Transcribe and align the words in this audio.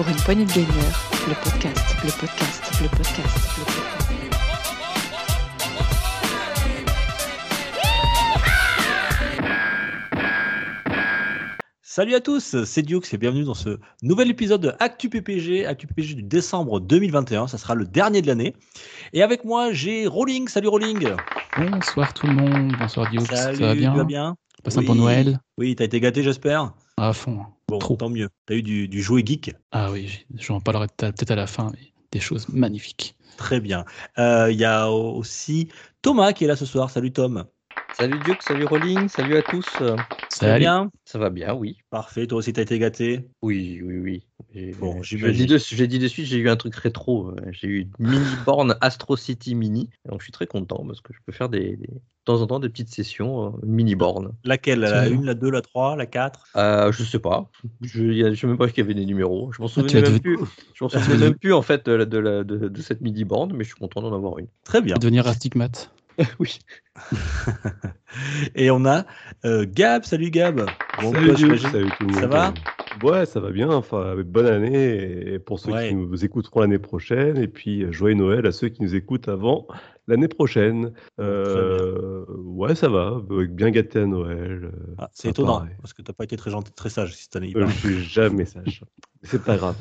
Pour 0.00 0.08
une 0.08 0.16
poignée 0.16 0.46
de 0.46 0.52
gamer, 0.52 0.66
le 1.28 1.34
podcast, 1.44 1.94
le 2.02 2.10
podcast, 2.10 2.72
le 2.80 2.88
podcast, 2.88 3.58
le 3.58 3.64
podcast. 3.66 3.90
Salut 11.82 12.14
à 12.14 12.20
tous, 12.20 12.64
c'est 12.64 12.80
Dukes 12.80 13.12
et 13.12 13.18
bienvenue 13.18 13.44
dans 13.44 13.52
ce 13.52 13.78
nouvel 14.02 14.30
épisode 14.30 14.62
de 14.62 14.72
Actu 14.80 15.10
PPG, 15.10 15.66
Actu 15.66 15.86
PPG 15.86 16.14
du 16.14 16.22
décembre 16.22 16.80
2021, 16.80 17.46
ça 17.46 17.58
sera 17.58 17.74
le 17.74 17.84
dernier 17.84 18.22
de 18.22 18.26
l'année. 18.28 18.54
Et 19.12 19.22
avec 19.22 19.44
moi, 19.44 19.70
j'ai 19.72 20.06
Rolling, 20.06 20.48
salut 20.48 20.68
Rolling 20.68 21.10
Bonsoir 21.58 22.14
tout 22.14 22.26
le 22.26 22.32
monde, 22.32 22.72
bonsoir 22.80 23.10
Dukes, 23.10 23.26
Salut, 23.26 23.58
ça 23.58 23.66
va 23.66 23.74
bien 23.74 23.92
tu 23.92 23.98
vas 23.98 24.04
bien 24.04 24.36
Passe 24.64 24.78
un 24.78 24.80
Oui. 24.80 24.86
bon 24.86 24.94
Noël 24.94 25.40
Oui, 25.58 25.76
t'as 25.76 25.84
été 25.84 26.00
gâté 26.00 26.22
j'espère 26.22 26.72
à 26.96 27.12
fond. 27.14 27.44
Bon, 27.70 27.78
Trop. 27.78 27.96
tant 27.96 28.08
mieux, 28.10 28.28
t'as 28.46 28.54
eu 28.54 28.62
du, 28.62 28.88
du 28.88 29.02
jouet 29.02 29.22
geek 29.24 29.52
Ah 29.72 29.90
oui, 29.90 30.26
j'en 30.36 30.60
parlerai 30.60 30.86
peut- 30.96 31.12
peut-être 31.12 31.30
à 31.30 31.36
la 31.36 31.46
fin, 31.46 31.70
mais 31.72 31.92
des 32.12 32.20
choses 32.20 32.48
magnifiques. 32.48 33.16
Très 33.36 33.60
bien. 33.60 33.84
Euh, 34.18 34.50
Il 34.52 34.58
y 34.58 34.64
a 34.64 34.90
aussi 34.90 35.68
Thomas 36.02 36.32
qui 36.32 36.44
est 36.44 36.48
là 36.48 36.56
ce 36.56 36.66
soir, 36.66 36.90
salut 36.90 37.12
Tom 37.12 37.44
Salut 37.92 38.20
Duke, 38.20 38.42
salut 38.42 38.64
Rolling, 38.64 39.08
salut 39.08 39.36
à 39.36 39.42
tous. 39.42 39.78
Euh, 39.80 39.98
Ça 40.28 40.46
va 40.48 40.58
bien 40.58 40.90
Ça 41.04 41.18
va 41.18 41.28
bien, 41.28 41.54
oui. 41.54 41.78
Parfait, 41.90 42.26
toi 42.26 42.38
aussi 42.38 42.52
t'as 42.52 42.62
été 42.62 42.78
gâté? 42.78 43.26
Oui, 43.42 43.80
oui, 43.82 43.98
oui. 43.98 44.26
J'ai- 44.54 44.72
Bon, 44.72 45.02
j'imagine. 45.02 45.46
dis 45.86 45.98
de, 45.98 46.08
suite, 46.08 46.26
j'ai 46.26 46.38
eu 46.38 46.48
un 46.48 46.56
truc 46.56 46.74
rétro. 46.76 47.30
euh, 47.30 47.34
J'ai 47.50 47.66
eu 47.68 47.80
une 47.80 47.90
mini 47.98 48.36
borne 48.46 48.76
Astro 48.80 49.16
City 49.16 49.54
Mini. 49.54 49.90
Donc 50.08 50.20
je 50.20 50.24
suis 50.24 50.32
très 50.32 50.46
content 50.46 50.84
parce 50.86 51.00
que 51.00 51.12
je 51.12 51.18
peux 51.26 51.32
faire 51.32 51.48
des, 51.48 51.76
des- 51.76 51.88
de 51.88 52.00
temps 52.24 52.40
en 52.42 52.46
temps 52.46 52.60
des 52.60 52.68
petites 52.68 52.90
sessions, 52.90 53.46
euh, 53.46 53.50
une 53.64 53.72
mini 53.72 53.94
borne. 53.96 54.32
Laquelle? 54.44 54.80
La 54.80 55.02
Tiens. 55.02 55.18
1, 55.18 55.24
la 55.24 55.34
2, 55.34 55.50
la 55.50 55.62
3, 55.62 55.96
la 55.96 56.06
4 56.06 56.48
Euh, 56.56 56.92
je 56.92 57.02
sais 57.02 57.18
pas. 57.18 57.50
Je 57.82 58.02
ne 58.04 58.34
sais 58.34 58.46
même 58.46 58.56
pas 58.58 58.68
qu'il 58.68 58.78
y 58.78 58.80
avait 58.82 58.94
des 58.94 59.06
numéros. 59.06 59.52
Je 59.52 59.60
m'en 59.60 59.68
souvenais 59.68 60.00
vas 60.00 60.10
même 60.10 60.20
plus. 60.20 60.38
Je 60.74 60.84
m'en 60.84 60.88
souvenais 60.88 61.16
même 61.16 61.34
plus 61.36 61.52
en 61.52 61.62
fait 61.62 61.86
de, 61.86 61.92
la- 61.92 62.04
de, 62.06 62.18
la- 62.18 62.44
de- 62.44 62.68
de 62.68 62.82
cette 62.82 63.00
mini 63.00 63.24
borne, 63.24 63.52
mais 63.52 63.64
je 63.64 63.70
suis 63.70 63.78
content 63.78 64.00
d'en 64.00 64.14
avoir 64.14 64.38
une. 64.38 64.46
Très 64.64 64.80
bien. 64.80 64.96
Devenir 64.98 65.26
astigmate. 65.26 65.90
oui. 66.38 66.58
Et 68.54 68.70
on 68.70 68.84
a 68.84 69.04
euh, 69.44 69.64
Gab, 69.68 70.04
salut 70.04 70.30
Gab 70.30 70.66
Bon, 71.00 71.12
salut, 71.12 71.34
toi, 71.34 71.70
salut 71.70 71.90
tout 71.98 72.06
le 72.06 72.12
monde. 72.12 72.20
Ça 72.20 72.26
va? 72.26 72.54
Ouais, 73.02 73.24
ça 73.24 73.40
va 73.40 73.50
bien. 73.50 73.70
Enfin, 73.70 74.16
bonne 74.24 74.46
année 74.46 75.32
et 75.34 75.38
pour 75.38 75.58
ceux 75.60 75.72
Ouais. 75.72 75.88
qui 75.88 75.94
nous 75.94 76.24
écouteront 76.24 76.60
l'année 76.60 76.78
prochaine. 76.78 77.38
Et 77.38 77.48
puis, 77.48 77.84
euh, 77.84 77.92
joyeux 77.92 78.16
Noël 78.16 78.46
à 78.46 78.52
ceux 78.52 78.68
qui 78.68 78.82
nous 78.82 78.94
écoutent 78.94 79.28
avant 79.28 79.66
l'année 80.08 80.28
prochaine. 80.28 80.92
Euh, 81.20 82.24
ouais, 82.28 82.74
ça 82.74 82.88
va. 82.88 83.22
Bien 83.48 83.70
gâté 83.70 84.00
à 84.00 84.06
Noël. 84.06 84.72
Ah, 84.98 85.08
c'est 85.14 85.28
étonnant, 85.28 85.60
paraît. 85.60 85.76
parce 85.80 85.92
que 85.94 86.02
t'as 86.02 86.12
pas 86.12 86.24
été 86.24 86.36
très 86.36 86.50
gentil, 86.50 86.72
très 86.72 86.90
sage 86.90 87.14
cette 87.14 87.34
année. 87.36 87.52
Euh, 87.56 87.66
je 87.68 87.72
suis 87.76 88.02
jamais 88.04 88.44
sage. 88.44 88.82
C'est 89.22 89.42
pas 89.42 89.56
grave. 89.56 89.76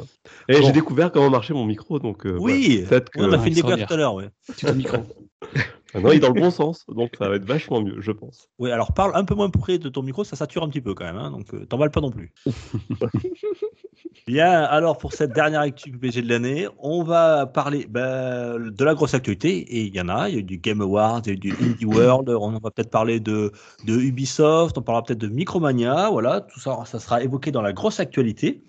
Et 0.48 0.60
Bon. 0.60 0.67
j'ai 0.67 0.72
découvert 0.72 1.12
comment 1.12 1.30
marchait 1.30 1.54
mon 1.54 1.66
micro. 1.66 2.00
Donc, 2.00 2.26
euh, 2.26 2.38
Oui, 2.40 2.84
voilà. 2.84 2.90
Peut-être 2.90 3.10
que 3.10 3.22
on 3.22 3.32
a 3.34 3.40
fait 3.40 3.50
une 3.50 3.56
découverte 3.56 3.88
tout 3.88 3.94
à 3.94 3.98
l'heure, 3.98 4.14
ouais. 4.14 4.30
Tu 4.58 4.66
ton 4.67 4.76
micro. 4.76 4.98
maintenant 5.94 6.12
il 6.12 6.18
est 6.18 6.20
dans 6.20 6.34
le 6.34 6.42
bon 6.42 6.52
sens. 6.52 6.86
Donc, 6.88 7.12
ça 7.18 7.30
va 7.30 7.36
être 7.36 7.45
vachement 7.45 7.82
mieux, 7.82 8.00
je 8.00 8.12
pense. 8.12 8.50
Oui, 8.59 8.72
alors 8.72 8.94
parle 8.94 9.12
un 9.16 9.23
peu 9.23 9.36
moins 9.36 9.50
près 9.50 9.78
de 9.78 9.90
ton 9.90 10.02
micro, 10.04 10.23
ça 10.23 10.36
sature 10.36 10.64
un 10.64 10.70
petit 10.70 10.82
peu 10.82 10.94
quand 10.94 11.06
même, 11.06 11.18
hein, 11.18 11.32
donc 11.32 11.54
euh, 11.54 11.66
t'emballes 11.66 11.92
pas 11.92 12.02
non 12.02 12.12
plus. 12.12 12.34
Bien, 14.28 14.64
alors 14.64 14.98
pour 14.98 15.14
cette 15.14 15.34
dernière 15.34 15.62
actu 15.62 15.92
PPG 15.92 16.22
de 16.22 16.30
l'année, 16.30 16.67
on 16.78 17.04
va 17.04 17.48
parler 17.48 17.88
ben, 17.90 18.60
de 18.60 18.84
la 18.84 18.94
grosse 18.94 19.14
actualité, 19.14 19.58
et 19.58 19.82
il 19.86 19.95
y 19.95 20.02
en 20.02 20.10
a, 20.10 20.30
il 20.30 20.36
y 20.36 20.38
a 20.38 20.42
eu 20.42 20.44
du 20.44 20.58
Game 20.58 20.82
Awards, 20.82 21.22
il 21.26 21.28
y 21.28 21.32
a 21.32 21.34
eu 21.34 21.38
du 21.38 21.56
Indie 21.62 21.86
World, 21.86 22.30
on 22.30 22.52
va 22.52 22.72
peut-être 22.72 22.92
parler 22.92 23.20
de, 23.20 23.52
de 23.86 23.98
Ubisoft, 24.00 24.78
on 24.78 24.82
parlera 24.82 25.04
peut-être 25.04 25.20
de 25.20 25.28
Micromania, 25.28 26.10
voilà, 26.10 26.42
tout 26.42 26.60
ça, 26.60 26.78
ça 26.86 27.00
sera 27.00 27.23
évoqué 27.23 27.52
dans 27.52 27.62
la 27.62 27.73
grosse 27.73 28.00
actualité. 28.00 28.64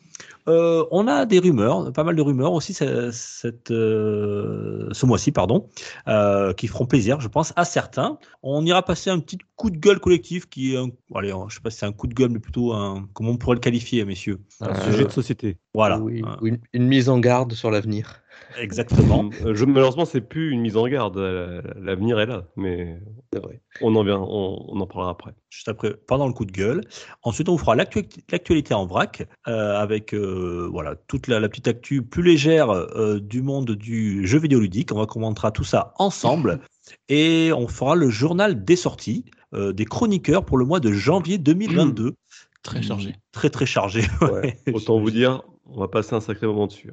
Euh, 0.48 0.84
on 0.90 1.06
a 1.08 1.26
des 1.26 1.38
rumeurs, 1.38 1.92
pas 1.92 2.04
mal 2.04 2.16
de 2.16 2.22
rumeurs 2.22 2.52
aussi 2.52 2.72
ce- 2.74 3.10
cette, 3.12 3.70
euh, 3.70 4.88
ce 4.92 5.06
mois-ci, 5.06 5.32
pardon, 5.32 5.68
euh, 6.08 6.52
qui 6.54 6.66
feront 6.66 6.86
plaisir, 6.86 7.20
je 7.20 7.28
pense, 7.28 7.52
à 7.56 7.64
certains. 7.64 8.18
On 8.42 8.64
ira 8.64 8.82
passer 8.82 9.10
un 9.10 9.18
petit 9.20 9.38
coup 9.56 9.70
de 9.70 9.76
gueule 9.78 10.00
collectif 10.00 10.48
qui 10.48 10.74
est, 10.74 10.78
un, 10.78 10.88
allez, 11.14 11.32
je 11.48 11.54
sais 11.54 11.60
pas 11.60 11.70
si 11.70 11.78
c'est 11.78 11.86
un 11.86 11.92
coup 11.92 12.06
de 12.06 12.14
gueule, 12.14 12.30
mais 12.30 12.38
plutôt 12.40 12.72
un, 12.72 13.08
comment 13.12 13.30
on 13.30 13.36
pourrait 13.36 13.56
le 13.56 13.60
qualifier, 13.60 14.04
messieurs? 14.04 14.40
Un 14.60 14.70
Euh, 14.70 14.74
sujet 14.74 15.04
de 15.04 15.10
société. 15.12 15.58
Voilà, 15.74 15.98
Oui, 15.98 16.22
une, 16.42 16.58
une 16.72 16.86
mise 16.86 17.08
en 17.08 17.18
garde 17.18 17.52
sur 17.52 17.70
l'avenir. 17.70 18.22
Exactement. 18.58 19.30
Euh, 19.44 19.54
je, 19.54 19.64
malheureusement, 19.64 20.04
c'est 20.04 20.20
plus 20.20 20.50
une 20.50 20.60
mise 20.60 20.76
en 20.76 20.86
garde. 20.88 21.16
euh, 21.16 21.62
L'avenir 21.80 22.18
est 22.20 22.26
là. 22.26 22.44
Mais 22.56 23.00
C'est 23.32 23.40
vrai. 23.40 23.60
on 23.80 23.94
en, 23.96 24.04
vient, 24.04 24.18
on, 24.18 24.64
on 24.68 24.80
en 24.80 24.86
parlera 24.86 25.10
après. 25.12 25.32
Juste 25.50 25.68
après, 25.68 25.94
pendant 26.06 26.26
le 26.26 26.32
coup 26.32 26.44
de 26.44 26.52
gueule. 26.52 26.80
Ensuite, 27.22 27.48
on 27.48 27.52
vous 27.52 27.58
fera 27.58 27.74
l'actu- 27.76 28.08
l'actualité 28.30 28.74
en 28.74 28.86
vrac, 28.86 29.26
euh, 29.48 29.76
avec 29.76 30.12
euh, 30.14 30.68
voilà 30.70 30.94
toute 31.08 31.26
la, 31.28 31.40
la 31.40 31.48
petite 31.48 31.68
actu 31.68 32.02
plus 32.02 32.22
légère 32.22 32.70
euh, 32.70 33.18
du 33.20 33.40
monde 33.42 33.70
du 33.72 34.26
jeu 34.26 34.38
vidéo 34.38 34.60
ludique. 34.60 34.92
On 34.92 34.98
va 34.98 35.06
commentera 35.06 35.50
tout 35.52 35.64
ça 35.64 35.94
ensemble 35.98 36.60
et 37.08 37.52
on 37.56 37.68
fera 37.68 37.94
le 37.94 38.10
journal 38.10 38.64
des 38.64 38.76
sorties 38.76 39.24
euh, 39.54 39.72
des 39.72 39.84
chroniqueurs 39.84 40.44
pour 40.44 40.58
le 40.58 40.64
mois 40.64 40.80
de 40.80 40.92
janvier 40.92 41.38
2022. 41.38 42.14
Très 42.62 42.82
chargé. 42.82 43.14
Très 43.32 43.48
très 43.48 43.66
chargé. 43.66 44.02
Ouais, 44.20 44.58
autant 44.74 45.00
vous 45.00 45.10
dire, 45.10 45.42
on 45.72 45.80
va 45.80 45.88
passer 45.88 46.14
un 46.14 46.20
sacré 46.20 46.46
moment 46.46 46.66
dessus. 46.66 46.92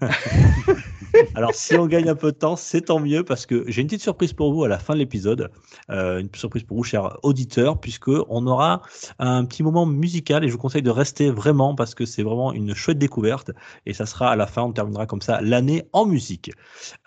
hein. 0.00 0.08
Alors, 1.34 1.54
si 1.54 1.74
on 1.76 1.86
gagne 1.86 2.08
un 2.08 2.14
peu 2.14 2.32
de 2.32 2.36
temps, 2.36 2.56
c'est 2.56 2.82
tant 2.82 2.98
mieux 2.98 3.22
parce 3.22 3.46
que 3.46 3.64
j'ai 3.68 3.82
une 3.82 3.86
petite 3.86 4.02
surprise 4.02 4.32
pour 4.32 4.52
vous 4.52 4.64
à 4.64 4.68
la 4.68 4.78
fin 4.78 4.94
de 4.94 4.98
l'épisode. 4.98 5.50
Euh, 5.90 6.20
une 6.20 6.28
surprise 6.34 6.62
pour 6.62 6.78
vous, 6.78 6.84
chers 6.84 7.18
auditeurs, 7.22 7.80
puisque 7.80 8.08
on 8.08 8.46
aura 8.46 8.82
un 9.18 9.44
petit 9.44 9.62
moment 9.62 9.86
musical 9.86 10.44
et 10.44 10.48
je 10.48 10.52
vous 10.52 10.58
conseille 10.58 10.82
de 10.82 10.90
rester 10.90 11.30
vraiment 11.30 11.74
parce 11.74 11.94
que 11.94 12.06
c'est 12.06 12.22
vraiment 12.22 12.52
une 12.52 12.74
chouette 12.74 12.98
découverte. 12.98 13.50
Et 13.86 13.92
ça 13.92 14.06
sera 14.06 14.30
à 14.30 14.36
la 14.36 14.46
fin, 14.46 14.62
on 14.62 14.72
terminera 14.72 15.06
comme 15.06 15.22
ça 15.22 15.40
l'année 15.40 15.84
en 15.92 16.06
musique. 16.06 16.50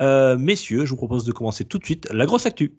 Euh, 0.01 0.37
messieurs, 0.37 0.85
je 0.85 0.91
vous 0.91 0.97
propose 0.97 1.25
de 1.25 1.31
commencer 1.31 1.65
tout 1.65 1.79
de 1.79 1.85
suite 1.85 2.07
la 2.11 2.25
grosse 2.25 2.45
actu. 2.45 2.73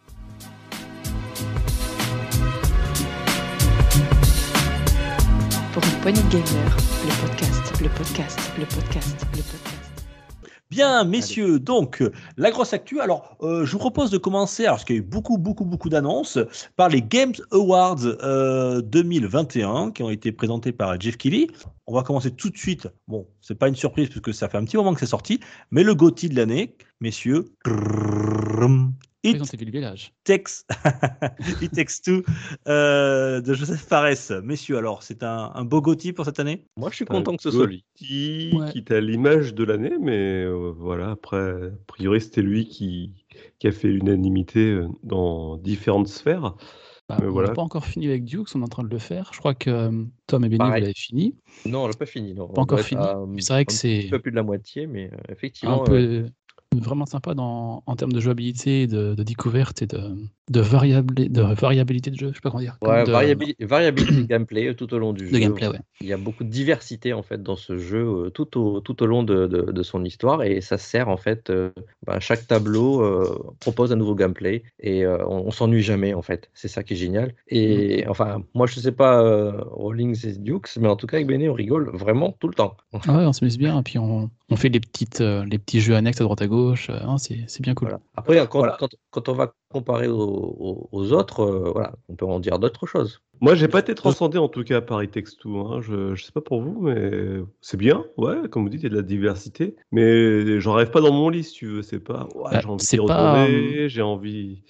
Pour 5.73 5.83
une 5.85 6.01
poignée 6.01 6.23
de 6.23 6.29
gamer, 6.31 6.77
le 7.05 7.27
podcast, 7.27 7.56
le 7.87 7.93
podcast, 7.99 8.53
le 8.59 8.65
podcast, 8.65 9.17
le 9.33 9.43
podcast. 9.43 9.93
Bien, 10.71 11.05
messieurs, 11.05 11.61
donc 11.61 12.03
euh, 12.03 12.11
la 12.37 12.51
grosse 12.51 12.73
actu. 12.73 13.01
Alors, 13.01 13.37
euh, 13.43 13.65
je 13.65 13.71
vous 13.71 13.79
propose 13.79 14.11
de 14.11 14.19
commencer, 14.19 14.65
alors 14.65 14.79
parce 14.79 14.85
qu'il 14.85 14.97
y 14.97 14.99
a 14.99 15.03
eu 15.03 15.05
beaucoup, 15.05 15.39
beaucoup, 15.39 15.65
beaucoup 15.65 15.89
d'annonces, 15.89 16.37
par 16.75 16.89
les 16.89 17.01
Games 17.01 17.35
Awards 17.53 18.05
euh, 18.05 18.81
2021 18.81 19.93
qui 19.93 20.03
ont 20.03 20.11
été 20.11 20.33
présentés 20.33 20.73
par 20.73 21.01
Jeff 21.01 21.17
Keighley. 21.17 21.47
On 21.87 21.95
va 21.95 22.03
commencer 22.03 22.33
tout 22.33 22.51
de 22.51 22.59
suite. 22.59 22.89
Bon, 23.07 23.29
c'est 23.41 23.55
pas 23.55 23.69
une 23.69 23.77
surprise 23.77 24.09
puisque 24.09 24.35
ça 24.35 24.49
fait 24.49 24.59
un 24.59 24.65
petit 24.65 24.77
moment 24.77 24.93
que 24.93 24.99
c'est 24.99 25.07
sorti, 25.07 25.39
mais 25.71 25.85
le 25.85 25.95
GOTY 25.95 26.31
de 26.31 26.35
l'année, 26.35 26.77
messieurs, 27.01 27.45
It 29.27 29.37
Présentez 29.39 29.65
le 29.65 29.71
village. 29.73 30.13
Takes, 30.25 30.65
It 31.63 31.73
Takes 31.73 32.01
Two 32.05 32.23
euh, 32.69 33.41
de 33.41 33.55
Joseph 33.55 33.81
Fares. 33.81 34.43
Messieurs, 34.43 34.79
alors, 34.79 35.03
c'est 35.03 35.23
un, 35.23 35.51
un 35.55 35.65
beau 35.65 35.81
GOTY 35.81 36.13
pour 36.13 36.25
cette 36.25 36.41
année? 36.41 36.67
Moi, 36.77 36.91
je 36.91 36.97
suis 36.97 37.05
Un 37.09 37.15
content 37.15 37.37
que 37.37 37.43
ce 37.43 37.51
soit 37.51 37.67
lui. 37.67 37.85
Gotti 38.01 38.51
Ouais. 38.55 38.71
qui 38.73 38.79
était 38.79 38.97
à 38.97 39.01
l'image 39.01 39.55
de 39.55 39.65
l'année, 39.65 39.97
mais 40.01 40.45
euh, 40.45 40.73
voilà, 40.77 41.11
après, 41.11 41.37
a 41.39 41.71
priori, 41.87 42.21
c'était 42.21 42.43
lui 42.43 42.67
qui, 42.69 43.13
qui 43.59 43.67
a 43.67 43.73
fait 43.73 43.89
l'unanimité 43.89 44.61
euh, 44.71 44.89
dans 45.03 45.57
différentes 45.57 46.09
sphères. 46.09 46.55
Bah, 47.09 47.19
Mais 47.21 47.27
on 47.29 47.31
voilà. 47.31 47.49
n'a 47.51 47.55
pas 47.55 47.63
encore 47.63 47.87
fini 47.87 48.09
avec 48.09 48.25
Dukes, 48.25 48.49
on 48.57 48.61
est 48.61 48.65
en 48.65 48.69
train 48.69 48.83
de 48.83 48.89
le 48.89 48.99
faire. 48.99 49.31
Je 49.33 49.39
crois 49.39 49.55
que 49.55 49.71
euh, 49.71 50.05
Tom 50.27 50.45
et 50.45 50.49
Benny, 50.49 50.55
vous 50.59 50.67
Pareil. 50.67 50.83
l'avez 50.83 50.95
fini. 50.95 51.37
Non, 51.65 51.85
on 51.85 51.87
l'a 51.87 51.95
pas 51.95 52.05
fini. 52.07 52.35
Non. 52.35 52.49
Pas 52.49 52.61
On 52.61 52.63
encore 52.65 52.81
fini. 52.81 53.01
c'est 53.39 53.53
vrai 53.53 53.65
que 53.65 53.73
un 53.73 53.77
c'est- 53.77 53.99
petit 54.01 54.11
peu 54.11 54.19
plus 54.19 54.33
de 54.33 54.37
la 54.37 54.43
moitié, 54.43 54.89
mais 54.89 55.11
euh, 55.13 55.17
Un 55.29 55.33
effectivement. 55.33 55.83
euh, 55.83 55.85
peu 55.85 56.27
vraiment 56.75 57.07
sympa 57.07 57.35
dans, 57.35 57.83
en 57.87 57.97
termes 57.97 58.13
de 58.13 58.21
jouabilité, 58.21 58.87
de, 58.87 59.15
de 59.15 59.23
découverte 59.23 59.83
et 59.83 59.87
de, 59.87 59.99
de, 60.51 60.61
variabli- 60.61 61.31
de 61.31 61.41
variabilité 61.41 62.11
de 62.11 62.17
jeu. 62.17 62.29
Je 62.31 62.35
sais 62.35 62.41
pas 62.41 62.51
comment 62.51 62.63
dire. 62.63 62.77
ouais, 62.83 63.05
de, 63.05 63.13
variabilité 63.67 64.23
de 64.23 64.27
gameplay 64.27 64.69
euh, 64.69 64.75
tout 64.75 64.93
au 64.93 64.99
long 64.99 65.13
du 65.13 65.27
jeu. 65.27 65.39
gameplay, 65.39 65.69
ouais. 65.69 65.81
Il 66.01 66.09
y 66.09 66.13
a 66.13 66.17
beaucoup 66.19 66.45
de 66.45 66.51
diversité 66.51 67.13
en 67.15 67.23
fait 67.23 67.43
dans 67.43 67.57
ce 67.57 67.79
jeu 67.79 68.05
euh, 68.27 68.31
tout 68.31 68.59
au, 68.59 68.81
tout 68.81 69.03
au 69.03 69.07
long 69.07 69.23
de, 69.23 69.47
de- 69.47 69.83
son 69.83 70.05
histoire 70.05 70.43
et 70.43 70.61
ça 70.61 70.77
sert 70.79 71.09
en 71.09 71.17
fait. 71.17 71.49
euh, 71.51 71.71
bah, 72.07 72.21
chaque 72.21 72.47
tableau 72.47 73.01
euh, 73.03 73.39
propose 73.61 73.93
un 73.93 73.97
nouveau 73.97 74.15
gameplay 74.15 74.63
et 74.81 75.05
euh, 75.05 75.25
on, 75.27 75.47
on 75.47 75.51
s'ennuie 75.51 75.83
jamais 75.83 76.13
en 76.15 76.23
fait. 76.23 76.51
C'est 76.55 76.69
ça 76.69 76.83
qui 76.83 76.95
est 76.95 76.97
génial. 76.97 77.35
Et 77.49 78.05
enfin, 78.09 78.43
moi 78.55 78.67
je 78.67 78.81
sais 78.81 78.93
pas 78.93 79.23
Rawlings 79.71 80.27
et 80.27 80.33
Dukes, 80.39 80.77
mais 80.79 80.89
en 80.89 80.97
tout 80.97 81.07
cas 81.07 81.17
avec 81.17 81.27
Benny 81.29 81.49
on 81.49 81.55
rigole 81.55 81.91
vraiment 81.97 82.37
tout 82.41 82.49
le 82.49 82.55
temps. 82.55 82.77
Ah 82.93 83.17
ouais, 83.19 83.25
on 83.27 83.33
s'amuse 83.33 83.59
bien. 83.59 83.79
Et 83.79 83.83
puis 83.83 83.99
on, 83.99 84.31
on 84.49 84.57
fait 84.57 84.69
les, 84.69 84.81
petites, 84.81 85.21
euh, 85.21 85.45
les 85.45 85.59
petits 85.59 85.81
jeux 85.81 85.97
annexes 85.97 86.21
à 86.21 86.25
droite 86.25 86.41
à 86.43 86.47
gauche. 86.47 86.89
euh, 86.91 86.99
hein, 87.03 87.17
c'est 87.19 87.61
bien 87.61 87.75
cool. 87.75 87.89
Voilà. 87.89 88.01
Après, 88.17 88.47
quand, 88.47 88.59
Voilà. 88.59 88.77
quand, 88.79 88.89
quand 89.11 89.29
on 89.29 89.33
va 89.33 89.53
comparer 89.71 90.07
aux, 90.09 91.13
autres, 91.13 91.41
euh, 91.41 91.71
voilà, 91.73 91.95
on 92.09 92.15
peut 92.15 92.27
en 92.27 92.39
dire 92.39 92.59
d'autres 92.59 92.87
choses. 92.87 93.23
Moi, 93.41 93.55
j'ai 93.55 93.69
pas 93.69 93.81
été 93.81 93.95
transcendé 93.95 94.39
en 94.39 94.49
tout 94.49 94.63
cas 94.65 94.81
par 94.81 95.03
Two, 95.39 95.59
hein. 95.59 95.81
Je, 95.83 96.15
je 96.15 96.25
sais 96.25 96.33
pas 96.33 96.41
pour 96.41 96.63
vous, 96.63 96.81
mais 96.81 97.11
c'est 97.61 97.77
bien. 97.77 98.05
Ouais, 98.17 98.37
comme 98.51 98.63
vous 98.63 98.69
dites, 98.69 98.81
il 98.81 98.85
y 98.85 98.87
a 98.87 98.91
de 98.91 98.97
la 98.97 99.03
diversité. 99.03 99.77
Mais 99.91 100.61
j'en 100.61 100.73
rêve 100.75 100.91
pas 100.91 101.01
dans 101.01 101.13
mon 101.13 101.29
lit, 101.29 101.45
si 101.45 101.53
tu 101.53 101.67
veux. 101.67 101.83
C'est 101.83 102.01
pas. 102.01 102.29
ouais, 102.35 102.51
Bah, 102.53 102.61
j'ai 102.61 102.99
envie 103.01 103.07
pas, 103.09 103.89
j'ai 103.89 104.03
envie. 104.03 104.63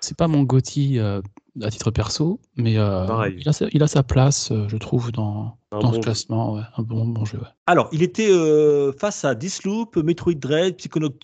C'est 0.00 0.16
pas 0.16 0.28
mon 0.28 0.42
Gotti 0.44 0.98
euh, 0.98 1.20
à 1.62 1.70
titre 1.70 1.90
perso, 1.90 2.40
mais 2.56 2.78
euh, 2.78 3.28
il, 3.36 3.48
a 3.48 3.52
sa, 3.52 3.66
il 3.72 3.82
a 3.82 3.86
sa 3.88 4.02
place, 4.02 4.50
euh, 4.52 4.68
je 4.68 4.76
trouve, 4.76 5.10
dans, 5.12 5.58
Un 5.72 5.78
dans 5.80 5.88
bon 5.88 5.90
ce 5.90 5.96
jeu. 5.96 6.00
classement. 6.02 6.54
ouais. 6.54 6.62
Un 6.76 6.82
bon, 6.82 7.06
bon 7.06 7.24
jeu. 7.24 7.38
ouais. 7.38 7.46
Alors, 7.66 7.88
il 7.92 8.02
était 8.02 8.30
face 8.98 9.24
à 9.24 9.34
Disloop, 9.34 9.96
Metroid 9.96 10.34
Dread, 10.34 10.76
Psychonauts, 10.76 11.18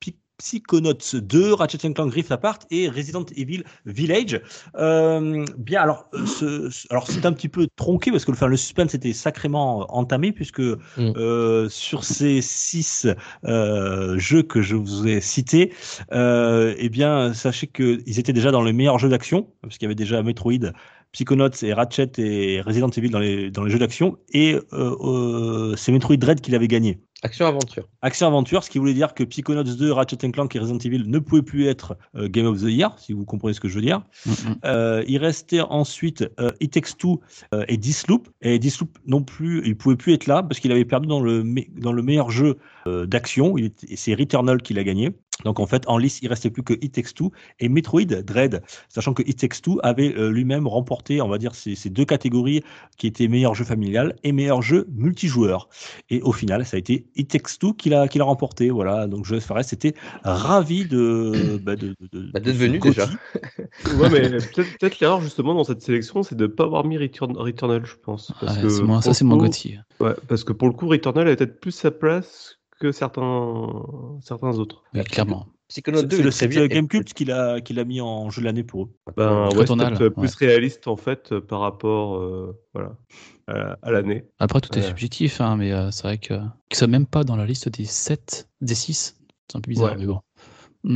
Psy- 0.00 0.16
Psychonauts 0.38 0.94
2, 1.14 1.52
Ratchet 1.54 1.78
Clank 1.92 2.12
Rift 2.12 2.32
Apart 2.32 2.58
et 2.70 2.88
Resident 2.88 3.24
Evil 3.36 3.62
Village. 3.86 4.40
Euh, 4.76 5.44
bien, 5.56 5.80
alors, 5.82 6.08
euh, 6.14 6.26
ce- 6.26 6.70
ce- 6.70 6.86
alors 6.90 7.06
c'est 7.08 7.24
un 7.24 7.32
petit 7.32 7.48
peu 7.48 7.66
tronqué 7.76 8.10
parce 8.10 8.24
que 8.24 8.32
enfin, 8.32 8.48
le 8.48 8.56
suspense 8.56 8.94
était 8.94 9.12
sacrément 9.12 9.86
entamé 9.96 10.32
puisque 10.32 10.60
euh, 11.16 11.68
sur 11.68 12.04
ces 12.04 12.42
six 12.42 13.06
euh, 13.44 14.18
jeux 14.18 14.42
que 14.42 14.60
je 14.62 14.74
vous 14.76 15.06
ai 15.06 15.20
cités, 15.20 15.72
eh 16.12 16.88
bien, 16.90 17.32
sachez 17.34 17.66
qu'ils 17.68 18.18
étaient 18.18 18.32
déjà 18.32 18.50
dans 18.50 18.62
les 18.62 18.72
meilleurs 18.72 18.98
jeux 18.98 19.08
d'action 19.08 19.48
parce 19.62 19.78
qu'il 19.78 19.86
y 19.86 19.88
avait 19.88 19.94
déjà 19.94 20.22
Metroid. 20.22 20.72
Psychonauts 21.14 21.48
et 21.62 21.72
Ratchet 21.72 22.10
et 22.18 22.60
Resident 22.60 22.90
Evil 22.90 23.08
dans 23.08 23.20
les, 23.20 23.50
dans 23.50 23.62
les 23.64 23.70
jeux 23.70 23.78
d'action 23.78 24.18
et 24.32 24.56
euh, 24.72 24.96
euh, 25.00 25.74
c'est 25.76 25.92
Metroid 25.92 26.16
Dread 26.16 26.40
qui 26.40 26.50
l'avait 26.50 26.68
gagné. 26.68 26.98
Action-aventure. 27.22 27.88
Action 28.02 28.26
Aventure, 28.26 28.62
ce 28.64 28.68
qui 28.68 28.78
voulait 28.78 28.92
dire 28.92 29.14
que 29.14 29.24
Psychonauts 29.24 29.62
2, 29.62 29.90
Ratchet 29.92 30.18
Clank 30.30 30.54
et 30.54 30.58
Resident 30.58 30.76
Evil 30.76 31.04
ne 31.06 31.18
pouvaient 31.18 31.40
plus 31.40 31.66
être 31.66 31.96
euh, 32.16 32.28
Game 32.28 32.44
of 32.44 32.60
the 32.60 32.64
Year, 32.66 32.94
si 32.98 33.14
vous 33.14 33.24
comprenez 33.24 33.54
ce 33.54 33.60
que 33.60 33.68
je 33.68 33.76
veux 33.76 33.80
dire. 33.80 34.02
Mm, 34.26 34.30
mm. 34.30 34.34
Euh, 34.66 35.04
il 35.06 35.16
restait 35.16 35.62
ensuite 35.62 36.28
euh, 36.38 36.50
It 36.60 36.72
Takes 36.72 36.98
Two 36.98 37.22
euh, 37.54 37.64
et 37.68 37.78
Disloop. 37.78 38.28
Et 38.42 38.58
Disloop 38.58 38.98
non 39.06 39.22
plus, 39.22 39.62
il 39.64 39.74
pouvait 39.74 39.96
plus 39.96 40.12
être 40.12 40.26
là 40.26 40.42
parce 40.42 40.60
qu'il 40.60 40.70
avait 40.70 40.84
perdu 40.84 41.06
dans 41.06 41.20
le, 41.20 41.42
me- 41.44 41.62
dans 41.80 41.92
le 41.92 42.02
meilleur 42.02 42.30
jeu 42.30 42.58
euh, 42.86 43.06
d'action. 43.06 43.56
Et 43.56 43.72
C'est 43.96 44.12
Returnal 44.14 44.60
qui 44.60 44.74
l'a 44.74 44.84
gagné. 44.84 45.12
Donc 45.42 45.58
en 45.58 45.66
fait, 45.66 45.82
en 45.88 45.98
lice, 45.98 46.20
il 46.22 46.28
restait 46.28 46.48
plus 46.48 46.62
que 46.62 46.74
It 46.74 46.92
Takes 46.92 47.12
Two 47.14 47.32
et 47.58 47.68
Metroid 47.68 48.04
Dread, 48.04 48.62
sachant 48.88 49.12
que 49.14 49.22
It 49.26 49.36
Takes 49.38 49.60
Two 49.62 49.80
avait 49.82 50.14
euh, 50.16 50.30
lui-même 50.30 50.66
remporté, 50.68 51.20
on 51.20 51.28
va 51.28 51.38
dire, 51.38 51.54
ces, 51.56 51.74
ces 51.74 51.90
deux 51.90 52.04
catégories 52.04 52.62
qui 52.96 53.08
étaient 53.08 53.26
meilleur 53.26 53.54
jeu 53.54 53.64
familial 53.64 54.14
et 54.22 54.30
meilleur 54.32 54.62
jeu 54.62 54.86
multijoueur. 54.94 55.68
Et 56.08 56.22
au 56.22 56.32
final, 56.32 56.64
ça 56.64 56.76
a 56.76 56.78
été 56.78 57.06
It 57.16 57.28
Takes 57.28 57.58
Two 57.58 57.74
qui 57.74 57.88
l'a 57.90 58.06
qui 58.06 58.18
l'a 58.18 58.24
remporté. 58.24 58.70
Voilà, 58.70 59.06
donc 59.08 59.24
Joseph 59.24 59.44
Fares 59.46 59.72
était 59.72 59.94
ravi 60.22 60.86
de, 60.86 61.58
bah, 61.62 61.74
de, 61.74 61.88
de- 62.00 62.08
de- 62.12 62.30
Bah, 62.32 62.38
de 62.38 62.44
d'être 62.44 62.54
ce 62.54 62.60
venu, 62.60 62.78
GOTY. 62.78 62.90
déjà. 62.90 63.08
Ouais, 63.98 64.08
mais 64.10 64.28
peut-être 64.38 64.78
peut-être 64.78 65.00
l'erreur 65.00 65.20
justement 65.20 65.54
dans 65.54 65.64
cette 65.64 65.82
sélection, 65.82 66.22
c'est 66.22 66.36
de 66.36 66.44
ne 66.46 66.48
pas 66.52 66.64
avoir 66.64 66.84
mis 66.86 66.96
Return- 66.96 67.36
Returnal, 67.36 67.84
je 67.84 67.96
pense. 67.96 68.32
Parce 68.40 68.56
Ouais, 68.56 68.62
que 68.62 68.68
c'est 68.68 68.82
moi- 68.82 68.96
pour 68.96 69.02
ça, 69.02 69.10
le 69.10 69.14
c'est 69.14 69.24
mon 69.24 69.36
Gotti. 69.36 69.76
Ouais, 70.00 70.14
parce 70.28 70.44
que 70.44 70.52
pour 70.52 70.68
le 70.68 70.74
coup, 70.74 70.86
Returnal 70.88 71.26
a 71.28 71.34
peut-être 71.36 71.60
plus 71.60 71.72
sa 71.72 71.90
place 71.90 72.58
que 72.84 72.92
certains, 72.92 73.82
certains 74.20 74.58
autres. 74.58 74.84
Ouais, 74.94 75.04
clairement. 75.04 75.46
C'est 75.68 75.84
2, 75.84 75.94
c'est 75.96 76.16
il 76.18 76.22
le 76.22 76.28
est 76.28 76.30
très 76.30 76.30
site 76.30 76.48
bien. 76.50 76.66
Gamecube 76.66 77.04
qui 77.04 77.24
l'a 77.24 77.60
qui 77.60 77.72
l'a 77.72 77.84
mis 77.84 78.00
en 78.00 78.28
jeu 78.28 78.42
de 78.42 78.46
l'année 78.46 78.64
pour 78.64 78.84
eux. 78.84 78.90
Ben 79.16 79.48
ouais, 79.48 79.66
c'est 79.66 80.10
plus 80.10 80.40
ouais. 80.40 80.46
réaliste 80.46 80.86
en 80.86 80.96
fait 80.96 81.32
euh, 81.32 81.40
par 81.40 81.60
rapport 81.60 82.16
euh, 82.16 82.60
voilà, 82.74 82.96
à, 83.48 83.78
à 83.82 83.90
l'année. 83.90 84.26
Après, 84.38 84.60
tout 84.60 84.72
est 84.78 84.82
Ouais. 84.82 84.88
subjectif, 84.88 85.40
hein, 85.40 85.56
mais 85.56 85.72
euh, 85.72 85.90
c'est 85.90 86.02
vrai 86.02 86.18
que 86.18 86.34
qu'ils 86.68 86.76
soient 86.76 86.86
même 86.86 87.06
pas 87.06 87.24
dans 87.24 87.36
la 87.36 87.46
liste 87.46 87.70
des 87.70 87.86
7, 87.86 88.50
des 88.60 88.74
6, 88.74 89.16
c'est 89.48 89.56
un 89.56 89.60
peu 89.60 89.70
bizarre, 89.70 89.92
Ouais. 89.92 89.96
mais 89.98 90.06
bon. 90.06 90.20
Euh, 90.84 90.94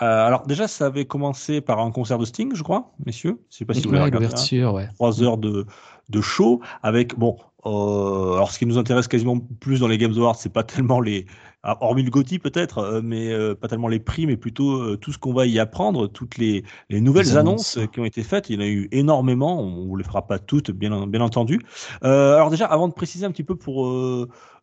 alors 0.00 0.46
déjà, 0.46 0.68
ça 0.68 0.86
avait 0.86 1.06
commencé 1.06 1.60
par 1.60 1.80
un 1.80 1.90
concert 1.90 2.18
de 2.18 2.24
Sting, 2.24 2.52
je 2.54 2.62
crois, 2.62 2.92
messieurs. 3.06 3.40
Je 3.50 3.56
sais 3.56 3.64
pas 3.64 3.72
si 3.74 3.86
vous 3.86 3.92
l'avez 3.92 4.04
regardé. 4.06 4.26
hein. 4.26 4.70
ouais. 4.72 4.88
Trois 4.94 5.22
heures 5.22 5.38
de, 5.38 5.66
de 6.10 6.20
show 6.20 6.60
avec 6.82 7.18
bon. 7.18 7.36
euh, 7.64 8.34
alors 8.34 8.52
ce 8.52 8.58
qui 8.58 8.66
nous 8.66 8.78
intéresse 8.78 9.08
quasiment 9.08 9.38
plus 9.60 9.80
dans 9.80 9.88
les 9.88 9.98
Games 9.98 10.12
Awards, 10.16 10.36
c'est 10.36 10.52
pas 10.52 10.62
tellement 10.64 11.00
les, 11.00 11.24
ah, 11.62 11.78
hormis 11.80 12.02
le 12.04 12.10
Gotti 12.10 12.38
peut-être, 12.38 12.78
euh, 12.78 13.00
mais 13.02 13.32
euh, 13.32 13.54
pas 13.54 13.68
tellement 13.68 13.88
les 13.88 13.98
prix, 13.98 14.26
mais 14.26 14.36
plutôt 14.36 14.76
euh, 14.82 14.96
tout 14.96 15.12
ce 15.12 15.18
qu'on 15.18 15.32
va 15.32 15.46
y 15.46 15.58
apprendre, 15.58 16.06
toutes 16.08 16.36
les, 16.36 16.62
les 16.90 17.00
nouvelles 17.00 17.24
Les 17.26 17.36
annonces. 17.38 17.76
annonces. 17.78 17.90
qui 17.90 17.98
ont 18.00 18.04
été 18.04 18.22
faites. 18.22 18.50
Il 18.50 18.56
y 18.56 18.58
en 18.58 18.64
a 18.66 18.68
eu 18.68 18.88
énormément. 18.92 19.60
On 19.62 19.92
ne 19.94 19.98
les 19.98 20.04
fera 20.04 20.26
pas 20.26 20.38
toutes, 20.38 20.70
bien, 20.70 21.06
bien 21.08 21.22
entendu. 21.22 21.60
Euh, 22.04 22.36
alors 22.36 22.50
déjà, 22.50 22.66
avant 22.66 22.86
de 22.86 22.92
préciser 22.92 23.24
un 23.26 23.30
petit 23.32 23.42
peu 23.44 23.56
pour 23.56 23.88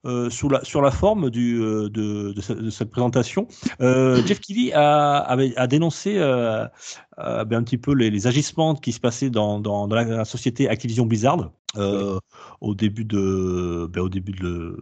euh, 0.06 0.30
sur 0.30 0.50
la 0.50 0.64
sur 0.64 0.82
la 0.82 0.92
forme 0.92 1.30
du 1.30 1.62
euh, 1.62 1.90
de, 1.90 2.34
de, 2.34 2.42
ce- 2.42 2.54
de 2.54 2.70
cette 2.70 2.92
présentation, 2.92 3.48
euh, 3.82 4.22
Jeff 4.26 4.40
Keighley 4.42 4.74
a, 4.74 5.20
a 5.24 5.68
dénoncé 5.68 6.16
euh, 6.18 6.66
euh, 7.20 7.46
ben, 7.46 7.60
un 7.60 7.64
petit 7.64 7.78
peu 7.78 7.94
les, 7.94 8.10
les 8.10 8.28
agissements 8.28 8.76
qui 8.76 8.92
se 8.92 9.00
passaient 9.00 9.30
dans, 9.30 9.60
dans, 9.60 9.88
dans 9.88 9.96
la 9.96 10.26
société 10.26 10.68
Activision 10.68 11.06
Blizzard 11.06 11.52
euh, 11.78 12.20
au 12.62 12.76
début 12.76 13.06
de 13.06 13.90
ben, 13.92 14.02
au 14.02 14.10
début 14.10 14.34
de, 14.34 14.78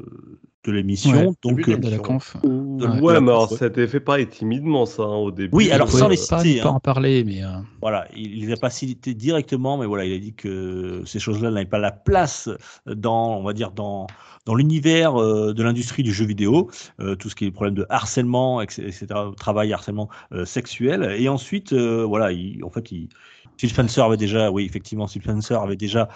de 0.63 0.71
l'émission. 0.71 1.11
Ouais, 1.11 1.29
Donc 1.43 1.57
début 1.57 1.63
de 1.63 1.71
euh, 1.73 1.77
De 1.77 1.83
la 1.83 1.89
l'émission. 1.91 2.03
conf. 2.03 2.37
de- 2.43 3.01
Ouais. 3.01 3.19
mais 3.21 3.29
alors 3.31 3.49
ça 3.49 3.65
a 3.65 3.67
été 3.67 3.87
fait 3.87 3.99
pareil 3.99 4.27
timidement 4.27 4.85
ça 4.85 5.03
hein, 5.03 5.15
au 5.15 5.29
début. 5.31 5.49
Oui, 5.55 5.69
alors 5.71 5.89
sans 5.89 6.07
les 6.07 6.17
pas, 6.17 6.39
citer, 6.43 6.61
pas 6.61 6.69
hein. 6.69 6.71
en 6.73 6.79
parler, 6.79 7.23
mais 7.23 7.43
euh, 7.43 7.49
Voilà, 7.81 8.07
il 8.15 8.37
il 8.37 8.47
les 8.47 8.53
a 8.53 8.57
pas 8.57 8.69
cités 8.71 9.13
directement, 9.13 9.77
mais 9.77 9.85
voilà, 9.85 10.05
il 10.05 10.13
a 10.13 10.19
dit 10.19 10.33
que 10.33 11.03
ces 11.05 11.19
choses-là 11.19 11.51
n'avaient 11.51 11.65
pas 11.65 11.79
la 11.79 11.91
place 11.91 12.49
dans, 12.87 13.37
on 13.37 13.43
va 13.43 13.53
dire, 13.53 13.71
dans, 13.71 14.07
dans 14.45 14.55
l'univers 14.55 15.15
euh, 15.21 15.53
de 15.53 15.63
l'industrie 15.63 16.03
du 16.03 16.11
jeu 16.13 16.25
vidéo, 16.25 16.69
euh, 16.99 17.15
tout 17.15 17.29
ce 17.29 17.35
qui 17.35 17.45
est 17.45 17.51
problème 17.51 17.75
de 17.75 17.85
harcèlement, 17.89 18.61
etc., 18.61 19.05
travail, 19.37 19.71
harcèlement 19.73 20.09
euh, 20.33 20.45
sexuel. 20.45 21.15
Et 21.19 21.29
ensuite, 21.29 21.73
voilà, 21.73 22.31
il, 22.31 22.63
en 22.63 22.69
fait, 22.69 22.91
il, 22.91 23.09
Phil 23.57 23.69
Spencer 23.69 24.03
avait 24.03 24.17
déjà, 24.17 24.49
oui, 24.49 24.65
effectivement, 24.65 25.05
Phil 25.07 25.21
Spencer 25.21 25.61
avait 25.61 25.75
déjà, 25.75 26.09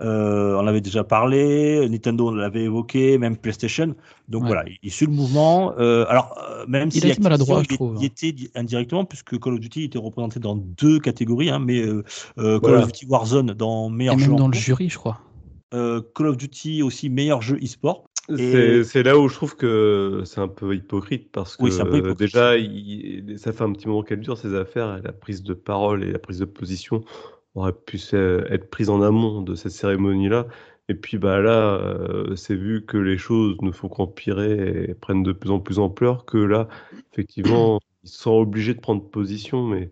euh, 0.00 0.56
on 0.56 0.66
avait 0.66 0.80
déjà 0.80 1.04
parlé, 1.04 1.88
Nintendo 1.88 2.34
l'avait 2.34 2.64
évoqué, 2.64 3.18
même 3.18 3.36
PlayStation. 3.36 3.94
Donc 4.28 4.42
Ouais. 4.42 4.48
voilà, 4.48 4.64
il, 4.82 4.90
suit 4.90 5.06
le 5.06 5.12
mouvement. 5.12 5.74
Euh, 5.78 6.04
alors, 6.08 6.36
même 6.66 6.88
Il 6.92 7.00
si 7.00 7.06
a 7.06 7.10
été 7.12 7.20
maladroit, 7.20 7.62
je 7.62 7.76
trouve. 7.76 7.94
il, 7.98 8.02
il 8.02 8.06
était 8.06 8.32
di- 8.32 8.50
indirectement, 8.56 9.04
puisque 9.04 9.38
Call 9.38 9.54
of 9.54 9.60
Duty 9.60 9.84
était 9.84 9.98
représenté 9.98 10.40
dans 10.40 10.56
deux 10.56 10.98
catégories, 10.98 11.50
hein, 11.50 11.60
mais 11.60 11.78
euh, 11.80 12.02
Call 12.36 12.58
Voilà. 12.60 12.78
of 12.80 12.86
Duty 12.92 13.06
Warzone 13.06 13.52
dans 13.52 13.88
et 13.88 13.92
meilleur 13.92 14.18
jeu, 14.18 14.26
même 14.28 14.36
dans 14.36 14.48
le 14.48 14.54
jury, 14.54 14.88
je 14.88 14.98
crois. 14.98 15.20
Euh, 15.74 16.00
Call 16.14 16.28
of 16.28 16.36
Duty 16.36 16.82
aussi 16.82 17.10
meilleur 17.10 17.42
jeu 17.42 17.58
e-sport. 17.62 18.04
C'est 18.28 18.78
Et- 18.78 18.84
c'est 18.84 19.02
là 19.02 19.18
où 19.18 19.28
je 19.28 19.34
trouve 19.34 19.56
que 19.56 20.22
c'est 20.26 20.40
un 20.40 20.48
peu 20.48 20.74
hypocrite 20.74 21.30
parce 21.32 21.56
que 21.56 21.62
Oui, 21.62 21.70
hypocrite. 21.72 22.18
déjà, 22.18 22.56
il- 22.58 23.38
ça 23.38 23.52
fait 23.52 23.64
un 23.64 23.72
petit 23.72 23.88
moment 23.88 24.02
qu'elle 24.02 24.20
dure 24.20 24.36
ces 24.36 24.54
affaires 24.54 24.98
et 24.98 25.02
la 25.02 25.12
prise 25.12 25.42
de 25.42 25.54
parole 25.54 26.04
et 26.04 26.12
la 26.12 26.18
prise 26.18 26.38
de 26.38 26.44
position 26.44 27.02
auraient 27.54 27.72
pu 27.72 27.98
être 28.14 28.70
prises 28.70 28.90
en 28.90 29.02
amont 29.02 29.40
de 29.42 29.54
cette 29.54 29.72
cérémonie-là. 29.72 30.46
Et 30.90 30.94
puis 30.94 31.18
bah 31.18 31.40
là, 31.40 31.74
euh, 31.76 32.34
c'est 32.36 32.54
vu 32.54 32.84
que 32.86 32.96
les 32.96 33.18
choses 33.18 33.56
ne 33.62 33.70
font 33.70 33.88
qu'empirer 33.88 34.86
et 34.90 34.94
prennent 34.94 35.22
de 35.22 35.32
plus 35.32 35.50
en 35.50 35.60
plus 35.60 35.78
ampleur 35.78 36.24
que 36.24 36.38
là, 36.38 36.68
effectivement, 37.12 37.78
ils 38.04 38.08
sont 38.08 38.32
obligés 38.32 38.74
de 38.74 38.80
prendre 38.80 39.02
position, 39.08 39.64
mais 39.66 39.90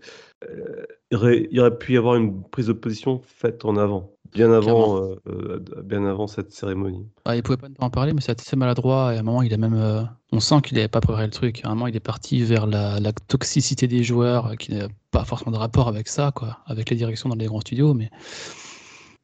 euh, 0.49 0.85
il 1.11 1.17
aurait, 1.17 1.49
il 1.51 1.61
aurait 1.61 1.77
pu 1.79 1.95
y 1.95 1.97
avoir 1.97 2.17
une 2.17 2.43
prise 2.49 2.69
de 2.69 2.73
position 2.73 3.21
faite 3.27 3.65
en 3.65 3.77
avant, 3.77 4.16
bien 4.33 4.53
avant, 4.53 5.03
euh, 5.03 5.17
euh, 5.29 5.61
bien 5.85 6.05
avant 6.07 6.27
cette 6.27 6.53
cérémonie. 6.53 7.07
Ah, 7.25 7.35
il 7.37 7.43
pouvait 7.43 7.57
pas 7.57 7.69
en 7.81 7.91
parler, 7.91 8.13
mais 8.13 8.21
c'est 8.21 8.41
assez 8.41 8.57
maladroit. 8.57 9.13
Et 9.15 9.17
à 9.17 9.21
un 9.21 9.23
moment, 9.23 9.43
il 9.43 9.53
a 9.53 9.57
même. 9.57 9.75
euh, 9.75 10.03
on 10.33 10.41
sent 10.41 10.61
qu'il 10.63 10.77
n'avait 10.77 10.89
pas 10.89 11.01
préparé 11.01 11.25
le 11.27 11.33
truc. 11.33 11.61
À 11.65 11.69
un 11.69 11.75
moment, 11.75 11.87
il 11.89 11.97
est 11.97 12.01
parti 12.01 12.43
vers 12.45 12.67
la, 12.67 13.01
la 13.01 13.13
toxicité 13.13 13.89
des 13.89 14.03
joueurs, 14.05 14.57
qui 14.57 14.73
n'a 14.75 14.89
pas 15.11 15.25
forcément 15.25 15.51
de 15.53 15.57
rapport 15.59 15.89
avec 15.89 16.09
ça, 16.09 16.33
quoi, 16.35 16.59
avec 16.67 16.91
les 16.91 16.97
directions 16.97 17.29
dans 17.29 17.35
les 17.37 17.47
grands 17.47 17.61
studios. 17.61 17.95
Mais 17.95 18.11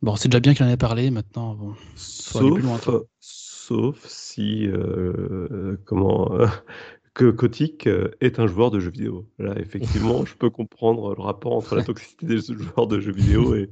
bon, 0.02 0.16
c'est 0.16 0.28
déjà 0.28 0.40
bien 0.40 0.54
qu'il 0.54 0.64
en 0.66 0.68
ait 0.68 0.76
parlé. 0.76 1.10
Maintenant, 1.10 1.54
bon, 1.54 1.74
faut 2.28 2.38
aller 2.38 2.50
Sauf, 2.50 2.52
plus 2.52 2.62
loin. 2.62 2.78
quoi. 2.78 3.02
sauf 3.20 4.06
si, 4.06 4.66
euh, 4.66 5.76
comment, 5.84 6.30
que 7.14 7.30
Kotick 7.30 7.86
euh, 7.86 8.10
est 8.20 8.38
un 8.38 8.46
joueur 8.46 8.70
de 8.70 8.80
jeux 8.80 8.90
vidéo. 8.90 9.28
Là, 9.38 9.54
effectivement, 9.58 10.24
je 10.26 10.34
peux 10.34 10.50
comprendre 10.50 11.14
le 11.14 11.22
rapport 11.22 11.52
entre 11.52 11.76
la 11.76 11.84
toxicité 11.84 12.26
des 12.26 12.38
joueurs 12.40 12.86
de 12.86 13.00
jeux 13.00 13.12
vidéo 13.12 13.54
et, 13.54 13.70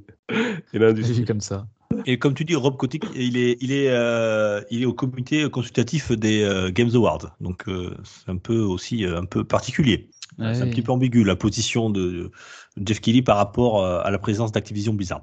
l'industrie. 0.73 1.25
comme 1.25 1.41
ça. 1.41 1.67
Et 2.07 2.19
comme 2.19 2.35
tu 2.35 2.45
dis, 2.45 2.55
Rob 2.55 2.77
Kotick, 2.77 3.05
il 3.15 3.37
est, 3.37 3.57
il 3.61 3.73
est, 3.73 3.89
euh, 3.91 4.61
il 4.71 4.83
est 4.83 4.87
au 4.87 4.95
comité 4.95 5.49
consultatif 5.51 6.13
des 6.13 6.43
euh, 6.43 6.71
Games 6.71 6.91
Awards. 6.95 7.37
Donc 7.41 7.69
euh, 7.69 7.97
c'est 8.05 8.31
un 8.31 8.37
peu 8.37 8.59
aussi 8.61 9.05
un 9.05 9.25
peu 9.25 9.45
particulier. 9.45 10.09
C'est 10.39 10.63
un 10.63 10.69
petit 10.69 10.81
peu 10.81 10.93
ambigu 10.93 11.23
la 11.23 11.37
position 11.37 11.91
de 11.91 12.31
Jeff 12.83 13.01
Keighley 13.01 13.21
par 13.21 13.37
rapport 13.37 13.85
à 13.85 14.11
la 14.11 14.19
présence 14.19 14.53
d'Activision 14.53 14.95
Blizzard. 14.95 15.23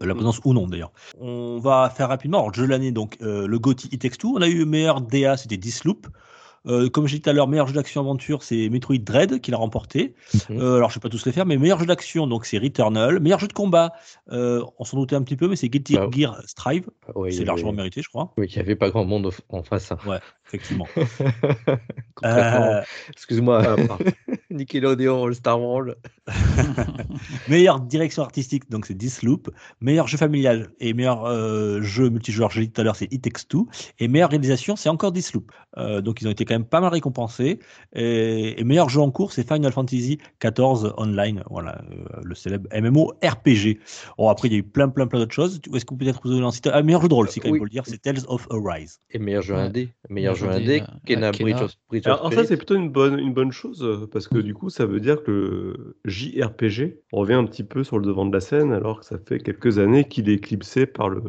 La 0.00 0.14
présence 0.14 0.40
ou 0.44 0.52
non 0.52 0.66
d'ailleurs. 0.66 0.90
On 1.20 1.58
va 1.58 1.92
faire 1.94 2.08
rapidement. 2.08 2.38
Alors, 2.40 2.54
jeu 2.54 2.64
de 2.64 2.70
l'année, 2.70 2.90
donc 2.90 3.18
euh, 3.22 3.46
le 3.46 3.58
GOTY 3.58 3.88
It 3.92 4.00
Takes 4.00 4.18
Two. 4.18 4.34
On 4.36 4.42
a 4.42 4.48
eu 4.48 4.64
meilleur 4.64 5.00
DA, 5.00 5.36
c'était 5.36 5.58
Disloop. 5.58 6.08
Euh, 6.66 6.88
comme 6.90 7.06
j'ai 7.06 7.16
dit 7.16 7.22
tout 7.22 7.30
à 7.30 7.32
l'heure, 7.32 7.48
meilleur 7.48 7.66
jeu 7.66 7.74
d'action-aventure, 7.74 8.42
c'est 8.42 8.68
Metroid 8.68 8.98
Dread 8.98 9.40
qui 9.40 9.50
l'a 9.50 9.56
remporté. 9.56 10.14
Mhm. 10.50 10.60
Euh, 10.60 10.76
alors, 10.76 10.90
je 10.90 10.94
ne 10.98 11.00
vais 11.00 11.08
pas 11.08 11.08
tous 11.08 11.24
les 11.24 11.32
faire, 11.32 11.46
mais 11.46 11.56
meilleur 11.56 11.78
jeu 11.78 11.86
d'action, 11.86 12.26
donc 12.26 12.44
c'est 12.46 12.58
Returnal. 12.58 13.20
Meilleur 13.20 13.38
jeu 13.38 13.48
de 13.48 13.52
combat, 13.52 13.92
euh, 14.32 14.62
on 14.78 14.84
s'en 14.84 14.96
doutait 14.98 15.16
un 15.16 15.22
petit 15.22 15.36
peu, 15.36 15.48
mais 15.48 15.56
c'est 15.56 15.68
Guilty 15.68 15.94
Bah, 15.94 16.08
Gear 16.10 16.42
Strive. 16.46 16.88
Ouais, 17.14 17.30
y 17.30 17.32
c'est 17.32 17.38
avait- 17.40 17.46
largement 17.46 17.72
mérité, 17.72 18.02
je 18.02 18.08
crois. 18.08 18.32
Oui, 18.36 18.46
il 18.50 18.54
n'y 18.54 18.60
avait 18.60 18.76
pas 18.76 18.90
grand 18.90 19.04
monde 19.04 19.30
en 19.48 19.62
face. 19.62 19.92
hein. 19.92 19.98
Ouais, 20.06 20.18
effectivement. 20.46 20.86
Euh, 22.24 22.82
Excuse-moi. 23.12 23.62
Ah, 24.50 24.54
Nickelodeon 24.54 25.24
All 25.26 25.34
Star 25.34 25.60
World. 25.60 25.96
Meilleure 27.48 27.80
direction 27.80 28.22
artistique, 28.22 28.70
donc 28.70 28.86
c'est 28.86 28.94
Disloop. 28.94 29.50
Meilleur 29.80 30.06
jeu 30.06 30.16
familial 30.18 30.70
et 30.80 30.92
meilleur 30.94 31.24
euh, 31.24 31.80
jeu 31.82 32.08
multijoueur, 32.10 32.50
je 32.50 32.60
l'ai 32.60 32.66
dit 32.66 32.72
tout 32.72 32.80
à 32.80 32.84
l'heure, 32.84 32.96
c'est 32.96 33.12
It 33.12 33.22
Takes 33.22 33.48
Two. 33.48 33.66
Et 33.98 34.08
meilleure 34.08 34.30
réalisation, 34.30 34.76
c'est 34.76 34.88
encore 34.88 35.12
Disloop. 35.12 35.50
Euh, 35.76 36.00
donc 36.00 36.20
ils 36.20 36.28
ont 36.28 36.30
été 36.30 36.44
quand 36.44 36.54
même 36.54 36.64
pas 36.64 36.80
mal 36.80 36.90
récompensés. 36.92 37.58
Et, 37.94 38.60
et 38.60 38.64
meilleur 38.64 38.88
jeu 38.88 39.00
en 39.00 39.10
cours, 39.10 39.32
c'est 39.32 39.46
Final 39.46 39.72
Fantasy 39.72 40.18
XIV 40.42 40.92
Online, 40.96 41.42
voilà, 41.50 41.82
euh, 41.90 42.20
le 42.22 42.34
célèbre 42.34 42.68
MMO 42.74 43.12
RPG. 43.24 43.78
Bon, 44.18 44.28
après, 44.28 44.48
il 44.48 44.52
y 44.52 44.56
a 44.56 44.58
eu 44.58 44.62
plein, 44.62 44.88
plein, 44.88 45.06
plein 45.06 45.18
d'autres 45.20 45.34
choses. 45.34 45.60
Est-ce 45.74 45.84
que 45.84 45.94
peut-être 45.94 46.20
vous 46.24 46.42
en 46.42 46.50
citer 46.50 46.70
un 46.70 46.82
meilleur 46.82 47.02
jeu 47.02 47.08
de 47.08 47.14
rôle, 47.14 47.28
si 47.28 47.40
quand 47.40 47.48
même 47.48 47.54
Oui. 47.54 47.64
le 47.64 47.70
dire, 47.70 47.84
c'est 47.86 48.00
Tales 48.00 48.22
of 48.28 48.46
Arise. 48.50 49.00
Et 49.10 49.18
meilleur 49.18 49.42
jeu 49.42 49.54
Ouais. 49.54 49.60
indé. 49.62 49.88
Meilleur 50.10 50.34
jeu 50.34 50.48
indé, 50.48 50.80
euh, 50.82 50.84
Kena 51.06 51.30
Kena. 51.32 51.50
Bridge 51.52 51.62
of, 51.62 51.72
Bridge 51.88 52.06
of 52.06 52.12
Alors, 52.12 52.22
ça, 52.24 52.30
Spirit. 52.30 52.46
c'est 52.48 52.56
plutôt 52.56 52.76
une 52.76 52.90
bonne, 52.90 53.18
une 53.18 53.32
bonne 53.32 53.52
chose, 53.52 54.08
parce 54.12 54.28
que 54.28 54.37
du 54.42 54.54
coup, 54.54 54.70
ça 54.70 54.86
veut 54.86 55.00
dire 55.00 55.22
que 55.22 55.30
le 55.30 55.96
JRPG 56.04 57.00
revient 57.12 57.34
un 57.34 57.44
petit 57.44 57.64
peu 57.64 57.84
sur 57.84 57.98
le 57.98 58.06
devant 58.06 58.26
de 58.26 58.32
la 58.32 58.40
scène, 58.40 58.72
alors 58.72 59.00
que 59.00 59.06
ça 59.06 59.18
fait 59.18 59.38
quelques 59.38 59.78
années 59.78 60.04
qu'il 60.08 60.28
est 60.28 60.34
éclipsé 60.34 60.86
par 60.86 61.08
le, 61.08 61.22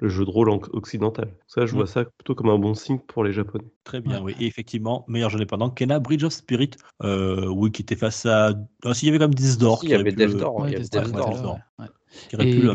le 0.00 0.08
jeu 0.08 0.24
de 0.24 0.30
rôle 0.30 0.50
en- 0.50 0.60
occidental. 0.72 1.34
Ça, 1.46 1.66
je 1.66 1.72
Mm. 1.72 1.76
vois 1.76 1.86
ça 1.86 2.04
plutôt 2.04 2.34
comme 2.34 2.48
un 2.50 2.58
bon 2.58 2.74
signe 2.74 2.98
pour 2.98 3.24
les 3.24 3.32
Japonais. 3.32 3.64
Très 3.84 4.00
bien, 4.00 4.22
Ouais. 4.22 4.34
oui. 4.38 4.44
Et 4.44 4.46
effectivement, 4.46 5.04
meilleur 5.08 5.30
jeu 5.30 5.36
indépendant, 5.36 5.70
Kena 5.70 5.98
Bridge 5.98 6.24
of 6.24 6.32
Spirit, 6.32 6.70
euh, 7.02 7.46
oui, 7.48 7.70
qui 7.70 7.82
était 7.82 7.96
face 7.96 8.26
à. 8.26 8.52
Ah, 8.84 8.94
si, 8.94 9.06
il 9.06 9.08
y 9.08 9.10
avait 9.10 9.18
comme 9.18 9.34
Death 9.34 9.58
Door. 9.58 9.80
Si, 9.80 9.86
il 9.86 9.88
qui 9.88 9.92
y 9.92 9.98
avait 9.98 10.12
Death 10.12 10.36
Door, 10.36 10.56
Ouais, 10.56 10.70
il 10.70 10.72
y 10.72 10.76
avait 10.76 10.84
Death 10.84 11.12
Door, 11.12 11.58
ouais. 11.78 11.86
qui 12.28 12.36
aurait 12.36 12.48
Et 12.48 12.50
pu 12.50 12.60
le-. 12.60 12.72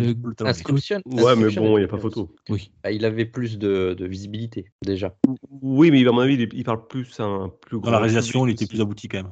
Ouais, 1.05 1.35
mais 1.35 1.49
bon, 1.55 1.77
il 1.77 1.81
n'y 1.81 1.85
a 1.85 1.87
pas 1.87 1.97
photo. 1.97 2.33
Oui. 2.49 2.71
Ah, 2.83 2.91
il 2.91 3.05
avait 3.05 3.25
plus 3.25 3.57
de, 3.57 3.95
de 3.97 4.05
visibilité, 4.05 4.65
déjà. 4.83 5.15
Oui, 5.61 5.91
mais 5.91 6.05
à 6.07 6.11
mon 6.11 6.19
avis, 6.19 6.35
il, 6.35 6.63
parle 6.63 6.87
plus 6.87 7.19
à 7.19 7.23
un 7.23 7.49
plus 7.49 7.77
grand 7.79 7.87
Dans 7.87 7.91
la 7.91 7.99
réalisation, 7.99 8.47
il 8.47 8.51
était 8.51 8.65
plus 8.65 8.81
abouti 8.81 9.07
quand 9.07 9.23
même. 9.23 9.31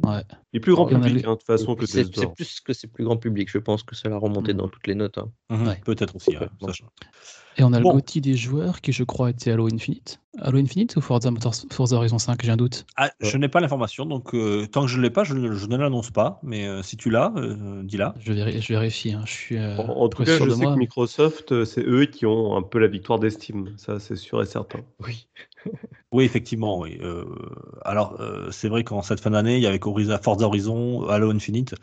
Ouais. 0.05 0.59
Plus 0.59 0.73
grand 0.73 0.85
public, 0.85 1.25
hein, 1.25 1.31
de 1.31 1.35
toute 1.35 1.43
façon, 1.43 1.75
que 1.75 1.85
C'est 1.85 2.09
plus 2.11 2.59
que 2.61 2.73
c'est 2.73 2.87
plus 2.87 3.03
grand 3.03 3.17
public. 3.17 3.49
Je 3.51 3.57
pense 3.57 3.83
que 3.83 3.95
ça 3.95 4.09
l'a 4.09 4.17
remonté 4.17 4.53
Mm. 4.53 4.57
dans 4.57 4.67
toutes 4.67 4.87
les 4.87 4.95
notes. 4.95 5.17
hein. 5.17 5.29
Ouais. 5.49 5.79
Peut-être 5.85 6.15
aussi. 6.15 6.31
ça, 6.33 6.47
Et 7.57 7.63
on 7.63 7.73
a 7.73 7.79
Bon. 7.81 7.89
le 7.89 7.95
GOTY 7.95 8.21
des 8.21 8.35
joueurs 8.35 8.79
qui, 8.79 8.93
je 8.93 9.03
crois, 9.03 9.29
était 9.29 9.51
Halo 9.51 9.67
Infinite. 9.73 10.21
Halo 10.39 10.57
Infinite 10.59 10.95
ou 10.95 11.01
Forza, 11.01 11.29
Motors- 11.31 11.65
Forza 11.69 11.97
Horizon 11.97 12.17
5 12.17 12.41
J'ai 12.43 12.51
un 12.51 12.55
doute. 12.57 12.85
Ah, 12.95 13.11
je 13.19 13.37
n'ai 13.37 13.49
pas 13.49 13.59
l'information, 13.59 14.05
donc 14.05 14.33
euh, 14.33 14.65
tant 14.67 14.83
que 14.83 14.87
je 14.87 14.95
ne 14.97 15.01
l'ai 15.01 15.09
pas, 15.09 15.25
je, 15.25 15.33
ne- 15.33 15.51
je 15.53 15.65
ne 15.67 15.75
l'annonce 15.75 16.11
pas. 16.11 16.39
Mais 16.43 16.65
euh, 16.65 16.81
si 16.81 16.95
tu 16.95 17.09
l'as, 17.09 17.33
euh, 17.35 17.83
dis-la. 17.83 18.15
Je, 18.19 18.31
véri- 18.31 18.61
je 18.61 18.67
vérifie. 18.73 19.11
hein, 19.11 19.23
Je 19.25 19.31
suis 19.31 19.57
euh, 19.57 19.75
En, 19.77 20.03
en 20.03 20.09
tout 20.09 20.23
cas, 20.23 20.37
je 20.37 20.49
sais 20.49 20.61
moi. 20.61 20.73
que 20.73 20.79
Microsoft, 20.79 21.65
c'est 21.65 21.83
eux 21.85 22.05
qui 22.05 22.25
ont 22.25 22.55
un 22.55 22.61
peu 22.63 22.79
la 22.79 22.87
victoire 22.87 23.19
d'estime. 23.19 23.73
Ça, 23.77 23.99
c'est 23.99 24.15
sûr 24.15 24.41
et 24.41 24.45
certain. 24.45 24.79
Oui. 25.05 25.27
Oui, 26.11 26.23
effectivement, 26.25 26.79
oui. 26.79 26.97
Euh, 27.01 27.23
alors, 27.85 28.19
euh, 28.19 28.49
c'est 28.51 28.67
vrai 28.67 28.83
qu'en 28.83 29.01
cette 29.03 29.19
fin 29.19 29.29
d'année, 29.29 29.57
il 29.57 29.61
y 29.61 29.67
avait 29.67 29.77
Horizon, 29.91 30.17
Forza 30.21 30.45
Horizon, 30.47 31.07
Halo 31.09 31.31
Infinite. 31.31 31.75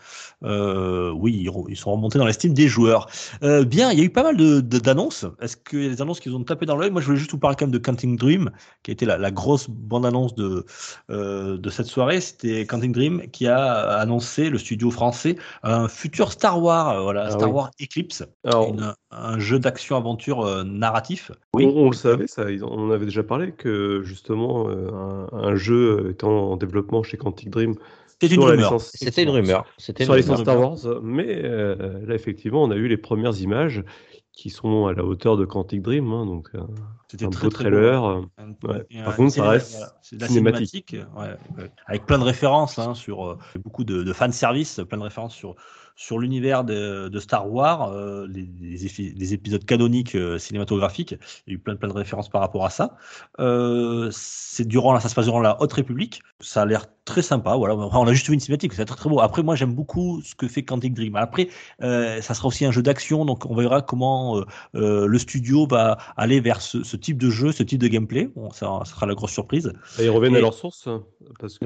Euh, 0.42 1.10
oui, 1.12 1.48
ils, 1.68 1.76
sont 1.76 1.92
remontés 1.92 2.18
dans 2.18 2.26
l'estime 2.26 2.52
des 2.54 2.68
joueurs. 2.68 3.08
Euh, 3.42 3.64
bien, 3.64 3.90
il 3.92 3.98
y 3.98 4.02
a 4.02 4.04
eu 4.04 4.10
pas 4.10 4.22
mal 4.22 4.36
de- 4.36 4.60
de- 4.60 4.78
d'annonces. 4.78 5.26
Est-ce 5.40 5.56
qu'il 5.56 5.82
y 5.82 5.86
a 5.86 5.90
des 5.90 6.02
annonces 6.02 6.20
qui 6.20 6.28
vous 6.28 6.36
ont 6.36 6.44
tapé 6.44 6.66
dans 6.66 6.76
l'œil? 6.76 6.90
Moi, 6.90 7.00
je 7.00 7.06
voulais 7.06 7.18
juste 7.18 7.32
vous 7.32 7.38
parler 7.38 7.56
quand 7.58 7.66
même 7.66 7.72
de 7.72 7.78
Counting 7.78 8.16
Dream, 8.16 8.50
qui 8.82 8.90
a 8.90 8.92
été 8.92 9.06
la, 9.06 9.18
la 9.18 9.30
grosse 9.30 9.68
bande-annonce 9.68 10.34
de, 10.34 10.64
euh, 11.10 11.56
de 11.58 11.70
cette 11.70 11.86
soirée. 11.86 12.20
C'était 12.20 12.66
Counting 12.66 12.92
Dream 12.92 13.22
qui 13.32 13.46
a 13.46 13.74
annoncé, 13.98 14.50
le 14.50 14.58
studio 14.58 14.90
français, 14.90 15.36
un 15.62 15.88
futur 15.88 16.32
Star 16.32 16.62
Wars, 16.62 17.02
voilà, 17.02 17.24
Ah 17.26 17.30
Star 17.30 17.48
oui. 17.48 17.54
Wars 17.54 17.70
Eclipse, 17.80 18.24
Alors, 18.44 18.68
une- 18.68 18.94
un 19.10 19.38
jeu 19.38 19.58
d'action-aventure 19.58 20.42
euh, 20.42 20.64
narratif. 20.64 21.32
on, 21.54 21.60
on 21.62 21.90
le 21.90 21.96
savait, 21.96 22.26
ça, 22.26 22.44
on 22.62 22.88
en 22.88 22.90
avait 22.90 23.06
déjà 23.06 23.22
parlé, 23.22 23.52
que 23.52 24.02
justement, 24.04 24.68
euh, 24.68 24.90
un, 24.92 25.28
un 25.32 25.56
jeu 25.56 26.10
étant 26.10 26.52
en 26.52 26.56
développement 26.56 27.02
chez 27.02 27.16
Quantic 27.16 27.50
Dream 27.50 27.74
C'était 28.20 28.34
une 28.34 28.40
rumeur. 28.42 28.80
C'était 28.80 29.22
une 29.22 29.30
rumeur. 29.30 29.64
C'était 29.78 30.04
sur 30.04 30.14
rumeur. 30.14 30.38
Star 30.38 30.58
Wars, 30.60 31.00
mais 31.02 31.40
euh, 31.44 32.04
là, 32.06 32.14
effectivement, 32.14 32.62
on 32.64 32.70
a 32.70 32.76
eu 32.76 32.88
les 32.88 32.96
premières 32.96 33.40
images 33.40 33.84
qui 34.32 34.50
sont 34.50 34.86
à 34.86 34.92
la 34.92 35.04
hauteur 35.04 35.36
de 35.36 35.44
Quantic 35.44 35.82
Dream, 35.82 36.12
hein, 36.12 36.24
donc 36.26 36.48
euh, 36.54 36.60
C'était 37.10 37.24
un 37.26 37.30
très, 37.30 37.46
beau 37.46 37.50
très 37.50 37.64
trailer. 37.64 38.00
beau. 38.00 38.08
euh, 38.08 38.22
Un- 38.38 38.68
Ouais. 38.68 38.86
et 38.90 39.02
Par 39.02 39.12
un 39.12 39.16
contre, 39.16 39.32
ça 39.34 39.48
reste 39.48 39.72
voilà, 39.72 39.92
c'est 40.02 40.16
de 40.16 40.20
la 40.20 40.28
cinématique. 40.28 40.88
cinématique, 40.90 41.16
ouais, 41.16 41.62
ouais. 41.64 41.70
avec 41.86 42.06
plein 42.06 42.18
de 42.18 42.24
références 42.24 42.78
hein, 42.78 42.94
sur 42.94 43.24
euh, 43.26 43.38
beaucoup 43.64 43.82
de, 43.84 44.02
de 44.04 44.12
fan 44.12 44.30
service, 44.32 44.80
plein 44.88 44.98
de 44.98 45.02
références 45.04 45.34
sur 45.34 45.56
sur 46.00 46.20
l'univers 46.20 46.62
de, 46.62 47.08
de 47.08 47.18
Star 47.18 47.50
Wars, 47.52 47.90
euh, 47.92 48.24
les, 48.30 48.48
les 48.60 48.86
effi- 48.86 49.12
les 49.18 49.34
épisodes 49.34 49.64
canoniques 49.64 50.14
euh, 50.14 50.38
cinématographiques. 50.38 51.16
Il 51.46 51.50
y 51.50 51.52
a 51.52 51.54
eu 51.56 51.58
plein, 51.58 51.74
plein 51.74 51.88
de 51.88 51.92
références 51.92 52.28
par 52.28 52.40
rapport 52.40 52.64
à 52.64 52.70
ça. 52.70 52.96
Euh, 53.40 54.08
c'est 54.12 54.66
durant 54.66 54.98
ça 55.00 55.08
se 55.08 55.14
passe 55.16 55.24
durant 55.24 55.40
la 55.40 55.60
Haute 55.60 55.72
République. 55.72 56.20
Ça 56.38 56.62
a 56.62 56.66
l'air 56.66 56.86
très 57.04 57.20
sympa. 57.22 57.56
Voilà, 57.56 57.74
on 57.74 58.06
a 58.06 58.12
juste 58.12 58.28
vu 58.28 58.34
une 58.34 58.38
cinématique, 58.38 58.74
c'est 58.74 58.84
très 58.84 58.96
très 58.96 59.10
beau. 59.10 59.18
Après, 59.18 59.42
moi, 59.42 59.56
j'aime 59.56 59.74
beaucoup 59.74 60.20
ce 60.22 60.36
que 60.36 60.46
fait 60.46 60.62
Quantic 60.62 60.94
Dream. 60.94 61.16
Après, 61.16 61.48
euh, 61.82 62.20
ça 62.20 62.32
sera 62.34 62.46
aussi 62.46 62.64
un 62.64 62.70
jeu 62.70 62.82
d'action, 62.82 63.24
donc 63.24 63.44
on 63.46 63.56
verra 63.56 63.82
comment 63.82 64.44
le 64.74 65.18
studio 65.18 65.66
va 65.66 65.98
aller 66.16 66.38
vers 66.40 66.60
ce, 66.60 66.84
ce 66.84 66.96
type 66.96 67.18
de 67.18 67.28
jeu, 67.28 67.50
ce 67.50 67.64
type 67.64 67.80
de 67.80 67.88
gameplay. 67.88 68.30
Bon, 68.36 68.50
ça, 68.50 68.80
ça 68.84 68.92
sera 68.94 69.06
la 69.06 69.14
grosse 69.14 69.32
surprise. 69.32 69.72
Et 69.98 70.04
ils 70.04 70.10
reviennent 70.10 70.34
Et- 70.34 70.38
à 70.38 70.42
leur 70.42 70.54
source, 70.54 70.86
hein, 70.86 71.02
parce 71.40 71.58
que 71.58 71.64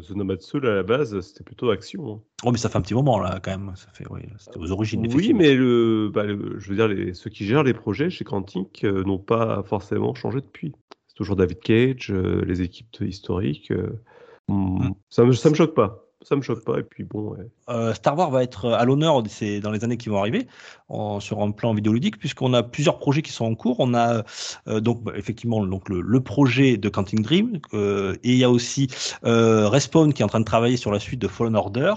Oui. 0.00 0.06
The 0.06 0.14
Nomad 0.14 0.42
Soul, 0.42 0.66
à 0.66 0.74
la 0.74 0.82
base, 0.82 1.18
c'était 1.20 1.44
plutôt 1.44 1.70
action. 1.70 2.16
hein. 2.16 2.20
Oh, 2.44 2.50
mais 2.52 2.58
ça 2.58 2.68
fait 2.68 2.76
un 2.76 2.82
petit 2.82 2.92
moment 2.94 3.18
là, 3.18 3.40
quand 3.46 3.58
même. 3.58 3.72
Ça 3.76 3.86
fait, 3.92 4.04
oui, 4.10 4.20
c'était 4.38 4.58
aux 4.58 4.70
origines. 4.72 5.06
Oui, 5.14 5.32
mais 5.32 5.54
le, 5.54 6.10
bah, 6.12 6.24
le- 6.24 6.58
je 6.58 6.68
veux 6.68 6.76
dire, 6.76 6.88
les, 6.88 7.14
ceux 7.14 7.30
qui 7.30 7.44
gèrent 7.46 7.62
les 7.64 7.74
projets 7.74 8.10
chez 8.10 8.24
Quantic 8.24 8.84
euh, 8.84 9.04
n'ont 9.04 9.18
pas 9.18 9.62
forcément 9.62 10.14
changé 10.14 10.40
depuis. 10.40 10.72
C'est 11.08 11.14
toujours 11.14 11.36
David 11.36 11.60
Cage, 11.60 12.10
euh, 12.10 12.44
les 12.44 12.62
équipes 12.62 12.96
historiques. 13.00 13.70
euh, 13.70 14.00
hmm, 14.48 14.90
ça, 15.08 15.24
me, 15.24 15.32
ça 15.32 15.48
me 15.50 15.54
choque 15.54 15.74
pas. 15.74 16.02
Ça 16.22 16.34
me 16.34 16.40
choque 16.42 16.64
pas. 16.64 16.80
Et 16.80 16.82
puis 16.82 17.04
bon, 17.04 17.34
ouais. 17.34 17.46
Euh, 17.68 17.94
Star 17.94 18.18
Wars 18.18 18.30
va 18.30 18.42
être 18.42 18.70
à 18.70 18.84
l'honneur 18.84 19.22
dans 19.22 19.70
les 19.70 19.84
années 19.84 19.96
qui 19.96 20.08
vont 20.08 20.18
arriver 20.18 20.48
en- 20.88 21.20
sur 21.20 21.40
un 21.40 21.52
plan 21.52 21.72
vidéoludique 21.72 22.18
puisqu'on 22.18 22.52
a 22.54 22.64
plusieurs 22.64 22.98
projets 22.98 23.22
qui 23.22 23.30
sont 23.30 23.44
en 23.44 23.54
cours. 23.54 23.76
On 23.78 23.94
a 23.94 24.24
euh, 24.66 24.80
donc 24.80 25.04
bah, 25.04 25.12
effectivement 25.14 25.64
donc 25.64 25.88
le, 25.88 26.00
le 26.00 26.20
projet 26.20 26.78
de 26.78 26.88
Counting 26.88 27.22
Dream 27.22 27.60
euh, 27.74 28.14
et 28.24 28.32
il 28.32 28.38
y 28.38 28.44
a 28.44 28.50
aussi 28.50 28.88
Respawn 29.22 30.12
qui 30.12 30.22
est 30.22 30.24
en 30.24 30.28
train 30.28 30.40
de 30.40 30.44
travailler 30.46 30.76
sur 30.78 30.90
la 30.90 30.98
suite 30.98 31.20
de 31.20 31.28
Fallen 31.28 31.54
Order. 31.54 31.94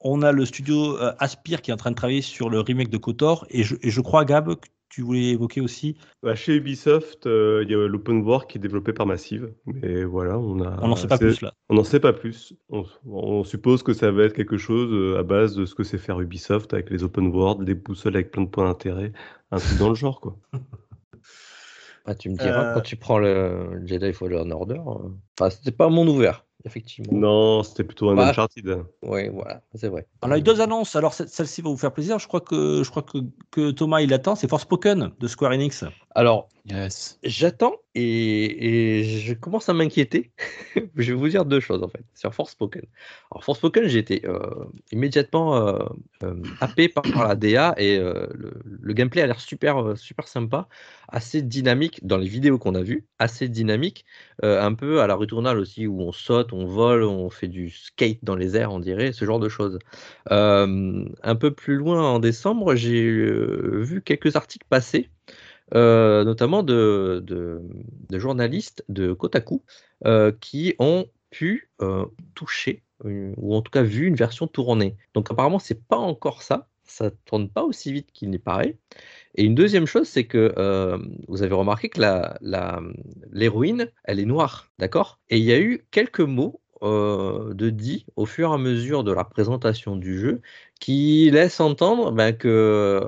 On 0.00 0.22
a 0.22 0.32
le 0.32 0.44
studio 0.44 0.98
euh, 0.98 1.12
Aspire 1.18 1.62
qui 1.62 1.70
est 1.70 1.74
en 1.74 1.78
train 1.78 1.90
de 1.90 1.96
travailler 1.96 2.22
sur 2.22 2.50
le 2.50 2.60
remake 2.60 2.90
de 2.90 2.98
KOTOR 2.98 3.46
et 3.50 3.62
je, 3.62 3.76
et 3.82 3.90
je 3.90 4.00
crois 4.00 4.24
Gab 4.24 4.54
que 4.54 4.68
tu 4.88 5.02
voulais 5.02 5.30
évoquer 5.30 5.60
aussi. 5.60 5.96
Bah, 6.22 6.34
chez 6.34 6.54
Ubisoft, 6.56 7.26
euh, 7.26 7.62
il 7.64 7.70
y 7.70 7.74
a 7.74 7.88
l'open 7.88 8.22
world 8.22 8.46
qui 8.48 8.58
est 8.58 8.60
développé 8.60 8.92
par 8.92 9.06
Massive. 9.06 9.52
Mais 9.66 10.04
voilà, 10.04 10.38
on 10.38 10.60
a. 10.62 10.78
On 10.80 10.88
n'en 10.88 10.96
sait 10.96 11.08
pas 11.08 11.18
plus 11.18 11.40
là. 11.40 11.52
On 11.68 11.74
n'en 11.74 11.84
sait 11.84 12.00
pas 12.00 12.12
plus. 12.12 12.54
On, 12.68 12.84
on 13.04 13.44
suppose 13.44 13.82
que 13.82 13.92
ça 13.92 14.10
va 14.10 14.24
être 14.24 14.32
quelque 14.32 14.56
chose 14.56 14.88
euh, 14.92 15.18
à 15.18 15.22
base 15.22 15.56
de 15.56 15.66
ce 15.66 15.74
que 15.74 15.82
sait 15.82 15.98
faire 15.98 16.20
Ubisoft 16.20 16.72
avec 16.72 16.90
les 16.90 17.02
open 17.02 17.26
world, 17.28 17.64
des 17.64 17.74
boussoles 17.74 18.14
avec 18.14 18.30
plein 18.30 18.42
de 18.42 18.48
points 18.48 18.64
d'intérêt, 18.64 19.12
un 19.50 19.58
truc 19.58 19.78
dans 19.78 19.88
le 19.88 19.94
genre, 19.94 20.20
quoi. 20.20 20.36
Ah, 22.08 22.14
tu 22.14 22.30
me 22.30 22.36
diras, 22.36 22.70
Euh, 22.70 22.74
quand 22.74 22.82
tu 22.82 22.94
prends 22.94 23.18
le 23.18 23.82
Jedi 23.84 24.12
Fallen 24.12 24.52
Order, 24.52 24.78
enfin, 24.78 25.50
c'était 25.50 25.72
pas 25.72 25.86
un 25.86 25.90
monde 25.90 26.08
ouvert, 26.08 26.45
effectivement. 26.66 27.16
Non, 27.16 27.62
c'était 27.62 27.84
plutôt 27.84 28.10
un 28.10 28.14
Bah. 28.14 28.28
Uncharted. 28.28 28.82
Oui, 29.02 29.28
voilà, 29.28 29.62
c'est 29.74 29.88
vrai. 29.88 30.06
On 30.22 30.30
a 30.30 30.38
eu 30.38 30.42
deux 30.42 30.60
annonces. 30.60 30.94
Alors 30.96 31.14
ce- 31.14 31.26
celle-ci 31.26 31.62
va 31.62 31.70
vous 31.70 31.76
faire 31.76 31.92
plaisir. 31.92 32.18
Je 32.18 32.26
crois 32.28 32.40
que 32.40 32.82
je 32.82 32.90
crois 32.90 33.02
que, 33.02 33.18
que 33.50 33.70
Thomas 33.70 34.00
il 34.02 34.12
attend. 34.12 34.34
C'est 34.34 34.48
Forspoken 34.48 35.12
de 35.18 35.26
Square 35.28 35.52
Enix. 35.52 35.84
Alors, 36.16 36.48
Yes. 36.64 37.18
j'attends 37.22 37.76
et, 37.94 39.00
et 39.00 39.04
je 39.04 39.34
commence 39.34 39.68
à 39.68 39.74
m'inquiéter. 39.74 40.32
je 40.96 41.12
vais 41.12 41.12
vous 41.12 41.28
dire 41.28 41.44
deux 41.44 41.60
choses 41.60 41.82
en 41.82 41.88
fait 41.88 42.02
sur 42.14 42.34
Forspoken. 42.34 42.82
Alors, 43.30 43.44
Forspoken, 43.44 43.86
j'ai 43.86 43.98
été 43.98 44.26
euh, 44.26 44.64
immédiatement 44.90 45.56
euh, 45.58 45.78
euh, 46.24 46.34
happé 46.60 46.88
par, 46.88 47.04
par 47.04 47.28
la 47.28 47.36
DA 47.36 47.74
et 47.76 47.98
euh, 47.98 48.26
le, 48.34 48.54
le 48.64 48.94
gameplay 48.94 49.20
a 49.20 49.26
l'air 49.26 49.40
super, 49.40 49.96
super 49.96 50.26
sympa, 50.26 50.68
assez 51.08 51.42
dynamique 51.42 52.04
dans 52.04 52.16
les 52.16 52.28
vidéos 52.28 52.58
qu'on 52.58 52.74
a 52.74 52.82
vues, 52.82 53.06
assez 53.18 53.48
dynamique, 53.50 54.06
un 54.42 54.72
peu 54.72 55.02
à 55.02 55.06
la 55.06 55.14
retournale 55.16 55.58
aussi 55.58 55.86
où 55.86 56.00
on 56.00 56.12
saute, 56.12 56.54
on 56.54 56.64
vole, 56.64 57.04
on 57.04 57.28
fait 57.28 57.48
du 57.48 57.68
skate 57.70 58.20
dans 58.24 58.36
les 58.36 58.56
airs, 58.56 58.72
on 58.72 58.80
dirait, 58.80 59.12
ce 59.12 59.26
genre 59.26 59.38
de 59.38 59.50
choses. 59.50 59.78
Un 60.30 61.36
peu 61.38 61.52
plus 61.52 61.76
loin 61.76 62.02
en 62.02 62.18
décembre, 62.18 62.74
j'ai 62.74 63.02
vu 63.02 64.02
quelques 64.02 64.34
articles 64.34 64.66
passer, 64.68 65.10
euh, 65.74 66.24
notamment 66.24 66.62
de, 66.62 67.22
de, 67.26 67.60
de 68.08 68.18
journalistes 68.18 68.84
de 68.88 69.12
Kotaku 69.12 69.62
euh, 70.04 70.32
qui 70.40 70.74
ont 70.78 71.06
pu 71.30 71.70
euh, 71.82 72.04
toucher, 72.34 72.82
ou 73.04 73.54
en 73.54 73.62
tout 73.62 73.70
cas 73.70 73.82
vu 73.82 74.06
une 74.06 74.14
version 74.14 74.46
tournée. 74.46 74.96
Donc 75.14 75.30
apparemment, 75.30 75.58
c'est 75.58 75.82
pas 75.86 75.98
encore 75.98 76.42
ça. 76.42 76.68
Ça 76.84 77.10
tourne 77.24 77.48
pas 77.48 77.64
aussi 77.64 77.92
vite 77.92 78.12
qu'il 78.12 78.30
n'y 78.30 78.38
paraît. 78.38 78.76
Et 79.34 79.44
une 79.44 79.56
deuxième 79.56 79.86
chose, 79.86 80.08
c'est 80.08 80.24
que 80.24 80.54
vous 81.28 81.42
avez 81.42 81.54
remarqué 81.54 81.88
que 81.88 82.00
la, 82.00 82.38
la, 82.40 82.80
l'héroïne, 83.32 83.90
elle 84.04 84.20
est 84.20 84.24
noire, 84.24 84.70
d'accord? 84.78 85.18
Et 85.28 85.36
il 85.38 85.44
y 85.44 85.52
a 85.52 85.58
eu 85.58 85.84
quelques 85.90 86.20
mots 86.20 86.60
de 86.80 87.70
dit 87.70 88.06
au 88.14 88.24
fur 88.24 88.50
et 88.50 88.54
à 88.54 88.58
mesure 88.58 89.02
de 89.04 89.12
la 89.12 89.24
présentation 89.24 89.96
du 89.96 90.18
jeu 90.18 90.40
qui 90.80 91.28
laissent 91.30 91.60
entendre 91.60 92.12
ben, 92.12 92.32
que 92.32 93.02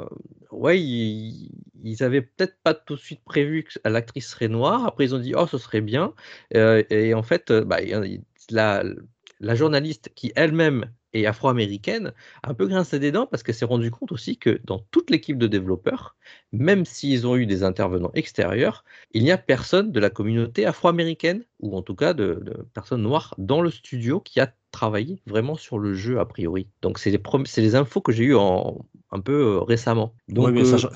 ouais, 0.50 0.80
ils, 0.80 1.50
ils 1.82 2.02
avaient 2.02 2.22
peut-être 2.22 2.56
pas 2.62 2.74
tout 2.74 2.94
de 2.96 3.00
suite 3.00 3.22
prévu 3.24 3.64
que 3.64 3.88
l'actrice 3.88 4.28
serait 4.28 4.48
noire. 4.48 4.84
Après, 4.86 5.04
ils 5.04 5.14
ont 5.14 5.18
dit 5.18 5.34
oh, 5.36 5.46
ce 5.46 5.58
serait 5.58 5.80
bien. 5.80 6.14
Euh, 6.54 6.82
et 6.90 7.14
en 7.14 7.22
fait, 7.22 7.50
euh, 7.50 7.64
bah, 7.64 7.78
la, 8.50 8.84
la 9.40 9.54
journaliste 9.54 10.10
qui 10.14 10.32
elle-même 10.36 10.90
est 11.12 11.26
afro-américaine 11.26 12.12
a 12.42 12.50
un 12.50 12.54
peu 12.54 12.66
grincé 12.66 12.98
des 12.98 13.12
dents 13.12 13.26
parce 13.26 13.42
qu'elle 13.42 13.54
s'est 13.54 13.64
rendue 13.64 13.90
compte 13.90 14.12
aussi 14.12 14.38
que 14.38 14.60
dans 14.64 14.78
toute 14.90 15.10
l'équipe 15.10 15.38
de 15.38 15.46
développeurs, 15.46 16.16
même 16.52 16.84
s'ils 16.84 17.26
ont 17.26 17.36
eu 17.36 17.46
des 17.46 17.62
intervenants 17.62 18.10
extérieurs, 18.14 18.84
il 19.12 19.22
n'y 19.24 19.30
a 19.32 19.38
personne 19.38 19.92
de 19.92 20.00
la 20.00 20.10
communauté 20.10 20.64
afro-américaine 20.66 21.44
ou 21.60 21.76
en 21.76 21.82
tout 21.82 21.94
cas 21.94 22.14
de, 22.14 22.40
de 22.42 22.66
personnes 22.74 23.02
noires 23.02 23.34
dans 23.38 23.60
le 23.60 23.70
studio 23.70 24.20
qui 24.20 24.40
a 24.40 24.52
travaillé 24.70 25.20
vraiment 25.26 25.56
sur 25.56 25.78
le 25.78 25.94
jeu 25.94 26.20
a 26.20 26.26
priori. 26.26 26.68
Donc 26.82 26.98
c'est 26.98 27.10
les, 27.10 27.74
infos 27.74 28.00
que 28.00 28.12
j'ai 28.12 28.24
eues 28.24 28.34
en, 28.36 28.78
un 29.10 29.20
peu 29.20 29.32
euh, 29.56 29.60
récemment. 29.60 30.14
Donc, 30.28 30.50
mais 30.52 30.62
euh, 30.62 30.78
ça, 30.78 30.90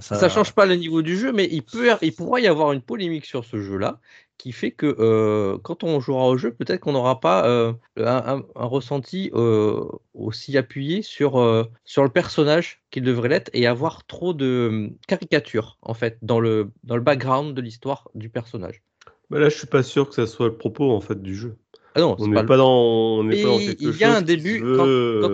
ça, 0.00 0.28
change 0.28 0.52
pas 0.52 0.66
le 0.66 0.76
niveau 0.76 1.02
du 1.02 1.16
jeu, 1.16 1.32
mais 1.32 1.48
il, 1.50 1.62
peut, 1.62 1.88
il 2.02 2.14
pourra 2.14 2.40
y 2.40 2.46
avoir 2.46 2.72
une 2.72 2.82
polémique 2.82 3.26
sur 3.26 3.44
ce 3.44 3.58
jeu-là 3.60 4.00
qui 4.38 4.52
fait 4.52 4.72
que 4.72 4.96
euh, 4.98 5.58
quand 5.62 5.84
on 5.84 6.00
jouera 6.00 6.26
au 6.26 6.36
jeu, 6.36 6.52
peut-être 6.52 6.80
qu'on 6.80 6.92
n'aura 6.92 7.20
pas 7.20 7.46
euh, 7.46 7.72
un, 7.98 8.38
un- 8.38 8.44
un 8.56 8.64
ressenti 8.64 9.30
euh, 9.34 9.84
aussi 10.14 10.56
appuyé 10.58 11.02
sur, 11.02 11.68
sur 11.84 12.02
le 12.02 12.08
personnage 12.10 12.81
qu'il 12.92 13.02
devrait 13.02 13.28
l'être 13.28 13.50
et 13.54 13.66
avoir 13.66 14.06
trop 14.06 14.34
de 14.34 14.68
hum, 14.70 14.96
caricatures 15.08 15.78
en 15.82 15.94
fait 15.94 16.18
dans 16.22 16.38
le, 16.38 16.70
dans 16.84 16.94
le 16.94 17.02
background 17.02 17.56
de 17.56 17.60
l'histoire 17.60 18.08
du 18.14 18.28
personnage. 18.28 18.82
Bah 19.30 19.40
là, 19.40 19.48
je 19.48 19.56
suis 19.56 19.66
pas 19.66 19.82
sûr 19.82 20.08
que 20.08 20.14
ça 20.14 20.26
soit 20.26 20.46
le 20.46 20.56
propos 20.56 20.92
en 20.92 21.00
fait 21.00 21.20
du 21.20 21.34
jeu. 21.34 21.56
Ah 21.94 22.00
non, 22.00 22.16
On 22.18 22.26
n'est 22.26 22.34
pas 22.34 22.44
pas, 22.44 22.56
dans, 22.56 23.18
on 23.18 23.28
pas 23.28 23.36
dans 23.36 23.58
quelque 23.58 23.92
il 23.92 23.98
y 23.98 24.04
a 24.04 24.08
chose 24.08 24.16
un 24.16 24.22
début, 24.22 24.60
quand, 24.60 24.84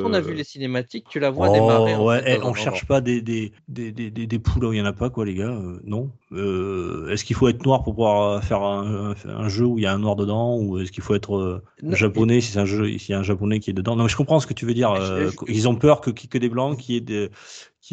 on 0.05 0.13
a 0.13 0.21
vu 0.21 0.33
euh, 0.33 0.35
les 0.35 0.45
cinématiques, 0.45 1.07
tu 1.09 1.21
la 1.21 1.31
vois 1.31 1.49
Oh, 1.49 1.53
démarrer. 1.53 1.95
en 1.95 2.05
ouais, 2.05 2.23
eh, 2.27 2.39
on 2.43 2.53
cherche 2.55 2.85
pas 2.87 3.01
des, 3.01 3.23
des, 3.23 3.53
des, 3.69 3.93
des, 3.93 4.11
des, 4.11 4.27
des 4.27 4.39
poules 4.39 4.65
où 4.65 4.73
il 4.73 4.77
n'y 4.77 4.83
en 4.83 4.85
a 4.87 4.93
pas, 4.93 5.09
quoi, 5.09 5.25
les 5.25 5.35
gars. 5.35 5.51
euh, 5.51 5.79
non. 5.85 6.11
Euh, 6.33 7.09
est-ce 7.11 7.25
qu'il 7.25 7.37
faut 7.37 7.49
être 7.49 7.65
noir 7.65 7.83
pour 7.85 7.95
pouvoir 7.95 8.43
faire 8.43 8.63
un, 8.63 9.15
jeu 9.49 9.65
où 9.65 9.79
il 9.79 9.83
y 9.83 9.87
a 9.87 9.93
un 9.93 9.99
noir 9.99 10.17
dedans 10.17 10.59
Ou 10.59 10.79
est-ce 10.79 10.91
qu'il 10.91 11.03
faut 11.03 11.15
être 11.15 11.37
euh, 11.37 11.63
Non, 11.83 11.95
japonais 11.95 12.41
si 12.41 12.53
c'est 12.53 12.59
un 12.59 12.65
jeu, 12.67 12.87
s'il 12.99 13.13
y 13.13 13.15
a 13.15 13.21
un 13.21 13.23
japonais 13.23 13.61
qui 13.61 13.71
est 13.71 13.75
dedans? 13.75 13.95
Non, 13.97 14.05
mais 14.05 14.09
je 14.09 14.17
comprends 14.17 14.41
ce 14.41 14.47
que 14.47 14.55
tu 14.55 14.67
veux 14.67 14.75
dire. 14.75 14.95
Je- 14.97 15.13
euh, 15.13 15.31
je- 15.31 15.53
Ils 15.53 15.69
ont 15.69 15.77
peur 15.77 16.01
que, 16.01 16.11
que 16.11 16.39
des 16.39 16.49
blancs, 16.49 16.79
qu'il 16.79 16.95
y 16.97 17.15
ait 17.15 17.31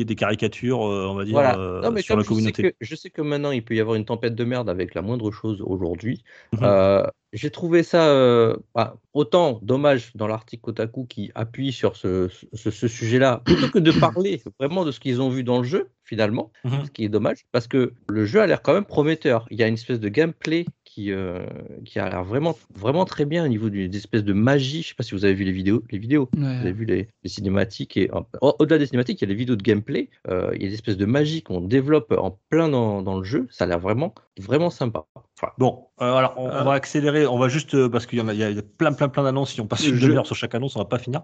des, 0.04 0.16
caricatures, 0.16 0.82
euh, 0.86 1.08
on 1.08 1.14
va 1.14 1.24
dire, 1.24 1.34
Voilà. 1.34 1.58
euh, 1.58 1.82
non, 1.82 1.92
mais 1.92 2.02
sur 2.02 2.18
la 2.18 2.24
je 2.24 2.28
sais, 2.28 2.34
communauté. 2.34 2.64
que, 2.64 2.76
je 2.82 2.96
sais 2.96 3.10
que 3.10 3.22
maintenant 3.22 3.52
il 3.52 3.64
peut 3.64 3.76
y 3.76 3.80
avoir 3.80 3.96
une 3.96 4.04
tempête 4.04 4.36
de 4.36 4.44
merde 4.44 4.70
avec 4.70 4.96
la 4.96 5.02
moindre 5.02 5.32
chose 5.32 5.62
aujourd'hui, 5.66 6.24
Mhm. 6.52 6.60
euh, 6.64 7.08
j'ai 7.32 7.50
trouvé 7.52 7.84
ça 7.84 8.56
bah, 8.74 8.98
autant 9.14 9.60
dommage 9.62 10.12
dans 10.16 10.28
l'article 10.28 10.62
Kotaku 10.64 11.06
qui 11.06 11.32
appuie 11.36 11.72
sur 11.72 11.96
ce, 11.96 12.30
ce, 12.54 12.72
ce 12.72 12.88
sujet-là, 12.88 13.42
plutôt 13.46 13.68
que 13.70 13.80
de 13.80 13.92
parler 14.18 14.42
vraiment 14.60 14.84
de 14.84 14.92
ce 14.92 15.00
qu'ils 15.00 15.22
ont 15.22 15.30
vu 15.30 15.44
dans 15.44 15.60
le 15.60 15.64
jeu, 15.64 15.90
finalement, 16.04 16.52
Mhm. 16.64 16.86
ce 16.86 16.92
qui 16.92 17.04
est 17.06 17.10
dommage, 17.10 17.46
parce 17.52 17.68
que 17.68 17.94
le 18.10 18.26
jeu 18.26 18.42
a 18.42 18.48
l'air 18.48 18.62
quand 18.62 18.74
même 18.74 18.86
prometteur. 18.86 19.46
Il 19.52 19.60
y 19.60 19.64
a 19.64 19.68
une 19.68 19.74
espèce 19.76 20.00
de 20.00 20.10
gameplay 20.10 20.66
qui, 20.96 21.12
euh, 21.12 21.40
qui 21.84 22.00
a 22.00 22.10
l'air 22.10 22.24
vraiment, 22.24 22.56
vraiment 22.74 23.04
très 23.04 23.26
bien 23.26 23.44
au 23.44 23.50
niveau 23.50 23.70
d'une 23.70 23.94
espèce 23.94 24.24
de 24.24 24.32
magie. 24.32 24.82
Je 24.82 24.88
sais 24.90 24.96
pas 24.96 25.04
si 25.04 25.14
vous 25.14 25.26
avez 25.26 25.34
vu 25.34 25.44
les 25.44 25.52
vidéos. 25.52 25.84
Les 25.92 25.98
vidéos. 25.98 26.30
Vous 26.38 26.62
avez 26.62 26.72
vu 26.72 26.86
les, 26.86 27.10
les 27.22 27.30
cinématiques 27.30 27.98
et 27.98 28.10
au-delà 28.42 28.78
des 28.78 28.86
cinématiques, 28.86 29.22
il 29.22 29.26
y 29.26 29.28
a 29.28 29.30
les 29.30 29.36
vidéos 29.36 29.58
de 29.58 29.62
gameplay. 29.62 30.10
Euh, 30.30 30.52
il 30.56 30.62
y 30.64 30.66
a 30.66 30.70
des 30.70 30.74
espèces 30.74 30.96
de 30.96 31.06
magie 31.06 31.44
qu'on 31.44 31.60
développe 31.60 32.14
en 32.18 32.40
plein 32.50 32.70
dans, 32.70 33.02
dans 33.02 33.18
le 33.18 33.26
jeu. 33.26 33.46
Ça 33.50 33.66
a 33.66 33.68
l'air 33.68 33.80
vraiment, 33.80 34.16
vraiment 34.40 34.70
sympa. 34.70 35.06
Enfin, 35.38 35.52
Bon, 35.58 35.88
euh, 36.02 36.14
alors 36.14 36.36
on, 36.38 36.46
on 36.46 36.64
va 36.64 36.72
accélérer, 36.72 37.28
on 37.28 37.38
va 37.38 37.50
juste, 37.50 37.76
euh, 37.76 37.90
parce 37.90 38.06
qu'il 38.06 38.18
y 38.20 38.22
en 38.22 38.30
a, 38.30 38.34
il 38.34 38.40
y 38.40 38.44
a 38.44 38.62
plein, 38.78 38.94
plein, 38.94 39.10
plein 39.10 39.24
d'annonces, 39.24 39.52
si 39.52 39.60
on 39.60 39.68
passe 39.68 39.86
une 39.86 40.00
demi-heure 40.00 40.26
sur 40.26 40.38
chaque 40.38 40.56
annonce, 40.56 40.78
on 40.78 40.80
va 40.80 40.86
pas 40.86 40.98
finir. 40.98 41.24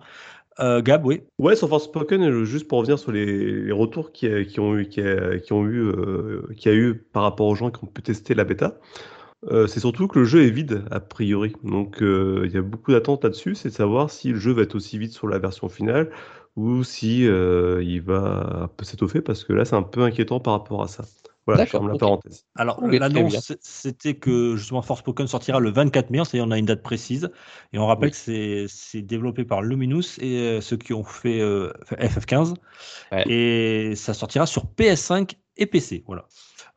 Euh, 0.59 0.81
Gab, 0.81 1.05
oui. 1.05 1.21
Ouais, 1.39 1.55
sur 1.55 1.69
Forspoken, 1.69 2.21
euh, 2.23 2.43
juste 2.43 2.67
pour 2.67 2.79
revenir 2.79 2.99
sur 2.99 3.13
les, 3.13 3.61
les 3.63 3.71
retours 3.71 4.11
qui, 4.11 4.27
qui 4.47 4.59
ont 4.59 4.77
eu, 4.77 4.85
qui, 4.89 4.99
a- 4.99 5.39
qui 5.39 5.53
ont 5.53 5.65
eu, 5.65 5.79
euh, 5.79 6.45
qui 6.57 6.67
a 6.67 6.73
eu 6.73 6.95
par 7.13 7.23
rapport 7.23 7.47
aux 7.47 7.55
gens 7.55 7.71
qui 7.71 7.81
ont 7.85 7.87
pu 7.87 8.01
tester 8.01 8.33
la 8.33 8.43
bêta, 8.43 8.77
euh, 9.49 9.67
c'est 9.67 9.79
surtout 9.79 10.07
que 10.07 10.19
le 10.19 10.25
jeu 10.25 10.43
est 10.45 10.51
vide 10.51 10.85
a 10.91 10.99
priori. 10.99 11.53
Donc 11.63 12.01
euh, 12.01 12.43
il 12.45 12.51
y 12.53 12.57
a 12.57 12.61
beaucoup 12.61 12.91
d'attentes 12.91 13.23
là-dessus, 13.23 13.55
c'est 13.55 13.69
de 13.69 13.73
savoir 13.73 14.09
si 14.11 14.29
le 14.29 14.39
jeu 14.39 14.51
va 14.53 14.61
être 14.63 14.75
aussi 14.75 14.97
vide 14.97 15.11
sur 15.11 15.27
la 15.27 15.39
version 15.39 15.67
finale 15.69 16.11
ou 16.55 16.83
si 16.83 17.25
euh, 17.27 17.81
il 17.83 18.01
va 18.01 18.63
un 18.63 18.67
peu 18.67 18.85
s'étoffer 18.85 19.21
parce 19.21 19.43
que 19.43 19.53
là 19.53 19.65
c'est 19.65 19.75
un 19.75 19.83
peu 19.83 20.03
inquiétant 20.03 20.39
par 20.39 20.53
rapport 20.53 20.83
à 20.83 20.87
ça. 20.87 21.05
Voilà, 21.47 21.65
je 21.65 21.71
D'accord, 21.71 21.81
ferme 21.81 21.91
la 21.91 21.97
parenthèse. 21.97 22.45
Alors, 22.55 22.79
l'annonce, 22.85 23.51
c'était 23.61 24.13
que 24.13 24.55
justement 24.57 24.83
Forspoken 24.83 25.25
sortira 25.25 25.59
le 25.59 25.71
24 25.71 26.11
mai, 26.11 26.19
c'est-à-dire 26.19 26.45
on 26.47 26.51
a 26.51 26.57
une 26.59 26.67
date 26.67 26.83
précise. 26.83 27.31
Et 27.73 27.79
on 27.79 27.87
rappelle 27.87 28.09
Oui. 28.09 28.11
que 28.11 28.17
c'est- 28.17 28.65
c'est 28.69 29.01
développé 29.01 29.43
par 29.43 29.63
Luminous 29.63 30.19
et 30.19 30.37
euh, 30.37 30.61
ceux 30.61 30.77
qui 30.77 30.93
ont 30.93 31.03
fait 31.03 31.41
euh, 31.41 31.73
FF15. 31.89 32.53
Ouais. 33.11 33.23
Et 33.27 33.95
ça 33.95 34.13
sortira 34.13 34.45
sur 34.45 34.67
PS5 34.67 35.33
et 35.57 35.65
PC. 35.65 36.03
Voilà. 36.05 36.27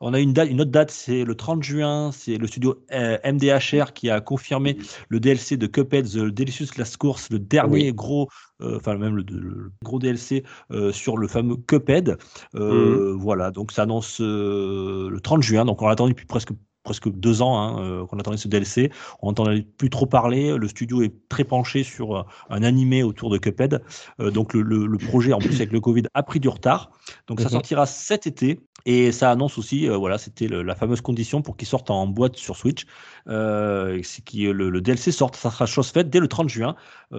On 0.01 0.13
a 0.13 0.19
une, 0.19 0.33
date, 0.33 0.49
une 0.49 0.61
autre 0.61 0.71
date, 0.71 0.91
c'est 0.91 1.23
le 1.23 1.35
30 1.35 1.63
juin. 1.63 2.11
C'est 2.11 2.37
le 2.37 2.47
studio 2.47 2.83
euh, 2.91 3.17
MDHR 3.25 3.93
qui 3.93 4.09
a 4.09 4.21
confirmé 4.21 4.77
le 5.09 5.19
DLC 5.19 5.57
de 5.57 5.67
Cuphead, 5.67 6.05
The 6.07 6.17
Delicious 6.33 6.67
Last 6.77 6.97
Course, 6.97 7.29
le 7.29 7.39
dernier 7.39 7.91
Oui. 7.91 7.93
gros, 7.93 8.29
euh, 8.61 8.77
enfin 8.77 8.97
même 8.97 9.15
le, 9.15 9.23
le 9.29 9.71
gros 9.83 9.99
DLC 9.99 10.43
euh, 10.71 10.91
sur 10.91 11.17
le 11.17 11.27
fameux 11.27 11.57
Cuphead. 11.57 12.17
Euh, 12.55 13.13
Voilà, 13.17 13.51
donc 13.51 13.71
ça 13.71 13.83
annonce 13.83 14.19
le 14.19 15.17
30 15.23 15.43
juin. 15.43 15.65
Donc 15.65 15.81
on 15.81 15.85
l'a 15.87 15.93
attendu 15.93 16.13
depuis 16.13 16.25
presque 16.25 16.51
presque 16.85 17.09
deux 17.09 17.41
ans 17.41 17.59
hein, 17.59 17.83
euh, 17.83 18.05
qu'on 18.05 18.17
attendait 18.19 18.37
ce 18.37 18.47
DLC. 18.47 18.91
On 19.21 19.27
n'entendait 19.27 19.63
plus 19.77 19.89
trop 19.89 20.05
parler. 20.05 20.55
Le 20.57 20.67
studio 20.69 21.01
est 21.01 21.13
très 21.27 21.43
penché 21.43 21.83
sur 21.83 22.15
euh, 22.15 22.23
un 22.49 22.63
animé 22.63 23.03
autour 23.03 23.29
de 23.29 23.37
Cuphead. 23.37 23.81
Euh, 24.21 24.31
donc 24.31 24.53
le, 24.53 24.61
le- 24.61 24.85
le 24.85 24.97
projet, 24.97 25.33
en 25.33 25.39
plus 25.39 25.55
avec 25.55 25.73
le 25.73 25.81
Covid, 25.81 26.03
a 26.13 26.23
pris 26.23 26.39
du 26.39 26.47
retard. 26.47 26.91
Donc 27.27 27.39
ça 27.41 27.47
Mhm. 27.47 27.51
sortira 27.51 27.85
cet 27.85 28.27
été. 28.27 28.61
Et 28.87 29.11
ça 29.11 29.31
annonce 29.31 29.57
aussi, 29.57 29.89
euh, 29.89 29.97
voilà, 29.97 30.19
c'était 30.19 30.47
la 30.47 30.75
fameuse 30.75 31.01
condition 31.01 31.41
pour 31.41 31.57
qu'il 31.57 31.67
sorte 31.67 31.89
en 31.89 32.05
boîte 32.05 32.35
sur 32.37 32.55
Switch. 32.55 32.85
Euh, 33.27 33.99
c'est 34.03 34.23
que 34.23 34.51
le, 34.51 34.69
le 34.69 34.79
DLC 34.81 35.11
sorte, 35.11 35.35
ça 35.35 35.49
sera 35.49 35.65
chose 35.65 35.89
faite 35.89 36.09
dès 36.11 36.19
le 36.19 36.27
30 36.27 36.49
juin. 36.49 36.75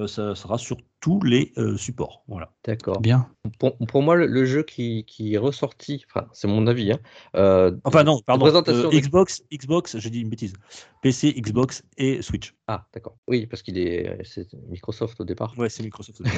Ça 0.06 0.34
sera 0.36 0.58
sur 0.58 0.76
tous 1.00 1.20
les 1.22 1.52
euh, 1.58 1.76
supports. 1.76 2.24
Voilà. 2.26 2.50
d'accord. 2.64 3.00
Bien. 3.00 3.28
Pour, 3.58 3.76
pour 3.78 4.02
moi, 4.02 4.16
le, 4.16 4.26
le 4.26 4.44
jeu 4.44 4.62
qui, 4.62 5.04
qui 5.04 5.34
est 5.34 5.38
ressorti, 5.38 6.04
enfin, 6.08 6.26
c'est 6.32 6.48
mon 6.48 6.66
avis, 6.66 6.90
hein, 6.92 6.98
euh, 7.36 7.70
Enfin 7.84 8.02
non, 8.02 8.20
pardon. 8.26 8.44
présentation 8.46 8.88
euh, 8.88 8.90
de- 8.90 8.98
Xbox, 8.98 9.42
Xbox, 9.52 9.98
j'ai 9.98 10.10
dit 10.10 10.20
une 10.22 10.28
bêtise. 10.30 10.54
PC, 11.02 11.32
Xbox 11.34 11.84
et 11.98 12.22
Switch. 12.22 12.54
Ah, 12.66 12.86
d'accord. 12.92 13.16
Oui, 13.28 13.46
parce 13.46 13.62
qu'il 13.62 13.78
est, 13.78 14.18
c'est 14.24 14.48
Microsoft 14.68 15.20
au 15.20 15.24
départ. 15.24 15.54
Ouais, 15.58 15.68
c'est 15.68 15.82
Microsoft. 15.82 16.20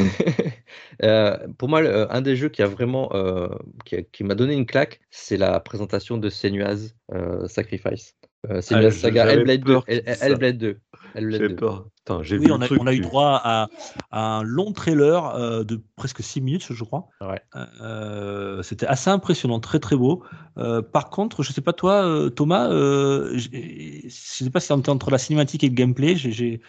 Euh, 1.02 1.36
pour 1.58 1.68
moi, 1.68 1.80
le- 1.80 2.12
un 2.12 2.20
des 2.20 2.36
jeux 2.36 2.48
qui 2.48 2.62
a 2.62 2.66
vraiment, 2.66 3.10
euh, 3.14 3.48
qui, 3.84 3.96
a- 3.96 4.02
qui 4.02 4.24
m'a 4.24 4.34
donné 4.34 4.54
une 4.54 4.66
claque, 4.66 5.00
c'est 5.10 5.36
la 5.36 5.60
présentation 5.60 6.18
de 6.18 6.28
Senua's 6.28 6.94
euh, 7.14 7.46
Sacrifice. 7.48 8.16
Euh, 8.50 8.60
Senua's 8.60 8.94
je- 8.94 9.00
Saga 9.00 9.26
Hellblade 9.26 9.60
2. 9.64 9.72
peur 9.72 9.84
qu'il 9.86 9.94
Hell- 9.94 10.04
dise 10.06 10.14
ça. 10.16 10.26
Hellblade 10.26 10.58
2. 10.58 10.78
Hellblade 11.14 11.40
J'ai 11.42 11.48
2. 11.48 11.56
peur. 11.56 11.88
Putain, 12.08 12.36
oui, 12.38 12.46
vu 12.46 12.52
on 12.52 12.60
a, 12.60 12.66
truc. 12.66 12.80
on 12.80 12.86
a 12.86 12.92
eu 12.94 13.00
droit 13.00 13.40
à, 13.44 13.68
à 14.10 14.38
un 14.38 14.42
long 14.42 14.72
trailer 14.72 15.34
euh, 15.36 15.64
de 15.64 15.80
presque 15.96 16.22
6 16.22 16.40
minutes, 16.40 16.66
je 16.70 16.84
crois. 16.84 17.08
Ouais. 17.20 17.40
Euh, 17.82 18.62
C'était 18.62 18.86
assez 18.86 19.10
impressionnant, 19.10 19.60
très 19.60 19.78
très 19.78 19.96
beau. 19.96 20.22
Euh, 20.56 20.82
par 20.82 21.10
contre, 21.10 21.42
je 21.42 21.52
sais 21.52 21.60
pas 21.60 21.72
toi, 21.72 22.04
euh, 22.04 22.30
Thomas, 22.30 22.68
euh, 22.70 23.36
je 23.36 24.08
sais 24.08 24.50
pas 24.50 24.60
si 24.60 24.72
entre, 24.72 24.90
entre 24.90 25.10
la 25.10 25.18
cinématique 25.18 25.64
et 25.64 25.68
le 25.68 25.74
gameplay, 25.74 26.16
c'est 26.16 26.60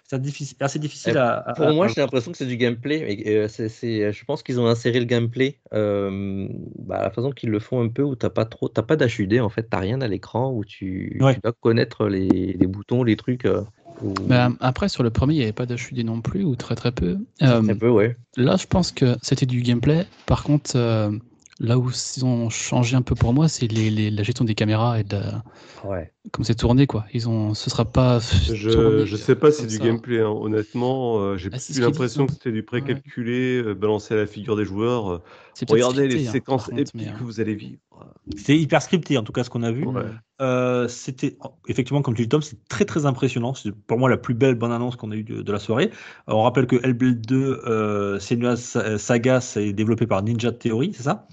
assez 0.62 0.78
difficile 0.78 1.12
Eh, 1.14 1.18
à, 1.18 1.38
à- 1.38 1.52
Pour 1.54 1.72
moi, 1.72 1.88
j'ai 1.88 2.00
l'impression 2.00 2.30
que 2.32 2.38
c'est 2.38 2.46
du 2.46 2.56
gameplay. 2.56 3.22
euh, 3.26 3.48
je 3.48 4.24
pense 4.24 4.42
qu'ils 4.42 4.60
ont 4.60 4.66
inséré 4.66 4.98
le 5.00 5.06
gameplay 5.06 5.58
euh, 5.72 6.46
bah, 6.78 6.96
à 6.96 7.02
la 7.04 7.10
façon 7.10 7.30
qu'ils 7.30 7.50
le 7.50 7.58
font 7.58 7.82
un 7.82 7.88
peu, 7.88 8.02
où 8.02 8.14
t'as 8.14 8.30
pas 8.30 8.44
trop, 8.44 8.68
t'as 8.68 8.82
pas 8.82 8.96
d'HUD 8.96 9.40
en 9.40 9.48
fait, 9.48 9.64
t'as 9.70 9.78
rien 9.78 10.00
à 10.00 10.08
l'écran, 10.08 10.52
où 10.52 10.64
tu, 10.64 11.18
Ouais. 11.20 11.34
tu 11.34 11.40
dois 11.40 11.52
connaître 11.52 12.06
les, 12.06 12.28
les 12.28 12.66
boutons, 12.66 13.02
les 13.02 13.16
trucs. 13.16 13.46
Bah, 14.26 14.50
après, 14.60 14.88
sur 14.88 15.02
le 15.02 15.10
premier, 15.10 15.34
il 15.34 15.38
n'y 15.38 15.42
avait 15.44 15.52
pas 15.52 15.66
d'HUD 15.66 16.04
non 16.04 16.20
plus, 16.20 16.44
ou 16.44 16.56
très 16.56 16.74
très 16.74 16.92
peu. 16.92 17.18
Euh, 17.42 17.74
peu, 17.74 17.90
ouais. 17.90 18.16
là, 18.36 18.56
je 18.56 18.66
pense 18.66 18.92
que 18.92 19.16
c'était 19.22 19.46
du 19.46 19.62
gameplay. 19.62 20.06
Par 20.26 20.42
contre, 20.42 20.72
euh, 20.76 21.10
là 21.58 21.78
où 21.78 21.90
ils 22.16 22.24
ont 22.24 22.48
changé 22.50 22.96
un 22.96 23.02
peu 23.02 23.14
pour 23.14 23.34
moi, 23.34 23.48
c'est 23.48 23.66
les, 23.66 23.90
les- 23.90 24.10
la 24.10 24.22
gestion 24.22 24.44
des 24.44 24.54
caméras 24.54 25.00
et 25.00 25.04
de 25.04 25.16
la- 25.16 25.42
Ouais. 25.84 26.12
comme 26.32 26.44
c'est 26.44 26.54
tourné, 26.54 26.86
quoi. 26.86 27.06
Ils 27.12 27.28
ont, 27.28 27.54
ce 27.54 27.70
sera 27.70 27.84
pas. 27.84 28.18
Je, 28.20 28.70
tourné 28.70 29.06
je 29.06 29.16
sais 29.16 29.34
pas 29.34 29.50
si 29.50 29.62
c'est 29.62 29.66
du 29.68 29.76
ça. 29.76 29.84
gameplay, 29.84 30.20
hein. 30.20 30.28
honnêtement. 30.28 31.18
euh, 31.20 31.36
j'ai 31.36 31.50
Ah, 31.52 31.58
ce 31.58 31.72
qu'ils 31.72 31.82
l'impression 31.82 32.26
que 32.26 32.32
c'était 32.32 32.52
du 32.52 32.62
précalculé, 32.62 33.62
euh, 33.62 33.74
balancé 33.74 34.14
à 34.14 34.16
la 34.18 34.26
figure 34.26 34.56
des 34.56 34.64
joueurs. 34.64 35.22
Regardez 35.68 36.02
les 36.02 36.10
scripté, 36.10 36.28
hein, 36.28 36.32
séquences 36.32 36.64
contre, 36.66 36.78
épiques 36.80 36.94
mais, 36.94 37.18
que 37.18 37.24
vous 37.24 37.40
allez 37.40 37.54
vivre. 37.54 37.78
C'est 38.36 38.56
hyper 38.56 38.80
scripté, 38.82 39.18
en 39.18 39.22
tout 39.22 39.32
cas, 39.32 39.44
ce 39.44 39.50
qu'on 39.50 39.62
a 39.62 39.72
vu. 39.72 39.84
Ouais. 39.84 40.02
Euh, 40.40 40.88
C'était 40.88 41.36
effectivement, 41.68 42.02
comme 42.02 42.14
tu 42.14 42.22
dis, 42.22 42.28
Tom, 42.28 42.42
c'est 42.42 42.66
très 42.68 42.84
très 42.84 43.06
impressionnant. 43.06 43.54
C'est 43.54 43.72
pour 43.72 43.98
moi 43.98 44.08
la 44.08 44.16
plus 44.16 44.34
belle 44.34 44.54
bonne 44.54 44.72
annonce 44.72 44.96
qu'on 44.96 45.10
a 45.10 45.16
eue 45.16 45.22
de, 45.24 45.42
de 45.42 45.52
la 45.52 45.58
soirée. 45.58 45.90
Euh, 46.28 46.32
on 46.32 46.42
rappelle 46.42 46.66
que 46.66 46.76
Hellblade 46.84 47.20
2, 47.26 47.60
euh, 47.66 48.18
Senua's 48.18 48.78
Saga, 48.98 49.40
c'est 49.40 49.72
développé 49.72 50.06
par 50.06 50.22
Ninja 50.22 50.52
Theory, 50.52 50.92
c'est 50.94 51.02
ça? 51.04 51.26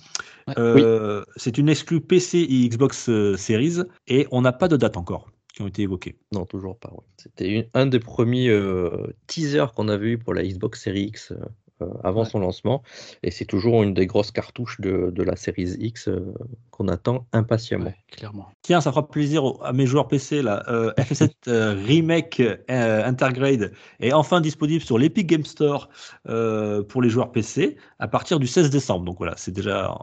Ouais. 0.48 0.54
Euh, 0.58 1.24
C'est 1.36 1.58
une 1.58 1.70
exclue 1.70 2.00
PC 2.02 2.40
et 2.40 2.70
Xbox 2.70 3.10
euh, 3.10 3.36
Series 3.38 3.84
et 4.08 4.28
on 4.32 4.42
n'a 4.42 4.54
pas 4.54 4.68
de 4.68 4.78
date 4.78 4.96
encore 4.98 5.30
qui 5.54 5.62
ont 5.64 5.68
été 5.68 5.82
évoquées. 5.82 6.16
Non, 6.34 6.46
toujours 6.46 6.78
pas. 6.78 6.90
ouais. 6.92 7.04
C'était 7.18 7.70
un 7.74 7.86
des 7.88 8.00
premiers 8.00 8.48
euh, 8.50 9.08
teasers 9.26 9.74
qu'on 9.74 9.90
avait 9.90 10.12
eu 10.12 10.18
pour 10.18 10.34
la 10.34 10.44
Xbox 10.44 10.84
Series 10.84 11.06
X. 11.06 11.34
euh, 11.82 11.88
avant 12.04 12.26
son 12.26 12.40
lancement. 12.40 12.82
Et 13.24 13.32
c'est 13.32 13.46
toujours 13.46 13.84
une 13.84 13.94
des 13.94 14.08
grosses 14.08 14.32
cartouches 14.32 14.82
de, 14.82 15.12
de 15.14 15.24
la 15.24 15.36
série 15.36 15.76
X 15.80 16.08
euh, 16.08 16.34
qu'on 16.72 16.88
attend 16.88 17.28
impatiemment. 17.34 17.86
Ouais, 17.86 17.96
clairement. 18.12 18.48
Tiens, 18.62 18.82
ça 18.82 18.92
fera 18.92 19.08
plaisir 19.08 19.44
à 19.64 19.74
mes 19.74 19.86
joueurs 19.86 20.08
PC 20.08 20.42
là. 20.42 20.64
Euh, 20.68 20.92
FF7 20.98 21.30
euh, 21.48 21.76
Remake 21.86 22.42
Intergrade 22.70 23.72
est 24.00 24.14
enfin 24.14 24.42
disponible 24.42 24.84
sur 24.84 24.98
l'Epic 24.98 25.28
Game 25.28 25.46
Store 25.46 25.90
pour 26.26 27.02
les 27.02 27.10
joueurs 27.10 27.32
PC 27.32 27.78
à 28.00 28.08
partir 28.08 28.40
du 28.40 28.48
16 28.48 28.70
décembre. 28.70 29.06
Donc 29.06 29.18
voilà, 29.18 29.34
c'est 29.38 29.52
déjà, 29.52 29.98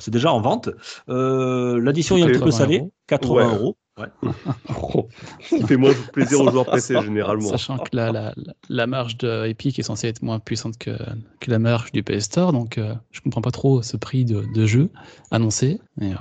c'est 0.00 0.10
déjà 0.10 0.32
en 0.32 0.40
vente. 0.40 0.70
L'addition 1.08 2.16
est 2.16 2.22
un 2.22 2.26
petit 2.26 2.38
peu 2.38 2.46
80 2.46 2.50
salée, 2.50 2.78
euros. 2.78 2.92
80 3.06 3.34
Ouais. 3.34 3.54
euros. 3.54 3.76
Ouais. 4.02 4.30
Qui 5.48 5.62
fait 5.62 5.76
moins 5.76 5.92
plaisir 6.12 6.40
aux 6.40 6.50
joueurs 6.50 6.70
PC 6.70 7.00
généralement. 7.02 7.48
Sachant 7.48 7.78
que 7.78 7.94
la, 7.94 8.34
la, 8.68 8.86
marge 8.86 9.16
de 9.18 9.46
Epic 9.46 9.78
est 9.78 9.82
censée 9.82 10.08
être 10.08 10.22
moins 10.22 10.38
puissante 10.38 10.78
que, 10.78 10.96
que 11.40 11.50
la 11.50 11.58
marge 11.58 11.92
du 11.92 12.02
PS 12.02 12.24
Store, 12.24 12.52
donc 12.52 12.78
euh, 12.78 12.94
je 13.10 13.20
comprends 13.20 13.42
pas 13.42 13.50
trop 13.50 13.82
ce 13.82 13.96
prix 13.96 14.24
de, 14.24 14.44
de 14.54 14.66
jeu 14.66 14.90
annoncé. 15.30 15.80
Et, 16.00 16.12
euh. 16.12 16.16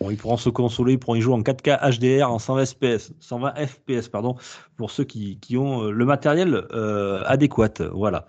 Bon, 0.00 0.10
ils 0.10 0.16
pourront 0.16 0.36
se 0.36 0.50
consoler, 0.50 0.94
ils 0.94 0.98
pourront 0.98 1.16
y 1.16 1.20
jouer 1.20 1.34
en 1.34 1.40
4K 1.40 1.98
HDR 1.98 2.30
en 2.30 2.38
120 2.38 2.66
FPS, 2.66 3.12
120 3.20 3.54
FPS 3.66 4.08
pardon, 4.08 4.36
pour 4.76 4.90
ceux 4.90 5.04
qui, 5.04 5.38
qui 5.40 5.56
ont 5.56 5.84
euh, 5.84 5.90
le 5.90 6.04
matériel 6.04 6.66
euh, 6.72 7.22
adéquat. 7.26 7.82
Voilà. 7.92 8.26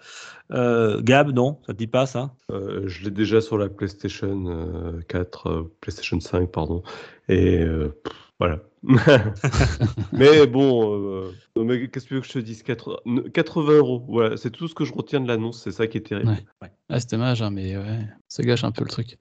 Euh, 0.51 1.01
Gab, 1.01 1.31
non, 1.31 1.59
ça 1.65 1.73
te 1.73 1.77
dit 1.77 1.87
pas 1.87 2.05
ça? 2.05 2.33
Euh, 2.51 2.83
je 2.87 3.03
l'ai 3.03 3.11
déjà 3.11 3.41
sur 3.41 3.57
la 3.57 3.69
PlayStation 3.69 4.45
euh, 4.47 5.01
4, 5.07 5.47
euh, 5.47 5.73
PlayStation 5.79 6.19
5, 6.19 6.51
pardon. 6.51 6.83
Et 7.29 7.59
euh, 7.59 7.95
voilà. 8.41 8.59
mais 10.11 10.47
bon, 10.47 10.95
euh, 10.95 11.31
non, 11.55 11.63
mais 11.63 11.87
qu'est-ce 11.87 12.05
que 12.05 12.09
tu 12.09 12.13
veux 12.15 12.21
que 12.21 12.27
je 12.27 12.33
te 12.33 12.39
dise? 12.39 12.63
80, 12.63 12.95
80 13.31 13.73
euros, 13.73 14.03
voilà, 14.07 14.35
c'est 14.35 14.49
tout 14.49 14.67
ce 14.67 14.73
que 14.73 14.83
je 14.83 14.91
retiens 14.91 15.21
de 15.21 15.27
l'annonce, 15.27 15.61
c'est 15.61 15.71
ça 15.71 15.85
qui 15.85 15.99
est 15.99 16.01
terrible. 16.01 16.31
Ouais. 16.59 16.71
Ah, 16.89 16.99
c'est 16.99 17.11
dommage, 17.11 17.43
hein, 17.43 17.51
mais 17.51 17.77
ouais, 17.77 17.99
ça 18.27 18.41
gâche 18.41 18.63
un 18.63 18.71
peu 18.71 18.83
le 18.83 18.89
truc. 18.89 19.19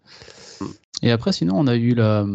Mm. 0.62 0.64
Et 1.02 1.10
après, 1.10 1.32
sinon, 1.32 1.56
on 1.58 1.66
a 1.66 1.76
eu 1.76 1.92
la, 1.94 2.26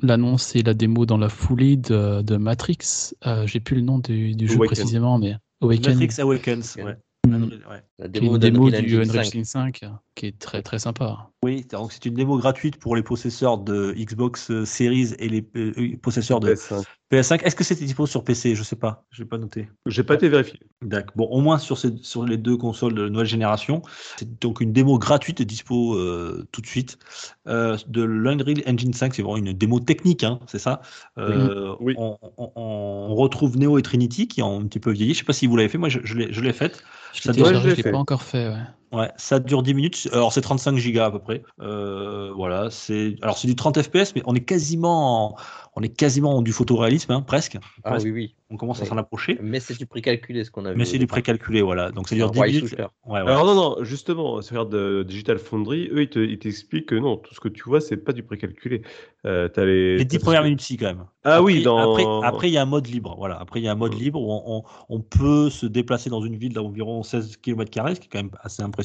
l'annonce 0.00 0.56
et 0.56 0.62
la 0.62 0.72
démo 0.72 1.04
dans 1.04 1.18
la 1.18 1.28
foulée 1.28 1.76
de, 1.76 2.22
de 2.22 2.36
Matrix. 2.38 3.12
Euh, 3.26 3.46
J'ai 3.46 3.60
plus 3.60 3.76
le 3.76 3.82
nom 3.82 3.98
du, 3.98 4.34
du 4.34 4.48
jeu 4.48 4.54
Awaken. 4.54 4.74
précisément, 4.74 5.18
mais 5.18 5.36
Awaken, 5.60 5.98
Matrix 5.98 6.22
Awakens. 6.22 6.78
Awaken. 6.78 6.86
Ouais. 6.86 6.96
Mm. 7.26 7.42
Ouais. 7.68 7.82
La 7.98 8.06
une 8.06 8.12
démo 8.12 8.38
démo 8.38 8.70
du 8.70 8.96
Unreal 8.96 9.06
5. 9.06 9.18
Engine 9.20 9.44
5, 9.44 9.80
euh, 9.84 9.88
qui 10.16 10.26
est 10.26 10.38
très 10.38 10.62
très 10.62 10.80
sympa. 10.80 11.30
Oui, 11.44 11.64
donc 11.70 11.92
c'est 11.92 12.04
une 12.06 12.14
démo 12.14 12.36
gratuite 12.38 12.76
pour 12.78 12.96
les 12.96 13.02
possesseurs 13.04 13.58
de 13.58 13.92
Xbox 13.96 14.50
euh, 14.50 14.64
Series 14.64 15.12
et 15.20 15.28
les 15.28 15.46
euh, 15.54 15.96
possesseurs 16.02 16.40
de 16.40 16.54
PS5. 16.54 16.84
PS5. 17.12 17.42
Est-ce 17.44 17.54
que 17.54 17.62
c'était 17.62 17.84
dispo 17.84 18.06
sur 18.06 18.24
PC 18.24 18.56
Je 18.56 18.64
sais 18.64 18.74
pas, 18.74 19.04
je 19.10 19.22
n'ai 19.22 19.28
pas 19.28 19.38
noté. 19.38 19.68
J'ai 19.86 20.02
pas 20.02 20.14
été 20.14 20.28
vérifié. 20.28 20.58
D'accord. 20.82 21.12
Bon, 21.14 21.26
au 21.26 21.40
moins 21.40 21.58
sur, 21.58 21.78
ces, 21.78 21.96
sur 22.02 22.24
les 22.24 22.36
deux 22.36 22.56
consoles 22.56 22.94
de 22.94 23.08
nouvelle 23.08 23.28
génération. 23.28 23.82
C'est 24.16 24.40
donc 24.40 24.60
une 24.60 24.72
démo 24.72 24.98
gratuite 24.98 25.40
dispo 25.42 25.94
euh, 25.94 26.48
tout 26.50 26.62
de 26.62 26.66
suite 26.66 26.98
euh, 27.46 27.76
de 27.86 28.02
l'Unreal 28.02 28.60
Engine 28.66 28.92
5. 28.92 29.14
C'est 29.14 29.22
vraiment 29.22 29.36
une 29.36 29.52
démo 29.52 29.78
technique, 29.78 30.24
hein, 30.24 30.40
c'est 30.48 30.58
ça? 30.58 30.80
Euh, 31.18 31.76
Oui. 31.78 31.94
On, 31.96 32.18
on- 32.38 32.50
on 32.56 33.14
retrouve 33.14 33.56
Neo 33.56 33.78
et 33.78 33.82
Trinity 33.82 34.26
qui 34.26 34.42
ont 34.42 34.58
un 34.60 34.66
petit 34.66 34.80
peu 34.80 34.90
vieilli. 34.90 35.12
Je 35.14 35.18
sais 35.20 35.24
pas 35.24 35.32
si 35.32 35.46
vous 35.46 35.56
l'avez 35.56 35.68
fait. 35.68 35.78
Moi, 35.78 35.88
je, 35.90 36.00
je 36.02 36.16
l'ai 36.16 36.32
je 36.32 36.40
l'ai 36.40 36.52
faite. 36.52 36.82
Ça 37.22 37.32
doit- 37.42 37.52
pas 37.90 37.98
encore 37.98 38.22
fait. 38.22 38.48
Ouais. 38.48 38.62
Ouais, 38.94 39.10
ça 39.16 39.40
dure 39.40 39.62
10 39.62 39.74
minutes. 39.74 40.08
Alors 40.12 40.32
c'est 40.32 40.40
35 40.40 40.76
gigas 40.76 41.06
à 41.06 41.10
peu 41.10 41.18
près. 41.18 41.42
Euh, 41.60 42.30
voilà, 42.34 42.70
c'est 42.70 43.16
alors 43.22 43.36
c'est 43.38 43.48
du 43.48 43.56
30 43.56 43.82
FPS, 43.82 44.14
mais 44.14 44.22
on 44.26 44.34
est 44.34 44.44
quasiment, 44.44 45.32
en- 45.32 45.36
on 45.76 45.82
est 45.82 45.88
quasiment 45.88 46.36
en 46.36 46.42
du 46.42 46.52
photoréalisme, 46.52 47.10
hein, 47.12 47.20
presque. 47.22 47.58
Ah 47.82 47.90
Presque. 47.90 48.06
oui, 48.06 48.12
oui. 48.12 48.34
On 48.50 48.56
commence 48.56 48.78
à 48.78 48.82
Oui. 48.82 48.88
s'en 48.88 48.98
approcher. 48.98 49.36
Mais 49.42 49.58
c'est 49.58 49.76
du 49.76 49.86
précalculé 49.86 50.44
ce 50.44 50.50
qu'on 50.52 50.64
a 50.66 50.70
vu. 50.72 50.78
Mais 50.78 50.84
c'est 50.84 50.98
du 50.98 51.08
précalculé, 51.08 51.60
voilà. 51.62 51.90
Donc 51.90 52.08
ça 52.08 52.14
dure 52.14 52.28
Un 52.28 52.30
10 52.32 52.38
Ray 52.40 52.52
minutes. 52.54 52.68
Shooter. 52.68 52.86
Ouais, 53.04 53.20
ouais. 53.22 53.28
Alors 53.30 53.44
non, 53.46 53.54
non, 53.56 53.76
justement, 53.82 54.40
si 54.42 54.48
tu 54.48 54.54
regardes 54.54 54.74
euh, 54.74 55.02
Digital 55.02 55.38
Foundry, 55.38 55.88
eux, 55.92 56.02
ils 56.02 56.08
te- 56.08 56.18
ils 56.20 56.38
t'expliquent 56.38 56.86
que 56.86 56.94
non, 56.94 57.16
tout 57.16 57.34
ce 57.34 57.40
que 57.40 57.48
tu 57.48 57.64
vois, 57.64 57.80
c'est 57.80 57.96
pas 57.96 58.12
du 58.12 58.22
précalculé. 58.22 58.82
Euh, 59.26 59.48
t'as 59.48 59.64
les, 59.64 59.96
Les 59.96 60.04
t'as 60.04 60.04
10 60.10 60.18
tout 60.18 60.24
premières 60.26 60.44
minutes, 60.44 60.60
si, 60.60 60.76
quand 60.76 60.86
même. 60.86 61.04
Ah 61.24 61.42
oui, 61.42 61.54
Après- 61.54 61.64
dans... 61.64 61.90
Après, 61.92 62.04
après, 62.28 62.50
il 62.50 62.52
y 62.52 62.58
a 62.58 62.62
un 62.62 62.66
mode 62.66 62.86
libre. 62.86 63.16
Voilà. 63.18 63.36
Après, 63.40 63.58
il 63.58 63.64
y 63.64 63.68
a 63.68 63.72
un 63.72 63.76
mode 63.76 63.94
Mm. 63.94 63.98
libre 63.98 64.20
où 64.22 64.30
on, 64.30 64.58
on- 64.58 64.62
on 64.90 65.00
peut 65.00 65.50
se 65.50 65.66
déplacer 65.66 66.10
dans 66.10 66.20
une 66.20 66.36
ville 66.36 66.52
d'environ 66.52 67.02
16 67.02 67.38
km, 67.38 67.72
ce 67.94 68.00
qui 68.00 68.06
est 68.06 68.10
quand 68.12 68.18
même 68.18 68.30
assez 68.42 68.62
impressionnant. 68.62 68.83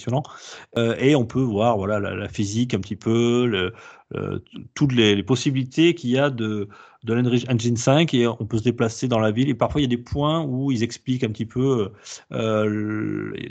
Euh, 0.77 0.95
et 0.99 1.15
on 1.15 1.25
peut 1.25 1.41
voir 1.41 1.77
voilà, 1.77 1.99
la, 1.99 2.15
la 2.15 2.27
physique 2.29 2.73
un 2.73 2.79
petit 2.79 2.95
peu, 2.95 3.45
le- 3.47 3.73
euh, 4.15 4.39
toutes 4.73 4.93
les, 4.93 5.15
les 5.15 5.23
possibilités 5.23 5.93
qu'il 5.95 6.09
y 6.09 6.17
a 6.17 6.29
de, 6.29 6.67
de 7.03 7.13
l'Unreal 7.13 7.39
Engine 7.49 7.77
5. 7.77 8.13
Et 8.13 8.27
on 8.27 8.45
peut 8.45 8.57
se 8.57 8.63
déplacer 8.63 9.07
dans 9.07 9.19
la 9.19 9.31
ville. 9.31 9.49
Et 9.49 9.53
parfois, 9.55 9.81
il 9.81 9.83
y 9.83 9.87
a 9.87 9.89
des 9.95 9.97
points 10.01 10.43
où 10.43 10.71
ils 10.71 10.83
expliquent 10.83 11.23
un 11.23 11.29
petit 11.31 11.45
peu 11.45 11.91
euh, 12.31 13.31
les, 13.35 13.49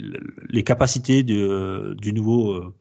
les 0.49 0.63
capacités 0.63 1.23
du 1.23 2.13
nouveau 2.13 2.53
euh, 2.53 2.73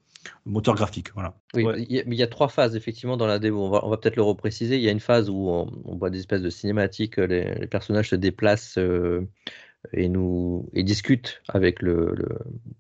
moteur 0.47 0.75
graphique. 0.75 1.13
Voilà. 1.15 1.35
Oui, 1.55 1.65
Ouais. 1.65 1.83
il 1.89 1.93
y, 1.93 2.01
a, 2.01 2.03
mais 2.07 2.17
il 2.17 2.19
y 2.19 2.23
a 2.23 2.27
trois 2.27 2.49
phases 2.49 2.77
effectivement 2.77 3.17
dans 3.17 3.27
la 3.27 3.39
démo. 3.39 3.65
On 3.67 3.71
va, 3.71 3.85
on 3.85 3.91
va 3.91 3.97
peut-être 3.97 4.17
le 4.17 4.23
repréciser. 4.23 4.77
Il 4.77 4.83
y 4.83 4.89
a 4.89 4.93
une 4.93 5.01
phase 5.01 5.31
où 5.31 5.49
on, 5.49 5.71
on 5.85 5.97
voit 5.97 6.11
des 6.11 6.19
espèces 6.21 6.43
de 6.43 6.51
cinématiques, 6.51 7.17
les, 7.17 7.55
les 7.55 7.67
personnages 7.67 8.11
se 8.11 8.17
déplacent 8.17 8.79
euh, 8.79 9.27
et 9.93 10.09
nous 10.09 10.69
et 10.75 10.83
discutent 10.83 11.43
avec 11.49 11.83
le, 11.83 12.13
le, 12.15 12.29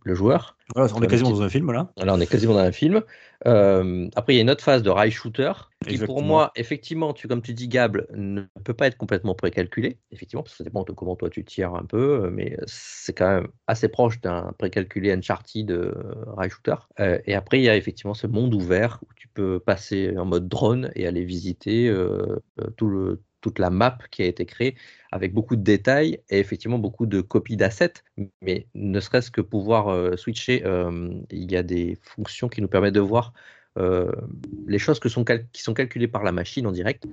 le 0.04 0.14
joueur. 0.14 0.56
Voilà, 0.74 0.92
on 0.94 1.02
est 1.02 1.06
quasiment 1.06 1.30
dans 1.30 1.42
un 1.42 1.48
film 1.48 1.72
là. 1.72 1.90
Là, 1.96 2.14
on 2.14 2.20
est 2.20 2.26
quasiment 2.26 2.54
dans 2.54 2.60
un 2.60 2.72
film. 2.72 3.02
Euh, 3.46 4.08
après, 4.16 4.34
il 4.34 4.36
y 4.36 4.38
a 4.40 4.42
une 4.42 4.50
autre 4.50 4.64
phase 4.64 4.82
de 4.82 4.90
rail 4.90 5.10
shooter 5.10 5.52
qui, 5.86 5.96
pour 5.98 6.22
moi, 6.22 6.50
effectivement, 6.56 7.12
tu, 7.12 7.28
comme 7.28 7.40
tu 7.40 7.54
dis, 7.54 7.68
Gab, 7.68 8.04
ne 8.12 8.42
peut 8.64 8.74
pas 8.74 8.88
être 8.88 8.96
complètement 8.96 9.34
précalculé. 9.34 9.98
Effectivement, 10.10 10.42
parce 10.42 10.54
que 10.54 10.58
ça 10.58 10.64
dépend 10.64 10.82
de 10.82 10.92
comment 10.92 11.16
toi 11.16 11.30
tu 11.30 11.44
tires 11.44 11.74
un 11.74 11.84
peu, 11.84 12.24
euh, 12.24 12.30
mais 12.30 12.56
c'est 12.66 13.12
quand 13.12 13.28
même 13.28 13.48
assez 13.66 13.88
proche 13.88 14.20
d'un 14.20 14.52
précalculé 14.58 15.12
Uncharted 15.12 15.66
de 15.66 15.94
rail 16.36 16.50
shooter. 16.50 16.74
Euh, 17.00 17.18
et 17.26 17.34
après, 17.34 17.60
il 17.60 17.64
y 17.64 17.68
a 17.68 17.76
effectivement 17.76 18.14
ce 18.14 18.26
monde 18.26 18.54
ouvert 18.54 18.98
où 19.02 19.14
tu 19.14 19.28
peux 19.28 19.60
passer 19.60 20.16
en 20.18 20.24
mode 20.24 20.48
drone 20.48 20.90
et 20.94 21.06
aller 21.06 21.24
visiter 21.24 21.88
euh, 21.88 22.40
euh, 22.60 22.70
tout 22.76 22.88
le, 22.88 23.22
toute 23.40 23.58
la 23.58 23.70
map 23.70 23.98
qui 24.10 24.22
a 24.22 24.26
été 24.26 24.46
créée 24.46 24.76
avec 25.12 25.32
beaucoup 25.32 25.56
de 25.56 25.62
détails 25.62 26.20
et 26.28 26.38
effectivement 26.38 26.78
beaucoup 26.78 27.06
de 27.06 27.20
copies 27.20 27.56
d'assets, 27.56 27.94
mais 28.42 28.66
ne 28.74 29.00
serait-ce 29.00 29.30
que 29.30 29.40
pouvoir 29.40 29.88
euh, 29.88 30.16
switcher, 30.16 30.64
euh, 30.66 31.10
il 31.30 31.50
y 31.50 31.56
a 31.56 31.62
des 31.62 31.98
fonctions 32.02 32.48
qui 32.48 32.60
nous 32.62 32.68
permettent 32.68 32.94
de 32.94 33.00
voir 33.00 33.32
euh, 33.78 34.10
les 34.66 34.78
choses 34.78 35.00
qui 35.00 35.08
sont 35.08 35.74
calculées 35.74 36.08
par 36.08 36.24
la 36.24 36.32
machine 36.32 36.66
en 36.66 36.72
direct, 36.72 37.04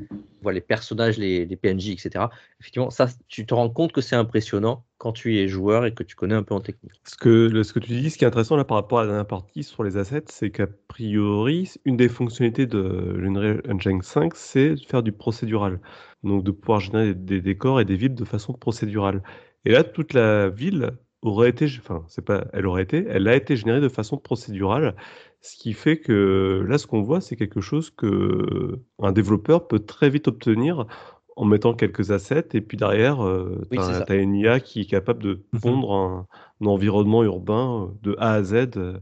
voit 0.41 0.54
les 0.54 0.62
personnages, 0.62 1.17
les, 1.17 1.45
les 1.45 1.56
PNJ, 1.56 1.89
etc. 1.89 2.25
Effectivement, 2.60 2.89
ça, 2.89 3.08
tu 3.28 3.45
te 3.45 3.54
rends 3.54 3.69
compte 3.69 3.91
que 3.91 4.01
c'est 4.01 4.15
impressionnant 4.15 4.84
quand 4.97 5.12
tu 5.12 5.38
es 5.38 5.47
joueur 5.47 5.86
et 5.86 5.93
que 5.93 6.04
tu 6.04 6.15
connais 6.15 6.36
un 6.36 6.43
peu 6.43 6.54
en 6.54 6.62
technique. 6.62 6.93
Ce 7.04 7.15
que, 7.15 7.63
ce 7.63 7.73
que 7.73 7.80
tu 7.80 7.91
dis, 7.91 8.10
ce 8.10 8.17
qui 8.17 8.23
est 8.23 8.28
intéressant 8.28 8.56
là 8.56 8.63
par 8.63 8.75
rapport 8.75 8.99
à 8.99 9.01
la 9.04 9.08
dernière 9.08 9.28
partie 9.28 9.63
sur 9.63 9.84
les 9.84 9.97
assets, 9.97 10.25
c'est 10.30 10.49
qu'a 10.49 10.67
priori, 10.88 11.71
une 11.86 11.97
des 11.97 12.10
fonctionnalités 12.10 12.65
de 12.65 13.13
l'Unreal 13.15 13.62
Engine 13.69 14.01
5, 14.01 14.36
c'est 14.36 14.75
de 14.75 14.86
faire 14.86 15.04
du 15.04 15.12
procédural. 15.12 15.80
Donc 16.23 16.43
de 16.43 16.51
pouvoir 16.51 16.80
générer 16.80 17.13
des, 17.13 17.36
des 17.36 17.41
décors 17.41 17.80
et 17.80 17.86
des 17.86 17.95
villes 17.95 18.15
de 18.15 18.25
façon 18.25 18.54
procédurale. 18.54 19.21
Et 19.65 19.71
là, 19.71 19.84
toute 19.84 20.13
la 20.13 20.49
ville 20.49 20.91
aurait 21.21 21.49
été, 21.49 21.65
enfin, 21.80 22.06
c'est 22.08 22.23
pas, 22.23 22.45
elle 22.54 22.67
aurait 22.67 22.84
été, 22.84 23.06
elle 23.10 23.28
a 23.28 23.36
été 23.36 23.56
générée 23.56 23.82
de 23.82 23.89
façon 23.89 24.17
procédurale. 24.17 24.95
Ce 25.47 25.55
qui 25.58 25.73
fait 25.73 25.99
que 25.99 26.65
là, 26.67 26.77
ce 26.79 26.88
qu'on 26.88 27.01
voit, 27.03 27.21
c'est 27.21 27.36
quelque 27.36 27.62
chose 27.62 27.91
que 27.91 28.79
un 28.99 29.12
développeur 29.12 29.67
peut 29.67 29.79
très 29.79 30.10
vite 30.10 30.27
obtenir 30.27 30.88
en 31.36 31.45
mettant 31.45 31.73
quelques 31.75 32.12
assets 32.12 32.47
et 32.53 32.62
puis 32.62 32.77
derrière, 32.77 33.23
euh, 33.23 33.62
tu 33.71 33.77
as 33.77 34.15
une 34.15 34.36
IA 34.36 34.60
qui 34.60 34.81
est 34.81 34.86
capable 34.86 35.21
de 35.21 35.43
Mhm. 35.53 35.60
pondre 35.62 35.93
un, 35.93 36.27
un 36.62 36.65
environnement 36.65 37.23
urbain 37.23 37.89
euh, 37.89 37.93
de 38.01 38.15
A 38.19 38.34
à 38.34 38.43
Z 38.43 38.53
euh, 38.77 38.97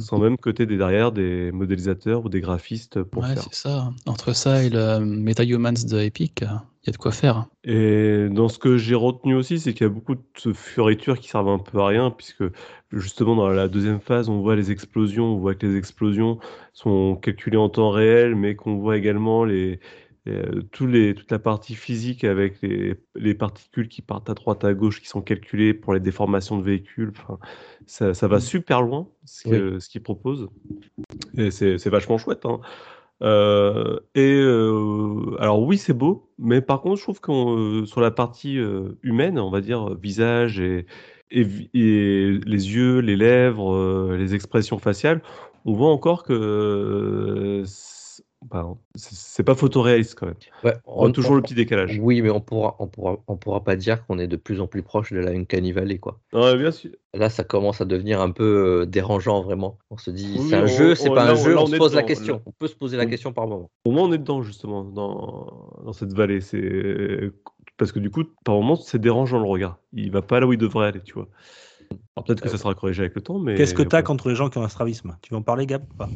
sans 0.00 0.18
même 0.18 0.36
que 0.38 0.50
tu 0.50 0.62
aies 0.62 0.66
des- 0.66 0.76
derrière 0.78 1.12
des 1.12 1.52
modélisateurs 1.52 2.24
ou 2.24 2.28
des 2.30 2.40
graphistes 2.40 3.02
pour 3.02 3.22
Ouais, 3.22 3.34
faire. 3.34 3.44
c'est 3.44 3.54
ça. 3.54 3.90
Entre 4.06 4.32
ça 4.34 4.64
et 4.64 4.70
le 4.70 5.00
MetaHumans 5.00 5.74
de 5.88 6.00
Epic, 6.00 6.44
il 6.86 6.90
y 6.90 6.90
a 6.90 6.92
de 6.92 6.98
quoi 6.98 7.10
faire. 7.10 7.46
Et 7.64 8.28
dans 8.30 8.48
ce 8.48 8.58
que 8.58 8.76
j'ai 8.76 8.94
retenu 8.94 9.34
aussi, 9.34 9.58
c'est 9.58 9.74
qu'il 9.74 9.82
y 9.82 9.90
a 9.90 9.92
beaucoup 9.92 10.14
de 10.14 10.52
fioritures 10.52 11.18
qui 11.18 11.28
servent 11.28 11.48
un 11.48 11.58
peu 11.58 11.78
à 11.80 11.86
rien, 11.88 12.12
puisque 12.12 12.44
justement 12.92 13.34
dans 13.34 13.48
la 13.48 13.66
deuxième 13.66 14.00
phase, 14.00 14.28
on 14.28 14.40
voit 14.40 14.54
les 14.54 14.70
explosions, 14.70 15.34
on 15.34 15.38
voit 15.38 15.56
que 15.56 15.66
les 15.66 15.76
explosions 15.76 16.38
sont 16.72 17.16
calculées 17.16 17.56
en 17.56 17.68
temps 17.68 17.90
réel, 17.90 18.36
mais 18.36 18.54
qu'on 18.54 18.76
voit 18.76 18.96
également 18.96 19.44
les, 19.44 19.80
euh, 20.28 20.62
tous 20.70 20.86
les, 20.86 21.14
toute 21.14 21.30
la 21.32 21.40
partie 21.40 21.74
physique 21.74 22.22
avec 22.22 22.62
les, 22.62 22.94
les 23.16 23.34
particules 23.34 23.88
qui 23.88 24.00
partent 24.02 24.30
à 24.30 24.34
droite, 24.34 24.64
à 24.64 24.72
gauche, 24.72 25.00
qui 25.00 25.08
sont 25.08 25.22
calculées 25.22 25.74
pour 25.74 25.92
les 25.92 26.00
déformations 26.00 26.56
de 26.56 26.62
véhicules. 26.62 27.12
Enfin, 27.16 27.38
ça, 27.86 28.14
ça 28.14 28.28
va 28.28 28.38
super 28.38 28.82
loin, 28.82 29.08
ce 29.24 29.78
ce 29.80 29.88
qu'ils 29.88 30.02
proposent. 30.02 30.48
Et 31.36 31.50
c'est 31.50 31.78
c'est 31.78 31.90
vachement 31.90 32.18
chouette. 32.18 32.44
hein. 32.46 32.60
Euh, 33.22 33.98
et 34.14 34.34
euh, 34.34 35.36
alors 35.40 35.62
oui, 35.62 35.78
c'est 35.78 35.94
beau, 35.94 36.30
mais 36.38 36.60
par 36.60 36.82
contre, 36.82 36.96
je 36.96 37.02
trouve 37.02 37.20
que 37.20 37.84
sur 37.86 38.00
la 38.00 38.10
partie 38.10 38.58
euh, 38.58 38.98
humaine, 39.02 39.38
on 39.38 39.50
va 39.50 39.60
dire 39.62 39.92
euh, 39.92 39.98
visage 40.00 40.60
et, 40.60 40.86
et, 41.30 41.46
et 41.72 42.38
les 42.44 42.74
yeux, 42.74 42.98
les 42.98 43.16
lèvres, 43.16 43.74
euh, 43.74 44.16
les 44.18 44.34
expressions 44.34 44.78
faciales, 44.78 45.22
on 45.64 45.72
voit 45.72 45.90
encore 45.90 46.24
que 46.24 46.32
euh, 46.34 47.64
bah, 48.44 48.66
c'est 48.94 49.42
pas 49.42 49.54
photoréaliste 49.54 50.14
quand 50.14 50.26
même. 50.26 50.36
Ouais, 50.62 50.74
On 50.84 51.00
voit 51.00 51.10
toujours 51.12 51.34
le 51.36 51.42
petit 51.42 51.54
décalage. 51.54 51.98
Oui, 52.00 52.20
mais 52.22 52.30
on 52.30 52.40
pourra, 52.40 52.76
on 52.78 52.86
pourra, 52.86 53.16
on 53.26 53.36
pourra 53.36 53.64
pas 53.64 53.76
dire 53.76 54.06
qu'on 54.06 54.18
est 54.18 54.26
de 54.26 54.36
plus 54.36 54.60
en 54.60 54.66
plus 54.66 54.82
proche 54.82 55.12
de 55.12 55.18
la 55.18 55.30
Uncanny 55.30 55.72
Valley, 55.72 55.98
quoi. 55.98 56.20
Ouais, 56.32 56.56
bien 56.56 56.70
sûr. 56.70 56.90
Là, 57.14 57.30
ça 57.30 57.44
commence 57.44 57.80
à 57.80 57.86
devenir 57.86 58.20
un 58.20 58.30
peu 58.30 58.82
euh, 58.82 58.86
dérangeant, 58.86 59.42
vraiment. 59.42 59.78
On 59.90 59.96
se 59.96 60.10
dit, 60.10 60.36
Oui, 60.38 60.48
c'est 60.50 60.56
un 60.56 60.66
jeu, 60.66 60.94
c'est 60.94 61.08
pas 61.08 61.24
là, 61.24 61.30
un 61.30 61.34
jeu, 61.34 61.54
là, 61.54 61.62
on, 61.62 61.66
se 61.66 61.76
pose 61.76 61.94
la 61.94 62.02
question. 62.02 62.34
là. 62.34 62.42
On 62.46 62.52
peut 62.52 62.68
se 62.68 62.76
poser 62.76 62.96
la 62.96 63.04
On- 63.04 63.08
question 63.08 63.32
par 63.32 63.46
moment. 63.46 63.70
Au 63.84 63.90
moins, 63.90 64.04
on 64.04 64.12
est 64.12 64.18
dedans, 64.18 64.42
justement, 64.42 64.84
dans, 64.84 65.70
dans 65.84 65.92
cette 65.92 66.12
vallée. 66.12 66.40
C'est 66.40 67.32
Parce 67.78 67.90
que 67.90 67.98
du 67.98 68.10
coup, 68.10 68.24
par 68.44 68.54
moments, 68.56 68.76
c'est 68.76 69.00
dérangeant 69.00 69.38
le 69.38 69.48
regard. 69.48 69.78
Il 69.92 70.10
va 70.10 70.22
pas 70.22 70.40
là 70.40 70.46
où 70.46 70.52
il 70.52 70.58
devrait 70.58 70.88
aller, 70.88 71.00
tu 71.00 71.14
vois. 71.14 71.28
Alors, 72.16 72.24
peut-être 72.24 72.40
que 72.40 72.48
ça 72.48 72.58
sera 72.58 72.74
corrigé 72.74 73.02
avec 73.02 73.14
le 73.14 73.20
temps, 73.20 73.38
mais. 73.38 73.54
Qu'est-ce 73.54 73.74
que 73.74 73.82
tu 73.82 73.94
as 73.94 73.98
ouais. 73.98 74.02
contre 74.04 74.28
les 74.28 74.34
gens 74.34 74.48
qui 74.48 74.58
ont 74.58 74.62
un 74.62 74.68
strabisme? 74.68 75.16
Tu 75.22 75.32
veux 75.32 75.38
en 75.38 75.42
parler, 75.42 75.66
Gab 75.66 75.82
ou 75.82 75.94
pas? 75.96 76.12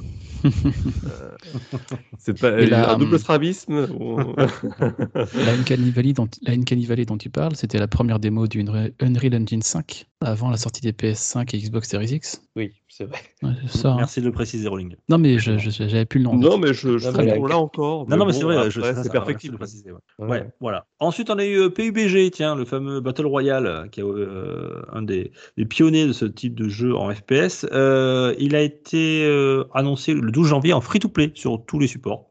C'est 2.18 2.38
pas 2.38 2.50
la- 2.50 2.92
un 2.92 2.98
double 2.98 3.18
strabisme 3.18 3.86
ou- 3.98 4.16
La 5.44 5.52
Uncanny 5.52 5.90
Valley 5.90 6.12
dont, 6.12 6.28
la 6.42 6.52
Uncanny 6.54 6.86
Valley 6.86 7.04
dont 7.04 7.18
tu 7.18 7.30
parles, 7.30 7.56
c'était 7.56 7.78
la 7.78 7.88
première 7.88 8.18
démo 8.18 8.46
du 8.46 8.60
Unreal 9.00 9.34
Engine 9.34 9.62
5, 9.62 10.06
avant 10.20 10.50
la 10.50 10.56
sortie 10.56 10.80
des 10.80 10.92
PS5 10.92 11.54
et 11.54 11.58
Xbox 11.58 11.88
Series 11.88 12.06
X. 12.14 12.42
Oui, 12.56 12.72
c'est 12.88 13.04
vrai. 13.04 13.18
Ouais, 13.42 13.50
c'est 13.66 13.78
ça. 13.78 13.92
hein. 13.92 13.96
Merci 13.98 14.20
de 14.20 14.26
le 14.26 14.32
préciser, 14.32 14.68
Rolling. 14.68 14.96
Non, 15.08 15.18
mais 15.18 15.38
je- 15.38 15.58
je- 15.58 15.70
j'avais 15.70 16.04
plus 16.04 16.18
le 16.18 16.24
nom. 16.24 16.36
Non, 16.36 16.58
mais 16.58 16.72
je, 16.74 16.98
je 16.98 17.08
mais 17.10 17.24
la- 17.26 17.36
l'a 17.38 17.58
encore. 17.58 18.08
Non, 18.08 18.16
non, 18.16 18.26
mais 18.26 18.32
bon, 18.32 18.38
c'est 18.38 18.44
vrai, 18.44 18.70
c'est 18.70 19.10
perfectible. 19.10 19.12
merci 19.28 19.46
de 19.48 19.52
le 19.52 19.58
préciser, 19.58 19.92
ouais. 19.92 19.98
Ouais. 20.18 20.28
Ouais, 20.28 20.50
voilà. 20.60 20.86
Ensuite, 20.98 21.30
on 21.30 21.38
a 21.38 21.44
eu 21.44 21.58
euh, 21.58 21.70
PUBG, 21.70 22.30
tiens, 22.30 22.54
le 22.56 22.64
fameux 22.64 23.00
Battle 23.00 23.26
Royale, 23.26 23.66
euh, 23.66 23.88
qui 23.88 24.00
est 24.00 24.04
euh, 24.04 24.82
un 24.92 25.02
des, 25.02 25.32
des 25.60 25.66
pionniers 25.66 26.06
de 26.06 26.14
ce 26.14 26.24
type 26.24 26.54
de 26.54 26.70
jeu 26.70 26.96
en 26.96 27.14
FPS. 27.14 27.66
Euh, 27.70 28.34
il 28.38 28.56
a 28.56 28.62
été 28.62 29.26
euh, 29.26 29.64
annoncé 29.74 30.14
le 30.14 30.30
12 30.30 30.48
janvier 30.48 30.72
en 30.72 30.80
free-to-play 30.80 31.32
sur 31.34 31.62
tous 31.66 31.78
les 31.78 31.86
supports. 31.86 32.29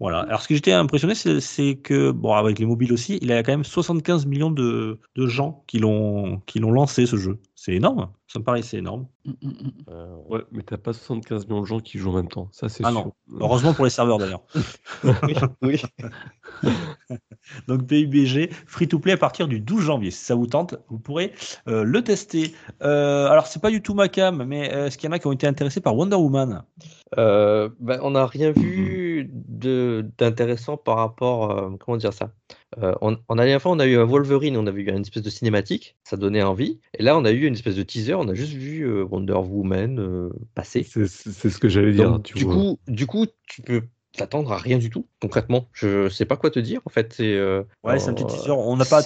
Voilà. 0.00 0.20
Alors, 0.20 0.40
ce 0.42 0.48
que 0.48 0.54
j'étais 0.54 0.72
impressionné, 0.72 1.14
c'est 1.14 1.74
que, 1.76 2.12
bon, 2.12 2.32
avec 2.34 2.58
les 2.60 2.66
mobiles 2.66 2.92
aussi, 2.92 3.18
il 3.20 3.28
y 3.28 3.32
a 3.32 3.42
quand 3.42 3.50
même 3.52 3.64
75 3.64 4.26
millions 4.26 4.50
de, 4.50 5.00
de 5.16 5.26
gens 5.26 5.64
qui 5.66 5.78
l'ont 5.80 6.40
qui 6.46 6.60
l'ont 6.60 6.70
lancé, 6.70 7.04
ce 7.06 7.16
jeu. 7.16 7.38
C'est 7.56 7.72
énorme. 7.74 8.08
Ça 8.28 8.38
me 8.38 8.44
paraissait 8.44 8.76
énorme. 8.78 9.06
Mm, 9.24 9.30
mm, 9.42 9.48
mm. 9.48 9.70
Euh, 9.90 10.14
Ouais, 10.28 10.40
mais 10.52 10.62
t'as 10.62 10.76
pas 10.76 10.92
75 10.92 11.46
millions 11.48 11.62
de 11.62 11.66
gens 11.66 11.80
qui 11.80 11.98
jouent 11.98 12.10
en 12.10 12.16
même 12.16 12.28
temps. 12.28 12.48
Ça, 12.52 12.68
c'est 12.68 12.84
Ah 12.84 12.90
sûr. 12.92 13.06
non. 13.06 13.12
Heureusement 13.40 13.74
pour 13.74 13.84
les 13.84 13.90
serveurs, 13.90 14.18
d'ailleurs. 14.18 14.42
oui, 15.24 15.34
oui. 15.62 15.82
Donc 17.66 17.86
PUBG, 17.86 18.50
free 18.66 18.88
to 18.88 18.98
play 18.98 19.12
à 19.12 19.16
partir 19.16 19.48
du 19.48 19.60
12 19.60 19.82
janvier. 19.84 20.10
Si 20.10 20.24
ça 20.24 20.34
vous 20.34 20.46
tente, 20.46 20.76
vous 20.88 20.98
pourrez 20.98 21.32
euh, 21.68 21.82
le 21.82 22.02
tester. 22.04 22.54
Euh, 22.82 23.26
alors 23.28 23.46
c'est 23.46 23.60
pas 23.62 23.70
du 23.70 23.82
tout 23.82 23.94
ma 23.94 24.08
cam, 24.08 24.44
mais 24.44 24.72
euh, 24.74 24.86
est-ce 24.86 24.98
qu'il 24.98 25.08
y 25.08 25.12
en 25.12 25.14
a 25.14 25.18
qui 25.18 25.26
ont 25.26 25.32
été 25.32 25.46
intéressés 25.46 25.80
par 25.80 25.96
Wonder 25.96 26.16
Woman? 26.16 26.62
Euh, 27.16 27.70
ben, 27.80 27.98
on 28.02 28.10
n'a 28.12 28.26
rien 28.26 28.50
vu 28.52 29.07
de 29.28 30.06
d'intéressant 30.18 30.76
par 30.76 30.96
rapport, 30.96 31.50
euh, 31.50 31.70
comment 31.78 31.96
dire 31.96 32.12
ça? 32.12 32.32
Euh, 32.78 32.94
on, 33.00 33.16
on 33.28 33.34
a, 33.34 33.36
la 33.38 33.44
dernière 33.44 33.62
fois, 33.62 33.72
on 33.72 33.78
a 33.78 33.86
eu 33.86 33.96
un 33.96 34.04
Wolverine, 34.04 34.56
on 34.56 34.66
avait 34.66 34.82
eu 34.82 34.88
une 34.90 35.00
espèce 35.00 35.22
de 35.22 35.30
cinématique, 35.30 35.96
ça 36.04 36.16
donnait 36.16 36.42
envie. 36.42 36.80
Et 36.98 37.02
là, 37.02 37.16
on 37.16 37.24
a 37.24 37.30
eu 37.32 37.46
une 37.46 37.54
espèce 37.54 37.76
de 37.76 37.82
teaser, 37.82 38.14
on 38.14 38.28
a 38.28 38.34
juste 38.34 38.52
vu 38.52 38.82
euh, 38.82 39.04
Wonder 39.04 39.32
Woman 39.34 39.98
euh, 39.98 40.30
passer. 40.54 40.82
C'est 40.82 41.06
ce 41.06 41.58
que 41.58 41.68
j'allais 41.68 41.92
dire. 41.92 42.10
Donc, 42.10 42.24
tu 42.24 42.34
du 42.34 42.44
vois. 42.44 42.54
coup, 42.54 42.78
du 42.86 43.06
coup, 43.06 43.26
tu 43.46 43.62
peux 43.62 43.82
t'attendre 44.16 44.52
à 44.52 44.58
rien 44.58 44.78
du 44.78 44.90
tout, 44.90 45.06
concrètement. 45.20 45.68
Je 45.72 46.08
sais 46.08 46.24
pas 46.24 46.36
quoi 46.36 46.50
te 46.50 46.58
dire, 46.58 46.80
en 46.84 46.90
fait. 46.90 47.12
C'est 47.12 47.34
euh, 47.34 47.62
Ouais, 47.84 47.98
c'est 47.98 48.10
un 48.10 48.14
petit 48.14 48.26
teaser. 48.26 48.50
On 48.50 48.76
n'a 48.76 48.84
pas, 48.84 49.02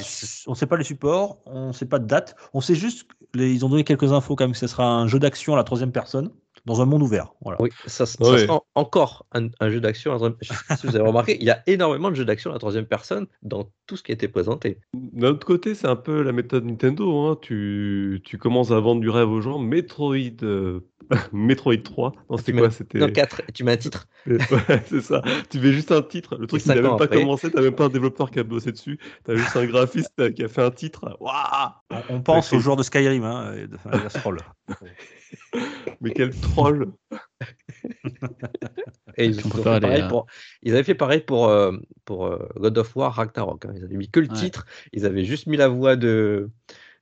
on 0.46 0.54
sait 0.54 0.66
pas 0.66 0.76
les 0.76 0.84
supports, 0.84 1.38
on 1.46 1.72
sait 1.72 1.86
pas 1.86 1.98
de 1.98 2.06
date. 2.06 2.34
On 2.54 2.60
sait 2.60 2.74
juste, 2.74 3.06
les- 3.34 3.52
ils 3.52 3.64
ont 3.64 3.68
donné 3.68 3.84
quelques 3.84 4.12
infos 4.12 4.36
quand 4.36 4.44
même 4.44 4.52
que 4.52 4.58
ce 4.58 4.66
sera 4.66 4.86
un 4.86 5.06
jeu 5.08 5.18
d'action 5.18 5.54
à 5.54 5.56
la 5.56 5.64
troisième 5.64 5.92
personne 5.92 6.30
dans 6.64 6.80
un 6.80 6.84
monde 6.86 7.02
ouvert. 7.02 7.32
Voilà. 7.40 7.60
Oui, 7.60 7.70
ça, 7.86 8.06
sera 8.06 8.62
encore 8.74 9.26
un, 9.32 9.48
un 9.60 9.68
jeu 9.70 9.80
d'action. 9.80 10.12
à 10.12 10.14
la 10.14 10.18
troisième- 10.18 10.38
Je 10.42 10.48
sais 10.52 10.54
pas 10.68 10.76
si 10.76 10.86
vous 10.86 10.94
avez 10.96 11.06
remarqué, 11.06 11.36
il 11.40 11.44
y 11.44 11.50
a 11.50 11.62
énormément 11.66 12.10
de 12.10 12.14
jeux 12.14 12.24
d'action 12.24 12.50
à 12.50 12.52
la 12.52 12.58
troisième 12.60 12.86
personne 12.86 13.26
dans 13.42 13.68
tout 13.86 13.96
ce 13.96 14.02
qui 14.02 14.12
a 14.12 14.14
été 14.14 14.28
présenté. 14.28 14.78
D'un 14.94 15.30
autre 15.30 15.46
côté, 15.46 15.74
c'est 15.74 15.88
un 15.88 15.96
peu 15.96 16.22
la 16.22 16.32
méthode 16.32 16.64
Nintendo. 16.64 17.26
hein. 17.26 17.38
Tu, 17.42 18.20
tu 18.24 18.38
commences 18.38 18.70
à 18.70 18.78
vendre 18.80 19.00
du 19.00 19.10
rêve 19.10 19.28
aux 19.28 19.40
gens. 19.40 19.58
Metroid, 19.58 20.16
euh, 20.44 20.80
Metroid 21.32 21.76
3. 21.82 22.12
Non, 22.30 22.36
c'était 22.36 22.52
Tu 22.52 22.58
quoi 22.58 22.68
mets- 22.68 22.74
C'était. 22.74 22.98
Non, 22.98 23.08
4, 23.08 23.42
tu 23.54 23.64
mets 23.64 23.72
un 23.72 23.76
titre. 23.76 24.06
Ouais, 24.26 24.82
c'est 24.86 25.00
ça. 25.00 25.20
Tu 25.50 25.58
mets 25.58 25.72
juste 25.72 25.90
un 25.92 26.02
titre. 26.02 26.36
Le 26.36 26.46
truc, 26.46 26.62
il 26.64 26.68
n'a 26.68 26.74
même 26.76 26.96
pas 26.96 27.04
après. 27.04 27.20
commencé. 27.20 27.50
T'as 27.50 27.60
même 27.60 27.74
pas 27.74 27.86
un 27.86 27.88
développeur 27.88 28.30
qui 28.30 28.38
a 28.38 28.44
bossé 28.44 28.72
dessus. 28.72 28.98
T'as 29.24 29.34
juste 29.34 29.56
un 29.56 29.66
graphiste 29.66 30.32
qui 30.34 30.44
a 30.44 30.48
fait 30.48 30.62
un 30.62 30.70
titre. 30.70 31.16
Waouh 31.20 31.70
On, 32.08 32.20
pense 32.20 32.52
Ok. 32.52 32.58
aux 32.58 32.60
joueurs 32.60 32.76
de 32.76 32.82
Skyrim, 32.82 33.24
hein, 33.24 33.54
et 33.54 33.66
de, 33.66 33.74
enfin, 33.74 33.90
Elder 33.92 34.08
Scrolls. 34.10 34.38
Mais 36.00 36.12
quel 36.12 36.30
troll 36.38 36.92
Et 39.16 39.26
ils, 39.26 39.38
ont 39.46 39.50
fait 39.50 39.68
aller, 39.68 40.02
euh, 40.02 40.08
pour, 40.08 40.26
ils 40.62 40.72
avaient 40.74 40.84
fait 40.84 40.94
pareil 40.94 41.20
pour, 41.20 41.48
euh, 41.48 41.72
pour 42.04 42.26
euh, 42.26 42.48
God 42.56 42.78
of 42.78 42.96
War 42.96 43.12
Ragnarok. 43.12 43.66
hein. 43.66 43.72
Ils 43.76 43.84
avaient 43.84 43.96
mis 43.96 44.10
que 44.10 44.20
le 44.20 44.28
Ouais. 44.28 44.34
titre, 44.34 44.66
ils 44.92 45.04
avaient 45.04 45.24
juste 45.24 45.46
mis 45.46 45.56
la 45.56 45.68
voix 45.68 45.96
de. 45.96 46.50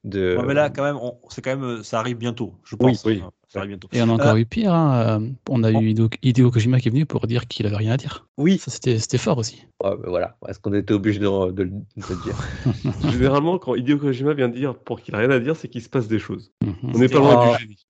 De... 0.05 0.37
Ouais, 0.39 0.45
mais 0.47 0.55
là, 0.55 0.71
quand 0.71 0.83
même, 0.83 0.97
on- 0.97 1.19
c'est 1.29 1.43
quand 1.43 1.51
même, 1.51 1.65
euh, 1.65 1.83
ça 1.83 1.99
arrive 2.01 2.17
bientôt, 2.17 2.55
je 2.65 2.75
Oui, 2.81 2.93
pense. 2.93 3.05
oui. 3.05 3.21
hein, 3.25 3.31
Ça 3.49 3.59
arrive 3.59 3.71
bientôt. 3.71 3.89
Et 3.93 4.01
on 4.01 4.09
a 4.09 4.13
encore 4.13 4.35
Euh, 4.35 4.37
eu 4.37 4.47
pire. 4.47 4.73
hein, 4.73 5.21
euh, 5.21 5.29
On 5.49 5.65
a 5.65 5.73
eu 5.73 5.89
Hideo, 5.89 6.09
Hideo 6.23 6.51
Kojima 6.53 6.79
qui 6.79 6.87
est 6.87 6.91
venu 6.93 7.05
pour 7.05 7.27
dire 7.27 7.49
qu'il 7.49 7.67
avait 7.67 7.77
rien 7.77 7.91
à 7.93 7.97
dire. 7.97 8.29
Oui, 8.39 8.59
Ça, 8.59 8.71
c'était 8.71 8.99
c'était 9.01 9.19
fort 9.19 9.39
aussi. 9.39 9.67
Ouais, 9.83 9.91
mais 10.01 10.09
voilà. 10.09 10.37
Est-ce 10.49 10.61
qu'on 10.61 10.73
était 10.73 10.95
obligé 10.95 11.19
de, 11.19 11.51
de, 11.51 11.63
le- 11.65 11.71
de 11.71 12.05
le 12.09 12.15
dire? 12.17 12.37
Généralement, 13.11 13.59
quand 13.59 13.75
Hideo 13.75 13.99
Kojima 13.99 14.35
vient 14.35 14.49
dire 14.49 14.77
pour 14.79 15.01
qu'il 15.01 15.15
a 15.17 15.19
rien 15.19 15.31
à 15.31 15.41
dire, 15.41 15.57
c'est 15.57 15.67
qu'il 15.69 15.83
se 15.83 15.89
passe 15.89 16.07
des 16.07 16.19
choses. 16.21 16.53
Mhm. 16.65 16.75
On 16.95 16.99
n'est 16.99 17.09
pas 17.09 17.19
loin 17.19 17.41
Ah. 17.53 17.57
du 17.57 17.63
génie. 17.63 17.87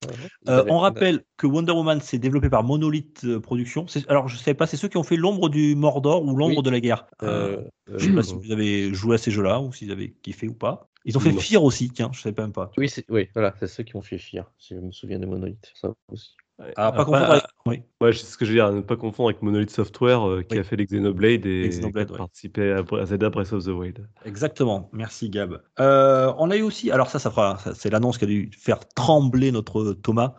Euh, 0.48 0.64
on 0.68 0.78
rappelle 0.78 1.20
que 1.36 1.46
Wonder 1.46 1.72
Woman, 1.72 2.00
c'est 2.02 2.18
développé 2.18 2.48
par 2.48 2.64
Monolith 2.64 3.26
Productions. 3.42 3.86
C'est- 3.86 4.08
Alors, 4.08 4.28
je 4.28 4.36
ne 4.36 4.40
sais 4.40 4.54
pas, 4.54 4.66
c'est 4.66 4.76
ceux 4.78 4.88
qui 4.88 4.96
ont 4.96 5.02
fait 5.02 5.16
l'ombre 5.16 5.48
du 5.50 5.74
Mordor 5.74 6.24
ou 6.24 6.34
l'ombre 6.36 6.56
Oui. 6.58 6.62
de 6.62 6.70
la 6.70 6.80
guerre. 6.80 7.06
Euh, 7.22 7.58
Euh, 7.90 7.98
je 7.98 8.04
ne 8.06 8.10
sais 8.10 8.12
pas 8.12 8.20
euh, 8.20 8.22
si 8.22 8.46
vous 8.46 8.52
avez 8.52 8.94
joué 8.94 9.16
à 9.16 9.18
ces 9.18 9.30
jeux-là 9.32 9.60
ou 9.60 9.72
s'ils 9.72 9.90
avaient 9.90 10.14
kiffé 10.22 10.48
ou 10.48 10.54
pas. 10.54 10.88
Ils 11.04 11.16
ont 11.16 11.20
fait 11.20 11.32
Non. 11.32 11.40
Fear 11.40 11.64
aussi, 11.64 11.90
tiens, 11.90 12.10
je 12.12 12.18
ne 12.18 12.22
savais 12.22 12.42
même 12.42 12.52
pas. 12.52 12.70
Oui, 12.76 12.88
c'est 12.88 13.04
oui, 13.10 13.28
voilà, 13.34 13.54
c'est 13.58 13.66
ceux 13.66 13.82
qui 13.82 13.96
ont 13.96 14.02
fait 14.02 14.18
Fear, 14.18 14.52
si 14.58 14.74
je 14.74 14.80
me 14.80 14.92
souviens 14.92 15.18
de 15.18 15.26
Monolith. 15.26 15.72
Ça 15.74 15.92
aussi. 16.08 16.36
Alors, 16.60 16.74
pas 16.74 16.86
Après, 17.00 17.04
confondre 17.04 17.30
avec... 17.32 17.42
Oui. 17.66 17.82
Ouais, 18.00 18.12
c'est 18.12 18.24
ce 18.26 18.36
que 18.38 18.44
je 18.44 18.50
veux 18.50 18.56
dire, 18.56 18.66
à 18.66 18.72
ne 18.72 18.80
pas 18.80 18.96
confondre 18.96 19.28
avec 19.30 19.42
Monolith 19.42 19.70
Software 19.70 20.26
euh, 20.28 20.42
qui 20.42 20.54
Oui. 20.54 20.60
a 20.60 20.64
fait 20.64 20.76
les 20.76 20.86
Xenoblade 20.86 21.44
et 21.46 21.68
Xenoblade, 21.68 22.06
qui 22.06 22.12
a 22.12 22.14
ouais. 22.14 22.18
participé 22.18 22.72
à, 22.72 22.82
à 22.98 23.06
Zelda 23.06 23.28
Breath 23.30 23.52
of 23.52 23.64
the 23.64 23.68
Wild. 23.68 24.06
Exactement, 24.24 24.88
merci 24.92 25.28
Gab. 25.30 25.60
Euh, 25.78 26.32
on 26.38 26.50
a 26.50 26.56
eu 26.56 26.62
aussi, 26.62 26.90
alors 26.90 27.10
ça, 27.10 27.18
ça 27.18 27.30
fera, 27.30 27.58
c'est 27.74 27.90
l'annonce 27.90 28.18
qui 28.18 28.24
a 28.24 28.26
dû 28.26 28.50
faire 28.58 28.80
trembler 28.94 29.52
notre 29.52 29.92
Thomas, 29.92 30.34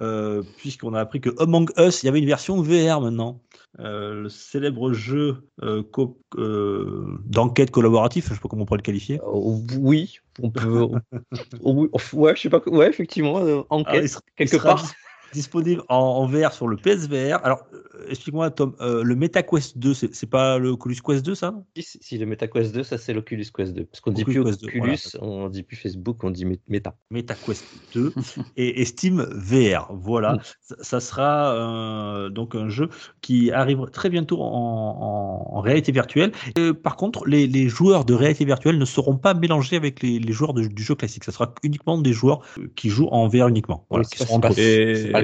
euh, 0.00 0.42
puisqu'on 0.58 0.94
a 0.94 1.00
appris 1.00 1.20
que 1.20 1.30
Among 1.40 1.70
Us, 1.78 2.02
il 2.02 2.06
y 2.06 2.08
avait 2.08 2.18
une 2.20 2.26
version 2.26 2.60
VR 2.60 3.00
maintenant. 3.00 3.40
Euh, 3.80 4.22
le 4.22 4.28
célèbre 4.28 4.92
jeu 4.92 5.48
euh, 5.62 5.82
co- 5.82 6.20
euh, 6.38 7.04
d'enquête 7.26 7.72
collaboratif, 7.72 8.28
je 8.28 8.34
sais 8.34 8.40
pas 8.40 8.48
comment 8.48 8.62
on 8.62 8.66
pourrait 8.66 8.78
le 8.78 8.82
qualifier. 8.82 9.20
Euh, 9.20 9.58
oui, 9.78 10.18
on 10.40 10.50
peut. 10.50 10.86
oh, 10.88 10.96
oui, 11.64 11.88
ouais, 12.12 12.36
je 12.36 12.42
sais 12.42 12.50
pas. 12.50 12.60
Ouais, 12.66 12.88
effectivement, 12.88 13.38
euh, 13.38 13.62
Ah, 13.70 13.74
enquête, 13.74 14.02
il 14.04 14.08
sera- 14.08 14.20
il 14.26 14.34
quelque 14.36 14.56
sera 14.56 14.74
part. 14.76 14.92
Dis- 15.34 15.40
disponible 15.40 15.82
en, 15.88 15.96
en 15.96 16.26
VR 16.26 16.52
sur 16.52 16.68
le 16.68 16.76
PSVR. 16.76 17.38
Alors, 17.44 17.64
euh, 17.74 17.82
explique-moi, 18.08 18.50
Tom, 18.50 18.74
euh, 18.80 19.02
le 19.02 19.14
MetaQuest 19.16 19.76
2, 19.78 19.92
c'est 19.94 20.26
pas 20.30 20.58
le 20.58 20.70
Oculus 20.70 20.96
Quest 21.04 21.24
2, 21.26 21.34
ça 21.34 21.54
Si, 21.76 21.98
si, 22.00 22.18
le 22.18 22.26
MetaQuest 22.26 22.74
2, 22.74 22.82
ça 22.82 22.96
c'est 22.98 23.12
l'Oculus 23.12 23.44
Quest 23.54 23.74
2. 23.74 23.84
Parce 23.84 24.00
qu'on 24.00 24.12
dit 24.12 24.24
plus 24.24 24.42
Quest 24.42 24.60
2, 24.62 24.68
Oculus, 24.68 24.96
voilà. 25.20 25.26
on 25.26 25.48
dit 25.48 25.62
plus 25.62 25.76
Facebook, 25.76 26.22
on 26.24 26.30
dit 26.30 26.44
Met- 26.44 26.60
Meta. 26.68 26.94
MetaQuest 27.10 27.64
2 27.94 28.12
et, 28.56 28.80
et 28.80 28.84
Steam 28.84 29.26
VR. 29.34 29.88
Voilà, 29.92 30.34
Mm. 30.34 30.40
ça, 30.62 30.76
ça 30.80 31.00
sera 31.00 31.54
euh, 31.54 32.28
donc 32.30 32.54
un 32.54 32.68
jeu 32.68 32.88
qui 33.20 33.50
arrive 33.50 33.80
très 33.92 34.08
bientôt 34.10 34.40
en, 34.40 34.46
en- 34.46 35.56
en 35.56 35.60
réalité 35.60 35.92
virtuelle. 35.92 36.32
Et, 36.58 36.72
par 36.72 36.96
contre, 36.96 37.26
les, 37.26 37.46
les 37.46 37.68
joueurs 37.68 38.04
de 38.04 38.14
réalité 38.14 38.44
virtuelle 38.44 38.78
ne 38.78 38.84
seront 38.84 39.16
pas 39.16 39.34
mélangés 39.34 39.76
avec 39.76 40.02
les, 40.02 40.18
les 40.18 40.32
joueurs 40.32 40.54
de- 40.54 40.66
du 40.66 40.82
jeu 40.82 40.94
classique. 40.94 41.24
Ça 41.24 41.32
sera 41.32 41.52
uniquement 41.62 41.98
des 41.98 42.12
joueurs 42.12 42.40
qui 42.76 42.88
jouent 42.88 43.08
en 43.10 43.28
VR 43.28 43.48
uniquement. 43.48 43.86
Voilà, 43.90 44.04
Oui, 44.04 44.16
qui 44.16 44.24
seront 44.24 44.40
pas- 44.40 44.50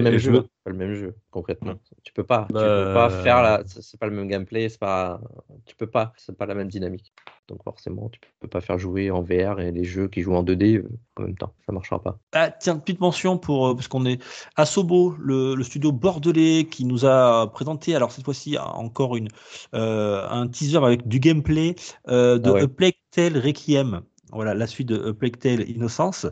le 0.01 0.11
même 0.11 0.19
jeu. 0.19 0.43
pas 0.65 0.71
le 0.71 0.77
même 0.77 0.95
jeu, 0.95 1.15
concrètement. 1.31 1.75
Tu 2.03 2.13
peux 2.13 2.25
pas. 2.25 2.47
Tu 2.49 2.55
Bah, 2.55 2.61
peux 2.63 2.95
pas 2.95 3.11
faire 3.11 3.43
la. 3.43 3.63
C'est 3.67 3.99
pas 3.99 4.07
le 4.07 4.15
même 4.15 4.27
gameplay. 4.29 4.69
C'est 4.69 4.79
pas. 4.81 5.21
Tu 5.67 5.77
peux 5.77 5.87
pas. 5.87 6.13
C'est 6.17 6.37
pas 6.37 6.47
la 6.47 6.55
même 6.55 6.69
dynamique. 6.69 7.13
Donc 7.49 7.63
forcément, 7.65 8.09
tu 8.11 8.21
peux 8.41 8.49
pas 8.49 8.61
faire 8.61 8.79
jouer 8.79 9.11
en 9.11 9.23
VR 9.23 9.59
et 9.61 9.73
les 9.73 9.85
jeux 9.85 10.07
qui 10.09 10.23
jouent 10.23 10.35
en 10.37 10.45
2D 10.45 10.77
euh, 10.79 10.89
en 11.17 11.23
même 11.23 11.37
temps. 11.37 11.53
Ça 11.67 11.73
marchera 11.73 12.01
pas. 12.03 12.19
Ah, 12.33 12.51
tiens, 12.51 12.79
petite 12.79 13.01
mention 13.01 13.39
pour 13.39 13.69
euh, 13.69 13.75
parce 13.75 13.89
qu'on 13.89 14.07
est 14.07 14.23
à 14.57 14.67
Sobo, 14.67 15.17
le, 15.19 15.55
le 15.57 15.65
studio 15.65 15.91
bordelais 15.93 16.67
qui 16.71 16.85
nous 16.85 17.05
a 17.07 17.51
présenté, 17.53 17.95
alors 17.97 18.13
cette 18.13 18.25
fois-ci 18.25 18.57
encore 18.59 19.17
une 19.17 19.29
euh, 19.75 20.27
un 20.29 20.47
teaser 20.49 20.79
avec 20.79 21.09
du 21.09 21.19
gameplay 21.21 21.75
euh, 22.09 22.39
de 22.39 22.51
Ah 22.51 22.53
ouais. 22.53 22.63
A 22.63 22.69
Plague 22.69 22.95
Tale 23.11 23.37
Requiem. 23.39 24.03
Voilà, 24.33 24.55
la 24.55 24.69
suite 24.69 24.89
de 24.89 25.11
A 25.11 25.13
Plague 25.15 25.39
Tale 25.39 25.69
Innocence. 25.69 26.27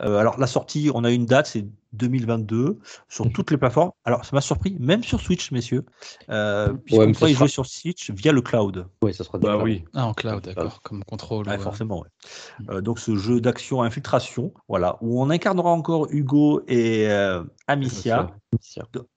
Euh, 0.00 0.16
alors 0.18 0.40
la 0.40 0.48
sortie, 0.48 0.90
on 0.92 1.04
a 1.04 1.10
une 1.12 1.24
date, 1.26 1.46
c'est 1.46 1.64
2022 1.96 2.78
sur 3.08 3.24
Mhm. 3.26 3.32
toutes 3.32 3.50
les 3.50 3.56
plateformes. 3.58 3.90
Alors, 4.04 4.24
ça 4.24 4.30
m'a 4.34 4.40
surpris, 4.40 4.76
même 4.78 5.02
sur 5.02 5.20
Switch, 5.20 5.50
messieurs, 5.52 5.84
euh, 6.30 6.72
Ouais, 6.72 6.78
puisqu'on 6.84 7.06
mais 7.06 7.14
ça 7.14 7.28
sera- 7.28 7.48
sur 7.48 7.66
Switch 7.66 8.10
via 8.10 8.32
le 8.32 8.40
cloud. 8.42 8.86
Oui, 9.02 9.14
ça 9.14 9.24
sera 9.24 9.38
Bah 9.38 9.56
oui. 9.58 9.84
Ah, 9.94 10.06
en 10.06 10.14
cloud, 10.14 10.42
d'accord, 10.44 10.82
comme 10.82 11.02
contrôle. 11.04 11.46
Ouais, 11.48 11.56
ou, 11.56 11.60
euh, 11.60 11.62
forcément, 11.62 12.00
ouais. 12.00 12.08
Euh, 12.70 12.80
donc 12.80 12.98
ce 12.98 13.16
jeu 13.16 13.40
d'action 13.40 13.82
infiltration, 13.82 14.52
voilà, 14.68 14.98
où 15.00 15.22
on 15.22 15.30
incarnera 15.30 15.70
encore 15.70 16.08
Hugo 16.10 16.62
et 16.68 17.08
euh, 17.10 17.42
Amicia 17.66 18.30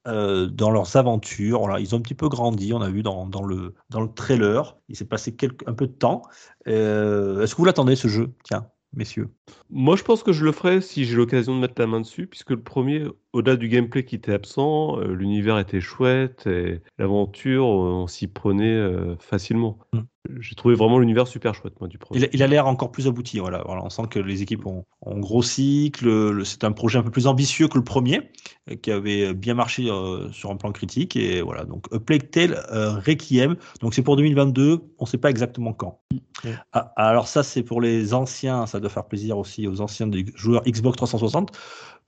euh, 0.07 0.47
dans 0.47 0.71
leurs 0.71 0.95
aventures. 0.95 1.59
Voilà, 1.59 1.79
ils 1.79 1.93
ont 1.93 1.99
un 1.99 2.01
petit 2.01 2.15
peu 2.15 2.29
grandi, 2.29 2.73
on 2.73 2.81
a 2.81 2.89
vu 2.89 3.03
dans, 3.03 3.25
dans 3.27 3.43
le, 3.43 3.75
dans 3.89 4.01
le 4.01 4.11
trailer. 4.11 4.77
Il 4.89 4.95
s'est 4.95 5.05
passé 5.05 5.35
un 5.65 5.73
peu 5.73 5.87
de 5.87 5.91
temps. 5.93 6.21
Euh, 6.67 7.41
Est-ce 7.43 7.53
que 7.53 7.57
vous 7.57 7.65
l'attendez 7.65 7.95
ce 7.95 8.07
jeu? 8.07 8.33
Tiens, 8.43 8.67
messieurs. 8.93 9.29
Moi, 9.69 9.95
je 9.95 10.03
pense 10.03 10.23
que 10.23 10.31
je 10.33 10.43
le 10.45 10.51
ferai 10.51 10.81
si 10.81 11.05
j'ai 11.05 11.15
l'occasion 11.15 11.55
de 11.55 11.61
mettre 11.61 11.79
la 11.79 11.87
main 11.87 12.01
dessus, 12.01 12.27
puisque 12.27 12.51
le 12.51 12.61
premier, 12.61 13.05
au-delà 13.37 13.55
du 13.55 13.67
gameplay 13.69 14.03
qui 14.03 14.15
était 14.15 14.33
absent, 14.33 14.99
euh, 14.99 15.13
l'univers 15.13 15.59
était 15.59 15.79
chouette 15.79 16.47
et 16.47 16.81
l'aventure, 16.97 17.65
euh, 17.65 18.03
on 18.03 18.07
s'y 18.07 18.27
prenait 18.27 18.65
euh, 18.65 19.15
facilement. 19.19 19.77
Mm. 19.93 19.99
J'ai 20.39 20.55
trouvé 20.55 20.75
vraiment 20.75 20.99
l'univers 20.99 21.27
super 21.27 21.53
chouette, 21.53 21.79
moi, 21.79 21.87
du 21.87 21.97
premier. 21.97 22.27
Il, 22.33 22.43
a- 22.43 22.47
l'air 22.47 22.67
encore 22.67 22.91
plus 22.91 23.07
abouti. 23.07 23.39
Voilà. 23.39 23.63
Voilà, 23.65 23.83
on 23.85 23.89
sent 23.89 24.03
que 24.09 24.19
les 24.19 24.41
équipes 24.41 24.65
ont, 24.65 24.83
ont 25.01 25.19
grossi, 25.19 25.91
que 25.93 26.43
c'est 26.43 26.63
un 26.63 26.71
projet 26.71 26.99
un 26.99 27.03
peu 27.03 27.11
plus 27.11 27.27
ambitieux 27.27 27.67
que 27.67 27.77
le 27.77 27.83
premier, 27.83 28.31
euh, 28.69 28.75
qui 28.75 28.91
avait 28.91 29.33
bien 29.33 29.53
marché 29.53 29.89
euh, 29.89 30.29
sur 30.31 30.51
un 30.51 30.57
plan 30.57 30.71
critique. 30.71 31.15
Et 31.15 31.41
voilà, 31.41 31.63
donc 31.63 31.85
A 31.93 31.99
Plague 31.99 32.29
Tale 32.29 32.65
euh, 32.71 32.99
Requiem. 32.99 33.55
Donc 33.81 33.93
c'est 33.93 34.01
pour 34.01 34.17
2022, 34.17 34.81
on 34.97 35.03
ne 35.03 35.07
sait 35.07 35.17
pas 35.17 35.29
exactement 35.29 35.73
quand. 35.73 36.01
Mm. 36.11 36.49
Ah, 36.73 36.93
alors 36.97 37.27
ça, 37.27 37.43
c'est 37.43 37.63
pour 37.63 37.81
les 37.81 38.13
anciens, 38.13 38.65
ça 38.65 38.79
doit 38.79 38.89
faire 38.89 39.05
plaisir 39.05 39.37
aussi 39.37 39.67
aux 39.67 39.79
anciens 39.81 40.07
des 40.07 40.25
joueurs 40.35 40.63
Xbox 40.65 40.97
360. 40.97 41.57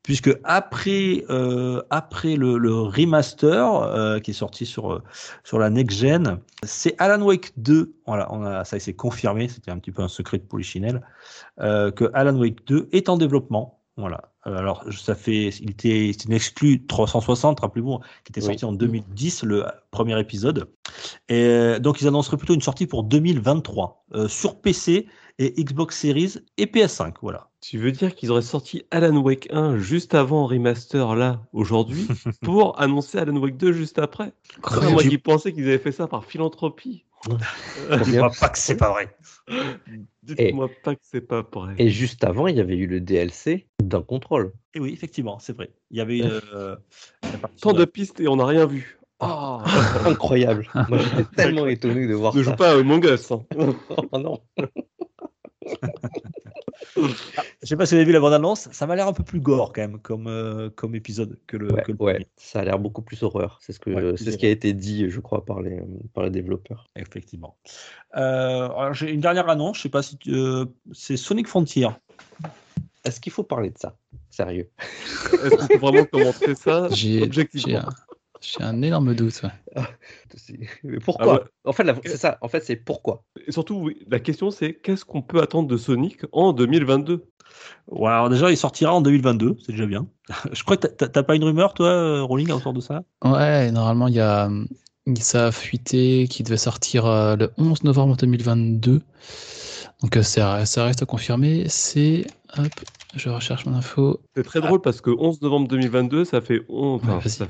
Puisque 0.04 0.36
après, 0.44 1.26
euh, 1.30 1.82
après 1.90 2.36
le, 2.36 2.58
le 2.58 2.74
remaster 2.74 3.74
euh, 3.84 4.20
qui 4.20 4.32
est 4.32 4.34
sorti 4.34 4.66
sur, 4.66 4.94
euh, 4.94 5.04
sur 5.44 5.60
la 5.60 5.70
next 5.70 5.98
gen, 6.00 6.40
c'est 6.64 6.96
Alan 7.00 7.22
Wake 7.22 7.52
2. 7.58 7.94
Voilà, 8.08 8.34
on 8.34 8.44
a, 8.44 8.64
ça 8.64 8.80
s'est 8.80 8.94
confirmé, 8.94 9.48
c'était 9.50 9.72
un 9.72 9.78
petit 9.78 9.92
peu 9.92 10.02
un 10.02 10.08
secret 10.08 10.38
de 10.38 10.44
Polichinelle, 10.44 11.02
euh, 11.60 11.92
que 11.92 12.10
Alan 12.14 12.36
Wake 12.38 12.66
2 12.66 12.90
est 12.92 13.10
en 13.10 13.18
développement. 13.18 13.82
Voilà. 13.98 14.32
Alors, 14.44 14.86
ça 14.98 15.14
fait, 15.14 15.50
il 15.62 15.72
était, 15.72 16.12
c'est 16.18 16.24
une 16.26 16.32
exclu 16.34 16.86
360, 16.88 17.60
rappelez-vous, 17.60 18.00
qui 18.24 18.32
était 18.32 18.40
Oui. 18.40 18.48
sorti 18.48 18.64
en 18.64 18.72
2010, 18.72 19.44
le 19.44 19.66
premier 19.92 20.18
épisode. 20.18 20.70
Et 21.28 21.76
donc, 21.82 22.00
ils 22.02 22.08
annonceraient 22.08 22.38
plutôt 22.38 22.54
une 22.54 22.62
sortie 22.62 22.88
pour 22.88 23.04
2023 23.04 24.06
euh, 24.16 24.28
sur 24.30 24.62
PC 24.62 25.08
et 25.40 25.52
Xbox 25.64 25.98
Series 25.98 26.36
et 26.58 26.66
PS5. 26.68 27.16
Voilà. 27.24 27.50
Tu 27.62 27.78
veux 27.80 27.92
dire 27.92 28.14
qu'ils 28.16 28.30
auraient 28.32 28.42
sorti 28.42 28.84
Alan 28.92 29.18
Wake 29.18 29.48
1 29.52 29.78
juste 29.78 30.14
avant 30.14 30.46
remaster, 30.46 31.16
là, 31.16 31.42
aujourd'hui, 31.54 32.08
pour 32.42 32.80
annoncer 32.80 33.18
Alan 33.18 33.36
Wake 33.38 33.58
2 33.58 33.72
juste 33.74 33.98
après? 34.00 34.34
Ah, 34.64 34.90
Moi 34.90 35.04
qui 35.04 35.18
pensais 35.18 35.52
qu'ils 35.54 35.68
avaient 35.68 35.80
fait 35.80 35.92
ça 35.92 36.08
par 36.08 36.26
philanthropie. 36.26 37.06
Dis-moi 38.06 38.32
pas 38.40 38.48
que 38.50 38.58
c'est 38.58 38.78
pas 38.78 38.92
vrai. 38.92 39.10
Dites-moi 40.24 40.70
pas 40.84 40.96
que 40.96 41.02
c'est 41.04 41.22
pas 41.22 41.42
vrai. 41.54 41.76
Et 41.78 41.90
juste 41.90 42.24
avant, 42.24 42.48
il 42.48 42.56
y 42.56 42.60
avait 42.62 42.78
eu 42.78 42.88
le 42.88 43.02
DLC 43.02 43.68
d'un 43.84 44.02
contrôle. 44.02 44.54
Et 44.74 44.80
oui, 44.80 44.92
effectivement, 44.94 45.38
c'est 45.40 45.54
vrai. 45.56 45.70
Il 45.92 45.98
y 45.98 46.02
avait 46.02 46.20
une. 46.20 46.40
euh, 46.54 46.76
Tant 47.62 47.74
de- 47.74 47.84
pistes 47.86 48.20
et 48.22 48.28
on 48.30 48.38
n'a 48.38 48.46
rien 48.46 48.66
vu. 48.66 49.00
Ah 49.20 49.64
Incroyable. 50.06 50.70
Moi, 50.88 51.00
j'étais 51.00 51.26
tellement 51.36 51.68
étonné 51.68 52.08
de 52.08 52.14
voir 52.14 52.34
Ne 52.36 52.42
ça. 52.44 52.52
joue 52.52 52.56
pas 52.56 52.72
à 52.72 52.80
Among 52.80 53.04
Us. 53.06 53.32
hein. 53.32 53.44
Oh 54.12 54.18
non. 54.18 54.40
Je 57.62 57.68
sais 57.68 57.76
pas 57.78 57.86
si 57.86 57.94
vous 57.94 57.98
avez 57.98 58.06
vu 58.06 58.12
la 58.12 58.20
bande-annonce, 58.20 58.70
ça 58.72 58.88
m'a 58.88 58.96
l'air 58.96 59.08
un 59.08 59.14
peu 59.14 59.24
plus 59.24 59.40
gore 59.40 59.74
quand 59.74 59.82
même 59.82 60.00
comme, 60.00 60.28
euh, 60.28 60.70
comme 60.70 60.96
épisode 60.96 61.38
que 61.48 61.58
le, 61.58 61.72
Ouais, 61.72 61.82
que 61.84 61.92
le 61.92 61.98
ouais, 62.00 62.14
premier. 62.14 62.28
ça 62.38 62.60
a 62.60 62.64
l'air 62.66 62.80
beaucoup 62.80 63.02
plus 63.02 63.22
horreur. 63.24 63.60
C'est 63.62 63.74
ce, 63.74 63.80
que, 63.80 63.90
Ouais, 63.90 64.18
c'est 64.18 64.26
c'est 64.26 64.32
ce 64.32 64.38
qui 64.38 64.46
a 64.46 64.50
été 64.50 64.74
dit, 64.74 65.10
je 65.10 65.20
crois, 65.20 65.46
par 65.46 65.62
les, 65.62 65.80
par 66.14 66.24
les 66.24 66.30
développeurs. 66.30 66.86
Effectivement. 66.96 67.58
Euh, 68.16 68.66
alors 68.70 68.94
j'ai 68.94 69.12
une 69.12 69.22
dernière 69.22 69.50
annonce, 69.50 69.78
je 69.78 69.84
sais 69.84 69.90
pas 69.90 70.02
si 70.04 70.18
tu- 70.18 70.34
euh, 70.34 70.66
c'est 70.92 71.18
Sonic 71.18 71.48
Frontier. 71.48 71.90
Est-ce 73.06 73.20
qu'il 73.22 73.32
faut 73.32 73.44
parler 73.44 73.70
de 73.70 73.78
ça? 73.78 73.96
Sérieux? 74.30 74.70
Est-ce 75.44 75.58
qu'on 75.58 75.68
peut 75.68 75.78
vraiment 75.78 76.06
commenter 76.06 76.56
ça? 76.56 76.88
J'ai 76.90 77.20
j'ai 77.20 77.24
objectivement 77.24 77.80
un, 77.80 77.90
j'ai 78.42 78.64
un 78.64 78.82
énorme 78.82 79.14
doute. 79.16 79.42
ouais. 79.44 79.82
C'est- 80.36 80.58
Mais 80.84 81.00
pourquoi 81.00 81.34
Ah 81.34 81.34
ouais. 81.44 81.50
En 81.66 81.74
fait, 81.74 81.84
la- 81.84 81.96
c'est 82.06 82.18
ça. 82.18 82.38
En 82.42 82.48
fait, 82.48 82.62
c'est 82.62 82.76
pourquoi. 82.76 83.24
Et 83.48 83.52
surtout, 83.52 83.76
oui, 83.76 84.04
la 84.10 84.20
question 84.20 84.52
c'est 84.52 84.74
qu'est-ce 84.76 85.06
qu'on 85.06 85.22
peut 85.22 85.42
attendre 85.42 85.68
de 85.68 85.78
Sonic 85.78 86.22
en 86.32 86.54
2022 86.54 87.26
Ouais, 87.88 88.10
alors 88.10 88.30
déjà 88.30 88.52
il 88.52 88.58
sortira 88.58 88.94
en 88.94 89.02
2022, 89.02 89.58
c'est 89.66 89.72
déjà 89.72 89.86
bien. 89.88 90.08
je 90.54 90.64
crois 90.64 90.78
que 90.78 90.88
t'as- 90.88 91.24
pas 91.24 91.36
une 91.36 91.44
rumeur 91.44 91.74
toi, 91.74 91.88
euh, 91.90 92.22
Rolling, 92.24 92.52
autour 92.52 92.74
de 92.74 92.82
ça? 92.82 93.04
Ouais, 93.24 93.72
normalement, 93.72 94.08
il 94.08 94.14
y 94.14 94.20
a, 94.20 94.50
ça 95.20 95.48
a 95.48 95.52
fuité 95.52 96.28
qui 96.30 96.44
devait 96.44 96.58
sortir 96.58 97.06
euh, 97.08 97.36
le 97.36 97.52
11 97.58 97.84
novembre 97.84 98.16
2022. 98.16 99.02
Donc 100.02 100.16
euh, 100.16 100.24
ça, 100.24 100.66
ça 100.66 100.86
reste 100.86 101.02
à 101.02 101.06
confirmer. 101.06 101.66
C'est. 101.68 102.26
Hop, 102.58 102.68
je 103.16 103.30
recherche 103.30 103.66
mon 103.66 103.76
info. 103.76 104.22
C'est 104.36 104.44
très 104.44 104.62
drôle 104.62 104.82
parce 104.82 105.02
que 105.02 105.10
11 105.10 105.42
novembre 105.42 105.68
2022, 105.68 106.26
ça 106.26 106.42
fait 106.42 106.62
11. 106.70 107.02
Ouais, 107.02 107.08
enfin, 107.10 107.18
vas-y. 107.20 107.30
ça, 107.32 107.48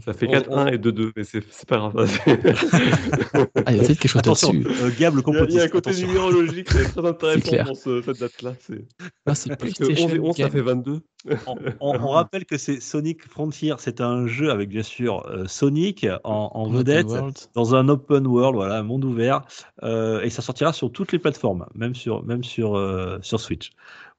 ça 0.00 0.12
fait 0.14 0.26
On- 0.26 0.32
4-1 0.32 0.72
et 0.72 0.78
2-2, 0.78 1.12
mais 1.16 1.24
c'est 1.24 1.42
c'est 1.50 1.68
pas 1.68 1.76
grave. 1.76 1.92
Ah, 3.64 3.72
il 3.72 3.76
y 3.76 3.80
a 3.80 3.84
peut-être 3.84 3.98
quelque 4.00 4.08
chose 4.08 4.18
Attention, 4.20 4.52
euh, 4.54 4.90
Gab 4.98 5.14
le 5.14 5.22
Il 5.26 5.34
y, 5.34 5.38
a, 5.38 5.44
il 5.44 5.52
y 5.54 5.60
a 5.60 5.62
un 5.64 5.68
complotiste. 5.68 5.70
côté 5.70 5.90
attention. 5.90 6.06
numérologique 6.08 6.68
qui 6.68 6.78
est 6.78 6.84
très 6.84 7.06
intéressant 7.06 7.64
dans 7.64 7.74
ce- 7.74 8.02
cette 8.02 8.20
date-là. 8.20 8.52
c'est- 8.60 8.84
Ah, 9.26 9.34
c'est 9.34 9.56
Parce 9.56 9.72
que 9.72 9.84
11 9.84 9.88
PlayStation 9.88 10.08
et 10.08 10.18
11, 10.18 10.36
ça 10.36 10.50
fait 10.50 10.60
22. 10.62 11.00
on, 11.46 11.54
on- 11.80 12.00
on 12.00 12.08
rappelle 12.08 12.44
que 12.44 12.58
c'est 12.58 12.80
Sonic 12.80 13.22
Frontier, 13.28 13.74
c'est 13.78 14.00
un 14.00 14.26
jeu 14.26 14.50
avec 14.50 14.68
bien 14.70 14.82
sûr 14.82 15.24
euh, 15.28 15.44
Sonic 15.46 16.06
en, 16.24 16.50
en 16.52 16.68
vedette. 16.70 17.06
Dans 17.54 17.74
un 17.74 17.88
open 17.88 18.26
world, 18.26 18.56
voilà, 18.56 18.78
un 18.78 18.82
monde 18.82 19.04
ouvert, 19.04 19.42
euh, 19.84 20.20
et 20.22 20.30
ça 20.30 20.42
sortira 20.42 20.72
sur 20.72 20.90
toutes 20.90 21.12
les 21.12 21.18
plateformes, 21.18 21.66
même 21.74 21.94
sur, 21.94 22.24
même 22.24 22.42
sur, 22.42 22.76
euh, 22.76 23.18
sur 23.22 23.38
Switch. 23.40 23.70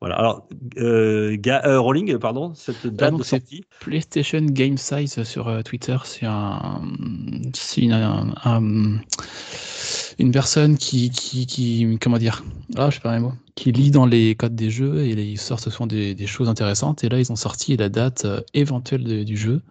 Voilà. 0.03 0.15
Alors, 0.17 0.45
euh, 0.79 1.37
euh, 1.47 1.79
Rolling, 1.79 2.17
pardon, 2.17 2.53
cette 2.55 2.85
date 2.87 3.11
donc 3.11 3.19
de 3.19 3.23
sortie? 3.23 3.63
PlayStation 3.79 4.41
Game 4.41 4.77
Size 4.77 5.23
sur 5.23 5.47
euh, 5.47 5.61
Twitter, 5.61 5.95
c'est 6.03 6.25
un, 6.25 6.81
c'est 7.53 7.79
une, 7.79 7.93
un- 7.93 8.33
un- 8.43 8.97
une 10.19 10.31
personne 10.33 10.75
qui, 10.77 11.09
qui, 11.09 11.45
qui, 11.45 11.97
comment 12.01 12.17
dire, 12.17 12.43
ah, 12.75 12.89
je 12.89 12.95
sais 12.95 12.99
pas 13.01 13.13
les 13.15 13.21
mots, 13.21 13.31
qui 13.55 13.71
lit 13.71 13.91
dans 13.91 14.05
les 14.05 14.35
codes 14.35 14.55
des 14.55 14.69
jeux 14.69 15.05
et 15.05 15.11
ils 15.13 15.39
sortent 15.39 15.69
souvent 15.69 15.87
des, 15.87 16.13
des 16.15 16.27
choses 16.27 16.49
intéressantes. 16.49 17.05
Et 17.05 17.07
là, 17.07 17.17
ils 17.17 17.31
ont 17.31 17.37
sorti 17.37 17.77
la 17.77 17.87
date 17.87 18.25
euh, 18.25 18.41
éventuelle 18.53 19.05
de- 19.05 19.23
du 19.23 19.37
jeu 19.37 19.61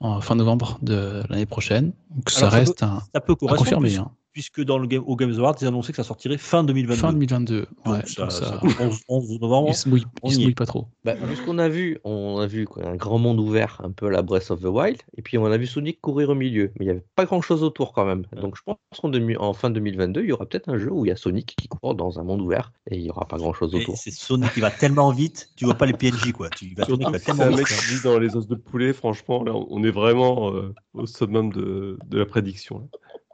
en 0.00 0.20
fin 0.20 0.34
novembre 0.34 0.80
de 0.82 1.22
l'année 1.28 1.46
prochaine. 1.46 1.92
Donc 2.10 2.30
ça 2.30 2.48
reste 2.48 2.82
un, 2.82 3.00
Ça 3.14 3.20
peut 3.20 3.36
à 3.46 3.54
confirmer. 3.54 3.94
hein. 3.94 4.10
Puisque 4.32 4.62
dans 4.62 4.78
le 4.78 4.86
game, 4.86 5.02
au 5.06 5.16
Games 5.16 5.34
Awards, 5.38 5.56
ils 5.60 5.66
annonçaient 5.66 5.92
que 5.92 5.96
ça 5.96 6.04
sortirait 6.04 6.38
fin 6.38 6.64
2022. 6.64 7.00
Fin 7.00 7.12
2022. 7.12 7.66
Donc, 7.84 7.94
Ouais, 7.94 8.00
ça, 8.06 8.30
ça- 8.30 8.60
ça- 8.60 8.60
11, 8.80 9.00
11 9.08 9.40
novembre. 9.40 9.68
ils 9.70 9.74
se 9.74 9.88
mouillent, 9.88 10.04
se 10.26 10.50
pas 10.50 10.66
trop. 10.66 10.88
Bah, 11.04 11.14
ce 11.34 11.42
qu'on 11.42 11.58
a 11.58 11.68
vu, 11.68 11.98
on 12.04 12.38
a 12.38 12.46
vu 12.46 12.64
quoi, 12.64 12.86
un 12.86 12.96
grand 12.96 13.18
monde 13.18 13.38
ouvert, 13.40 13.80
un 13.84 13.90
peu 13.90 14.06
à 14.06 14.10
la 14.10 14.22
Breath 14.22 14.50
of 14.50 14.60
the 14.60 14.64
Wild, 14.66 14.98
et 15.16 15.22
puis 15.22 15.38
on 15.38 15.44
a 15.46 15.56
vu 15.56 15.66
Sonic 15.66 16.00
courir 16.00 16.30
au 16.30 16.34
milieu, 16.34 16.72
mais 16.78 16.84
il 16.84 16.88
n'y 16.88 16.90
avait 16.90 17.04
pas 17.14 17.24
grand 17.24 17.40
chose 17.42 17.62
autour 17.62 17.92
quand 17.92 18.04
même. 18.04 18.24
Donc 18.40 18.56
je 18.56 18.62
pense 18.64 18.76
qu'en 19.00 19.12
en 19.38 19.52
fin 19.52 19.70
2022, 19.70 20.22
il 20.22 20.28
y 20.28 20.32
aura 20.32 20.46
peut-être 20.46 20.68
un 20.68 20.78
jeu 20.78 20.90
où 20.90 21.04
il 21.04 21.08
y 21.08 21.12
a 21.12 21.16
Sonic 21.16 21.54
qui 21.56 21.68
court 21.68 21.94
dans 21.94 22.18
un 22.18 22.24
monde 22.24 22.40
ouvert 22.40 22.72
et 22.90 22.96
il 22.96 23.02
n'y 23.02 23.10
aura 23.10 23.26
pas 23.26 23.36
grand 23.36 23.52
chose 23.52 23.74
Et 23.74 23.78
autour. 23.82 23.96
C'est 23.96 24.10
Sonic 24.10 24.52
qui 24.54 24.60
va 24.60 24.70
tellement 24.70 25.10
vite, 25.10 25.50
tu 25.56 25.64
vois 25.66 25.74
pas 25.74 25.86
les 25.86 25.92
PNJ, 25.92 26.32
quoi. 26.32 26.48
Tu 26.50 26.74
vas, 26.74 26.86
Sonic 26.86 27.08
va 27.10 27.18
tellement 27.18 27.44
un 27.44 27.50
mec 27.50 27.68
vite. 27.68 27.78
qui 27.78 27.94
vit 27.94 28.00
dans 28.02 28.18
les 28.18 28.34
os 28.36 28.46
de 28.46 28.54
poulet, 28.54 28.92
franchement, 28.92 29.42
là, 29.44 29.52
on 29.54 29.82
est 29.84 29.90
vraiment 29.90 30.52
euh, 30.54 30.74
au 30.94 31.06
summum 31.06 31.52
de, 31.52 31.98
de 32.08 32.18
la 32.18 32.26
prédiction, 32.26 32.78
là, 32.80 32.86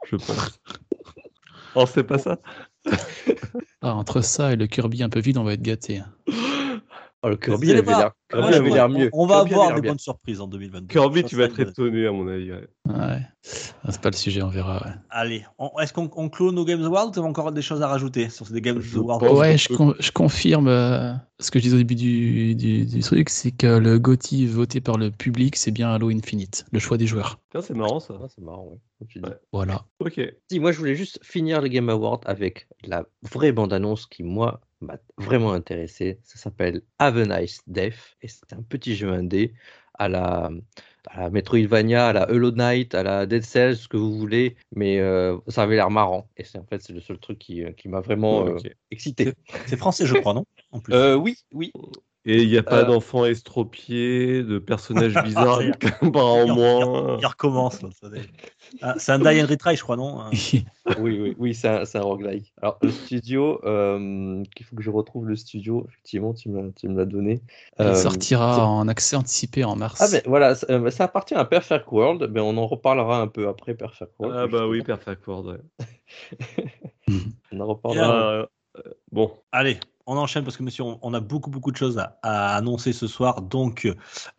je 0.05 0.15
pense. 0.15 0.59
Oh, 1.75 1.85
c'est 1.85 2.03
pas 2.03 2.17
ça 2.17 2.39
Ah, 3.81 3.93
entre 3.95 4.21
ça 4.21 4.53
et 4.53 4.55
le 4.55 4.67
Kirby 4.67 5.03
un 5.03 5.09
peu 5.09 5.19
vide, 5.19 5.37
on 5.37 5.43
va 5.43 5.53
être 5.53 5.61
gâté. 5.61 6.01
Oh, 7.21 7.29
le 7.29 7.35
Kirby 7.35 7.71
avait 7.73 7.83
l'air 7.83 8.11
on- 8.85 8.89
mieux. 8.89 9.09
On, 9.11 9.25
va 9.25 9.35
Kirby 9.39 9.53
avoir 9.53 9.67
l'air 9.67 9.75
de 9.77 9.81
bien. 9.81 9.91
bonnes 9.91 9.99
surprises 9.99 10.39
en 10.39 10.47
2022. 10.47 10.87
Kirby, 10.87 11.23
tu 11.25 11.35
vas 11.35 11.45
être 11.45 11.59
étonné, 11.59 12.07
à 12.07 12.11
mon 12.13 12.27
avis. 12.29 12.51
ouais. 12.51 12.67
Ouais. 12.87 13.21
Ah, 13.83 13.91
C'est 13.91 13.99
pas 14.01 14.09
le 14.09 14.15
sujet, 14.15 14.41
on 14.41 14.47
verra. 14.47 14.75
ouais. 14.85 14.91
Allez, 15.09 15.45
on- 15.57 15.71
est-ce 15.81 15.91
qu'on 15.91 16.09
on 16.15 16.29
clôt 16.29 16.51
nos 16.53 16.63
Games 16.63 16.83
Awards 16.83 17.07
ou 17.09 17.11
tu 17.11 17.19
as 17.19 17.23
encore 17.23 17.51
des 17.51 17.61
choses 17.61 17.81
à 17.81 17.87
rajouter 17.87 18.29
sur 18.29 18.47
ces 18.47 18.61
Games 18.61 18.79
Je 18.79 18.97
Awards 18.99 19.19
pense 19.19 19.37
Ouais, 19.37 19.57
je, 19.57 19.67
peut- 19.67 19.75
con- 19.75 19.95
je 19.99 20.11
confirme 20.11 20.67
euh, 20.69 21.11
ce 21.39 21.51
que 21.51 21.59
je 21.59 21.63
disais 21.63 21.75
au 21.75 21.79
début 21.79 21.95
du, 21.95 22.55
du, 22.55 22.85
du 22.85 22.99
truc, 23.01 23.29
c'est 23.29 23.51
que 23.51 23.67
le 23.67 23.99
GOTY 23.99 24.47
voté 24.47 24.79
par 24.79 24.97
le 24.97 25.11
public, 25.11 25.55
c'est 25.57 25.71
bien 25.71 25.89
Halo 25.91 26.09
Infinite, 26.09 26.65
le 26.71 26.79
choix 26.79 26.97
des 26.97 27.07
joueurs. 27.07 27.39
Tiens, 27.51 27.61
c'est 27.61 27.73
marrant 27.75 27.99
ça. 27.99 28.13
Ah, 28.23 28.27
c'est 28.33 28.41
marrant, 28.43 28.65
ouais. 29.01 29.21
Ouais. 29.23 29.29
Voilà. 29.51 29.83
Ok. 29.99 30.21
Si, 30.49 30.59
moi 30.59 30.71
je 30.71 30.77
voulais 30.77 30.95
juste 30.95 31.19
finir 31.23 31.61
les 31.61 31.69
Game 31.69 31.89
Awards 31.89 32.21
avec 32.25 32.67
la 32.85 33.03
vraie 33.29 33.51
bande-annonce 33.51 34.05
qui, 34.05 34.23
moi, 34.23 34.61
m'a 34.81 34.97
vraiment 35.17 35.53
intéressé. 35.53 36.19
Ça 36.23 36.37
s'appelle 36.37 36.81
Have 36.99 37.17
a 37.17 37.41
Nice 37.41 37.61
Death 37.67 38.17
et 38.21 38.27
c'est 38.27 38.53
un 38.53 38.61
petit 38.61 38.95
jeu 38.95 39.09
indé 39.11 39.53
à 39.97 40.07
la, 40.07 40.49
à 41.07 41.21
la 41.21 41.29
Metroidvania, 41.29 42.07
à 42.07 42.13
la 42.13 42.31
Hollow 42.31 42.51
Knight, 42.51 42.95
à 42.95 43.03
la 43.03 43.25
Dead 43.25 43.43
Cells, 43.43 43.75
ce 43.75 43.87
que 43.87 43.97
vous 43.97 44.17
voulez, 44.17 44.55
mais 44.75 44.99
euh, 44.99 45.37
ça 45.47 45.63
avait 45.63 45.75
l'air 45.75 45.91
marrant 45.91 46.27
et 46.37 46.43
c'est 46.43 46.57
en 46.57 46.65
fait 46.65 46.81
c'est 46.81 46.93
le 46.93 47.01
seul 47.01 47.19
truc 47.19 47.37
qui, 47.39 47.63
qui 47.75 47.89
m'a 47.89 47.99
vraiment 47.99 48.47
euh, 48.47 48.57
excité. 48.91 49.33
C'est 49.67 49.77
français, 49.77 50.05
je 50.05 50.15
crois, 50.19 50.33
non 50.33 50.45
En 50.71 50.79
plus? 50.79 50.93
Euh, 50.93 51.15
oui, 51.15 51.35
oui. 51.53 51.71
Et 52.31 52.43
il 52.43 52.49
n'y 52.49 52.57
a 52.59 52.63
pas 52.63 52.81
Euh. 52.81 52.85
d'enfants 52.85 53.25
estropiés, 53.25 54.43
de 54.43 54.59
personnages 54.59 55.13
bizarres 55.23 55.61
avec 55.61 55.83
un 56.01 56.09
bras 56.09 56.23
en 56.25 56.45
Il- 56.45 56.53
moins. 56.53 57.17
Il 57.19 57.25
recommence. 57.25 57.79
Ah, 58.83 58.93
c'est 58.99 59.11
un 59.13 59.17
die 59.17 59.41
and 59.41 59.47
retry, 59.47 59.75
je 59.75 59.81
crois, 59.81 59.95
non 59.95 60.25
Oui, 60.99 61.19
oui, 61.19 61.35
oui, 61.39 61.55
c'est 61.55 61.67
un, 61.69 61.85
c'est 61.85 61.97
un 61.97 62.03
roguelike. 62.03 62.53
Alors, 62.61 62.77
le 62.83 62.91
studio, 62.91 63.59
euh, 63.65 64.43
il 64.59 64.63
faut 64.63 64.75
que 64.75 64.83
je 64.83 64.91
retrouve 64.91 65.25
le 65.27 65.35
studio. 65.35 65.87
Effectivement, 65.89 66.33
tu 66.35 66.49
me, 66.49 66.61
l'as- 66.61 66.71
tu 66.79 66.87
me 66.87 66.97
l'as 66.99 67.05
donné. 67.05 67.41
Il 67.79 67.85
Euh, 67.85 67.95
sortira 67.95 68.53
c'est- 68.55 68.61
en 68.61 68.87
accès 68.87 69.15
anticipé 69.15 69.63
en 69.63 69.75
mars. 69.75 69.99
Ah, 69.99 70.07
ben 70.11 70.21
voilà, 70.27 70.53
ça, 70.53 70.67
euh, 70.69 70.91
ça 70.91 71.05
appartient 71.05 71.33
à 71.33 71.45
Perfect 71.45 71.85
World. 71.91 72.31
Ben, 72.31 72.41
on 72.41 72.57
en 72.57 72.67
reparlera 72.67 73.21
un 73.21 73.27
peu 73.27 73.47
après 73.47 73.73
Perfect 73.73 74.11
World. 74.19 74.37
Ah 74.39 74.45
bah 74.45 74.67
oui. 74.67 74.83
Perfect 74.83 75.25
World. 75.25 75.47
ouais. 75.47 75.87
On 77.51 77.59
en 77.59 77.65
reparlera. 77.65 78.31
euh, 78.33 78.45
bon, 79.11 79.31
Allez, 79.51 79.79
on 80.09 80.17
enchaîne 80.17 80.43
parce 80.43 80.57
que 80.57 80.63
monsieur, 80.63 80.83
on, 81.01 81.13
a 81.13 81.19
beaucoup 81.19 81.51
beaucoup 81.51 81.71
de 81.71 81.77
choses 81.77 82.01
à, 82.23 82.55
annoncer 82.55 82.93
ce 82.93 83.07
soir, 83.07 83.43
donc 83.43 83.87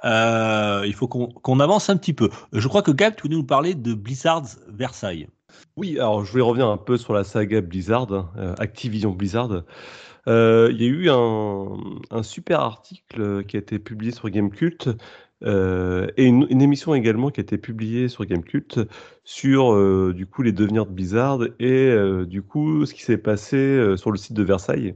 euh, 0.05 0.83
il 0.85 0.95
faut 0.95 1.07
qu'on 1.09 1.61
avance 1.61 1.89
un 1.89 1.97
petit 1.97 2.13
peu. 2.13 2.29
Je 2.53 2.67
crois 2.67 2.83
que 2.83 2.91
Gab, 2.91 3.15
tu 3.15 3.23
voulais 3.23 3.37
nous 3.37 3.47
parler 3.47 3.75
de 3.75 3.95
Blizzard 3.95 4.43
Versailles. 4.69 5.29
Oui, 5.77 5.99
alors 5.99 6.25
je 6.25 6.33
voulais 6.33 6.43
revenir 6.43 6.67
un 6.69 6.77
peu 6.77 6.97
sur 6.97 7.13
la 7.13 7.25
saga 7.25 7.61
Blizzard, 7.61 8.33
euh, 8.37 8.55
Activision 8.59 9.13
Blizzard. 9.13 9.63
Euh, 10.29 10.69
Il 10.73 10.83
y 10.83 10.85
a 10.85 10.89
eu 10.89 11.09
un, 11.11 12.23
super 12.23 12.61
article 12.61 13.45
qui 13.45 13.57
a 13.57 13.61
été 13.61 13.79
publié 13.79 14.13
sur 14.13 14.29
Gamecult 14.29 14.89
euh, 15.43 16.09
et 16.17 16.27
une, 16.27 16.61
émission 16.61 16.95
également 16.95 17.31
qui 17.31 17.41
a 17.41 17.43
été 17.43 17.57
publiée 17.57 18.09
sur 18.09 18.27
Gamecult 18.27 18.81
sur 19.25 20.13
du 20.13 20.27
coup 20.27 20.43
les 20.43 20.53
devenirs 20.53 20.87
de 20.87 20.93
Blizzard 20.93 21.41
et 21.59 21.95
du 22.27 22.43
coup 22.43 22.85
ce 22.85 22.93
qui 22.93 23.03
s'est 23.03 23.19
passé 23.19 23.95
sur 23.97 24.11
le 24.11 24.19
site 24.19 24.35
de 24.35 24.43
Versailles. 24.43 24.95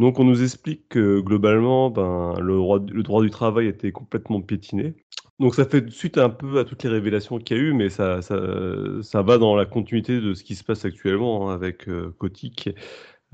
Donc 0.00 0.18
on 0.18 0.24
nous 0.24 0.42
explique 0.42 0.88
que 0.88 1.20
globalement, 1.20 1.90
ben, 1.90 2.34
le, 2.40 3.02
droit, 3.02 3.22
du 3.22 3.30
travail 3.30 3.66
était 3.66 3.92
complètement 3.92 4.40
piétiné. 4.40 4.94
Donc 5.38 5.54
ça 5.54 5.66
fait 5.66 5.90
suite 5.90 6.16
un 6.16 6.30
peu 6.30 6.58
à 6.58 6.64
toutes 6.64 6.82
les 6.84 6.88
révélations 6.88 7.38
qu'il 7.38 7.56
y 7.56 7.60
a 7.60 7.62
eu, 7.62 7.72
mais 7.74 7.90
ça, 7.90 8.22
ça, 8.22 9.22
va 9.22 9.38
dans 9.38 9.54
la 9.54 9.66
continuité 9.66 10.20
de 10.20 10.32
ce 10.32 10.42
qui 10.42 10.54
se 10.54 10.64
passe 10.64 10.86
actuellement 10.86 11.50
hein, 11.50 11.54
avec 11.54 11.86
euh. 11.88 12.14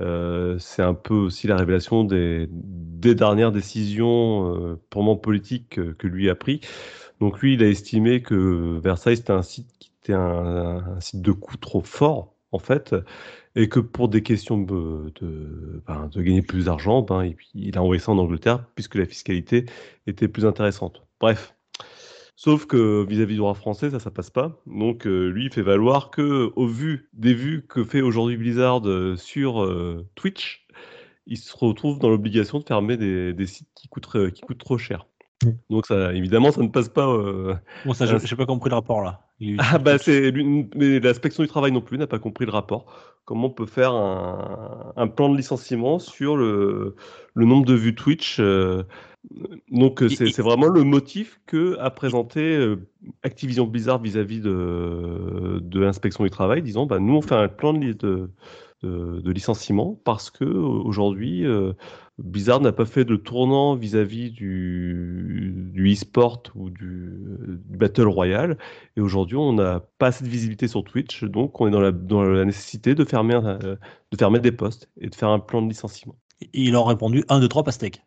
Euh, 0.01 0.59
c'est 0.59 0.83
un 0.83 0.93
peu 0.95 1.15
aussi 1.15 1.47
la 1.47 1.57
révélation 1.57 2.05
des, 2.05 2.49
des 2.51 3.15
dernières 3.15 3.53
décisions 3.53 4.55
euh, 4.55 4.77
purement 4.91 5.17
politiques 5.17 5.79
euh, 5.79 5.95
que 5.99 6.07
lui 6.07 6.29
a 6.29 6.35
pris. 6.35 6.61
Donc 7.21 7.41
lui, 7.41 7.55
il 7.55 7.63
a 7.63 7.69
estimé 7.69 8.23
que 8.23 8.79
Versailles, 8.81 9.17
c'était 9.17 9.33
un 9.33 9.43
site 9.43 9.69
qui 9.79 9.93
était 10.03 10.13
un, 10.13 10.97
un 10.97 11.01
site 11.01 11.23
de 11.23 11.33
coût 11.33 11.57
trop 11.57 11.81
fort, 11.81 12.35
en 12.53 12.59
fait, 12.59 12.95
et 13.57 13.69
que 13.69 13.81
pour 13.81 14.09
des 14.09 14.23
questions 14.23 14.59
de, 14.59 15.13
de, 15.21 15.83
ben, 15.87 16.09
de 16.13 16.23
gagner 16.23 16.43
plus 16.43 16.67
d'argent, 16.67 17.03
ben, 17.03 17.33
il 17.55 17.77
a 17.77 17.83
envoyé 17.83 17.99
ça 18.01 18.13
en 18.13 18.19
Angleterre, 18.19 18.65
puisque 18.75 18.95
la 18.95 19.07
fiscalité 19.07 19.65
était 20.07 20.29
plus 20.29 20.47
intéressante. 20.47 21.03
Bref. 21.21 21.55
Sauf 22.39 22.67
que 22.67 23.03
vis-à-vis 23.09 23.33
du 23.33 23.39
droit 23.39 23.55
français, 23.55 23.89
ça, 23.89 23.99
ça 23.99 24.11
passe 24.11 24.29
pas. 24.29 24.61
Donc 24.67 25.07
euh, 25.07 25.31
lui, 25.31 25.47
il 25.47 25.51
fait 25.53 25.63
valoir 25.63 26.11
que, 26.11 26.53
au 26.55 26.67
vu 26.67 27.09
des 27.15 27.33
vues 27.33 27.65
que 27.67 27.83
fait 27.83 28.03
aujourd'hui 28.03 28.37
Blizzard 28.37 28.87
euh, 28.87 29.17
sur 29.17 29.65
euh, 29.65 30.07
Twitch, 30.17 30.67
il 31.27 31.39
se 31.39 31.57
retrouve 31.57 31.99
dans 31.99 32.11
l'obligation 32.11 32.59
de 32.59 32.65
fermer 32.65 32.99
des, 32.99 33.33
des 33.33 33.47
sites 33.47 33.71
qui 33.75 33.89
coûtent, 33.89 34.31
qui 34.33 34.43
coûtent 34.43 34.59
trop 34.59 34.77
cher. 34.77 35.07
Mm. 35.43 35.51
Donc 35.71 35.87
ça, 35.87 36.13
évidemment, 36.13 36.53
ça 36.53 36.61
ne 36.61 36.69
passe 36.69 36.91
pas. 36.91 37.09
euh, 37.09 37.55
Bon, 37.87 37.95
ça, 37.95 38.05
j'ai 38.05 38.37
pas 38.37 38.45
compris 38.47 38.69
le 38.69 38.77
rapport 38.77 39.01
là. 39.01 39.26
Ah 39.59 39.79
bah 39.79 39.99
c'est 39.99 40.33
l'inspection 40.33 41.43
du 41.43 41.49
travail 41.49 41.73
non 41.73 41.81
plus 41.83 41.99
n'a 41.99 42.07
pas 42.07 42.19
compris 42.19 42.47
le 42.47 42.53
rapport. 42.53 42.87
Comment 43.25 43.49
on 43.49 43.51
peut 43.51 43.67
faire 43.67 43.93
un, 43.93 44.93
un 44.97 45.09
plan 45.09 45.29
de 45.29 45.37
licenciement 45.37 45.99
sur 45.99 46.37
le, 46.37 46.95
le 47.35 47.45
nombre 47.45 47.67
de 47.67 47.75
vues 47.75 47.95
Twitch 47.95 48.39
euh, 48.41 48.85
Donc 49.71 50.03
c'est 50.09 50.39
vraiment 50.39 50.69
le 50.69 50.85
motif 50.85 51.41
que 51.47 51.77
a 51.79 51.91
présenté 51.91 52.57
euh, 52.57 52.77
Activision 53.25 53.67
Blizzard 53.67 54.01
vis-à-vis 54.01 54.41
de, 54.41 55.59
de 55.61 55.81
l'inspection 55.81 56.25
du 56.25 56.31
travail, 56.31 56.63
disant 56.63 56.87
bah 56.87 56.99
nous 56.99 57.15
on 57.17 57.23
fait 57.23 57.35
un 57.35 57.49
plan 57.49 57.73
de, 57.75 57.93
de, 57.93 58.31
de- 58.83 59.31
licenciement 59.33 60.01
parce 60.05 60.31
que 60.31 60.45
aujourd'hui 60.45 61.45
euh, 61.45 61.73
Blizzard 62.19 62.61
n'a 62.61 62.73
pas 62.73 62.87
fait 62.87 63.05
de 63.05 63.17
tournant 63.17 63.75
vis-à-vis 63.77 64.31
du, 64.31 65.53
du 65.73 65.93
e-sport 65.93 66.43
ou 66.55 66.71
du, 66.71 67.13
du 67.67 67.77
Battle 67.77 68.07
Royale. 68.09 68.57
Et 68.97 69.01
aujourd'hui, 69.03 69.37
on 69.37 69.53
n'a 69.53 69.81
pas 69.99 70.07
assez 70.09 70.25
de 70.25 70.29
visibilité 70.31 70.67
sur 70.67 70.83
Twitch, 70.83 71.25
donc 71.25 71.61
on 71.61 71.69
est 71.69 71.71
dans 71.71 71.81
la, 71.81 71.93
dans 71.93 72.23
la 72.23 72.45
nécessité 72.47 72.95
de 72.95 73.05
fermer, 73.05 73.35
un- 73.35 73.59
euh, 73.63 73.77
de 74.13 74.17
fermer 74.17 74.41
des 74.41 74.53
postes 74.53 74.89
et 75.01 75.09
de 75.11 75.15
faire 75.15 75.29
un 75.29 75.39
plan 75.41 75.61
de 75.61 75.69
licenciement. 75.69 76.17
Ils 76.55 76.75
ont 76.77 76.85
répondu 76.85 77.25
1, 77.29 77.41
2, 77.41 77.49
3 77.49 77.65
pastèques. 77.65 78.03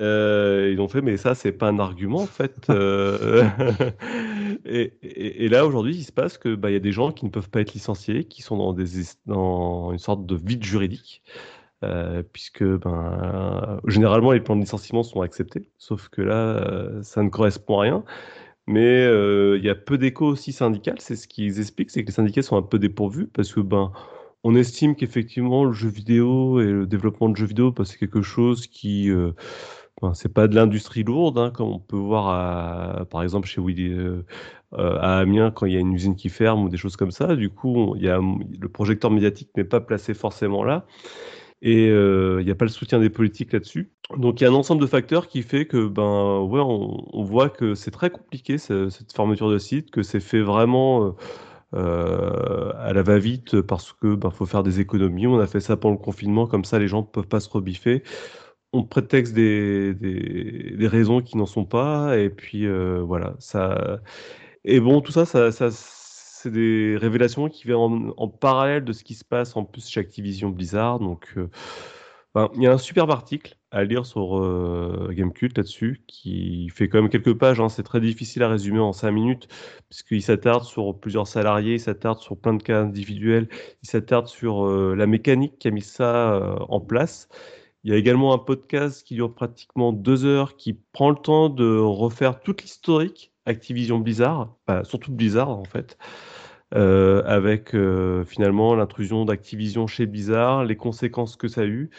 Euh, 0.00 0.70
ils 0.72 0.80
ont 0.80 0.88
fait, 0.88 1.02
mais 1.02 1.16
ça, 1.16 1.34
c'est 1.34 1.52
pas 1.52 1.68
un 1.68 1.78
argument 1.80 2.22
en 2.22 2.26
fait. 2.26 2.66
Euh, 2.70 3.44
et, 4.64 4.94
et- 5.02 5.44
et 5.44 5.48
là, 5.48 5.66
aujourd'hui, 5.66 5.94
il 5.96 6.04
se 6.04 6.12
passe 6.12 6.38
que 6.38 6.54
bah, 6.54 6.70
y 6.70 6.76
a 6.76 6.80
des 6.80 6.92
gens 6.92 7.12
qui 7.12 7.24
ne 7.24 7.30
peuvent 7.30 7.50
pas 7.50 7.60
être 7.60 7.74
licenciés, 7.74 8.24
qui 8.24 8.42
sont 8.42 8.56
dans, 8.56 8.72
des, 8.72 8.84
dans 9.26 9.92
une 9.92 9.98
sorte 9.98 10.24
de 10.26 10.34
vide 10.36 10.64
juridique. 10.64 11.22
Euh, 11.82 12.22
puisque 12.30 12.62
ben, 12.62 13.80
généralement 13.86 14.32
les 14.32 14.40
plans 14.40 14.54
de 14.54 14.60
licenciement 14.60 15.02
sont 15.02 15.22
acceptés, 15.22 15.70
sauf 15.78 16.10
que 16.10 16.20
là, 16.20 16.34
euh, 16.34 17.02
ça 17.02 17.22
ne 17.22 17.30
correspond 17.30 17.78
à 17.78 17.82
rien. 17.82 18.04
Mais 18.66 19.02
euh, 19.06 19.56
il 19.58 19.64
y 19.64 19.70
a 19.70 19.74
peu 19.74 19.96
d'écho 19.96 20.26
aussi 20.26 20.52
syndical, 20.52 20.96
c'est 21.00 21.16
ce 21.16 21.26
qu'ils 21.26 21.58
expliquent, 21.58 21.90
c'est 21.90 22.02
que 22.02 22.08
les 22.08 22.12
syndicats 22.12 22.42
sont 22.42 22.58
un 22.58 22.62
peu 22.62 22.78
dépourvus 22.78 23.28
parce 23.28 23.52
que 23.54 23.60
ben 23.60 23.92
on 24.44 24.54
estime 24.54 24.94
qu'effectivement 24.94 25.64
le 25.64 25.72
jeu 25.72 25.88
vidéo 25.88 26.60
et 26.60 26.66
le 26.66 26.86
développement 26.86 27.30
de 27.30 27.36
jeux 27.36 27.46
vidéo, 27.46 27.72
ben, 27.72 27.84
c'est 27.84 27.98
quelque 27.98 28.22
chose 28.22 28.66
qui 28.66 29.10
c'est 30.14 30.32
pas 30.32 30.48
de 30.48 30.54
l'industrie 30.54 31.02
lourde, 31.02 31.38
hein, 31.38 31.50
comme 31.50 31.68
on 31.68 31.78
peut 31.78 31.96
voir 31.96 33.06
par 33.08 33.22
exemple 33.22 33.48
chez 33.48 33.60
Willy, 33.62 33.94
à 34.76 35.18
Amiens 35.18 35.50
quand 35.50 35.66
il 35.66 35.72
y 35.72 35.76
a 35.76 35.80
une 35.80 35.94
usine 35.94 36.16
qui 36.16 36.28
ferme 36.28 36.64
ou 36.64 36.68
des 36.68 36.76
choses 36.76 36.96
comme 36.96 37.10
ça. 37.10 37.36
Du 37.36 37.50
coup, 37.50 37.94
le 37.94 38.68
projecteur 38.68 39.10
médiatique 39.10 39.50
n'est 39.56 39.64
pas 39.64 39.80
placé 39.80 40.14
forcément 40.14 40.62
là. 40.62 40.86
Et 41.62 41.88
euh, 41.90 42.38
il 42.40 42.46
n'y 42.46 42.50
a 42.50 42.54
pas 42.54 42.64
le 42.64 42.70
soutien 42.70 42.98
des 42.98 43.10
politiques 43.10 43.52
là-dessus. 43.52 43.92
Donc 44.16 44.40
il 44.40 44.44
y 44.44 44.46
a 44.46 44.50
un 44.50 44.54
ensemble 44.54 44.80
de 44.80 44.86
facteurs 44.86 45.28
qui 45.28 45.42
fait 45.42 45.66
que 45.66 45.86
ben 45.86 46.40
ouais, 46.40 46.60
on, 46.60 47.22
voit 47.22 47.50
que 47.50 47.74
c'est 47.74 47.90
très 47.90 48.10
compliqué 48.10 48.58
ce- 48.58 48.88
cette 48.88 49.12
fermeture 49.12 49.50
de 49.50 49.58
site, 49.58 49.90
que 49.90 50.02
c'est 50.02 50.20
fait 50.20 50.40
vraiment 50.40 51.04
euh, 51.06 51.12
euh, 51.74 52.72
à 52.78 52.92
la 52.92 53.02
va-vite 53.02 53.60
parce 53.62 53.92
que 53.92 54.14
ben 54.14 54.30
faut 54.30 54.46
faire 54.46 54.62
des 54.62 54.80
économies. 54.80 55.26
On 55.26 55.38
a 55.38 55.46
fait 55.46 55.60
ça 55.60 55.76
pendant 55.76 55.94
le 55.96 56.00
confinement, 56.00 56.46
comme 56.46 56.64
ça 56.64 56.78
les 56.78 56.88
gens 56.88 57.02
ne 57.02 57.06
peuvent 57.06 57.28
pas 57.28 57.40
se 57.40 57.48
rebiffer. 57.50 58.02
On 58.72 58.84
prétexte 58.84 59.34
des, 59.34 59.94
des, 59.94 60.86
raisons 60.88 61.22
qui 61.22 61.36
n'en 61.36 61.46
sont 61.46 61.64
pas, 61.64 62.18
et 62.18 62.30
puis 62.30 62.66
euh, 62.66 63.00
voilà, 63.02 63.34
ça. 63.40 64.00
Et 64.64 64.80
bon, 64.80 65.00
tout 65.00 65.12
ça, 65.12 65.26
ça 65.26 65.50
c'est 66.42 66.50
des 66.50 66.96
révélations 66.96 67.48
qui 67.48 67.64
viennent 67.64 68.12
en, 68.16 68.28
parallèle 68.28 68.84
de 68.84 68.92
ce 68.92 69.04
qui 69.04 69.14
se 69.14 69.24
passe 69.24 69.56
en 69.56 69.64
plus 69.64 69.88
chez 69.88 70.00
Activision 70.00 70.50
Blizzard. 70.50 70.98
Donc, 70.98 71.34
euh, 71.36 71.48
ben, 72.34 72.48
il 72.54 72.62
y 72.62 72.66
a 72.68 72.72
un 72.72 72.78
superbe 72.78 73.10
article 73.10 73.56
à 73.72 73.84
lire 73.84 74.06
sur 74.06 74.38
euh, 74.38 75.10
Gamecult 75.12 75.56
là-dessus, 75.56 76.02
qui 76.06 76.68
fait 76.70 76.88
quand 76.88 77.00
même 77.00 77.10
quelques 77.10 77.34
pages. 77.34 77.60
hein. 77.60 77.68
C'est 77.68 77.82
très 77.82 78.00
difficile 78.00 78.42
à 78.42 78.48
résumer 78.48 78.78
en 78.78 78.92
cinq 78.92 79.10
minutes, 79.12 79.48
puisqu'il 79.88 80.22
s'attarde 80.22 80.64
sur 80.64 80.98
plusieurs 80.98 81.26
salariés, 81.26 81.74
il 81.74 81.80
s'attarde 81.80 82.20
sur 82.20 82.36
plein 82.36 82.54
de 82.54 82.62
cas 82.62 82.82
individuels, 82.82 83.48
il 83.82 83.88
s'attarde 83.88 84.28
sur 84.28 84.66
euh, 84.66 84.94
la 84.96 85.06
mécanique 85.06 85.58
qui 85.58 85.68
a 85.68 85.70
mis 85.72 85.82
ça 85.82 86.34
euh, 86.34 86.56
en 86.68 86.80
place. 86.80 87.28
Il 87.84 87.90
y 87.90 87.94
a 87.94 87.96
également 87.96 88.34
un 88.34 88.38
podcast 88.38 89.04
qui 89.06 89.14
dure 89.14 89.34
pratiquement 89.34 89.92
deux 89.92 90.24
heures, 90.24 90.56
qui 90.56 90.74
prend 90.74 91.10
le 91.10 91.16
temps 91.16 91.48
de 91.48 91.78
refaire 91.78 92.40
toute 92.40 92.62
l'historique 92.62 93.32
Activision 93.50 93.98
Blizzard, 93.98 94.56
enfin, 94.66 94.84
surtout 94.84 95.12
Blizzard 95.12 95.50
en 95.50 95.64
fait, 95.64 95.98
euh, 96.74 97.22
avec 97.26 97.74
euh, 97.74 98.24
finalement 98.24 98.74
l'intrusion 98.74 99.24
d'Activision 99.24 99.86
chez 99.86 100.06
Blizzard, 100.06 100.64
les 100.64 100.76
conséquences 100.76 101.36
que 101.36 101.48
ça 101.48 101.62
a 101.62 101.64
eu. 101.64 101.90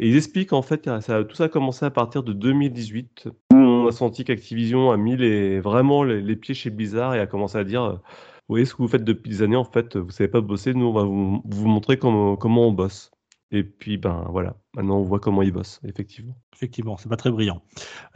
Et 0.00 0.08
ils 0.08 0.16
expliquent 0.16 0.52
en 0.52 0.62
fait, 0.62 0.88
ça, 1.00 1.24
tout 1.24 1.36
ça 1.36 1.44
a 1.44 1.48
commencé 1.48 1.84
à 1.84 1.90
partir 1.90 2.22
de 2.22 2.32
2018. 2.32 3.28
où 3.52 3.56
On 3.56 3.86
a 3.88 3.92
senti 3.92 4.24
qu'Activision 4.24 4.90
a 4.90 4.96
mis 4.96 5.16
les, 5.16 5.60
vraiment 5.60 6.04
les, 6.04 6.20
les 6.20 6.36
pieds 6.36 6.54
chez 6.54 6.70
Blizzard 6.70 7.14
et 7.14 7.20
a 7.20 7.26
commencé 7.26 7.58
à 7.58 7.64
dire 7.64 7.82
euh, 7.84 7.92
Vous 7.92 8.00
voyez 8.54 8.64
ce 8.64 8.74
que 8.74 8.82
vous 8.82 8.88
faites 8.88 9.04
depuis 9.04 9.30
des 9.30 9.42
années, 9.42 9.56
en 9.56 9.64
fait, 9.64 9.96
vous 9.96 10.10
savez 10.10 10.28
pas 10.28 10.40
bosser, 10.40 10.74
nous 10.74 10.86
on 10.86 10.92
va 10.92 11.04
vous, 11.04 11.42
vous 11.44 11.68
montrer 11.68 11.98
comment, 11.98 12.36
comment 12.36 12.68
on 12.68 12.72
bosse. 12.72 13.10
Et 13.50 13.62
puis, 13.64 13.96
ben 13.96 14.26
voilà, 14.30 14.56
maintenant 14.74 14.98
on 14.98 15.04
voit 15.04 15.20
comment 15.20 15.42
ils 15.42 15.52
bossent, 15.52 15.80
effectivement. 15.84 16.36
Effectivement, 16.58 16.96
c'est 16.96 17.08
pas 17.08 17.16
très 17.16 17.30
brillant. 17.30 17.62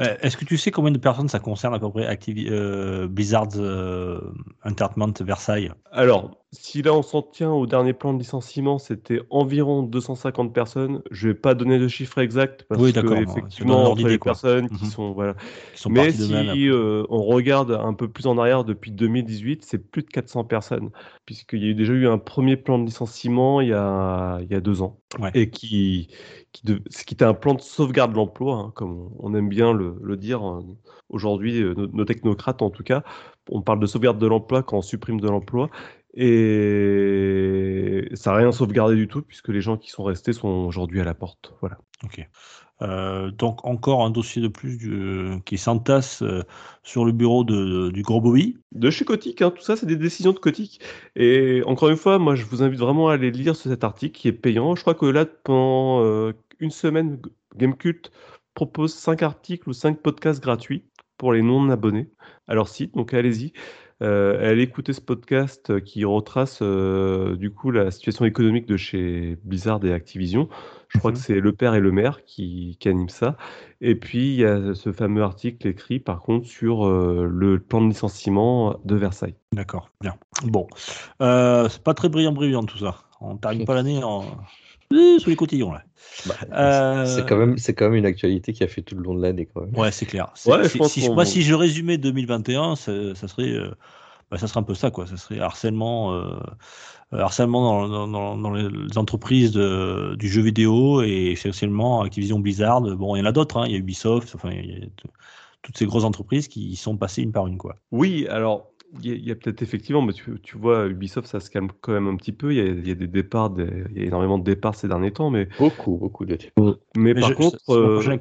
Euh, 0.01 0.16
Est-ce 0.20 0.36
que 0.36 0.45
tu 0.45 0.59
sais 0.59 0.72
combien 0.72 0.90
de 0.90 0.99
personnes 0.99 1.28
ça 1.28 1.38
concerne 1.38 1.74
à 1.74 1.78
peu 1.78 1.88
près 1.88 2.07
Activi 2.07 2.49
euh, 2.51 3.07
Blizzard 3.07 3.51
euh, 3.55 4.20
Entertainment 4.64 5.12
Versailles? 5.20 5.70
Alors, 5.93 6.43
si 6.51 6.82
là 6.82 6.93
on 6.93 7.03
s'en 7.03 7.22
tient 7.22 7.53
au 7.53 7.66
dernier 7.66 7.93
plan 7.93 8.12
de 8.12 8.18
licenciement, 8.18 8.78
c'était 8.80 9.20
environ 9.30 9.84
250 9.84 10.53
personnes. 10.53 11.03
Je 11.12 11.28
vais 11.28 11.34
pas 11.34 11.55
donner 11.55 11.78
de 11.78 11.86
chiffre 11.86 12.18
exact 12.18 12.64
parce 12.68 12.82
Oui, 12.82 12.93
que 12.93 13.22
effectivement, 13.22 13.95
les 13.95 14.18
quoi. 14.18 14.32
personnes 14.32 14.68
qui 14.68 14.86
Mhm. 14.86 14.90
sont 14.90 15.12
voilà. 15.12 15.34
qui 15.72 15.80
sont 15.80 15.90
Mais 15.90 16.11
si 16.11 16.68
on 17.09 17.22
regarde 17.22 17.70
un 17.70 17.95
peu 17.95 18.09
plus 18.09 18.26
en 18.26 18.38
arrière 18.38 18.64
depuis 18.64 18.90
2018, 18.90 19.64
c'est 19.64 19.78
plus 19.78 20.03
de 20.03 20.09
400 20.09 20.45
personnes, 20.45 20.90
puisqu'il 21.26 21.62
y 21.62 21.66
a 21.66 21.68
eu 21.68 21.74
déjà 21.74 21.93
eu 21.93 22.09
un 22.09 22.18
premier 22.18 22.57
plan 22.57 22.78
de 22.78 22.86
licenciement 22.86 23.61
il 23.61 23.68
y 23.68 23.72
a, 23.72 24.38
il 24.43 24.51
y 24.51 24.55
a 24.55 24.61
deux 24.61 24.82
ans, 24.82 24.99
Ouais. 25.20 25.30
et 25.34 25.51
qui, 25.51 26.09
qui, 26.53 26.66
de- 26.66 26.82
qui 27.07 27.14
était 27.14 27.24
un 27.24 27.34
plan 27.34 27.55
de 27.55 27.61
sauvegarde 27.61 28.12
de 28.12 28.16
l'emploi 28.16 28.32
l'emploi, 28.33 28.57
hein, 28.57 28.72
comme 28.74 29.11
on 29.18 29.35
aime 29.35 29.49
bien 29.49 29.72
le, 29.72 29.97
le 30.03 30.16
dire 30.16 30.43
hein, 30.43 30.61
aujourd'hui, 31.09 31.62
euh, 31.62 31.74
nos, 31.74 31.87
nos 31.89 32.05
technocrates 32.05 32.62
en 32.62 32.70
tout 32.70 32.83
cas. 32.83 33.03
On 33.51 33.62
parle 33.62 33.80
de 33.80 33.87
sauvegarde 33.87 34.18
de 34.18 34.26
l'emploi 34.26 34.62
quand 34.62 34.78
on 34.78 34.83
supprime 34.83 35.20
de 35.20 35.28
l'emploi. 35.28 35.68
Et 36.14 38.09
ça 38.14 38.33
n'a 38.33 38.37
rien 38.39 38.53
sauvegardé 38.53 38.95
du 38.97 39.09
tout, 39.09 39.22
puisque 39.22 39.49
les 39.49 39.62
gens 39.62 39.78
qui 39.78 39.91
sont 39.91 40.05
restés 40.05 40.35
sont 40.35 40.49
aujourd'hui 40.49 41.01
à 41.01 41.05
la 41.05 41.14
porte. 41.14 41.55
Voilà. 41.61 41.78
Ok. 42.05 42.26
Euh, 42.83 43.30
donc 43.30 43.64
encore 43.64 44.05
un 44.05 44.11
dossier 44.11 44.43
de 44.43 44.49
plus 44.49 44.76
du- 44.76 45.41
qui 45.47 45.57
s'entasse 45.57 46.20
euh, 46.22 46.43
sur 46.83 47.05
le 47.05 47.12
bureau 47.12 47.45
de, 47.45 47.91
du 47.91 48.03
gros 48.03 48.20
Bobby. 48.20 48.59
De 48.72 48.91
chez 48.91 49.05
Kotick, 49.05 49.41
hein, 49.41 49.53
tout 49.53 49.62
ça, 49.62 49.76
c'est 49.76 49.87
des 49.87 49.97
décisions 49.97 50.33
de 50.33 50.39
Kotick. 50.39 50.80
Et 51.16 51.62
encore 51.64 51.89
une 51.89 51.97
fois, 51.97 52.18
moi, 52.18 52.35
je 52.35 52.45
vous 52.45 52.62
invite 52.62 52.80
vraiment 52.80 53.09
à 53.09 53.14
aller 53.14 53.30
lire 53.30 53.57
cet 53.57 53.83
article 53.85 54.18
qui 54.18 54.28
est 54.28 54.33
payant. 54.33 54.74
Je 54.74 54.83
crois 54.83 54.95
que 54.95 55.07
là, 55.07 55.24
pendant 55.24 56.05
euh, 56.05 56.33
une 56.59 56.70
semaine, 56.70 57.20
Gamecult 57.57 58.11
propose 58.55 58.94
5 58.94 59.22
articles 59.22 59.68
ou 59.68 59.72
5 59.72 60.00
podcasts 60.00 60.42
gratuits 60.42 60.84
pour 61.16 61.32
les 61.32 61.42
non-abonnés 61.42 62.11
à 62.48 62.55
leur 62.55 62.68
site. 62.68 62.94
Donc 62.94 63.14
allez-y. 63.14 63.53
Euh, 64.03 64.50
allez 64.50 64.62
écouter 64.62 64.92
ce 64.92 65.00
podcast 65.00 65.80
qui 65.84 66.05
retrace 66.05 66.59
euh, 66.61 67.36
du 67.36 67.53
coup 67.53 67.70
la 67.70 67.92
situation 67.92 68.24
économique 68.24 68.66
de 68.66 68.76
chez 68.76 69.38
Blizzard 69.44 69.84
et 69.84 69.92
Activision. 69.92 70.48
Je 70.88 70.98
crois 70.98 71.12
Mhm. 71.12 71.16
que 71.16 71.22
c'est 71.22 71.38
le 71.38 71.53
père 71.53 71.76
et 71.76 71.80
le 71.80 71.92
maire 71.92 72.24
qui, 72.24 72.76
qui 72.80 72.88
animent 72.88 73.09
ça. 73.09 73.36
Et 73.80 73.94
puis 73.94 74.34
il 74.34 74.40
y 74.40 74.44
a 74.44 74.74
ce 74.74 74.90
fameux 74.92 75.22
article 75.22 75.68
écrit 75.68 76.00
par 76.00 76.20
contre 76.20 76.48
sur 76.48 76.84
euh, 76.84 77.28
le 77.30 77.61
plan 77.61 77.80
de 77.80 77.86
licenciement 77.90 78.76
de 78.84 78.96
Versailles. 78.96 79.36
D'accord, 79.53 79.88
bien. 80.00 80.16
Bon, 80.46 80.66
euh, 81.20 81.68
c'est 81.68 81.84
pas 81.84 81.94
très 81.94 82.09
brillant, 82.09 82.32
brillant 82.32 82.64
tout 82.64 82.78
ça. 82.78 82.96
On 83.20 83.36
termine 83.36 83.64
pas 83.64 83.74
l'année 83.76 84.03
en 84.03 84.24
sous 85.18 85.30
les 85.30 85.36
cotillons 85.36 85.72
là. 85.72 85.82
Bah, 86.26 86.34
Euh, 86.53 87.07
C'est 87.07 87.26
quand 87.26 87.36
même, 87.36 87.59
c'est 87.59 87.74
quand 87.74 87.86
même 87.86 87.95
une 87.99 88.07
actualité 88.07 88.53
qui 88.53 88.62
a 88.64 88.68
fait 88.68 88.82
tout 88.82 88.95
le 88.95 89.03
long 89.03 89.14
de 89.14 89.22
l'année 89.22 89.47
quand 89.53 89.62
même. 89.62 89.76
Ouais, 89.76 89.90
c'est 89.93 90.07
clair. 90.07 90.30
C'est- 90.34 90.51
Ouais, 90.51 90.62
je 90.64 90.68
c'est- 90.68 90.78
pense 90.78 90.93
si, 90.93 91.07
qu'on- 91.07 91.14
moi, 91.14 91.24
si 91.24 91.43
je 91.43 91.55
résumais 91.55 91.99
2021, 91.99 92.76
ça, 92.76 92.93
ça 93.14 93.28
serait, 93.28 93.51
euh, 93.53 93.70
bah, 94.30 94.38
ça 94.38 94.47
serait 94.47 94.61
un 94.61 94.64
peu 94.64 94.74
ça, 94.74 94.90
quoi. 94.90 95.07
Ça 95.07 95.16
serait 95.16 95.40
harcèlement, 95.40 96.12
euh, 96.14 96.24
euh, 97.14 97.18
harcèlement 97.18 97.88
dans, 97.88 98.36
dans- 98.36 98.51
les 98.53 98.99
entreprises 98.99 99.53
de- 99.53 100.14
du 100.18 100.28
jeu 100.28 100.43
vidéo 100.43 101.03
et 101.03 101.32
essentiellement 101.32 102.03
Activision 102.03 102.38
Blizzard. 102.38 102.80
Bon, 102.82 103.16
il 103.16 103.20
y 103.20 103.22
en 103.22 103.26
a 103.26 103.32
d'autres, 103.32 103.59
hein. 103.59 103.64
Il 103.66 103.72
y 103.72 103.74
a 103.74 103.78
Ubisoft, 103.78 104.34
enfin, 104.34 104.51
il 104.51 104.70
y 104.70 104.82
a 104.82 104.86
toutes 105.62 105.78
ces 105.78 105.86
grosses 105.86 106.03
entreprises 106.05 106.49
qui 106.49 106.70
y 106.70 106.76
sont 106.76 106.97
passées 106.97 107.22
une 107.22 107.30
par 107.30 107.47
une, 107.47 107.57
quoi. 107.57 107.76
Oui, 107.93 108.26
alors 108.28 108.71
il 109.03 109.26
y 109.26 109.30
a, 109.30 109.34
peut-être 109.34 109.62
effectivement, 109.62 110.03
mais 110.03 110.12
tu, 110.12 110.38
tu 110.43 110.59
vois, 110.59 110.86
Ubisoft, 110.86 111.26
ça 111.26 111.40
se 111.40 111.51
calme 111.51 111.68
quand 111.80 111.93
même 111.93 112.09
un 112.09 112.16
petit 112.16 112.32
peu. 112.32 112.53
Il 112.53 112.59
y 112.59 112.61
a, 112.61 112.64
il 112.66 112.86
y 112.86 112.90
a 112.90 112.95
des 112.95 113.07
départs, 113.07 113.51
des- 113.51 113.84
il 113.90 113.99
y 113.99 114.03
a 114.03 114.07
énormément 114.07 114.38
de 114.38 114.45
départs 114.45 114.74
ces 114.74 114.88
derniers 114.88 115.12
temps, 115.12 115.30
mais, 115.30 115.49
Beaucoup, 115.59 115.97
beaucoup 115.97 116.24
de 116.24 116.36
mais, 116.59 117.14
Mais 117.14 117.20
par 117.20 117.30
je- 117.30 117.34
contre, 117.34 117.59
euh, 117.70 118.18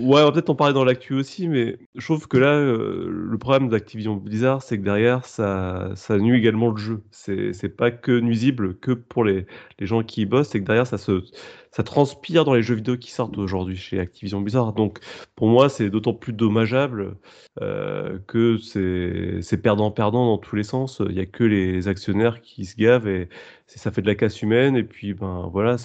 Ouais, 0.00 0.22
on 0.22 0.24
va 0.24 0.32
peut-être 0.32 0.48
en 0.50 0.54
parler 0.54 0.72
dans 0.72 0.84
l'actu 0.84 1.14
aussi, 1.14 1.46
mais 1.46 1.78
je 1.94 2.04
trouve 2.04 2.26
que 2.26 2.38
là, 2.38 2.54
euh, 2.54 3.06
le 3.10 3.38
problème 3.38 3.68
d'Activision 3.68 4.16
Blizzard, 4.16 4.62
c'est 4.62 4.78
que 4.78 4.82
derrière, 4.82 5.26
ça, 5.26 5.90
ça 5.94 6.16
nuit 6.18 6.38
également 6.38 6.70
le 6.70 6.76
jeu. 6.78 7.02
C'est, 7.10 7.76
pas 7.76 7.90
que 7.90 8.18
nuisible 8.18 8.78
que 8.78 8.92
pour 8.92 9.24
les, 9.24 9.46
les 9.78 9.86
gens 9.86 10.02
qui 10.02 10.22
y 10.22 10.26
bossent, 10.26 10.48
c'est 10.48 10.60
que 10.60 10.64
derrière, 10.64 10.86
ça 10.86 10.96
se, 10.96 11.22
ça 11.70 11.82
transpire 11.82 12.44
dans 12.44 12.54
les 12.54 12.62
jeux 12.62 12.74
vidéo 12.74 12.96
qui 12.96 13.10
sortent 13.10 13.36
aujourd'hui 13.36 13.76
chez 13.76 14.00
Activision 14.00 14.40
Blizzard. 14.40 14.72
Donc, 14.72 15.00
pour 15.36 15.48
moi, 15.48 15.68
c'est 15.68 15.90
d'autant 15.90 16.14
plus 16.14 16.32
dommageable 16.32 17.16
euh, 17.60 18.18
que 18.26 18.58
c'est, 18.58 19.56
perdant-perdant 19.58 20.24
dans 20.26 20.38
tous 20.38 20.56
les 20.56 20.64
sens. 20.64 21.02
Il 21.08 21.14
y 21.16 21.20
a 21.20 21.26
que 21.26 21.44
les 21.44 21.88
actionnaires 21.88 22.40
qui 22.40 22.64
se 22.64 22.76
gavent 22.76 23.08
et 23.08 23.28
ça 23.66 23.90
fait 23.90 24.02
de 24.02 24.06
la 24.06 24.14
casse 24.14 24.40
humaine. 24.42 24.76
Et 24.76 24.84
puis, 24.84 25.14
ben 25.14 25.48
voilà, 25.52 25.76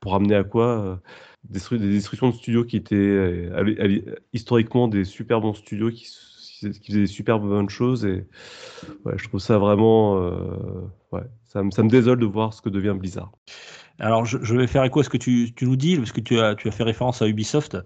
pour 0.00 0.14
amener 0.14 0.36
à 0.36 0.44
quoi 0.44 0.66
euh, 0.80 0.96
Des 1.48 1.78
destructions 1.78 2.28
de 2.28 2.34
studios 2.34 2.64
qui 2.64 2.76
étaient 2.76 2.94
euh, 2.96 4.00
historiquement 4.32 4.88
des 4.88 5.04
super 5.04 5.40
bons 5.40 5.54
studios 5.54 5.90
qui, 5.90 6.06
faisaient 6.60 7.00
des 7.00 7.06
super 7.06 7.40
bonnes 7.40 7.70
choses 7.70 8.04
et 8.04 8.26
je 9.16 9.28
trouve 9.28 9.40
ça 9.40 9.56
vraiment 9.56 10.22
euh, 10.22 11.22
ça, 11.46 11.62
ça 11.70 11.82
me 11.82 11.88
désole 11.88 12.18
de 12.18 12.26
voir 12.26 12.52
ce 12.52 12.60
que 12.60 12.68
devient 12.68 12.94
Blizzard. 12.96 13.32
Alors, 14.00 14.24
je, 14.24 14.54
vais 14.54 14.66
faire 14.66 14.82
écho 14.84 15.00
à 15.00 15.04
ce 15.04 15.10
que 15.10 15.18
tu, 15.18 15.52
nous 15.60 15.76
dis, 15.76 15.96
parce 15.96 16.12
que 16.12 16.20
tu 16.20 16.40
as, 16.40 16.56
fait 16.56 16.82
référence 16.82 17.20
à 17.20 17.28
Ubisoft. 17.28 17.76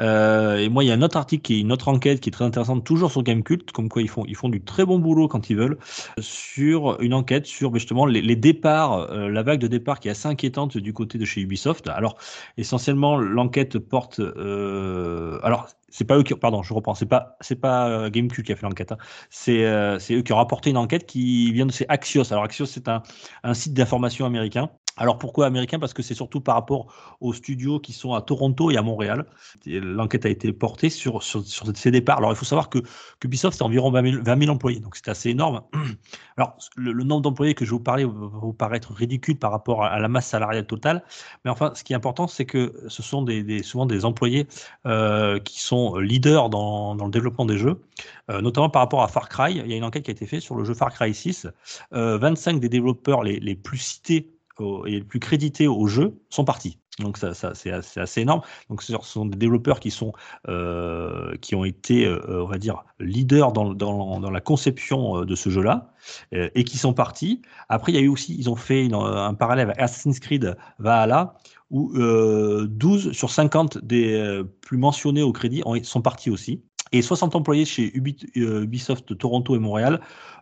Euh, 0.00 0.56
et 0.56 0.68
moi, 0.68 0.82
il 0.82 0.86
y 0.86 0.90
a 0.90 0.94
un 0.94 1.02
autre 1.02 1.18
article, 1.18 1.42
qui 1.42 1.60
une 1.60 1.72
autre 1.72 1.88
enquête 1.88 2.20
qui 2.20 2.30
est 2.30 2.32
très 2.32 2.46
intéressante, 2.46 2.84
toujours 2.84 3.10
sur 3.10 3.22
Gamecult, 3.22 3.70
comme 3.72 3.88
quoi 3.88 4.02
ils 4.02 4.08
font, 4.08 4.48
du 4.48 4.62
très 4.62 4.86
bon 4.86 4.98
boulot 4.98 5.28
quand 5.28 5.50
ils 5.50 5.56
veulent, 5.56 5.78
sur 6.18 7.00
une 7.00 7.12
enquête 7.12 7.46
sur 7.46 7.74
justement 7.74 8.06
les, 8.06 8.36
départs, 8.36 9.10
euh, 9.10 9.28
la 9.28 9.42
vague 9.42 9.60
de 9.60 9.66
départ 9.66 10.00
qui 10.00 10.08
est 10.08 10.12
assez 10.12 10.28
inquiétante 10.28 10.78
du 10.78 10.92
côté 10.94 11.18
de 11.18 11.24
chez 11.26 11.42
Ubisoft. 11.42 11.88
Alors, 11.88 12.16
essentiellement, 12.56 13.18
l'enquête 13.18 13.78
porte. 13.78 14.20
Euh, 14.20 15.38
alors, 15.42 15.68
c'est 15.90 16.04
pas 16.04 16.16
eux 16.16 16.22
qui, 16.22 16.34
pardon, 16.34 16.62
je 16.62 16.72
reprends, 16.72 16.94
c'est 16.94 17.06
pas, 17.06 17.36
c'est 17.40 17.60
pas 17.60 17.88
euh, 17.88 18.10
Gamecult 18.10 18.44
qui 18.44 18.52
a 18.52 18.56
fait 18.56 18.66
l'enquête. 18.66 18.92
hein. 18.92 18.98
C'est, 19.30 19.64
c'est 20.00 20.14
eux 20.14 20.22
qui 20.22 20.32
ont 20.32 20.36
rapporté 20.36 20.70
une 20.70 20.76
enquête 20.78 21.06
qui 21.06 21.52
vient 21.52 21.66
de 21.66 21.72
chez 21.72 21.84
Axios. 21.88 22.32
Alors, 22.32 22.44
Axios, 22.44 22.66
c'est 22.66 22.88
un 22.88 23.54
site 23.54 23.74
d'information 23.74 24.24
américain. 24.24 24.70
Alors 24.98 25.18
pourquoi 25.18 25.46
américain? 25.46 25.78
Parce 25.78 25.94
que 25.94 26.02
c'est 26.02 26.14
surtout 26.14 26.40
par 26.40 26.56
rapport 26.56 26.92
aux 27.20 27.32
studios 27.32 27.78
qui 27.80 27.92
sont 27.92 28.14
à 28.14 28.20
Toronto 28.20 28.70
et 28.70 28.76
à 28.76 28.82
Montréal. 28.82 29.26
L'enquête 29.66 30.26
a 30.26 30.28
été 30.28 30.52
portée 30.52 30.90
sur, 30.90 31.22
sur, 31.22 31.42
ces 31.74 31.90
départs. 31.90 32.18
Alors 32.18 32.32
il 32.32 32.36
faut 32.36 32.44
savoir 32.44 32.68
que, 32.68 32.80
Ubisoft, 33.24 33.56
c'est 33.56 33.62
environ 33.62 33.90
20 33.90 34.10
000, 34.10 34.22
20 34.24 34.40
000 34.40 34.50
employés, 34.50 34.80
donc 34.80 34.96
c'est 34.96 35.08
assez 35.08 35.30
énorme. 35.30 35.62
Alors 36.36 36.56
le, 36.76 36.92
nombre 37.04 37.22
d'employés 37.22 37.54
que 37.54 37.64
je 37.64 37.70
vais 37.70 37.76
vous 37.76 37.82
parler 37.82 38.04
va 38.04 38.10
vous 38.12 38.52
paraître 38.52 38.92
ridicule 38.92 39.38
par 39.38 39.50
rapport 39.50 39.84
à, 39.84 39.98
la 39.98 40.08
masse 40.08 40.28
salariale 40.28 40.66
totale. 40.66 41.04
Mais 41.44 41.50
enfin, 41.50 41.72
ce 41.74 41.84
qui 41.84 41.92
est 41.92 41.96
important, 41.96 42.26
c'est 42.26 42.46
que 42.46 42.74
ce 42.88 43.02
sont 43.02 43.22
des, 43.22 43.62
souvent 43.62 43.86
des 43.86 44.04
employés 44.04 44.46
euh, 44.86 45.38
qui 45.40 45.60
sont 45.60 45.96
leaders 45.96 46.48
dans, 46.48 46.94
dans 46.94 47.04
le 47.04 47.10
développement 47.10 47.44
des 47.44 47.58
jeux, 47.58 47.82
euh, 48.30 48.40
notamment 48.40 48.70
par 48.70 48.82
rapport 48.82 49.02
à 49.02 49.08
Far 49.08 49.28
Cry. 49.28 49.52
Il 49.52 49.66
y 49.66 49.74
a 49.74 49.76
une 49.76 49.84
enquête 49.84 50.04
qui 50.04 50.10
a 50.10 50.12
été 50.12 50.26
faite 50.26 50.40
sur 50.40 50.54
le 50.54 50.64
jeu 50.64 50.74
Far 50.74 50.92
Cry 50.92 51.12
6. 51.12 51.46
Euh, 51.92 52.18
25 52.18 52.60
des 52.60 52.68
développeurs 52.68 53.22
les, 53.22 53.38
les 53.40 53.54
plus 53.54 53.78
cités 53.78 54.37
et 54.86 54.90
les 54.90 55.04
plus 55.04 55.20
crédités 55.20 55.68
au 55.68 55.86
jeu 55.86 56.20
sont 56.30 56.44
partis. 56.44 56.78
Donc 56.98 57.16
ça, 57.16 57.32
c'est 57.54 57.70
assez, 57.70 58.20
énorme. 58.20 58.42
Donc 58.68 58.82
ce 58.82 58.94
sont 59.02 59.26
des 59.26 59.36
développeurs 59.36 59.78
qui 59.80 59.90
sont 59.90 60.12
euh, 60.48 61.36
qui 61.40 61.54
ont 61.54 61.64
été, 61.64 62.06
euh, 62.06 62.42
on 62.42 62.46
va 62.46 62.58
dire, 62.58 62.84
leaders 62.98 63.52
dans, 63.52 64.30
la 64.30 64.40
conception 64.40 65.18
euh, 65.18 65.24
de 65.24 65.34
ce 65.34 65.48
jeu-là 65.48 65.92
et 66.32 66.64
qui 66.64 66.78
sont 66.78 66.94
partis. 66.94 67.42
Après, 67.68 67.92
il 67.92 67.94
y 67.94 67.98
a 67.98 68.00
eu 68.00 68.08
aussi, 68.08 68.34
ils 68.38 68.48
ont 68.50 68.56
fait 68.56 68.88
un 68.92 69.34
parallèle 69.34 69.68
avec 69.68 69.78
Assassin's 69.78 70.18
Creed 70.20 70.56
Valhalla 70.78 71.34
où 71.70 71.92
euh, 71.96 72.66
12 72.68 73.12
sur 73.12 73.30
50 73.30 73.78
des 73.84 74.42
plus 74.62 74.78
mentionnés 74.78 75.22
au 75.22 75.32
crédit 75.32 75.62
ont, 75.66 75.80
sont 75.82 76.02
partis 76.02 76.30
aussi. 76.30 76.62
Et 76.92 77.02
60 77.02 77.36
employés 77.36 77.66
chez 77.66 77.92
Ubi- 77.94 78.30
Ubisoft 78.34 79.16
Toronto 79.18 79.54
et 79.54 79.58
Montréal 79.58 80.00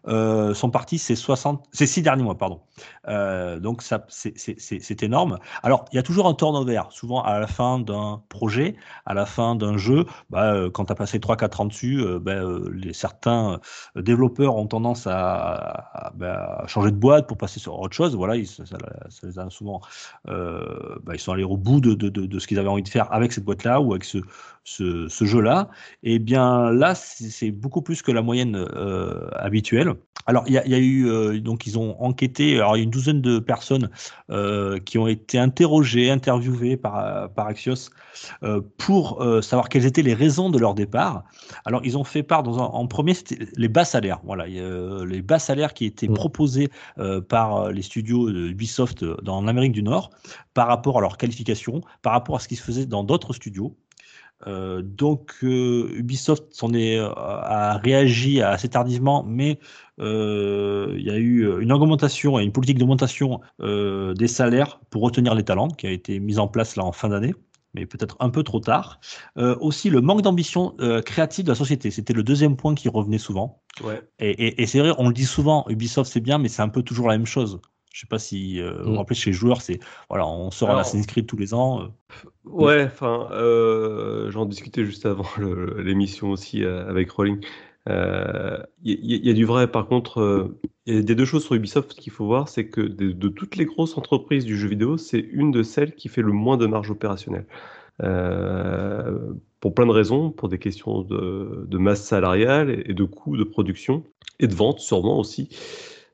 euh, 0.09 0.55
sont 0.55 0.71
partis 0.71 0.99
ces 0.99 1.17
60, 1.17 1.65
ces 1.73 1.87
six 1.87 2.03
derniers 2.03 2.23
mois, 2.23 2.39
pardon. 2.39 2.61
Euh, 3.09 3.59
donc 3.59 3.83
ça, 3.83 4.07
c'est- 4.09 5.03
énorme. 5.03 5.39
Alors, 5.63 5.85
il 5.93 5.97
y 5.97 5.99
a 5.99 6.03
toujours 6.03 6.27
un 6.29 6.35
turnover. 6.35 6.81
Souvent, 6.91 7.23
à 7.23 7.39
la 7.39 7.47
fin 7.47 7.79
d'un 7.81 8.23
projet, 8.29 8.77
à 9.05 9.15
la 9.15 9.27
fin 9.27 9.57
d'un 9.57 9.77
jeu, 9.77 10.07
bah, 10.31 10.55
euh, 10.55 10.71
quand 10.71 10.87
tu 10.87 10.93
as 10.93 10.95
passé 10.95 11.19
3-4 11.21 11.61
ans 11.61 11.67
dessus, 11.67 12.05
bah, 12.21 12.35
certains 12.93 13.61
développeurs 13.97 14.57
ont 14.57 14.67
tendance 14.67 15.05
bah, 15.07 16.15
à 16.25 16.67
changer 16.67 16.91
de 16.93 16.97
boîte 16.97 17.27
pour 17.27 17.37
passer 17.37 17.61
sur 17.61 17.79
autre 17.79 17.95
chose. 17.95 18.15
Voilà, 18.15 18.37
ils, 18.37 18.47
ça, 18.47 18.65
les 19.23 19.39
a 19.39 19.51
souvent, 19.51 19.81
ils 20.29 21.19
sont 21.19 21.33
allés 21.33 21.45
au 21.45 21.57
bout 21.57 21.81
de, 21.81 22.39
ce 22.39 22.47
qu'ils 22.47 22.59
avaient 22.59 22.69
envie 22.69 22.83
de 22.83 22.89
faire 22.89 23.13
avec 23.13 23.33
cette 23.33 23.45
boîte-là 23.45 23.81
ou 23.81 23.93
avec 23.93 24.05
ce, 24.05 24.21
jeu-là. 25.25 25.69
Et 26.03 26.19
bien 26.19 26.71
là, 26.73 26.95
c'est 26.95 27.51
beaucoup 27.51 27.83
plus 27.83 28.03
que 28.03 28.13
la 28.13 28.23
moyenne 28.23 28.67
habituelle. 29.33 29.96
Alors, 30.29 30.43
il 30.49 30.55
y 30.55 30.59
a, 30.59 30.65
il 30.67 30.73
y 30.73 30.75
a 30.75 30.79
eu, 30.79 31.07
euh, 31.09 31.39
donc, 31.41 31.69
ils 31.69 31.79
ont 31.79 32.03
enquêté, 32.03 32.57
alors, 32.57 32.77
il 32.77 32.81
y 32.81 32.83
a 32.83 32.85
une 32.85 32.91
douzaine 32.91 33.21
de 33.21 33.39
personnes 33.39 33.91
euh, 34.31 34.81
qui 34.81 34.99
ont 34.99 35.07
été 35.07 35.39
interrogées, 35.39 36.11
interviewées 36.11 36.77
par, 36.77 37.31
par 37.33 37.47
Axios 37.47 37.91
euh, 38.43 38.61
pour 38.77 39.23
euh, 39.23 39.41
savoir 39.41 39.69
quelles 39.69 39.87
étaient 39.87 40.03
les 40.03 40.15
raisons 40.15 40.51
de 40.51 40.59
leur 40.59 40.75
départ. 40.75 41.23
Alors, 41.65 41.81
ils 41.85 41.97
ont 41.97 42.03
fait 42.03 42.25
part, 42.25 42.43
dans 42.43 42.59
un- 42.59 42.65
en 42.65 42.89
premier, 42.89 43.15
c'était 43.15 43.39
les 43.57 43.69
bas 43.69 43.85
salaires. 43.85 44.19
Voilà, 44.25 44.49
il 44.49 44.55
y 44.57 44.59
a, 44.59 44.65
euh, 44.65 45.07
les 45.07 45.23
bas 45.23 45.39
salaires 45.39 45.73
qui 45.75 45.85
étaient 45.85 46.09
Mm. 46.09 46.15
proposés 46.15 46.71
euh, 46.99 47.21
par 47.21 47.57
euh, 47.57 47.71
les 47.73 47.83
studios 47.83 48.33
de 48.33 48.49
Ubisoft 48.49 49.05
euh, 49.05 49.17
dans 49.23 49.41
l'Amérique 49.43 49.73
du 49.73 49.85
Nord 49.85 50.11
par 50.55 50.67
rapport 50.67 50.99
à 50.99 51.01
leur 51.03 51.19
qualification, 51.19 51.83
par 52.03 52.13
rapport 52.15 52.35
à 52.35 52.39
ce 52.41 52.49
qui 52.49 52.57
se 52.57 52.65
faisait 52.65 52.87
dans 52.87 53.05
d'autres 53.05 53.33
studios. 53.33 53.77
Euh, 54.47 54.83
donc 54.83 55.35
euh, 55.43 55.89
Ubisoft 55.95 56.53
s'en 56.53 56.73
est 56.75 56.99
euh, 56.99 57.09
a 57.15 57.79
réagi 57.79 58.43
assez 58.43 58.69
tardivement, 58.69 59.25
mais 59.27 59.59
il 59.99 61.03
y 61.03 61.11
a 61.11 61.17
eu 61.17 61.61
une 61.61 61.73
augmentation 61.73 62.39
et 62.39 62.45
une 62.45 62.53
politique 62.53 62.79
d'augmentation 62.79 63.41
des 63.61 64.29
salaires 64.29 64.79
pour 64.91 65.01
retenir 65.03 65.35
les 65.35 65.43
talents 65.43 65.69
qui 65.69 65.87
a 65.87 65.91
été 65.91 66.21
mise 66.21 66.39
en 66.39 66.49
place 66.49 66.77
là 66.77 66.85
en 66.85 66.93
fin 66.93 67.09
d'année 67.09 67.35
mais 67.77 67.87
peut-être 67.87 68.17
un 68.21 68.31
peu 68.31 68.43
trop 68.43 68.59
tard. 68.59 69.01
Euh, 69.37 69.55
aussi 69.61 69.91
le 69.91 70.01
manque 70.01 70.23
d'ambition 70.23 70.75
euh, 70.81 71.03
créative 71.03 71.45
de 71.45 71.51
la 71.51 71.55
société, 71.55 71.91
c'était 71.91 72.15
le 72.15 72.23
deuxième 72.23 72.57
point 72.57 72.75
qui 72.75 72.89
revenait 72.89 73.19
souvent. 73.19 73.63
Ouais. 73.85 74.03
Et, 74.19 74.31
et- 74.31 74.63
et 74.63 74.67
c'est 74.67 74.79
vrai, 74.81 74.93
on 74.99 75.09
le 75.09 75.15
dit 75.15 75.27
souvent, 75.27 75.65
Ubisoft 75.69 76.11
c'est 76.11 76.21
bien, 76.21 76.39
mais 76.39 76.49
c'est 76.49 76.63
un 76.63 76.71
peu 76.71 76.83
toujours 76.83 77.09
la 77.09 77.19
même 77.19 77.27
chose. 77.27 77.61
Je 77.97 78.03
sais 78.03 78.07
pas 78.07 78.19
si 78.19 78.61
euh, 78.61 78.85
Mm. 78.85 78.99
rappelez 78.99 79.17
chez 79.17 79.31
les 79.31 79.35
joueurs, 79.35 79.63
c'est 79.63 79.81
voilà, 80.11 80.27
on 80.27 80.51
sort 80.51 80.69
Alors- 80.69 80.81
Assassin's 80.83 81.07
Creed 81.07 81.27
tous 81.27 81.39
les 81.39 81.55
ans. 81.55 81.81
euh, 81.81 81.87
Ouais, 82.45 82.85
enfin, 82.85 83.29
euh, 83.33 84.31
j'en 84.31 84.45
discutais 84.45 84.85
juste 84.85 85.07
avant 85.07 85.25
l'émission 85.79 86.31
aussi 86.31 86.63
euh, 86.63 86.87
avec 86.91 87.11
Rolling. 87.11 87.39
Il 87.89 88.67
y, 88.85 89.31
a 89.31 89.33
du 89.33 89.47
vrai, 89.47 89.67
par 89.71 89.87
contre, 89.87 90.51
il 90.85 90.95
y 90.95 90.99
a 90.99 91.03
des 91.03 91.15
deux 91.15 91.25
choses 91.25 91.45
sur 91.45 91.55
Ubisoft 91.55 91.95
qu'il 91.95 92.13
faut 92.13 92.27
voir, 92.27 92.49
c'est 92.51 92.67
que 92.69 92.83
de, 92.83 93.13
de 93.13 93.29
toutes 93.29 93.57
les 93.57 93.65
grosses 93.65 93.97
entreprises 93.97 94.45
du 94.45 94.59
jeu 94.59 94.69
vidéo, 94.69 94.99
c'est 94.99 95.21
une 95.33 95.51
de 95.51 95.63
celles 95.63 95.95
qui 95.95 96.09
fait 96.09 96.21
le 96.23 96.33
moins 96.33 96.59
de 96.59 96.67
marge 96.67 96.91
opérationnelle. 96.91 97.47
Pour 99.61 99.73
plein 99.75 99.87
de 99.87 99.91
raisons, 99.93 100.31
pour 100.31 100.49
des 100.51 100.59
questions 100.59 101.01
de, 101.01 101.65
de 101.67 101.79
masse 101.79 102.03
salariale 102.05 102.83
et 102.85 102.93
de 102.93 103.05
coûts 103.05 103.39
de 103.39 103.45
production 103.45 104.05
et 104.39 104.47
de 104.49 104.55
vente 104.55 104.81
sûrement 104.81 105.19
aussi. 105.19 105.49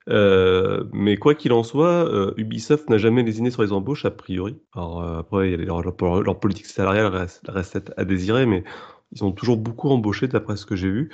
Euh, 0.08 0.84
mais 0.92 1.16
quoi 1.16 1.34
qu'il 1.34 1.52
en 1.52 1.62
soit, 1.62 2.08
euh, 2.12 2.34
Ubisoft 2.36 2.90
n'a 2.90 2.98
jamais 2.98 3.22
lésiné 3.22 3.50
sur 3.50 3.62
les 3.62 3.72
embauches, 3.72 4.04
a 4.04 4.10
priori. 4.10 4.58
Alors 4.74 5.02
euh, 5.02 5.20
après, 5.20 5.48
il 5.48 5.50
y 5.52 5.54
a 5.54 5.56
les- 5.58 5.64
leur, 5.64 5.80
leur- 5.82 6.22
leur 6.22 6.40
politique 6.40 6.66
salariale 6.66 7.06
reste, 7.06 7.42
reste 7.48 7.92
à 7.96 8.04
désirer, 8.04 8.44
mais 8.46 8.64
ils 9.12 9.22
ont 9.24 9.32
toujours 9.32 9.58
beaucoup 9.58 9.90
embauché 9.90 10.26
d'après 10.26 10.56
ce 10.56 10.66
que 10.66 10.74
j'ai 10.74 10.90
vu. 10.90 11.10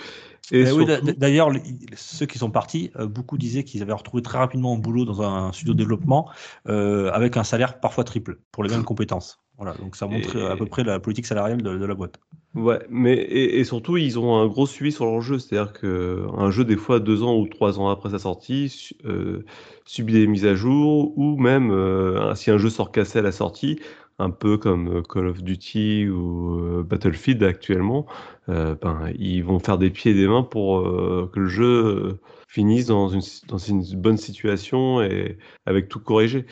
Et 0.50 0.62
Eh 0.62 0.72
oui, 0.72 0.86
D'ailleurs, 1.18 1.50
ceux 1.94 2.24
qui 2.24 2.38
sont 2.38 2.50
partis, 2.50 2.90
beaucoup 2.98 3.36
disaient 3.36 3.64
qu'ils 3.64 3.82
avaient 3.82 3.92
retrouvé 3.92 4.22
très 4.22 4.38
rapidement 4.38 4.74
un 4.74 4.78
boulot 4.78 5.04
dans 5.04 5.20
un 5.20 5.52
studio 5.52 5.74
de 5.74 5.78
développement 5.78 6.30
avec 6.64 7.36
un 7.36 7.44
salaire 7.44 7.80
parfois 7.80 8.04
triple 8.04 8.38
pour 8.52 8.64
les 8.64 8.70
mêmes 8.70 8.84
compétences. 8.84 9.40
Voilà, 9.58 9.74
donc 9.74 9.96
ça 9.96 10.06
montre 10.06 10.36
Et- 10.36 10.46
à 10.46 10.56
peu 10.56 10.64
près 10.66 10.84
la 10.84 11.00
politique 11.00 11.26
salariale 11.26 11.60
de, 11.60 11.76
de 11.76 11.84
la 11.84 11.94
boîte. 11.94 12.18
Ouais, 12.54 12.80
mais 12.88 13.14
et, 13.14 13.62
surtout, 13.64 13.98
ils 13.98 14.18
ont 14.18 14.36
un 14.36 14.46
gros 14.46 14.66
suivi 14.66 14.90
sur 14.90 15.04
leur 15.04 15.20
jeu. 15.20 15.38
C'est-à-dire 15.38 15.72
qu'un 15.72 16.50
jeu, 16.50 16.64
des 16.64 16.76
fois, 16.76 16.98
deux 16.98 17.22
ans 17.22 17.36
ou 17.36 17.46
trois 17.46 17.78
ans 17.78 17.88
après 17.88 18.10
sa 18.10 18.18
sortie, 18.18 18.90
euh, 19.04 19.44
subit 19.84 20.14
des 20.14 20.26
mises 20.26 20.46
à 20.46 20.54
jour, 20.54 21.16
ou 21.16 21.36
même 21.36 21.70
euh, 21.70 22.34
si 22.34 22.50
un 22.50 22.58
jeu 22.58 22.70
sort 22.70 22.90
cassé 22.90 23.18
à 23.20 23.22
la 23.22 23.32
sortie, 23.32 23.78
un 24.18 24.30
peu 24.30 24.56
comme 24.56 24.98
euh, 24.98 25.02
Call 25.02 25.26
of 25.28 25.42
Duty 25.42 26.08
ou 26.08 26.82
Battlefield 26.84 27.42
actuellement, 27.44 28.06
ben, 28.48 29.12
ils 29.18 29.42
vont 29.42 29.58
faire 29.58 29.78
des 29.78 29.90
pieds 29.90 30.12
et 30.12 30.14
des 30.14 30.26
mains 30.26 30.42
pour 30.42 30.82
que 31.30 31.38
le 31.38 31.48
jeu 31.48 32.18
finisse 32.48 32.86
dans 32.86 33.08
une, 33.08 33.20
dans 33.46 33.58
une 33.58 33.82
bonne 33.94 34.16
situation 34.16 35.02
et 35.02 35.36
avec 35.66 35.88
tout 35.88 36.00
corrigé. 36.00 36.46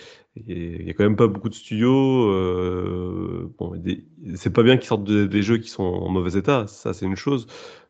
Il 0.46 0.86
y 0.86 0.90
a 0.90 0.92
quand 0.92 1.04
même 1.04 1.16
pas 1.16 1.28
beaucoup 1.28 1.48
de 1.48 1.54
studios. 1.54 2.30
Euh, 2.30 3.52
bon, 3.58 3.72
c'est 4.34 4.52
pas 4.52 4.62
bien 4.62 4.76
qu'ils 4.76 4.86
sortent 4.86 5.04
de- 5.04 5.26
des 5.26 5.42
jeux 5.42 5.58
qui 5.58 5.68
sont 5.70 5.82
en 5.84 6.08
mauvais 6.10 6.38
état, 6.38 6.66
ça 6.66 6.92
c'est 6.92 7.06
une 7.06 7.16
chose. 7.16 7.46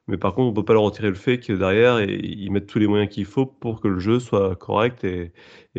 Mais 0.08 0.16
par 0.18 0.34
contre, 0.34 0.50
on 0.50 0.54
peut 0.54 0.64
pas 0.64 0.72
leur 0.74 0.82
retirer 0.84 1.08
le 1.08 1.14
fait 1.14 1.40
que 1.40 1.52
derrière, 1.52 2.00
ils 2.00 2.50
mettent 2.52 2.68
tous 2.68 2.78
les 2.78 2.86
moyens 2.86 3.12
qu'il 3.12 3.24
faut 3.24 3.44
pour 3.46 3.80
que 3.80 3.88
le 3.88 3.98
jeu 3.98 4.20
soit 4.20 4.54
correct 4.56 5.02
et, 5.04 5.32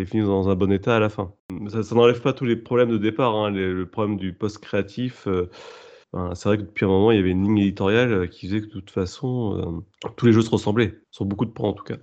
finisse 0.05 0.25
dans 0.27 0.49
un 0.49 0.55
bon 0.55 0.71
état 0.71 0.97
à 0.97 0.99
la 0.99 1.09
fin. 1.09 1.33
Ça, 1.69 1.95
n'enlève 1.95 2.21
pas 2.21 2.33
tous 2.33 2.43
les 2.45 2.57
problèmes 2.57 2.89
de 2.91 2.97
départ, 2.97 3.35
hein, 3.35 3.49
le 3.51 3.85
problème 3.89 4.17
du 4.17 4.33
post-créatif. 4.33 5.27
euh, 5.27 5.49
c'est 6.33 6.45
vrai 6.49 6.57
que 6.57 6.63
depuis 6.63 6.85
un 6.85 6.87
moment, 6.87 7.11
il 7.11 7.17
y 7.17 7.19
avait 7.19 7.31
une 7.31 7.43
ligne 7.43 7.57
éditoriale 7.59 8.11
euh, 8.11 8.27
qui 8.27 8.47
faisait 8.47 8.61
que 8.61 8.65
de 8.67 8.71
toute 8.71 8.89
façon, 8.91 9.83
euh, 10.05 10.09
tous 10.15 10.25
les 10.25 10.33
jeux 10.33 10.41
se 10.41 10.49
ressemblaient, 10.49 10.99
sur 11.11 11.25
beaucoup 11.25 11.45
de 11.45 11.51
points 11.51 11.69
en 11.69 11.73
tout 11.73 11.83
cas. 11.83 11.97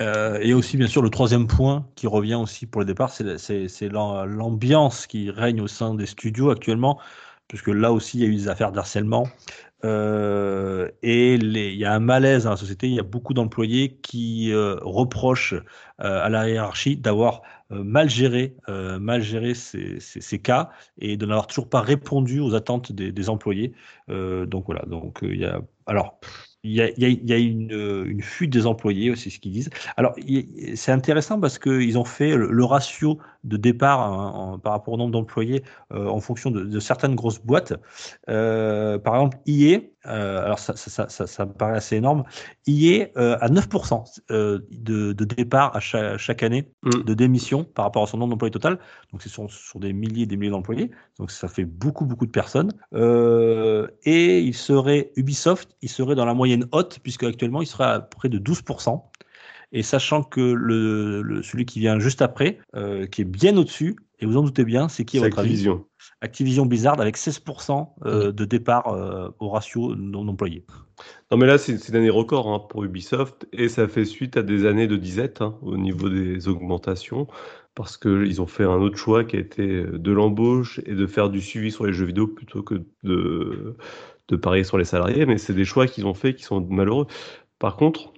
Euh, 0.00 0.38
et 0.40 0.54
aussi, 0.54 0.76
bien 0.76 0.86
sûr, 0.86 1.02
le 1.02 1.10
troisième 1.10 1.46
point 1.46 1.88
qui 1.96 2.06
revient 2.06 2.34
aussi 2.36 2.66
pour 2.66 2.80
le 2.80 2.86
départ, 2.86 3.10
c'est 3.10 3.38
c'est- 3.38 3.68
c'est 3.68 3.88
l'am- 3.88 4.26
l'ambiance 4.26 5.06
qui 5.06 5.30
règne 5.30 5.60
au 5.60 5.68
sein 5.68 5.94
des 5.94 6.06
studios 6.06 6.50
actuellement, 6.50 7.00
puisque 7.48 7.68
là 7.68 7.92
aussi, 7.92 8.18
il 8.18 8.22
y 8.22 8.26
a 8.26 8.28
eu 8.28 8.36
des 8.36 8.48
affaires 8.48 8.72
d'harcèlement. 8.72 9.28
Euh, 9.84 10.88
et 11.02 11.34
il 11.34 11.56
y 11.56 11.84
a 11.84 11.92
un 11.92 11.98
malaise 12.00 12.44
dans 12.44 12.50
la 12.50 12.56
société. 12.56 12.86
Il 12.86 12.94
y 12.94 13.00
a 13.00 13.02
beaucoup 13.02 13.34
d'employés 13.34 13.96
qui 14.02 14.52
reprochent 14.54 15.54
à 15.98 16.28
la 16.28 16.48
hiérarchie 16.48 16.96
d'avoir 16.96 17.42
mal 17.84 18.08
géré, 18.10 18.56
euh, 18.68 18.98
mal 18.98 19.22
géré 19.22 19.54
ces, 19.54 20.00
ces- 20.00 20.20
cas 20.40 20.70
et 20.98 21.16
de 21.16 21.26
n'avoir 21.26 21.46
toujours 21.46 21.68
pas 21.68 21.80
répondu 21.80 22.40
aux 22.40 22.54
attentes 22.54 22.92
des, 22.92 23.12
employés. 23.28 23.72
Euh, 24.10 24.46
donc 24.46 24.66
voilà. 24.66 24.82
Donc 24.86 25.22
euh, 25.22 25.32
il 25.34 25.40
y 25.40 25.44
a 25.44 25.60
alors. 25.86 26.18
Il 26.64 26.72
y 26.72 26.80
a, 26.80 26.88
il 26.96 27.28
y 27.28 27.32
a- 27.32 27.38
une, 27.38 27.72
euh, 27.72 28.04
une 28.06 28.22
fuite 28.22 28.50
des 28.50 28.66
employés, 28.66 29.16
c'est 29.16 29.30
ce 29.30 29.40
qu'ils 29.40 29.50
disent. 29.52 29.70
Alors, 29.96 30.14
c'est 30.76 30.92
intéressant 30.92 31.40
parce 31.40 31.58
qu'ils 31.58 31.98
ont 31.98 32.04
fait 32.04 32.36
le 32.36 32.64
ratio 32.64 33.18
de 33.44 33.56
départ 33.56 34.00
hein, 34.00 34.32
en- 34.34 34.58
par 34.58 34.72
rapport 34.72 34.94
au 34.94 34.96
nombre 34.96 35.12
d'employés 35.12 35.62
euh, 35.92 36.06
en 36.08 36.20
fonction 36.20 36.50
de, 36.50 36.62
de 36.64 36.80
certaines 36.80 37.14
grosses 37.14 37.40
boîtes. 37.42 37.72
Euh, 38.28 38.98
par 38.98 39.14
exemple, 39.16 39.38
EA, 39.46 39.80
euh, 40.06 40.44
alors 40.44 40.58
ça, 40.58 40.76
ça, 40.76 40.90
ça, 40.90 41.08
ça, 41.08 41.26
ça 41.26 41.46
me 41.46 41.52
paraît 41.52 41.76
assez 41.76 41.96
énorme, 41.96 42.24
euh, 42.68 43.36
à 43.40 43.48
9% 43.48 44.04
euh, 44.30 44.60
de, 44.70 45.12
de 45.12 45.24
départ 45.24 45.74
à 45.76 45.80
chaque, 45.80 46.18
chaque 46.18 46.42
année 46.42 46.68
Mm. 46.82 47.02
de 47.04 47.14
démission 47.14 47.64
par 47.64 47.84
rapport 47.84 48.02
à 48.02 48.06
son 48.06 48.16
nombre 48.18 48.30
d'employés 48.32 48.50
total. 48.50 48.78
Donc, 49.12 49.22
c'est 49.22 49.28
sur, 49.28 49.50
sur 49.50 49.78
des 49.80 49.92
milliers 49.92 50.22
et 50.22 50.26
des 50.26 50.36
milliers 50.36 50.50
d'employés. 50.50 50.90
Donc, 51.18 51.30
ça 51.30 51.48
fait 51.48 51.64
beaucoup, 51.64 52.04
beaucoup 52.06 52.26
de 52.26 52.30
personnes. 52.32 52.72
Et 54.04 54.40
il 54.40 54.54
serait, 54.54 55.12
Ubisoft, 55.16 55.76
il 55.82 55.88
serait 55.88 56.14
dans 56.14 56.24
la 56.24 56.34
moyenne 56.34 56.66
haute, 56.72 56.98
puisque 57.02 57.24
actuellement, 57.24 57.62
il 57.62 57.66
serait 57.66 57.84
à 57.84 58.00
près 58.00 58.28
de 58.28 58.38
12%. 58.38 59.11
Et 59.72 59.82
sachant 59.82 60.22
que 60.22 60.40
le, 60.40 61.22
le- 61.22 61.42
celui 61.42 61.64
qui 61.66 61.80
vient 61.80 61.98
juste 61.98 62.22
après, 62.22 62.58
euh, 62.76 63.06
qui 63.06 63.22
est 63.22 63.24
bien 63.24 63.56
au-dessus, 63.56 63.96
et 64.20 64.26
vous 64.26 64.36
en 64.36 64.42
doutez 64.42 64.64
bien, 64.64 64.88
c'est 64.88 65.04
qui 65.04 65.18
à 65.18 65.20
votre 65.20 65.38
avis 65.38 65.48
Activision. 65.50 65.86
Activision 66.20 66.66
Blizzard 66.66 67.00
avec 67.00 67.16
16% 67.16 67.94
euh, 68.04 68.32
de 68.32 68.44
départ 68.44 68.88
euh, 68.88 69.30
au 69.40 69.48
ratio 69.50 69.94
non 69.96 70.28
employé. 70.28 70.64
Non, 71.30 71.36
mais 71.36 71.46
là, 71.46 71.58
c'est 71.58 71.78
c'est 71.78 71.88
une 71.90 71.96
année 71.96 72.10
record 72.10 72.48
hein, 72.48 72.60
pour 72.68 72.84
Ubisoft 72.84 73.46
et 73.52 73.68
ça 73.68 73.88
fait 73.88 74.04
suite 74.04 74.36
à 74.36 74.42
des 74.42 74.66
années 74.66 74.86
de 74.86 74.96
disette 74.96 75.40
hein, 75.42 75.56
au 75.62 75.76
niveau 75.76 76.08
des 76.08 76.48
augmentations 76.48 77.26
parce 77.74 77.96
qu'ils 77.96 78.40
ont 78.42 78.46
fait 78.46 78.64
un 78.64 78.76
autre 78.80 78.98
choix 78.98 79.24
qui 79.24 79.36
a 79.36 79.40
été 79.40 79.84
de 79.84 80.12
l'embauche 80.12 80.80
et 80.86 80.94
de 80.94 81.06
faire 81.06 81.30
du 81.30 81.40
suivi 81.40 81.72
sur 81.72 81.86
les 81.86 81.92
jeux 81.92 82.04
vidéo 82.04 82.26
plutôt 82.28 82.62
que 82.62 82.84
de, 83.02 83.76
de 84.28 84.36
parier 84.36 84.64
sur 84.64 84.76
les 84.78 84.84
salariés. 84.84 85.24
Mais 85.26 85.38
c'est 85.38 85.54
des 85.54 85.64
choix 85.64 85.86
qu'ils 85.86 86.06
ont 86.06 86.14
fait 86.14 86.34
qui 86.34 86.42
sont 86.44 86.60
malheureux. 86.68 87.06
Par 87.58 87.76
contre, 87.76 88.11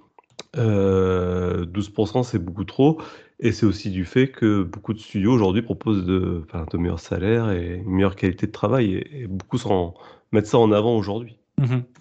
euh, 0.57 1.65
12% 1.65 2.23
c'est 2.23 2.39
beaucoup 2.39 2.63
trop 2.63 3.01
et 3.39 3.51
c'est 3.51 3.65
aussi 3.65 3.89
du 3.89 4.05
fait 4.05 4.29
que 4.29 4.63
beaucoup 4.63 4.93
de 4.93 4.99
studios 4.99 5.33
aujourd'hui 5.33 5.61
proposent 5.61 6.05
de, 6.05 6.43
enfin, 6.47 6.65
de 6.71 6.77
meilleurs 6.77 6.99
salaires 6.99 7.51
et 7.51 7.81
une 7.85 7.89
meilleure 7.89 8.15
qualité 8.15 8.47
de 8.47 8.51
travail 8.51 8.95
et, 8.95 9.23
et 9.23 9.27
beaucoup 9.27 9.57
s'en 9.57 9.93
mettent 10.31 10.47
ça 10.47 10.57
en 10.57 10.71
avant 10.71 10.95
aujourd'hui. 10.95 11.37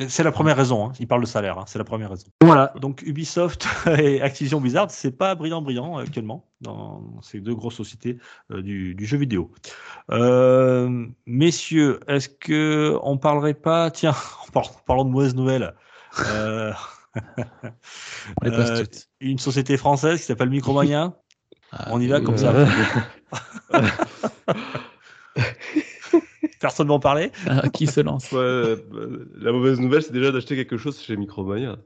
C'est 0.09 0.25
la 0.25 0.33
première 0.33 0.57
raison, 0.57 0.87
hein. 0.87 0.93
il 0.99 1.07
parle 1.07 1.21
de 1.21 1.27
salaire, 1.27 1.59
hein. 1.59 1.65
c'est 1.69 1.79
la 1.79 1.85
première 1.85 2.11
raison. 2.11 2.27
Voilà, 2.43 2.75
donc 2.81 3.03
Ubisoft 3.07 3.69
et 3.99 4.21
Activision 4.21 4.61
Blizzard, 4.61 4.91
c'est 4.91 5.17
pas 5.17 5.37
brillant 5.37 5.63
brillant 5.63 5.97
actuellement 5.97 6.45
dans 6.61 7.21
ces 7.23 7.41
deux 7.41 7.55
grosses 7.55 7.77
sociétés 7.77 8.19
euh, 8.51 8.63
du, 8.63 8.97
du 8.97 9.07
jeu 9.07 9.17
vidéo. 9.17 9.53
Euh, 10.11 11.07
messieurs, 11.27 12.01
est-ce 12.09 12.29
que 12.29 12.99
on 13.05 13.17
parlerait 13.17 13.55
pas, 13.55 13.93
tiens, 13.93 14.15
en 14.49 14.51
par- 14.51 14.83
parlant 14.85 15.05
de 15.05 15.11
mauvaises 15.11 15.37
nouvelles, 15.37 15.73
euh, 16.27 16.73
On 17.17 17.21
les 18.45 18.51
passe 18.51 18.71
euh, 18.71 18.85
toutes. 18.85 19.09
une 19.21 19.39
société 19.39 19.77
française 19.77 20.21
qui 20.21 20.27
s'appelle 20.27 20.51
Micromania, 20.51 21.15
Ah, 21.73 21.89
on 21.91 22.01
y 22.01 22.07
va 22.07 22.21
comme 22.21 22.39
ça. 22.39 22.53
Personne 26.61 26.89
va 26.89 26.95
en 26.95 27.01
parler 27.01 27.31
Ah, 27.47 27.69
qui 27.69 27.87
se 27.87 28.01
lance? 28.01 28.31
Ouais, 28.33 28.39
euh, 28.39 29.29
la 29.37 29.53
mauvaise 29.53 29.81
nouvelle, 29.81 30.03
c'est 30.03 30.12
déjà 30.12 30.31
d'acheter 30.33 30.57
quelque 30.57 30.77
chose 30.77 31.01
chez 31.01 31.17
Micromania. 31.17 31.79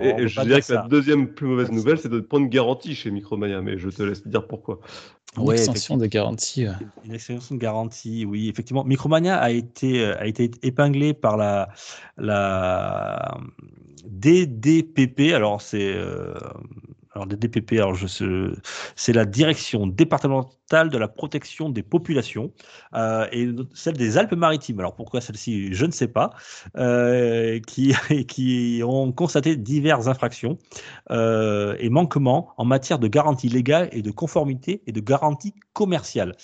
Et, 0.00 0.08
et 0.10 0.28
je 0.28 0.40
dirais 0.42 0.60
dire 0.60 0.66
que 0.66 0.72
la 0.74 0.82
deuxième 0.88 1.28
plus 1.28 1.46
mauvaise 1.46 1.70
nouvelle, 1.70 1.98
c'est 1.98 2.08
de 2.08 2.20
prendre 2.20 2.46
garantie 2.48 2.94
chez 2.94 3.10
Micromania, 3.10 3.60
mais 3.62 3.78
je 3.78 3.88
te 3.88 4.02
laisse 4.02 4.26
dire 4.26 4.46
pourquoi. 4.46 4.80
Une 5.36 5.44
Ouais, 5.44 5.54
extension 5.56 5.96
des 5.96 6.08
garanties. 6.10 6.66
euh. 6.66 6.72
Une 7.04 7.14
extension 7.14 7.54
de 7.54 7.60
garantie, 7.60 8.24
oui, 8.26 8.48
effectivement. 8.48 8.84
Micromania 8.84 9.38
a 9.38 9.50
été, 9.50 10.04
euh, 10.04 10.18
a 10.20 10.26
été 10.26 10.50
épinglé 10.62 11.14
par 11.14 11.36
la, 11.36 11.70
la 12.18 13.38
DDPP. 14.04 15.32
Alors, 15.34 15.60
c'est. 15.60 15.94
Alors, 17.14 17.26
DDPP, 17.26 17.72
alors 17.74 17.94
je 17.94 18.06
sais- 18.06 18.24
c'est 18.96 19.12
la 19.12 19.24
direction 19.24 19.86
départementale 19.86 20.88
de 20.88 20.96
la 20.96 21.08
protection 21.08 21.68
des 21.68 21.82
populations 21.82 22.52
euh, 22.94 23.26
et 23.32 23.48
celle 23.74 23.96
des 23.98 24.16
Alpes-Maritimes. 24.16 24.78
Alors, 24.80 24.94
pourquoi 24.94 25.20
celle-ci, 25.20 25.74
je 25.74 25.84
ne 25.84 25.90
sais 25.92 26.08
pas. 26.08 26.30
euh, 26.78 27.60
qui, 27.66 27.92
qui 28.28 28.80
ont 28.84 29.12
constaté 29.12 29.56
diverses 29.56 30.06
infractions 30.06 30.56
euh, 31.10 31.76
et 31.78 31.90
manquements 31.90 32.50
en 32.56 32.64
matière 32.64 32.98
de 32.98 33.08
garantie 33.08 33.48
légale 33.48 33.88
et 33.92 34.00
de 34.02 34.10
conformité 34.10 34.82
et 34.86 34.92
de 34.92 35.00
garantie 35.00 35.54
commerciale. 35.74 36.34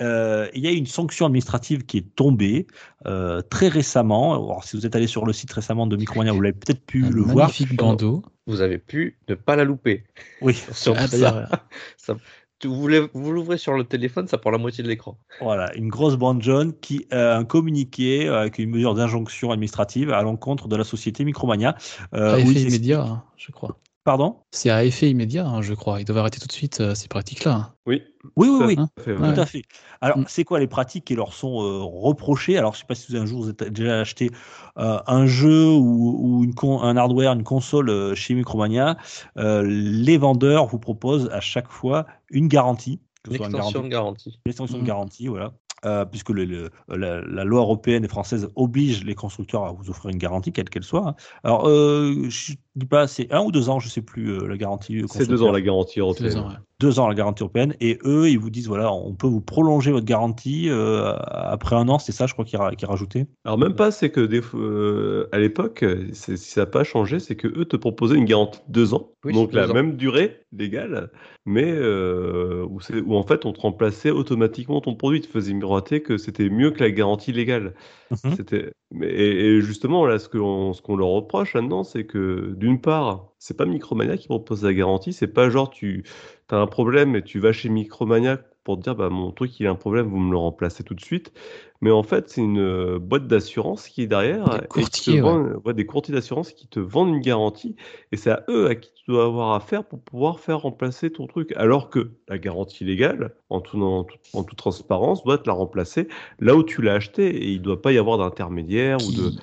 Euh, 0.00 0.48
il 0.54 0.64
y 0.64 0.68
a 0.68 0.72
une 0.72 0.86
sanction 0.86 1.26
administrative 1.26 1.84
qui 1.84 1.98
est 1.98 2.14
tombée 2.14 2.66
euh, 3.06 3.40
très 3.42 3.68
récemment. 3.68 4.32
Alors, 4.34 4.64
si 4.64 4.76
vous 4.76 4.86
êtes 4.86 4.96
allé 4.96 5.06
sur 5.06 5.24
le 5.26 5.32
site 5.32 5.52
récemment 5.52 5.86
de 5.86 5.96
Micromania, 5.96 6.32
vous 6.32 6.40
l'avez 6.40 6.54
peut-être 6.58 6.84
pu 6.84 7.04
Un 7.06 7.10
le 7.10 7.22
voir. 7.22 7.36
magnifique 7.48 7.76
bandeau. 7.76 8.22
Vous 8.48 8.62
avez 8.62 8.78
pu 8.78 9.18
ne 9.28 9.34
pas 9.36 9.54
la 9.54 9.62
louper. 9.64 10.04
Oui, 10.40 10.54
Sur 10.72 10.94
Ah, 10.98 11.06
ça, 11.06 11.48
vous 12.64 12.88
l'ouvrez- 13.32 13.58
sur 13.58 13.74
le 13.74 13.84
téléphone, 13.84 14.26
ça 14.26 14.36
prend 14.38 14.50
la 14.50 14.58
moitié 14.58 14.82
de 14.82 14.88
l'écran. 14.88 15.16
voilà, 15.40 15.72
une 15.76 15.88
grosse 15.88 16.16
bande 16.16 16.42
jaune 16.42 16.72
qui 16.80 17.06
a 17.12 17.36
un 17.36 17.44
communiqué 17.44 18.26
euh, 18.26 18.40
avec 18.40 18.58
une 18.58 18.70
mesure 18.70 18.94
d'injonction 18.94 19.52
administrative 19.52 20.10
à 20.10 20.22
l'encontre 20.22 20.66
de 20.66 20.74
la 20.74 20.82
société 20.82 21.24
Micromania. 21.24 21.76
euh, 22.14 22.32
pas 22.32 22.38
où 22.38 22.50
ils 22.50 22.66
immédiat, 22.66 23.02
hein, 23.02 23.22
je 23.36 23.52
crois. 23.52 23.78
Pardon? 24.04 24.36
C'est 24.52 24.70
à 24.70 24.84
effet 24.84 25.10
immédiat, 25.10 25.46
hein, 25.46 25.60
je 25.60 25.74
crois. 25.74 26.00
Ils 26.00 26.04
doivent 26.04 26.18
arrêter 26.18 26.40
tout 26.40 26.46
de 26.46 26.52
suite 26.52 26.80
euh, 26.80 26.94
ces 26.94 27.08
pratiques-là. 27.08 27.52
hein. 27.54 27.74
Oui, 27.86 28.02
Oui, 28.36 28.48
oui, 28.48 28.56
tout 28.58 28.62
à 28.62 28.66
oui. 28.66 28.76
fait, 29.04 29.16
ouais. 29.16 29.34
Tout 29.34 29.40
à 29.40 29.46
fait. 29.46 29.62
Alors, 30.00 30.18
Mm. 30.18 30.24
c'est 30.28 30.44
quoi 30.44 30.60
les 30.60 30.66
pratiques 30.66 31.04
qui 31.04 31.14
leur 31.14 31.32
sont 31.34 31.60
euh, 31.62 31.82
reprochées? 31.82 32.56
Alors, 32.56 32.74
je 32.74 32.80
sais 32.80 32.86
pas 32.86 32.94
si 32.94 33.12
vous 33.12 33.18
un 33.18 33.26
jour 33.26 33.42
vous 33.42 33.48
avez 33.50 33.70
déjà 33.70 34.00
acheté 34.00 34.30
euh, 34.78 34.98
un 35.06 35.26
jeu 35.26 35.66
ou, 35.70 36.16
ou 36.38 36.44
une 36.44 36.54
con- 36.54 36.80
un 36.82 36.96
hardware, 36.96 37.32
une 37.32 37.44
console 37.44 37.90
euh, 37.90 38.14
chez 38.14 38.34
Micromania. 38.34 38.96
euh, 39.36 39.62
les 39.66 40.16
vendeurs 40.16 40.66
vous 40.66 40.78
proposent 40.78 41.28
à 41.30 41.40
chaque 41.40 41.68
fois 41.68 42.06
une 42.30 42.48
garantie. 42.48 43.00
que 43.22 43.30
Une 43.30 43.32
ce 43.32 43.36
soit 43.38 43.46
une 43.48 43.56
extension 43.56 43.82
de 43.82 43.88
garantie, 43.88 44.30
garantie. 44.30 44.40
une 44.46 44.50
extension 44.50 44.78
de 44.78 44.82
Mm. 44.82 44.86
garantie, 44.86 45.26
voilà. 45.28 45.52
Euh, 45.84 46.04
puisque 46.04 46.30
le, 46.30 46.44
le- 46.44 46.70
la, 46.88 47.20
la 47.20 47.44
loi 47.44 47.60
européenne 47.60 48.04
et 48.04 48.08
française 48.08 48.48
oblige 48.56 49.04
les 49.04 49.14
constructeurs 49.14 49.64
à 49.64 49.72
vous 49.72 49.90
offrir 49.90 50.10
une 50.10 50.18
garantie, 50.18 50.52
quelle 50.52 50.68
qu'elle 50.70 50.82
soit. 50.82 51.14
Alors, 51.44 51.68
euh, 51.68 52.28
je 52.28 52.54
dis 52.74 52.86
pas, 52.86 53.06
c'est 53.06 53.32
un 53.32 53.42
ou 53.42 53.52
deux 53.52 53.68
ans, 53.68 53.78
je 53.78 53.88
sais 53.88 54.02
plus, 54.02 54.30
euh, 54.32 54.48
la 54.48 54.56
garantie. 54.56 55.04
C'est 55.08 55.28
deux 55.28 55.42
ans 55.42 55.52
la 55.52 55.60
garantie 55.60 56.00
européenne. 56.00 56.28
deux 56.30 56.36
ans, 56.36 56.48
ouais. 56.48 56.54
deux 56.80 56.98
ans 56.98 57.06
la 57.08 57.14
garantie 57.14 57.42
européenne 57.44 57.74
et 57.80 57.98
eux 58.04 58.28
ils 58.28 58.38
vous 58.38 58.50
disent 58.50 58.66
voilà 58.68 58.92
on 58.92 59.14
peut 59.14 59.26
vous 59.26 59.40
prolonger 59.40 59.90
votre 59.92 60.06
garantie 60.06 60.68
euh, 60.68 61.12
après 61.16 61.74
un 61.76 61.88
an 61.88 61.98
c'est 61.98 62.12
ça 62.12 62.26
je 62.26 62.32
crois 62.34 62.44
qu'il 62.44 62.56
ra- 62.58 62.74
qu'il 62.76 62.86
rajoutait 62.86 63.26
Alors 63.44 63.58
même 63.58 63.74
pas, 63.74 63.90
c'est 63.90 64.10
que 64.10 64.20
des 64.20 64.40
euh, 64.54 65.28
à 65.32 65.38
l'époque, 65.38 65.84
si 66.12 66.36
ça 66.38 66.60
n'a 66.62 66.66
pas 66.66 66.84
changé, 66.84 67.18
c'est 67.20 67.34
que 67.36 67.48
eux 67.48 67.64
te 67.64 67.76
proposaient 67.76 68.16
une 68.16 68.24
garantie 68.24 68.60
de 68.68 68.72
deux 68.72 68.94
ans, 68.94 69.10
Oui, 69.24 69.32
donc 69.32 69.50
deux 69.52 69.58
la 69.58 69.70
ans. 69.70 69.74
même 69.74 69.96
durée 69.96 70.40
légale, 70.52 71.10
mais 71.48 71.72
euh, 71.72 72.66
où, 72.68 73.16
en 73.16 73.22
fait 73.22 73.46
on 73.46 73.52
te 73.54 73.60
remplaçait 73.60 74.10
automatiquement 74.10 74.82
ton 74.82 74.94
produit, 74.94 75.22
te 75.22 75.26
faisait 75.26 75.54
miroiter 75.54 76.02
que 76.02 76.18
c'était 76.18 76.50
mieux 76.50 76.70
que 76.70 76.80
la 76.80 76.90
garantie 76.90 77.32
légale. 77.32 77.74
Mhm. 78.10 78.34
C'était 78.36 78.72
et, 79.00 79.56
et 79.56 79.60
justement 79.62 80.04
là, 80.06 80.18
ce 80.18 80.28
qu'on 80.28 80.74
ce 80.74 80.82
qu'on 80.82 80.96
leur 80.96 81.08
reproche 81.08 81.54
là-dedans, 81.54 81.84
c'est 81.84 82.04
que 82.04 82.54
d'une 82.56 82.80
part, 82.80 83.32
c'est 83.38 83.56
pas 83.56 83.64
Micromania 83.64 84.18
qui 84.18 84.28
propose 84.28 84.62
la 84.62 84.74
garantie, 84.74 85.12
c'est 85.14 85.26
pas 85.26 85.48
genre 85.48 85.70
tu 85.70 86.04
as 86.50 86.56
un 86.56 86.66
problème 86.66 87.16
et 87.16 87.22
tu 87.22 87.38
vas 87.38 87.52
chez 87.52 87.70
Micromania 87.70 88.38
pour 88.68 88.76
dire 88.78 88.94
bah 88.94 89.08
mon 89.08 89.32
truc 89.32 89.58
il 89.60 89.66
a 89.66 89.70
un 89.70 89.74
problème, 89.74 90.06
vous 90.08 90.18
me 90.18 90.30
le 90.30 90.36
remplacez 90.36 90.84
tout 90.84 90.94
de 90.94 91.00
suite. 91.00 91.32
Mais 91.80 91.90
en 91.90 92.02
fait, 92.02 92.28
c'est 92.28 92.40
une 92.40 92.58
euh, 92.58 92.98
boîte 92.98 93.26
d'assurance 93.28 93.88
qui 93.88 94.02
est 94.02 94.06
derrière 94.06 94.60
Des 94.60 94.66
et 94.76 94.82
qui 94.82 95.00
te 95.00 95.10
courtiers, 95.10 95.20
vend, 95.20 95.44
ouais, 95.64 95.74
des 95.74 95.86
courtiers 95.86 96.12
d'assurance 96.14 96.52
qui 96.52 96.66
te 96.68 96.80
vendent 96.80 97.10
une 97.14 97.20
garantie 97.20 97.76
et 98.12 98.16
c'est 98.16 98.30
à 98.30 98.44
eux 98.48 98.66
à 98.66 98.74
qui 98.74 98.92
tu 98.94 99.04
dois 99.10 99.24
avoir 99.24 99.54
affaire 99.54 99.84
pour 99.84 100.00
pouvoir 100.02 100.40
faire 100.40 100.60
remplacer 100.60 101.10
ton 101.10 101.26
truc. 101.26 101.52
Alors 101.56 101.88
que 101.90 102.10
la 102.28 102.38
garantie 102.38 102.84
légale, 102.84 103.34
en, 103.48 103.60
tout, 103.60 103.80
en, 103.82 104.04
tout- 104.04 104.18
en 104.32 104.44
toute 104.44 104.58
transparence, 104.58 105.22
doit 105.24 105.38
te 105.38 105.46
la 105.48 105.54
remplacer 105.54 106.08
là 106.40 106.56
où 106.56 106.62
tu 106.64 106.82
l'as 106.82 106.94
acheté 106.94 107.28
et 107.28 107.48
il 107.50 107.58
ne 107.58 107.64
doit 107.64 107.80
pas 107.80 107.92
y 107.92 107.98
avoir 107.98 108.18
d'intermédiaire 108.18 109.02
ou 109.02 109.12
de 109.12 109.34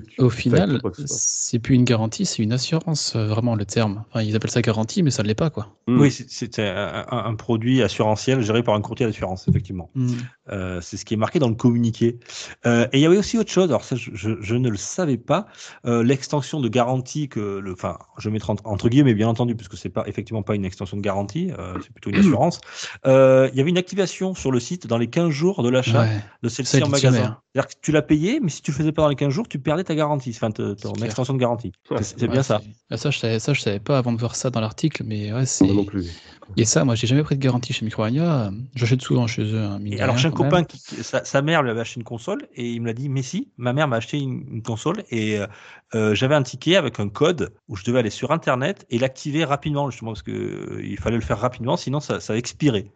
que 0.00 0.06
tu 0.06 0.20
Au 0.20 0.30
final, 0.30 0.80
c'est 1.06 1.58
plus 1.58 1.74
une 1.74 1.84
garantie, 1.84 2.26
c'est 2.26 2.42
une 2.42 2.52
assurance, 2.52 3.14
euh, 3.16 3.26
vraiment 3.26 3.54
le 3.54 3.64
terme. 3.64 4.04
Enfin, 4.10 4.22
ils 4.22 4.36
appellent 4.36 4.50
ça 4.50 4.62
garantie, 4.62 5.02
mais 5.02 5.10
ça 5.10 5.22
ne 5.22 5.28
l'est 5.28 5.34
pas, 5.34 5.50
quoi. 5.50 5.68
Mm. 5.88 6.00
oui 6.00 6.10
c'est- 6.10 6.28
c'était 6.28 6.66
un, 6.66 7.34
produit 7.36 7.80
assurantiel 7.82 8.40
géré 8.42 8.62
par 8.64 8.74
un 8.74 8.80
courtier 8.80 9.06
d'assurance 9.06 9.46
effectivement 9.48 9.90
Mm. 9.94 10.08
Euh, 10.50 10.80
c'est 10.80 10.96
ce 10.96 11.04
qui 11.04 11.14
est 11.14 11.16
marqué 11.16 11.38
dans 11.38 11.48
le 11.48 11.54
communiqué 11.54 12.18
Euh, 12.66 12.86
et 12.92 12.98
il 12.98 13.00
y 13.00 13.06
avait 13.06 13.18
aussi 13.18 13.38
autre 13.38 13.50
chose 13.50 13.68
alors 13.68 13.84
ça 13.84 13.94
je, 13.96 14.10
je- 14.14 14.40
je 14.40 14.54
ne 14.56 14.68
le 14.68 14.76
savais 14.76 15.16
pas 15.16 15.46
euh, 15.86 16.02
l'extension 16.02 16.60
de 16.60 16.68
garantie 16.68 17.28
que 17.28 17.58
le 17.58 17.72
enfin 17.72 17.98
je 18.18 18.30
mettrai 18.30 18.50
entre, 18.52 18.66
entre 18.66 18.88
guillemets 18.88 19.14
bien 19.14 19.28
entendu 19.28 19.54
puisque 19.54 19.76
c'est 19.76 19.88
pas 19.88 20.02
effectivement 20.08 20.42
pas 20.42 20.54
une 20.56 20.64
extension 20.64 20.96
de 20.96 21.02
garantie 21.02 21.52
euh, 21.58 21.74
c'est 21.82 21.92
plutôt 21.92 22.10
une 22.10 22.16
assurance 22.18 22.60
Euh, 23.06 23.48
il 23.52 23.56
y 23.58 23.60
avait 23.60 23.70
une 23.70 23.78
activation 23.78 24.34
sur 24.34 24.50
le 24.50 24.58
site 24.60 24.86
dans 24.88 24.98
les 24.98 25.08
15 25.08 25.30
jours 25.30 25.62
de 25.62 25.68
l'achat 25.68 26.00
Ouais. 26.02 26.20
de 26.42 26.48
celle-ci 26.48 26.82
en 26.82 26.88
magasin. 26.88 27.22
hein. 27.24 27.38
C'est-à-dire 27.54 27.68
que 27.68 27.74
tu 27.80 27.90
l'as 27.92 28.02
payé, 28.02 28.40
mais 28.42 28.50
si 28.50 28.60
tu 28.60 28.70
le 28.72 28.76
faisais 28.76 28.92
pas 28.92 29.02
dans 29.02 29.08
les 29.08 29.14
15 29.16 29.32
jours, 29.32 29.48
tu 29.48 29.58
perdais 29.58 29.84
ta 29.86 29.94
garantie, 29.94 30.30
enfin 30.34 30.50
te- 30.50 30.74
ton 30.74 30.92
clair. 30.92 31.06
extension 31.06 31.32
de 31.34 31.38
garantie. 31.38 31.72
Ouais. 31.90 32.02
C'est 32.02 32.18
c'est 32.20 32.28
bien 32.28 32.42
ça. 32.42 32.60
c'est- 32.62 32.70
Ah, 32.90 32.96
Ça, 32.96 33.10
je 33.10 33.18
savais, 33.18 33.38
ça, 33.38 33.52
je 33.54 33.60
savais 33.60 33.80
pas 33.80 33.98
avant 33.98 34.12
de 34.12 34.18
voir 34.18 34.36
ça 34.36 34.50
dans 34.50 34.60
l'article, 34.60 35.02
mais 35.04 35.32
ouais, 35.32 35.46
c'est. 35.46 35.64
Moi 35.64 35.74
non 35.74 35.84
plus. 35.84 36.06
Et 36.56 36.64
ça, 36.64 36.84
moi, 36.84 36.94
j'ai 36.94 37.08
jamais 37.08 37.24
pris 37.24 37.36
de 37.36 37.42
garantie 37.42 37.72
chez 37.72 37.84
Micromania. 37.84 38.52
J'achète 38.76 39.02
souvent 39.02 39.26
chez 39.26 39.42
eux. 39.42 39.58
hein, 39.58 39.80
Et 39.84 40.00
alors 40.00 40.16
j'ai 40.16 40.28
un 40.28 40.30
copain 40.30 40.62
qui, 40.62 40.78
sa, 40.78 41.24
sa 41.24 41.42
mère 41.42 41.62
lui 41.62 41.70
avait 41.70 41.80
acheté 41.80 41.98
une 41.98 42.04
console 42.04 42.46
et 42.54 42.70
il 42.70 42.80
me 42.80 42.86
l'a 42.86 42.92
dit, 42.92 43.08
mais 43.08 43.22
si, 43.22 43.50
ma 43.56 43.72
mère 43.72 43.88
m'a 43.88 43.96
acheté 43.96 44.18
une, 44.18 44.46
une 44.50 44.62
console 44.62 45.02
et 45.10 45.38
euh, 45.40 45.46
euh, 45.96 46.14
j'avais 46.14 46.36
un 46.36 46.42
ticket 46.44 46.76
avec 46.76 47.00
un 47.00 47.08
code 47.08 47.52
où 47.68 47.74
je 47.76 47.84
devais 47.84 47.98
aller 47.98 48.10
sur 48.10 48.30
internet 48.30 48.86
et 48.90 48.98
l'activer 49.00 49.44
rapidement 49.44 49.90
justement 49.90 50.12
parce 50.12 50.22
que 50.22 50.30
euh, 50.30 50.80
il 50.84 50.98
fallait 50.98 51.16
le 51.16 51.22
faire 51.22 51.38
rapidement, 51.40 51.76
sinon 51.76 51.98
ça, 51.98 52.20
ça 52.20 52.36
expirait. 52.36 52.92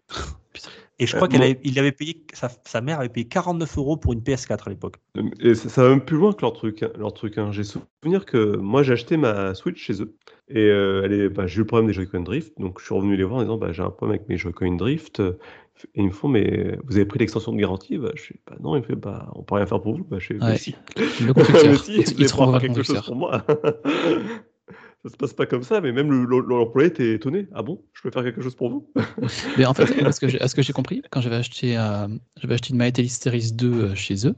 Et 1.00 1.06
je 1.06 1.16
crois 1.16 1.26
Euh, 1.26 1.30
moi- 1.38 1.46
avait- 1.46 1.60
payé, 1.92 2.22
sa, 2.32 2.48
sa 2.66 2.80
mère 2.80 3.00
avait 3.00 3.08
payé 3.08 3.26
49 3.26 3.78
euros 3.78 3.96
pour 3.96 4.12
une 4.12 4.20
PS4 4.20 4.66
à 4.68 4.70
l'époque. 4.70 4.96
Et 5.40 5.54
ça, 5.54 5.68
ça 5.68 5.82
va 5.82 5.88
même 5.90 6.04
plus 6.04 6.16
loin 6.16 6.32
que 6.32 6.42
leur 6.42 6.52
truc. 6.52 6.82
hein, 6.82 6.90
leur 6.98 7.12
truc 7.12 7.38
hein. 7.38 7.50
J'ai 7.52 7.64
souvenir 7.64 8.24
que 8.26 8.56
moi 8.56 8.82
j'ai 8.82 8.92
acheté 8.92 9.16
ma 9.16 9.54
Switch 9.54 9.82
chez 9.82 10.02
eux 10.02 10.14
et 10.48 10.58
euh, 10.68 11.02
elle 11.04 11.12
est, 11.12 11.28
bah, 11.28 11.46
j'ai 11.46 11.56
eu 11.56 11.58
le 11.60 11.66
problème 11.66 11.86
des 11.86 11.92
Joy-Con 11.94 12.20
Drift, 12.20 12.52
donc 12.58 12.78
je 12.80 12.84
suis 12.84 12.94
revenu 12.94 13.16
les 13.16 13.24
voir 13.24 13.38
en 13.40 13.42
disant 13.42 13.56
bah, 13.56 13.72
j'ai 13.72 13.82
un 13.82 13.90
problème 13.90 14.16
avec 14.18 14.28
mes 14.28 14.36
Joy-Con 14.36 14.76
Drift. 14.76 15.22
Et 15.94 16.02
ils 16.02 16.06
me 16.08 16.10
font 16.10 16.28
mais 16.28 16.76
vous 16.84 16.96
avez 16.96 17.06
pris 17.06 17.18
l'extension 17.18 17.52
de 17.52 17.58
garantie? 17.58 17.96
Bah, 17.96 18.10
Je 18.14 18.20
fais 18.22 18.34
bah 18.46 18.56
non, 18.60 18.76
il 18.76 18.80
me 18.82 18.84
fait 18.84 18.96
bah 18.96 19.30
on 19.34 19.42
peut 19.42 19.54
rien 19.54 19.64
faire 19.64 19.80
pour 19.80 19.96
vous. 19.96 20.04
Bah, 20.04 20.18
je 20.18 20.26
fais 20.26 20.34
bah, 20.34 20.48
Ouais. 20.48 20.58
si. 20.58 20.74
Le 20.96 21.02
Mais 21.28 21.32
constructeur. 21.32 21.82
si, 21.84 21.92
il, 21.92 22.04
vous 22.04 22.12
il 22.18 22.60
quelque 22.60 22.82
chose 22.82 23.00
pour 23.02 23.16
moi. 23.16 23.42
Ça 25.02 25.10
se 25.10 25.16
passe 25.16 25.32
pas 25.32 25.46
comme 25.46 25.62
ça, 25.62 25.80
mais 25.80 25.92
même 25.92 26.10
le- 26.10 26.24
le- 26.26 26.46
l'employé 26.46 26.88
était 26.88 27.14
étonné. 27.14 27.46
Ah 27.54 27.62
bon, 27.62 27.82
je 27.94 28.02
peux 28.02 28.10
faire 28.10 28.22
quelque 28.22 28.42
chose 28.42 28.54
pour 28.54 28.68
vous? 28.68 28.92
Mais 29.56 29.64
en 29.64 29.72
fait, 29.72 30.02
à 30.02 30.12
ce 30.12 30.20
que 30.54 30.62
j'ai, 30.62 30.72
compris, 30.74 31.02
quand 31.10 31.22
j'avais 31.22 31.36
acheté, 31.36 31.78
euh, 31.78 32.06
j'avais 32.40 32.54
acheté 32.54 32.74
une 32.74 32.78
My 32.78 32.92
Series 33.08 33.52
2 33.52 33.80
euh, 33.80 33.94
chez 33.94 34.26
eux, 34.26 34.34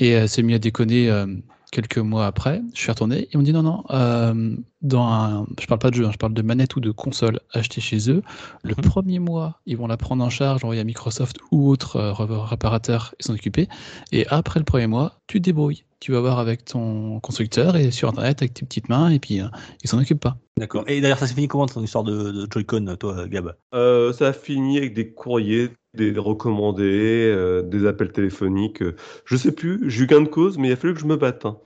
et 0.00 0.16
euh, 0.16 0.26
s'est 0.26 0.42
mis 0.42 0.54
à 0.54 0.58
déconner 0.58 1.08
euh, 1.08 1.26
quelques 1.70 1.98
mois 1.98 2.26
après, 2.26 2.62
je 2.74 2.80
suis 2.80 2.90
retourné, 2.90 3.28
ils 3.32 3.36
m'ont 3.36 3.44
dit 3.44 3.52
non, 3.52 3.62
non, 3.62 3.84
euh, 3.90 4.56
dans 4.82 5.06
un, 5.06 5.46
je 5.60 5.66
parle 5.66 5.78
pas 5.78 5.90
de 5.90 5.94
jeu, 5.94 6.06
hein, 6.06 6.10
je 6.12 6.18
parle 6.18 6.34
de 6.34 6.42
manette 6.42 6.74
ou 6.74 6.80
de 6.80 6.90
console 6.90 7.38
achetée 7.52 7.80
chez 7.80 8.10
eux, 8.10 8.22
le 8.64 8.74
Mhm. 8.76 8.82
premier 8.82 9.18
mois, 9.20 9.60
ils 9.66 9.76
vont 9.76 9.86
la 9.86 9.96
prendre 9.96 10.24
en 10.24 10.30
charge, 10.30 10.64
envoyer 10.64 10.80
à 10.80 10.84
Microsoft 10.84 11.36
ou 11.52 11.68
autre 11.68 11.96
euh, 11.96 12.12
ré- 12.12 12.26
réparateur 12.28 13.14
et 13.20 13.22
s'en 13.22 13.34
occuper, 13.34 13.68
et 14.10 14.26
après 14.28 14.58
le 14.58 14.64
premier 14.64 14.88
mois, 14.88 15.20
tu 15.28 15.38
te 15.38 15.44
débrouilles. 15.44 15.84
Tu 16.02 16.10
vas 16.10 16.18
voir 16.18 16.40
avec 16.40 16.64
ton 16.64 17.20
constructeur 17.20 17.76
et 17.76 17.92
sur 17.92 18.08
Internet 18.08 18.42
avec 18.42 18.54
tes 18.54 18.66
petites 18.66 18.88
mains, 18.88 19.08
et 19.08 19.20
puis 19.20 19.40
euh, 19.40 19.44
ils 19.84 19.88
s'en 19.88 20.00
occupent 20.00 20.18
pas. 20.18 20.36
D'accord. 20.58 20.82
Et 20.88 21.00
d'ailleurs 21.00 21.20
ça 21.20 21.28
s'est 21.28 21.34
fini 21.34 21.46
comment 21.46 21.66
ton 21.66 21.80
histoire 21.80 22.02
de, 22.02 22.32
de 22.32 22.48
Joy-Con, 22.50 22.96
toi, 22.98 23.28
Gab? 23.28 23.54
Euh, 23.72 24.12
ça 24.12 24.26
a 24.26 24.32
fini 24.32 24.78
avec 24.78 24.94
des 24.94 25.12
courriers, 25.12 25.70
des 25.94 26.12
recommandés, 26.18 27.30
euh, 27.32 27.62
des 27.62 27.86
appels 27.86 28.10
téléphoniques. 28.10 28.82
euh, 28.82 28.96
je 29.26 29.36
sais 29.36 29.52
plus, 29.52 29.88
j'ai 29.88 30.02
eu 30.02 30.06
gain 30.08 30.22
de 30.22 30.28
cause, 30.28 30.58
mais 30.58 30.70
il 30.70 30.72
a 30.72 30.76
fallu 30.76 30.94
que 30.94 30.98
je 30.98 31.06
me 31.06 31.16
batte. 31.16 31.46
hein. 31.46 31.56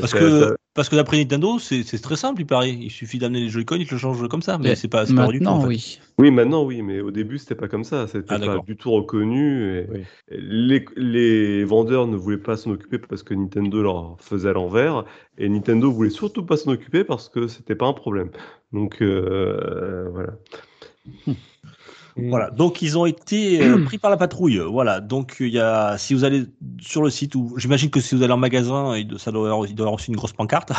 Parce 0.00 0.10
ça- 0.10 0.18
que, 0.18 0.30
ça- 0.30 0.56
parce 0.74 0.88
que 0.88 0.96
d'après 0.96 1.16
Nintendo, 1.18 1.58
c'est 1.58 1.82
très 2.00 2.16
simple, 2.16 2.42
il 2.42 2.46
paraît. 2.46 2.70
Il 2.70 2.90
suffit 2.90 3.18
d'amener 3.18 3.40
les 3.40 3.48
Joy-Con, 3.48 3.76
ils 3.76 3.86
te 3.86 3.94
le 3.94 3.98
changent 3.98 4.26
comme 4.28 4.40
ça. 4.42 4.56
Mais 4.58 4.70
Mais 4.70 4.74
c'est 4.76 4.88
pas, 4.88 5.04
pas 5.06 5.26
du 5.28 5.40
tout. 5.40 5.46
En 5.46 5.60
fait. 5.62 5.66
oui. 5.66 5.98
Oui, 6.18 6.30
maintenant, 6.30 6.64
oui, 6.64 6.82
mais 6.82 7.00
au 7.00 7.10
début, 7.10 7.38
c'était 7.38 7.54
pas 7.54 7.66
comme 7.68 7.82
ça. 7.82 8.06
C'était 8.06 8.26
Ah, 8.34 8.38
pas 8.38 8.58
du 8.58 8.76
tout 8.76 8.90
reconnu. 8.92 9.78
et- 9.80 9.86
Oui. 9.90 10.00
et 10.30 10.36
les, 10.40 10.84
les 10.96 11.64
vendeurs 11.64 12.06
ne 12.06 12.16
voulaient 12.16 12.36
pas 12.38 12.56
s'en 12.56 12.70
occuper 12.72 12.98
parce 12.98 13.22
que 13.22 13.34
Nintendo 13.34 13.82
leur 13.82 14.16
faisait 14.20 14.50
à 14.50 14.52
l'envers. 14.52 15.04
Et 15.38 15.48
Nintendo 15.48 15.90
voulait 15.90 16.10
surtout 16.10 16.44
pas 16.44 16.56
s'en 16.56 16.70
occuper 16.72 17.04
parce 17.04 17.28
que 17.28 17.48
c'était 17.48 17.74
pas 17.74 17.86
un 17.86 17.94
problème. 17.94 18.30
Donc, 18.72 19.00
euh, 19.02 20.08
voilà. 20.12 20.34
Voilà. 22.16 22.50
Donc 22.50 22.82
ils 22.82 22.98
ont 22.98 23.06
été 23.06 23.62
euh, 23.62 23.84
pris 23.84 23.98
par 23.98 24.10
la 24.10 24.16
patrouille. 24.16 24.58
Voilà. 24.58 25.00
Donc 25.00 25.36
il 25.40 25.48
y 25.48 25.58
a, 25.58 25.96
si 25.98 26.14
vous 26.14 26.24
allez 26.24 26.44
sur 26.80 27.02
le 27.02 27.10
site 27.10 27.34
ou 27.34 27.54
j'imagine 27.56 27.90
que 27.90 28.00
si 28.00 28.14
vous 28.14 28.22
allez 28.22 28.32
en 28.32 28.36
magasin, 28.36 28.96
il 28.96 29.06
doit- 29.08 29.18
ça 29.18 29.30
doit 29.32 29.48
avoir, 29.50 29.66
il 29.66 29.74
doit 29.74 29.84
y 29.84 29.86
avoir 29.88 29.94
aussi 29.94 30.10
une 30.10 30.16
grosse 30.16 30.32
pancarte. 30.32 30.72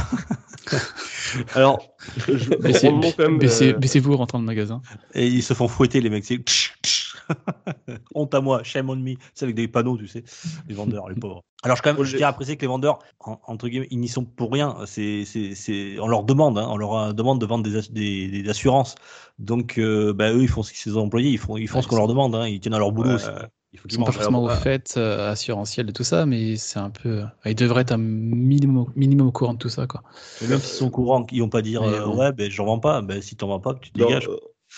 Alors, 1.56 1.82
je, 2.28 2.56
Baissez, 2.56 2.90
rendement 2.90 3.12
quand 3.16 3.24
même, 3.24 3.38
baissez- 3.40 3.74
euh, 3.74 3.78
baissez-vous 3.78 4.14
en 4.14 4.18
rentrant 4.18 4.38
dans 4.40 4.44
le 4.44 4.48
magasin. 4.48 4.82
Et 5.14 5.28
ils 5.28 5.44
se 5.44 5.54
font 5.54 5.68
fouetter 5.68 6.02
les 6.02 6.10
mecs. 6.10 6.26
C'est 6.26 6.38
tch, 6.38 6.74
tch. 6.84 7.01
honte 8.16 8.34
à 8.34 8.42
moi, 8.42 8.64
shame 8.64 8.90
on 8.90 8.96
me. 8.96 9.16
C'est 9.34 9.46
avec 9.46 9.56
des 9.56 9.68
panneaux, 9.68 9.98
tu 9.98 10.08
sais, 10.08 10.24
les 10.68 10.76
vendeurs, 10.76 11.10
les 11.10 11.16
pauvres. 11.16 11.44
Alors 11.64 11.78
je, 11.78 11.82
quand 11.84 11.94
même, 11.94 12.04
je 12.04 12.16
tiens 12.16 12.28
à 12.30 12.34
préciser 12.34 12.58
que 12.58 12.62
les 12.62 12.68
vendeurs, 12.68 13.00
en- 13.20 13.40
entre 13.46 13.68
guillemets, 13.68 13.88
ils 13.92 14.00
n'y 14.00 14.08
sont 14.08 14.26
pour 14.26 14.52
rien. 14.52 14.76
C'est, 14.86 15.26
c'est, 15.26 15.54
c'est, 15.56 16.00
on 16.00 16.08
leur 16.08 16.24
demande, 16.24 16.58
hein, 16.58 16.68
on 16.70 16.78
leur 16.78 16.96
euh, 16.96 17.14
demande 17.14 17.40
de 17.40 17.46
vendre 17.46 17.64
des, 17.64 17.78
ass- 17.78 17.92
des, 17.92 18.28
des 18.30 18.50
assurances. 18.50 18.96
Donc, 19.40 19.78
euh, 19.78 20.14
bah, 20.14 20.32
eux, 20.34 20.42
ils 20.42 20.48
font 20.48 20.64
ce 20.64 20.74
qu'ils 20.74 20.98
employés, 20.98 21.30
ils 21.30 21.38
font, 21.38 21.58
ils 21.58 21.68
font 21.68 21.78
Ouais, 21.78 21.84
ce 21.84 21.88
qu'on 21.88 21.98
leur 21.98 22.08
demande. 22.08 22.36
Hein, 22.36 22.48
ils 22.48 22.60
tiennent 22.60 22.74
à 22.74 22.80
leur 22.80 22.92
boulot 22.92 23.12
Ouais. 23.12 23.16
aussi. 23.16 23.30
Il 23.74 23.80
faut 23.80 23.88
Ils 23.88 23.94
sont 23.96 24.04
pas 24.04 24.12
forcément 24.12 24.44
au 24.44 24.50
fait 24.50 24.96
euh, 24.98 25.32
assurantiel 25.32 25.90
et 25.90 25.94
tout 25.94 26.04
ça, 26.04 26.26
mais 26.26 26.58
c'est 26.58 26.80
un 26.80 26.90
peu. 26.90 27.24
Ils 27.46 27.56
devraient 27.56 27.84
être 27.84 27.94
un 27.94 27.98
minimum, 27.98 28.92
minimum 28.96 29.28
au 29.28 29.32
courant 29.32 29.54
de 29.54 29.60
tout 29.60 29.70
ça, 29.70 29.88
quoi. 29.88 30.04
Et 30.42 30.48
Même 30.48 30.60
s'ils 30.62 30.76
sont 30.78 30.88
au 30.88 30.90
courant, 30.92 31.26
ils 31.32 31.42
vont 31.42 31.50
pas 31.50 31.62
dire 31.62 31.84
euh, 31.84 32.06
ouais, 32.08 32.34
ben 32.34 32.50
j'en 32.52 32.66
vends 32.66 32.80
pas. 32.80 33.02
Ben 33.02 33.22
si 33.22 33.36
t'en 33.38 33.48
vends 33.48 33.60
pas, 33.62 33.76
tu 33.76 33.92
te 33.92 33.96
dans, 33.96 34.08
dégages. 34.08 34.30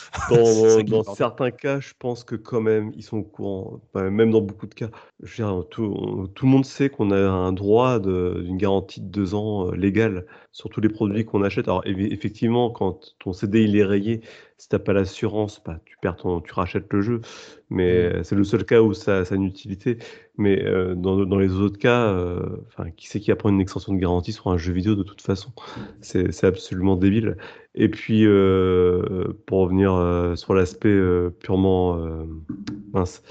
dans, 0.30 1.04
certains 1.04 1.52
cas, 1.52 1.80
je 1.80 1.94
pense 1.98 2.24
que 2.24 2.36
quand 2.36 2.62
même, 2.62 2.92
ils 2.96 3.04
sont 3.04 3.18
au 3.18 3.24
courant. 3.24 3.82
Enfin, 3.94 4.10
même 4.10 4.32
dans 4.32 4.42
beaucoup 4.42 4.68
de 4.68 4.74
cas, 4.74 4.90
je 5.22 5.44
veux 5.44 5.50
dire, 5.50 5.68
tout, 5.70 5.84
on- 5.84 6.28
tout 6.28 6.46
le 6.46 6.52
monde 6.52 6.66
sait 6.66 6.90
qu'on 6.90 7.12
a 7.12 7.18
un 7.18 7.54
droit 7.54 8.00
d'une 8.00 8.58
garantie 8.58 9.02
de 9.02 9.08
deux 9.08 9.36
ans 9.36 9.68
euh, 9.70 9.76
légale 9.76 10.26
sur 10.52 10.70
tous 10.70 10.82
les 10.82 10.90
produits 10.90 11.26
qu'on 11.26 11.44
achète. 11.44 11.68
Alors, 11.68 11.84
effectivement, 11.86 12.70
quand 12.72 13.16
ton 13.20 13.34
CD 13.34 13.64
il 13.64 13.76
est 13.76 13.84
rayé, 13.84 14.22
si 14.64 14.70
t'as 14.70 14.80
pas 14.80 14.94
l'assurance, 14.94 15.62
bah, 15.66 15.78
tu 15.84 15.98
perds 16.02 16.16
ton, 16.16 16.40
tu 16.40 16.54
rachètes 16.54 16.92
le 16.94 17.02
jeu. 17.02 17.20
Mais 17.70 18.24
c'est 18.24 18.36
le 18.36 18.46
seul 18.46 18.64
cas 18.64 18.82
où 18.82 18.94
ça, 18.94 19.26
ça 19.26 19.36
a 19.36 19.38
une 19.38 19.44
utilité. 19.44 19.98
Mais 20.38 20.64
euh, 20.64 20.96
dans, 20.96 21.26
dans 21.26 21.38
les 21.38 21.52
autres 21.52 21.78
cas, 21.78 22.06
euh, 22.08 22.40
enfin, 22.68 22.90
qui 22.92 23.10
c'est 23.10 23.20
qui 23.20 23.30
va 23.30 23.36
prendre 23.36 23.56
une 23.56 23.62
extension 23.62 23.94
de 23.94 24.00
garantie 24.00 24.32
sur 24.32 24.48
un 24.48 24.58
jeu 24.58 24.72
vidéo 24.72 24.96
de 24.96 25.04
toute 25.04 25.22
façon? 25.22 25.52
C'est 26.00 26.32
c'est 26.32 26.48
absolument 26.48 26.96
débile. 26.96 27.36
Et 27.76 27.90
puis, 27.90 28.26
euh, 28.26 29.34
pour 29.48 29.60
revenir 29.60 29.94
euh, 29.96 30.38
sur 30.38 30.54
l'aspect 30.54 30.88
euh, 30.88 31.30
purement 31.30 31.98
euh, 31.98 32.24
mince. 32.94 33.22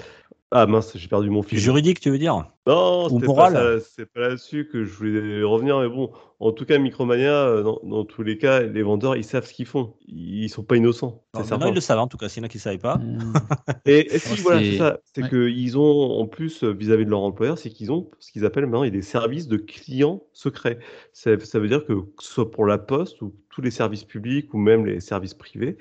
Ah 0.55 0.67
mince, 0.67 0.95
j'ai 0.95 1.07
perdu 1.07 1.31
mon 1.31 1.41
fil. 1.41 1.57
Juridique, 1.57 1.99
tu 1.99 2.11
veux 2.11 2.19
dire? 2.19 2.45
Non, 2.67 3.09
pas, 3.19 3.79
c'est 3.79 4.05
pas 4.05 4.19
là-dessus 4.21 4.69
que 4.71 4.85
je 4.85 4.93
voulais 4.93 5.43
revenir, 5.43 5.79
mais 5.79 5.89
bon, 5.89 6.11
en 6.39 6.51
tout 6.51 6.63
cas, 6.63 6.77
Micromania, 6.77 7.47
euh, 7.47 7.63
dans, 7.63 7.79
dans 7.83 8.05
tous 8.05 8.21
les 8.21 8.37
cas, 8.37 8.61
les 8.61 8.83
vendeurs, 8.83 9.17
ils 9.17 9.23
savent 9.23 9.45
ce 9.47 9.53
qu'ils 9.53 9.65
font. 9.65 9.95
Ils 10.07 10.47
sont 10.49 10.63
pas 10.63 10.77
innocents, 10.77 11.23
Non, 11.33 11.67
ils 11.67 11.73
le 11.73 11.81
savent, 11.81 11.99
en 11.99 12.07
tout 12.07 12.17
cas, 12.17 12.29
s'il 12.29 12.41
y 12.41 12.43
en 12.43 12.45
a 12.45 12.49
qui 12.49 12.57
ne 12.57 12.61
savaient 12.61 12.77
pas. 12.77 12.97
Hmm. 12.97 13.33
Et, 13.85 14.15
et 14.15 14.19
si, 14.19 14.41
voilà, 14.41 14.61
c'est- 14.61 14.77
ça, 14.77 14.99
c'est 15.13 15.23
ouais. 15.23 15.29
qu'ils 15.29 15.77
ont, 15.77 16.19
en 16.21 16.27
plus, 16.27 16.63
euh, 16.63 16.71
vis-à-vis 16.71 17.05
de 17.05 17.09
leur 17.09 17.21
employeur, 17.21 17.57
c'est 17.57 17.69
qu'ils 17.69 17.91
ont 17.91 18.11
ce 18.19 18.31
qu'ils 18.31 18.45
appellent 18.45 18.65
maintenant 18.67 18.87
des 18.87 19.01
services 19.01 19.47
de 19.47 19.57
clients 19.57 20.21
secrets. 20.31 20.77
Ça, 21.11 21.31
ça 21.39 21.59
veut 21.59 21.67
dire 21.67 21.83
que, 21.85 21.93
que 21.93 22.23
ce 22.23 22.31
soit 22.31 22.51
pour 22.51 22.65
la 22.65 22.77
poste 22.77 23.21
ou 23.23 23.33
tous 23.49 23.61
les 23.61 23.71
services 23.71 24.03
publics 24.03 24.53
ou 24.53 24.57
même 24.57 24.85
les 24.85 24.99
services 24.99 25.33
privés, 25.33 25.77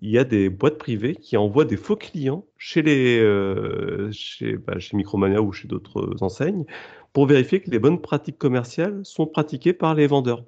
il 0.00 0.10
y 0.10 0.18
a 0.18 0.24
des 0.24 0.48
boîtes 0.48 0.78
privées 0.78 1.14
qui 1.14 1.36
envoient 1.36 1.64
des 1.64 1.76
faux 1.76 1.96
clients 1.96 2.44
chez 2.58 2.82
les 2.82 3.20
euh, 3.20 4.10
chez, 4.12 4.56
bah, 4.56 4.78
chez 4.78 4.96
Micromania 4.96 5.42
ou 5.42 5.52
chez 5.52 5.68
d'autres 5.68 6.16
enseignes 6.22 6.64
pour 7.12 7.26
vérifier 7.26 7.60
que 7.60 7.70
les 7.70 7.78
bonnes 7.78 8.00
pratiques 8.00 8.38
commerciales 8.38 9.00
sont 9.04 9.26
pratiquées 9.26 9.72
par 9.74 9.94
les 9.94 10.06
vendeurs. 10.06 10.44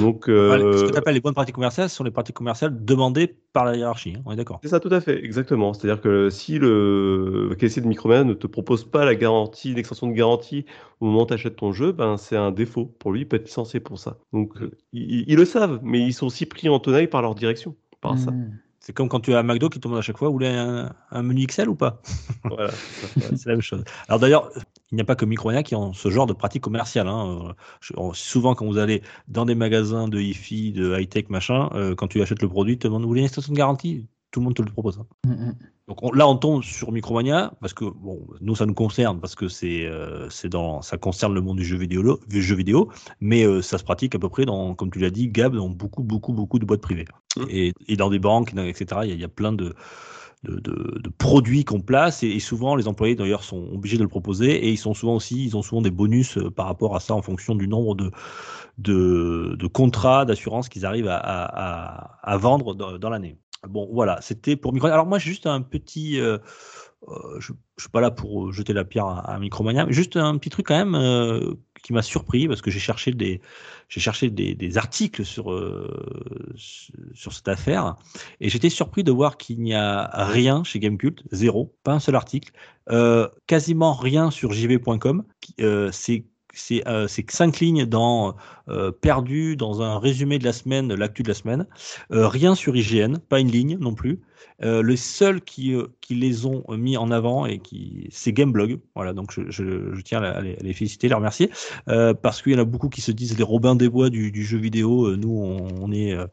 Donc, 0.00 0.24
Ce 0.26 0.30
euh, 0.30 0.86
que 0.86 0.92
tu 0.92 0.96
appelles 0.96 1.14
les 1.14 1.20
bonnes 1.20 1.34
pratiques 1.34 1.54
commerciales 1.54 1.90
ce 1.90 1.96
sont 1.96 2.04
les 2.04 2.10
pratiques 2.10 2.36
commerciales 2.36 2.84
demandées 2.84 3.36
par 3.52 3.66
la 3.66 3.76
hiérarchie. 3.76 4.14
hein, 4.16 4.22
on 4.24 4.32
est 4.32 4.36
d'accord. 4.36 4.58
c'est 4.62 4.70
ça, 4.70 4.80
tout 4.80 4.88
à 4.90 5.00
fait, 5.00 5.22
exactement. 5.22 5.74
C'est-à-dire 5.74 6.00
que 6.00 6.30
si 6.30 6.58
le 6.58 7.54
caissier 7.58 7.82
de 7.82 7.86
Micromania 7.86 8.24
ne 8.24 8.32
te 8.32 8.46
propose 8.46 8.84
pas 8.84 9.04
la 9.04 9.14
garantie, 9.14 9.74
l'extension 9.74 10.06
de 10.06 10.14
garantie 10.14 10.64
au 11.00 11.06
moment 11.06 11.24
où 11.24 11.26
tu 11.26 11.34
achètes 11.34 11.56
ton 11.56 11.72
jeu, 11.72 11.92
ben 11.92 12.16
c'est 12.16 12.36
un 12.36 12.50
défaut. 12.50 12.86
Pour 12.98 13.12
lui, 13.12 13.20
il 13.22 13.28
peut 13.28 13.36
être 13.36 13.44
licencié 13.44 13.78
pour 13.78 13.98
ça. 13.98 14.18
Donc, 14.32 14.56
euh, 14.62 14.70
ils, 14.94 15.24
ils 15.28 15.36
le 15.36 15.44
savent, 15.44 15.80
mais 15.82 16.00
ils 16.00 16.14
sont 16.14 16.26
aussi 16.26 16.46
pris 16.46 16.70
en 16.70 16.80
tenaille 16.80 17.08
par 17.08 17.20
leur 17.20 17.34
direction, 17.34 17.76
par 18.00 18.18
ça. 18.18 18.32
C'est 18.86 18.92
comme 18.92 19.08
quand 19.08 19.20
tu 19.20 19.30
es 19.30 19.34
à 19.34 19.42
McDo 19.42 19.70
qui 19.70 19.80
te 19.80 19.84
demande 19.84 19.98
à 20.00 20.02
chaque 20.02 20.18
fois, 20.18 20.28
vous 20.28 20.34
voulez 20.34 20.48
un, 20.48 20.92
un 21.10 21.22
menu 21.22 21.46
XL 21.46 21.70
ou 21.70 21.74
pas? 21.74 22.02
Voilà. 22.44 22.70
c'est 23.16 23.46
la 23.46 23.52
même 23.52 23.62
chose. 23.62 23.82
Alors 24.08 24.20
d'ailleurs, 24.20 24.50
il 24.92 24.96
n'y 24.96 25.00
a 25.00 25.04
pas 25.06 25.16
que 25.16 25.24
Micromania 25.24 25.62
qui 25.62 25.74
ont 25.74 25.94
ce 25.94 26.10
genre 26.10 26.26
de 26.26 26.34
pratiques 26.34 26.62
commerciales. 26.62 27.08
hein. 27.08 27.54
Je- 27.80 27.94
souvent, 28.12 28.54
quand 28.54 28.66
vous 28.66 28.76
allez 28.76 29.02
dans 29.26 29.46
des 29.46 29.54
magasins 29.54 30.06
de 30.06 30.20
hi-fi, 30.20 30.70
de 30.72 30.98
high-tech, 30.98 31.30
machin, 31.30 31.70
euh, 31.72 31.94
quand 31.94 32.08
tu 32.08 32.20
achètes 32.20 32.42
le 32.42 32.48
produit, 32.50 32.74
tu 32.74 32.80
te 32.80 32.88
demandes, 32.88 33.02
vous 33.02 33.08
voulez 33.08 33.20
une 33.22 33.26
extension 33.26 33.54
de 33.54 33.56
garantie? 33.56 34.06
Tout 34.30 34.40
le 34.40 34.44
monde 34.44 34.54
te 34.54 34.60
le 34.60 34.70
propose. 34.70 34.98
hein. 34.98 35.06
Hmm, 35.24 35.32
hmm. 35.32 35.52
Donc 35.86 36.02
on- 36.02 36.12
là, 36.12 36.26
on 36.26 36.36
tombe 36.36 36.62
sur 36.62 36.92
Micromania 36.92 37.52
parce 37.60 37.74
que 37.74 37.84
bon, 37.84 38.26
nous 38.40 38.56
ça 38.56 38.64
nous 38.64 38.72
concerne 38.72 39.20
parce 39.20 39.34
que 39.34 39.48
c'est 39.48 39.84
euh, 39.84 40.30
c'est 40.30 40.48
dans 40.48 40.80
ça 40.80 40.96
concerne 40.96 41.34
le 41.34 41.42
monde 41.42 41.58
du 41.58 41.64
jeu 41.64 41.76
vidéo, 41.76 42.18
du 42.26 42.42
jeu 42.42 42.56
vidéo, 42.56 42.90
mais 43.20 43.44
euh, 43.44 43.60
ça 43.60 43.76
se 43.76 43.84
pratique 43.84 44.14
à 44.14 44.18
peu 44.18 44.30
près 44.30 44.46
dans, 44.46 44.74
comme 44.74 44.90
tu 44.90 44.98
l'as 44.98 45.10
dit, 45.10 45.28
Gab, 45.28 45.54
dans 45.54 45.68
beaucoup 45.68 46.02
beaucoup 46.02 46.32
beaucoup 46.32 46.58
de 46.58 46.64
boîtes 46.64 46.80
privées 46.80 47.04
Mhm. 47.36 47.46
et, 47.50 47.72
et 47.88 47.96
dans 47.96 48.08
des 48.10 48.18
banques, 48.20 48.54
etc. 48.54 49.04
Il 49.04 49.08
y 49.10 49.12
a, 49.12 49.14
il 49.16 49.20
y 49.20 49.24
a 49.24 49.28
plein 49.28 49.52
de 49.52 49.74
de, 50.44 50.60
de- 50.60 51.00
de 51.02 51.10
produits 51.18 51.64
qu'on 51.64 51.80
place 51.80 52.22
et, 52.22 52.28
et 52.28 52.40
souvent 52.40 52.76
les 52.76 52.88
employés 52.88 53.14
d'ailleurs 53.16 53.44
sont 53.44 53.66
obligés 53.72 53.96
de 53.98 54.02
le 54.02 54.08
proposer 54.08 54.52
et 54.66 54.70
ils 54.70 54.78
sont 54.78 54.94
souvent 54.94 55.16
aussi 55.16 55.44
ils 55.44 55.56
ont 55.56 55.62
souvent 55.62 55.82
des 55.82 55.90
bonus 55.90 56.38
euh, 56.38 56.50
par 56.50 56.66
rapport 56.66 56.96
à 56.96 57.00
ça 57.00 57.14
en 57.14 57.22
fonction 57.22 57.54
du 57.54 57.68
nombre 57.68 57.94
de 57.94 58.10
de, 58.78 59.56
de 59.58 59.66
contrats 59.66 60.24
d'assurance 60.24 60.68
qu'ils 60.68 60.86
arrivent 60.86 61.08
à, 61.08 61.16
à, 61.16 61.44
à- 62.04 62.32
à 62.32 62.36
vendre 62.36 62.74
dans, 62.74 62.98
dans 62.98 63.10
l'année. 63.10 63.38
Bon, 63.68 63.88
voilà, 63.92 64.20
c'était 64.20 64.56
pour 64.56 64.72
Micromania. 64.72 64.94
Alors 64.94 65.06
moi, 65.06 65.18
juste 65.18 65.46
un 65.46 65.62
petit... 65.62 66.20
euh, 66.20 66.38
euh, 67.08 67.40
je 67.40 67.52
ne 67.52 67.58
suis 67.78 67.90
pas 67.90 68.00
là 68.00 68.10
pour 68.10 68.52
jeter 68.52 68.72
la 68.72 68.84
pierre 68.84 69.06
à, 69.06 69.38
Micromania, 69.38 69.84
mais 69.86 69.92
juste 69.92 70.16
un 70.16 70.38
petit 70.38 70.50
truc 70.50 70.66
quand 70.68 70.76
même 70.76 70.94
euh, 70.94 71.54
qui 71.82 71.92
m'a 71.92 72.02
surpris 72.02 72.48
parce 72.48 72.62
que 72.62 72.70
j'ai 72.70 72.80
cherché 72.80 73.12
des, 73.12 73.42
j'ai 73.88 74.00
cherché 74.00 74.30
des, 74.30 74.78
articles 74.78 75.24
sur, 75.24 75.52
euh, 75.52 76.54
sur 76.56 77.32
cette 77.32 77.48
affaire 77.48 77.96
et 78.40 78.48
j'étais 78.48 78.70
surpris 78.70 79.04
de 79.04 79.12
voir 79.12 79.36
qu'il 79.36 79.60
n'y 79.60 79.74
a 79.74 80.08
rien 80.24 80.64
chez 80.64 80.78
Gamecult, 80.78 81.22
zéro, 81.30 81.74
pas 81.82 81.92
un 81.92 82.00
seul 82.00 82.16
article, 82.16 82.52
euh, 82.90 83.28
quasiment 83.46 83.92
rien 83.92 84.30
sur 84.30 84.52
jv.com. 84.52 85.24
euh, 85.60 85.90
c'est 85.92 86.24
c'est 86.54 86.86
euh, 86.88 87.06
cinq 87.28 87.60
lignes 87.60 87.86
dans 87.86 88.36
euh, 88.68 88.90
perdu 88.90 89.56
dans 89.56 89.82
un 89.82 89.98
résumé 89.98 90.38
de 90.38 90.44
la 90.44 90.52
semaine, 90.52 90.92
l'actu 90.94 91.22
de 91.22 91.28
la 91.28 91.34
semaine. 91.34 91.66
Euh, 92.12 92.28
rien 92.28 92.54
sur 92.54 92.76
IGN, 92.76 93.18
pas 93.18 93.40
une 93.40 93.50
ligne 93.50 93.76
non 93.78 93.94
plus. 93.94 94.20
Euh, 94.62 94.82
les 94.82 94.96
seuls 94.96 95.40
qui, 95.40 95.74
euh, 95.74 95.88
qui 96.00 96.14
les 96.14 96.46
ont 96.46 96.62
mis 96.70 96.96
en 96.96 97.10
avant 97.10 97.44
et 97.46 97.58
qui 97.58 98.06
c'est 98.10 98.32
Gameblog. 98.32 98.78
Voilà, 98.94 99.12
donc 99.12 99.32
je, 99.32 99.42
je, 99.50 99.94
je 99.94 100.00
tiens 100.02 100.22
à 100.22 100.40
les, 100.40 100.54
à 100.56 100.62
les 100.62 100.72
féliciter, 100.72 101.08
les 101.08 101.14
remercier 101.14 101.50
euh, 101.88 102.14
parce 102.14 102.40
qu'il 102.40 102.52
y 102.52 102.54
en 102.54 102.60
a 102.60 102.64
beaucoup 102.64 102.88
qui 102.88 103.00
se 103.00 103.10
disent 103.12 103.36
les 103.36 103.42
Robins 103.44 103.74
des 103.74 103.88
Bois 103.88 104.10
du, 104.10 104.30
du 104.30 104.44
jeu 104.44 104.58
vidéo. 104.58 105.06
Euh, 105.06 105.16
nous, 105.16 105.30
on, 105.30 105.66
on 105.82 105.92
est 105.92 106.12
euh, 106.14 106.26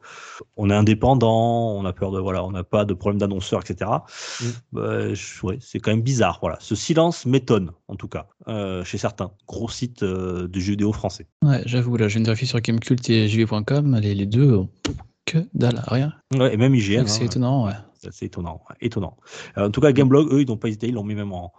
on 0.58 0.70
est 0.70 0.74
indépendant, 0.74 1.76
on 1.76 1.84
a 1.86 1.94
peur 1.94 2.12
de 2.12 2.20
voilà, 2.20 2.44
on 2.46 2.52
n'a 2.52 2.64
pas 2.64 2.86
de 2.86 2.94
problème 2.94 3.20
d'annonceur, 3.20 3.62
etc. 3.62 3.90
Mm. 4.42 4.46
Bah, 4.74 5.14
je- 5.14 5.46
ouais, 5.46 5.58
c'est 5.60 5.80
quand 5.80 5.92
même 5.92 6.02
bizarre. 6.02 6.38
Voilà, 6.42 6.58
ce 6.60 6.76
silence 6.76 7.26
m'étonne 7.26 7.72
en 7.88 7.96
tout 7.96 8.08
cas 8.08 8.28
euh, 8.48 8.84
chez 8.84 8.98
certains 8.98 9.32
gros 9.48 9.70
sites 9.70 10.04
euh, 10.04 10.48
de 10.48 10.60
jeux 10.60 10.72
vidéo 10.72 10.94
français. 10.94 11.28
Ouais, 11.44 11.62
j'avoue, 11.66 11.98
là, 11.98 12.08
je 12.08 12.14
viens 12.14 12.22
de 12.22 12.28
vérifier 12.28 12.48
sur 12.48 12.60
Gamecult 12.62 13.10
et 13.10 13.28
jv.com, 13.28 14.00
les, 14.02 14.14
les 14.16 14.26
deux, 14.26 14.52
euh, 14.52 14.64
que 15.26 15.40
dalle, 15.54 15.82
rien. 15.88 16.14
Ouais, 16.36 16.54
et 16.54 16.58
même 16.58 16.76
IGN. 16.76 17.06
C'est 17.08 17.24
hein. 17.24 17.26
étonnant, 17.26 17.66
ouais. 17.68 17.74
C'est 18.10 18.26
étonnant. 18.26 18.62
étonnant. 18.80 19.18
Euh, 19.58 19.68
en 19.68 19.72
tout 19.72 19.82
cas, 19.82 19.92
Gameblog, 19.92 20.34
eux, 20.34 20.42
ils 20.42 20.48
n'ont 20.48 20.58
pas 20.58 20.70
hésité, 20.70 20.88
ils 20.88 20.94
l'ont 20.94 21.04
mis 21.04 21.16
même 21.16 21.34
en. 21.34 21.54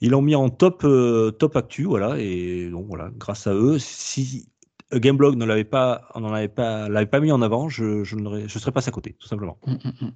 Ils 0.00 0.10
l'ont 0.10 0.22
mis 0.22 0.34
en 0.34 0.48
top, 0.48 0.82
euh, 0.84 1.30
top 1.30 1.56
actu, 1.56 1.84
voilà, 1.84 2.18
et 2.18 2.68
donc 2.70 2.86
voilà, 2.86 3.10
grâce 3.16 3.46
à 3.46 3.54
eux, 3.54 3.78
si 3.78 4.48
euh, 4.92 4.98
Gameblog 4.98 5.36
ne 5.36 5.44
l'avait 5.44 5.64
pas, 5.64 6.08
on 6.14 6.24
avait 6.32 6.48
pas, 6.48 6.88
l'avait 6.88 7.06
pas 7.06 7.20
mis 7.20 7.32
en 7.32 7.42
avant, 7.42 7.68
je, 7.68 8.02
je 8.02 8.16
ne 8.16 8.48
serais 8.48 8.72
passé 8.72 8.88
à 8.88 8.92
côté, 8.92 9.14
tout 9.18 9.28
simplement. 9.28 9.58
Hmm, 9.66 9.74
hmm, 9.74 10.06
hmm. 10.06 10.10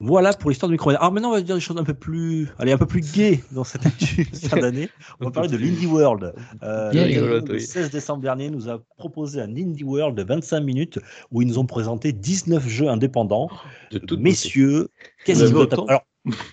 Voilà 0.00 0.32
pour 0.32 0.50
l'histoire 0.50 0.68
de 0.68 0.74
Micromania. 0.74 0.98
Alors 1.00 1.12
maintenant, 1.12 1.30
on 1.30 1.32
va 1.34 1.40
dire 1.40 1.54
des 1.54 1.60
choses 1.60 1.78
un 1.78 1.84
peu 1.84 1.94
plus, 1.94 2.48
allez, 2.58 2.72
un 2.72 2.78
peu 2.78 2.86
plus 2.86 3.00
gay 3.00 3.40
dans 3.52 3.62
cette 3.64 3.86
actu 3.86 4.24
fin 4.34 4.58
d'année. 4.58 4.88
On 5.20 5.26
va 5.26 5.30
parler 5.30 5.48
de 5.48 5.56
l'Indie 5.56 5.86
World. 5.86 6.34
Euh, 6.62 6.90
Yeah. 6.92 7.04
le- 7.06 7.12
Rigolote, 7.14 7.48
le 7.48 7.54
oui. 7.54 7.60
16 7.60 7.90
décembre 7.90 8.20
dernier, 8.22 8.50
nous 8.50 8.68
a 8.68 8.80
proposé 8.98 9.40
un 9.40 9.50
Indie 9.56 9.84
World 9.84 10.16
de 10.18 10.24
25 10.24 10.60
minutes 10.60 10.98
où 11.30 11.42
ils 11.42 11.48
nous 11.48 11.58
ont 11.58 11.66
présenté 11.66 12.12
19 12.12 12.68
jeux 12.68 12.88
indépendants. 12.88 13.48
De 13.92 14.16
Messieurs, 14.16 14.88
qu'est-ce 15.24 15.44
vous 15.44 15.62
Alors, 15.88 16.02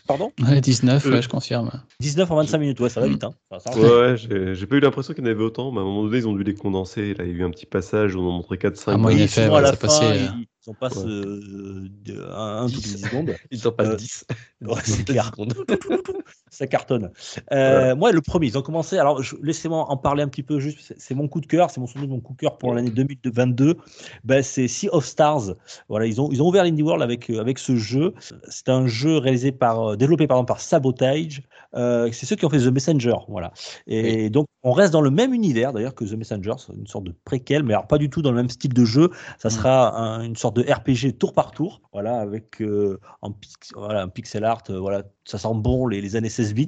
pardon 0.08 0.32
Ouais, 0.48 0.62
19, 0.62 1.06
Euh, 1.06 1.12
ouais, 1.12 1.22
je 1.22 1.30
confirme. 1.30 1.72
19 2.00 2.30
en 2.30 2.36
25 2.36 2.58
minutes, 2.60 2.80
ouais, 2.80 2.90
ça 2.90 3.02
va 3.02 3.08
vite. 3.08 3.24
Hein. 3.24 3.34
Ouais, 3.76 4.16
j'ai 4.18 4.66
pas 4.68 4.76
eu 4.76 4.80
l'impression 4.80 5.14
qu'il 5.14 5.26
y 5.26 5.28
en 5.28 5.32
avait 5.32 5.44
autant, 5.44 5.72
mais 5.72 5.80
à 5.80 5.82
un 5.82 5.86
moment 5.86 6.04
donné, 6.04 6.20
ils 6.20 6.28
ont 6.28 6.36
dû 6.36 6.44
les 6.44 6.54
condenser. 6.54 7.16
Là, 7.16 7.24
il 7.26 7.32
y 7.32 7.34
a 7.34 7.38
eu 7.38 7.44
un 7.44 7.50
petit 7.52 7.66
passage 7.66 8.16
où 8.16 8.20
on 8.20 8.28
en 8.30 8.32
montrait 8.34 8.58
4-5. 8.58 8.84
Ah, 8.94 8.98
moi, 8.98 9.14
il 9.14 9.28
fait, 9.28 9.50
ouais, 9.50 9.58
à 9.58 9.62
la 9.62 9.70
ça 9.72 9.78
passait, 9.78 10.00
fin, 10.06 10.12
euh. 10.12 10.28
ils, 10.38 10.46
ils 10.66 10.70
en 10.70 10.74
passent 10.74 10.98
Ouais. 10.98 11.10
euh, 11.10 11.88
de- 12.04 12.22
un, 12.32 12.64
un 12.64 12.66
toutes 12.68 12.76
les 12.86 12.92
10 12.94 13.02
secondes. 13.02 13.32
Ils 13.52 13.68
en 13.68 13.72
passent 13.72 13.88
Euh, 13.90 13.96
10. 13.96 14.26
Ouais, 14.62 14.76
c'est 14.84 15.04
clair. 15.06 15.32
ça 16.50 16.68
cartonne. 16.68 17.12
Euh, 17.52 17.96
Moi, 17.96 18.12
le 18.12 18.22
premier, 18.22 18.48
ils 18.48 18.58
ont 18.58 18.62
commencé. 18.62 18.98
Alors, 18.98 19.22
laissez-moi 19.42 19.86
en 19.90 19.98
parler 19.98 20.22
un 20.24 20.28
petit 20.28 20.44
peu. 20.44 20.60
Juste, 20.60 20.94
c'est- 20.98 21.16
mon 21.16 21.28
coup 21.28 21.42
de 21.42 21.48
cœur, 21.48 21.72
c'est 21.72 21.80
mon 21.80 21.88
souvenir 21.88 22.08
de 22.10 22.14
mon 22.14 22.20
coup 22.22 22.34
de 22.34 22.38
cœur 22.38 22.58
pour 22.58 22.74
l'année 22.74 22.92
2022. 22.92 23.76
Ben, 24.24 24.44
c'est 24.44 24.68
Sea 24.68 24.90
of 24.90 25.06
Stars. 25.06 25.56
Voilà, 25.90 26.06
ils 26.06 26.22
ont 26.22 26.30
ils 26.32 26.42
ont 26.42 26.48
ouvert 26.48 26.64
l'Indie 26.64 26.84
World 26.84 27.02
avec 27.02 27.30
euh, 27.30 27.40
avec 27.40 27.58
ce 27.60 27.76
jeu. 27.76 28.14
C'est 28.48 28.70
un 28.70 28.86
jeu 28.88 29.18
réalisé 29.18 29.52
par 29.52 29.92
euh, 29.92 29.96
développé 29.96 30.28
pardon 30.28 30.46
par 30.46 30.62
Sabotage. 30.62 31.42
Euh, 31.74 32.10
c'est 32.12 32.26
ceux 32.26 32.36
qui 32.36 32.46
ont 32.46 32.50
fait 32.50 32.60
The 32.60 32.68
Messenger. 32.72 33.16
Voilà. 33.30 33.52
Et 33.88 34.30
donc, 34.30 34.46
on 34.64 34.74
reste 34.74 34.92
dans 34.94 35.02
le 35.02 35.10
même 35.10 35.34
univers 35.34 35.74
d'ailleurs 35.74 35.96
que 35.96 36.06
The 36.06 36.14
Messenger, 36.14 36.54
c'est 36.58 36.74
une 36.74 36.86
sorte 36.88 37.06
de 37.06 37.14
préquel, 37.26 37.64
mais 37.64 37.74
alors 37.74 37.88
pas 37.88 37.98
du 37.98 38.10
tout 38.10 38.22
dans 38.22 38.32
le 38.32 38.38
même 38.38 38.50
style 38.50 38.74
de 38.74 38.86
jeu. 38.86 39.10
Ça 39.40 39.48
Mm. 39.48 39.52
sera 39.52 39.98
un- 40.00 40.22
une 40.24 40.36
sorte 40.36 40.51
de 40.52 40.62
RPG 40.64 41.18
tour 41.18 41.34
par 41.34 41.52
tour. 41.52 41.82
Voilà, 41.94 42.20
avec 42.20 42.62
euh, 42.62 43.00
en 43.22 43.32
pix- 43.32 43.72
voilà, 43.76 44.02
un 44.04 44.10
pixel 44.10 44.44
art. 44.44 44.64
euh, 44.70 44.80
voilà, 44.80 45.04
ça 45.26 45.38
sent 45.38 45.50
bon 45.56 45.88
les, 45.88 46.02
les 46.02 46.16
années 46.16 46.30
16 46.30 46.54
bits. 46.54 46.68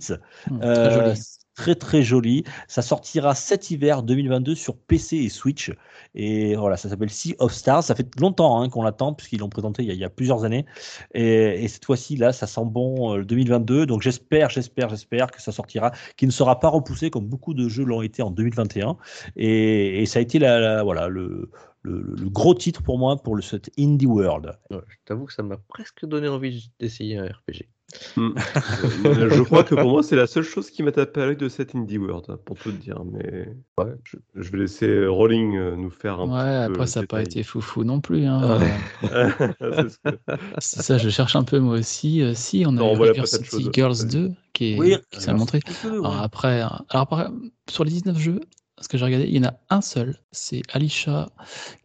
Hmm, 0.50 0.60
Euh, 0.64 1.14
Très. 1.56 1.76
Très 1.76 2.02
joli. 2.02 2.44
Ça 2.68 2.82
sortira 2.82 3.36
cet 3.36 3.70
hiver 3.70 4.04
2022 4.04 4.56
sur 4.56 4.78
PC 4.78 5.18
et 5.18 5.30
Switch. 5.30 5.72
Et 6.16 6.56
voilà, 6.56 6.78
ça 6.78 6.90
s'appelle 6.90 7.10
Sea 7.10 7.36
of 7.40 7.54
Stars. 7.54 7.84
Ça 7.84 7.94
fait 7.94 8.08
longtemps 8.20 8.62
hein, 8.62 8.70
qu'on 8.70 8.84
l'attend 8.84 9.14
puisqu'ils 9.14 9.40
l'ont 9.40 9.50
présenté 9.50 9.84
il 9.84 9.94
y, 9.94 10.04
a, 10.04 10.10
plusieurs 10.10 10.46
années. 10.46 10.66
Et, 11.14 11.64
et 11.64 11.68
cette 11.68 11.86
fois-ci 11.86 12.16
là, 12.16 12.32
ça 12.32 12.48
sent 12.48 12.66
bon 12.66 13.14
euh, 13.14 13.18
le 13.18 13.26
2022. 13.26 13.86
Donc 13.86 14.02
j'espère, 14.02 14.50
j'espère, 14.50 14.90
j'espère 14.90 15.32
que 15.32 15.42
ça 15.42 15.52
sortira, 15.52 15.92
qu'il 16.16 16.28
ne 16.28 16.34
sera 16.34 16.60
pas 16.60 16.70
repoussé 16.70 17.10
comme 17.10 17.28
beaucoup 17.28 17.54
de 17.54 17.68
jeux 17.68 17.84
l'ont 17.84 18.02
été 18.02 18.22
en 18.22 18.32
2021. 18.32 18.98
Et, 19.36 20.06
ça 20.06 20.20
a 20.20 20.22
été 20.22 20.40
la, 20.40 20.84
voilà 20.84 21.08
le, 21.08 21.50
gros 21.86 22.54
titre 22.54 22.82
pour 22.82 22.98
moi 22.98 23.18
pour 23.18 23.36
le 23.36 23.42
cet 23.42 23.70
Indie 23.78 24.06
World. 24.06 24.54
Je 24.72 24.78
t'avoue 25.06 25.26
que 25.26 25.34
ça 25.34 25.44
m'a 25.44 25.58
presque 25.58 26.06
donné 26.06 26.28
envie 26.28 26.72
d'essayer 26.80 27.18
un 27.18 27.26
RPG. 27.26 27.68
Hmm. 28.16 28.30
Euh, 29.06 29.30
je 29.30 29.42
crois 29.44 29.64
que 29.64 29.76
pour 29.76 29.90
moi, 29.90 30.04
c'est 30.04 30.16
la 30.16 30.28
seule 30.28 30.44
chose 30.44 30.70
qui 30.70 30.82
m'a 30.84 30.92
tapé 30.92 31.22
à 31.22 31.26
l'œil 31.26 31.36
de 31.38 31.50
cette 31.50 31.76
Indie 31.76 31.98
World, 31.98 32.26
hein, 32.30 32.38
pour 32.46 32.58
tout 32.58 32.72
te 32.72 32.78
dire. 32.78 33.02
Mais 33.06 33.50
Ouais. 33.78 33.92
je, 34.06 34.18
je 34.36 34.52
vais 34.52 34.60
laisser 34.60 35.06
Rolling 35.08 35.58
euh, 35.58 35.76
nous 35.76 35.90
faire 35.90 36.20
un 36.22 36.26
Ouais, 36.28 36.62
petit 36.66 36.68
peu 36.68 36.74
après, 36.76 36.88
ça 36.88 37.02
n'a 37.02 37.08
pas 37.08 37.22
été 37.22 37.44
foufou 37.44 37.84
non 37.84 38.00
plus. 38.02 38.26
Hein. 38.26 38.60
C'est 39.02 39.90
ce 39.90 39.98
que- 40.04 40.18
C'est 40.60 40.82
ça, 40.82 40.98
je 40.98 41.10
cherche 41.10 41.36
un 41.36 41.44
peu 41.44 41.60
moi 41.60 41.76
aussi. 41.76 42.22
Euh, 42.22 42.34
si, 42.34 42.64
on 42.66 42.70
a 42.70 42.74
Non, 42.74 42.94
voilà, 42.96 43.26
City. 43.26 43.70
Girls 43.74 43.96
Vas-y. 43.96 44.08
2 44.08 44.32
qui 44.54 44.74
est- 44.74 44.80
Oui, 44.80 44.96
qui 45.12 45.22
s'est 45.22 45.34
montré. 45.34 45.60
Alors 45.84 46.22
après, 46.22 46.62
euh, 46.62 46.68
alors 46.90 47.04
après, 47.04 47.28
sur 47.70 47.84
les 47.84 47.92
19 47.92 48.18
jeux, 48.18 48.40
ce 48.82 48.88
que 48.88 48.98
j'ai 48.98 49.06
regardé, 49.06 49.26
il 49.28 49.36
y 49.36 49.40
en 49.40 49.50
a 49.50 49.54
un 49.70 49.82
seul, 49.82 50.16
c'est 50.32 50.62
Alicia, 50.72 51.30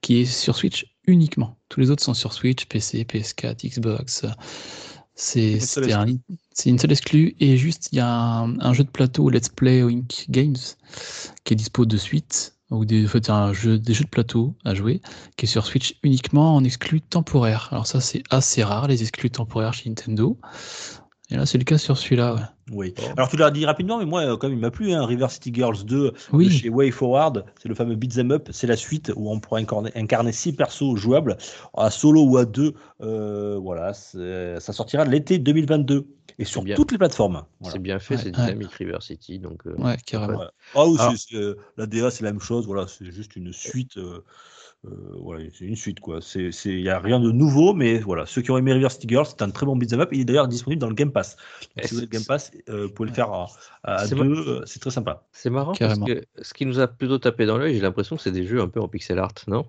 qui 0.02 0.20
est 0.20 0.24
sur 0.24 0.54
Switch 0.56 0.86
uniquement. 1.06 1.56
Tous 1.68 1.80
les 1.80 1.90
autres 1.90 2.02
sont 2.02 2.14
sur 2.14 2.32
Switch, 2.32 2.66
PC, 2.66 3.04
PS4, 3.04 3.66
Xbox. 3.68 4.24
C'est 5.20 5.54
Une 5.54 5.60
seule 5.60 5.84
c'était 5.84 5.92
un- 5.94 6.06
c'est 6.52 6.70
une 6.70 6.78
seule 6.78 6.92
exclue. 6.92 7.34
Et 7.40 7.56
juste, 7.56 7.88
il 7.92 7.96
y 7.96 8.00
a 8.00 8.08
un, 8.08 8.58
un 8.60 8.72
jeu 8.72 8.84
de 8.84 8.90
plateau, 8.90 9.28
Let's 9.30 9.48
Play 9.48 9.82
Wink 9.82 10.26
Games, 10.30 10.56
qui 11.44 11.54
est 11.54 11.56
dispo 11.56 11.86
de 11.86 11.96
suite. 11.96 12.54
Ou 12.70 12.84
des, 12.84 13.06
en 13.06 13.08
fait, 13.08 13.24
c'est 13.26 13.32
un 13.32 13.52
jeu, 13.54 13.78
des 13.78 13.94
jeux 13.94 14.04
de 14.04 14.10
plateau 14.10 14.54
à 14.64 14.74
jouer, 14.74 15.00
qui 15.36 15.46
est 15.46 15.48
sur 15.48 15.64
Switch 15.66 15.98
uniquement 16.02 16.54
en 16.54 16.64
exclu 16.64 17.00
temporaire. 17.00 17.68
Alors 17.72 17.86
ça, 17.86 18.00
c'est 18.00 18.22
assez 18.30 18.62
rare, 18.62 18.88
les 18.88 19.02
exclus 19.02 19.30
temporaires 19.30 19.72
chez 19.72 19.88
Nintendo. 19.88 20.38
Et 21.30 21.36
là, 21.36 21.44
c'est 21.44 21.58
le 21.58 21.64
cas 21.64 21.76
sur 21.76 21.98
celui-là. 21.98 22.34
ouais. 22.34 22.40
Oui. 22.70 22.94
Alors 23.16 23.28
tu 23.28 23.36
l'as 23.36 23.50
dit 23.50 23.64
rapidement, 23.66 23.98
mais 23.98 24.04
moi, 24.06 24.22
euh, 24.22 24.36
quand 24.36 24.48
même, 24.48 24.56
il 24.58 24.60
m'a 24.60 24.70
plu. 24.70 24.92
Hein, 24.92 25.04
River 25.06 25.26
City 25.30 25.52
Girls 25.54 25.84
2 25.84 26.12
de 26.32 26.48
chez 26.48 26.68
Way 26.70 26.90
Forward, 26.90 27.44
c'est 27.62 27.68
le 27.68 27.74
fameux 27.74 27.96
Beat'em 27.96 28.30
Up. 28.30 28.48
C'est 28.50 28.66
la 28.66 28.76
suite 28.76 29.12
où 29.16 29.30
on 29.30 29.38
pourra 29.40 29.58
incarner, 29.60 29.90
incarner 29.94 30.32
six 30.32 30.52
persos 30.52 30.96
jouables, 30.96 31.36
à 31.76 31.90
solo 31.90 32.22
ou 32.24 32.36
à 32.38 32.44
deux. 32.44 32.74
Euh, 33.02 33.58
voilà, 33.60 33.92
ça 33.94 34.72
sortira 34.72 35.04
l'été 35.04 35.38
2022 35.38 36.06
et 36.38 36.44
sur 36.44 36.62
bien. 36.62 36.76
toutes 36.76 36.92
les 36.92 36.98
plateformes. 36.98 37.42
Voilà. 37.60 37.72
C'est 37.74 37.78
bien 37.82 37.98
fait, 37.98 38.14
Ouais, 38.16 38.20
c'est 38.22 38.36
ouais. 38.36 38.44
dynamique 38.46 38.72
River 38.72 38.98
City. 39.00 39.38
Donc, 39.38 39.66
euh, 39.66 39.74
ouais, 39.78 39.96
carrément. 40.06 40.38
Ouais. 40.40 40.46
Ah 40.74 40.86
oui, 40.86 40.96
Alors- 40.98 41.14
euh, 41.34 41.56
la 41.78 41.86
DA, 41.86 42.10
c'est 42.10 42.24
la 42.24 42.32
même 42.32 42.40
chose. 42.40 42.66
Voilà, 42.66 42.86
c'est 42.86 43.10
juste 43.10 43.36
une 43.36 43.52
suite. 43.52 43.96
euh, 43.98 44.22
voilà, 44.84 45.44
c'est 45.52 45.64
une 45.64 45.76
suite 45.76 46.00
quoi. 46.00 46.20
C'est, 46.22 46.52
c'est, 46.52 46.70
il 46.70 46.80
y 46.82 46.88
a 46.88 46.98
rien 47.00 47.18
de 47.20 47.30
nouveau, 47.32 47.74
mais 47.74 47.98
voilà, 47.98 48.26
ceux 48.26 48.42
qui 48.42 48.50
ont 48.50 48.58
aimé 48.58 48.72
River 48.72 48.88
City 48.90 49.06
Girls, 49.08 49.26
c'est 49.26 49.42
un 49.42 49.50
très 49.50 49.66
bon 49.66 49.76
beat'em 49.76 50.00
up. 50.00 50.08
Il 50.12 50.20
est 50.20 50.24
d'ailleurs 50.24 50.48
disponible 50.48 50.80
dans 50.80 50.88
le 50.88 50.94
Game 50.94 51.10
Pass. 51.10 51.36
Donc, 51.76 51.84
si 51.86 51.94
vous 51.94 51.98
avez 51.98 52.06
le 52.06 52.10
Game 52.12 52.24
Pass, 52.24 52.50
euh, 52.68 52.86
vous 52.86 52.92
pouvez 52.92 53.08
le 53.08 53.14
faire 53.14 53.30
à, 53.82 54.06
deux. 54.06 54.16
euh, 54.22 54.62
C'est 54.66 54.78
très 54.80 54.90
sympa. 54.90 55.24
C'est 55.32 55.50
marrant 55.50 55.72
Carrément. 55.72 56.06
parce 56.06 56.20
que 56.20 56.24
ce 56.42 56.54
qui 56.54 56.64
nous 56.64 56.78
a 56.80 56.86
plutôt 56.86 57.18
tapé 57.18 57.44
dans 57.46 57.58
l'œil, 57.58 57.74
j'ai 57.74 57.80
l'impression 57.80 58.16
que 58.16 58.22
c'est 58.22 58.30
des 58.32 58.44
jeux 58.46 58.60
un 58.60 58.68
peu 58.68 58.80
en 58.80 58.88
pixel 58.88 59.18
art, 59.18 59.32
non? 59.48 59.66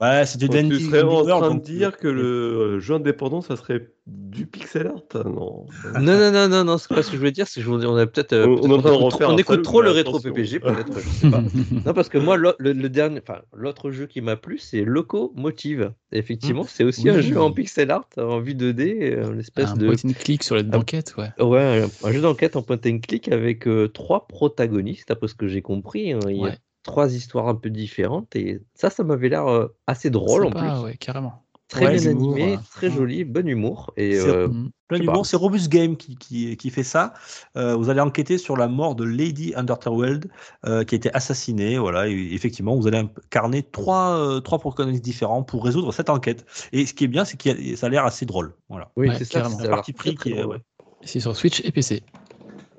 Ouais, 0.00 0.26
c'était 0.26 0.46
l'indie- 0.48 0.68
tu 0.78 0.84
serais 0.84 1.02
en 1.02 1.24
train 1.40 1.54
de 1.54 1.60
dire 1.60 1.96
que 1.96 2.08
euh, 2.08 2.12
le 2.12 2.22
euh, 2.22 2.80
jeu 2.80 2.94
indépendant, 2.94 3.40
ça 3.40 3.56
serait 3.56 3.88
du 4.06 4.46
pixel 4.46 4.88
art 4.88 5.24
Non? 5.24 5.66
Non, 5.94 6.18
non, 6.18 6.32
non, 6.32 6.48
non, 6.48 6.64
non, 6.64 6.78
c'est 6.78 6.88
pas 6.92 7.02
ce 7.02 7.08
que 7.08 7.14
je 7.14 7.18
voulais 7.18 7.32
dire, 7.32 7.46
c'est 7.46 7.60
que 7.60 7.64
je 7.66 7.70
voulais- 7.70 7.86
on 7.86 7.96
a 7.96 8.06
peut-être. 8.06 8.32
euh, 8.32 8.46
On- 8.46 8.50
on 8.50 8.56
peut-être 8.56 8.70
est 8.70 8.74
en 8.74 8.78
train 8.80 8.90
de 8.90 8.94
écoute 8.96 9.12
refaire 9.12 9.18
trop- 9.26 9.32
on 9.32 9.34
un 9.34 9.38
écoute 9.38 9.54
salaud, 9.54 9.62
trop 9.62 9.82
le 9.82 9.90
rétro. 9.90 10.20
PPG, 10.20 10.60
peut-être, 10.60 11.00
je 11.00 11.08
sais 11.08 11.30
pas. 11.30 11.42
Non, 11.86 11.94
parce 11.94 12.08
que 12.08 12.18
moi, 12.18 12.36
le, 12.36 12.88
dernier, 12.88 13.20
enfin, 13.26 13.40
l'autre 13.62 13.90
jeu 13.90 14.06
qui 14.06 14.20
m'a 14.20 14.36
plu, 14.36 14.58
c'est 14.58 14.84
Locomotive. 14.84 15.92
Effectivement, 16.12 16.64
c'est 16.64 16.84
aussi 16.84 17.08
un 17.08 17.16
Oui. 17.16 17.22
jeu 17.22 17.40
en 17.40 17.52
pixel 17.52 17.90
art, 17.90 18.08
en 18.18 18.40
vue 18.40 18.54
2D, 18.54 19.14
euh, 19.14 19.32
une 19.32 19.40
espèce 19.40 19.70
un 19.70 19.76
de. 19.76 19.86
point 19.86 19.96
and 20.10 20.12
click 20.14 20.42
sur 20.42 20.54
la 20.56 20.62
banquette, 20.62 21.14
ouais. 21.16 21.30
Ouais, 21.42 21.82
un, 22.02 22.06
un 22.08 22.12
jeu 22.12 22.20
d'enquête 22.20 22.56
en 22.56 22.62
point 22.62 22.78
and 22.84 22.98
click 22.98 23.28
avec 23.28 23.66
euh, 23.66 23.88
trois 23.88 24.26
protagonistes, 24.26 25.10
après 25.10 25.28
ce 25.28 25.34
que 25.34 25.46
j'ai 25.48 25.62
compris. 25.62 26.12
hein. 26.12 26.18
Il 26.28 26.36
y 26.36 26.46
a 26.46 26.56
trois 26.82 27.14
histoires 27.14 27.48
un 27.48 27.54
peu 27.54 27.70
différentes, 27.70 28.34
et 28.36 28.60
ça, 28.74 28.90
ça 28.90 29.04
m'avait 29.04 29.28
l'air 29.28 29.46
euh, 29.46 29.68
assez 29.86 30.10
drôle 30.10 30.44
en 30.44 30.48
Sympa, 30.50 30.60
plus. 30.74 30.84
ouais, 30.84 30.96
carrément. 30.96 31.44
Très 31.72 31.86
Ouais, 31.86 31.96
bien 31.98 32.10
animé, 32.10 32.42
ouais. 32.52 32.58
très 32.74 32.90
joli, 32.90 33.24
bon 33.24 33.48
humour. 33.48 33.92
Et 33.96 34.16
C'est- 34.20 34.28
euh, 34.28 34.48
Mm. 34.48 34.70
Pas. 35.06 35.24
c'est 35.24 35.36
Robust 35.36 35.70
Game 35.70 35.96
qui, 35.96 36.16
qui, 36.16 36.54
qui 36.58 36.68
fait 36.68 36.82
ça. 36.82 37.14
Euh, 37.56 37.74
vous 37.76 37.88
allez 37.88 38.02
enquêter 38.02 38.36
sur 38.36 38.58
la 38.58 38.68
mort 38.68 38.94
de 38.94 39.04
Lady 39.04 39.54
Underworld 39.56 40.28
euh, 40.66 40.84
qui 40.84 40.94
a 40.94 40.96
été 40.96 41.10
assassinée. 41.14 41.78
Voilà, 41.78 42.08
et 42.08 42.28
effectivement, 42.34 42.76
vous 42.76 42.86
allez 42.86 42.98
incarner 42.98 43.62
trois, 43.62 44.18
euh, 44.18 44.40
trois 44.40 44.58
protagonistes 44.58 45.02
différents 45.02 45.42
pour 45.44 45.64
résoudre 45.64 45.92
cette 45.94 46.10
enquête. 46.10 46.44
Et 46.72 46.84
ce 46.84 46.92
qui 46.92 47.04
est 47.04 47.08
bien, 47.08 47.24
c'est 47.24 47.38
que 47.38 47.74
ça 47.74 47.86
a 47.86 47.88
l'air 47.88 48.04
assez 48.04 48.26
drôle. 48.26 48.54
Voilà. 48.68 48.90
oui, 48.96 49.08
Ouais, 49.08 49.14
c'est 49.16 49.24
ça. 49.24 49.48
l'air 49.62 49.70
parti 49.70 49.94
pris 49.94 50.14
très 50.14 50.30
qui 50.32 50.36
est. 50.38 50.42
drôle. 50.42 50.56
ouais. 50.56 50.62
C'est 51.04 51.20
sur 51.20 51.34
Switch 51.34 51.62
et 51.64 51.72
PC. 51.72 52.02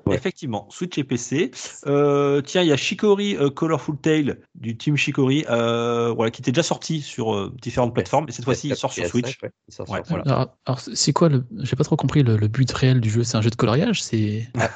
Ouais. 0.06 0.16
Effectivement, 0.16 0.68
Switch 0.70 0.98
et 0.98 1.04
PC. 1.04 1.50
Euh, 1.86 2.42
tiens, 2.42 2.62
il 2.62 2.68
y 2.68 2.72
a 2.72 2.76
Shikori 2.76 3.36
euh, 3.36 3.48
Colorful 3.48 3.96
Tale 3.96 4.38
du 4.54 4.76
team 4.76 4.96
Shikori, 4.96 5.46
euh, 5.48 6.12
voilà, 6.12 6.30
qui 6.30 6.42
était 6.42 6.52
déjà 6.52 6.62
sorti 6.62 7.00
sur 7.00 7.34
euh, 7.34 7.52
différentes 7.62 7.94
plateformes, 7.94 8.26
et 8.28 8.32
cette 8.32 8.44
fois-ci 8.44 8.68
il 8.68 8.76
sort 8.76 8.92
sur 8.92 9.04
PS5, 9.04 9.08
Switch. 9.08 9.42
ouais, 9.42 9.50
il 9.68 9.74
sort 9.74 9.88
Ouais, 9.88 10.00
sur 10.04 10.08
voilà. 10.08 10.24
Alors, 10.26 10.56
alors, 10.66 10.80
c'est 10.80 11.12
quoi 11.12 11.28
le. 11.28 11.44
J'ai 11.60 11.76
pas 11.76 11.84
trop 11.84 11.96
compris 11.96 12.22
le, 12.22 12.36
le 12.36 12.48
but 12.48 12.70
réel 12.70 13.00
du 13.00 13.08
jeu. 13.08 13.24
C'est 13.24 13.36
un 13.36 13.42
jeu 13.42 13.50
de 13.50 13.56
coloriage 13.56 14.02
C'est. 14.02 14.48
Ah, 14.58 14.70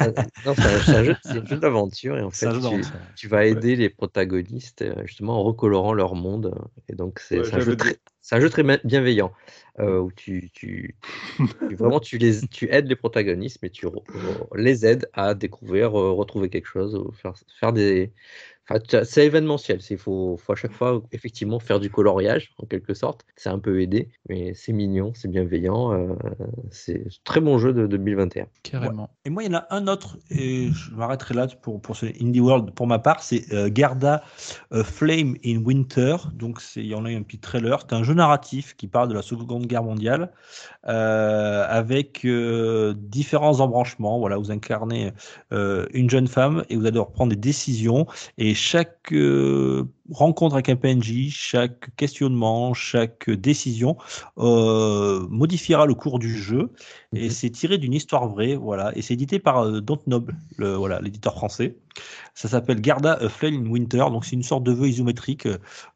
non, 0.46 0.54
c'est 0.56 0.94
un, 0.94 1.04
jeu, 1.04 1.16
d'aventure 1.58 2.16
et 2.16 2.22
en 2.22 2.30
fait, 2.30 2.48
tu, 3.16 3.28
vas 3.28 3.44
aider 3.44 3.76
les 3.76 3.90
protagonistes 3.90 4.84
justement 5.04 5.40
en 5.40 5.42
recolorant 5.42 5.92
leur 5.92 6.14
monde. 6.14 6.54
Et 6.88 6.94
donc, 6.94 7.20
c'est 7.20 7.54
un, 7.54 7.60
jeu 7.60 7.76
très- 7.76 7.92
dit- 7.92 7.98
c'est 8.20 8.36
un 8.36 8.40
jeu 8.40 8.50
très 8.50 8.62
bienveillant 8.84 9.32
euh, 9.80 9.98
où 10.00 10.12
tu, 10.12 10.50
tu, 10.52 10.96
tu- 11.68 11.74
vraiment 11.76 12.00
tu, 12.00 12.18
les, 12.18 12.46
tu 12.48 12.68
aides 12.70 12.88
les 12.88 12.96
protagonistes, 12.96 13.58
mais 13.62 13.70
tu 13.70 13.86
les 14.54 14.86
aides 14.86 15.08
à 15.12 15.34
découvrir, 15.34 15.98
euh, 15.98 16.12
retrouver 16.12 16.48
quelque 16.50 16.66
chose, 16.66 16.94
ou 16.94 17.12
faire, 17.12 17.34
faire 17.60 17.72
des. 17.72 18.12
Enfin, 18.70 19.04
c'est 19.04 19.26
événementiel. 19.26 19.80
Il 19.90 19.96
faut, 19.96 20.36
faut 20.36 20.52
à 20.52 20.56
chaque 20.56 20.72
fois 20.72 21.02
effectivement 21.12 21.58
faire 21.58 21.80
du 21.80 21.90
coloriage 21.90 22.52
en 22.58 22.66
quelque 22.66 22.94
sorte. 22.94 23.24
C'est 23.36 23.48
un 23.48 23.58
peu 23.58 23.80
aidé, 23.80 24.10
mais 24.28 24.52
c'est 24.54 24.72
mignon, 24.72 25.12
c'est 25.14 25.28
bienveillant. 25.28 25.92
euh, 25.92 26.14
c'est 26.70 27.00
un 27.06 27.08
très 27.24 27.40
bon 27.40 27.58
jeu 27.58 27.72
de 27.72 27.86
2021. 27.86 28.46
Carrément. 28.62 29.10
Et 29.24 29.30
moi, 29.30 29.42
il 29.42 29.52
y 29.52 29.54
en 29.54 29.58
a 29.58 29.66
un 29.70 29.86
autre, 29.86 30.18
et 30.30 30.68
je 30.70 30.94
m'arrêterai 30.94 31.34
là 31.34 31.46
pour, 31.62 31.80
pour 31.80 31.96
ce 31.96 32.06
Indie 32.20 32.40
World 32.40 32.72
pour 32.72 32.86
ma 32.86 32.98
part, 32.98 33.22
c'est 33.22 33.52
euh, 33.52 33.70
Garda 33.70 34.22
euh, 34.72 34.84
Flame 34.84 35.36
in 35.44 35.62
Winter. 35.64 36.16
Donc, 36.34 36.60
il 36.76 36.86
y 36.86 36.94
en 36.94 37.04
a 37.04 37.10
eu 37.10 37.16
un 37.16 37.22
petit 37.22 37.38
trailer. 37.38 37.80
C'est 37.80 37.94
un 37.94 38.02
jeu 38.02 38.14
narratif 38.14 38.74
qui 38.76 38.86
parle 38.86 39.08
de 39.08 39.14
la 39.14 39.22
Seconde 39.22 39.66
Guerre 39.66 39.82
mondiale 39.82 40.30
euh, 40.86 41.66
avec 41.68 42.24
euh, 42.24 42.94
différents 42.96 43.60
embranchements. 43.60 44.18
Voilà, 44.18 44.36
vous 44.36 44.50
incarnez 44.50 45.12
euh, 45.52 45.86
une 45.92 46.08
jeune 46.08 46.28
femme 46.28 46.64
et 46.68 46.76
vous 46.76 46.82
allez 46.82 46.92
devoir 46.92 47.12
prendre 47.12 47.30
des 47.30 47.36
décisions. 47.36 48.06
Et 48.36 48.54
chaque 48.58 49.12
euh, 49.12 49.84
rencontre 50.10 50.54
avec 50.54 50.68
un 50.68 50.76
PNJ, 50.76 51.30
chaque 51.30 51.94
questionnement, 51.96 52.74
chaque 52.74 53.30
décision 53.30 53.96
euh, 54.38 55.26
modifiera 55.30 55.86
le 55.86 55.94
cours 55.94 56.18
du 56.18 56.36
jeu. 56.36 56.72
Et 57.14 57.24
Mhm. 57.26 57.30
c'est 57.30 57.50
tiré 57.50 57.78
d'une 57.78 57.94
histoire 57.94 58.28
vraie, 58.28 58.54
voilà. 58.56 58.92
Et 58.96 59.02
c'est 59.02 59.14
édité 59.14 59.38
par 59.38 59.64
euh, 59.64 59.80
Dontnod, 59.80 60.30
le 60.56 60.74
voilà, 60.74 61.00
l'éditeur 61.00 61.34
français. 61.34 61.76
Ça 62.34 62.48
s'appelle 62.48 62.80
Garda 62.80 63.14
a 63.14 63.28
Flame 63.28 63.66
in 63.66 63.70
Winter, 63.70 64.04
donc 64.10 64.24
c'est 64.24 64.36
une 64.36 64.42
sorte 64.42 64.62
de 64.64 64.72
vœu 64.72 64.88
isométrique. 64.88 65.48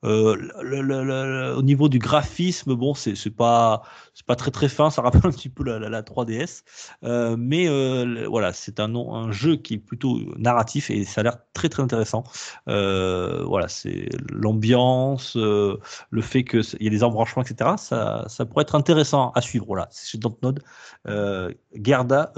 Euh, 0.05 0.37
le- 0.63 0.81
le- 0.83 1.05
le- 1.05 1.55
au 1.57 1.63
niveau 1.63 1.89
du 1.89 1.99
graphisme, 1.99 2.75
bon, 2.75 2.95
c'est 2.95 3.15
c'est 3.15 3.31
pas 3.31 3.83
c'est 4.15 4.27
pas 4.27 4.37
très 4.37 4.51
très 4.51 4.69
fin, 4.69 4.91
ça 4.91 5.03
rappelle 5.03 5.23
un 5.27 5.31
petit 5.31 5.49
peu 5.49 5.65
la, 5.65 5.79
la- 5.79 5.89
la 5.89 6.03
3DS, 6.03 6.65
Euh, 7.05 7.37
mais 7.39 7.69
euh, 7.69 8.27
voilà, 8.29 8.53
c'est 8.53 8.81
un 8.81 8.93
un 8.95 9.33
jeu 9.33 9.57
qui 9.57 9.75
est 9.75 9.79
plutôt 9.79 10.19
narratif 10.39 10.91
et 10.91 11.05
ça 11.05 11.21
a 11.23 11.25
l'air 11.25 11.39
très 11.55 11.69
très 11.69 11.83
intéressant. 11.83 12.25
Euh, 12.69 13.43
voilà, 13.45 13.69
c'est 13.69 14.02
l'ambiance, 14.31 15.37
euh, 15.37 15.79
le 16.11 16.23
fait 16.23 16.45
que 16.45 16.63
c'est- 16.63 16.77
il 16.81 16.85
y 16.85 16.89
a 16.89 16.91
des 16.91 17.03
embranchements, 17.05 17.43
etc. 17.43 17.71
Ça, 17.77 18.25
ça 18.29 18.45
pourrait 18.47 18.63
être 18.63 18.75
intéressant 18.75 19.31
à 19.35 19.41
suivre. 19.41 19.67
Voilà, 19.67 19.89
c'est 19.91 20.09
chez 20.09 20.19
Dontnod. 20.19 20.63
Euh, 21.09 21.53
Garda, 21.75 22.33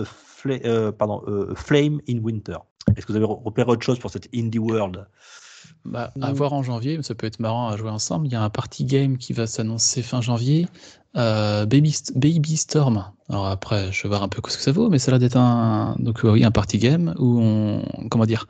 euh, 0.47 0.93
pardon, 0.93 1.23
Flame 1.55 2.01
in 2.09 2.19
Winter. 2.19 2.59
Est-ce 2.97 3.07
que 3.07 3.13
vous 3.13 3.17
avez 3.17 3.27
repéré 3.27 3.71
autre 3.71 3.83
chose 3.85 3.99
pour 3.99 4.11
cette 4.11 4.29
Indie 4.35 4.59
World? 4.59 5.07
Bah, 5.85 6.13
à 6.21 6.33
voir 6.33 6.53
en 6.55 6.63
janvier, 6.63 6.99
ça 7.03 7.15
peut 7.15 7.27
être 7.27 7.41
marrant 7.41 7.69
à 7.69 7.77
jouer 7.77 7.91
ensemble. 7.91 8.27
Il 8.27 8.33
y 8.33 8.37
a 8.37 8.43
un 8.43 8.51
party 8.51 8.85
game 8.85 9.19
qui 9.19 9.33
va 9.33 9.47
s'annoncer 9.47 10.03
fin 10.03 10.21
janvier. 10.21 10.67
Euh, 11.17 11.65
Baby, 11.67 11.91
St- 11.91 12.13
Baby 12.19 12.57
Storm. 12.57 13.05
Alors 13.29 13.47
après, 13.47 13.93
je 13.93 14.03
vais 14.03 14.09
voir 14.09 14.23
un 14.23 14.29
peu 14.29 14.41
ce 14.51 14.57
que 14.57 14.63
ça 14.63 14.73
vaut, 14.73 14.89
mais 14.89 14.99
ça 14.99 15.11
a 15.11 15.13
l'air 15.13 15.21
d'être 15.21 15.37
un, 15.37 15.95
donc, 16.01 16.25
euh, 16.25 16.33
oui, 16.33 16.45
un 16.45 16.51
party 16.51 16.79
game 16.79 17.15
où 17.19 17.39
on, 17.41 18.09
comment 18.09 18.27
dire, 18.27 18.47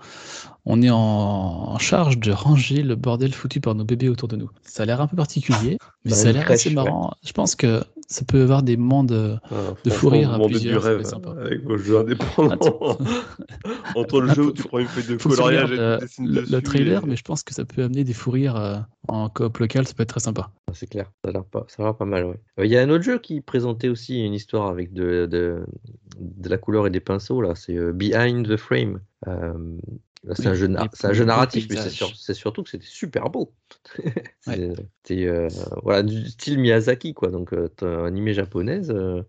on 0.65 0.81
est 0.81 0.91
en, 0.91 0.97
en 0.97 1.79
charge 1.79 2.19
de 2.19 2.33
ranger 2.33 2.83
le 2.83 2.95
bordel 2.97 3.35
foutu 3.35 3.61
par 3.61 3.75
nos 3.75 3.85
bébés 3.85 4.09
autour 4.09 4.29
de 4.29 4.37
nous. 4.37 4.51
Ça 4.63 4.85
a 4.85 4.87
l'air 4.87 5.01
un 5.01 5.07
peu 5.07 5.17
particulier, 5.17 5.79
mais 6.05 6.11
Dans 6.11 6.17
ça 6.17 6.29
a 6.29 6.33
l'air 6.33 6.51
assez 6.51 6.71
marrant. 6.71 7.13
Je 7.25 7.33
pense 7.33 7.55
que 7.55 7.85
ça 8.09 8.25
peut 8.25 8.43
avoir 8.43 8.63
des 8.63 8.77
mondes. 8.77 9.13
euh, 9.13 9.37
Ah, 9.45 9.51
De 9.85 9.91
franchement, 9.91 9.99
fou 9.99 10.09
rire 10.11 10.33
à 10.33 10.39
plusieurs, 10.47 10.81
du 10.81 10.87
rêve 10.87 11.03
sympa. 11.05 11.31
avec 11.41 11.63
vos 11.65 11.77
jeux 11.77 11.99
indépendants. 11.99 12.99
Entre 13.95 14.21
le 14.21 14.31
Ah, 14.31 14.35
jeu 14.35 14.45
où 14.47 14.53
tu 14.53 14.63
prends 14.65 14.79
une 14.79 14.87
feuille 14.87 15.05
de 15.05 15.17
coloriage 15.23 15.73
et 15.73 15.77
tu 15.77 16.01
dessines 16.05 16.29
le, 16.51 16.61
trailer, 16.63 17.03
et- 17.03 17.07
mais 17.07 17.17
je 17.17 17.23
pense 17.23 17.43
que 17.43 17.55
ça 17.55 17.65
peut 17.65 17.83
amener 17.83 18.05
des 18.05 18.13
fous 18.13 18.31
rires 18.31 18.57
euh, 18.57 18.77
en 19.09 19.29
coop 19.29 19.59
local, 19.59 19.87
ça 19.87 19.95
peut 19.95 20.03
être 20.03 20.09
très 20.11 20.21
sympa. 20.21 20.51
Ah, 20.69 20.73
C'est 20.75 20.87
clair, 20.89 21.11
ça 21.25 21.31
a 21.31 21.33
l'air 21.33 21.45
pas, 21.45 21.65
ça 21.69 21.83
a 21.83 21.87
l'air 21.87 21.97
pas 21.97 22.05
mal. 22.05 22.25
ouais. 22.25 22.41
Euh, 22.59 22.67
Il 22.67 22.71
y 22.71 22.77
a 22.77 22.83
un 22.83 22.91
autre 22.91 23.05
jeu 23.05 23.19
qui 23.19 23.41
présentait 23.41 23.89
aussi 23.89 24.25
une 24.25 24.35
histoire 24.35 24.69
avec 24.69 24.93
de, 24.93 25.27
de, 25.27 25.65
de 26.19 26.49
la 26.49 26.59
couleur 26.59 26.87
et 26.87 26.91
des 26.91 27.01
pinceaux 27.01 27.41
là. 27.41 27.55
C'est 27.55 27.77
euh, 27.77 27.93
Behind 27.93 28.47
the 28.49 28.57
Frame. 28.57 29.01
Euh, 29.29 29.53
C'est 30.33 30.41
Oui, 30.41 30.47
un 30.49 30.55
jeu, 30.55 30.67
un 30.67 31.25
narratif, 31.25 31.67
mais 31.71 31.77
c'est 31.77 32.35
surtout 32.35 32.63
que 32.63 32.71
c'était 32.71 32.87
super 32.87 33.29
beau. 33.31 33.53
C'est- 34.41 34.75
C'était 35.03 35.27
euh, 35.27 35.49
voilà, 35.83 36.03
du 36.03 36.27
style 36.29 36.59
Miyazaki, 36.59 37.15
quoi. 37.15 37.29
Donc, 37.31 37.53
euh, 37.53 37.69
un 37.83 38.05
animé 38.05 38.35
japonaise. 38.35 38.91
euh, 38.91 39.23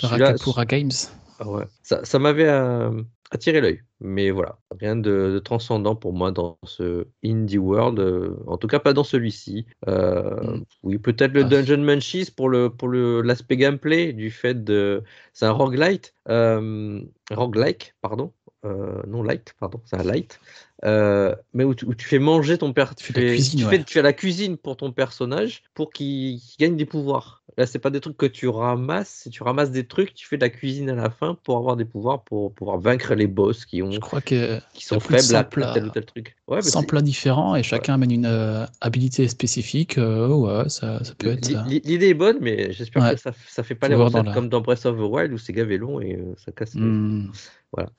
Rakapura 0.00 0.64
Games. 0.66 0.90
ah 1.38 1.48
ouais. 1.48 1.64
Ça, 1.82 2.04
ça 2.04 2.18
m'avait 2.18 2.48
euh, 2.48 3.02
attiré 3.30 3.60
l'œil. 3.60 3.80
Mais 4.00 4.30
voilà, 4.30 4.58
rien 4.80 4.96
de, 4.96 5.30
de 5.34 5.38
transcendant 5.38 5.94
pour 5.94 6.12
moi 6.12 6.32
dans 6.32 6.58
ce 6.64 7.06
indie 7.24 7.58
world. 7.58 7.98
euh, 8.00 8.36
en 8.46 8.56
tout 8.58 8.66
cas, 8.66 8.80
pas 8.80 8.92
dans 8.92 9.04
celui-ci. 9.04 9.66
Euh, 9.88 10.40
Mm. 10.42 10.64
Oui, 10.82 10.98
peut-être 10.98 11.32
le 11.32 11.42
Ah. 11.42 11.44
Dungeon 11.44 11.78
Munchies 11.82 12.30
pour 12.36 12.48
le 12.48 12.68
pour 12.70 12.88
le 12.88 13.22
l'aspect 13.22 13.56
gameplay 13.56 14.12
du 14.12 14.30
fait 14.30 14.64
de 14.64 15.02
c'est 15.32 15.46
un 15.46 15.52
roguelite, 15.52 16.14
euh, 16.28 17.00
roguelike, 17.30 17.94
pardon. 18.00 18.32
Euh, 18.64 19.02
non 19.08 19.22
light, 19.22 19.54
pardon, 19.58 19.80
c'est 19.84 19.96
un 19.96 20.04
light. 20.04 20.38
Euh, 20.84 21.34
mais 21.52 21.64
où 21.64 21.74
tu, 21.74 21.84
où 21.84 21.94
tu 21.94 22.06
fais 22.06 22.20
manger 22.20 22.58
ton 22.58 22.72
père, 22.72 22.94
Tu 22.94 23.12
fais 23.12 23.20
de 23.20 23.26
la 23.26 23.32
cuisine, 23.32 23.60
tu, 23.60 23.66
ouais. 23.66 23.78
fais, 23.78 23.84
tu 23.84 23.92
fais 23.94 24.02
la 24.02 24.12
cuisine 24.12 24.56
pour 24.56 24.76
ton 24.76 24.92
personnage 24.92 25.64
pour 25.74 25.92
qu'il 25.92 26.38
qu'il 26.40 26.56
gagne 26.58 26.76
des 26.76 26.86
pouvoirs. 26.86 27.41
Là, 27.58 27.66
c'est 27.66 27.78
pas 27.78 27.90
des 27.90 28.00
trucs 28.00 28.16
que 28.16 28.24
tu 28.24 28.48
ramasses, 28.48 29.28
tu 29.30 29.42
ramasses 29.42 29.70
des 29.70 29.84
trucs, 29.84 30.14
tu 30.14 30.26
fais 30.26 30.36
de 30.38 30.40
la 30.42 30.48
cuisine 30.48 30.88
à 30.88 30.94
la 30.94 31.10
fin 31.10 31.36
pour 31.44 31.58
avoir 31.58 31.76
des 31.76 31.84
pouvoirs, 31.84 32.22
pour 32.24 32.52
pouvoir 32.54 32.78
vaincre 32.78 33.14
les 33.14 33.26
boss 33.26 33.66
qui 33.66 33.82
ont 33.82 33.90
Je 33.90 34.00
crois 34.00 34.22
que 34.22 34.58
qui 34.72 34.86
sont 34.86 34.98
faibles 35.00 35.16
à 35.36 35.42
100 35.42 35.44
plats. 35.50 35.72
tel 35.74 35.84
ou 35.84 35.90
tel 35.90 36.06
truc. 36.06 36.34
Ouais, 36.48 36.56
mais 36.56 36.62
100 36.62 36.80
c'est- 36.80 36.86
plats 36.86 37.02
différents 37.02 37.54
et 37.54 37.62
chacun 37.62 37.92
amène 37.94 38.10
une 38.10 38.24
euh, 38.26 38.64
habilité 38.80 39.28
spécifique. 39.28 39.98
euh, 39.98 40.28
ouais, 40.28 40.68
ça, 40.70 41.04
ça 41.04 41.14
peut 41.14 41.28
être. 41.28 41.50
Euh, 41.50 41.62
l'i- 41.68 41.80
L'idée 41.84 42.08
est 42.08 42.14
bonne, 42.14 42.38
mais 42.40 42.72
j'espère 42.72 43.02
Ouais. 43.02 43.14
que 43.16 43.20
ça, 43.20 43.32
ça 43.48 43.62
fait 43.62 43.74
pas 43.74 43.88
les 43.88 43.96
dans 43.96 44.06
recettes 44.06 44.24
la- 44.24 44.32
comme 44.32 44.48
dans 44.48 44.62
Breath 44.62 44.86
of 44.86 44.96
the 44.96 45.00
Wild 45.00 45.32
où 45.34 45.38
c'est 45.38 45.52
gavé 45.52 45.76
long 45.76 46.00
et 46.00 46.16
euh, 46.16 46.34
ça 46.38 46.52
casse. 46.52 46.74
les- 46.74 46.80
hmm. 46.80 47.30
Voilà. 47.74 47.90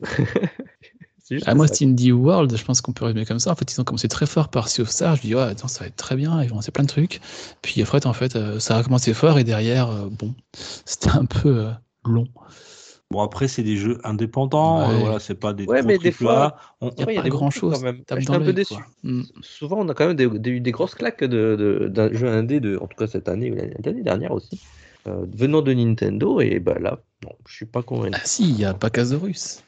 Ah, 1.45 1.55
moi, 1.55 1.67
c'est 1.67 1.85
Indie 1.85 2.11
World, 2.11 2.55
je 2.55 2.63
pense 2.65 2.81
qu'on 2.81 2.91
peut 2.91 3.05
résumer 3.05 3.25
comme 3.25 3.39
ça. 3.39 3.51
En 3.51 3.55
fait, 3.55 3.71
ils 3.71 3.79
ont 3.79 3.83
commencé 3.85 4.07
très 4.09 4.25
fort 4.25 4.49
par 4.49 4.67
Sea 4.67 4.81
of 4.81 4.89
Stars. 4.89 5.15
Je 5.17 5.21
dis, 5.21 5.35
ouais, 5.35 5.41
attends, 5.41 5.67
ça 5.69 5.81
va 5.81 5.87
être 5.87 5.95
très 5.95 6.15
bien. 6.15 6.41
Ils 6.43 6.49
vont 6.49 6.55
lancer 6.55 6.71
plein 6.71 6.83
de 6.83 6.89
trucs. 6.89 7.21
Puis 7.61 7.81
après, 7.81 8.05
en 8.05 8.13
fait, 8.13 8.35
euh, 8.35 8.59
ça 8.59 8.77
a 8.77 8.83
commencé 8.83 9.13
fort 9.13 9.39
et 9.39 9.43
derrière, 9.43 9.89
euh, 9.89 10.09
bon, 10.11 10.33
c'était 10.85 11.09
un 11.11 11.25
peu 11.25 11.49
euh, 11.67 11.71
long. 12.05 12.27
Bon, 13.09 13.21
après, 13.21 13.47
c'est 13.47 13.63
des 13.63 13.77
jeux 13.77 13.99
indépendants. 14.03 14.87
Ouais. 14.89 14.95
euh, 14.95 14.97
voilà, 14.99 15.19
c'est 15.19 15.35
pas 15.35 15.53
des 15.53 15.65
Ouais, 15.65 15.81
mais 15.83 15.97
des 15.97 16.13
A. 16.27 16.55
On- 16.81 16.89
Il 16.89 16.95
n'y 16.97 17.03
a 17.03 17.05
pas 17.05 17.21
des 17.21 17.29
bons 17.29 17.37
grand 17.37 17.49
trucs 17.49 17.61
chose. 17.61 17.73
quand 17.75 17.81
même. 17.83 18.03
Tape 18.03 18.19
J'étais 18.19 18.33
dans 18.33 18.39
un 18.39 18.43
peu 18.43 18.53
déçu. 18.53 18.73
Hmm. 19.03 19.21
Souvent, 19.41 19.77
on 19.79 19.87
a 19.89 19.93
quand 19.93 20.07
même 20.07 20.15
des, 20.17 20.27
des- 20.27 20.49
eu 20.49 20.59
des 20.61 20.71
grosses 20.71 20.95
claques 20.95 21.23
de, 21.23 21.55
de- 21.55 21.87
d'un 21.89 22.11
jeu 22.11 22.27
indé, 22.27 22.59
de, 22.59 22.77
en 22.77 22.87
tout 22.87 22.97
cas 22.97 23.07
cette 23.07 23.29
année 23.29 23.51
ou 23.51 23.55
l'année 23.55 23.75
l'année 23.83 24.01
dernière 24.03 24.31
aussi, 24.31 24.61
euh, 25.07 25.25
venant 25.33 25.61
de 25.61 25.73
Nintendo. 25.73 26.41
Et 26.41 26.59
bah 26.59 26.77
là, 26.79 26.99
non, 27.23 27.31
je 27.47 27.55
suis 27.55 27.65
pas 27.65 27.83
convaincu. 27.83 28.17
Ah 28.21 28.25
si, 28.25 28.49
il 28.49 28.59
y 28.59 28.65
a. 28.65 28.73
Parkasaurus. 28.73 29.63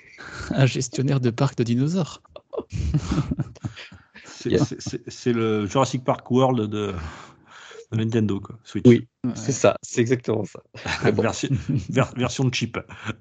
un 0.50 0.66
gestionnaire 0.66 1.20
de 1.20 1.30
parc 1.30 1.56
de 1.58 1.64
dinosaures. 1.64 2.22
C'est 4.24 5.32
le 5.32 5.66
Jurassic 5.66 6.04
Park 6.04 6.30
World 6.30 6.68
de, 6.68 6.94
de 7.92 7.96
Nintendo, 7.96 8.40
quoi. 8.40 8.58
Switch. 8.64 8.84
Oui. 8.86 9.06
Ouais. 9.24 9.32
C'est 9.36 9.52
ça, 9.52 9.76
c'est 9.82 10.00
exactement 10.00 10.44
ça. 10.44 10.60
Bon. 11.12 11.22
version, 11.22 11.48
ver- 11.90 12.12
version 12.16 12.50
cheap. 12.50 12.78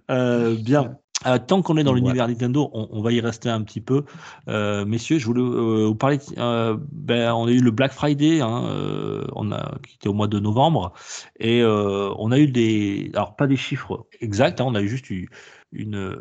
Euh, 0.09 0.55
bien. 0.55 0.97
Euh, 1.28 1.38
tant 1.38 1.61
qu'on 1.61 1.78
est 1.78 1.84
dans 1.84 1.93
l'univers 1.93 2.28
Nintendo, 2.28 2.69
on, 2.74 2.88
on 2.91 3.01
va 3.01 3.11
y 3.11 3.22
rester 3.22 3.49
un 3.49 3.61
petit 3.61 3.82
peu. 3.82 4.05
Euh, 4.47 4.86
messieurs, 4.86 5.19
je 5.19 5.26
voulais 5.26 5.41
euh, 5.41 5.86
vous 5.88 5.95
parler. 5.95 6.17
ben, 6.38 7.34
on 7.34 7.45
a 7.47 7.51
eu 7.51 7.61
le 7.61 7.72
Black 7.72 7.91
Friday, 7.91 8.41
hein, 8.41 9.28
on 9.34 9.51
a, 9.51 9.78
qui 9.88 9.95
était 9.95 10.07
au 10.07 10.13
mois 10.13 10.28
de 10.28 10.39
novembre, 10.39 10.93
et 11.39 11.63
on 11.63 12.32
a 12.32 12.39
eu 12.39 12.47
des, 12.47 13.11
alors 13.13 13.36
pas 13.36 13.47
des 13.47 13.57
chiffres 13.57 14.05
exacts, 14.19 14.61
hein, 14.61 14.65
on 14.67 14.76
a 14.76 14.82
eu 14.82 14.88
juste 14.88 15.09
eu 15.09 15.30
une, 15.72 16.17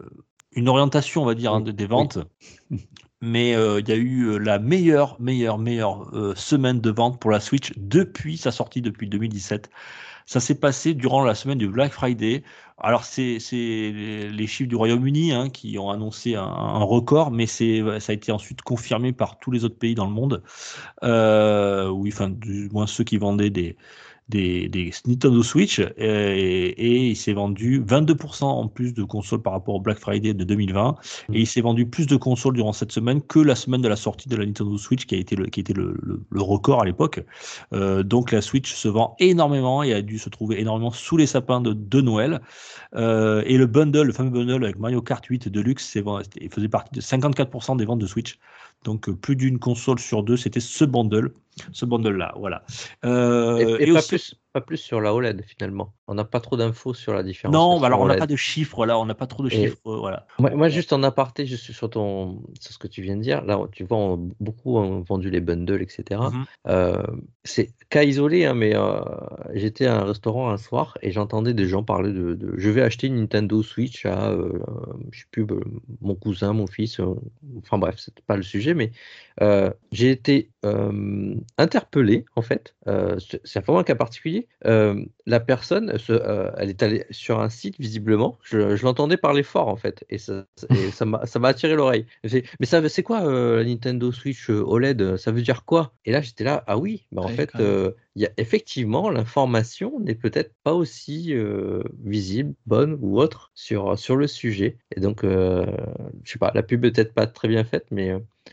une 0.53 0.69
orientation, 0.69 1.23
on 1.23 1.27
va 1.27 1.35
dire, 1.35 1.55
hein, 1.55 1.61
de- 1.61 1.73
des 1.73 1.87
ventes. 1.87 2.19
Mais 3.23 3.51
il 3.53 3.89
y 3.89 3.93
a 3.93 3.97
eu 3.97 4.39
la 4.39 4.59
meilleure, 4.59 5.21
meilleure, 5.21 5.59
meilleure 5.59 6.11
semaine 6.37 6.81
de 6.81 6.91
vente 6.91 7.21
pour 7.21 7.31
la 7.31 7.41
Switch 7.41 7.73
depuis 7.77 8.37
sa 8.37 8.51
sortie, 8.51 8.81
depuis 8.83 9.09
2017. 9.09 9.71
Ça 10.31 10.39
s'est 10.39 10.55
passé 10.55 10.95
durant 10.95 11.25
la 11.25 11.35
semaine 11.35 11.59
du 11.59 11.67
Black 11.67 11.91
Friday. 11.93 12.45
Alors, 12.79 13.03
c'est 13.03 13.39
les, 13.51 14.47
chiffres 14.47 14.69
du 14.69 14.77
Royaume-Uni 14.77 15.33
hein, 15.33 15.51
qui 15.51 15.77
ont 15.77 15.91
annoncé 15.91 16.37
un, 16.37 16.85
record, 16.85 17.33
mais 17.33 17.47
ça 17.47 17.65
a 17.65 18.13
été 18.13 18.31
ensuite 18.31 18.63
confirmé 18.63 19.13
par 19.13 19.41
tous 19.41 19.51
les 19.51 19.65
autres 19.65 19.77
pays 19.77 19.97
dans 19.97 20.07
le 20.07 20.13
monde. 20.13 20.45
Euh, 21.03 21.89
oui, 21.89 22.11
enfin, 22.13 22.29
du 22.29 22.69
moins 22.71 22.87
ceux 22.87 23.03
qui 23.03 23.17
vendaient 23.17 23.51
des, 23.51 23.77
des, 24.31 24.69
des 24.69 24.91
Nintendo 25.07 25.43
Switch. 25.43 25.81
Et, 25.99 26.69
et 26.69 27.09
il 27.11 27.17
s'est 27.17 27.33
vendu 27.35 27.83
22% 27.83 28.45
en 28.45 28.69
plus 28.69 28.95
de 28.95 29.03
consoles 29.03 29.43
par 29.43 29.53
rapport 29.53 29.75
au 29.75 29.81
Black 29.81 29.99
Friday 29.99 30.33
de 30.33 30.45
2020. 30.45 30.97
Et 31.33 31.41
il 31.41 31.47
s'est 31.47 31.61
vendu 31.61 31.87
plus 31.87 32.07
de 32.07 32.17
consoles 32.17 32.55
durant 32.55 32.73
cette 32.73 32.93
semaine 32.93 33.21
que 33.23 33.39
la 33.41 33.55
semaine 33.55 33.83
de 33.83 33.89
la 33.89 33.97
sortie 33.97 34.29
de 34.29 34.37
la 34.37 34.47
Nintendo 34.47 34.79
Switch, 34.79 35.05
qui 35.07 35.15
a 35.15 35.19
été 35.19 35.37
le, 35.37 35.47
qui 35.47 35.61
était 35.61 35.75
le, 35.75 35.95
le- 36.03 36.23
le 36.31 36.43
record 36.43 36.83
à 36.83 36.85
l'époque. 36.85 37.23
Euh, 37.73 38.03
donc 38.03 38.33
la 38.33 38.41
Switch 38.41 38.73
se 38.73 38.89
vend 38.89 39.17
énormément 39.19 39.83
et 39.83 39.93
a 39.93 40.03
dû 40.03 40.19
se 40.19 40.29
trouver 40.29 40.61
énormément 40.61 40.91
sous 40.93 41.17
les 41.17 41.27
sapins 41.27 41.61
de, 41.61 41.73
de 41.73 42.01
Noël. 42.01 42.41
Euh, 42.95 43.43
et 43.47 43.57
le 43.59 43.67
bundle, 43.67 44.03
le 44.07 44.13
fameux 44.13 44.31
bundle 44.31 44.65
avec 44.65 44.79
Mario 44.79 45.03
Kart 45.03 45.25
8 45.25 45.49
Deluxe, 45.49 45.87
faisait 46.51 46.69
partie 46.69 46.95
de 46.95 47.01
54% 47.01 47.77
des 47.77 47.85
ventes 47.85 47.99
de 47.99 48.07
Switch. 48.07 48.39
Donc 48.85 49.09
euh, 49.09 49.15
plus 49.15 49.37
d'une 49.37 49.59
console 49.59 49.99
sur 49.99 50.23
deux, 50.23 50.37
c'était 50.37 50.61
ce 50.61 50.85
bundle, 50.85 51.33
ce 51.73 51.85
bundle-là. 51.85 52.33
Voilà. 52.39 52.65
Euh, 53.05 53.77
Et, 53.79 53.85
et 53.85 53.89
et 53.89 53.93
pas, 53.93 53.99
aussi- 53.99 54.09
plus, 54.09 54.35
pas 54.53 54.61
plus 54.61 54.77
sur 54.79 55.01
la 55.01 55.15
OLED 55.15 55.45
finalement. 55.47 55.93
On 56.09 56.15
n'a 56.15 56.25
pas 56.25 56.41
trop 56.41 56.57
d'infos 56.57 56.93
sur 56.95 57.15
la 57.15 57.23
différence. 57.23 57.55
Non, 57.55 57.79
bah 57.79 57.87
alors 57.87 58.01
on 58.01 58.05
n'a 58.07 58.15
OLED. 58.15 58.19
pas 58.21 58.27
de 58.27 58.37
chiffres 58.37 58.85
là, 58.85 58.99
on 58.99 59.07
n'a 59.07 59.15
pas 59.15 59.27
trop 59.27 59.43
de 59.45 59.49
Et- 59.49 59.51
chiffres. 59.51 59.77
euh, 59.87 59.97
Voilà. 59.99 60.27
Moi, 60.39 60.51
moi, 60.51 60.69
juste 60.69 60.93
en 60.93 61.03
aparté, 61.05 61.47
je 61.47 61.55
suis 61.57 61.73
sur, 61.73 61.89
ton, 61.89 62.43
sur 62.61 62.73
ce 62.73 62.79
que 62.79 62.89
tu 62.89 63.03
viens 63.03 63.17
de 63.17 63.23
dire. 63.23 63.45
Là, 63.45 63.61
tu 63.73 63.85
vois, 63.85 63.99
on- 63.99 64.31
beaucoup 64.41 64.77
ont 64.79 65.01
vendu 65.03 65.31
les 65.31 65.41
bundles, 65.41 65.83
etc. 65.83 66.21
Mhm. 66.33 66.45
Euh, 66.69 67.03
c'est 67.45 67.71
cas 67.91 68.03
isolé, 68.03 68.45
hein, 68.45 68.55
mais 68.55 68.75
euh, 68.75 69.01
j'étais 69.55 69.87
à 69.87 70.01
un 70.01 70.05
restaurant 70.05 70.51
un 70.51 70.57
soir 70.57 70.99
et 71.03 71.11
j'entendais 71.13 71.55
des 71.55 71.67
gens 71.67 71.83
parler 71.85 72.13
de, 72.13 72.35
de- 72.35 72.55
je 72.57 72.71
vais 72.71 72.83
acheter 72.83 73.07
une 73.07 73.17
Nintendo 73.21 73.63
Switch 73.63 74.05
à, 74.07 74.31
euh, 74.31 74.59
je 75.13 75.21
sais 75.21 75.27
plus, 75.31 75.47
mon 76.01 76.15
cousin, 76.15 76.53
mon 76.53 76.67
fils. 76.67 77.01
enfin 77.59 77.79
bref, 77.79 77.97
c'était 77.99 78.23
pas 78.27 78.37
le 78.37 78.43
sujet, 78.43 78.75
mais 78.75 78.91
j'ai 79.93 80.11
été 80.11 80.51
euh, 80.65 81.35
interpellé 81.59 82.25
en 82.37 82.43
fait. 82.43 82.75
euh, 82.87 83.19
c'est 83.45 83.61
vraiment 83.65 83.81
un 83.81 83.85
cas 83.85 83.95
particulier. 83.95 84.49
Euh, 84.67 85.05
la 85.27 85.41
personne, 85.41 85.97
se- 85.99 86.13
euh, 86.13 86.51
elle 86.57 86.69
est 86.71 86.83
allée 86.83 87.05
sur 87.11 87.41
un 87.41 87.49
site 87.49 87.77
visiblement. 87.79 88.39
Je, 88.43 88.77
je 88.77 88.83
l'entendais 88.85 89.17
parler 89.17 89.43
fort 89.43 89.69
en 89.69 89.77
fait, 89.77 90.05
et 90.11 90.19
ça, 90.19 90.45
m'a 91.05 91.27
ça 91.27 91.41
attiré 91.45 91.75
l'oreille. 91.75 92.07
Mais 92.61 92.67
ça, 92.67 92.87
c'est 92.89 93.03
quoi 93.03 93.21
la 93.23 93.65
Nintendo 93.65 94.13
Switch 94.13 94.49
OLED 94.51 95.17
Ça 95.17 95.33
veut 95.33 95.43
dire 95.43 95.65
quoi? 95.65 95.93
Et 96.05 96.13
là, 96.13 96.21
j'étais 96.21 96.45
là, 96.45 96.65
ah 96.67 96.79
oui, 96.79 97.07
bah 97.13 97.23
en 97.23 97.29
Ouais, 97.29 97.31
fait, 97.31 97.55
il 97.59 98.23
y 98.23 98.27
a 98.27 98.31
effectivement 98.37 99.11
l'information 99.11 100.01
n'est 100.01 100.15
peut-être 100.15 100.53
pas 100.63 100.75
aussi 100.75 101.33
visible, 102.03 102.55
bonne 102.67 102.99
ou 103.01 103.19
autre 103.21 103.51
sur 103.55 103.99
sur 103.99 104.17
le 104.17 104.27
sujet. 104.27 104.79
Et 104.97 105.01
donc, 105.01 105.23
je 105.25 106.31
sais 106.33 106.39
pas, 106.39 106.53
la 106.55 106.63
pub 106.63 106.85
est 106.85 106.93
peut-être 106.93 107.15
pas 107.15 107.27
très 107.27 107.49
bien 107.49 107.65
faite, 107.65 107.87
mais 107.91 108.13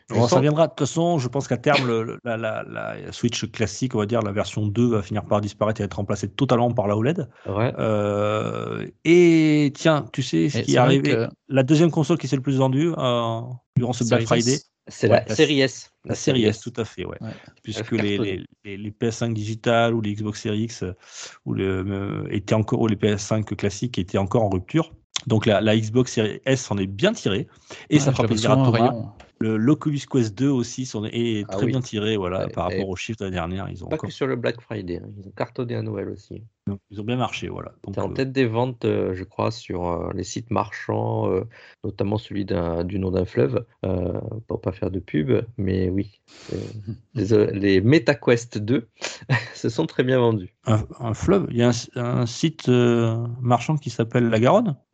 Bon, 0.09 0.27
ça 0.27 0.39
viendra. 0.39 0.67
De 0.67 0.71
toute 0.71 0.87
façon, 0.87 1.17
je 1.19 1.27
pense 1.27 1.47
qu'à 1.49 1.57
terme, 1.57 1.85
le- 1.85 2.17
la, 2.23 2.37
la- 2.37 2.63
la 2.63 3.11
Switch 3.11 3.45
classique, 3.51 3.93
on 3.93 3.99
va 3.99 4.05
dire, 4.05 4.21
la 4.21 4.31
version 4.31 4.65
2 4.65 4.87
va 4.87 5.01
finir 5.01 5.25
par 5.25 5.41
disparaître 5.41 5.81
et 5.81 5.83
être 5.83 5.95
remplacée 5.95 6.29
totalement 6.29 6.71
par 6.71 6.87
la 6.87 6.95
OLED. 6.95 7.27
ouais. 7.47 7.73
Euh, 7.77 8.87
et 9.03 9.71
tiens, 9.75 10.05
tu 10.13 10.21
sais 10.23 10.49
ce 10.49 10.59
Et 10.59 10.61
qui 10.63 10.75
est 10.75 10.77
arrivé? 10.77 11.09
que 11.11 11.27
La 11.49 11.63
deuxième 11.63 11.91
console 11.91 12.17
qui 12.17 12.27
s'est 12.29 12.37
le 12.37 12.41
plus 12.41 12.57
vendue 12.57 12.93
euh, 12.97 13.41
durant 13.75 13.91
ce 13.93 14.03
Black 14.05 14.23
Friday, 14.23 14.57
C'est 14.89 15.09
Ouais, 15.09 15.17
la 15.17 15.25
la- 15.27 15.35
série 15.35 15.59
S. 15.59 15.91
la 16.05 16.15
série 16.15 16.45
S, 16.45 16.61
tout 16.61 16.71
à 16.77 16.85
fait, 16.85 17.03
ouais. 17.03 17.17
Ouais. 17.19 17.27
Puisque 17.61 17.91
les, 17.91 17.97
cartonner. 18.17 18.37
les, 18.63 18.77
les- 18.77 18.77
les 18.77 18.91
PS5 18.91 19.33
digital 19.33 19.93
ou 19.93 19.99
les 19.99 20.13
Xbox 20.13 20.41
Series 20.41 20.63
X 20.63 20.85
ou, 21.45 21.53
le, 21.53 21.83
euh, 21.85 22.27
étaient 22.31 22.55
encore, 22.55 22.79
ou 22.79 22.87
les 22.87 22.95
PS5 22.95 23.43
classiques 23.55 23.97
étaient 23.97 24.17
encore 24.17 24.43
en 24.43 24.49
rupture. 24.49 24.93
Donc 25.25 25.45
la, 25.45 25.59
la 25.59 25.75
Xbox 25.75 26.13
Series 26.13 26.39
S 26.45 26.61
s'en 26.61 26.77
est 26.77 26.87
bien 26.87 27.11
tirée. 27.11 27.47
Et 27.89 27.95
Ouais, 27.95 27.99
ça 27.99 28.13
fera 28.13 28.25
plaisir 28.25 28.51
à 28.51 28.55
en 28.55 28.63
Thomas. 28.71 28.77
rayon. 28.89 29.09
Le 29.39 29.55
l'Oculus 29.57 29.99
Quest 30.09 30.35
2 30.37 30.49
aussi 30.49 30.83
est, 30.83 31.45
Ah 31.47 31.53
très 31.53 31.65
oui. 31.65 31.71
bien 31.71 31.81
tiré 31.81 32.17
voilà, 32.17 32.47
par 32.49 32.65
rapport 32.65 32.89
aux 32.89 32.95
chiffres 32.95 33.19
de 33.19 33.25
l'année 33.25 33.35
dernière. 33.35 33.69
Ils 33.69 33.83
ont, 33.83 33.87
Pas 33.87 33.95
encore- 33.95 34.09
que 34.09 34.13
sur 34.15 34.25
le 34.27 34.35
Black 34.35 34.59
Friday, 34.61 34.97
hein. 34.97 35.09
ils 35.17 35.27
ont 35.27 35.31
cartonné 35.31 35.75
à 35.75 35.81
Noël 35.81 36.09
aussi. 36.09 36.43
Ils 36.89 37.01
ont 37.01 37.03
bien 37.03 37.17
marché. 37.17 37.47
Voilà. 37.49 37.73
Donc, 37.83 37.95
T'es 37.95 38.01
en 38.01 38.09
euh, 38.09 38.13
tête 38.13 38.31
des 38.31 38.45
ventes, 38.45 38.85
euh, 38.85 39.13
je 39.13 39.23
crois, 39.23 39.51
sur 39.51 39.87
euh, 39.87 40.11
les 40.13 40.23
sites 40.23 40.51
marchands, 40.51 41.29
euh, 41.29 41.43
notamment 41.83 42.17
celui 42.17 42.45
d'un- 42.45 42.83
du 42.83 42.99
nom 42.99 43.11
d'un 43.11 43.25
fleuve, 43.25 43.65
euh, 43.85 44.19
pour 44.47 44.61
pas 44.61 44.71
faire 44.71 44.91
de 44.91 44.99
pub, 44.99 45.31
mais 45.57 45.89
oui, 45.89 46.19
euh, 46.53 46.57
les, 47.15 47.47
les 47.51 47.81
MetaQuest 47.81 48.57
2 48.57 48.87
se 49.55 49.69
sont 49.69 49.85
très 49.85 50.03
bien 50.03 50.19
vendus. 50.19 50.53
un, 50.65 50.83
un 50.99 51.13
fleuve, 51.13 51.47
il 51.51 51.57
y 51.57 51.63
a 51.63 51.69
un, 51.95 52.01
un 52.01 52.25
site 52.25 52.69
euh, 52.69 53.15
marchand 53.41 53.77
qui 53.77 53.89
s'appelle 53.89 54.29
La 54.29 54.39
Garonne. 54.39 54.75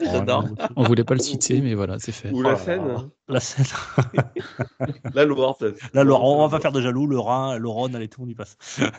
J'adore. 0.00 0.44
On 0.76 0.84
voulait 0.84 1.04
pas 1.04 1.14
le 1.14 1.20
citer, 1.20 1.60
mais 1.60 1.74
voilà, 1.74 1.98
c'est 1.98 2.12
fait. 2.12 2.30
Ou 2.32 2.38
Oh 2.38 2.42
la 2.42 2.50
là 2.50 2.56
Seine. 2.56 3.10
La 3.28 3.40
Seine. 3.40 3.66
la 5.14 5.24
Loire. 5.24 5.56
peut-être. 5.56 5.78
Là, 5.92 6.04
Laurent, 6.04 6.44
on 6.44 6.48
va 6.48 6.60
faire 6.60 6.70
de 6.72 6.80
jaloux, 6.80 7.06
le 7.06 7.18
Rhin, 7.18 7.58
le 7.58 7.68
Rhône, 7.68 7.96
allez, 7.96 8.08
tout 8.08 8.20
le 8.20 8.26
monde 8.26 8.32
y 8.32 8.34
passe. 8.34 8.56
ça. 8.60 8.90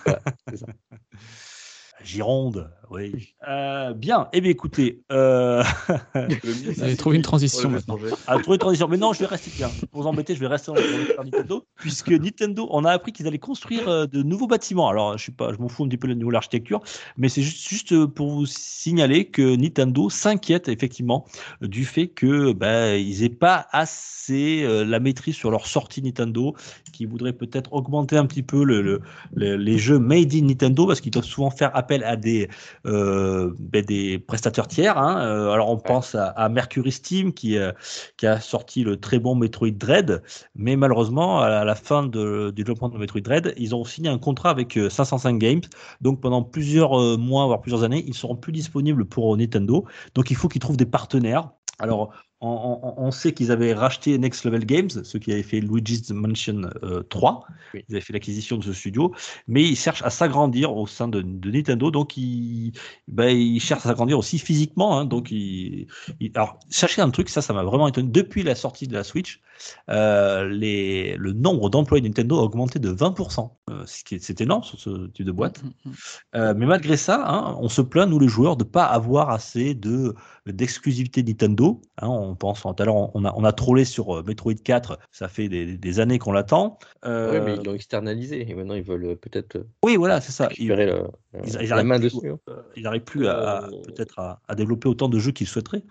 Gironde, 2.04 2.70
oui. 2.90 3.34
Euh, 3.48 3.94
bien, 3.94 4.28
eh 4.34 4.42
bien 4.42 4.52
écoutez, 4.52 5.02
euh... 5.12 5.64
Vous 6.14 6.84
avez 6.84 6.96
trouvé 6.96 7.18
une 7.18 7.22
transition 7.22 7.70
maintenant. 7.70 7.98
Ah, 8.28 8.38
trouvé 8.40 8.56
une 8.56 8.60
transition, 8.60 8.88
mais 8.88 8.98
non, 8.98 9.14
je 9.14 9.20
vais 9.20 9.26
rester 9.26 9.52
bien. 9.56 9.70
Pour 9.92 10.04
vous 10.04 10.08
embêter, 10.08 10.36
je 10.36 10.40
vais 10.40 10.48
rester 10.48 10.72
dans 10.72 10.76
le 10.76 11.24
Nintendo, 11.24 11.66
puisque 11.76 12.12
Nintendo, 12.12 12.68
on 12.72 12.86
a 12.86 12.92
appris 12.92 13.12
qu'ils 13.12 13.28
allaient 13.28 13.38
construire 13.38 13.88
euh, 13.88 14.06
de 14.06 14.24
nouveaux 14.24 14.48
bâtiments. 14.48 14.90
Alors, 14.90 15.18
je 15.18 15.24
suis 15.24 15.32
pas, 15.32 15.54
je 15.54 15.58
m'en 15.60 15.68
fous 15.68 15.84
un 15.84 15.88
petit 15.88 15.98
peu 15.98 16.08
niveau 16.08 16.30
de 16.30 16.34
l'architecture, 16.34 16.82
mais 17.18 17.30
c'est 17.30 17.42
juste, 17.42 17.68
juste 17.68 18.06
pour 18.06 18.32
vous 18.32 18.46
signaler 18.46 19.26
que 19.26 19.56
Nintendo 19.56 20.10
s'inquiète 20.10 20.68
effectivement 20.70 21.26
du 21.62 21.86
fait 21.86 22.08
que 22.08 22.54
ben, 22.54 22.96
ils 22.96 23.24
aient 23.24 23.30
pas 23.30 23.68
assez 23.72 24.64
euh, 24.64 24.84
la 24.84 25.00
maîtrise 25.00 25.36
sur 25.36 25.52
leur 25.52 25.68
sortie 25.68 26.02
Nintendo, 26.02 26.56
qu'ils 26.92 27.08
voudraient 27.08 27.34
peut-être 27.34 27.74
augmenter 27.74 28.18
un 28.18 28.26
petit 28.26 28.44
peu 28.44 28.64
le, 28.64 28.82
le, 28.82 29.56
les 29.56 29.78
jeux 29.78 30.00
made 30.00 30.34
in 30.34 30.44
Nintendo, 30.44 30.88
parce 30.88 31.02
qu'ils 31.02 31.12
doivent 31.12 31.26
souvent 31.26 31.52
faire 31.52 31.76
appel 31.76 32.04
à 32.04 32.16
des 32.16 32.50
euh, 32.86 33.54
ben, 33.60 33.84
des 33.84 34.20
prestataires 34.20 34.68
tiers. 34.68 34.98
Hein. 34.98 35.20
Euh, 35.26 35.52
alors 35.52 35.70
on 35.70 35.78
pense 35.78 36.16
à, 36.16 36.28
à, 36.28 36.50
Mercury 36.50 36.92
Steam 36.92 37.34
qui, 37.34 37.58
euh, 37.58 37.72
qui 38.18 38.28
a 38.28 38.40
sorti 38.40 38.84
le 38.84 38.98
très 39.00 39.20
bon 39.20 39.36
Metroid 39.36 39.72
Dread, 39.72 40.22
mais 40.56 40.76
malheureusement 40.76 41.42
à 41.42 41.64
la 41.64 41.76
fin 41.76 42.04
de, 42.04 42.52
du 42.52 42.64
développement 42.64 42.90
de 42.90 42.98
Metroid 42.98 43.22
Dread, 43.22 43.54
ils 43.58 43.76
ont 43.76 43.84
signé 43.84 44.10
un 44.10 44.20
contrat 44.20 44.50
avec 44.50 44.80
505 44.90 45.38
Games, 45.38 45.62
donc 46.02 46.22
pendant 46.22 46.44
plusieurs 46.44 47.18
mois 47.18 47.46
voire 47.46 47.62
plusieurs 47.62 47.84
années, 47.84 48.04
ils 48.08 48.14
seront 48.14 48.36
plus 48.36 48.52
disponibles 48.52 49.06
pour 49.06 49.36
Nintendo. 49.38 49.86
Donc 50.16 50.32
il 50.32 50.36
faut 50.36 50.48
qu'ils 50.48 50.62
trouvent 50.62 50.78
des 50.78 50.86
partenaires. 50.86 51.50
Alors, 51.80 52.12
on, 52.40 52.94
on, 52.98 53.12
sait 53.12 53.34
qu'ils 53.34 53.52
avaient 53.52 53.74
racheté 53.74 54.18
Next 54.18 54.46
Level 54.46 54.66
Games, 54.66 54.90
ceux 54.90 55.18
qui 55.18 55.32
avaient 55.32 55.44
fait 55.44 55.60
Luigi's 55.60 56.12
Mansion 56.12 56.70
3. 57.10 57.48
Oui. 57.74 57.84
Ils 57.90 57.96
avaient 57.96 58.02
fait 58.02 58.14
l'acquisition 58.14 58.58
de 58.58 58.64
ce 58.64 58.74
studio, 58.74 59.14
mais 59.48 59.64
ils 59.64 59.76
cherchent 59.76 60.04
à 60.04 60.10
s'agrandir 60.10 60.76
au 60.76 60.86
sein 60.86 61.08
de, 61.08 61.22
de, 61.22 61.52
Nintendo, 61.52 61.90
donc 61.90 62.16
ils, 62.16 62.74
ben, 63.08 63.30
ils 63.30 63.60
cherchent 63.60 63.86
à 63.86 63.90
s'agrandir 63.90 64.20
aussi 64.20 64.38
physiquement. 64.38 65.00
Hein, 65.00 65.06
donc, 65.06 65.32
ils, 65.32 65.88
ils, 66.20 66.32
alors, 66.36 66.60
sachez 66.70 67.02
un 67.02 67.10
truc, 67.10 67.30
ça, 67.30 67.42
ça 67.42 67.54
m'a 67.54 67.64
vraiment 67.64 67.88
étonné. 67.88 68.10
Depuis 68.10 68.44
la 68.44 68.56
sortie 68.56 68.88
de 68.88 68.94
la 68.94 69.04
Switch, 69.04 69.42
euh, 69.90 70.48
les, 70.48 71.16
le 71.18 71.34
nombre 71.34 71.70
d'employés 71.70 72.02
de 72.02 72.08
Nintendo 72.08 72.40
a 72.40 72.44
augmenté 72.44 72.80
de 72.80 72.92
20%. 72.94 73.50
Euh, 73.70 73.84
c'est 73.86 74.42
énorme 74.42 74.64
sur 74.64 74.80
ce 74.80 75.08
type 75.08 75.26
de 75.26 75.32
boîte. 75.32 75.64
Mm, 75.64 75.68
mm, 75.68 75.94
euh, 76.36 76.54
mais 76.56 76.66
malgré 76.66 76.98
ça, 76.98 77.24
hein, 77.28 77.58
on 77.60 77.70
se 77.70 77.82
plaint, 77.82 78.10
nous 78.10 78.20
les 78.20 78.28
joueurs, 78.28 78.58
de 78.58 78.64
ne 78.64 78.70
pas 78.70 78.86
avoir 78.86 79.30
assez 79.30 79.74
de 79.74 80.16
d'exclusivité 80.52 81.24
Nintendo. 81.24 81.82
Hein, 81.98 82.08
on 82.08 82.36
pense, 82.36 82.62
tout 82.62 82.76
à 82.78 82.86
l'heure, 82.86 83.16
on 83.16 83.26
a, 83.26 83.34
on 83.36 83.44
a 83.44 83.52
trollé 83.52 83.86
sur 83.86 84.24
Metroid 84.24 84.54
4, 84.54 85.00
ça 85.12 85.28
fait 85.28 85.50
des, 85.50 85.78
des 85.78 86.00
années 86.00 86.20
qu'on 86.20 86.32
l'attend. 86.32 86.80
Euh... 87.06 87.40
Oui, 87.40 87.46
mais 87.46 87.56
ils 87.56 87.66
l'ont 87.66 87.74
externalisé 87.74 88.50
et 88.50 88.54
maintenant 88.54 88.76
ils 88.76 88.84
veulent 88.84 89.16
peut-être. 89.18 89.66
Oui, 89.84 89.96
voilà, 89.96 90.22
c'est 90.22 90.32
ça. 90.32 90.50
Ils, 90.58 90.68
le, 90.68 91.04
ils, 91.46 91.58
ils 91.62 91.70
la 91.70 91.84
main 91.84 92.00
dessus. 92.00 92.32
Ils 92.76 92.84
n'arrivent 92.84 93.04
plus 93.04 93.28
à, 93.28 93.58
à 93.58 93.62
peut-être 93.68 94.20
à, 94.20 94.42
à, 94.48 94.56
développer 94.56 94.88
autant 94.88 95.10
de 95.10 95.20
jeux 95.20 95.32
qu'ils 95.32 95.48
souhaiteraient. 95.48 95.84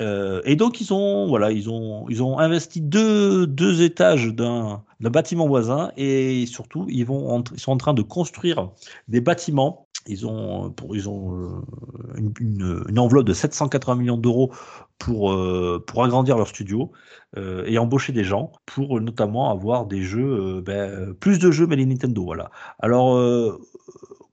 Euh, 0.00 0.42
et 0.44 0.54
donc 0.54 0.82
ils 0.82 0.92
ont 0.92 1.26
voilà 1.28 1.50
ils 1.50 1.70
ont 1.70 2.06
ils 2.10 2.22
ont 2.22 2.38
investi 2.38 2.82
deux, 2.82 3.46
deux 3.46 3.80
étages 3.80 4.26
d'un 4.28 4.84
bâtiment 5.00 5.48
voisin 5.48 5.92
et 5.96 6.44
surtout 6.44 6.86
ils 6.90 7.06
vont 7.06 7.42
ils 7.54 7.58
sont 7.58 7.72
en 7.72 7.78
train 7.78 7.94
de 7.94 8.02
construire 8.02 8.70
des 9.08 9.22
bâtiments 9.22 9.87
ils 10.08 10.26
ont, 10.26 10.70
pour, 10.70 10.96
ils 10.96 11.08
ont 11.08 11.36
euh, 11.36 12.30
une, 12.40 12.98
enveloppe 12.98 13.26
de 13.26 13.32
780 13.32 13.96
millions 13.96 14.16
d'euros 14.16 14.52
pour, 14.98 15.32
euh, 15.32 15.84
pour 15.86 16.04
agrandir 16.04 16.36
leur 16.36 16.48
studio 16.48 16.90
euh, 17.36 17.64
et 17.66 17.78
embaucher 17.78 18.12
des 18.12 18.24
gens 18.24 18.52
pour 18.66 19.00
notamment 19.00 19.50
avoir 19.50 19.86
des 19.86 20.02
jeux, 20.02 20.58
euh, 20.58 20.62
ben, 20.62 21.14
plus 21.14 21.38
de 21.38 21.50
jeux 21.50 21.66
mais 21.66 21.76
les 21.76 21.86
Nintendo. 21.86 22.24
Voilà. 22.24 22.50
Alors, 22.80 23.16
euh, 23.16 23.60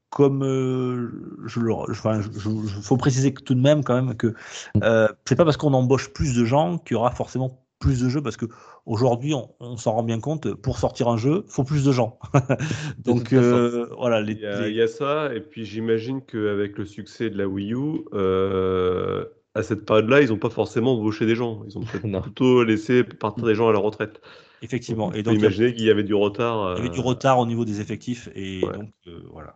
comme 0.09 0.43
je 1.45 1.59
le, 1.59 1.73
enfin, 1.73 2.21
je, 2.21 2.49
faut 2.81 2.95
préciser 2.95 3.33
tout 3.33 3.53
de 3.53 3.59
même 3.59 3.83
quand 3.83 3.95
même 3.95 4.15
que 4.15 4.33
c'est 5.25 5.35
pas 5.35 5.43
parce 5.43 5.57
qu'on 5.57 5.73
embauche 5.73 6.13
plus 6.13 6.33
de 6.35 6.45
gens 6.45 6.77
qu'il 6.77 6.95
y 6.95 6.97
aura 6.97 7.11
forcément 7.11 7.64
plus 7.79 8.01
de 8.01 8.09
jeux 8.09 8.21
parce 8.21 8.37
que 8.37 8.45
aujourd'hui 8.85 9.33
on, 9.33 9.53
on 9.59 9.77
s'en 9.77 9.93
rend 9.93 10.03
bien 10.03 10.19
compte 10.19 10.53
pour 10.55 10.77
sortir 10.77 11.07
un 11.07 11.17
jeu 11.17 11.43
faut 11.47 11.63
plus 11.63 11.83
de 11.83 11.91
gens. 11.91 12.19
Donc 13.03 13.33
euh, 13.33 13.87
voilà 13.97 14.21
les, 14.21 14.33
il, 14.33 14.39
y 14.39 14.45
a, 14.45 14.61
les... 14.61 14.69
il, 14.69 14.75
y 14.75 14.81
a, 14.81 14.87
ça 14.87 15.33
et 15.33 15.41
puis 15.41 15.65
j'imagine 15.65 16.21
qu'avec 16.21 16.77
le 16.77 16.85
succès 16.85 17.29
de 17.29 17.37
la 17.37 17.47
Wii 17.47 17.73
U 17.73 18.05
euh, 18.13 19.25
à 19.53 19.63
cette 19.63 19.85
période 19.85 20.09
là 20.09 20.21
ils 20.21 20.29
n'ont 20.29 20.37
pas 20.37 20.49
forcément 20.49 20.93
embauché 20.93 21.25
des 21.25 21.35
gens. 21.35 21.63
Ils 21.67 21.77
ont 21.77 21.83
plutôt 22.21 22.63
laissé 22.63 23.03
partir 23.03 23.45
des 23.45 23.55
gens 23.55 23.67
à 23.67 23.73
la 23.73 23.79
retraite. 23.79 24.21
Effectivement. 24.61 25.11
Et 25.13 25.21
donc 25.21 25.35
imaginez 25.35 25.73
qu'il 25.73 25.85
y 25.85 25.91
avait 25.91 26.03
du 26.03 26.15
retard 26.15 26.75
il 26.77 26.85
y 26.85 26.87
avait 26.87 26.95
du 26.95 27.01
retard 27.01 27.39
au 27.39 27.45
niveau 27.45 27.65
des 27.65 27.81
effectifs 27.81 28.29
et 28.35 28.65
ouais. 28.65 28.73
donc 28.73 28.89
euh, 29.07 29.19
voilà 29.31 29.55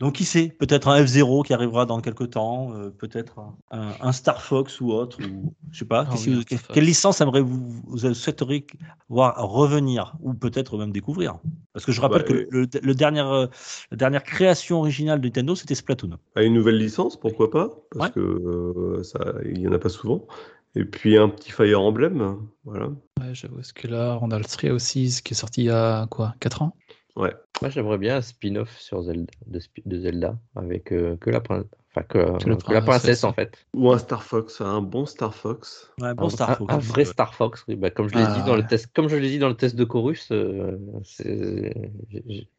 donc, 0.00 0.14
qui 0.14 0.24
sait 0.24 0.48
Peut-être 0.58 0.88
un 0.88 1.02
F0 1.02 1.44
qui 1.44 1.54
arrivera 1.54 1.86
dans 1.86 2.00
quelques 2.00 2.30
temps, 2.30 2.74
euh, 2.74 2.90
peut-être 2.90 3.38
un, 3.70 3.92
un, 4.00 4.12
Star 4.12 4.42
Fox 4.42 4.80
ou 4.80 4.90
autre, 4.92 5.18
ou 5.22 5.54
je 5.70 5.78
sais 5.78 5.84
pas. 5.84 6.06
Oh, 6.10 6.16
oui, 6.26 6.34
vous, 6.34 6.58
quelle 6.72 6.84
licence 6.84 7.20
aimerait 7.20 7.40
vous, 7.40 7.82
vous 7.86 8.14
souhaiteriez 8.14 8.66
voir 9.08 9.36
revenir 9.36 10.16
ou 10.20 10.34
peut-être 10.34 10.76
même 10.78 10.90
découvrir? 10.90 11.38
Parce 11.72 11.86
que 11.86 11.92
je 11.92 12.00
rappelle 12.00 12.22
bah, 12.22 12.28
que 12.28 12.46
le, 12.50 12.68
le 12.82 12.94
dernier, 12.94 13.20
euh, 13.20 13.46
la 13.92 13.96
dernière 13.96 14.24
création 14.24 14.80
originale 14.80 15.20
de 15.20 15.26
Nintendo, 15.26 15.54
c'était 15.54 15.76
Splatoon. 15.76 16.18
À 16.34 16.42
une 16.42 16.54
nouvelle 16.54 16.78
licence, 16.78 17.18
pourquoi 17.18 17.50
pas? 17.50 17.70
Parce 17.92 18.06
ouais. 18.06 18.12
que 18.14 18.20
euh, 18.20 19.02
ça, 19.04 19.20
il 19.44 19.60
y 19.60 19.68
en 19.68 19.72
a 19.72 19.78
pas 19.78 19.90
souvent. 19.90 20.26
Et 20.74 20.84
puis 20.84 21.16
un 21.16 21.28
petit 21.28 21.52
Fire 21.52 21.80
Emblem, 21.80 22.36
voilà. 22.64 22.86
Ouais, 23.20 23.32
j'avoue. 23.32 23.60
Est-ce 23.60 23.72
que 23.72 23.86
là, 23.86 24.18
on 24.22 24.32
a 24.32 24.38
le 24.38 24.44
Three 24.44 24.70
aussi, 24.70 25.20
qui 25.24 25.34
est 25.34 25.36
sorti 25.36 25.62
il 25.62 25.66
y 25.66 25.70
a 25.70 26.08
quoi 26.08 26.34
4 26.40 26.62
ans? 26.62 26.76
Ouais. 27.16 27.32
Moi, 27.62 27.70
j'aimerais 27.70 27.98
bien 27.98 28.16
un 28.16 28.20
spin-off 28.20 28.76
sur 28.78 29.02
Zelda, 29.02 29.32
de, 29.46 29.60
de 29.86 29.98
Zelda, 30.00 30.36
avec 30.56 30.92
euh, 30.92 31.16
que 31.16 31.30
la, 31.30 31.38
enfin, 31.38 31.62
que, 32.02 32.42
que, 32.42 32.72
la 32.72 32.82
princesse, 32.82 33.22
en 33.22 33.32
fait. 33.32 33.64
Ou 33.72 33.92
un 33.92 33.98
Star 33.98 34.24
Fox, 34.24 34.60
un 34.60 34.82
bon 34.82 35.06
Star 35.06 35.32
Fox. 35.32 35.92
Ouais, 36.00 36.12
bon 36.14 36.26
un, 36.26 36.30
Star 36.30 36.58
Fox. 36.58 36.74
Un, 36.74 36.78
vrai 36.78 37.04
Star 37.04 37.34
Fox, 37.34 37.64
oui. 37.68 37.76
bah, 37.76 37.90
comme 37.90 38.08
je 38.08 38.16
l'ai 38.16 38.24
ah. 38.26 38.34
dit 38.36 38.42
dans 38.44 38.56
le 38.56 38.66
test, 38.66 38.88
comme 38.92 39.08
je 39.08 39.14
l'ai 39.14 39.30
dit 39.30 39.38
dans 39.38 39.48
le 39.48 39.56
test 39.56 39.76
de 39.76 39.84
Chorus, 39.84 40.28
euh, 40.32 40.76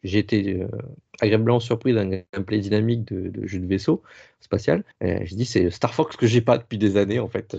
j'ai 0.03 0.19
été 0.19 0.61
euh, 0.61 0.67
agréablement 1.21 1.59
surpris 1.59 1.93
d'un 1.93 2.05
gameplay 2.33 2.59
dynamique 2.59 3.05
de, 3.05 3.29
de, 3.29 3.47
jeu 3.47 3.59
de 3.59 3.67
vaisseau 3.67 4.03
spatial. 4.41 4.83
Je 5.01 5.35
dis 5.35 5.45
c'est 5.45 5.69
Star 5.71 5.93
Fox 5.93 6.15
que 6.15 6.27
j'ai 6.27 6.41
pas 6.41 6.57
depuis 6.57 6.77
des 6.77 6.97
années 6.97 7.19
en 7.19 7.27
fait. 7.27 7.55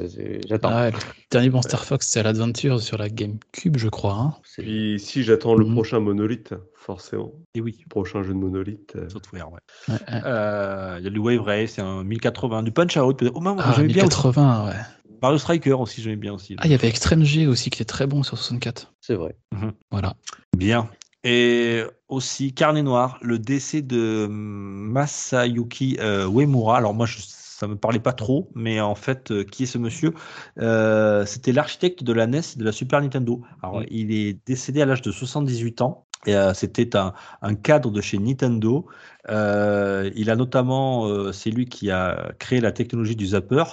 J'attends. 0.46 0.70
Ah, 0.70 0.90
le 0.90 0.96
dernier 1.30 1.50
bon 1.50 1.62
Star 1.62 1.84
Fox, 1.84 2.06
c'est 2.08 2.20
à 2.20 2.22
l'Adventure 2.22 2.80
sur 2.80 2.98
la 2.98 3.08
GameCube, 3.08 3.76
je 3.76 3.88
crois. 3.88 4.14
Hein. 4.14 4.34
Puis 4.58 4.98
si 5.00 5.22
j'attends 5.22 5.54
le 5.54 5.64
mmh. 5.64 5.72
prochain 5.72 6.00
Monolith, 6.00 6.54
forcément. 6.74 7.32
Et 7.54 7.60
oui. 7.60 7.84
Prochain 7.90 8.22
jeu 8.22 8.32
de 8.32 8.38
Monolith. 8.38 8.94
Euh... 8.96 9.08
Software, 9.08 9.50
ouais. 9.52 9.58
Il 9.88 9.94
ouais, 9.94 10.00
ouais. 10.08 10.20
euh, 10.24 11.00
y 11.02 11.06
a 11.06 11.10
du 11.10 11.18
Wave 11.18 11.40
Race, 11.40 11.72
c'est 11.72 11.82
un 11.82 12.04
1080, 12.04 12.62
du 12.62 12.70
Punch 12.70 12.96
Out. 12.96 13.24
Oh, 13.34 13.40
même, 13.40 13.56
ah, 13.58 13.82
1080, 13.82 14.32
bien 14.32 14.70
ouais. 14.70 14.80
Mario 15.20 15.38
Striker 15.38 15.72
aussi, 15.72 16.02
j'aimais 16.02 16.16
bien 16.16 16.34
aussi. 16.34 16.54
Ah, 16.58 16.66
il 16.66 16.70
y 16.70 16.74
avait 16.74 16.88
Extreme 16.88 17.24
G 17.24 17.46
aussi 17.46 17.70
qui 17.70 17.82
était 17.82 17.90
très 17.90 18.06
bon 18.06 18.22
sur 18.22 18.38
64. 18.38 18.94
C'est 19.00 19.14
vrai. 19.14 19.36
Mmh. 19.52 19.70
Voilà. 19.90 20.14
Bien. 20.56 20.88
Et 21.28 21.82
aussi 22.08 22.54
Carnet 22.54 22.84
Noir, 22.84 23.18
le 23.20 23.40
décès 23.40 23.82
de 23.82 24.28
Masayuki 24.30 25.96
euh, 25.98 26.30
Uemura. 26.30 26.76
Alors 26.76 26.94
moi, 26.94 27.04
je, 27.04 27.18
ça 27.20 27.66
me 27.66 27.74
parlait 27.74 27.98
pas 27.98 28.12
trop, 28.12 28.48
mais 28.54 28.80
en 28.80 28.94
fait, 28.94 29.32
euh, 29.32 29.42
qui 29.42 29.64
est 29.64 29.66
ce 29.66 29.76
monsieur? 29.76 30.14
Euh, 30.60 31.26
C'était 31.26 31.50
l'architecte 31.50 32.04
de 32.04 32.12
la 32.12 32.28
NES 32.28 32.38
et 32.54 32.58
de 32.60 32.64
la 32.64 32.70
Super 32.70 33.00
Nintendo. 33.00 33.42
Alors, 33.60 33.80
mmh. 33.80 33.86
il 33.90 34.12
est 34.12 34.38
décédé 34.46 34.82
à 34.82 34.86
l'âge 34.86 35.02
de 35.02 35.10
78 35.10 35.80
ans. 35.80 36.06
Euh, 36.28 36.54
c'était 36.54 36.94
un, 36.96 37.12
un, 37.42 37.54
cadre 37.56 37.90
de 37.90 38.00
chez 38.00 38.18
Nintendo. 38.18 38.86
Euh, 39.28 40.08
il 40.14 40.30
a 40.30 40.36
notamment, 40.36 41.08
euh, 41.08 41.32
c'est 41.32 41.50
lui 41.50 41.66
qui 41.66 41.90
a 41.90 42.34
créé 42.38 42.60
la 42.60 42.70
technologie 42.70 43.16
du 43.16 43.26
zapper. 43.26 43.64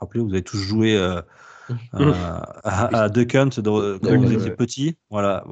Rappelez, 0.00 0.20
vous 0.20 0.32
avez 0.32 0.42
tous 0.42 0.58
joué 0.58 0.98
à, 2.64 3.04
à 3.04 3.04
Hunt 3.06 3.10
de, 3.60 3.98
quand 3.98 4.18
vous 4.18 4.32
étiez 4.32 4.50
petit. 4.50 4.96
Voilà, 5.10 5.44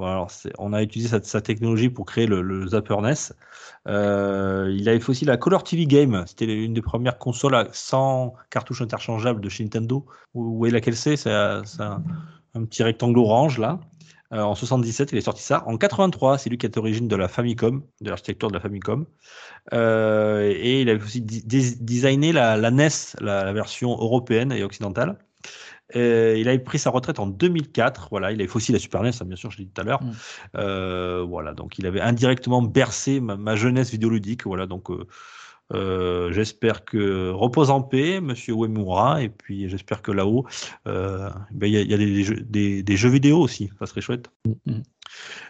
on 0.58 0.72
a 0.72 0.82
utilisé 0.82 1.08
sa, 1.08 1.22
sa, 1.22 1.40
technologie 1.40 1.88
pour 1.88 2.06
créer 2.06 2.26
le, 2.26 2.42
le 2.42 2.66
Zapper 2.68 2.96
NES. 3.00 3.14
Euh, 3.86 4.74
il 4.76 4.88
avait 4.88 5.00
fait 5.00 5.10
aussi 5.10 5.24
la 5.24 5.36
Color 5.36 5.64
TV 5.64 5.86
Game. 5.86 6.24
C'était 6.26 6.46
une 6.46 6.74
des 6.74 6.82
premières 6.82 7.18
consoles 7.18 7.54
à, 7.54 7.68
sans 7.72 8.34
cartouches 8.50 8.82
interchangeables 8.82 9.40
de 9.40 9.48
chez 9.48 9.64
Nintendo. 9.64 10.04
Vous 10.34 10.56
voyez 10.56 10.72
laquelle 10.72 10.96
c'est? 10.96 11.16
C'est 11.16 11.30
un, 11.32 11.62
un, 11.80 12.64
petit 12.64 12.82
rectangle 12.82 13.18
orange 13.18 13.58
là. 13.58 13.80
Euh, 14.34 14.42
en 14.42 14.54
77, 14.54 15.12
il 15.12 15.18
est 15.18 15.22
sorti 15.22 15.42
ça. 15.42 15.64
En 15.66 15.78
83, 15.78 16.36
c'est 16.36 16.50
lui 16.50 16.58
qui 16.58 16.66
est 16.66 16.76
à 16.76 16.80
l'origine 16.80 17.08
de 17.08 17.16
la 17.16 17.28
Famicom, 17.28 17.82
de 18.02 18.10
l'architecture 18.10 18.48
de 18.48 18.54
la 18.54 18.60
Famicom. 18.60 19.06
Euh, 19.72 20.52
et 20.54 20.82
il 20.82 20.90
avait 20.90 21.02
aussi 21.02 21.22
designé 21.22 22.32
la, 22.32 22.58
la 22.58 22.70
NES, 22.70 22.88
la, 23.20 23.44
la, 23.44 23.52
version 23.54 23.90
européenne 23.92 24.52
et 24.52 24.62
occidentale. 24.62 25.16
Euh, 25.96 26.36
il 26.36 26.48
avait 26.48 26.58
pris 26.58 26.78
sa 26.78 26.90
retraite 26.90 27.18
en 27.18 27.26
2004. 27.26 28.08
Voilà, 28.10 28.32
il 28.32 28.40
avait 28.40 28.50
aussi 28.54 28.72
la 28.72 28.78
Super 28.78 29.02
NES, 29.02 29.10
hein, 29.20 29.24
bien 29.24 29.36
sûr, 29.36 29.50
je 29.50 29.58
l'ai 29.58 29.64
dit 29.64 29.70
tout 29.72 29.80
à 29.80 29.84
l'heure. 29.84 30.02
Mm. 30.02 30.12
Euh, 30.56 31.24
voilà, 31.26 31.54
donc 31.54 31.78
il 31.78 31.86
avait 31.86 32.00
indirectement 32.00 32.62
bercé 32.62 33.20
ma, 33.20 33.36
ma 33.36 33.56
jeunesse 33.56 33.90
vidéoludique. 33.90 34.44
Voilà, 34.44 34.66
donc 34.66 34.90
euh, 34.90 35.06
Euh, 35.74 36.32
j'espère 36.32 36.84
que 36.84 37.30
repose 37.30 37.70
en 37.70 37.82
paix, 37.82 38.20
Monsieur 38.20 38.54
Uemura, 38.54 39.22
et 39.22 39.28
puis 39.28 39.68
j'espère 39.68 40.00
que 40.00 40.12
là-haut, 40.12 40.46
euh, 40.86 41.28
ben, 41.50 41.66
il 41.66 41.74
y, 41.74 41.94
a, 41.94 41.96
des, 41.98 42.24
jeux, 42.24 42.40
des, 42.40 42.96
jeux 42.96 43.10
vidéo 43.10 43.38
aussi, 43.38 43.70
ça 43.78 43.86
serait 43.86 44.00
chouette. 44.00 44.30
Mm-hmm. 44.46 44.82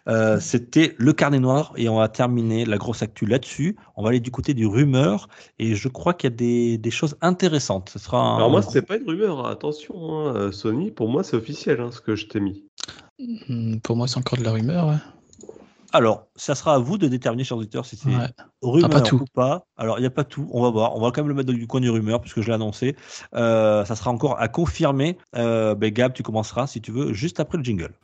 Euh, 0.08 0.38
c'était 0.40 0.94
le 0.98 1.12
carnet 1.12 1.40
noir 1.40 1.72
et 1.76 1.88
on 1.88 1.96
va 1.96 2.08
terminer 2.08 2.64
la 2.64 2.78
grosse 2.78 3.02
actu 3.02 3.26
là-dessus. 3.26 3.76
On 3.96 4.02
va 4.02 4.10
aller 4.10 4.20
du 4.20 4.30
côté 4.30 4.54
du 4.54 4.66
rumeur 4.66 5.28
et 5.58 5.74
je 5.74 5.88
crois 5.88 6.14
qu'il 6.14 6.30
y 6.30 6.32
a 6.32 6.36
des, 6.36 6.78
des, 6.78 6.90
choses 6.90 7.16
intéressantes. 7.20 7.90
Ce 7.90 7.98
sera 7.98 8.36
Alors 8.36 8.50
moi, 8.50 8.62
c'est 8.62 8.82
pas 8.82 8.96
une 8.96 9.08
rumeur, 9.08 9.46
attention, 9.46 10.28
hein, 10.28 10.52
Sony. 10.52 10.90
Pour 10.90 11.08
moi, 11.08 11.22
c'est 11.24 11.36
officiel 11.36 11.80
hein, 11.80 11.90
ce 11.92 12.00
que 12.00 12.14
je 12.16 12.26
t'ai 12.26 12.40
mis. 12.40 12.64
Hmm, 13.18 13.78
pour 13.78 13.96
moi, 13.96 14.06
c'est 14.06 14.18
encore 14.18 14.38
de 14.38 14.44
la 14.44 14.52
rumeur. 14.52 14.94
Alors, 15.92 16.26
ça 16.36 16.54
sera 16.54 16.74
à 16.74 16.78
vous 16.78 16.98
de 16.98 17.08
déterminer, 17.08 17.44
chers 17.44 17.56
auditeurs, 17.56 17.86
si 17.86 17.96
c'est 17.96 18.10
rumeur 18.62 18.90
pas 18.90 19.00
tout. 19.00 19.16
ou 19.16 19.24
pas. 19.32 19.64
Alors, 19.78 19.98
il 19.98 20.02
n'y 20.02 20.06
a 20.06 20.10
pas 20.10 20.24
tout, 20.24 20.46
on 20.52 20.62
va 20.62 20.70
voir. 20.70 20.94
On 20.96 21.00
va 21.00 21.10
quand 21.12 21.22
même 21.22 21.28
le 21.28 21.34
mettre 21.34 21.50
dans 21.50 21.54
du 21.56 21.66
coin 21.66 21.80
du 21.80 21.88
rumeur, 21.88 22.20
puisque 22.20 22.42
je 22.42 22.46
l'ai 22.48 22.52
annoncé. 22.52 22.94
Euh, 23.34 23.86
ça 23.86 23.96
sera 23.96 24.10
encore 24.10 24.38
à 24.38 24.48
confirmer. 24.48 25.16
Euh, 25.34 25.74
ben, 25.74 25.90
Gab, 25.90 26.12
tu 26.12 26.22
commenceras, 26.22 26.66
si 26.66 26.82
tu 26.82 26.92
veux, 26.92 27.14
juste 27.14 27.40
après 27.40 27.56
le 27.56 27.64
jingle. 27.64 27.94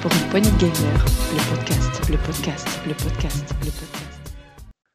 Pour 0.00 0.12
une 0.12 0.30
poignée 0.30 0.50
de 0.52 0.58
gamer, 0.58 1.04
le 1.32 1.56
podcast, 1.56 2.10
le 2.10 2.18
podcast, 2.18 2.80
le 2.86 2.94
podcast, 2.94 3.54
le 3.60 3.70
podcast. 3.70 4.03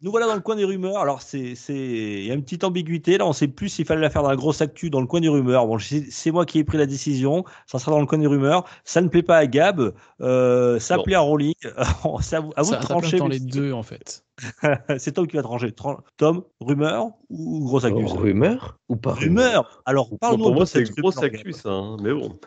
Nous 0.02 0.12
voilà 0.12 0.28
dans 0.28 0.36
le 0.36 0.40
coin 0.40 0.56
des 0.56 0.64
rumeurs. 0.64 0.98
Alors, 0.98 1.22
c'est, 1.22 1.56
c'est, 1.56 1.76
il 1.76 2.24
y 2.24 2.32
a 2.32 2.34
une 2.34 2.44
petite 2.44 2.64
ambiguïté. 2.64 3.18
Là, 3.18 3.26
on 3.26 3.34
sait 3.34 3.50
plus 3.50 3.68
s'il 3.68 3.86
fallait 3.86 4.00
la 4.00 4.10
faire 4.10 4.24
dans 4.24 4.30
la 4.30 4.38
grosse 4.38 4.62
actu, 4.62 4.90
dans 4.90 5.02
le 5.02 5.08
coin 5.08 5.20
des 5.20 5.28
rumeurs. 5.28 5.68
Bon, 5.68 5.78
c'est 5.78 6.32
moi 6.32 6.46
qui 6.46 6.60
ai 6.60 6.64
pris 6.64 6.78
la 6.78 6.86
décision. 6.86 7.44
Ça 7.66 7.80
sera 7.80 7.92
dans 7.92 8.00
le 8.00 8.06
coin 8.06 8.18
des 8.18 8.28
rumeurs. 8.28 8.64
Ça 8.86 9.02
ne 9.02 9.10
plaît 9.10 9.24
pas 9.24 9.36
à 9.36 9.46
Gab. 9.46 9.94
Euh, 10.22 10.80
ça 10.80 11.00
plaît 11.00 11.16
à 11.16 11.20
Rolling. 11.20 11.54
c'est 12.22 12.38
à 12.38 12.40
vous, 12.40 12.54
à 12.56 12.62
vous 12.62 12.76
de 12.76 12.80
trancher. 12.80 13.18
dans 13.18 13.28
les 13.28 13.42
deux, 13.42 13.74
en 13.74 13.84
fait. 13.84 14.24
c'est 14.98 15.12
Tom 15.12 15.28
qui 15.28 15.36
va 15.36 15.44
trancher. 15.44 15.74
Tom, 16.16 16.44
rumeur 16.62 17.10
ou 17.30 17.66
grosse 17.66 17.84
actu 17.84 18.06
Rumeur 18.06 18.80
ou 18.88 18.96
pas 18.96 19.16
Rumeur. 19.16 19.82
Alors, 19.86 20.18
parle-nous 20.18 20.46
Pour 20.46 20.54
moi, 20.54 20.66
c'est 20.66 20.84
grosse 20.98 21.22
actu, 21.22 21.52
ça. 21.52 21.72
Hein, 21.72 21.98
mais 22.02 22.14
bon. 22.14 22.40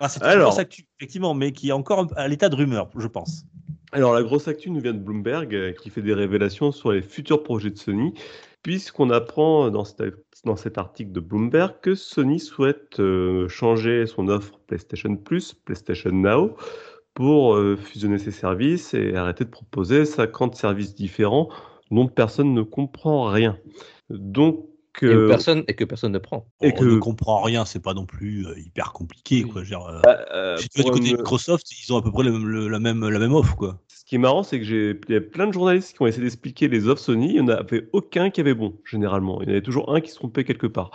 Ah, 0.00 0.10
c'est 0.10 0.22
une 0.22 0.40
grosse 0.40 0.58
actu, 0.58 0.86
effectivement, 0.98 1.32
mais 1.32 1.52
qui 1.52 1.70
est 1.70 1.72
encore 1.72 2.08
à 2.16 2.28
l'état 2.28 2.50
de 2.50 2.56
rumeur, 2.56 2.90
je 2.94 3.06
pense. 3.06 3.46
Alors, 3.94 4.12
la 4.12 4.24
grosse 4.24 4.48
actu 4.48 4.72
nous 4.72 4.80
vient 4.80 4.92
de 4.92 4.98
Bloomberg, 4.98 5.54
euh, 5.54 5.70
qui 5.70 5.88
fait 5.88 6.02
des 6.02 6.14
révélations 6.14 6.72
sur 6.72 6.90
les 6.90 7.00
futurs 7.00 7.44
projets 7.44 7.70
de 7.70 7.78
Sony, 7.78 8.12
puisqu'on 8.64 9.08
apprend 9.10 9.70
dans 9.70 9.84
cet, 9.84 10.78
article 10.78 11.12
de 11.12 11.20
Bloomberg 11.20 11.76
que 11.80 11.94
Sony 11.94 12.40
souhaite 12.40 12.98
euh, 12.98 13.46
changer 13.46 14.08
son 14.08 14.26
offre 14.26 14.58
PlayStation 14.66 15.14
Plus, 15.14 15.54
PlayStation 15.54 16.10
Now, 16.10 16.56
pour 17.14 17.54
euh, 17.54 17.76
fusionner 17.76 18.18
ses 18.18 18.32
services 18.32 18.94
et 18.94 19.14
arrêter 19.14 19.44
de 19.44 19.50
proposer 19.50 20.06
50 20.06 20.56
services 20.56 20.96
différents 20.96 21.48
dont 21.92 22.08
personne 22.08 22.52
ne 22.52 22.62
comprend 22.62 23.30
rien. 23.30 23.56
Donc, 24.10 24.66
et, 25.02 25.06
que 25.06 25.28
personne, 25.28 25.64
et 25.68 25.74
que 25.74 25.84
personne 25.84 26.12
ne 26.12 26.18
prend. 26.18 26.46
Et 26.62 26.72
que 26.72 26.84
ne 26.84 26.98
comprend 26.98 27.42
rien, 27.42 27.64
c'est 27.64 27.82
pas 27.82 27.94
non 27.94 28.06
plus 28.06 28.46
euh, 28.46 28.58
hyper 28.58 28.92
compliqué. 28.92 29.42
Quoi. 29.42 29.64
Genre, 29.64 29.88
euh, 29.88 30.00
bah, 30.02 30.24
euh, 30.32 30.56
du 30.56 30.82
côté 30.82 31.10
de 31.10 31.16
Microsoft, 31.16 31.66
ils 31.72 31.92
ont 31.92 31.98
à 31.98 32.02
peu 32.02 32.12
près 32.12 32.24
le, 32.24 32.68
la, 32.68 32.78
même, 32.78 33.08
la 33.08 33.18
même 33.18 33.34
offre. 33.34 33.56
Quoi. 33.56 33.80
Ce 33.88 34.04
qui 34.04 34.16
est 34.16 34.18
marrant, 34.18 34.42
c'est 34.42 34.58
que 34.58 34.64
j'ai 34.64 34.98
y 35.08 35.16
a 35.16 35.20
plein 35.20 35.46
de 35.46 35.52
journalistes 35.52 35.96
qui 35.96 36.02
ont 36.02 36.06
essayé 36.06 36.22
d'expliquer 36.22 36.68
les 36.68 36.88
offres 36.88 37.02
Sony. 37.02 37.28
Il 37.28 37.34
n'y 37.34 37.40
en 37.40 37.48
avait 37.48 37.88
aucun 37.92 38.30
qui 38.30 38.40
avait 38.40 38.54
bon, 38.54 38.78
généralement. 38.84 39.40
Il 39.42 39.48
y 39.48 39.50
en 39.50 39.52
avait 39.52 39.62
toujours 39.62 39.94
un 39.94 40.00
qui 40.00 40.10
se 40.10 40.16
trompait 40.16 40.44
quelque 40.44 40.66
part. 40.66 40.90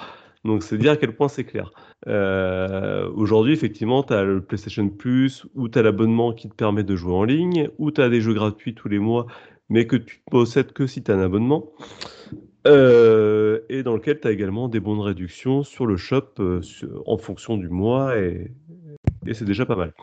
Donc 0.45 0.63
c'est 0.63 0.77
dire 0.77 0.91
à 0.91 0.97
quel 0.97 1.15
point 1.15 1.27
c'est 1.27 1.43
clair. 1.43 1.71
Euh, 2.07 3.09
Aujourd'hui, 3.15 3.53
effectivement, 3.53 4.03
tu 4.03 4.13
as 4.13 4.23
le 4.23 4.41
PlayStation 4.41 4.87
Plus, 4.89 5.45
ou 5.55 5.67
tu 5.67 5.77
as 5.77 5.81
l'abonnement 5.81 6.33
qui 6.33 6.49
te 6.49 6.55
permet 6.55 6.83
de 6.83 6.95
jouer 6.95 7.13
en 7.13 7.23
ligne, 7.23 7.69
ou 7.77 7.91
tu 7.91 8.01
as 8.01 8.09
des 8.09 8.21
jeux 8.21 8.33
gratuits 8.33 8.73
tous 8.73 8.87
les 8.87 8.99
mois, 8.99 9.27
mais 9.67 9.85
que 9.85 9.97
tu 9.97 10.21
possèdes 10.31 10.71
que 10.71 10.87
si 10.87 11.03
tu 11.03 11.11
as 11.11 11.15
un 11.15 11.21
abonnement. 11.21 11.71
Euh, 12.67 13.59
et 13.69 13.83
dans 13.83 13.93
lequel 13.93 14.19
tu 14.19 14.27
as 14.27 14.31
également 14.31 14.67
des 14.67 14.79
bons 14.79 14.97
de 14.97 15.01
réduction 15.01 15.63
sur 15.63 15.85
le 15.85 15.97
shop 15.97 16.25
euh, 16.39 16.61
en 17.05 17.17
fonction 17.17 17.57
du 17.57 17.69
mois, 17.69 18.17
et, 18.17 18.51
c'est 19.31 19.45
déjà 19.45 19.65
pas 19.65 19.75
mal. 19.75 19.93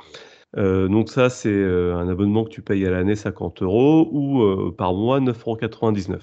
Euh, 0.56 0.88
donc 0.88 1.10
ça, 1.10 1.28
c'est 1.28 1.64
un 1.64 2.08
abonnement 2.08 2.44
que 2.44 2.50
tu 2.50 2.62
payes 2.62 2.86
à 2.86 2.90
l'année 2.90 3.16
50 3.16 3.62
euros 3.62 4.08
ou 4.10 4.72
par 4.72 4.94
mois 4.94 5.20
9,99 5.20 6.12
euros. 6.12 6.20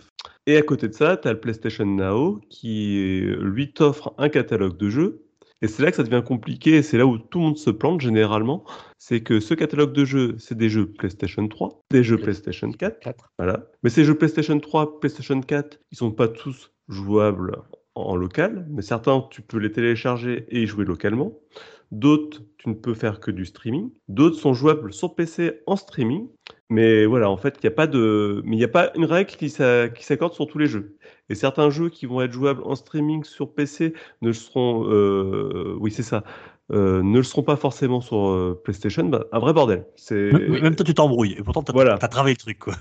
Et 0.47 0.57
à 0.57 0.61
côté 0.61 0.87
de 0.87 0.93
ça, 0.93 1.17
tu 1.17 1.27
as 1.27 1.33
le 1.33 1.39
PlayStation 1.39 1.85
Now 1.85 2.41
qui, 2.49 3.21
lui, 3.39 3.73
t'offre 3.73 4.13
un 4.17 4.29
catalogue 4.29 4.77
de 4.77 4.89
jeux 4.89 5.22
et 5.63 5.67
c'est 5.69 5.81
là 5.81 5.91
que 5.91 5.97
ça 5.97 6.03
devient 6.03 6.21
compliqué, 6.23 6.83
c'est 6.83 6.97
là 6.97 7.05
où 7.05 7.17
tout 7.17 7.39
le 7.39 7.45
monde 7.45 7.57
se 7.57 7.69
plante 7.69 8.01
généralement. 8.01 8.65
C'est 8.97 9.21
que 9.21 9.39
ce 9.39 9.53
catalogue 9.53 9.93
de 9.93 10.03
jeux, 10.03 10.35
c'est 10.37 10.57
des 10.57 10.67
jeux 10.67 10.91
PlayStation 10.91 11.47
3, 11.47 11.79
des 11.89 12.03
jeux 12.03 12.17
PlayStation 12.17 12.69
4, 12.69 12.99
Voilà. 13.37 13.71
Mais 13.81 13.89
ces 13.89 14.03
jeux 14.03 14.15
PlayStation 14.15 14.59
3, 14.59 14.99
PlayStation 14.99 15.39
4, 15.39 15.79
ils 15.91 15.97
sont 15.97 16.11
pas 16.11 16.27
tous 16.27 16.73
jouables 16.89 17.63
en 17.95 18.17
local, 18.17 18.67
mais 18.71 18.81
certains, 18.81 19.25
tu 19.31 19.41
peux 19.41 19.57
les 19.57 19.71
télécharger 19.71 20.45
et 20.49 20.63
y 20.63 20.67
jouer 20.67 20.83
localement. 20.83 21.31
D'autres, 21.91 22.41
tu 22.57 22.67
ne 22.67 22.73
peux 22.73 22.93
faire 22.93 23.21
que 23.21 23.31
du 23.31 23.45
streaming. 23.45 23.91
D'autres 24.09 24.39
sont 24.39 24.53
jouables 24.53 24.91
sur 24.91 25.15
PC 25.15 25.61
en 25.65 25.77
streaming. 25.77 26.27
Mais 26.73 27.05
voilà, 27.05 27.29
en 27.29 27.37
fait, 27.37 27.59
il 27.61 27.67
n'y 27.67 27.71
a 27.71 27.75
pas 27.75 27.85
de, 27.85 28.41
mais 28.45 28.55
il 28.55 28.57
n'y 28.57 28.65
a 28.65 28.67
pas 28.67 28.91
une 28.95 29.05
règle 29.05 29.29
qui 29.29 29.49
s'accorde 29.51 30.33
sur 30.33 30.47
tous 30.47 30.57
les 30.57 30.65
jeux. 30.65 30.97
Et 31.29 31.35
certains 31.35 31.69
jeux 31.69 31.89
qui 31.89 32.07
vont 32.07 32.19
être 32.19 32.31
jouables 32.31 32.63
en 32.65 32.73
streaming 32.73 33.23
sur 33.23 33.53
PC 33.53 33.93
ne 34.23 34.31
seront, 34.31 34.89
euh, 34.89 35.77
oui, 35.79 35.91
c'est 35.91 36.01
ça, 36.01 36.23
euh, 36.71 37.03
ne 37.03 37.17
le 37.17 37.23
seront 37.23 37.43
pas 37.43 37.57
forcément 37.57 38.01
sur 38.01 38.27
euh, 38.27 38.59
PlayStation, 38.63 39.03
bah, 39.03 39.27
un 39.31 39.37
vrai 39.37 39.53
bordel. 39.53 39.85
C'est 39.95 40.31
même 40.31 40.75
toi 40.75 40.83
tu 40.83 40.95
t'embrouilles 40.95 41.33
et 41.33 41.43
pourtant 41.43 41.61
tu 41.61 41.69
as, 41.69 41.73
voilà. 41.73 41.97
travaillé 41.99 42.33
le 42.33 42.39
truc 42.39 42.57
quoi. 42.57 42.73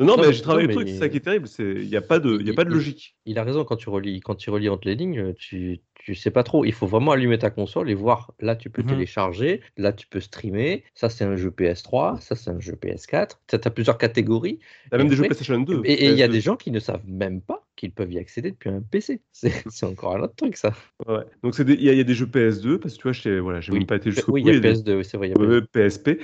Non, 0.00 0.16
mais 0.16 0.32
j'ai 0.32 0.42
travaillé 0.42 0.66
le 0.66 0.74
truc, 0.74 0.88
c'est 0.88 0.98
ça 0.98 1.08
qui 1.08 1.18
est 1.18 1.20
terrible, 1.20 1.48
il 1.60 1.88
n'y 1.88 1.96
a 1.96 2.02
pas 2.02 2.18
de, 2.18 2.38
il, 2.40 2.46
y 2.48 2.50
a 2.50 2.54
pas 2.54 2.64
de 2.64 2.70
logique. 2.70 3.16
Il, 3.26 3.38
a 3.38 3.44
raison 3.44 3.64
quand 3.64 3.76
tu 3.76 3.90
relis, 3.90 4.18
quand 4.20 4.34
tu 4.34 4.50
relis 4.50 4.68
entre 4.68 4.88
les 4.88 4.96
lignes, 4.96 5.34
tu, 5.34 5.80
tu 6.06 6.14
sais 6.14 6.30
pas 6.30 6.44
trop. 6.44 6.64
Il 6.64 6.72
faut 6.72 6.86
vraiment 6.86 7.10
allumer 7.10 7.36
ta 7.36 7.50
console 7.50 7.90
et 7.90 7.94
voir. 7.94 8.32
Là, 8.38 8.54
tu 8.54 8.70
peux 8.70 8.82
mhm. 8.82 8.90
télécharger, 8.90 9.60
là, 9.76 9.92
tu 9.92 10.06
peux 10.06 10.20
streamer. 10.20 10.84
Ça, 10.94 11.08
c'est 11.08 11.24
un 11.24 11.34
jeu 11.34 11.50
PS3, 11.50 12.20
ça, 12.20 12.36
c'est 12.36 12.50
un 12.50 12.60
jeu 12.60 12.78
PS4. 12.80 13.30
Tu 13.48 13.56
as 13.56 13.70
plusieurs 13.70 13.98
catégories. 13.98 14.60
Tu 14.88 14.94
as 14.94 14.98
même 14.98 15.08
des 15.08 15.16
jeux 15.16 15.24
PlayStation 15.24 15.58
2. 15.58 15.82
Et 15.84 16.10
il 16.10 16.16
y 16.16 16.22
a 16.22 16.28
des 16.28 16.40
gens 16.40 16.54
qui 16.54 16.70
ne 16.70 16.78
savent 16.78 17.02
même 17.08 17.40
pas 17.40 17.66
qu'ils 17.74 17.90
peuvent 17.90 18.12
y 18.12 18.18
accéder 18.18 18.52
depuis 18.52 18.70
un 18.70 18.80
PC. 18.80 19.20
C'est 19.32 19.84
encore 19.84 20.14
un 20.14 20.20
autre 20.20 20.36
truc, 20.36 20.56
ça. 20.56 20.72
Ouais. 21.08 21.24
Donc, 21.42 21.58
il 21.58 21.82
y, 21.82 22.00
a 22.00 22.04
des 22.04 22.14
jeux 22.14 22.26
PS2, 22.26 22.78
parce 22.78 22.94
que 22.94 22.98
tu 22.98 23.02
vois, 23.02 23.12
j'ai 23.12 23.40
voilà, 23.40 23.58
même 23.72 23.84
pas 23.84 23.96
été 23.96 24.12
jusqu'au 24.12 24.30
oui, 24.30 24.42
bout. 24.42 24.50
Oui, 24.50 24.56
il 24.58 24.64
y 24.64 24.68
a 24.68 24.72
PS2, 24.72 25.02
c'est 25.02 25.16
vrai. 25.16 25.32
PSP. 25.72 26.20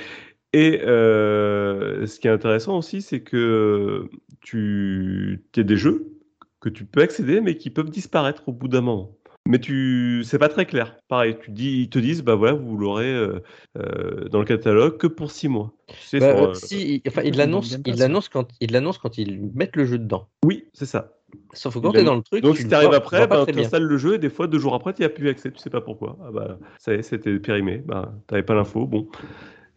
Et 0.52 0.80
euh, 0.82 2.06
ce 2.06 2.20
qui 2.20 2.28
est 2.28 2.30
intéressant 2.30 2.78
aussi, 2.78 3.02
c'est 3.02 3.20
que 3.20 4.08
tu 4.42 5.42
as 5.56 5.62
des 5.62 5.76
jeux 5.76 6.06
que 6.60 6.68
tu 6.68 6.84
peux 6.84 7.02
accéder, 7.02 7.40
mais 7.40 7.56
qui 7.56 7.70
peuvent 7.70 7.90
disparaître 7.90 8.48
au 8.48 8.52
bout 8.52 8.68
d'un 8.68 8.82
moment. 8.82 9.16
Mais 9.48 9.58
tu, 9.58 10.22
c'est 10.24 10.38
pas 10.38 10.48
très 10.48 10.66
clair. 10.66 10.96
Pareil, 11.08 11.36
tu 11.42 11.50
dis, 11.50 11.82
ils 11.82 11.88
te 11.88 11.98
disent, 11.98 12.22
bah 12.22 12.36
voilà, 12.36 12.54
vous 12.54 12.76
l'aurez 12.76 13.12
euh, 13.12 13.40
euh, 13.76 14.28
dans 14.28 14.38
le 14.38 14.44
catalogue 14.44 14.98
que 14.98 15.08
pour 15.08 15.32
six 15.32 15.48
mois. 15.48 15.72
Bah, 16.12 16.52
si, 16.54 17.02
enfin, 17.08 17.22
ils 17.24 17.36
l'annoncent, 17.36 17.76
ils 17.84 17.98
l'annoncent 17.98 18.30
quand, 18.32 18.48
ils 18.60 18.70
l'annoncent 18.70 19.00
quand 19.02 19.18
ils 19.18 19.50
mettent 19.54 19.74
le 19.74 19.84
jeu 19.84 19.98
dedans. 19.98 20.28
Oui, 20.44 20.66
c'est 20.72 20.86
ça. 20.86 21.16
Sauf 21.54 21.74
que 21.74 21.80
quand 21.80 21.92
tu 21.92 21.98
es 21.98 22.04
dans 22.04 22.14
le 22.14 22.22
truc. 22.22 22.42
Donc, 22.42 22.56
si 22.56 22.68
tu 22.68 22.74
arrives 22.74 22.92
après, 22.92 23.26
bah, 23.26 23.44
tu 23.46 23.58
installes 23.58 23.82
le 23.82 23.96
jeu 23.96 24.14
et 24.14 24.18
des 24.18 24.30
fois, 24.30 24.46
deux 24.46 24.58
jours 24.58 24.74
après, 24.74 24.92
tu 24.92 25.02
n'y 25.02 25.06
as 25.06 25.10
plus 25.10 25.28
accès. 25.28 25.50
Tu 25.50 25.58
sais 25.58 25.70
pas 25.70 25.80
pourquoi. 25.80 26.18
Ah 26.24 26.30
bah, 26.30 26.58
ça 26.78 26.94
y 26.94 26.98
est, 26.98 27.02
c'était 27.02 27.36
périmé. 27.38 27.82
Bah, 27.84 28.14
tu 28.28 28.34
n'avais 28.34 28.44
pas 28.44 28.54
l'info. 28.54 28.86
Bon. 28.86 29.08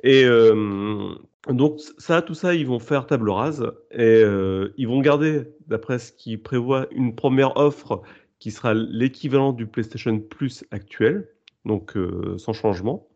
Et 0.04 0.26
euh, 0.26 1.16
donc, 1.50 1.80
ça, 1.98 2.22
tout 2.22 2.36
ça, 2.36 2.54
ils 2.54 2.68
vont 2.68 2.80
faire 2.80 3.08
table 3.08 3.30
rase 3.30 3.72
et 3.92 4.22
euh, 4.22 4.74
ils 4.78 4.88
vont 4.88 5.02
garder, 5.02 5.44
d'après 5.68 5.98
ce 5.98 6.12
qui 6.12 6.38
prévoit, 6.38 6.88
une 6.92 7.16
première 7.16 7.58
offre 7.58 8.04
qui 8.40 8.52
sera 8.52 8.74
l'équivalent 8.74 9.54
du 9.54 9.68
PlayStation 9.68 10.20
Plus 10.20 10.66
actuel, 10.72 11.28
donc 11.66 11.96
euh, 11.98 12.38
sans 12.38 12.54
changement. 12.54 13.08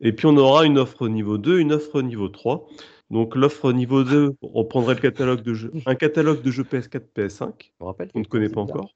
Et 0.00 0.12
puis, 0.12 0.26
on 0.26 0.36
aura 0.36 0.64
une 0.64 0.78
offre 0.78 1.08
niveau 1.08 1.38
2, 1.38 1.58
une 1.58 1.72
offre 1.72 2.02
niveau 2.02 2.28
3. 2.28 2.68
Donc 3.10 3.36
l'offre 3.36 3.72
niveau 3.72 4.04
2 4.04 4.34
reprendrait 4.42 4.94
le 4.94 5.00
catalogue 5.00 5.42
de 5.42 5.54
jeux, 5.54 5.72
un 5.86 5.94
catalogue 5.94 6.42
de 6.42 6.50
jeux 6.50 6.64
PS4, 6.64 7.00
PS5, 7.16 7.72
on 7.80 7.94
ne 8.18 8.24
connaît 8.24 8.50
pas 8.50 8.60
encore. 8.60 8.94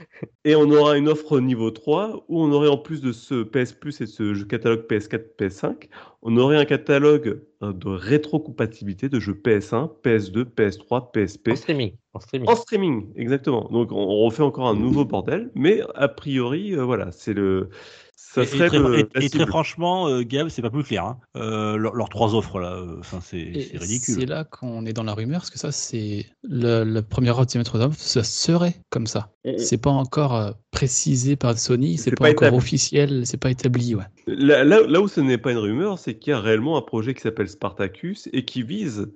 Et 0.44 0.54
on 0.56 0.70
aura 0.70 0.96
une 0.96 1.08
offre 1.08 1.40
niveau 1.40 1.70
3 1.70 2.24
où 2.28 2.42
on 2.42 2.50
aurait 2.52 2.68
en 2.68 2.78
plus 2.78 3.00
de 3.00 3.12
ce 3.12 3.42
PS 3.42 3.72
Plus 3.72 4.00
et 4.00 4.06
ce 4.06 4.42
catalogue 4.44 4.86
PS4, 4.88 5.22
PS5, 5.38 5.88
on 6.22 6.36
aurait 6.36 6.56
un 6.56 6.64
catalogue 6.64 7.42
euh, 7.62 7.72
de 7.72 7.88
rétrocompatibilité 7.88 9.08
de 9.08 9.20
jeux 9.20 9.34
PS1, 9.34 9.90
PS2, 10.02 10.44
PS3, 10.44 11.10
PSP. 11.12 11.50
En 11.50 11.56
streaming. 11.56 11.92
En 12.14 12.20
streaming. 12.20 12.48
En 12.48 12.56
streaming, 12.56 13.12
exactement. 13.16 13.68
Donc 13.70 13.92
on 13.92 14.24
refait 14.24 14.42
encore 14.42 14.68
un 14.68 14.76
nouveau 14.76 15.04
bordel, 15.04 15.50
mais 15.54 15.80
a 15.94 16.08
priori, 16.08 16.74
euh, 16.74 16.84
voilà, 16.84 17.12
c'est 17.12 17.34
le, 17.34 17.70
ça 18.34 18.46
serait 18.46 18.66
et, 18.66 18.68
très, 19.28 19.46
franchement, 19.46 20.08
euh, 20.08 20.22
Gab, 20.22 20.48
c'est 20.48 20.62
pas 20.62 20.70
plus 20.70 20.84
clair. 20.84 21.04
Hein. 21.04 21.18
Euh, 21.36 21.76
leurs 21.76 22.08
trois 22.08 22.34
offres 22.34 22.58
là, 22.58 22.74
euh, 22.74 22.96
enfin 23.00 23.18
c'est 23.22 23.52
ridicule. 23.74 24.14
C'est 24.20 24.26
là 24.26 24.44
qu'on 24.44 24.86
est 24.86 24.92
dans 24.92 25.02
la 25.02 25.14
rumeur, 25.14 25.40
parce 25.40 25.50
que 25.50 25.58
ça, 25.58 25.70
c'est 25.72 26.26
le, 26.42 26.84
le 26.84 27.02
premier 27.02 27.30
offre 27.30 27.46
ça 27.98 28.22
serait 28.24 28.76
comme 28.90 29.06
ça. 29.06 29.30
C'est 29.58 29.78
pas 29.80 29.90
encore 29.90 30.54
précisé 30.70 31.36
par 31.36 31.58
Sony, 31.58 31.98
c'est 31.98 32.12
pas, 32.12 32.32
pas 32.32 32.46
encore 32.46 32.54
officiel, 32.58 33.26
c'est 33.26 33.36
pas 33.36 33.50
établi, 33.50 33.94
ouais. 33.94 34.04
Là, 34.26 34.64
là- 34.64 34.80
là 34.86 35.00
où 35.00 35.08
ce 35.08 35.20
n'est 35.20 35.38
pas 35.38 35.52
une 35.52 35.58
rumeur, 35.58 35.98
c'est 35.98 36.14
qu'il 36.14 36.30
y 36.30 36.34
a 36.34 36.40
réellement 36.40 36.78
un 36.78 36.82
projet 36.82 37.12
qui 37.14 37.20
s'appelle 37.20 37.48
Spartacus 37.48 38.28
et 38.32 38.44
qui 38.44 38.62
vise 38.62 39.12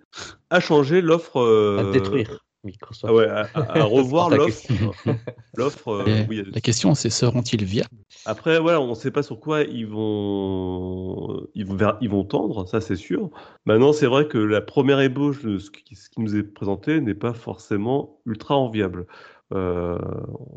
à 0.51 0.61
changer 0.61 1.01
l'offre. 1.01 1.37
euh, 1.39 1.89
À 1.89 1.93
détruire 1.93 2.46
Microsoft. 2.67 3.05
ah 3.11 3.15
ouais, 3.15 3.27
à, 3.27 3.49
à- 3.55 3.79
à 3.81 3.85
revoir 3.97 4.31
l'offre. 4.31 5.89
Euh, 5.89 6.25
oui, 6.29 6.43
La 6.53 6.61
question, 6.61 6.95
c'est 6.95 7.11
seront-ils 7.11 7.65
viables? 7.65 7.89
Après, 8.27 8.59
voilà, 8.59 8.81
on 8.81 8.91
ne 8.91 8.95
sait 8.95 9.11
pas 9.11 9.23
sur 9.23 9.41
quoi 9.41 9.63
ils 9.63 9.87
vont, 9.87 11.47
ils 11.55 11.65
vont, 11.65 11.77
vers- 11.77 11.97
ils 12.01 12.11
vont 12.11 12.25
tendre, 12.25 12.67
ça 12.69 12.81
c'est 12.81 12.97
sûr. 12.97 13.31
Maintenant, 13.65 13.93
c'est 13.93 14.07
vrai 14.07 14.27
que 14.29 14.39
la 14.39 14.61
première 14.61 15.01
ébauche 15.01 15.43
de 15.43 15.59
ce 15.59 15.71
qui, 15.71 15.95
ce 15.97 16.11
qui 16.11 16.21
nous 16.21 16.37
est 16.37 16.43
présenté 16.43 17.01
n'est 17.01 17.15
pas 17.15 17.33
forcément 17.33 18.19
ultra 18.27 18.57
enviable. 18.57 19.07
Euh, 19.55 19.97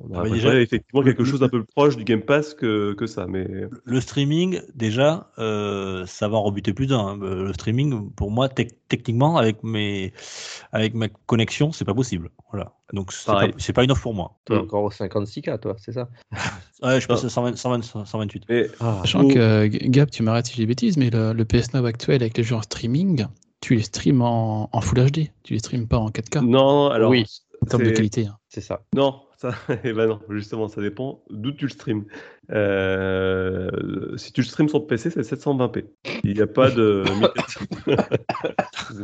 on 0.10 0.16
Ah, 0.16 0.22
a 0.22 0.30
déjà, 0.30 0.60
effectivement 0.60 1.04
quelque 1.04 1.24
chose 1.24 1.40
d'un 1.42 1.50
peu 1.50 1.64
plus 1.64 1.74
proche 1.76 1.96
du 1.96 2.04
Game 2.04 2.22
Pass 2.22 2.56
que, 2.56 2.94
que 2.94 3.06
ça. 3.06 3.28
Mais 3.28 3.48
Le 3.84 4.02
streaming, 4.02 4.62
déjà, 4.74 5.30
euh, 5.38 6.06
ça 6.08 6.28
va 6.28 6.38
en 6.38 6.44
rebuter 6.44 6.74
plus 6.74 6.88
d'un. 6.88 6.98
hein. 7.00 7.20
Euh, 7.22 7.44
Le 7.46 7.54
streaming, 7.54 8.10
pour 8.12 8.32
moi, 8.32 8.48
tec- 8.48 8.74
techniquement, 8.88 9.38
avec 9.38 9.62
mes, 9.64 10.12
avec 10.72 10.96
ma 10.96 11.08
connexion, 11.28 11.72
c'est 11.72 11.86
pas 11.86 11.94
possible. 11.94 12.32
Voilà. 12.52 12.74
Donc 12.94 13.12
c'est 13.12 13.28
pas, 13.28 13.48
pas 13.76 13.84
une 13.84 13.92
offre 13.92 14.02
pour 14.02 14.16
moi. 14.16 14.40
Toi, 14.46 14.58
Mm. 14.58 14.62
encore 14.64 14.84
au 14.86 14.90
56K, 14.92 15.60
toi, 15.60 15.76
c'est 15.78 15.92
ça? 15.92 16.10
Ouais, 16.82 17.00
je 17.00 17.08
passe 17.08 17.24
Ah. 17.24 17.28
à 17.28 17.30
120, 17.30 17.56
120, 17.58 18.06
128. 18.06 18.44
mais 18.50 18.68
Ah, 18.80 18.98
Sachant 19.02 19.22
Oh. 19.24 19.28
que, 19.28 19.38
euh, 19.38 19.68
Gab, 19.70 20.10
tu 20.10 20.24
m'arrêtes 20.24 20.48
si 20.48 20.56
j'ai 20.56 20.64
des 20.64 20.68
bêtises, 20.68 20.98
mais 20.98 21.10
le, 21.12 21.34
le 21.34 21.46
PS 21.46 21.74
Now 21.76 21.86
actuel 21.86 22.24
avec 22.24 22.36
les 22.38 22.44
jeux 22.44 22.56
en 22.56 22.62
streaming, 22.64 23.28
tu 23.62 23.76
les 23.76 23.84
streams 23.84 24.22
en, 24.24 24.70
en 24.72 24.82
Full 24.82 24.98
HD, 25.12 25.30
tu 25.44 25.54
les 25.54 25.60
streams 25.60 25.88
pas 25.88 25.98
en 25.98 26.10
4K, 26.10 26.40
non, 26.44 26.88
alors. 26.90 27.12
Oui. 27.12 27.26
En 27.62 27.66
termes 27.66 27.84
de 27.84 27.92
qualité. 27.92 28.26
hein. 28.28 28.38
c'est 28.48 28.62
ça. 28.62 28.82
Non, 28.96 29.22
ça, 29.42 29.52
eh 29.86 29.94
ben 29.94 30.08
non, 30.08 30.20
justement, 30.30 30.68
ça 30.68 30.82
dépend 30.82 31.24
d'où 31.30 31.52
tu 31.54 31.66
le 31.66 31.72
streams. 31.72 32.04
Euh, 32.52 33.70
si 34.18 34.34
tu 34.34 34.42
le 34.42 34.46
streams 34.46 34.68
sur 34.68 34.86
PC, 34.86 35.10
c'est 35.12 35.22
720p. 35.22 35.86
Il 36.26 36.34
n'y 36.34 36.42
a 36.42 36.48
pas 36.48 36.70
de. 36.70 37.04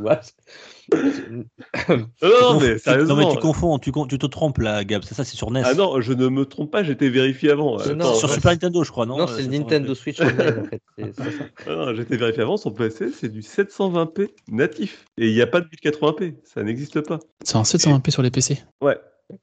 Non, 1.89 1.97
non, 2.21 2.59
mais 2.59 2.73
Tu- 2.73 2.79
sérieusement. 2.79 3.15
non, 3.15 3.27
mais 3.27 3.33
tu 3.33 3.39
confonds, 3.39 3.79
tu, 3.79 3.91
te 3.91 4.25
trompes 4.25 4.57
là, 4.59 4.83
Gab. 4.83 5.03
C'est 5.03 5.15
ça, 5.15 5.23
c'est 5.23 5.35
sur 5.35 5.51
NES. 5.51 5.61
Ah 5.65 5.73
non, 5.73 6.01
je 6.01 6.13
ne 6.13 6.27
me 6.27 6.45
trompe 6.45 6.71
pas, 6.71 6.83
j'étais 6.83 7.09
vérifié 7.09 7.51
avant. 7.51 7.77
Non, 7.77 7.79
Attends, 7.79 7.95
non, 7.95 8.13
sur 8.13 8.29
ouais. 8.29 8.35
Super 8.35 8.51
Nintendo, 8.51 8.83
je 8.83 8.91
crois, 8.91 9.05
non 9.05 9.17
Non, 9.17 9.23
Euh, 9.23 9.27
c'est 9.35 9.43
le 9.43 9.49
720p. 9.49 9.59
Nintendo 9.59 9.95
Switch 9.95 10.21
Online, 10.21 10.59
en 10.59 10.65
fait. 10.65 10.81
Ah 11.67 11.93
j'étais 11.95 12.17
vérifié 12.17 12.43
avant, 12.43 12.57
sur 12.57 12.73
PC, 12.73 13.11
c'est 13.11 13.29
du 13.29 13.41
720p 13.41 14.29
natif. 14.49 15.05
Et 15.17 15.27
il 15.27 15.33
n'y 15.33 15.41
a 15.41 15.47
pas 15.47 15.61
de 15.61 15.67
1080p, 15.67 16.35
ça 16.43 16.63
n'existe 16.63 17.01
pas. 17.01 17.19
C'est 17.43 17.55
en 17.55 17.63
720p 17.63 18.11
sur 18.11 18.21
les 18.21 18.31
PC. 18.31 18.59
Ouais. 18.81 18.97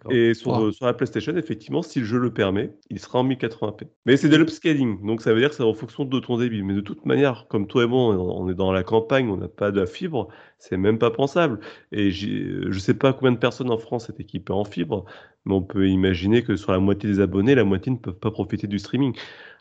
Et 0.08 0.34
sur, 0.34 0.52
Wow. 0.52 0.60
euh, 0.60 0.72
sur 0.72 0.86
la 0.86 0.94
PlayStation, 0.94 1.36
effectivement, 1.36 1.82
si 1.82 2.00
le 2.00 2.04
jeu 2.04 2.18
le 2.18 2.32
permet, 2.32 2.72
il 2.90 2.98
sera 3.00 3.18
en 3.20 3.24
1080p. 3.24 3.86
Mais 4.06 4.16
c'est 4.16 4.28
de 4.28 4.36
l'upscaling, 4.36 5.04
donc 5.04 5.22
ça 5.22 5.32
veut 5.32 5.40
dire 5.40 5.48
que 5.50 5.54
c'est 5.56 5.62
en 5.62 5.74
fonction 5.74 6.04
de 6.04 6.20
ton 6.20 6.38
débit. 6.38 6.62
Mais 6.62 6.74
de 6.74 6.80
toute 6.80 7.04
manière, 7.06 7.46
comme 7.48 7.66
toi 7.66 7.84
et 7.84 7.86
moi, 7.86 8.14
on 8.16 8.48
est 8.48 8.54
dans 8.54 8.72
la 8.72 8.84
campagne, 8.84 9.28
on 9.28 9.36
n'a 9.36 9.48
pas 9.48 9.70
de 9.72 9.80
la 9.80 9.86
fibre, 9.86 10.28
c'est 10.58 10.76
même 10.76 10.98
pas 10.98 11.10
pensable. 11.10 11.60
Et 11.92 12.10
je 12.10 12.78
sais 12.78 12.94
pas 12.94 13.12
combien 13.12 13.32
de 13.32 13.38
personnes 13.38 13.70
en 13.70 13.78
France 13.78 14.08
est 14.08 14.20
équipées 14.20 14.52
en 14.52 14.64
fibre, 14.64 15.04
mais 15.44 15.54
on 15.54 15.62
peut 15.62 15.88
imaginer 15.88 16.42
que 16.44 16.56
sur 16.56 16.72
la 16.72 16.78
moitié 16.78 17.08
des 17.08 17.20
abonnés, 17.20 17.54
la 17.54 17.64
moitié 17.64 17.90
ne 17.92 17.96
peuvent 17.98 18.18
pas 18.18 18.30
profiter 18.30 18.66
du 18.68 18.78
streaming. 18.78 19.16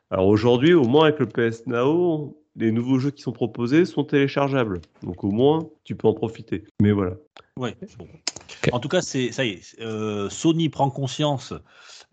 Alors 0.09 0.27
aujourd'hui, 0.27 0.73
au 0.73 0.83
moins 0.85 1.05
avec 1.05 1.19
le 1.19 1.27
PS 1.27 1.67
Now, 1.67 2.40
les 2.55 2.71
nouveaux 2.71 2.99
jeux 2.99 3.11
qui 3.11 3.21
sont 3.21 3.31
proposés 3.31 3.85
sont 3.85 4.03
téléchargeables. 4.03 4.81
Donc 5.03 5.23
au 5.23 5.31
moins, 5.31 5.67
tu 5.83 5.95
peux 5.95 6.07
en 6.07 6.13
profiter. 6.13 6.63
Mais 6.81 6.91
voilà. 6.91 7.13
Ouais, 7.57 7.75
bon. 7.97 8.07
En 8.71 8.79
tout 8.79 8.89
cas, 8.89 9.01
c'est 9.01 9.31
ça 9.31 9.45
y 9.45 9.49
est. 9.51 9.79
euh, 9.81 10.29
Sony 10.29 10.69
prend 10.69 10.89
conscience 10.89 11.53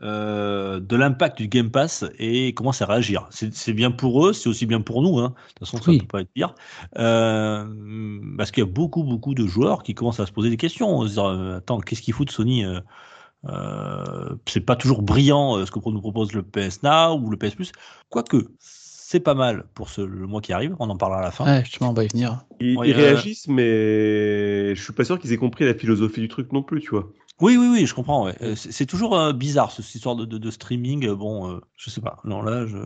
euh, 0.03 0.79
de 0.79 0.95
l'impact 0.97 1.39
du 1.39 1.49
Game 1.49 1.71
Pass 1.71 2.05
et 2.19 2.55
commence 2.55 2.81
à 2.83 2.87
réagir. 2.87 3.29
C'est 3.31 3.73
bien 3.73 3.91
pour 3.91 4.27
eux, 4.27 4.33
c'est 4.33 4.49
aussi 4.49 4.65
bien 4.67 4.81
pour 4.81 5.03
nous. 5.03 5.19
Hein. 5.19 5.31
De 5.31 5.49
toute 5.55 5.59
façon, 5.61 5.79
ça 5.83 5.91
Oui. 5.91 5.99
peut 5.99 6.07
pas 6.07 6.21
être 6.21 6.31
pire. 6.33 6.55
Euh, 6.99 7.67
parce 8.37 8.51
qu'il 8.53 8.63
y 8.63 8.67
a 8.67 8.71
beaucoup, 8.71 9.03
beaucoup 9.03 9.35
de 9.35 9.47
joueurs 9.47 9.83
qui 9.83 9.95
commencent 9.95 10.21
à 10.21 10.27
se 10.27 10.33
poser 10.33 10.51
des 10.51 10.57
questions. 10.57 11.03
Se 11.07 11.13
dire, 11.15 11.25
euh, 11.25 11.57
attends, 11.59 11.81
qu'est-ce 11.81 12.03
qu'il 12.03 12.15
fout 12.15 12.29
de 12.29 12.33
Sony 12.33 12.65
euh, 12.65 12.81
euh, 13.49 14.37
C'est 14.47 14.61
pas 14.61 14.77
toujours 14.77 15.03
brillant 15.03 15.57
euh, 15.59 15.67
ce 15.67 15.71
que 15.71 15.79
nous 15.89 16.01
propose 16.01 16.33
le 16.33 16.43
PS 16.43 16.83
Now 16.83 17.19
ou 17.19 17.31
le 17.31 17.37
PS 17.37 17.55
Plus. 17.55 17.73
Quoique, 18.09 18.49
c'est 19.11 19.21
pas 19.21 19.33
mal 19.35 19.65
pour 19.73 19.89
ce, 19.89 20.03
le 20.03 20.27
mois 20.27 20.43
qui 20.43 20.53
arrive. 20.53 20.77
On 20.81 20.91
en 20.91 20.97
parlera 20.99 21.21
à 21.21 21.23
la 21.23 21.31
fin. 21.31 21.47
Ouais, 21.47 21.65
justement, 21.65 21.91
on 21.91 21.93
va 21.95 22.05
y 22.05 22.09
venir. 22.09 22.45
Ils, 22.61 22.77
Ouais, 22.77 22.91
ils 22.91 22.93
euh, 22.95 22.99
réagissent, 22.99 23.49
mais 23.49 24.75
je 24.75 24.83
suis 24.83 24.93
pas 24.93 25.05
sûr 25.05 25.19
qu'ils 25.19 25.33
aient 25.33 25.39
compris 25.39 25.65
la 25.65 25.73
philosophie 25.73 26.21
du 26.21 26.29
truc 26.29 26.53
non 26.53 26.63
plus, 26.63 26.81
tu 26.83 26.91
vois. 26.91 27.09
Oui, 27.41 27.57
oui, 27.57 27.69
oui, 27.73 27.87
je 27.87 27.95
comprends. 27.95 28.27
ouais. 28.27 28.35
Euh, 28.43 28.55
C'est 28.55 28.85
toujours 28.85 29.19
euh, 29.19 29.33
bizarre 29.33 29.71
ce- 29.71 29.81
cette 29.81 29.95
histoire 29.95 30.15
de, 30.15 30.27
de- 30.27 30.37
de 30.37 30.51
streaming. 30.51 31.11
Bon, 31.13 31.51
euh, 31.51 31.61
je 31.77 31.89
sais 31.89 32.03
pas. 32.03 32.19
Non, 32.25 32.43
là, 32.43 32.67
je... 32.67 32.77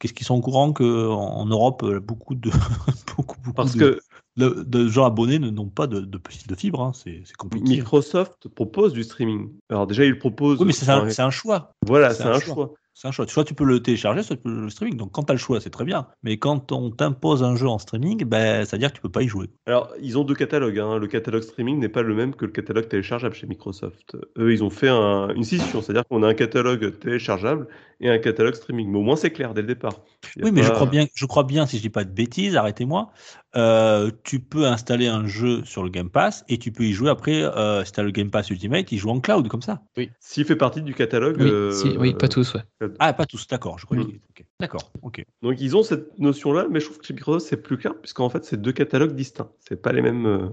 qu'est-ce 0.00 0.12
qu'ils 0.12 0.26
sont 0.26 0.34
au 0.34 0.40
courant 0.40 0.72
que 0.72 1.08
en, 1.08 1.20
en 1.20 1.46
Europe, 1.46 1.84
beaucoup 1.98 2.34
de 2.34 2.50
beaucoup, 3.16 3.36
beaucoup 3.40 3.52
Parce 3.54 3.76
de, 3.76 3.78
que 3.78 4.00
de- 4.38 4.64
de 4.66 4.88
gens 4.88 5.04
abonnés 5.04 5.38
ne- 5.38 5.50
n'ont 5.50 5.68
pas 5.68 5.86
de, 5.86 6.00
de, 6.00 6.18
de 6.48 6.54
fibre. 6.56 6.80
hein. 6.82 6.92
C'est 6.94 7.22
compliqué. 7.36 7.76
Microsoft 7.76 8.48
propose 8.48 8.92
du 8.92 9.04
streaming. 9.04 9.50
Alors 9.70 9.86
déjà, 9.86 10.04
ils 10.04 10.18
proposent. 10.18 10.58
Oui, 10.58 10.66
mais 10.66 10.72
c'est 10.72 10.88
un, 11.20 11.30
choix. 11.30 11.70
Voilà, 11.86 12.10
c'est 12.10 12.22
c'est 12.22 12.28
un 12.28 12.32
un 12.32 12.40
choix. 12.40 12.54
choix. 12.54 12.74
C'est 13.00 13.06
un 13.06 13.12
choix. 13.12 13.28
Soit 13.28 13.44
tu 13.44 13.54
peux 13.54 13.62
le 13.62 13.80
télécharger, 13.80 14.24
soit 14.24 14.34
tu 14.34 14.42
peux 14.42 14.62
le 14.62 14.70
streaming. 14.70 14.96
Donc, 14.96 15.12
quand 15.12 15.22
tu 15.22 15.30
as 15.30 15.34
le 15.34 15.38
choix, 15.38 15.60
c'est 15.60 15.70
très 15.70 15.84
bien. 15.84 16.08
Mais 16.24 16.36
quand 16.36 16.72
on 16.72 16.90
t'impose 16.90 17.44
un 17.44 17.54
jeu 17.54 17.68
en 17.68 17.78
streaming, 17.78 18.24
ben, 18.24 18.64
ça 18.64 18.74
veut 18.74 18.80
dire 18.80 18.90
que 18.90 18.96
tu 18.96 19.00
peux 19.02 19.08
pas 19.08 19.22
y 19.22 19.28
jouer. 19.28 19.46
Alors, 19.66 19.92
ils 20.02 20.18
ont 20.18 20.24
deux 20.24 20.34
catalogues. 20.34 20.80
hein. 20.80 20.98
Le 20.98 21.06
catalogue 21.06 21.42
streaming 21.42 21.78
n'est 21.78 21.88
pas 21.88 22.02
le 22.02 22.12
même 22.12 22.34
que 22.34 22.44
le 22.44 22.50
catalogue 22.50 22.88
téléchargeable 22.88 23.36
chez 23.36 23.46
Microsoft. 23.46 24.16
Eux, 24.36 24.52
ils 24.52 24.64
ont 24.64 24.70
fait 24.70 24.88
un- 24.88 25.28
une 25.28 25.44
scission, 25.44 25.80
c'est-à-dire 25.80 26.02
qu'on 26.10 26.24
a 26.24 26.26
un 26.26 26.34
catalogue 26.34 26.98
téléchargeable 26.98 27.68
et 28.00 28.10
un 28.10 28.18
catalogue 28.18 28.54
streaming. 28.54 28.88
Mais 28.90 28.98
au 28.98 29.02
moins, 29.02 29.14
c'est 29.14 29.30
clair 29.30 29.54
dès 29.54 29.60
le 29.60 29.68
départ. 29.68 29.94
Oui, 30.42 30.50
mais 30.52 30.62
je 30.62 30.70
crois 30.72 30.86
bien, 30.86 31.06
je 31.14 31.26
crois 31.26 31.44
bien, 31.44 31.66
si 31.66 31.76
je 31.76 31.82
dis 31.82 31.90
pas 31.90 32.04
de 32.04 32.10
bêtises, 32.10 32.56
arrêtez-moi. 32.56 33.10
euh, 33.56 34.10
tu 34.24 34.40
peux 34.40 34.66
installer 34.66 35.06
un 35.06 35.26
jeu 35.26 35.64
sur 35.64 35.82
le 35.82 35.90
Game 35.90 36.10
Pass 36.10 36.44
et 36.48 36.58
tu 36.58 36.70
peux 36.72 36.84
y 36.84 36.92
jouer 36.92 37.08
après. 37.10 37.42
Euh, 37.42 37.84
si 37.84 37.92
tu 37.92 38.00
as 38.00 38.02
le 38.02 38.10
Game 38.10 38.30
Pass 38.30 38.50
Ultimate, 38.50 38.90
il 38.92 38.98
joue 38.98 39.10
en 39.10 39.20
cloud 39.20 39.48
comme 39.48 39.62
ça. 39.62 39.82
S'il 40.20 40.44
fait 40.44 40.56
partie 40.56 40.82
du 40.82 40.94
catalogue. 40.94 41.36
Oui, 41.38 41.50
euh, 41.50 41.70
si- 41.70 41.96
oui, 41.98 42.14
pas 42.14 42.28
tous, 42.28 42.54
ouais. 42.54 42.62
Ah, 42.98 43.12
pas 43.12 43.26
tous, 43.26 43.46
d'accord. 43.46 43.78
Je 43.78 43.86
crois 43.86 43.96
Mm. 43.98 44.12
D'accord, 44.60 44.90
ok. 45.02 45.24
Donc 45.42 45.60
ils 45.60 45.76
ont 45.76 45.82
cette 45.82 46.18
notion-là, 46.18 46.66
mais 46.70 46.80
je 46.80 46.86
trouve 46.86 46.98
que 46.98 47.06
chez 47.06 47.14
Microsoft 47.14 47.46
c'est 47.48 47.56
plus 47.56 47.76
clair, 47.78 47.94
puisqu'en 48.00 48.28
fait 48.28 48.44
c'est 48.44 48.60
deux 48.60 48.72
catalogues 48.72 49.14
distincts. 49.14 49.50
C'est 49.60 49.80
pas 49.80 49.92
les 49.92 50.02
mêmes. 50.02 50.50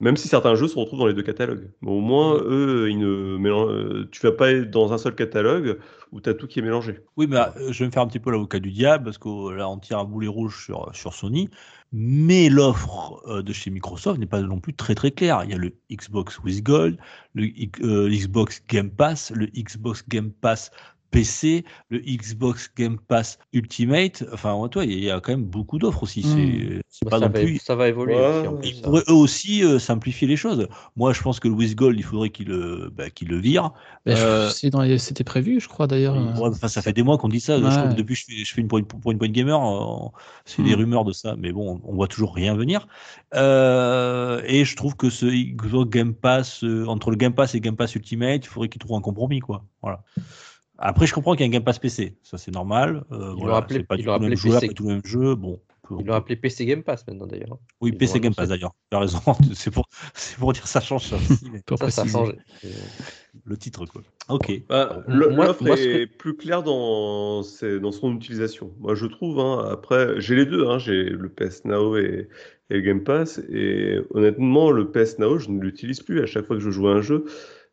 Même 0.00 0.16
si 0.16 0.28
certains 0.28 0.54
jeux 0.54 0.68
se 0.68 0.78
retrouvent 0.78 1.00
dans 1.00 1.06
les 1.06 1.14
deux 1.14 1.22
catalogues. 1.22 1.70
Mais 1.80 1.90
au 1.90 2.00
moins, 2.00 2.34
eux, 2.36 2.88
ils 2.88 2.98
ne 2.98 3.36
euh, 3.36 4.08
tu 4.12 4.20
vas 4.22 4.30
pas 4.30 4.52
être 4.52 4.70
dans 4.70 4.92
un 4.92 4.98
seul 4.98 5.14
catalogue 5.16 5.78
où 6.12 6.20
tu 6.20 6.30
as 6.30 6.34
tout 6.34 6.46
qui 6.46 6.60
est 6.60 6.62
mélangé. 6.62 7.00
Oui, 7.16 7.26
mais 7.28 7.38
euh, 7.38 7.72
je 7.72 7.80
vais 7.80 7.86
me 7.86 7.90
faire 7.90 8.02
un 8.02 8.06
petit 8.06 8.20
peu 8.20 8.30
l'avocat 8.30 8.60
du 8.60 8.70
diable 8.70 9.04
parce 9.04 9.18
que 9.18 9.28
euh, 9.28 9.56
là, 9.56 9.68
on 9.68 9.76
tire 9.78 9.98
un 9.98 10.04
boulet 10.04 10.28
rouge 10.28 10.64
sur, 10.64 10.88
sur 10.94 11.14
Sony. 11.14 11.50
Mais 11.90 12.48
l'offre 12.50 13.40
de 13.42 13.52
chez 13.52 13.70
Microsoft 13.70 14.20
n'est 14.20 14.26
pas 14.26 14.42
non 14.42 14.60
plus 14.60 14.74
très 14.74 14.94
très 14.94 15.10
claire. 15.10 15.42
Il 15.44 15.50
y 15.50 15.54
a 15.54 15.56
le 15.56 15.74
Xbox 15.90 16.38
with 16.40 16.62
Gold, 16.62 16.98
le 17.34 17.48
euh, 17.82 18.10
Xbox 18.10 18.62
Game 18.68 18.90
Pass, 18.90 19.32
le 19.34 19.46
Xbox 19.46 20.06
Game 20.06 20.30
Pass 20.30 20.70
PC, 21.10 21.64
le 21.88 21.98
Xbox 22.00 22.70
Game 22.76 22.98
Pass 22.98 23.38
Ultimate. 23.52 24.24
Enfin, 24.32 24.68
toi, 24.70 24.84
il 24.84 25.02
y 25.02 25.10
a 25.10 25.20
quand 25.20 25.32
même 25.32 25.44
beaucoup 25.44 25.78
d'offres 25.78 26.02
aussi. 26.02 26.20
Hmm. 26.20 26.34
C'est- 26.34 26.80
C'est 26.90 27.04
Bah, 27.04 27.10
pas 27.12 27.18
ça, 27.20 27.26
non 27.28 27.32
va, 27.32 27.40
plus. 27.40 27.58
ça 27.58 27.76
va 27.76 27.88
évoluer 27.88 28.16
Ouais, 28.16 28.26
aussi. 28.40 28.48
en 28.48 28.52
ouais. 28.54 28.58
plus, 28.60 28.68
Ils 28.70 28.74
ça. 28.76 28.82
pourraient 28.82 29.04
eux 29.08 29.12
aussi 29.12 29.62
euh, 29.62 29.78
simplifier 29.78 30.26
les 30.26 30.36
choses. 30.36 30.66
Moi, 30.96 31.12
je 31.12 31.22
pense 31.22 31.38
que 31.38 31.46
le 31.46 31.54
With 31.54 31.76
Gold, 31.76 31.96
il 31.98 32.02
faudrait 32.02 32.30
qu'il 32.30 32.48
le, 32.48 32.90
bah, 32.92 33.04
le 33.24 33.36
vire. 33.38 33.70
Euh, 34.08 34.50
les- 34.84 34.98
C'était 34.98 35.22
prévu, 35.24 35.60
je 35.60 35.68
crois, 35.68 35.86
d'ailleurs. 35.86 36.16
Ouais, 36.16 36.46
euh. 36.46 36.50
enfin, 36.50 36.66
ça 36.66 36.82
fait 36.82 36.92
des 36.92 37.02
mois 37.04 37.16
qu'on 37.18 37.28
dit 37.28 37.38
ça. 37.40 37.56
Je 37.58 37.62
crois 37.62 37.82
Ouais. 37.84 37.88
que 37.90 37.94
depuis 37.94 38.16
je 38.16 38.24
fais, 38.24 38.44
je 38.44 38.52
fais 38.52 38.60
une, 38.60 38.66
pour, 38.68 38.78
une, 38.78 38.86
pour 38.86 39.12
une 39.12 39.18
point 39.18 39.28
gamer, 39.28 39.60
euh, 39.60 40.08
c'est 40.44 40.62
des 40.62 40.74
Hmm. 40.74 40.80
rumeurs 40.80 41.04
de 41.04 41.12
ça, 41.12 41.36
mais 41.38 41.52
bon, 41.52 41.80
on 41.84 41.94
voit 41.94 42.08
toujours 42.08 42.34
rien 42.34 42.54
venir. 42.56 42.88
Euh, 43.34 44.42
et 44.46 44.64
je 44.64 44.76
trouve 44.76 44.96
que 44.96 45.10
ce 45.10 45.26
Xbox 45.26 45.90
Game 45.90 46.14
Pass, 46.14 46.64
euh, 46.64 46.86
entre 46.86 47.10
le 47.10 47.16
Game 47.16 47.34
Pass 47.34 47.54
et 47.54 47.60
Game 47.60 47.76
Pass 47.76 47.94
Ultimate, 47.94 48.44
il 48.44 48.48
faudrait 48.48 48.68
qu'ils 48.68 48.80
trouvent 48.80 48.96
un 48.96 49.00
compromis, 49.02 49.40
quoi. 49.40 49.64
Voilà. 49.82 50.02
Après, 50.78 51.06
je 51.06 51.14
comprends 51.14 51.32
qu'il 51.34 51.40
y 51.40 51.44
a 51.44 51.48
un 51.48 51.50
Game 51.52 51.64
Pass 51.64 51.78
PC, 51.78 52.16
ça 52.22 52.38
c'est 52.38 52.52
normal. 52.52 53.04
Euh, 53.10 53.32
Ils 53.36 53.40
voilà, 53.42 53.58
appelé- 53.60 53.78
c'est 53.78 53.82
pas 53.86 53.96
ils 53.96 53.98
du 53.98 54.04
tout 54.04 54.12
le 54.12 54.18
même 54.20 54.36
joueur, 54.36 54.60
pas 54.60 54.68
tout 54.68 54.82
le 54.84 54.88
même 54.90 55.04
jeu. 55.04 55.34
Bon, 55.34 55.60
Ils 55.98 56.06
l'ont 56.06 56.14
appelé 56.14 56.36
PC 56.36 56.66
Game 56.66 56.82
Pass 56.84 57.04
maintenant 57.08 57.26
d'ailleurs. 57.26 57.58
oui, 57.80 57.90
ils 57.92 57.98
PC 57.98 58.20
Game 58.20 58.34
Pass 58.34 58.48
d'ailleurs. 58.50 58.74
Tu 58.90 58.96
as 58.96 59.00
raison. 59.00 59.18
c'est 59.54 59.72
pour, 59.72 59.88
pour 60.38 60.52
dire 60.52 60.66
ça 60.68 60.80
change 60.80 61.04
ça 61.06 61.16
aussi, 61.16 61.50
mais 61.52 61.62
Ça, 61.76 61.90
ça 61.90 62.02
a 62.02 62.06
changé. 62.06 62.32
Le 63.44 63.56
titre, 63.56 63.86
quoi. 63.86 64.02
Ok. 64.28 64.52
Bah, 64.68 65.02
L'offre 65.06 65.66
est 65.68 66.06
plus 66.06 66.36
claire 66.36 66.62
dans, 66.62 67.42
ses- 67.42 67.78
dans 67.80 67.92
son 67.92 68.14
utilisation. 68.14 68.72
Moi, 68.78 68.94
je 68.94 69.06
trouve. 69.06 69.38
hein, 69.40 69.68
après, 69.70 70.20
j'ai 70.20 70.34
les 70.36 70.46
deux. 70.46 70.66
hein, 70.68 70.78
j'ai 70.78 71.04
le 71.04 71.28
PS 71.28 71.64
Now 71.64 71.96
et, 71.96 72.28
et 72.70 72.74
le 72.74 72.80
Game 72.80 73.02
Pass. 73.04 73.40
Et 73.50 73.98
honnêtement, 74.10 74.70
le 74.70 74.90
PS 74.90 75.18
Now, 75.18 75.38
je 75.38 75.50
ne 75.50 75.60
l'utilise 75.60 76.00
plus. 76.02 76.22
À 76.22 76.26
chaque 76.26 76.46
fois 76.46 76.56
que 76.56 76.62
je 76.62 76.70
joue 76.70 76.88
à 76.88 76.92
un 76.94 77.00
jeu, 77.02 77.24
euh, 77.26 77.30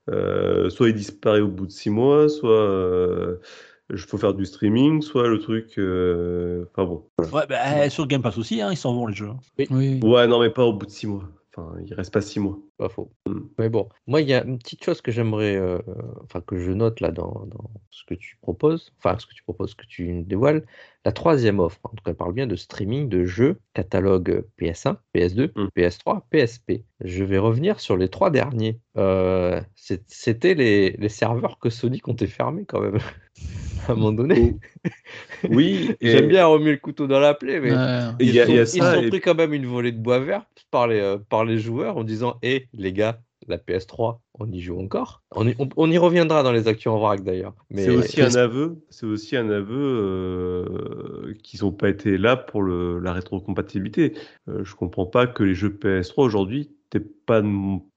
soit 0.07 0.89
il 0.89 0.93
disparaît 0.95 1.41
au 1.41 1.47
bout 1.47 1.65
de 1.67 1.71
six 1.71 1.89
mois, 1.89 2.29
soit 2.29 2.51
euh, 2.51 3.37
il 3.91 3.97
faut 3.97 4.17
faire 4.17 4.33
du 4.33 4.45
streaming, 4.45 5.01
soit 5.01 5.27
le 5.27 5.39
truc. 5.39 5.77
euh, 5.77 6.65
Enfin 6.71 6.85
bon. 6.85 7.05
Ouais, 7.31 7.43
bah, 7.47 7.89
sur 7.89 8.07
Game 8.07 8.21
Pass 8.21 8.37
aussi, 8.37 8.61
hein, 8.61 8.69
ils 8.71 8.77
s'en 8.77 8.93
vont 8.93 9.07
les 9.07 9.15
jeux. 9.15 9.29
Oui. 9.69 9.99
Ouais, 10.03 10.27
non, 10.27 10.39
mais 10.39 10.49
pas 10.49 10.63
au 10.65 10.73
bout 10.73 10.85
de 10.85 10.91
six 10.91 11.07
mois. 11.07 11.23
Enfin, 11.57 11.73
il 11.85 11.93
reste 11.93 12.13
pas 12.13 12.21
six 12.21 12.39
mois. 12.39 12.59
Pas 12.77 12.89
faux. 12.89 13.11
Mm. 13.27 13.39
Mais 13.59 13.69
bon, 13.69 13.87
moi, 14.07 14.19
il 14.21 14.27
y 14.27 14.33
a 14.33 14.43
une 14.43 14.57
petite 14.57 14.83
chose 14.83 15.01
que 15.01 15.11
j'aimerais, 15.11 15.55
euh, 15.55 15.79
enfin, 16.23 16.41
que 16.41 16.57
je 16.57 16.71
note 16.71 16.99
là 16.99 17.11
dans, 17.11 17.45
dans 17.47 17.69
ce 17.91 18.03
que 18.05 18.13
tu 18.13 18.37
proposes, 18.41 18.91
enfin, 18.97 19.17
ce 19.17 19.25
que 19.25 19.33
tu 19.33 19.43
proposes, 19.43 19.71
ce 19.71 19.75
que 19.75 19.85
tu 19.85 20.23
dévoiles. 20.23 20.65
La 21.05 21.11
troisième 21.13 21.59
offre, 21.59 21.79
en 21.83 21.89
tout 21.89 22.03
cas, 22.03 22.11
elle 22.11 22.17
parle 22.17 22.33
bien 22.33 22.47
de 22.47 22.55
streaming 22.57 23.07
de 23.07 23.23
jeux, 23.25 23.59
catalogue 23.73 24.43
PS1, 24.59 24.97
PS2, 25.13 25.51
Mm. 25.55 25.67
PS3, 25.77 26.23
PSP. 26.29 26.83
Je 27.01 27.23
vais 27.23 27.37
revenir 27.37 27.79
sur 27.79 27.95
les 27.95 28.09
trois 28.09 28.31
derniers. 28.31 28.79
Euh, 28.97 29.61
C'était 29.75 30.55
les, 30.55 30.91
les 30.91 31.09
serveurs 31.09 31.59
que 31.59 31.69
Sony 31.69 31.99
comptait 31.99 32.27
fermer 32.27 32.65
quand 32.65 32.81
même, 32.81 32.97
à 33.87 33.91
un 33.91 33.95
moment 33.95 34.11
donné. 34.11 34.55
Oui, 35.49 35.91
et- 36.01 36.11
J'aime 36.11 36.27
bien 36.27 36.45
remuer 36.45 36.71
le 36.71 36.77
couteau 36.77 37.07
dans 37.07 37.19
la 37.19 37.33
plaie, 37.33 37.59
mais. 37.59 37.71
Ouais. 37.71 37.99
Il 38.19 38.29
Ils 38.29 38.35
y 38.35 38.39
a- 38.39 38.45
sont, 38.45 38.51
il 38.51 38.55
y 38.55 38.59
a 38.59 38.63
ils 38.63 38.67
ça, 38.67 38.95
sont 38.95 39.01
et- 39.01 39.09
pris 39.09 39.21
quand 39.21 39.35
même 39.35 39.53
une 39.53 39.65
volée 39.65 39.91
de 39.91 39.99
bois 39.99 40.19
vert 40.19 40.45
par 40.71 40.87
les, 40.87 40.99
euh, 40.99 41.17
par 41.29 41.45
les 41.45 41.57
joueurs 41.57 41.97
en 41.97 42.03
disant 42.03 42.37
Hé, 42.41 42.67
les 42.73 42.91
gars, 42.93 43.19
la 43.47 43.57
PS3, 43.57 44.19
on 44.39 44.51
y 44.51 44.59
joue 44.59 44.79
encore. 44.79 45.21
On 45.35 45.47
y, 45.47 45.55
on- 45.59 45.69
on 45.77 45.91
y 45.91 45.97
reviendra 45.99 46.41
dans 46.41 46.51
les 46.51 46.67
actus 46.67 46.87
en 46.87 46.97
vrac 46.97 47.23
d'ailleurs. 47.23 47.53
Mais 47.69 47.83
C'est 47.85 47.91
aussi 47.95 48.21
un 48.21 48.27
PS- 48.29 48.37
aveu, 48.37 48.77
c'est 48.89 49.05
aussi 49.05 49.35
un 49.37 49.49
aveu 49.49 49.75
euh, 49.77 51.33
qu'ils 51.43 51.61
n'ont 51.63 51.71
pas 51.71 51.89
été 51.89 52.17
là 52.17 52.35
pour 52.35 52.63
le, 52.63 52.99
la 52.99 53.13
rétrocompatibilité. 53.13 54.13
Euh, 54.49 54.63
je 54.63 54.75
comprends 54.75 55.05
pas 55.05 55.27
que 55.27 55.43
les 55.43 55.53
jeux 55.53 55.69
PS3 55.69 56.23
aujourd'hui, 56.23 56.71
pas 57.25 57.41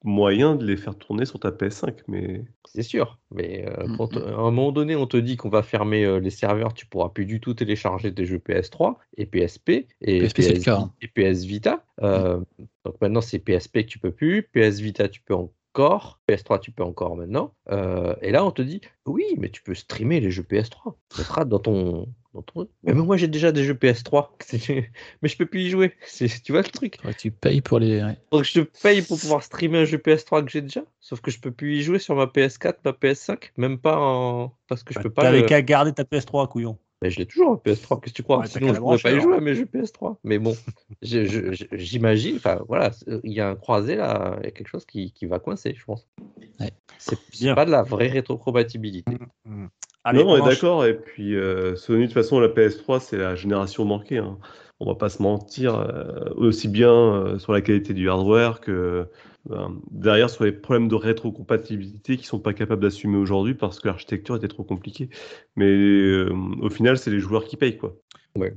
moyen 0.03 0.55
de 0.55 0.65
les 0.65 0.77
faire 0.77 0.95
tourner 0.95 1.25
sur 1.25 1.39
ta 1.39 1.51
PS5, 1.51 1.95
mais 2.07 2.43
c'est 2.65 2.83
sûr. 2.83 3.19
Mais 3.31 3.65
euh, 3.67 3.89
Mm, 3.89 3.97
quand, 3.97 4.15
mm. 4.15 4.23
à 4.23 4.31
un 4.31 4.51
moment 4.51 4.71
donné, 4.71 4.95
on 4.95 5.07
te 5.07 5.17
dit 5.17 5.37
qu'on 5.37 5.49
va 5.49 5.63
fermer 5.63 6.05
euh, 6.05 6.19
les 6.19 6.29
serveurs, 6.29 6.73
tu 6.73 6.85
pourras 6.85 7.09
plus 7.09 7.25
du 7.25 7.39
tout 7.39 7.53
télécharger 7.53 8.13
tes 8.13 8.25
jeux 8.25 8.37
PS3 8.37 8.95
et 9.17 9.25
PSP 9.25 9.87
et, 10.01 10.21
PSP, 10.21 10.41
c'est 10.41 10.53
le 10.53 10.59
PS, 10.59 10.65
cas, 10.65 10.79
hein. 10.79 10.93
et 11.01 11.07
PS 11.07 11.43
Vita. 11.43 11.83
Euh, 12.01 12.39
Donc 12.85 12.95
maintenant, 13.01 13.21
c'est 13.21 13.39
PSP 13.39 13.81
que 13.81 13.87
tu 13.87 13.99
peux 13.99 14.11
plus, 14.11 14.43
PS 14.43 14.79
Vita, 14.79 15.07
tu 15.09 15.21
peux 15.21 15.35
encore, 15.73 16.19
PS3, 16.27 16.59
tu 16.59 16.71
peux 16.71 16.83
encore 16.83 17.15
maintenant. 17.15 17.53
Euh, 17.71 18.15
et 18.21 18.31
là, 18.31 18.43
on 18.45 18.51
te 18.51 18.61
dit 18.61 18.81
oui, 19.05 19.23
mais 19.37 19.49
tu 19.49 19.61
peux 19.61 19.75
streamer 19.75 20.19
les 20.19 20.31
jeux 20.31 20.43
PS3. 20.43 20.95
Ça 21.15 21.23
sera 21.23 21.45
dans 21.45 21.59
ton. 21.59 22.07
Dans 22.33 22.43
ton... 22.43 22.67
Mais 22.83 22.93
moi, 22.93 23.17
j'ai 23.17 23.27
déjà 23.27 23.51
des 23.51 23.63
jeux 23.63 23.73
PS3, 23.73 24.29
C'est- 24.39 24.91
mais 25.21 25.29
je 25.29 25.37
peux 25.37 25.45
plus 25.45 25.61
y 25.61 25.69
jouer. 25.69 25.95
Tu 26.43 26.51
vois 26.51 26.61
le 26.61 26.67
truc 26.69 26.97
tu 27.17 27.31
payes 27.31 27.61
pour 27.61 27.79
les. 27.79 28.03
ouais. 28.03 28.17
Donc 28.31 28.43
je 28.43 28.61
te 28.61 28.81
paye 28.81 29.01
pour 29.01 29.19
pouvoir 29.19 29.41
streamer 29.43 29.79
un 29.79 29.85
jeu 29.85 29.97
PS3 29.97 30.45
que 30.45 30.51
j'ai 30.51 30.61
déjà, 30.61 30.81
sauf 30.99 31.21
que 31.21 31.31
je 31.31 31.39
peux 31.39 31.51
plus 31.51 31.77
y 31.77 31.81
jouer 31.81 31.99
sur 31.99 32.15
ma 32.15 32.25
PS4, 32.25 32.75
ma 32.85 32.91
PS5, 32.91 33.51
même 33.57 33.79
pas 33.79 33.97
en 33.97 34.53
parce 34.67 34.83
que 34.83 34.93
je 34.93 34.99
peux 34.99 35.09
pas. 35.09 35.23
T'avais 35.23 35.41
le- 35.41 35.47
qu'à 35.47 35.61
garder 35.61 35.91
ta 35.93 36.03
PS3, 36.03 36.47
couillon. 36.47 36.77
Mais 37.01 37.09
je 37.11 37.19
l'ai 37.19 37.25
toujours 37.25 37.51
la 37.65 37.71
PS3, 37.73 37.99
qu'est-ce 38.01 38.11
que 38.13 38.17
tu 38.17 38.23
crois? 38.23 38.39
Ouais, 38.39 38.47
Sinon 38.47 38.67
je 38.67 38.73
la 38.73 38.79
pourrais 38.79 38.97
pas 38.97 39.11
y 39.11 39.21
jouer 39.21 39.35
à 39.37 39.39
mes 39.39 39.55
jeux 39.55 39.65
PS3. 39.65 40.17
Mais 40.25 40.37
bon, 40.37 40.53
j'imagine, 41.71 42.35
enfin 42.35 42.61
voilà, 42.67 42.91
c'est- 42.91 43.19
il 43.23 43.31
y 43.33 43.39
a 43.39 43.49
un 43.49 43.55
croisé 43.55 43.95
là, 43.95 44.37
il 44.41 44.45
y 44.45 44.47
a 44.47 44.51
quelque 44.51 44.67
chose 44.67 44.85
qui, 44.85 45.11
qui 45.13 45.25
va 45.25 45.39
coincer, 45.39 45.73
je 45.77 45.85
pense. 45.85 46.07
Ouais. 46.59 46.71
C'est 46.97 47.55
pas 47.55 47.65
de 47.65 47.71
la 47.71 47.83
vraie 47.83 48.07
rétrocompatibilité. 48.07 49.13
Allez, 50.03 50.23
non, 50.23 50.31
on 50.31 50.45
est 50.45 50.49
d'accord. 50.49 50.85
Et 50.85 50.95
puis 50.97 51.35
euh, 51.35 51.75
Sony, 51.75 52.01
de 52.01 52.05
toute 52.07 52.13
façon, 52.15 52.39
la 52.39 52.49
PS3, 52.49 52.99
c'est 52.99 53.17
la 53.17 53.35
génération 53.35 53.85
manquée. 53.85 54.17
hein. 54.17 54.37
On 54.79 54.85
va 54.85 54.95
pas 54.95 55.09
se 55.09 55.21
mentir, 55.21 55.75
euh, 55.75 56.29
aussi 56.35 56.67
bien 56.69 56.91
euh, 56.93 57.39
sur 57.39 57.51
la 57.51 57.61
qualité 57.61 57.93
du 57.93 58.09
hardware 58.09 58.61
que 58.61 59.07
ben, 59.49 59.73
derrière 59.91 60.29
sur 60.29 60.43
les 60.45 60.51
problèmes 60.53 60.87
de 60.87 60.95
rétrocompatibilité 60.95 62.17
qui 62.17 62.25
sont 62.25 62.39
pas 62.39 62.53
capables 62.53 62.81
d'assumer 62.81 63.17
aujourd'hui 63.17 63.53
parce 63.55 63.79
que 63.79 63.87
l'architecture 63.87 64.35
était 64.35 64.47
trop 64.47 64.63
compliquée. 64.63 65.09
Mais 65.55 65.65
euh, 65.67 66.29
au 66.61 66.69
final, 66.69 66.97
c'est 66.97 67.11
les 67.11 67.19
joueurs 67.19 67.43
qui 67.45 67.57
payent 67.57 67.77
quoi. 67.77 67.95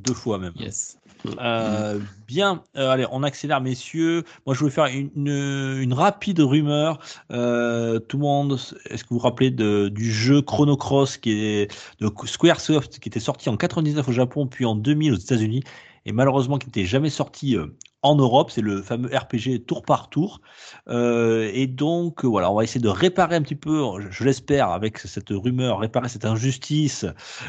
Deux 0.04 0.14
fois 0.14 0.38
même. 0.38 0.52
Yes. 0.56 0.98
Euh, 1.40 1.98
bien, 2.28 2.62
Euh, 2.76 2.90
allez, 2.90 3.06
on 3.10 3.22
accélère, 3.24 3.60
messieurs. 3.60 4.22
Moi, 4.46 4.54
je 4.54 4.60
voulais 4.60 4.70
faire 4.70 4.86
une, 4.86 5.10
une- 5.16 5.82
une 5.82 5.92
rapide 5.92 6.40
rumeur. 6.40 6.98
Euh, 7.32 7.98
tout 7.98 8.16
le 8.18 8.22
monde, 8.22 8.58
est-ce 8.90 9.02
que 9.02 9.08
vous 9.10 9.16
vous 9.16 9.22
rappelez 9.22 9.50
de, 9.50 9.88
du 9.88 10.12
jeu 10.12 10.42
Chrono 10.42 10.76
Cross 10.76 11.16
qui 11.16 11.32
est 11.44 11.72
de 12.00 12.10
Squaresoft, 12.26 12.98
qui 13.00 13.08
était 13.08 13.18
sorti 13.20 13.48
en 13.48 13.56
99 13.56 14.08
au 14.08 14.12
Japon, 14.12 14.46
puis 14.46 14.64
en 14.66 14.76
2000 14.76 15.12
aux 15.14 15.16
États-Unis, 15.16 15.62
et 16.06 16.12
malheureusement 16.12 16.58
qui 16.58 16.66
n'était 16.66 16.84
jamais 16.84 17.10
sorti 17.10 17.56
euh, 17.56 17.66
en 18.02 18.16
Europe. 18.16 18.50
C'est 18.50 18.60
le 18.60 18.82
fameux 18.82 19.08
RPG 19.14 19.64
tour 19.66 19.82
par 19.82 20.10
tour. 20.10 20.40
Euh, 20.88 21.50
et 21.54 21.66
donc, 21.66 22.24
euh, 22.24 22.28
voilà, 22.28 22.50
on 22.50 22.54
va 22.54 22.64
essayer 22.64 22.80
de 22.80 22.88
réparer 22.88 23.36
un 23.36 23.42
petit 23.42 23.54
peu, 23.56 23.82
je, 24.10 24.24
l'espère, 24.24 24.68
avec 24.68 24.98
cette 24.98 25.30
rumeur, 25.30 25.78
réparer 25.78 26.08
cette 26.08 26.24
injustice, 26.24 27.06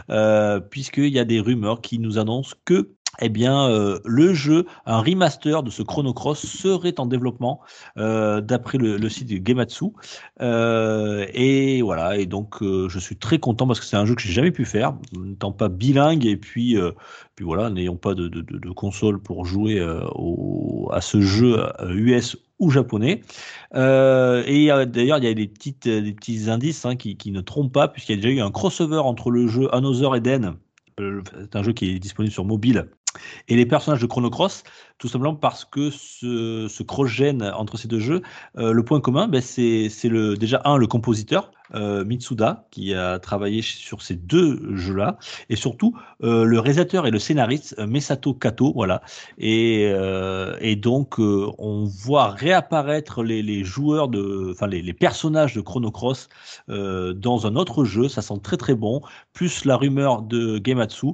euh, 0.09 0.59
puisqu'il 0.59 1.09
y 1.09 1.19
a 1.19 1.25
des 1.25 1.39
rumeurs 1.39 1.81
qui 1.81 1.99
nous 1.99 2.17
annoncent 2.17 2.55
que 2.65 2.91
eh 3.21 3.29
bien, 3.29 3.69
euh, 3.69 3.99
le 4.05 4.33
jeu, 4.33 4.65
un 4.85 4.99
remaster 4.99 5.61
de 5.63 5.69
ce 5.69 5.83
Chrono 5.83 6.13
Cross 6.13 6.45
serait 6.45 6.99
en 6.99 7.05
développement 7.05 7.61
euh, 7.97 8.41
d'après 8.41 8.77
le, 8.77 9.09
site 9.09 9.45
Gematsu. 9.45 9.85
Euh, 10.41 11.27
et 11.33 11.81
voilà, 11.83 12.17
et 12.17 12.25
donc 12.25 12.57
je 12.61 12.99
suis 12.99 13.15
très 13.17 13.37
content 13.37 13.67
parce 13.67 13.79
que 13.79 13.85
c'est 13.85 13.97
un 13.97 14.05
jeu 14.05 14.15
que 14.15 14.21
j'ai 14.21 14.33
jamais 14.33 14.51
pu 14.51 14.65
faire, 14.65 14.95
n'étant 15.15 15.51
pas 15.51 15.69
bilingue 15.69 16.25
et 16.25 16.37
puis, 16.37 16.75
puis 17.35 17.45
voilà, 17.45 17.69
n'ayant 17.69 17.95
pas 17.95 18.15
de, 18.15 18.69
console 18.71 19.21
pour 19.21 19.45
jouer 19.45 19.79
au, 20.15 20.89
à 20.91 21.01
ce 21.01 21.21
jeu 21.21 21.63
US 21.89 22.37
ou 22.57 22.71
japonais. 22.71 23.21
Et 23.73 24.69
d'ailleurs, 24.87 25.17
il 25.19 25.23
y 25.23 25.27
a 25.27 25.33
des, 25.33 25.47
petites, 25.47 25.87
des 25.87 26.13
petits 26.13 26.49
indices 26.49 26.85
hein, 26.85 26.95
qui, 26.95 27.15
qui 27.15 27.31
ne 27.31 27.41
trompent 27.41 27.73
pas, 27.73 27.87
puisqu'il 27.87 28.15
y 28.15 28.19
a 28.19 28.21
déjà 28.21 28.29
eu 28.29 28.41
un 28.41 28.51
crossover 28.51 28.97
entre 28.97 29.29
le 29.29 29.47
jeu 29.47 29.73
Another 29.73 30.15
Eden, 30.15 30.55
c'est 30.97 31.55
un 31.55 31.63
jeu 31.63 31.73
qui 31.73 31.89
est 31.89 31.99
disponible 31.99 32.33
sur 32.33 32.45
mobile, 32.45 32.87
et 33.47 33.55
les 33.55 33.65
personnages 33.65 34.01
de 34.01 34.07
Chrono 34.07 34.29
Cross, 34.29 34.63
tout 34.97 35.07
simplement 35.07 35.35
parce 35.35 35.65
que 35.65 35.89
ce, 35.91 36.67
ce 36.69 36.83
cross-gène 36.83 37.43
entre 37.43 37.77
ces 37.77 37.87
deux 37.87 37.99
jeux, 37.99 38.21
euh, 38.57 38.71
le 38.71 38.83
point 38.83 39.01
commun, 39.01 39.27
ben, 39.27 39.41
c'est 39.41 39.89
déjà 40.39 40.61
un, 40.65 40.77
le 40.77 40.87
compositeur, 40.87 41.51
euh, 41.62 41.62
Mitsuda, 41.73 42.67
qui 42.71 42.93
a 42.93 43.19
travaillé 43.19 43.61
sur 43.61 44.01
ces 44.01 44.15
deux 44.15 44.75
jeux-là, 44.75 45.17
et 45.49 45.55
surtout 45.55 45.95
euh, 46.23 46.43
le 46.43 46.59
réalisateur 46.59 47.07
et 47.07 47.11
le 47.11 47.19
scénariste, 47.19 47.75
euh, 47.79 47.87
Mesato 47.87 48.33
Kato, 48.33 48.73
voilà. 48.73 49.01
Et, 49.37 49.89
euh, 49.91 50.55
et 50.61 50.75
donc, 50.75 51.19
euh, 51.19 51.51
on 51.57 51.85
voit 51.85 52.29
réapparaître 52.29 53.23
les, 53.23 53.41
les 53.41 53.63
joueurs, 53.63 54.07
de, 54.07 54.49
enfin 54.51 54.67
les, 54.67 54.81
les 54.81 54.93
personnages 54.93 55.53
de 55.53 55.61
Chrono 55.61 55.91
Cross 55.91 56.29
euh, 56.69 57.13
dans 57.13 57.47
un 57.47 57.55
autre 57.55 57.83
jeu, 57.85 58.07
ça 58.07 58.21
sent 58.21 58.39
très 58.43 58.57
très 58.57 58.75
bon, 58.75 59.01
plus 59.33 59.65
la 59.65 59.77
rumeur 59.77 60.21
de 60.21 60.61
Gematsu. 60.63 61.07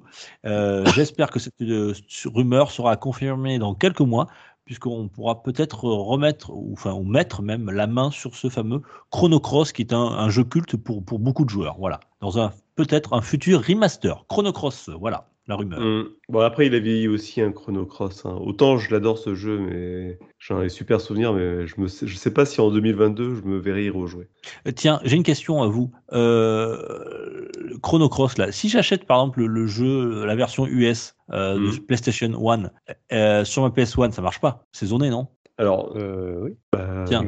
Euh, 0.46 0.86
J'espère 0.96 1.30
que 1.30 1.40
cette 1.40 1.62
euh, 1.62 1.94
rumeur 2.26 2.72
sera 2.72 2.96
confirmée 2.98 3.60
dans 3.60 3.74
quelques 3.76 4.02
mois, 4.02 4.28
puisqu'on 4.70 5.08
pourra 5.08 5.42
peut-être 5.42 5.86
remettre, 5.86 6.52
ou, 6.52 6.74
enfin, 6.74 6.94
ou 6.94 7.02
mettre 7.02 7.42
même 7.42 7.72
la 7.72 7.88
main 7.88 8.12
sur 8.12 8.36
ce 8.36 8.50
fameux 8.50 8.84
Chrono 9.10 9.40
Cross, 9.40 9.72
qui 9.72 9.82
est 9.82 9.94
un, 9.94 10.30
jeu 10.30 10.44
culte 10.44 10.78
pour, 10.78 11.04
pour 11.04 11.18
beaucoup 11.18 11.44
de 11.44 11.50
joueurs. 11.50 11.78
Voilà, 11.80 12.00
dans 12.22 12.38
un 12.38 12.54
peut-être 12.76 13.14
un 13.14 13.22
futur 13.22 13.66
remaster. 13.66 14.28
Chrono 14.28 14.54
Cross, 14.54 14.90
voilà 14.90 15.29
la 15.50 15.56
rumeur. 15.58 15.80
Hum. 15.80 16.10
Bon, 16.30 16.40
après, 16.40 16.68
il 16.68 16.76
a 16.76 16.80
vieilli 16.80 17.08
aussi 17.08 17.42
un 17.42 17.52
Chrono 17.52 17.86
Cross. 17.86 18.26
hein. 18.26 18.38
Autant 18.42 18.78
je 18.78 18.92
l'adore 18.92 19.18
ce 19.18 19.36
jeu, 19.36 19.60
mais 19.60 20.18
j'en 20.40 20.60
ai 20.60 20.64
des 20.64 20.70
super 20.70 21.02
souvenirs, 21.02 21.34
mais 21.34 21.68
je 21.68 21.76
ne 21.78 21.88
sais, 21.88 22.08
je 22.08 22.16
sais 22.16 22.32
pas 22.34 22.46
si 22.46 22.62
en 22.62 22.70
2022 22.72 23.36
je 23.36 23.42
me 23.42 23.58
verrai 23.58 23.86
y 23.86 23.90
rejouer. 23.90 24.28
Euh, 24.68 24.72
Tiens, 24.72 25.00
j'ai 25.04 25.16
une 25.18 25.24
question 25.24 25.62
à 25.62 25.68
vous. 25.68 25.92
Euh, 26.14 27.48
Chrono 27.82 28.10
Cross, 28.10 28.38
là, 28.38 28.52
si 28.52 28.70
j'achète 28.70 29.06
par 29.06 29.18
exemple 29.20 29.44
le, 29.44 29.68
jeu, 29.68 30.26
la 30.26 30.36
version 30.36 30.66
US 30.68 31.16
euh, 31.32 31.56
de 31.56 31.60
Mhm. 31.60 31.80
PlayStation 31.86 32.50
1, 32.52 32.70
euh, 33.12 33.44
sur 33.46 33.62
ma 33.64 33.70
PS1, 33.70 34.12
ça 34.12 34.22
marche 34.22 34.40
pas 34.40 34.66
C'est 34.72 34.88
zoné, 34.88 35.10
non? 35.10 35.28
Alors, 35.60 35.92
Euh, 35.98 36.40
oui. 36.42 36.52
bah, 36.72 37.04
Tiens, 37.06 37.26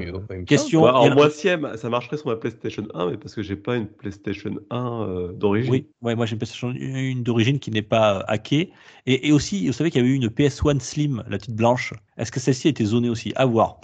question- 0.47 0.83
bah, 0.83 0.95
en 0.95 1.09
moitième, 1.13 1.75
ça 1.75 1.89
marcherait 1.89 2.15
sur 2.15 2.27
ma 2.27 2.37
PlayStation 2.37 2.87
1, 2.93 3.11
mais 3.11 3.17
parce 3.17 3.35
que 3.35 3.41
j'ai 3.43 3.57
pas 3.57 3.75
une 3.75 3.87
PlayStation 3.87 4.55
1 4.69 5.03
euh, 5.03 5.33
d'origine. 5.33 5.69
Oui, 5.71 5.87
ouais, 6.01 6.15
moi 6.15 6.25
j'ai 6.25 6.33
une 6.33 6.37
PlayStation 6.39 6.69
1 6.69 7.21
d'origine 7.23 7.59
qui 7.59 7.71
n'est 7.71 7.81
pas 7.81 8.19
euh, 8.19 8.23
hackée. 8.27 8.71
Et, 9.05 9.27
et 9.27 9.31
aussi, 9.33 9.67
vous 9.67 9.73
savez 9.73 9.91
qu'il 9.91 10.01
y 10.01 10.03
avait 10.05 10.13
eu 10.13 10.15
une 10.15 10.29
PS1 10.29 10.79
Slim, 10.79 11.23
la 11.27 11.37
petite 11.37 11.55
blanche. 11.57 11.93
Est-ce 12.17 12.31
que 12.31 12.39
celle-ci 12.39 12.67
a 12.67 12.69
été 12.71 12.85
zonée 12.85 13.09
aussi? 13.09 13.33
À 13.35 13.45
voir. 13.45 13.81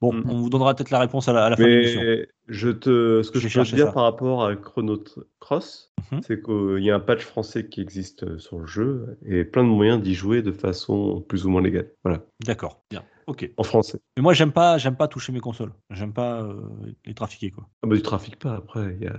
Bon, 0.00 0.12
Mhm. 0.12 0.24
on 0.30 0.36
vous 0.42 0.50
donnera 0.50 0.74
peut-être 0.74 0.90
la 0.90 0.98
réponse 1.00 1.28
à 1.28 1.32
la, 1.32 1.44
à 1.46 1.50
la 1.50 1.56
fin 1.56 1.62
de 1.62 1.68
l'émission. 1.68 2.00
Mais 2.02 2.28
je 2.48 2.68
te, 2.68 3.22
ce 3.22 3.30
que 3.30 3.38
je 3.38 3.48
peux 3.58 3.64
te 3.64 3.74
dire 3.74 3.86
ça. 3.86 3.92
par 3.92 4.02
rapport 4.04 4.44
à 4.44 4.54
Chrono 4.56 5.02
Cross, 5.40 5.92
Mhm. 6.12 6.20
c'est 6.22 6.42
qu'il 6.42 6.84
y 6.84 6.90
a 6.90 6.94
un 6.96 7.00
patch 7.00 7.22
français 7.24 7.66
qui 7.68 7.80
existe 7.80 8.24
euh, 8.24 8.38
sur 8.38 8.58
le 8.58 8.66
jeu 8.66 9.18
et 9.24 9.44
plein 9.44 9.64
de 9.64 9.68
moyens 9.68 10.02
d'y 10.02 10.14
jouer 10.14 10.42
de 10.42 10.52
façon 10.52 11.24
plus 11.26 11.46
ou 11.46 11.50
moins 11.50 11.62
légale. 11.62 11.90
Voilà, 12.04 12.20
D'accord, 12.44 12.82
bien. 12.90 13.02
Ok. 13.26 13.50
en 13.56 13.64
français. 13.64 13.98
Mais 14.16 14.22
moi, 14.22 14.34
j'aime 14.34 14.52
pas, 14.52 14.78
j'aime 14.78 14.94
pas 14.96 15.08
toucher 15.08 15.32
mes 15.32 15.40
consoles. 15.40 15.72
J'aime 15.90 16.12
pas 16.12 16.42
euh, 16.42 16.60
les 17.04 17.12
trafiquer, 17.14 17.50
quoi. 17.50 17.66
Ah 17.82 17.88
bah, 17.88 17.96
tu 17.96 18.02
trafiques 18.02 18.38
pas 18.38 18.54
après. 18.54 18.96
Il 19.00 19.04
y 19.04 19.08
a, 19.08 19.16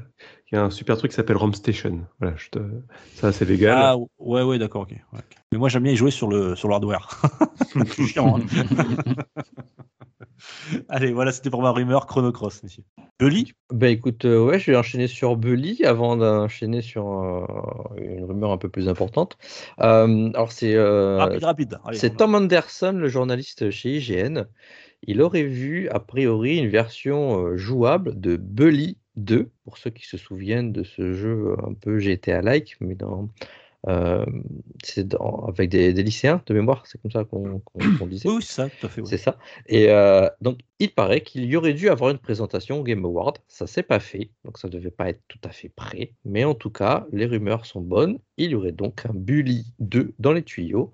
il 0.50 0.56
y 0.56 0.58
a 0.58 0.64
un 0.64 0.70
super 0.70 0.96
truc 0.96 1.12
qui 1.12 1.16
s'appelle 1.18 1.36
ROM 1.36 1.54
Station. 1.54 2.06
Voilà, 2.22 2.34
je 2.38 2.50
te... 2.50 2.60
ça 3.16 3.34
c'est 3.34 3.44
légal. 3.44 3.76
Ah, 3.78 3.98
ouais, 4.20 4.44
ouais, 4.44 4.60
d'accord, 4.60 4.84
ok. 4.84 4.92
ouais, 4.92 5.00
ok. 5.14 5.38
Mais 5.52 5.58
moi, 5.58 5.68
j'aime 5.68 5.84
bien 5.84 5.92
y 5.92 5.98
jouer 5.98 6.12
sur 6.12 6.30
le, 6.30 6.56
sur 6.56 6.70
le 6.70 6.76
hardware. 6.76 7.10
C'est 7.88 8.04
chiant, 8.06 8.38
hein. 8.40 8.46
Allez, 10.90 11.12
voilà, 11.12 11.32
c'était 11.32 11.50
pour 11.50 11.62
ma 11.62 11.72
rumeur 11.72 12.08
Chrono 12.08 12.32
Cross, 12.32 12.64
messieurs. 12.64 12.84
Bully 13.20 13.54
Bah 13.72 13.90
écoute, 13.90 14.26
euh, 14.26 14.44
ouais, 14.44 14.60
je 14.60 14.72
vais 14.72 14.78
enchaîner 14.78 15.08
sur 15.08 15.36
Bully 15.38 15.84
avant 15.84 16.18
d'enchaîner 16.18 16.82
sur 16.82 17.12
euh, 17.12 17.46
une 17.98 18.24
rumeur 18.26 18.52
un 18.52 18.58
peu 18.58 18.70
plus 18.70 18.90
importante. 18.90 19.38
Euh, 19.80 20.30
alors 20.34 20.52
c'est 20.52 20.78
Rapide, 20.78 21.44
rapide. 21.44 21.78
C'est 21.94 22.18
Tom 22.18 22.36
Anderson, 22.36 22.94
le 22.94 23.08
journaliste 23.08 23.72
chez 23.72 23.98
IGN. 23.98 24.46
il 25.04 25.22
aurait 25.22 25.44
vu 25.44 25.90
a 25.90 26.00
priori 26.00 26.58
une 26.58 26.70
version 26.70 27.56
jouable 27.58 28.20
de 28.20 28.38
Bully 28.38 28.98
2, 29.16 29.50
pour 29.64 29.78
ceux 29.80 29.90
qui 29.90 30.06
se 30.06 30.18
souviennent 30.18 30.72
de 30.72 30.84
ce 30.84 31.14
jeu 31.14 31.56
un 31.66 31.74
peu 31.74 31.98
GTA-like, 31.98 32.78
mais 32.82 32.94
dans, 32.94 33.30
euh, 33.88 34.26
c'est 34.84 35.16
avec 35.48 35.70
des, 35.70 35.92
lycéens 35.94 36.42
de 36.46 36.54
mémoire, 36.54 36.86
c'est 36.86 37.02
comme 37.02 37.12
ça 37.12 37.24
qu'on 37.24 37.62
disait. 38.08 38.30
Oui, 38.30 38.42
c'est 38.42 38.54
ça, 38.54 38.70
tout 38.70 38.86
à 38.86 38.90
fait. 38.90 39.02
C'est 39.06 39.18
ça. 39.18 39.38
Et 39.68 39.90
euh, 39.90 40.28
donc, 40.42 40.60
il 40.80 40.92
paraît 40.92 41.22
qu'il 41.22 41.46
y 41.46 41.56
aurait 41.56 41.74
dû 41.74 41.90
avoir 41.90 42.12
une 42.12 42.18
présentation 42.18 42.80
au 42.80 42.84
Game 42.84 43.04
Award. 43.06 43.38
Ça 43.48 43.66
s'est 43.66 43.84
pas 43.84 44.00
fait, 44.00 44.30
donc 44.44 44.58
ça 44.58 44.68
devait 44.68 44.92
pas 44.92 45.10
être 45.10 45.22
tout 45.28 45.40
à 45.44 45.50
fait 45.50 45.70
prêt. 45.70 46.14
Mais 46.26 46.44
en 46.44 46.54
tout 46.54 46.70
cas, 46.70 47.08
les 47.12 47.26
rumeurs 47.26 47.66
sont 47.66 47.82
bonnes. 47.82 48.20
Il 48.38 48.52
y 48.52 48.56
aurait 48.56 48.74
donc 48.74 49.06
un 49.06 49.14
Bully 49.14 49.74
2 49.80 50.14
dans 50.20 50.34
les 50.34 50.44
tuyaux 50.44 50.92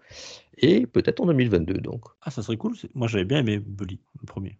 et 0.57 0.85
peut-être 0.85 1.19
en 1.21 1.25
2022 1.25 1.75
donc. 1.75 2.03
Ah, 2.21 2.31
ça 2.31 2.41
serait 2.41 2.57
cool. 2.57 2.75
Moi, 2.93 3.07
j'avais 3.07 3.25
bien 3.25 3.39
aimé 3.39 3.59
Bully, 3.59 3.99
le 4.21 4.25
premier. 4.25 4.57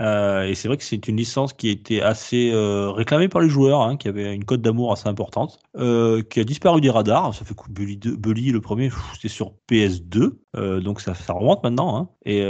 Euh, 0.00 0.44
et 0.44 0.54
c'est 0.54 0.68
vrai 0.68 0.76
que 0.76 0.84
c'est 0.84 1.08
une 1.08 1.16
licence 1.16 1.52
qui 1.52 1.68
a 1.68 1.72
été 1.72 2.02
assez 2.02 2.50
euh, 2.52 2.90
réclamée 2.90 3.28
par 3.28 3.40
les 3.40 3.48
joueurs, 3.48 3.82
hein, 3.82 3.96
qui 3.96 4.08
avait 4.08 4.34
une 4.34 4.44
cote 4.44 4.62
d'amour 4.62 4.92
assez 4.92 5.08
importante, 5.08 5.58
euh, 5.76 6.22
qui 6.22 6.40
a 6.40 6.44
disparu 6.44 6.80
des 6.80 6.90
radars. 6.90 7.34
Ça 7.34 7.44
fait 7.44 7.54
coup 7.54 7.70
Bully, 7.70 7.96
2, 7.96 8.16
Bully 8.16 8.52
le 8.52 8.60
premier, 8.60 8.90
c'était 9.14 9.28
sur 9.28 9.54
PS2, 9.68 10.80
donc 10.80 11.00
ça, 11.00 11.14
remonte 11.28 11.62
maintenant. 11.62 11.96
Hein. 11.96 12.08
et 12.24 12.42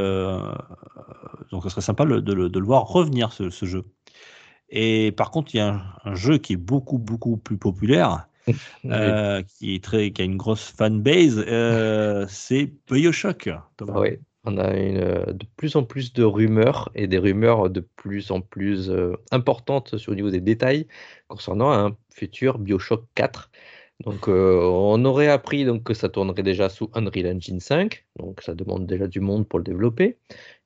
donc, 1.51 1.63
ça 1.63 1.71
serait 1.71 1.81
sympa 1.81 2.05
de, 2.05 2.33
le 2.33 2.65
voir 2.65 2.87
revenir 2.87 3.33
ce, 3.33 3.51
jeu. 3.65 3.85
Et 4.71 5.13
par 5.13 5.31
contre, 5.31 5.55
il 5.55 5.59
y 5.59 5.61
a 5.61 5.83
un, 6.05 6.15
jeu 6.15 6.39
qui 6.39 6.53
est 6.53 6.57
beaucoup, 6.57 6.99
beaucoup 6.99 7.39
plus 7.39 7.57
populaire, 7.57 8.29
Euh, 8.85 9.43
qui, 9.43 9.75
est 9.75 9.85
très, 9.85 10.11
qui 10.13 10.23
a 10.23 10.25
une 10.25 10.37
grosse 10.37 10.73
fanbase, 10.77 11.45
euh, 11.47 12.27
c'est 12.29 12.73
Bioshock. 12.91 13.49
Ah 13.49 14.01
oui, 14.01 14.19
on 14.45 14.57
a 14.57 14.75
une, 14.77 14.99
de 14.99 15.47
plus 15.57 15.77
en 15.77 15.85
plus 15.85 16.13
de 16.13 16.25
rumeurs 16.25 16.91
et 16.95 17.07
des 17.07 17.19
rumeurs 17.19 17.71
de 17.71 17.81
plus 17.81 18.31
en 18.31 18.41
plus 18.41 18.89
euh, 18.91 19.17
importantes 19.31 19.99
sur 19.99 20.13
le 20.13 20.17
niveau 20.17 20.31
des 20.31 20.41
détails 20.41 20.87
concernant 21.27 21.73
un 21.73 21.97
futur 22.11 22.59
Bioshock 22.59 23.05
4. 23.15 23.51
Donc, 24.05 24.29
on 24.29 25.05
aurait 25.05 25.29
appris 25.29 25.65
donc, 25.65 25.83
que 25.83 25.95
ça 25.95 26.09
tournerait 26.09 26.45
déjà 26.45 26.69
sous 26.69 26.89
Unreal 26.95 27.37
Engine 27.37 27.59
5, 27.59 28.07
donc 28.17 28.43
ça 28.43 28.55
demande 28.55 28.87
déjà 28.87 29.09
du 29.09 29.21
monde 29.21 29.49
pour 29.49 29.59
le 29.59 29.65
développer, 29.65 30.19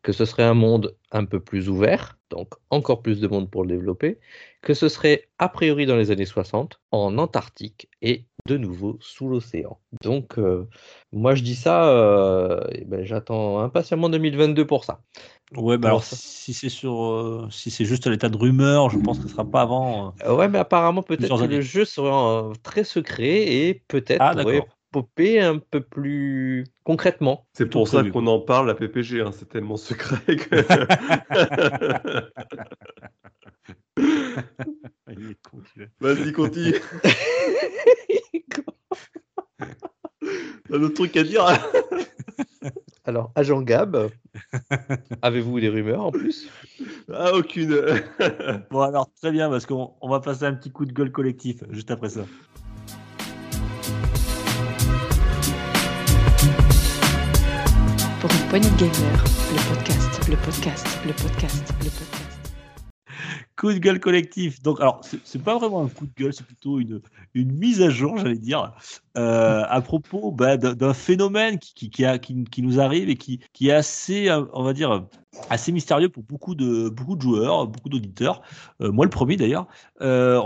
que 0.03 0.13
ce 0.13 0.25
serait 0.25 0.43
un 0.43 0.55
monde 0.55 0.95
un 1.13 1.25
peu 1.25 1.41
plus 1.41 1.69
ouvert, 1.69 2.19
donc 2.31 2.55
encore 2.71 3.03
plus 3.03 3.21
de 3.21 3.29
monde 3.29 3.51
pour 3.51 3.63
le 3.63 3.69
développer, 3.69 4.19
que 4.61 4.75
ce 4.75 4.89
serait 4.89 5.29
a 5.39 5.49
priori 5.49 5.87
dans 5.87 5.97
les 5.97 6.11
années 6.11 6.27
60 6.27 6.81
en 6.91 7.19
Antarctique 7.19 7.89
et 8.01 8.27
de 8.47 8.57
nouveau 8.57 8.99
sous 9.01 9.29
l'océan. 9.29 9.79
Donc 10.03 10.39
euh, 10.39 10.69
moi 11.13 11.35
je 11.35 11.43
dis 11.43 11.55
ça, 11.55 11.89
euh, 11.89 12.61
ben, 12.87 13.05
j'attends 13.05 13.61
impatiemment 13.61 14.09
2022 14.09 14.67
pour 14.67 14.85
ça. 14.85 15.03
Ouais, 15.57 15.77
bah 15.77 15.89
alors, 15.89 16.05
si 16.05 16.55
c'est 16.55 16.69
sur, 16.69 17.05
euh, 17.05 17.47
si 17.51 17.71
c'est 17.71 17.85
juste 17.85 18.07
à 18.07 18.11
l'état 18.11 18.29
de 18.29 18.37
rumeur, 18.37 18.89
je 18.91 18.99
pense 18.99 19.19
que 19.19 19.25
ce 19.25 19.31
sera 19.31 19.45
pas 19.45 19.63
avant. 19.63 20.15
ouais, 20.27 20.49
mais 20.49 20.59
apparemment 20.59 21.03
peut-être 21.03 21.39
que 21.39 21.45
le 21.45 21.61
jeu 21.61 21.85
serait 21.85 22.53
très 22.63 22.85
secret 22.85 23.53
et 23.53 23.83
peut-être 23.89 24.23
ah, 24.23 24.35
pourrait 24.35 24.65
popper 24.93 25.41
un 25.41 25.59
peu 25.59 25.81
plus 25.81 26.65
concrètement. 26.85 27.47
C'est 27.55 27.67
pour 27.67 27.89
ça 27.89 28.05
qu'on 28.05 28.27
en 28.27 28.41
parle 28.41 28.67
la 28.69 28.75
PPG, 28.75 29.21
hein, 29.21 29.31
c'est 29.33 29.49
tellement 29.49 29.77
secret 29.77 30.37
que. 30.37 30.65
Vas-y, 36.01 36.33
continue. 36.33 36.81
Un 40.73 40.83
autre 40.83 40.95
truc 40.95 41.17
à 41.17 41.23
dire 41.23 41.45
Alors, 43.05 43.33
agent 43.35 43.63
Gab, 43.63 44.11
avez-vous 45.23 45.59
des 45.59 45.69
rumeurs 45.69 46.05
en 46.05 46.13
plus? 46.13 46.49
Ah, 47.13 47.33
aucune. 47.35 47.77
bon, 48.71 48.81
alors, 48.81 49.11
très 49.21 49.33
bien, 49.33 49.51
parce 49.51 49.67
qu'on 49.67 49.93
va 50.09 50.21
passer 50.21 50.45
un 50.45 50.55
petit 50.55 50.71
coup 50.71 50.85
de 50.85 50.93
gueule 50.93 51.11
collectif 51.11 51.65
juste 51.71 51.91
après 51.91 52.11
ça. 52.11 52.21
Pour 58.21 58.31
une 58.31 58.49
poignée 58.49 58.71
de 58.71 58.77
gamer, 58.77 59.25
le 59.51 59.75
podcast, 59.75 60.29
le 60.29 60.37
podcast, 60.37 60.87
le 61.05 61.13
podcast, 61.13 61.75
le 61.81 61.91
podcast 61.91 62.22
coup 63.57 63.73
de 63.73 63.79
gueule 63.79 64.01
collectif. 64.01 64.63
Donc, 64.63 64.81
alors, 64.81 65.01
c'est 65.25 65.43
pas 65.43 65.59
vraiment 65.59 65.85
un 65.85 65.89
coup 65.89 66.07
de 66.07 66.13
gueule, 66.17 66.33
c'est 66.33 66.47
plutôt 66.47 66.81
une, 66.81 67.01
une 67.35 67.53
mise 67.53 67.83
à 67.83 67.91
jour, 67.91 68.19
j'allais 68.19 68.39
dire, 68.39 68.73
euh, 69.17 69.65
à 69.69 69.81
propos 69.81 70.31
bah, 70.33 70.57
d'un 70.57 70.95
phénomène 70.95 71.59
qui, 71.59 71.91
qui, 71.91 72.05
a, 72.05 72.19
qui, 72.19 72.45
qui, 72.45 72.63
nous 72.63 72.81
arrive 72.81 73.09
et 73.09 73.17
qui, 73.17 73.41
qui 73.53 73.69
est 73.69 73.73
assez, 73.73 74.29
euh, 74.29 74.45
on 74.53 74.63
va 74.63 74.73
dire, 74.73 75.07
assez 75.51 75.73
mystérieux 75.73 76.09
pour 76.09 76.23
beaucoup 76.23 76.55
de, 76.55 76.89
beaucoup 76.89 77.17
de 77.17 77.23
joueurs, 77.23 77.67
beaucoup 77.67 77.89
d'auditeurs. 77.89 78.43
Euh, 78.81 78.93
moi, 78.93 79.05
le 79.05 79.11
premier 79.11 79.37
d'ailleurs. 79.37 79.67
Euh, 80.01 80.41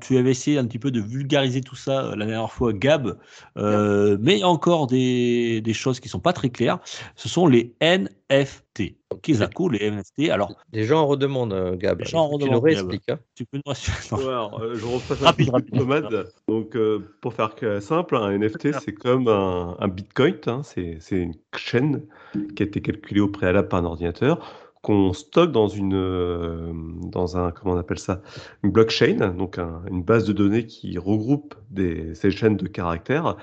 tu 0.00 0.18
avais 0.18 0.30
essayé 0.30 0.58
un 0.58 0.66
petit 0.66 0.78
peu 0.78 0.90
de 0.90 1.00
vulgariser 1.00 1.60
tout 1.60 1.76
ça 1.76 2.04
euh, 2.04 2.16
la 2.16 2.26
dernière 2.26 2.52
fois, 2.52 2.72
Gab, 2.72 3.18
mais 3.56 4.44
encore 4.44 4.86
des, 4.86 5.60
des 5.60 5.72
choses 5.72 6.00
qui 6.00 6.08
sont 6.08 6.20
pas 6.20 6.32
très 6.32 6.50
claires. 6.50 6.78
Ce 7.16 7.28
sont 7.28 7.46
les 7.46 7.74
NFT. 7.80 8.97
Qu'est-ce 9.22 9.44
que 9.44 9.72
les 9.72 9.90
NFT 9.90 10.30
Alors, 10.30 10.54
les 10.72 10.84
gens 10.84 11.00
en 11.00 11.06
redemandent, 11.06 11.76
Gab. 11.78 12.00
Les 12.00 12.04
gens 12.04 12.20
en 12.20 12.28
redemandent. 12.28 12.62
Tu 12.68 12.84
nous 12.84 12.98
hein. 13.08 13.18
Tu 13.34 13.44
peux 13.46 13.58
nous 13.64 13.74
Je 13.74 14.84
repasse 14.84 15.20
rapide, 15.20 15.50
rapide. 15.50 16.26
Donc, 16.46 16.76
pour 17.20 17.32
faire 17.32 17.54
simple, 17.80 18.16
un 18.16 18.38
NFT, 18.38 18.80
c'est 18.80 18.92
comme 18.92 19.28
un, 19.28 19.76
un 19.78 19.88
Bitcoin. 19.88 20.36
Hein. 20.46 20.60
C'est 20.62 20.98
une 21.10 21.34
chaîne 21.56 22.02
qui 22.54 22.62
a 22.62 22.66
été 22.66 22.80
calculée 22.80 23.20
au 23.20 23.28
préalable 23.28 23.68
par 23.68 23.80
un 23.80 23.84
ordinateur 23.84 24.68
qu'on 24.82 25.12
stocke 25.12 25.52
dans 25.52 25.68
une 25.68 25.94
euh, 25.94 26.72
dans 27.02 27.36
un 27.36 27.50
comment 27.50 27.74
on 27.74 27.78
appelle 27.78 27.98
ça 27.98 28.22
une 28.62 28.70
blockchain 28.70 29.34
donc 29.36 29.58
une 29.58 30.02
base 30.02 30.24
de 30.24 30.32
données 30.32 30.66
qui 30.66 30.98
regroupe 30.98 31.54
des, 31.70 32.14
ces 32.14 32.30
chaînes 32.30 32.56
de 32.56 32.68
caractères 32.68 33.36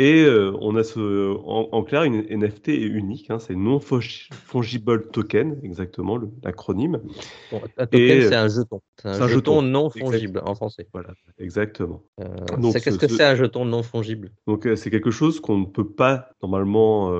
et 0.00 0.24
euh, 0.24 0.56
on 0.62 0.76
a 0.76 0.82
ce, 0.82 1.36
en, 1.44 1.82
clair 1.82 2.04
une 2.04 2.22
NFT 2.22 2.70
est 2.70 2.80
unique, 2.80 3.28
hein, 3.28 3.38
c'est 3.38 3.54
non 3.54 3.80
fungible 3.80 5.10
token, 5.10 5.60
exactement 5.62 6.18
l'acronyme. 6.42 7.02
un 7.52 7.86
token 7.86 8.22
c'est 8.22 8.34
un 8.34 8.48
jeton, 8.48 8.80
c'est 8.96 9.08
un, 9.08 9.28
jeton, 9.28 9.60
non 9.60 9.90
fungible 9.90 10.40
en 10.46 10.54
français. 10.54 10.88
Voilà, 10.94 11.10
exactement. 11.38 12.02
Euh, 12.18 12.24
qu'est-ce 12.72 12.98
que 12.98 13.08
c'est 13.08 13.24
un 13.24 13.34
jeton 13.34 13.66
non 13.66 13.82
fungible 13.82 14.30
Donc 14.46 14.66
euh, 14.66 14.74
c'est 14.74 14.90
quelque 14.90 15.10
chose 15.10 15.38
qu'on 15.38 15.58
ne 15.58 15.66
peut 15.66 15.90
pas 15.90 16.30
normalement 16.42 17.12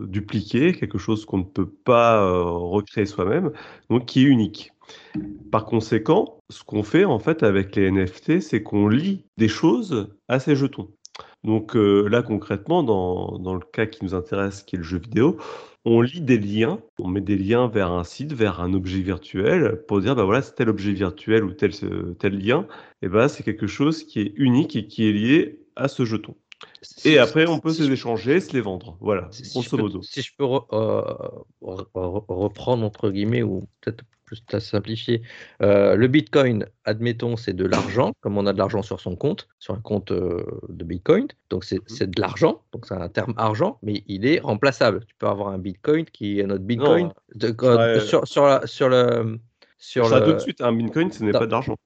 dupliquer, 0.00 0.72
quelque 0.72 0.96
chose 0.96 1.26
qu'on 1.26 1.38
ne 1.38 1.44
peut 1.44 1.68
pas 1.68 2.26
recréer 2.42 3.04
soi-même, 3.04 3.52
donc 3.90 4.06
qui 4.06 4.20
est 4.20 4.28
unique. 4.28 4.72
Par 5.50 5.64
conséquent, 5.64 6.38
ce 6.48 6.62
qu'on 6.64 6.82
fait 6.82 7.04
en 7.04 7.18
fait 7.18 7.42
avec 7.42 7.76
les 7.76 7.90
NFT, 7.90 8.40
c'est 8.40 8.62
qu'on 8.62 8.88
lit 8.88 9.26
des 9.36 9.48
choses 9.48 10.08
à 10.28 10.38
ces 10.38 10.56
jetons. 10.56 10.88
Donc 11.46 11.76
euh, 11.76 12.08
là, 12.08 12.22
concrètement, 12.22 12.82
dans, 12.82 13.38
dans, 13.38 13.54
le 13.54 13.60
cas 13.60 13.86
qui 13.86 14.04
nous 14.04 14.14
intéresse, 14.14 14.64
qui 14.64 14.74
est 14.74 14.78
le 14.78 14.84
jeu 14.84 14.98
vidéo, 14.98 15.36
on 15.84 16.00
lit 16.00 16.20
des 16.20 16.38
liens, 16.38 16.80
on 16.98 17.06
met 17.06 17.20
des 17.20 17.38
liens 17.38 17.68
vers 17.68 17.92
un 17.92 18.02
site, 18.02 18.32
vers 18.32 18.60
un 18.60 18.74
objet 18.74 18.98
virtuel, 18.98 19.80
pour 19.86 20.00
dire, 20.00 20.16
bah 20.16 20.24
voilà, 20.24 20.42
c'est 20.42 20.56
tel 20.56 20.68
objet 20.68 20.92
virtuel 20.92 21.44
ou 21.44 21.52
tel, 21.52 21.70
tel 22.18 22.36
lien, 22.36 22.66
et 23.00 23.08
bah 23.08 23.28
c'est 23.28 23.44
quelque 23.44 23.68
chose 23.68 24.02
qui 24.02 24.18
est 24.18 24.32
unique 24.34 24.74
et 24.74 24.88
qui 24.88 25.08
est 25.08 25.12
lié 25.12 25.60
à 25.76 25.86
ce 25.86 26.04
jeton. 26.04 26.34
Et 27.04 27.18
après, 27.18 27.46
on 27.46 27.60
peut 27.60 27.70
se 27.70 27.84
les 27.84 27.92
échanger, 27.92 28.40
se 28.40 28.52
les 28.52 28.60
vendre. 28.60 28.96
Voilà, 29.00 29.30
grosso 29.52 29.76
modo. 29.78 30.02
Si 30.02 30.22
je 30.22 30.32
peux 30.36 30.44
euh, 30.44 31.00
reprendre, 31.60 32.84
entre 32.84 33.10
guillemets, 33.10 33.44
ou 33.44 33.68
peut-être 33.82 34.02
plus 34.26 34.42
à 34.52 34.60
simplifier. 34.60 35.22
Euh, 35.62 35.94
le 35.96 36.08
Bitcoin, 36.08 36.66
admettons, 36.84 37.36
c'est 37.36 37.54
de 37.54 37.64
l'argent, 37.64 38.12
comme 38.20 38.36
on 38.36 38.46
a 38.46 38.52
de 38.52 38.58
l'argent 38.58 38.82
sur 38.82 39.00
son 39.00 39.16
compte, 39.16 39.48
sur 39.58 39.74
un 39.74 39.80
compte 39.80 40.10
euh, 40.10 40.44
de 40.68 40.84
Bitcoin. 40.84 41.28
Donc 41.48 41.64
c'est 41.64 41.78
mhm. 41.78 42.10
de 42.10 42.20
l'argent, 42.20 42.62
donc 42.72 42.84
c'est 42.86 42.94
un 42.94 43.08
terme 43.08 43.32
argent, 43.36 43.78
mais 43.82 44.02
il 44.06 44.26
est 44.26 44.40
remplaçable. 44.40 45.04
Tu 45.06 45.14
peux 45.18 45.28
avoir 45.28 45.48
un 45.48 45.58
Bitcoin 45.58 46.04
qui 46.04 46.40
est 46.40 46.46
notre 46.46 46.64
Bitcoin 46.64 47.10
sur, 48.00 48.26
sur, 48.26 48.44
la, 48.44 48.66
sur 48.66 48.88
le. 48.88 49.38
Sur 49.78 50.08
ça, 50.08 50.20
tout 50.22 50.32
de 50.32 50.38
suite, 50.38 50.62
un 50.62 50.72
Bitcoin, 50.72 51.12
ce 51.12 51.22
n'est 51.22 51.32
pas 51.32 51.46
d'argent. 51.46 51.76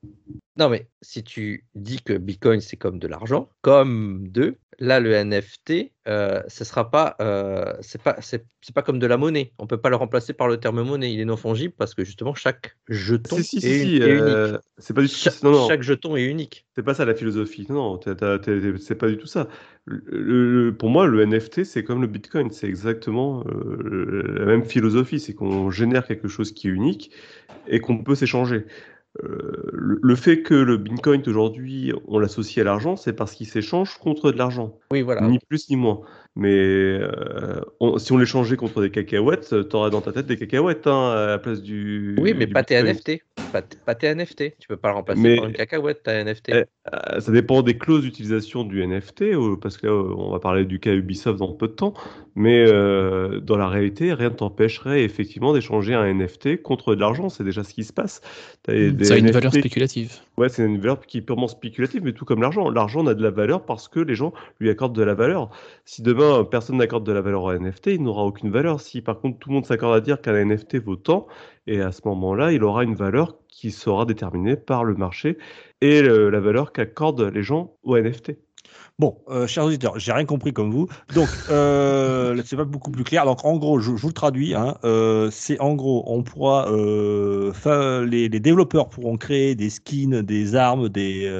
Non, 0.57 0.69
mais 0.69 0.89
si 1.01 1.23
tu 1.23 1.65
dis 1.75 2.03
que 2.03 2.15
Bitcoin, 2.15 2.61
c'est 2.61 2.77
comme 2.77 2.99
de 2.99 3.07
l'argent, 3.07 3.49
comme 3.63 4.29
de, 4.29 4.57
là, 4.81 4.99
le 4.99 5.13
NFT, 5.15 5.93
euh, 6.09 6.43
ce 6.49 6.65
sera 6.65 6.91
pas, 6.91 7.15
euh, 7.21 7.73
c'est 7.83 8.03
pas, 8.03 8.17
c'est, 8.21 8.45
pas 8.75 8.83
comme 8.83 8.99
de 8.99 9.07
la 9.07 9.17
monnaie. 9.17 9.53
On 9.59 9.67
peut 9.67 9.77
pas 9.77 9.91
le 9.91 9.97
remplacer 9.97 10.33
par 10.33 10.49
le 10.49 10.57
terme 10.57 10.83
monnaie. 10.83 11.13
Il 11.13 11.21
est 11.21 11.25
non 11.25 11.37
fongible 11.37 11.75
parce 11.77 11.95
que 11.95 12.05
justement 12.05 12.35
chaque 12.35 12.77
jeton 12.89 13.37
est, 13.39 13.83
unique. 13.83 14.03
Euh, 14.03 14.59
c'est 14.79 14.95
pas 14.95 15.03
du 15.03 15.09
tout. 15.09 15.15
Chaque, 15.15 15.43
non, 15.43 15.53
non. 15.53 15.69
chaque 15.69 15.83
jeton 15.83 16.17
est 16.17 16.25
unique. 16.25 16.67
C'est 16.75 16.83
pas 16.83 16.95
ça 16.95 17.05
la 17.05 17.15
philosophie. 17.15 17.67
Non, 17.69 18.01
non 18.05 18.79
c'est 18.79 18.95
pas 18.95 19.09
du 19.09 19.19
tout 19.19 19.27
ça. 19.27 19.49
pour 19.87 20.91
moi, 20.91 21.07
le 21.07 21.25
NFT, 21.25 21.65
c'est 21.65 21.85
comme 21.85 22.01
le 22.01 22.07
Bitcoin. 22.07 22.51
C'est 22.51 22.67
exactement 22.67 23.45
la 23.47 24.47
même 24.47 24.65
philosophie. 24.65 25.21
C'est 25.21 25.35
qu'on 25.35 25.71
génère 25.71 26.07
quelque 26.07 26.29
chose 26.29 26.53
qui 26.53 26.69
est 26.69 26.73
unique 26.73 27.13
et 27.69 27.81
qu'on 27.81 28.03
peut 28.03 28.15
s'échanger. 28.15 28.65
Euh, 29.25 29.71
le 29.73 30.15
fait 30.15 30.43
que 30.43 30.55
le 30.55 30.77
Bitcoin 30.77 31.23
aujourd'hui, 31.27 31.93
on 32.07 32.19
l'associe 32.19 32.59
à 32.59 32.65
l'argent, 32.65 32.97
c'est 32.97 33.13
parce 33.13 33.33
qu'il 33.33 33.47
s'échange 33.47 33.99
contre 33.99 34.31
de 34.31 34.39
l'argent. 34.39 34.79
Oui, 34.93 35.03
voilà. 35.03 35.23
Ni 35.23 35.39
plus 35.49 35.69
ni 35.69 35.77
moins. 35.77 36.03
Mais 36.37 36.55
euh, 36.55 37.61
on- 37.81 37.99
si 37.99 38.13
on 38.13 38.17
les 38.19 38.25
changeait 38.27 38.57
contre 38.57 38.81
des 38.81 38.91
cacahuètes, 38.91 39.49
tu 39.69 39.77
auras 39.77 39.91
dans 39.91 40.01
ta 40.01 40.13
tête 40.13 40.27
des 40.27 40.37
cacahuètes 40.37 40.87
hein, 40.87 41.11
à 41.11 41.27
la 41.27 41.39
place 41.39 41.61
du. 41.61 42.17
Oui, 42.21 42.35
mais 42.37 42.47
du 42.47 42.53
pas 42.53 42.63
tes. 42.63 42.77
NFT. 42.81 43.23
Pas, 43.53 43.63
pas 43.85 43.95
tes 43.97 44.15
NFT. 44.15 44.57
Tu 44.59 44.69
peux 44.69 44.77
pas 44.77 44.89
le 44.91 44.95
remplacer 44.95 45.21
Mais- 45.21 45.37
par 45.37 45.47
une 45.47 45.53
cacahuète, 45.55 46.03
ta 46.05 46.13
NFT. 46.25 46.51
Eh, 46.55 46.65
Euh, 46.93 47.21
ça 47.21 47.31
dépend 47.31 47.63
des 47.63 47.77
clauses 47.79 48.03
d'utilisation 48.03 48.65
du 48.65 48.83
NFT, 48.83 49.23
euh, 49.35 49.55
parce 49.61 49.77
que 49.77 49.87
là, 49.87 49.93
euh, 49.93 50.15
on 50.17 50.31
va 50.33 50.41
parler 50.41 50.65
du 50.65 50.81
cas 50.81 50.93
Ubisoft 50.93 51.39
dans 51.39 51.53
peu 51.53 51.69
de 51.69 51.73
temps. 51.73 51.95
Mais 52.35 52.65
euh, 52.67 53.39
dans 53.41 53.57
la 53.57 53.69
réalité, 53.69 54.13
rien 54.15 54.31
ne 54.31 54.35
t'empêcherait 54.35 55.03
effectivement 55.05 55.53
d'échanger 55.53 55.95
un 55.95 56.07
NFT 56.07 56.63
contre 56.63 56.95
de 56.95 57.01
l'argent. 57.01 57.29
C'est 57.29 57.45
déjà 57.45 57.63
ce 57.65 57.75
qui 57.75 57.85
se 57.85 57.93
passe. 57.93 58.23
Des 58.67 59.05
Ça 59.05 59.15
a 59.15 59.17
une 59.19 59.27
NFT 59.27 59.35
valeur 59.35 59.53
spéculative. 59.53 60.13
Ouais, 60.37 60.49
c'est 60.49 60.65
une 60.65 60.79
valeur 60.79 61.01
qui 61.07 61.19
est 61.19 61.23
purement 61.23 61.49
spéculative, 61.49 62.03
mais 62.03 62.13
tout 62.13 62.25
comme 62.25 62.41
l'argent. 62.41 62.71
L'argent 62.71 63.07
a 63.07 63.15
de 63.15 63.23
la 63.23 63.31
valeur 63.31 63.65
parce 63.67 63.87
que 63.89 64.01
les 64.01 64.15
gens 64.15 64.33
lui 64.59 64.71
accordent 64.71 64.97
de 64.97 65.03
la 65.03 65.15
valeur. 65.15 65.51
Si 65.85 66.03
demain 66.03 66.20
personne 66.51 66.77
n'accorde 66.79 67.05
de 67.05 67.13
la 67.13 67.21
valeur 67.21 67.49
un 67.49 67.59
NFT, 67.59 67.89
il 67.89 68.03
n'aura 68.03 68.25
aucune 68.25 68.51
valeur. 68.51 68.81
Si 68.81 69.01
par 69.03 69.21
contre 69.21 69.39
tout 69.39 69.49
le 69.49 69.57
monde 69.57 69.67
s'accorde 69.67 69.97
à 69.97 70.01
dire 70.01 70.21
qu'un 70.21 70.45
NFT 70.45 70.83
vaut 70.83 70.97
tant, 70.97 71.27
et 71.67 71.81
à 71.81 71.93
ce 71.93 72.03
moment-là, 72.07 72.53
il 72.53 72.65
aura 72.65 72.85
une 72.85 72.95
valeur 72.95 73.37
qui 73.49 73.71
sera 73.71 74.05
déterminée 74.07 74.57
par 74.57 74.85
le 74.85 74.95
marché 74.95 75.39
et 75.81 76.03
la 76.03 76.41
valeur 76.41 76.73
qu'accordent 76.73 77.31
les 77.33 77.43
gens 77.43 77.75
au 77.83 77.99
NFT. 77.99 78.33
Bon, 78.99 79.17
euh, 79.31 79.47
chers 79.47 79.65
auditeurs, 79.65 79.99
j'ai 79.99 80.13
rien 80.13 80.27
compris 80.27 80.53
comme 80.53 80.71
vous. 80.71 80.87
Donc, 81.15 81.29
euh, 81.49 82.41
c'est 82.45 82.57
pas 82.57 82.65
beaucoup 82.65 82.91
plus 82.91 83.05
clair. 83.05 83.25
Donc, 83.25 83.45
en 83.47 83.57
gros, 83.57 83.81
je, 83.81 83.91
vous 83.93 84.09
le 84.09 84.13
traduis. 84.13 84.55
Hein, 84.55 84.77
euh, 84.85 85.31
c'est 85.31 85.59
en 85.59 85.75
gros, 85.75 86.05
on 86.07 86.23
pourra, 86.23 86.67
les, 88.05 88.29
développeurs 88.29 88.91
pourront 88.91 89.17
créer 89.17 89.55
des 89.55 89.71
skins, 89.71 90.21
des 90.21 90.55
armes, 90.55 90.91
des, 90.91 91.31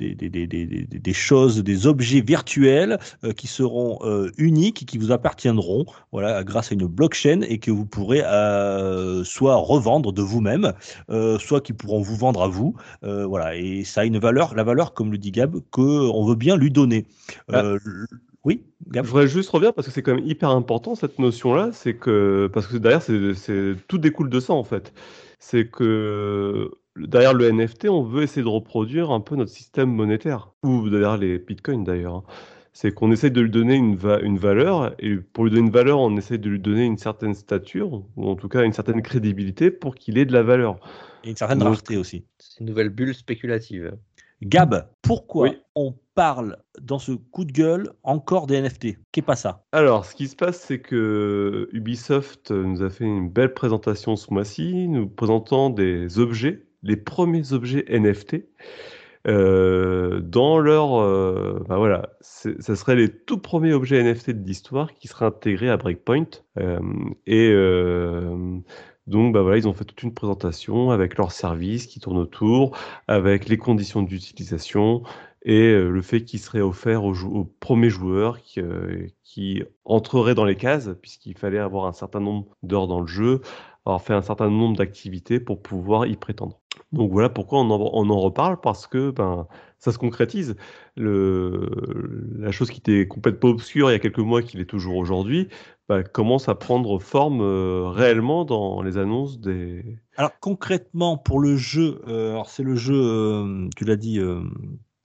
des, 0.00 0.14
des, 0.14 0.28
des, 0.30 0.46
des, 0.46 0.66
des- 0.66 0.98
des 0.98 1.12
choses, 1.12 1.62
des 1.62 1.86
objets 1.86 2.20
virtuels 2.22 2.98
euh, 3.24 3.32
qui 3.32 3.46
seront 3.46 3.98
euh, 4.02 4.30
uniques 4.38 4.86
qui 4.86 4.98
vous 4.98 5.12
appartiendront, 5.12 5.84
voilà, 6.12 6.42
grâce 6.44 6.72
à 6.72 6.74
une 6.74 6.86
blockchain 6.86 7.42
et 7.42 7.58
que 7.58 7.70
vous 7.70 7.86
pourrez 7.86 8.22
euh, 8.24 9.22
soit 9.24 9.56
revendre 9.56 10.12
de 10.12 10.22
vous-même, 10.22 10.72
euh, 11.10 11.38
soit 11.38 11.60
qui 11.60 11.72
pourront 11.72 12.00
vous 12.00 12.16
vendre 12.16 12.42
à 12.42 12.48
vous. 12.48 12.74
Voilà, 13.02 13.56
et 13.56 13.84
ça 13.84 14.00
a 14.02 14.04
une 14.04 14.18
valeur, 14.18 14.54
la 14.54 14.64
valeur, 14.64 14.94
comme 14.94 15.12
le 15.12 15.18
dit 15.18 15.30
Gab, 15.32 15.56
que 15.70 15.80
on 15.80 16.24
veut 16.26 16.34
bien 16.36 16.56
lui 16.56 16.70
donner. 16.70 17.04
L- 17.52 17.78
oui, 18.44 18.62
Gab? 18.90 19.04
Je 19.04 19.10
voudrais 19.10 19.28
juste 19.28 19.50
revenir 19.50 19.74
parce 19.74 19.86
que 19.86 19.92
c'est 19.92 20.02
quand 20.02 20.14
même 20.14 20.26
hyper 20.26 20.48
important 20.50 20.94
cette 20.94 21.18
notion-là, 21.18 21.70
c'est 21.72 21.94
que 21.94 22.48
parce 22.52 22.66
que 22.66 22.78
derrière, 22.78 23.02
c'est- 23.02 23.76
tout 23.86 23.98
découle 23.98 24.30
de 24.30 24.40
ça 24.40 24.54
en 24.54 24.64
fait. 24.64 24.92
C'est 25.38 25.66
que 25.68 26.70
derrière 26.96 27.34
le 27.34 27.50
NFT, 27.50 27.88
on 27.88 28.02
veut 28.02 28.22
essayer 28.22 28.42
de 28.42 28.48
reproduire 28.48 29.10
un 29.10 29.20
peu 29.20 29.36
notre 29.36 29.50
système 29.50 29.90
monétaire 29.90 30.52
ou 30.62 30.88
derrière 30.88 31.16
les 31.16 31.38
bitcoins 31.38 31.84
d'ailleurs. 31.84 32.14
hein. 32.16 32.24
C'est 32.72 32.92
qu'on 32.92 33.10
essaie 33.10 33.30
de 33.30 33.40
lui 33.40 33.50
donner 33.50 33.74
une, 33.74 33.96
va- 33.96 34.20
une 34.20 34.38
valeur 34.38 34.94
et 35.00 35.16
pour 35.16 35.44
lui 35.44 35.50
donner 35.50 35.66
une 35.66 35.72
valeur, 35.72 35.98
on 35.98 36.16
essaie 36.16 36.38
de 36.38 36.48
lui 36.48 36.60
donner 36.60 36.84
une 36.84 36.98
certaine 36.98 37.34
stature 37.34 38.04
ou 38.16 38.28
en 38.28 38.36
tout 38.36 38.48
cas 38.48 38.62
une 38.64 38.72
certaine 38.72 39.02
crédibilité 39.02 39.72
pour 39.72 39.96
qu'il 39.96 40.18
ait 40.18 40.24
de 40.24 40.32
la 40.32 40.42
valeur. 40.44 40.78
Et 41.24 41.30
une 41.30 41.36
certaine 41.36 41.58
Donc- 41.58 41.68
rareté 41.68 41.96
aussi. 41.96 42.24
C'est 42.38 42.60
une 42.60 42.66
nouvelle 42.66 42.88
bulle 42.90 43.12
spéculative. 43.14 43.92
Gab, 44.42 44.88
pourquoi 45.02 45.48
Oui. 45.50 45.56
on 45.74 45.94
parle 46.14 46.56
dans 46.80 46.98
ce 47.00 47.12
coup 47.12 47.44
de 47.44 47.52
gueule 47.52 47.90
encore 48.04 48.46
des 48.46 48.56
NFT 48.62 48.96
Qu'est 49.12 49.20
pas 49.20 49.36
ça? 49.36 49.64
Alors, 49.72 50.04
ce 50.06 50.14
qui 50.14 50.28
se 50.28 50.36
passe, 50.36 50.60
c'est 50.60 50.78
que 50.80 51.68
Ubisoft 51.72 52.50
nous 52.52 52.82
a 52.82 52.88
fait 52.88 53.04
une 53.04 53.28
belle 53.28 53.52
présentation 53.52 54.16
ce 54.16 54.32
mois-ci, 54.32 54.88
nous 54.88 55.08
présentant 55.08 55.68
des 55.70 56.18
objets, 56.20 56.62
les 56.82 56.96
premiers 56.96 57.52
objets 57.52 57.84
NFT, 57.88 58.46
euh, 59.26 60.20
dans 60.20 60.58
leur... 60.58 60.90
bah 61.66 61.76
voilà, 61.76 62.10
ça 62.20 62.76
serait 62.76 62.96
les 62.96 63.10
tout 63.10 63.38
premiers 63.38 63.72
objets 63.72 64.02
NFT 64.02 64.30
de 64.30 64.46
l'histoire 64.46 64.94
qui 64.94 65.08
seraient 65.08 65.26
intégrés 65.26 65.68
à 65.68 65.76
Breakpoint. 65.76 66.26
Euh, 66.58 66.80
et 67.26 67.52
donc, 69.06 69.34
bah 69.34 69.42
voilà, 69.42 69.58
ils 69.58 69.66
ont 69.68 69.74
fait 69.74 69.84
toute 69.84 70.02
une 70.02 70.14
présentation 70.14 70.90
avec 70.90 71.16
leurs 71.16 71.32
services 71.32 71.86
qui 71.86 72.00
tournent 72.00 72.18
autour, 72.18 72.76
avec 73.08 73.48
les 73.48 73.56
conditions 73.56 74.02
d'utilisation, 74.02 75.02
et 75.42 75.72
le 75.72 76.02
fait 76.02 76.22
qu'il 76.22 76.38
serait 76.38 76.60
offert 76.60 77.04
aux, 77.04 77.44
premiers 77.60 77.90
joueurs 77.90 78.40
qui 78.42 79.62
entreraient 79.84 80.34
dans 80.34 80.44
les 80.44 80.56
cases, 80.56 80.90
puisqu'il 81.02 81.36
fallait 81.36 81.58
avoir 81.58 81.86
un 81.86 81.92
certain 81.92 82.20
nombre 82.20 82.56
d'heures 82.62 82.86
dans 82.86 83.00
le 83.00 83.06
jeu, 83.06 83.40
avoir 83.84 84.02
fait 84.02 84.14
un 84.14 84.22
certain 84.22 84.50
nombre 84.50 84.76
d'activités 84.76 85.40
pour 85.40 85.62
pouvoir 85.62 86.06
y 86.06 86.16
prétendre. 86.16 86.59
Donc 86.92 87.12
voilà 87.12 87.28
pourquoi 87.28 87.60
on 87.60 87.70
en, 87.70 87.90
on 87.92 88.10
en 88.10 88.20
reparle, 88.20 88.60
parce 88.60 88.86
que 88.86 89.10
ben, 89.10 89.46
ça 89.78 89.92
se 89.92 89.98
concrétise. 89.98 90.56
Le, 90.96 91.68
la 92.38 92.50
chose 92.50 92.70
qui 92.70 92.80
était 92.80 93.06
complètement 93.06 93.50
obscure 93.50 93.90
il 93.90 93.92
y 93.92 93.96
a 93.96 94.00
quelques 94.00 94.18
mois, 94.18 94.42
qui 94.42 94.56
l'est 94.56 94.64
toujours 94.64 94.96
aujourd'hui, 94.96 95.48
bah, 95.88 96.02
commence 96.02 96.48
à 96.48 96.54
prendre 96.54 96.98
forme 96.98 97.40
euh, 97.42 97.88
réellement 97.88 98.44
dans 98.44 98.82
les 98.82 98.98
annonces 98.98 99.40
des... 99.40 99.98
Alors 100.16 100.32
concrètement 100.40 101.16
pour 101.16 101.40
le 101.40 101.56
jeu, 101.56 102.00
euh, 102.08 102.32
alors 102.32 102.50
c'est 102.50 102.62
le 102.62 102.76
jeu, 102.76 102.94
euh, 102.94 103.68
tu 103.76 103.84
l'as 103.84 103.96
dit, 103.96 104.18
euh. 104.18 104.42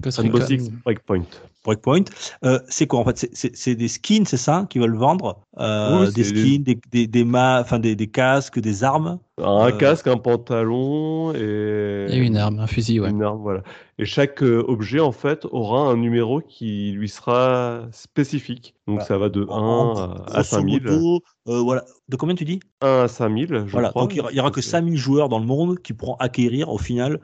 Six 0.07 0.69
Breakpoint. 0.83 1.23
Breakpoint. 1.63 2.03
Euh, 2.43 2.59
c'est 2.67 2.85
quoi 2.85 2.99
en 2.99 3.05
fait? 3.05 3.27
C'est- 3.33 3.75
des 3.75 3.87
skins, 3.87 4.25
c'est 4.25 4.37
ça, 4.37 4.67
qui 4.69 4.77
veulent 4.77 4.97
vendre 4.97 5.41
Euh, 5.57 6.01
Oui, 6.01 6.13
Des 6.13 6.23
skins, 6.23 6.63
des, 6.63 6.79
des, 6.91 7.07
des, 7.07 7.23
ma- 7.23 7.61
enfin, 7.61 7.79
des, 7.79 7.95
des 7.95 8.07
casques, 8.07 8.59
des 8.59 8.83
armes? 8.83 9.19
Un 9.37 9.67
Euh, 9.67 9.71
casque, 9.77 10.07
un 10.07 10.17
pantalon 10.17 11.33
et... 11.33 12.07
Et 12.09 12.17
une 12.17 12.37
arme, 12.37 12.59
un 12.59 12.67
fusil, 12.67 13.01
ouais. 13.01 13.09
Une 13.09 13.21
arme, 13.21 13.41
voilà. 13.41 13.63
Et 13.99 14.05
chaque 14.05 14.41
euh, 14.43 14.63
objet, 14.67 15.01
en 15.01 15.11
fait, 15.11 15.45
aura 15.51 15.81
un 15.89 15.97
numéro 15.97 16.39
qui 16.39 16.93
lui 16.93 17.09
sera 17.09 17.85
spécifique. 17.91 18.75
Donc 18.87 18.95
Voilà. 18.99 19.05
ça 19.07 19.17
va 19.17 19.27
de 19.29 19.41
1 19.43 19.45
En- 19.47 19.93
à 19.97 20.25
grosso 20.25 20.43
5000. 20.43 20.83
modo, 20.83 21.19
euh, 21.49 21.59
voilà. 21.59 21.83
De 22.07 22.15
combien 22.15 22.35
tu 22.35 22.45
dis? 22.45 22.61
1 22.79 23.03
à 23.03 23.07
5000, 23.09 23.47
je 23.65 23.71
Voilà. 23.71 23.89
crois. 23.89 24.03
Donc 24.03 24.13
il 24.13 24.35
y 24.35 24.39
aura, 24.39 24.51
que 24.51 24.61
C'est- 24.61 24.69
5000 24.69 24.95
joueurs 24.97 25.27
dans 25.27 25.39
le 25.39 25.45
monde 25.45 25.79
qui 25.79 25.91
pourront 25.93 26.15
acquérir 26.15 26.69
au 26.69 26.77
final 26.77 27.19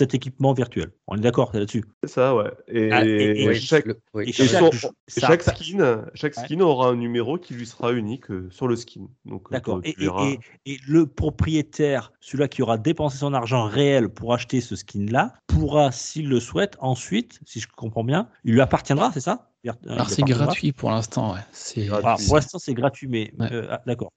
cet 0.00 0.14
équipement 0.14 0.54
virtuel. 0.54 0.92
On 1.06 1.16
est 1.16 1.20
d'accord 1.20 1.50
là-dessus 1.52 1.84
C'est 2.02 2.08
ça, 2.10 2.34
ouais. 2.34 2.50
Et, 2.68 2.90
Ah, 2.90 3.04
et- 3.04 3.42
et 3.42 3.48
Oui, 3.48 3.60
chaque, 3.60 3.84
le- 3.84 4.00
oui, 4.14 4.24
et 4.28 4.32
c'est 4.32 4.44
et 4.44 4.46
vrai. 4.46 4.52
chaque 4.60 4.72
son- 4.72 4.78
jeu- 4.78 4.88
et 5.08 5.20
ça- 5.20 5.26
chaque 5.26 5.42
ça- 5.42 5.54
skin, 5.54 6.06
chaque 6.14 6.36
Ouais. 6.38 6.44
skin 6.44 6.60
aura 6.60 6.88
un 6.88 6.96
numéro 6.96 7.36
qui 7.36 7.52
lui 7.52 7.66
sera 7.66 7.92
unique 7.92 8.30
euh, 8.30 8.48
sur 8.50 8.66
le 8.66 8.76
skin. 8.76 9.02
Donc, 9.26 9.42
euh, 9.48 9.52
D'accord. 9.52 9.80
Et, 9.84 9.90
et- 9.90 9.94
verras- 9.98 10.24
et- 10.30 10.38
et 10.64 10.78
le 10.88 11.06
propriétaire, 11.06 12.12
celui-là 12.20 12.48
qui 12.48 12.62
aura 12.62 12.78
dépensé 12.78 13.18
son 13.18 13.34
argent 13.34 13.64
réel 13.66 14.08
pour 14.08 14.32
acheter 14.32 14.62
ce 14.62 14.74
skin-là, 14.74 15.34
pourra, 15.46 15.92
s'il 15.92 16.28
le 16.30 16.40
souhaite, 16.40 16.76
ensuite, 16.80 17.40
si 17.44 17.60
je 17.60 17.68
comprends 17.76 18.04
bien, 18.04 18.28
il 18.44 18.54
lui 18.54 18.62
appartiendra, 18.62 19.10
c'est 19.12 19.20
ça? 19.20 19.50
Alors 19.86 20.08
c'est 20.08 20.22
gratuit 20.22 20.72
pour 20.72 20.90
l'instant, 20.90 21.34
ouais. 21.34 21.40
C'est 21.52 21.86
pour 21.88 22.36
l'instant, 22.36 22.58
c'est 22.58 22.72
gratuit, 22.72 23.08
mais 23.08 23.30
Ouais. 23.38 23.52
euh, 23.52 23.66
ah, 23.70 23.82
d'accord. 23.86 24.10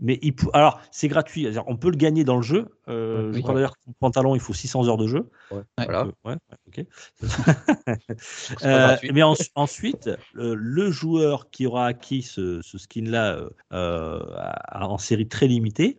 Mais 0.00 0.18
il 0.22 0.34
pou- 0.34 0.50
alors, 0.52 0.80
c'est 0.90 1.08
gratuit. 1.08 1.46
On 1.66 1.76
peut 1.76 1.90
le 1.90 1.96
gagner 1.96 2.24
dans 2.24 2.36
le 2.36 2.42
jeu. 2.42 2.68
Euh, 2.88 3.28
Oui. 3.30 3.36
Je 3.36 3.40
crois 3.42 3.54
d'ailleurs 3.54 3.72
que 3.72 3.82
pour 3.84 3.92
le 3.92 3.98
pantalon, 4.00 4.34
il 4.34 4.40
faut 4.40 4.54
600 4.54 4.88
heures 4.88 4.96
de 4.96 5.06
jeu. 5.06 5.28
Ouais. 5.50 5.62
Voilà. 5.76 6.06
Euh, 6.06 6.12
ouais, 6.24 6.36
Euh, 8.64 8.96
mais 9.12 9.22
en- 9.22 9.34
ensuite, 9.54 10.10
le 10.34 10.90
joueur 10.90 11.50
qui 11.50 11.66
aura 11.66 11.86
acquis 11.86 12.22
ce, 12.22 12.60
ce 12.62 12.78
skin-là 12.78 13.40
en 13.70 14.98
série 14.98 15.28
très 15.28 15.46
limitée 15.46 15.98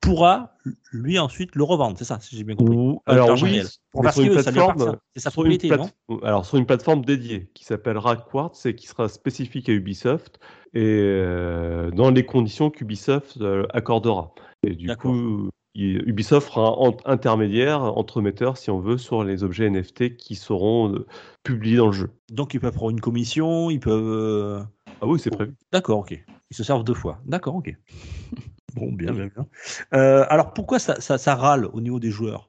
pourra 0.00 0.54
lui 0.92 1.18
ensuite 1.18 1.54
le 1.54 1.64
revendre. 1.64 1.96
C'est 1.98 2.04
ça, 2.04 2.18
si 2.20 2.36
j'ai 2.36 2.44
bien 2.44 2.56
compris. 2.56 2.76
Ou- 2.76 3.02
alors 3.06 3.30
oui. 3.42 3.60
Pour 3.90 4.08
sur 4.10 4.22
une 4.22 4.28
que 4.30 4.42
ça 4.42 4.50
lui 4.50 4.58
plateforme. 4.58 4.96
C'est 5.14 5.22
sa 5.22 5.30
sur 5.30 5.42
une 5.44 5.52
propriété, 5.58 5.68
plate- 5.68 5.94
non 6.08 6.20
Alors, 6.22 6.46
sur 6.46 6.58
une 6.58 6.66
plateforme 6.66 7.04
dédiée 7.04 7.50
qui 7.54 7.64
s'appellera 7.64 8.16
Quartz 8.16 8.64
et 8.66 8.74
qui 8.74 8.86
sera 8.86 9.08
spécifique 9.08 9.68
à 9.68 9.72
Ubisoft 9.72 10.38
et 10.74 10.82
euh, 10.84 11.90
dans 11.90 12.10
les 12.10 12.24
conditions 12.24 12.70
qu'Ubisoft 12.70 13.38
euh, 13.40 13.66
accordera. 13.70 14.34
Et 14.62 14.74
du 14.74 14.86
D'accord. 14.86 15.12
coup, 15.12 15.48
il- 15.74 16.02
Ubisoft 16.08 16.48
fera 16.48 16.76
un 16.86 16.92
intermédiaire, 17.10 17.82
entremetteur, 17.82 18.56
si 18.56 18.70
on 18.70 18.78
veut, 18.80 18.98
sur 18.98 19.24
les 19.24 19.42
objets 19.44 19.66
NFT 19.70 20.16
qui 20.16 20.34
seront 20.36 20.92
euh, 20.94 21.06
publiés 21.42 21.76
dans 21.78 21.86
le 21.86 21.92
jeu. 21.92 22.10
Donc, 22.30 22.54
ils 22.54 22.60
peuvent 22.60 22.74
prendre 22.74 22.90
une 22.92 23.00
commission, 23.00 23.70
ils 23.70 23.80
peuvent. 23.80 24.66
Ah 25.00 25.06
oui, 25.06 25.18
c'est 25.18 25.30
prévu. 25.30 25.54
D'accord, 25.72 26.00
ok. 26.00 26.18
Ils 26.50 26.56
se 26.56 26.64
servent 26.64 26.84
deux 26.84 26.94
fois. 26.94 27.20
D'accord, 27.26 27.56
ok. 27.56 27.74
Bon, 28.74 28.92
bien, 28.92 29.12
bien, 29.12 29.26
bien. 29.26 29.46
Euh, 29.94 30.26
alors, 30.28 30.52
pourquoi 30.52 30.78
ça, 30.78 31.00
ça, 31.00 31.18
ça 31.18 31.34
râle 31.34 31.66
au 31.72 31.80
niveau 31.80 31.98
des 32.00 32.10
joueurs? 32.10 32.48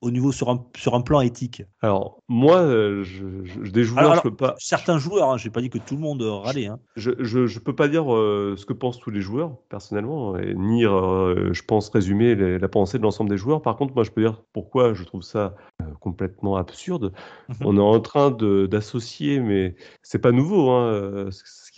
Au 0.00 0.10
niveau 0.10 0.32
sur 0.32 0.48
un, 0.48 0.64
sur 0.76 0.94
un 0.94 1.00
plan 1.00 1.20
éthique? 1.20 1.62
Alors, 1.82 2.20
moi, 2.28 2.58
euh, 2.58 3.04
je, 3.04 3.44
je- 3.44 3.70
des 3.70 3.84
joueurs, 3.84 4.00
Alors, 4.00 4.14
je 4.16 4.22
peux 4.22 4.34
pas. 4.34 4.54
Certains 4.58 4.98
joueurs, 4.98 5.30
hein, 5.30 5.36
je 5.36 5.46
n'ai 5.46 5.52
pas 5.52 5.60
dit 5.60 5.70
que 5.70 5.78
tout 5.78 5.94
le 5.94 6.00
monde 6.00 6.22
euh, 6.22 6.32
râlait. 6.32 6.66
Hein. 6.66 6.80
Je, 6.96 7.10
je 7.20 7.58
peux 7.60 7.74
pas 7.74 7.86
dire 7.88 8.12
euh, 8.12 8.54
ce 8.56 8.64
que 8.66 8.72
pensent 8.72 8.98
tous 8.98 9.10
les 9.10 9.20
joueurs, 9.20 9.56
personnellement, 9.68 10.36
et 10.36 10.54
ni, 10.54 10.84
euh, 10.84 11.52
je 11.52 11.62
pense, 11.62 11.90
résumer 11.90 12.34
les- 12.34 12.58
la 12.58 12.68
pensée 12.68 12.98
de 12.98 13.02
l'ensemble 13.04 13.30
des 13.30 13.36
joueurs. 13.36 13.62
Par 13.62 13.76
contre, 13.76 13.94
moi, 13.94 14.02
je 14.04 14.10
peux 14.10 14.20
dire 14.22 14.42
pourquoi 14.52 14.94
je 14.94 15.04
trouve 15.04 15.22
ça 15.22 15.54
complètement 16.00 16.56
absurde. 16.56 17.12
Mhm. 17.48 17.56
On 17.64 17.76
est 17.76 17.80
en 17.80 18.00
train 18.00 18.30
d'associer, 18.30 19.40
mais 19.40 19.76
c'est 20.02 20.18
pas 20.20 20.32
nouveau, 20.32 20.70
hein, 20.70 21.28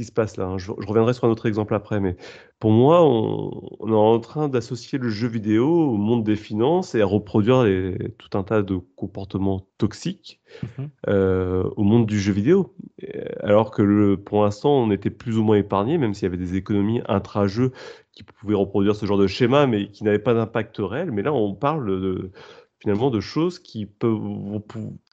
qui 0.00 0.06
se 0.06 0.12
passe 0.12 0.38
là. 0.38 0.46
hein. 0.46 0.56
Je, 0.56 0.72
je 0.78 0.86
reviendrai 0.86 1.12
sur 1.12 1.24
un 1.24 1.28
autre 1.30 1.44
exemple 1.44 1.74
après, 1.74 2.00
mais 2.00 2.16
pour 2.58 2.70
moi, 2.70 3.04
on, 3.04 3.50
on 3.80 3.88
est 3.88 3.94
en 3.94 4.18
train 4.18 4.48
d'associer 4.48 4.98
le 4.98 5.10
jeu 5.10 5.28
vidéo 5.28 5.68
au 5.68 5.96
monde 5.98 6.24
des 6.24 6.36
finances 6.36 6.94
et 6.94 7.02
à 7.02 7.04
reproduire 7.06 7.64
les- 7.64 7.98
tout 8.16 8.38
un 8.38 8.42
tas 8.42 8.62
de 8.62 8.76
comportements 8.96 9.66
toxiques 9.76 10.40
Mhm. 10.62 10.88
euh, 11.08 11.64
au 11.76 11.82
monde 11.82 12.06
du 12.06 12.18
jeu 12.18 12.32
vidéo. 12.32 12.74
Et, 12.98 13.12
Alors 13.42 13.70
que 13.70 13.82
le, 13.82 14.16
pour 14.16 14.42
l'instant, 14.42 14.70
on 14.70 14.90
était 14.90 15.10
plus 15.10 15.36
ou 15.36 15.44
moins 15.44 15.56
épargné, 15.58 15.98
même 15.98 16.14
s'il 16.14 16.22
y 16.22 16.26
avait 16.26 16.38
des 16.38 16.56
économies 16.56 17.02
intra-jeux 17.06 17.72
qui 18.12 18.22
pouvaient 18.22 18.54
reproduire 18.54 18.96
ce 18.96 19.04
genre 19.04 19.18
de 19.18 19.26
schéma, 19.26 19.66
mais 19.66 19.88
qui 19.88 20.02
n'avaient 20.04 20.18
pas 20.18 20.32
d'impact 20.32 20.76
réel. 20.78 21.12
Mais 21.12 21.20
là, 21.20 21.34
on 21.34 21.54
parle 21.54 22.00
de, 22.00 22.30
finalement 22.78 23.10
de 23.10 23.20
choses 23.20 23.58
qui, 23.58 23.84
peuvent, 23.84 24.18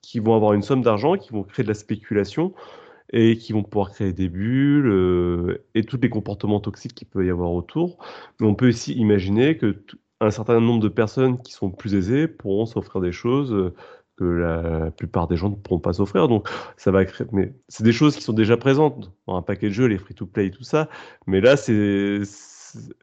qui 0.02 0.20
vont 0.20 0.34
avoir 0.34 0.54
une 0.54 0.62
somme 0.62 0.82
d'argent, 0.82 1.18
qui 1.18 1.32
vont 1.34 1.44
créer 1.44 1.64
de 1.64 1.70
la 1.70 1.76
spéculation 1.76 2.54
et 3.14 3.38
qui 3.38 3.54
vont 3.54 3.64
pouvoir 3.64 3.92
créer 3.92 4.14
des 4.14 4.30
bulles 4.30 4.88
euh, 4.88 5.66
et 5.76 5.84
tous 5.84 5.98
les 6.02 6.10
comportements 6.10 6.60
toxiques 6.60 6.94
qu'il 6.96 7.08
peut 7.08 7.26
y 7.26 7.30
avoir 7.30 7.52
autour. 7.54 7.98
Mais 8.40 8.48
on 8.48 8.56
peut 8.56 8.70
aussi 8.70 8.94
imaginer 8.94 9.58
que 9.58 9.84
un 10.20 10.32
certain 10.32 10.60
nombre 10.60 10.82
de 10.82 10.90
personnes 10.90 11.42
qui 11.42 11.54
sont 11.54 11.70
plus 11.70 11.94
aisées 11.96 12.28
pourront 12.28 12.66
s'offrir 12.66 13.02
des 13.02 13.12
choses 13.12 13.54
euh, 13.54 13.74
que 14.18 14.24
la 14.26 14.92
plupart 14.92 15.28
des 15.28 15.38
gens 15.38 15.50
ne 15.50 15.56
pourront 15.56 15.80
pas 15.80 15.94
s'offrir. 15.94 16.28
Donc 16.28 16.50
ça 16.76 16.92
va 16.92 17.06
créer. 17.06 17.28
Mais 17.32 17.54
c'est 17.68 17.84
des 17.84 17.94
choses 17.94 18.16
qui 18.16 18.24
sont 18.24 18.34
déjà 18.34 18.58
présentes 18.58 19.12
dans 19.28 19.36
un 19.38 19.42
paquet 19.44 19.68
de 19.68 19.74
jeux, 19.74 19.86
les 19.86 19.98
free-to-play 19.98 20.48
et 20.48 20.52
tout 20.52 20.64
ça. 20.64 20.90
Mais 21.28 21.40
là, 21.42 21.56
c'est- 21.58 22.24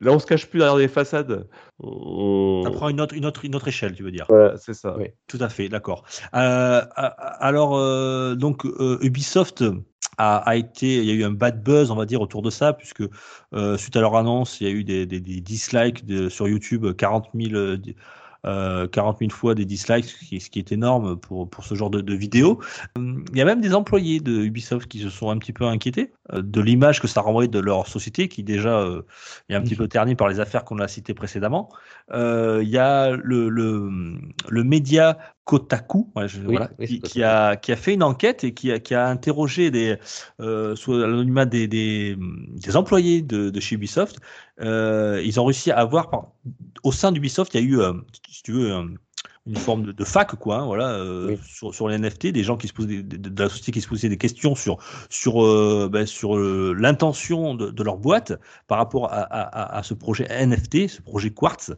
là 0.01 0.12
on 0.12 0.18
se 0.18 0.26
cache 0.26 0.46
plus 0.46 0.59
derrière 0.59 0.76
les 0.76 0.88
façades. 0.88 1.48
On... 1.80 2.62
Ça 2.64 2.70
prend 2.70 2.88
une 2.88 3.01
autre, 3.01 3.14
une, 3.14 3.26
autre, 3.26 3.44
une 3.44 3.55
autre 3.55 3.68
échelle, 3.68 3.94
tu 3.94 4.02
veux 4.02 4.10
dire. 4.10 4.26
Voilà, 4.28 4.56
c'est 4.56 4.74
ça. 4.74 4.96
Oui. 4.96 5.06
Tout 5.26 5.38
à 5.40 5.48
fait, 5.48 5.68
d'accord. 5.68 6.05
Euh, 6.34 6.82
alors, 6.96 7.76
euh, 7.76 8.34
donc, 8.34 8.64
euh, 8.64 8.98
Ubisoft 9.02 9.64
a, 10.18 10.36
a 10.36 10.56
été, 10.56 10.96
il 10.98 11.05
y 11.05 11.10
a 11.10 11.14
eu 11.14 11.24
un 11.24 11.30
bad 11.32 11.62
buzz, 11.62 11.90
on 11.90 11.96
va 11.96 12.06
dire, 12.06 12.20
autour 12.20 12.42
de 12.42 12.51
ça, 12.51 12.72
puisque 12.72 13.02
euh, 13.55 13.76
suite 13.76 13.96
à 13.96 14.01
leur 14.01 14.16
annonce, 14.16 14.60
il 14.60 14.66
y 14.68 14.70
a 14.70 14.72
eu 14.72 14.84
des, 14.84 15.06
des, 15.06 15.20
des 15.20 15.40
dislikes 15.40 16.05
de- 16.05 16.28
sur 16.28 16.46
YouTube, 16.48 16.94
40 16.94 17.28
000, 17.34 17.76
euh, 18.44 18.50
di- 18.52 18.84
euh, 18.84 18.86
40 18.88 19.18
000 19.20 19.32
fois 19.32 19.54
des 19.54 19.64
dislikes, 19.64 20.04
ce 20.04 20.16
qui, 20.24 20.40
ce 20.40 20.50
qui 20.50 20.58
est 20.58 20.72
énorme 20.72 21.16
pour, 21.16 21.48
pour 21.48 21.64
ce 21.64 21.74
genre 21.74 21.90
de, 21.90 22.00
de 22.00 22.14
vidéos. 22.14 22.60
Hum, 22.96 23.24
Il 23.32 23.38
y 23.38 23.42
a 23.42 23.44
même 23.44 23.60
des 23.60 23.74
employés 23.74 24.20
de 24.20 24.42
Ubisoft 24.44 24.88
qui 24.88 25.00
se 25.00 25.10
sont 25.10 25.30
un 25.30 25.38
petit 25.38 25.52
peu 25.52 25.64
inquiétés 25.64 26.12
euh, 26.32 26.42
de 26.42 26.60
l'image 26.60 27.00
que 27.00 27.08
ça 27.08 27.20
renvoyait 27.20 27.48
de 27.48 27.58
leur 27.58 27.86
société, 27.86 28.28
qui 28.28 28.42
déjà 28.42 28.78
euh, 28.80 29.02
est 29.48 29.54
un 29.54 29.62
petit 29.62 29.76
peu 29.76 29.88
ternie 29.88 30.14
par 30.14 30.28
les 30.28 30.40
affaires 30.40 30.64
qu'on 30.64 30.78
a 30.78 30.88
citées 30.88 31.14
précédemment. 31.14 31.70
Il 32.12 32.68
y 32.68 32.78
a 32.78 33.10
le, 33.10 33.48
le, 33.48 33.90
le 34.48 34.64
média 34.64 35.18
Kotaku, 35.44 36.10
ouais, 36.16 36.26
je- 36.28 36.40
Oui, 36.40 36.56
voilà, 36.56 36.70
oui, 36.78 36.86
qui, 36.86 37.02
qui 37.02 37.22
a, 37.22 37.56
qui 37.56 37.72
a 37.72 37.76
fait 37.76 37.92
une 37.94 38.02
enquête 38.02 38.44
et 38.44 38.54
qui 38.54 38.72
a, 38.72 38.80
qui 38.80 38.94
a 38.94 39.08
interrogé 39.08 39.70
des, 39.70 39.98
euh, 40.40 40.74
sous 40.74 40.92
l'anonymat 40.94 41.44
des, 41.46 41.68
des, 41.68 42.16
des 42.18 42.76
employés 42.76 43.20
de, 43.22 43.50
de 43.50 43.60
chez 43.60 43.74
Ubisoft. 43.76 44.20
Euh, 44.60 45.20
ils 45.24 45.38
ont 45.40 45.44
réussi 45.44 45.70
à 45.70 45.78
avoir, 45.80 46.32
au 46.82 46.92
sein 46.92 47.12
d'Ubisoft, 47.12 47.52
il 47.54 47.60
y 47.60 47.64
a 47.64 47.66
eu, 47.66 47.78
euh, 47.80 47.92
si 48.30 48.42
tu 48.42 48.52
veux, 48.52 48.72
un- 48.72 48.94
une 49.46 49.56
forme 49.56 49.82
de, 49.84 49.92
de 49.92 50.04
fac, 50.04 50.34
quoi, 50.36 50.56
hein, 50.60 50.64
voilà, 50.64 50.88
euh, 50.94 51.26
Oui. 51.28 51.38
sur, 51.46 51.74
sur 51.74 51.86
les 51.88 51.98
NFT, 51.98 52.28
des 52.28 52.42
gens 52.42 52.56
qui 52.56 52.66
se 52.66 52.72
posent 52.72 52.86
des, 52.86 53.02
de, 53.02 53.28
de 53.28 53.42
la 53.42 53.50
société 53.50 53.72
qui 53.72 53.82
se 53.82 53.88
posaient 53.88 54.08
des 54.08 54.16
questions 54.16 54.54
sur 54.54 54.78
sur 55.10 55.44
euh, 55.44 55.86
ben, 55.92 56.06
sur 56.06 56.36
euh, 56.38 56.74
l'intention 56.78 57.54
de, 57.54 57.68
de 57.70 57.82
leur 57.82 57.98
boîte 57.98 58.32
par 58.68 58.78
rapport 58.78 59.12
à, 59.12 59.20
à, 59.76 59.82
ce 59.82 59.92
projet 59.92 60.26
NFT, 60.46 60.88
ce 60.88 61.02
projet 61.02 61.28
Quartz. 61.30 61.72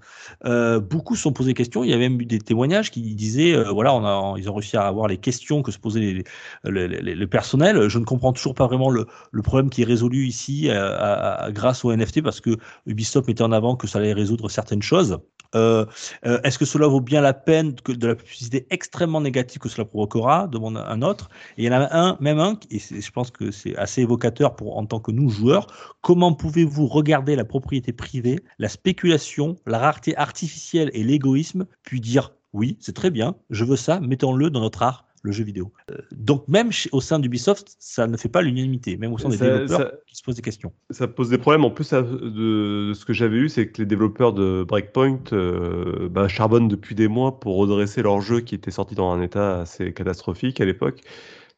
Beaucoup 0.80 1.16
se 1.16 1.22
sont 1.22 1.32
posés 1.32 1.50
des 1.50 1.54
questions. 1.54 1.82
Il 1.82 1.90
y 1.90 1.92
a 1.94 1.98
même 1.98 2.20
eu 2.20 2.24
des 2.26 2.38
témoignages 2.38 2.90
qui 2.92 3.00
disaient, 3.16 3.60
voilà, 3.72 3.94
on 3.94 4.04
a, 4.04 4.38
ils 4.38 4.48
ont 4.48 4.54
réussi 4.54 4.76
à 4.76 4.86
avoir 4.86 5.08
les 5.08 5.16
questions 5.18 5.62
que 5.62 5.72
se 5.72 5.78
posaient 5.78 5.98
les, 6.00 6.24
les, 6.64 6.88
les- 7.02 7.14
les 7.16 7.26
personnels. 7.26 7.88
Je 7.88 7.98
ne 7.98 8.04
comprends 8.04 8.32
toujours 8.32 8.54
pas 8.54 8.66
vraiment 8.66 8.90
le, 8.90 9.06
le 9.32 9.42
problème 9.42 9.70
qui 9.70 9.82
est 9.82 9.86
résolu 9.86 10.26
ici 10.26 10.70
à- 10.70 11.48
grâce 11.50 11.84
au 11.84 11.92
NFT 11.94 12.22
parce 12.22 12.40
que 12.40 12.56
Ubisoft 12.86 13.26
mettait 13.26 13.42
en 13.42 13.50
avant 13.52 13.74
que 13.74 13.86
ça 13.88 13.98
allait 13.98 14.12
résoudre 14.12 14.48
certaines 14.48 14.82
choses. 14.82 15.18
Est-ce 15.54 16.58
que 16.58 16.64
cela 16.64 16.86
vaut 16.86 17.00
bien 17.00 17.20
la 17.20 17.32
peine 17.32 17.55
de 17.62 18.06
la 18.06 18.14
publicité 18.14 18.66
extrêmement 18.70 19.20
négative 19.20 19.60
que 19.60 19.68
cela 19.68 19.84
provoquera 19.84 20.48
demande 20.48 20.76
un 20.76 21.02
autre. 21.02 21.28
Et 21.56 21.64
il 21.64 21.66
y 21.66 21.68
en 21.68 21.80
a 21.80 21.88
un, 21.96 22.16
même 22.20 22.38
un, 22.38 22.58
et 22.70 22.78
je 22.78 23.10
pense 23.10 23.30
que 23.30 23.50
c'est 23.50 23.76
assez 23.76 24.02
évocateur 24.02 24.56
pour 24.56 24.76
en 24.76 24.86
tant 24.86 25.00
que 25.00 25.10
nous 25.10 25.28
joueurs. 25.28 25.66
Comment 26.00 26.34
pouvez-vous 26.34 26.86
regarder 26.86 27.36
la 27.36 27.44
propriété 27.44 27.92
privée, 27.92 28.40
la 28.58 28.68
spéculation, 28.68 29.56
la 29.66 29.78
rareté 29.78 30.16
artificielle 30.16 30.90
et 30.92 31.02
l'égoïsme, 31.02 31.66
puis 31.82 32.00
dire 32.00 32.32
oui, 32.52 32.78
c'est 32.80 32.94
très 32.94 33.10
bien, 33.10 33.36
je 33.50 33.64
veux 33.64 33.76
ça, 33.76 34.00
mettons-le 34.00 34.48
dans 34.48 34.60
notre 34.60 34.82
art, 34.82 35.05
le 35.26 35.32
jeu 35.32 35.44
vidéo. 35.44 35.72
Euh, 35.90 35.96
donc 36.12 36.46
même 36.48 36.70
au 36.92 37.00
sein 37.00 37.18
d'Ubisoft, 37.18 37.74
ça 37.80 38.06
ne 38.06 38.16
fait 38.16 38.28
pas 38.28 38.42
l'unanimité, 38.42 38.96
même 38.96 39.12
au 39.12 39.18
sein 39.18 39.28
des 39.28 39.36
Ça- 39.36 39.44
développeurs 39.44 39.80
ça- 39.80 39.92
qui 40.06 40.16
se 40.16 40.22
posent 40.22 40.36
des 40.36 40.42
questions. 40.42 40.72
Ça 40.90 41.08
pose 41.08 41.28
des 41.28 41.38
problèmes. 41.38 41.64
En 41.64 41.70
plus, 41.70 41.84
ça- 41.84 42.02
de, 42.02 42.88
de 42.88 42.92
ce 42.94 43.04
que 43.04 43.12
j'avais 43.12 43.36
eu, 43.36 43.48
c'est 43.48 43.68
que 43.68 43.82
les 43.82 43.86
développeurs 43.86 44.32
de 44.32 44.64
Breakpoint 44.66 45.18
euh, 45.32 46.08
bah, 46.08 46.28
charbonnent 46.28 46.68
depuis 46.68 46.94
des 46.94 47.08
mois 47.08 47.40
pour 47.40 47.56
redresser 47.56 48.02
leur 48.02 48.20
jeu 48.20 48.40
qui 48.40 48.54
était 48.54 48.70
sorti 48.70 48.94
dans 48.94 49.10
un 49.10 49.20
état 49.20 49.60
assez 49.60 49.92
catastrophique 49.92 50.60
à 50.60 50.64
l'époque. 50.64 51.00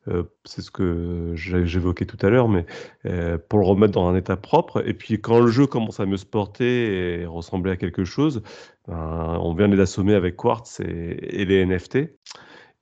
Euh, 0.06 0.22
c'est 0.46 0.62
ce 0.62 0.70
que 0.70 1.32
j'évoquais 1.34 2.06
tout 2.06 2.16
à 2.24 2.30
l'heure, 2.30 2.48
mais 2.48 2.64
euh, 3.04 3.36
pour 3.36 3.58
le 3.58 3.66
remettre 3.66 3.92
dans 3.92 4.08
un 4.08 4.16
état 4.16 4.36
propre. 4.38 4.82
Et 4.88 4.94
puis 4.94 5.20
quand 5.20 5.40
le 5.40 5.48
jeu 5.50 5.66
commence 5.66 6.00
à 6.00 6.06
mieux 6.06 6.16
se 6.16 6.24
porter 6.24 7.20
et 7.20 7.26
ressembler 7.26 7.72
à 7.72 7.76
quelque 7.76 8.04
chose, 8.04 8.42
ben, 8.86 9.38
on 9.42 9.52
vient 9.52 9.68
de 9.68 9.74
les 9.76 9.82
assommer 9.82 10.14
avec 10.14 10.36
Quartz 10.36 10.80
et, 10.80 11.40
et 11.40 11.44
les 11.44 11.60
NFT. 11.66 12.08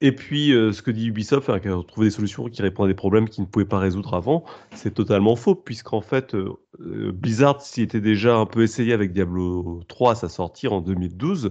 Et 0.02 0.12
puis, 0.12 0.52
euh, 0.52 0.73
ce 0.73 0.82
que 0.82 0.90
dit 0.90 1.06
Ubisoft, 1.09 1.48
hein, 1.48 1.59
qui 1.59 1.68
a 1.68 1.82
trouvé 1.89 2.09
des 2.09 2.10
solutions 2.10 2.44
qui 2.51 2.60
répondent 2.60 2.85
à 2.86 2.89
des 2.89 2.94
problèmes 2.94 3.28
qu'ils 3.28 3.44
ne 3.44 3.48
pouvaient 3.48 3.64
pas 3.64 3.78
résoudre 3.78 4.12
avant, 4.14 4.44
c'est 4.74 4.93
totalement 4.93 5.36
faux, 5.36 5.55
puisqu'en 5.55 6.02
fait, 6.02 6.35
euh, 6.35 6.51
euh, 6.81 7.12
Blizzard 7.12 7.62
s'y 7.62 7.81
était 7.81 8.02
déjà 8.02 8.36
un 8.36 8.44
peu 8.44 8.62
essayé 8.62 8.93
avec 8.93 9.12
Diablo 9.12 9.81
3 9.89 10.12
à 10.12 10.14
sa 10.14 10.28
sortie 10.28 10.68
en 10.68 10.82
2012, 10.82 11.51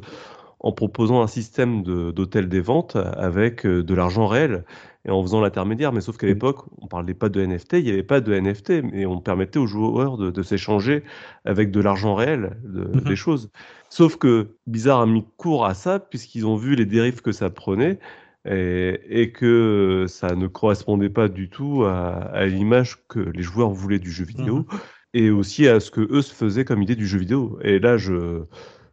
en 0.60 0.72
proposant 0.72 1.22
un 1.24 1.28
système 1.28 1.82
de- 1.82 2.12
d'hôtel 2.12 2.48
des 2.48 2.62
ventes 2.62 2.96
avec 3.18 3.66
euh, 3.66 3.84
de 3.84 3.94
l'argent 3.96 4.28
réel 4.28 4.64
et 5.06 5.12
en 5.12 5.22
faisant 5.24 5.42
l'intermédiaire. 5.42 5.92
Mais 5.92 6.02
sauf 6.02 6.18
qu'à 6.18 6.28
l'époque, 6.28 6.66
on 6.82 6.88
parlait 6.88 7.14
pas 7.16 7.30
de 7.30 7.42
NFT, 7.42 7.74
il 7.80 7.84
n'y 7.86 7.92
avait 7.92 8.04
pas 8.04 8.22
de 8.22 8.32
NFT, 8.34 8.82
mais 8.84 9.06
on 9.08 9.20
permettait 9.22 9.60
aux 9.60 9.68
joueurs 9.68 10.18
de, 10.18 10.30
de 10.30 10.44
s'échanger 10.44 11.04
avec 11.46 11.72
de 11.72 11.80
l'argent 11.82 12.14
réel, 12.14 12.58
de- 12.64 12.86
Mhm. 12.96 13.02
des 13.02 13.16
choses. 13.16 13.50
Sauf 13.90 14.18
que 14.18 14.56
Blizzard 14.68 15.02
a 15.02 15.06
mis 15.08 15.26
court 15.38 15.66
à 15.66 15.74
ça, 15.74 16.00
puisqu'ils 16.00 16.46
ont 16.46 16.56
vu 16.56 16.76
les 16.76 16.86
dérives 16.86 17.22
que 17.22 17.32
ça 17.32 17.50
prenait 17.50 17.98
et, 18.46 19.00
et 19.10 19.32
que 19.32 20.06
ça 20.08 20.36
ne 20.36 20.48
correspondait 20.48 21.10
pas 21.10 21.28
du 21.28 21.50
tout 21.50 21.84
à, 21.86 22.10
à 22.34 22.46
l'image 22.46 22.98
que 23.08 23.20
les 23.20 23.44
joueurs 23.44 23.72
voulaient 23.72 24.00
du 24.00 24.12
jeu 24.12 24.26
vidéo 24.26 24.66
et 25.14 25.30
aussi 25.30 25.68
à 25.68 25.80
ce 25.80 25.92
que 25.92 26.02
eux 26.12 26.22
se 26.22 26.34
faisaient 26.34 26.66
comme 26.66 26.82
idée 26.82 26.96
du 26.96 27.08
jeu 27.08 27.18
vidéo. 27.20 27.58
Et 27.64 27.80
là, 27.80 27.98
je. 27.98 28.44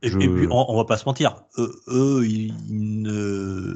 Et, 0.04 0.08
je- 0.08 0.18
et 0.18 0.28
puis, 0.28 0.46
on, 0.50 0.64
on 0.68 0.76
va 0.76 0.84
pas 0.84 0.96
se 0.96 1.04
mentir, 1.06 1.36
eux, 1.58 1.72
eux, 1.88 2.26
ils, 2.26 2.52
ils 2.68 3.02
ne, 3.02 3.72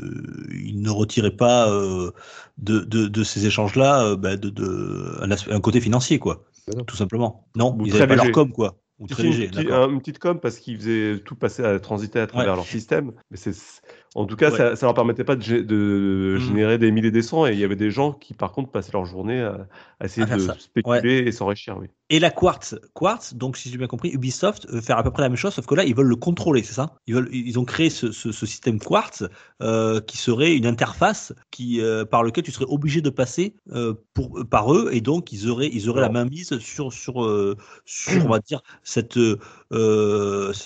ils 0.53 0.81
ne 0.81 0.91
retiraient 0.91 1.37
pas 1.37 1.71
euh, 1.71 2.11
de, 2.59 2.81
de, 2.81 3.07
de 3.07 3.23
ces 3.25 3.47
échanges-là 3.47 4.05
euh, 4.05 4.17
bah, 4.17 4.37
de, 4.37 4.49
de, 4.51 5.53
un, 5.53 5.61
côté 5.61 5.81
financier, 5.81 6.19
quoi. 6.19 6.45
Non. 6.77 6.83
Tout 6.83 6.97
simplement. 6.97 7.47
Non, 7.55 7.77
Ou 7.79 7.87
ils 7.87 7.93
n'avaient 7.93 8.09
pas 8.09 8.17
leur 8.17 8.33
com, 8.33 8.51
quoi. 8.51 8.77
Ou 8.99 9.07
très 9.07 9.23
léger, 9.25 9.45
une, 9.45 9.51
petite- 10.01 10.15
une 10.15 10.19
com 10.19 10.41
parce 10.41 10.59
qu'ils 10.59 10.79
faisaient 10.79 11.21
tout 11.25 11.37
passer 11.37 11.63
à 11.63 11.79
transiter 11.79 12.19
à 12.19 12.27
travers 12.27 12.51
Ouais. 12.53 12.57
leur 12.57 12.65
système. 12.67 13.13
Mais 13.31 13.37
c'est, 13.37 13.55
en 14.19 14.25
tout 14.27 14.37
cas, 14.37 14.51
Ouais. 14.51 14.57
ça, 14.57 14.77
ça 14.77 14.87
leur 14.87 14.95
permettait 14.95 15.25
pas 15.25 15.37
de, 15.37 15.43
gé- 15.43 15.63
de 15.65 16.37
Mhm. 16.39 16.47
générer 16.47 16.79
des 16.79 16.91
milliers 16.91 17.09
et 17.09 17.11
des 17.13 17.23
cents. 17.23 17.47
Et 17.47 17.53
il 17.53 17.59
y 17.59 17.65
avait 17.65 17.77
des 17.77 17.91
gens 17.91 18.13
qui, 18.13 18.35
par 18.35 18.51
contre, 18.53 18.71
passaient 18.71 18.93
leur 18.93 19.05
journée 19.05 19.41
à, 19.43 19.69
à 20.01 20.05
essayer 20.07 20.27
À 20.31 20.37
de 20.37 20.41
ça. 20.41 20.55
spéculer 20.59 21.19
et 21.19 21.33
s'enrichir. 21.33 21.77
Oui. 21.79 21.89
Et 22.09 22.21
la 22.21 22.31
Quartz, 22.31 22.77
Quartz, 22.95 23.35
donc 23.35 23.57
si 23.57 23.69
j'ai 23.69 23.79
bien 23.79 23.89
compris, 23.89 24.11
Ubisoft 24.11 24.69
veut 24.71 24.81
faire 24.81 24.97
à 24.97 25.03
peu 25.03 25.11
près 25.11 25.23
la 25.23 25.29
même 25.29 25.37
chose, 25.37 25.55
sauf 25.55 25.67
que 25.67 25.75
là, 25.75 25.83
ils 25.85 25.95
veulent 25.95 26.07
le 26.07 26.15
contrôler, 26.15 26.63
c'est 26.63 26.75
ça? 26.75 26.95
Ils, 27.09 27.15
veulent, 27.15 27.29
ils 27.33 27.59
ont 27.59 27.65
créé 27.65 27.91
ce, 27.91 28.13
ce, 28.13 28.31
ce 28.31 28.47
système 28.47 28.79
Quartz 28.79 29.25
euh, 29.61 30.01
qui 30.01 30.17
serait 30.17 30.55
une 30.57 30.67
interface 30.67 31.33
qui, 31.51 31.81
euh, 31.81 32.05
par 32.05 32.23
lequel 32.23 32.45
tu 32.45 32.53
serais 32.53 32.67
obligé 32.69 33.01
de 33.01 33.11
passer 33.11 33.55
euh, 33.73 33.95
pour, 34.15 34.45
par 34.49 34.73
eux, 34.73 34.91
et 34.93 35.01
donc 35.01 35.33
ils 35.33 35.49
auraient, 35.49 35.71
ils 35.73 35.89
auraient 35.89 36.03
la 36.03 36.09
main 36.09 36.27
mise 36.27 36.57
sur, 36.59 36.93
sur, 36.93 37.57
sur, 37.85 38.25
on 38.25 38.29
va 38.29 38.39
dire, 38.39 38.63
cette, 38.85 39.19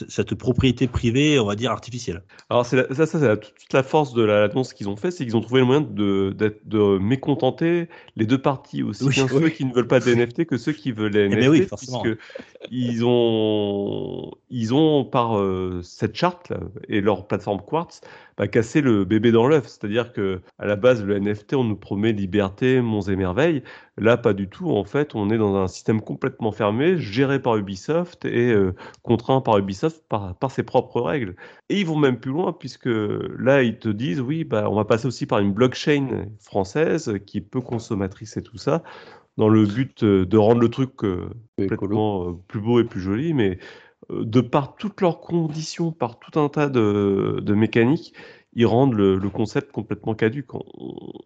cette 0.09 0.35
propriété 0.35 0.89
privée, 0.89 1.39
on 1.39 1.47
va 1.47 1.55
dire, 1.57 1.71
artificielle. 1.71 2.23
Alors, 2.49 2.67
la- 2.73 2.95
ça, 2.95 3.07
ça 3.07 3.19
c'est 3.19 3.27
la- 3.27 3.37
toute 3.37 3.73
la 3.73 3.83
force 3.83 4.13
de 4.13 4.23
la- 4.23 4.47
l'annonce 4.47 4.73
qu'ils 4.75 4.89
ont 4.89 4.97
fait, 4.97 5.11
c'est 5.11 5.25
qu'ils 5.25 5.37
ont 5.37 5.41
trouvé 5.41 5.61
le 5.61 5.67
moyen 5.67 5.81
de, 5.81 6.35
de 6.65 6.99
mécontenter 6.99 7.89
les 8.17 8.27
deux 8.27 8.41
parties, 8.41 8.83
aussi 8.83 9.05
Oui, 9.05 9.15
bien 9.15 9.27
oui. 9.33 9.43
ceux 9.43 9.49
qui 9.51 9.65
ne 9.65 9.73
veulent 9.73 9.87
pas 9.89 10.01
des 10.01 10.13
NFT 10.13 10.45
que 10.47 10.57
ceux 10.59 10.73
qui 10.73 10.93
veulent 10.93 11.13
les 11.13 11.30
NFT, 11.31 11.49
oui, 11.49 11.63
forcément. 11.63 12.03
ils 12.71 13.05
ont, 13.05 14.31
ils 14.51 14.75
ont 14.75 15.05
par 15.05 15.39
euh, 15.39 15.81
cette 15.83 16.15
charte 16.15 16.51
là, 16.51 16.59
et 16.89 17.01
leur 17.01 17.27
plateforme 17.27 17.61
Quartz, 17.61 18.01
bah, 18.37 18.49
cassé 18.49 18.81
le 18.81 19.05
bébé 19.05 19.33
dans 19.33 19.47
l'œuf. 19.47 19.67
C'est-à-dire 19.67 20.13
que 20.13 20.41
à 20.59 20.67
la 20.67 20.77
base, 20.77 21.05
le 21.05 21.19
NFT, 21.19 21.55
on 21.55 21.65
nous 21.65 21.77
promet 21.77 22.13
liberté, 22.13 22.81
monts 22.81 23.03
et 23.03 23.17
merveilles. 23.17 23.63
Là, 23.99 24.17
pas 24.17 24.33
du 24.33 24.49
tout. 24.49 24.71
En 24.71 24.85
fait, 24.85 25.15
on 25.15 25.29
est 25.29 25.37
dans 25.37 25.57
un 25.57 25.69
système 25.69 26.01
complètement 26.01 26.53
fermé, 26.53 26.97
géré 26.97 27.41
par 27.41 27.57
Ubisoft 27.57 28.25
et 28.25 28.51
euh, 28.51 28.75
contraint 29.03 29.43
par 29.43 29.59
Ubisoft 29.59 30.03
par, 30.09 30.35
par 30.37 30.51
ses 30.51 30.63
propres 30.63 31.03
règles. 31.03 31.37
Et 31.69 31.81
ils 31.81 31.87
vont 31.87 31.97
même 31.97 32.19
plus 32.19 32.31
loin, 32.31 32.53
puisque 32.53 32.89
là, 32.89 33.63
ils 33.63 33.79
te 33.79 33.89
disent, 33.89 34.21
oui, 34.21 34.45
bah, 34.45 34.71
on 34.71 34.75
va 34.75 34.87
passer 34.87 35.07
aussi 35.07 35.27
par 35.27 35.41
une 35.41 35.53
blockchain 35.53 36.27
française 36.39 37.19
qui 37.27 37.39
est 37.39 37.43
peu 37.43 37.61
consommatrice 37.61 38.39
et 38.39 38.43
tout 38.43 38.59
ça. 38.59 38.83
Dans 39.41 39.49
le 39.49 39.67
but 39.67 40.03
euh, 40.05 40.27
de 40.27 40.37
rendre 40.39 40.61
le 40.61 40.69
truc 40.71 41.05
euh, 41.05 41.31
complètement 41.57 42.29
euh, 42.31 42.33
plus 42.49 42.61
beau 42.61 42.81
et 42.81 42.85
plus 42.85 43.01
joli, 43.01 43.35
mais 43.35 43.59
de 44.11 44.41
par 44.41 44.77
toutes 44.77 45.01
leurs 45.01 45.21
conditions, 45.21 45.93
par 45.93 46.19
tout 46.19 46.39
un 46.41 46.49
tas 46.49 46.69
de, 46.69 47.39
de 47.41 47.55
mécaniques, 47.55 48.15
ils 48.55 48.67
rendent 48.67 48.95
le, 48.95 49.17
le 49.17 49.31
concept 49.31 49.71
complètement 49.71 50.15
caduque. 50.15 50.55
On, 50.55 50.65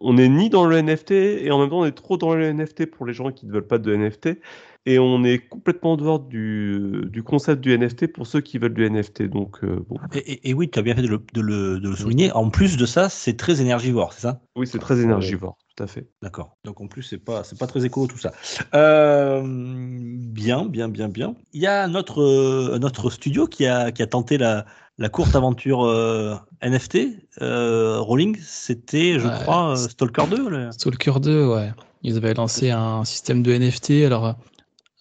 on 0.01 0.19
est 0.19 0.29
ni 0.29 0.51
dans 0.51 0.67
le 0.67 0.77
NFT 0.77 1.13
et 1.13 1.51
en 1.51 1.59
même 1.59 1.71
temps 1.71 1.81
on 1.81 1.87
est 1.87 1.93
trop 1.93 2.19
dans 2.19 2.35
le 2.35 2.45
NFT 2.45 2.87
pour 2.87 3.07
les 3.07 3.15
gens 3.15 3.33
qui 3.33 3.47
ne 3.47 3.53
veulent 3.53 3.67
pas 3.67 3.79
de 3.79 3.95
NFT. 3.95 4.39
Et 4.87 4.99
on 4.99 5.25
est 5.25 5.39
complètement 5.39 5.93
en 5.93 5.97
dehors 5.97 6.21
du, 6.21 7.05
du 7.07 7.23
concept 7.23 7.63
du 7.63 7.73
NFT 7.73 8.07
pour 8.13 8.27
ceux 8.27 8.43
qui 8.43 8.59
veulent 8.59 8.75
du 8.75 8.85
NFT. 8.85 9.23
Donc, 9.23 9.65
euh, 9.65 9.83
bon. 9.89 9.97
Et, 10.15 10.19
et- 10.33 10.51
et 10.51 10.55
oui, 10.55 10.69
tu 10.69 10.79
as 10.79 10.83
bien 10.83 10.95
fait 10.95 11.01
de 11.01 11.09
le, 11.09 11.23
de 11.33 11.41
le- 11.41 11.81
de 11.81 11.89
le 11.89 11.97
souligner. 11.97 12.31
En 12.33 12.51
plus 12.51 12.77
de 12.77 12.85
ça, 12.85 13.09
c'est 13.09 13.37
très 13.39 13.63
énergivore, 13.63 14.13
c'est 14.13 14.21
ça? 14.21 14.43
Oui, 14.57 14.67
c'est 14.67 14.79
très 14.79 15.01
énergivore, 15.01 15.57
tout 15.77 15.83
à 15.83 15.87
fait. 15.87 16.09
D'accord. 16.23 16.57
Donc 16.65 16.81
en 16.81 16.87
plus, 16.87 17.03
c'est 17.03 17.19
pas, 17.19 17.43
c'est 17.45 17.59
pas 17.59 17.67
très 17.67 17.85
écolo 17.85 18.07
tout 18.07 18.19
ça. 18.19 18.33
Euh, 18.75 19.43
bien, 19.45 20.65
bien, 20.67 20.89
bien, 20.89 21.09
bien. 21.09 21.35
Il 21.53 21.61
y 21.63 21.67
a 21.67 21.87
notre, 21.89 22.21
euh, 22.23 22.79
notre 22.79 23.11
studio 23.11 23.47
qui 23.47 23.67
a, 23.67 23.91
qui 23.93 24.03
a 24.03 24.07
tenté 24.07 24.39
la, 24.39 24.67
la 24.99 25.09
courte 25.09 25.35
aventure 25.35 25.85
euh, 25.85 26.35
NFT. 26.63 26.99
Euh, 27.43 27.99
Rolling, 28.01 28.37
c'était, 28.43 29.19
je 29.19 29.27
Ouais. 29.27 29.35
crois, 29.35 29.73
euh, 29.73 29.77
Stalker 29.77 30.27
2. 30.31 30.49
le- 30.49 30.73
Stalker 30.73 31.15
2, 31.21 31.47
ouais. 31.49 31.73
Ils 32.03 32.17
avaient 32.17 32.35
lancé 32.35 32.71
un 32.71 33.05
système 33.05 33.43
de 33.43 33.53
NFT. 33.53 34.05
Alors, 34.05 34.37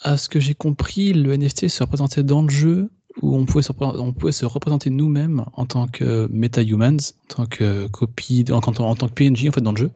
à 0.02 0.18
ce 0.18 0.30
que 0.30 0.40
j'ai 0.40 0.56
compris, 0.56 1.14
le 1.14 1.34
NFT 1.38 1.68
se 1.68 1.84
représentait 1.84 2.24
dans 2.24 2.42
le 2.42 2.50
jeu 2.50 2.90
où 3.22 3.36
on 3.36 3.46
pouvait 3.46 3.62
se, 3.64 3.72
repré- 3.72 3.98
on 4.00 4.12
pouvait 4.14 4.32
se 4.32 4.46
représenter 4.46 4.90
nous-mêmes 4.90 5.46
en 5.54 5.66
tant 5.66 5.88
que 5.88 6.28
meta-humans, 6.32 6.98
en 7.30 7.36
tant 7.36 7.46
que 7.46 7.88
copie, 7.88 8.46
en, 8.52 8.60
tant- 8.62 8.74
en 8.88 8.96
tant 8.96 9.08
que 9.08 9.14
PNJ 9.14 9.48
en 9.50 9.52
fait 9.52 9.62
dans 9.62 9.72
le 9.72 9.78
jeu. 9.78 9.92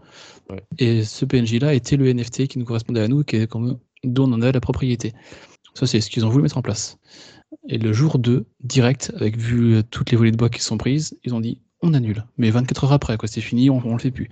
Ouais. 0.49 0.63
Et 0.77 1.03
ce 1.03 1.25
PNJ-là 1.25 1.73
était 1.73 1.97
le 1.97 2.11
NFT 2.13 2.47
qui 2.47 2.59
nous 2.59 2.65
correspondait 2.65 3.01
à 3.01 3.07
nous, 3.07 3.23
qui 3.23 3.37
est 3.37 3.47
comme, 3.47 3.79
dont 4.03 4.31
on 4.31 4.41
avait 4.41 4.51
la 4.51 4.61
propriété. 4.61 5.13
Ça, 5.73 5.85
c'est 5.87 6.01
ce 6.01 6.09
qu'ils 6.09 6.25
ont 6.25 6.29
voulu 6.29 6.43
mettre 6.43 6.57
en 6.57 6.61
place. 6.61 6.97
Et 7.67 7.77
le 7.77 7.93
jour 7.93 8.19
2, 8.19 8.45
direct, 8.63 9.11
avec 9.15 9.37
vu 9.37 9.81
toutes 9.89 10.11
les 10.11 10.17
volées 10.17 10.31
de 10.31 10.37
bois 10.37 10.49
qui 10.49 10.61
sont 10.61 10.77
prises, 10.77 11.17
ils 11.23 11.33
ont 11.33 11.39
dit 11.39 11.61
on 11.81 11.93
annule. 11.93 12.25
Mais 12.37 12.49
24 12.49 12.85
heures 12.85 12.93
après, 12.93 13.17
quoi, 13.17 13.27
c'est 13.27 13.41
fini, 13.41 13.69
on, 13.69 13.81
on 13.85 13.93
le 13.93 13.99
fait 13.99 14.11
plus. 14.11 14.29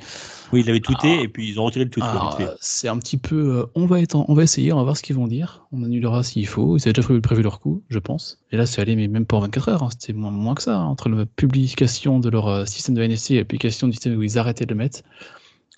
Oui, 0.52 0.62
il 0.62 0.70
avait 0.70 0.80
tweeté 0.80 1.18
Ah. 1.20 1.22
et 1.24 1.28
puis 1.28 1.48
ils 1.50 1.60
ont 1.60 1.66
retiré 1.66 1.86
le 1.86 1.92
tweet. 1.92 2.06
euh, 2.40 2.56
c'est 2.60 2.88
un 2.88 2.98
petit 2.98 3.18
peu. 3.18 3.36
euh, 3.36 3.66
on, 3.76 3.86
va 3.86 3.98
on 4.14 4.34
va 4.34 4.44
essayer, 4.44 4.74
on 4.74 4.78
va 4.78 4.84
voir 4.84 4.98
ce 4.98 5.04
qu'ils 5.04 5.16
vont 5.16 5.28
dire. 5.28 5.66
On 5.72 5.84
annulera 5.84 6.24
s'il 6.24 6.48
faut. 6.48 6.78
Ils 6.78 6.82
avaient 6.84 6.94
déjà 6.94 7.04
prévu, 7.06 7.22
prévu 7.22 7.42
leur 7.44 7.60
coup, 7.60 7.84
je 7.90 8.00
pense. 8.00 8.40
Et 8.52 8.58
là, 8.58 8.66
c'est 8.66 8.82
allé, 8.82 8.96
mais 8.96 9.08
même 9.08 9.26
pas 9.26 9.38
en 9.38 9.42
24 9.42 9.70
heures. 9.70 9.84
hein, 9.84 9.90
C'était 9.92 10.14
moins, 10.14 10.32
moins 10.32 10.56
que 10.56 10.64
ça. 10.64 10.78
hein, 10.78 10.86
entre 10.86 11.10
la 11.10 11.26
publication 11.26 12.20
de 12.20 12.30
leur 12.30 12.48
euh, 12.48 12.66
système 12.66 12.96
de 12.96 13.04
NFC 13.04 13.36
et 13.36 13.38
l'application 13.40 13.88
du 13.88 13.94
système 13.94 14.18
où 14.18 14.24
ils 14.24 14.38
arrêtaient 14.40 14.66
de 14.66 14.72
le 14.74 14.78
mettre. 14.78 15.02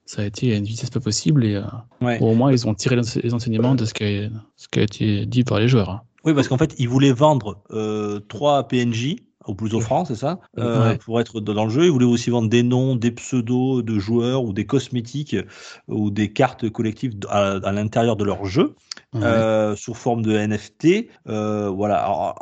Ça 0.05 0.21
a 0.21 0.25
été 0.25 0.53
à 0.53 0.57
une 0.57 0.63
vitesse 0.63 0.89
pas 0.89 1.01
possible. 1.01 1.43
Et 1.45 1.55
euh, 1.55 1.63
Ouais. 2.01 2.17
bon, 2.19 2.31
au 2.31 2.35
moins, 2.35 2.51
ils 2.51 2.65
ont 2.65 2.73
tiré 2.73 2.95
les 2.95 3.33
enseignements 3.33 3.75
de 3.75 3.83
ce 3.83 3.93
qui 3.93 4.03
a, 4.05 4.29
ce 4.55 4.67
qui 4.69 4.79
a 4.79 4.83
été 4.83 5.25
dit 5.25 5.43
par 5.43 5.59
les 5.59 5.67
joueurs. 5.67 5.89
hein. 5.89 6.01
Oui, 6.23 6.33
parce 6.33 6.47
qu'en 6.47 6.57
fait, 6.57 6.75
ils 6.77 6.87
voulaient 6.89 7.11
vendre 7.13 7.61
euh, 7.71 8.19
trois 8.27 8.67
PNJ 8.67 9.15
au 9.47 9.55
plus 9.55 9.73
offrant, 9.73 10.05
c'est 10.05 10.15
ça 10.15 10.39
Euh, 10.59 10.91
Ouais. 10.91 10.97
Pour 10.97 11.19
être 11.19 11.39
dans 11.41 11.63
le 11.65 11.69
jeu. 11.69 11.85
Ils 11.85 11.91
voulaient 11.91 12.05
aussi 12.05 12.29
vendre 12.29 12.49
des 12.49 12.63
noms, 12.63 12.95
des 12.95 13.11
pseudos 13.11 13.81
de 13.81 13.99
joueurs 13.99 14.43
ou 14.43 14.53
des 14.53 14.65
cosmétiques 14.65 15.35
ou 15.87 16.11
des 16.11 16.31
cartes 16.33 16.69
collectives 16.69 17.13
à, 17.29 17.53
à 17.63 17.71
l'intérieur 17.71 18.15
de 18.15 18.23
leur 18.23 18.45
jeu. 18.45 18.75
Ouais. 19.13 19.21
euh, 19.23 19.75
sous 19.75 19.93
forme 19.93 20.21
de 20.21 20.31
NFT. 20.33 21.09
euh, 21.27 21.69
voilà. 21.69 21.97
Alors, 22.03 22.35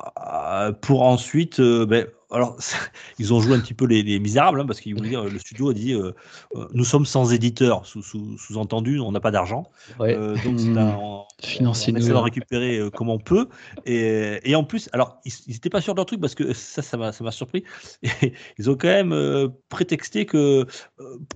pour 0.82 1.04
ensuite, 1.04 1.62
ben, 1.62 2.08
alors, 2.36 2.58
ils 3.20 3.34
ont 3.34 3.40
joué 3.40 3.56
un 3.56 3.60
petit 3.60 3.74
peu 3.74 3.86
les, 3.86 4.04
les 4.04 4.20
misérables 4.20 4.60
hein, 4.60 4.66
parce 4.66 4.82
qu'ils 4.82 4.96
voulaient 4.96 5.10
dire, 5.10 5.24
le 5.24 5.40
studio 5.40 5.70
a 5.70 5.74
dit, 5.74 5.94
euh, 5.94 6.12
euh, 6.56 6.68
nous 6.74 6.84
sommes 6.84 7.06
sans 7.06 7.34
éditeur, 7.34 7.86
sous, 7.86 8.02
sous, 8.02 8.38
sous-entendu, 8.38 9.00
on 9.00 9.12
n'a 9.12 9.20
pas 9.20 9.32
d'argent. 9.32 9.70
Ouais. 10.00 10.16
Euh, 10.16 10.36
donc 10.44 10.60
Mmh. 10.66 10.78
on, 10.78 11.24
Financez-nous. 11.42 11.98
on 12.00 12.02
essaie 12.02 12.14
d'en 12.14 12.22
récupérer 12.22 12.78
euh, 12.78 12.90
comme 12.90 13.10
on 13.10 13.20
peut. 13.20 13.48
Et, 13.86 14.40
et 14.44 14.56
en 14.56 14.64
plus, 14.64 14.90
alors 14.94 15.20
ils 15.26 15.34
n'étaient 15.48 15.70
pas 15.70 15.82
sûrs 15.82 15.94
de 15.94 16.00
leur 16.00 16.06
truc 16.06 16.22
parce 16.22 16.36
que 16.36 16.54
ça, 16.54 16.82
ça 16.82 16.98
m'a, 16.98 17.32
surpris. 17.32 17.64
Et 18.04 18.34
ils 18.58 18.70
ont 18.70 18.76
quand 18.76 18.88
même 18.88 19.50
prétexté 19.70 20.26
que 20.26 20.66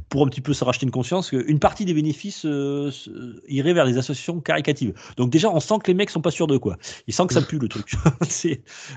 pour 0.09 0.25
un 0.25 0.29
petit 0.29 0.41
peu 0.41 0.53
se 0.53 0.63
racheter 0.63 0.85
une 0.85 0.91
conscience, 0.91 1.29
qu'une 1.29 1.59
partie 1.59 1.85
des 1.85 1.93
bénéfices 1.93 2.45
irait 3.47 3.73
vers 3.73 3.85
les 3.85 3.97
associations 3.97 4.39
caricatives. 4.39 4.93
Donc 5.17 5.29
déjà, 5.29 5.49
on 5.49 5.59
sent 5.59 5.75
que 5.83 5.87
les 5.87 5.93
mecs 5.93 6.09
sont 6.09 6.21
pas 6.21 6.31
sûrs 6.31 6.47
d'eux 6.47 6.59
quoi. 6.59 6.77
Ils 7.07 7.13
sentent 7.13 7.29
que 7.29 7.33
ça 7.33 7.41
pue 7.41 7.59
le 7.59 7.67
truc. 7.67 7.93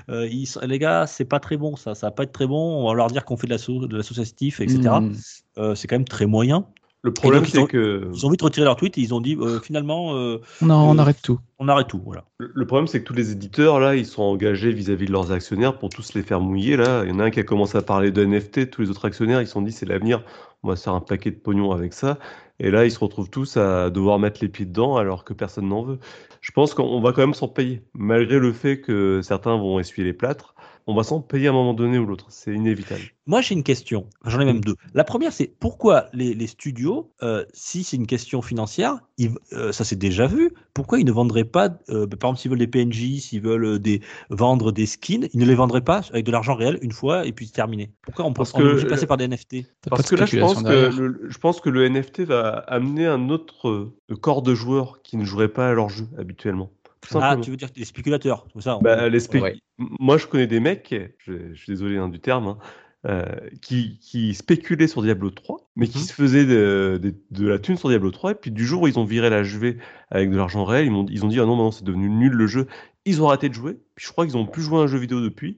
ils 0.07 0.47
les 0.63 0.79
gars, 0.79 1.05
c'est 1.07 1.25
pas 1.25 1.39
très 1.39 1.57
bon 1.57 1.75
ça. 1.75 1.92
Ça 1.95 2.07
va 2.07 2.11
pas 2.11 2.23
être 2.23 2.31
très 2.33 2.47
bon. 2.47 2.83
On 2.83 2.87
va 2.89 2.93
leur 2.95 3.07
dire 3.07 3.25
qu'on 3.25 3.37
fait 3.37 3.47
de, 3.47 3.51
l'asso- 3.53 3.87
de 3.87 3.95
l'associatif, 3.97 4.59
etc. 4.59 4.79
Mm. 5.01 5.11
Euh, 5.57 5.75
c'est 5.75 5.87
quand 5.87 5.95
même 5.95 6.05
très 6.05 6.25
moyen. 6.25 6.65
Le 7.05 7.11
problème, 7.13 7.43
c'est 7.45 7.59
ont- 7.59 7.65
que 7.65 8.09
Ils 8.13 8.25
ont 8.25 8.29
vite 8.29 8.41
retiré 8.41 8.63
leur 8.63 8.77
tweet 8.77 8.97
et 8.97 9.01
ils 9.01 9.13
ont 9.13 9.19
dit 9.19 9.35
euh, 9.37 9.59
finalement, 9.59 10.15
euh, 10.15 10.39
On, 10.61 10.69
Euh, 10.69 10.97
arrête 11.01 11.21
tout. 11.21 11.37
on 11.59 11.67
arrête 11.67 11.87
tout. 11.87 12.01
Voilà. 12.05 12.23
Le 12.37 12.49
le 12.53 12.65
problème, 12.65 12.87
c'est 12.87 13.01
que 13.01 13.05
tous 13.05 13.13
les 13.13 13.31
éditeurs, 13.33 13.81
là, 13.81 13.95
ils 13.97 14.05
sont 14.05 14.23
engagés 14.23 14.71
vis-à-vis 14.71 15.07
de 15.07 15.11
leurs 15.11 15.33
actionnaires 15.33 15.77
pour 15.77 15.89
tous 15.89 16.13
les 16.13 16.21
faire 16.23 16.39
mouiller. 16.39 16.77
Là, 16.77 17.03
il 17.03 17.09
y 17.09 17.13
en 17.13 17.19
a 17.19 17.25
un 17.25 17.29
qui 17.29 17.41
a 17.41 17.43
commencé 17.43 17.77
à 17.77 17.81
parler 17.81 18.11
de 18.11 18.23
NFT, 18.23 18.69
tous 18.69 18.81
les 18.83 18.89
autres 18.89 19.03
actionnaires, 19.03 19.41
ils 19.41 19.47
se 19.47 19.51
sont 19.53 19.61
dit, 19.61 19.73
c'est 19.73 19.85
l'avenir, 19.85 20.23
on 20.63 20.69
va 20.69 20.77
se 20.77 20.83
faire 20.83 20.93
un 20.93 21.01
paquet 21.01 21.31
de 21.31 21.35
pognon 21.35 21.71
avec 21.73 21.91
ça. 21.91 22.19
Et 22.59 22.71
là, 22.71 22.85
ils 22.85 22.91
se 22.91 22.99
retrouvent 22.99 23.29
tous 23.29 23.57
à 23.57 23.89
devoir 23.89 24.17
mettre 24.17 24.39
les 24.41 24.47
pieds 24.47 24.65
dedans 24.65 24.95
alors 24.95 25.25
que 25.25 25.33
personne 25.33 25.67
n'en 25.67 25.81
veut. 25.83 25.99
Je 26.39 26.51
pense 26.51 26.73
qu'on 26.73 27.01
va 27.01 27.11
quand 27.11 27.21
même 27.21 27.33
s'en 27.33 27.49
payer, 27.49 27.81
malgré 27.93 28.39
le 28.39 28.53
fait 28.53 28.79
que 28.79 29.19
certains 29.23 29.57
vont 29.57 29.77
essuyer 29.79 30.05
les 30.05 30.13
plâtres. 30.13 30.52
On 30.85 30.93
va 30.95 31.03
s'en 31.03 31.21
payer 31.21 31.47
à 31.47 31.51
un 31.51 31.53
moment 31.53 31.73
donné 31.73 31.97
ou 31.97 32.05
l'autre, 32.05 32.25
c'est 32.29 32.53
inévitable. 32.53 33.01
Moi, 33.25 33.39
j'ai 33.39 33.53
une 33.55 33.63
question. 33.63 34.09
J'en 34.25 34.41
ai 34.41 34.45
même 34.45 34.59
deux. 34.59 34.75
La 34.93 35.05
première, 35.05 35.31
c'est 35.31 35.47
pourquoi 35.47 36.07
les, 36.11 36.33
les 36.33 36.47
studios, 36.47 37.09
euh, 37.23 37.45
si 37.53 37.85
c'est 37.85 37.95
une 37.95 38.05
question 38.05 38.41
financière, 38.41 38.97
ils- 39.17 39.31
euh, 39.53 39.71
ça 39.71 39.85
c'est 39.85 39.95
déjà 39.95 40.27
vu, 40.27 40.51
pourquoi 40.73 40.99
ils 40.99 41.05
ne 41.05 41.11
vendraient 41.13 41.45
pas, 41.45 41.69
euh, 41.89 42.05
par 42.05 42.31
exemple, 42.31 42.39
s'ils 42.39 42.49
veulent 42.51 42.59
des 42.59 42.67
PNJ, 42.67 43.19
s'ils 43.21 43.41
veulent 43.41 43.79
des, 43.79 44.01
vendre 44.29 44.73
des 44.73 44.85
skins, 44.85 45.29
ils 45.33 45.39
ne 45.39 45.45
les 45.45 45.55
vendraient 45.55 45.79
pas 45.79 46.01
avec 46.11 46.25
de 46.25 46.31
l'argent 46.33 46.53
réel 46.55 46.79
une 46.81 46.91
fois 46.91 47.25
et 47.25 47.31
puis 47.31 47.45
c'est 47.47 47.53
terminé 47.53 47.91
Pourquoi 48.01 48.25
on, 48.25 48.33
est 48.33 48.33
que- 48.33 48.61
obligé 48.61 48.83
de 48.83 48.89
passer 48.89 49.07
par 49.07 49.15
des 49.17 49.27
NFT 49.29 49.65
Parce 49.89 50.09
que 50.09 50.15
là, 50.15 50.25
je 50.25 50.37
pense 50.39 50.61
que, 50.63 50.99
le, 51.01 51.21
je 51.29 51.37
pense 51.37 51.61
que 51.61 51.69
le 51.69 51.85
NFT 51.89 52.21
va 52.25 52.49
amener 52.67 53.05
un 53.07 53.29
autre 53.29 53.93
corps 54.19 54.41
de 54.41 54.53
joueurs 54.53 55.01
qui 55.01 55.15
ne 55.15 55.23
joueraient 55.23 55.47
pas 55.47 55.69
à 55.69 55.73
leur 55.73 55.87
jeu 55.87 56.07
habituellement. 56.17 56.71
Tout 57.09 57.17
Ah, 57.21 57.37
tu 57.41 57.51
veux 57.51 57.57
dire 57.57 57.69
des 57.75 57.85
spéculateurs 57.85 58.47
comme 58.51 58.61
ça 58.61 58.77
on- 58.77 58.81
Bah, 58.81 59.09
les 59.09 59.19
spé- 59.19 59.41
Ouais. 59.41 59.55
Moi, 59.77 60.17
je 60.17 60.27
connais 60.27 60.47
des 60.47 60.59
mecs, 60.59 60.93
je, 61.19 61.33
je 61.53 61.59
suis 61.59 61.71
désolé 61.73 61.97
hein, 61.97 62.07
du 62.09 62.19
terme, 62.19 62.47
hein, 62.47 62.57
euh, 63.05 63.25
qui, 63.61 63.99
qui 63.99 64.33
spéculaient 64.33 64.87
sur 64.87 65.01
Diablo 65.01 65.29
3, 65.29 65.67
mais 65.75 65.87
qui 65.87 65.97
Mhm. 65.97 66.03
se 66.05 66.13
faisaient 66.13 66.45
de, 66.45 66.99
de- 67.01 67.13
de 67.31 67.47
la 67.47 67.59
thune 67.59 67.75
sur 67.75 67.89
Diablo 67.89 68.11
3, 68.11 68.31
et 68.31 68.35
puis 68.35 68.51
du 68.51 68.65
jour 68.65 68.83
où 68.83 68.87
ils 68.87 68.97
ont 68.97 69.03
viré 69.03 69.29
la 69.29 69.43
JV 69.43 69.77
avec 70.09 70.29
de 70.31 70.37
l'argent 70.37 70.63
réel, 70.63 70.85
ils, 70.85 70.91
m'ont- 70.91 71.05
ils 71.09 71.25
ont 71.25 71.27
dit 71.27 71.39
Ah 71.39 71.45
non, 71.45 71.55
maintenant 71.55 71.71
c'est 71.71 71.83
devenu 71.83 72.09
nul 72.09 72.31
le 72.31 72.47
jeu. 72.47 72.67
Ils 73.05 73.21
ont 73.21 73.27
arrêté 73.27 73.49
de 73.49 73.53
jouer, 73.53 73.73
puis 73.95 74.05
je 74.05 74.11
crois 74.13 74.25
qu'ils 74.25 74.37
ont 74.37 74.45
plus 74.45 74.61
joué 74.61 74.77
à 74.79 74.83
un 74.83 74.87
jeu 74.87 74.97
vidéo 74.97 75.19
depuis. 75.19 75.57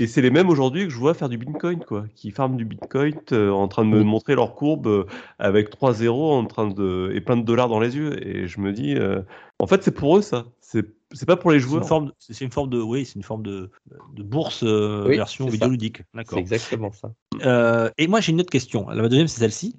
Et 0.00 0.06
c'est 0.06 0.22
les 0.22 0.30
mêmes 0.30 0.48
aujourd'hui 0.48 0.84
que 0.84 0.90
je 0.90 0.96
vois 0.96 1.12
faire 1.12 1.28
du 1.28 1.36
Bitcoin, 1.36 1.80
quoi, 1.86 2.06
qui 2.14 2.30
farment 2.30 2.56
du 2.56 2.64
Bitcoin 2.64 3.12
euh, 3.32 3.50
en 3.50 3.68
train 3.68 3.84
de 3.84 3.90
me 3.90 4.02
montrer 4.02 4.34
leur 4.34 4.54
courbe 4.54 4.86
euh, 4.86 5.04
avec 5.38 5.68
3 5.68 5.92
zéros 5.92 6.32
en 6.32 6.46
train 6.46 6.68
de, 6.68 7.10
et 7.14 7.20
plein 7.20 7.36
de 7.36 7.44
dollars 7.44 7.68
dans 7.68 7.80
les 7.80 7.94
yeux. 7.96 8.26
Et 8.26 8.46
je 8.46 8.58
me 8.60 8.72
dis, 8.72 8.94
euh, 8.94 9.20
en 9.58 9.66
fait, 9.66 9.82
c'est 9.82 9.92
pour 9.92 10.16
eux 10.16 10.22
ça. 10.22 10.46
C'est 10.60 10.84
c'est 11.12 11.26
pas 11.26 11.36
pour 11.36 11.52
les 11.52 11.60
c'est 11.60 11.66
joueurs. 11.66 12.12
c'est 12.18 12.40
une 12.40 12.50
forme 12.50 12.70
de, 12.70 12.80
oui, 12.80 13.04
c'est 13.06 13.14
une 13.14 13.22
forme 13.22 13.42
de, 13.42 13.70
de 14.14 14.22
bourse 14.22 14.62
euh, 14.64 15.06
Oui, 15.06 15.16
version 15.16 15.46
c'est 15.46 15.52
vidéoludique. 15.52 15.98
C'est 15.98 16.16
D'accord. 16.16 16.38
exactement 16.38 16.92
ça. 16.92 17.12
Euh, 17.44 17.90
et 17.96 18.08
moi, 18.08 18.20
j'ai 18.20 18.32
une 18.32 18.40
autre 18.40 18.50
question. 18.50 18.88
La 18.88 19.08
deuxième, 19.08 19.28
c'est 19.28 19.40
celle-ci. 19.40 19.76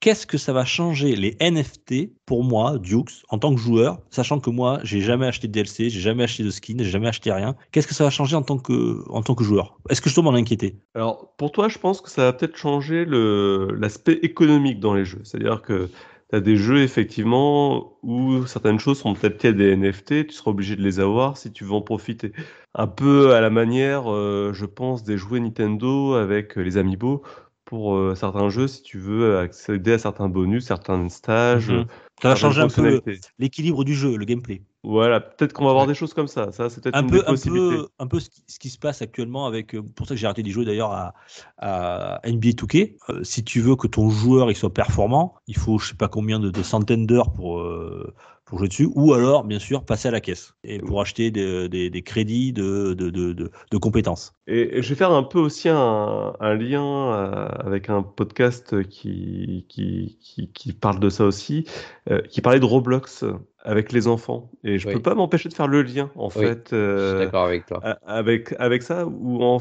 Qu'est-ce 0.00 0.26
que 0.26 0.36
ça 0.36 0.52
va 0.52 0.66
changer 0.66 1.16
les 1.16 1.38
NFT 1.40 2.10
pour 2.26 2.44
moi, 2.44 2.76
Dukes, 2.76 3.22
en 3.30 3.38
tant 3.38 3.54
que 3.54 3.60
joueur, 3.60 3.98
sachant 4.10 4.38
que 4.40 4.50
moi, 4.50 4.78
j'ai 4.82 5.00
jamais 5.00 5.26
acheté 5.26 5.48
de 5.48 5.52
DLC, 5.54 5.88
j'ai 5.88 6.00
jamais 6.00 6.24
acheté 6.24 6.42
de 6.42 6.50
skin, 6.50 6.74
j'ai 6.78 6.90
jamais 6.90 7.08
acheté 7.08 7.32
rien. 7.32 7.56
Qu'est-ce 7.72 7.86
que 7.86 7.94
ça 7.94 8.04
va 8.04 8.10
changer 8.10 8.36
en 8.36 8.42
tant 8.42 8.58
que, 8.58 9.02
en 9.08 9.22
tant 9.22 9.34
que 9.34 9.42
joueur? 9.42 9.78
Est-ce 9.88 10.02
que 10.02 10.10
je 10.10 10.14
dois 10.14 10.24
m'en 10.24 10.34
inquiéter? 10.34 10.76
Alors, 10.94 11.34
pour 11.38 11.50
toi, 11.50 11.70
je 11.70 11.78
pense 11.78 12.02
que 12.02 12.10
ça 12.10 12.24
va 12.24 12.34
peut-être 12.34 12.58
changer 12.58 13.06
l'aspect 13.06 14.18
économique 14.22 14.80
dans 14.80 14.92
les 14.92 15.06
jeux. 15.06 15.22
C'est-à-dire 15.24 15.62
que 15.62 15.88
tu 16.30 16.36
as 16.36 16.40
des 16.40 16.56
jeux, 16.56 16.82
effectivement, 16.82 17.98
où 18.02 18.46
certaines 18.46 18.78
choses 18.78 18.98
sont 18.98 19.14
peut-être 19.14 19.42
liées 19.42 19.50
à 19.50 19.52
des 19.52 19.76
NFT, 19.76 20.26
tu 20.26 20.32
seras 20.32 20.50
obligé 20.50 20.76
de 20.76 20.82
les 20.82 21.00
avoir 21.00 21.36
si 21.36 21.52
tu 21.52 21.64
veux 21.64 21.72
en 21.72 21.82
profiter. 21.82 22.32
Un 22.74 22.86
peu 22.86 23.34
à 23.34 23.40
la 23.40 23.50
manière, 23.50 24.12
euh, 24.12 24.52
je 24.52 24.66
pense, 24.66 25.04
des 25.04 25.16
jouets 25.16 25.40
Nintendo 25.40 26.14
avec 26.14 26.58
euh, 26.58 26.62
les 26.62 26.76
Amiibo. 26.76 27.22
Pour 27.64 27.96
euh, 27.96 28.14
certains 28.14 28.48
jeux, 28.48 28.68
si 28.68 28.82
tu 28.82 28.98
veux 28.98 29.38
accéder 29.38 29.94
à 29.94 29.98
certains 29.98 30.28
bonus, 30.28 30.66
certains 30.66 31.08
stages, 31.08 31.70
Mhm. 31.70 31.86
Ça 32.22 32.30
va 32.30 32.36
changer 32.36 32.62
un 32.62 32.68
peu 32.68 33.02
l'équilibre 33.38 33.84
du 33.84 33.94
jeu, 33.94 34.16
le 34.16 34.24
gameplay. 34.24 34.62
Voilà, 34.88 35.20
peut-être 35.20 35.52
qu'on 35.52 35.64
va 35.64 35.70
avoir 35.70 35.88
des 35.88 35.94
choses 35.94 36.14
comme 36.14 36.28
ça. 36.28 36.52
Ça, 36.52 36.70
c'est 36.70 36.80
peut-être 36.80 36.94
Un 36.94 37.02
une 37.02 37.10
peu, 37.10 37.18
des 37.18 37.24
un 37.26 37.34
peu, 37.36 37.88
un 37.98 38.06
peu 38.06 38.20
ce 38.20 38.30
qui, 38.30 38.44
ce 38.46 38.58
qui 38.60 38.70
se 38.70 38.78
passe 38.78 39.02
actuellement 39.02 39.46
avec. 39.46 39.74
euh, 39.74 39.82
Pour 39.82 40.06
ça 40.06 40.14
que 40.14 40.20
j'ai 40.20 40.26
arrêté 40.26 40.44
d'y 40.44 40.52
jouer 40.52 40.64
d'ailleurs 40.64 40.92
à, 40.92 41.14
à 41.58 42.20
NBA 42.24 42.50
2K. 42.50 42.96
Euh, 43.10 43.24
si 43.24 43.42
tu 43.42 43.60
veux 43.60 43.74
que 43.74 43.88
ton 43.88 44.10
joueur 44.10 44.48
il 44.48 44.54
soit 44.54 44.72
performant, 44.72 45.34
il 45.48 45.56
faut 45.56 45.78
je 45.78 45.88
sais 45.88 45.96
pas 45.96 46.06
combien 46.08 46.38
de, 46.38 46.50
de 46.50 46.62
centaines 46.62 47.04
d'heures 47.06 47.32
pour, 47.32 47.58
euh, 47.58 48.14
pour 48.46 48.58
jouer 48.58 48.68
dessus, 48.68 48.88
ou 48.94 49.12
alors, 49.12 49.44
bien 49.44 49.58
sûr, 49.58 49.84
passer 49.84 50.08
à 50.08 50.12
la 50.12 50.20
caisse 50.20 50.54
et 50.64 50.78
pour 50.78 51.00
acheter 51.00 51.30
des, 51.32 51.68
des- 51.68 51.90
des 51.90 52.02
crédits 52.02 52.52
de, 52.52 52.94
de, 52.94 53.10
de, 53.10 53.32
de- 53.32 53.50
de 53.70 53.76
compétences. 53.76 54.32
Et, 54.46 54.78
et 54.78 54.82
je 54.82 54.88
vais 54.88 54.94
faire 54.94 55.10
un 55.10 55.24
peu 55.24 55.40
aussi 55.40 55.68
un, 55.68 56.32
un 56.38 56.54
lien 56.54 57.12
euh, 57.12 57.48
avec 57.58 57.90
un 57.90 58.02
podcast 58.02 58.82
qui, 58.88 59.66
qui, 59.68 60.16
qui, 60.20 60.52
qui 60.52 60.72
parle 60.72 61.00
de 61.00 61.10
ça 61.10 61.24
aussi, 61.24 61.66
euh, 62.08 62.22
qui 62.22 62.40
parlait 62.40 62.60
de 62.60 62.64
Roblox 62.64 63.24
avec 63.64 63.90
les 63.90 64.06
enfants. 64.06 64.48
Et 64.62 64.78
je 64.78 64.86
Oui. 64.86 64.94
peux 64.94 65.02
pas 65.02 65.16
m'empêcher 65.16 65.48
de 65.48 65.54
faire 65.54 65.66
le 65.66 65.82
lien, 65.82 66.12
en 66.14 66.28
Oui, 66.28 66.30
fait. 66.30 66.68
Je 66.70 66.76
euh, 66.76 67.16
suis 67.16 67.24
d'accord 67.26 67.46
avec 67.46 67.66
toi. 67.66 67.80
avec, 68.06 68.54
avec 68.60 68.84
ça, 68.84 69.06
où 69.06 69.42
en, 69.42 69.60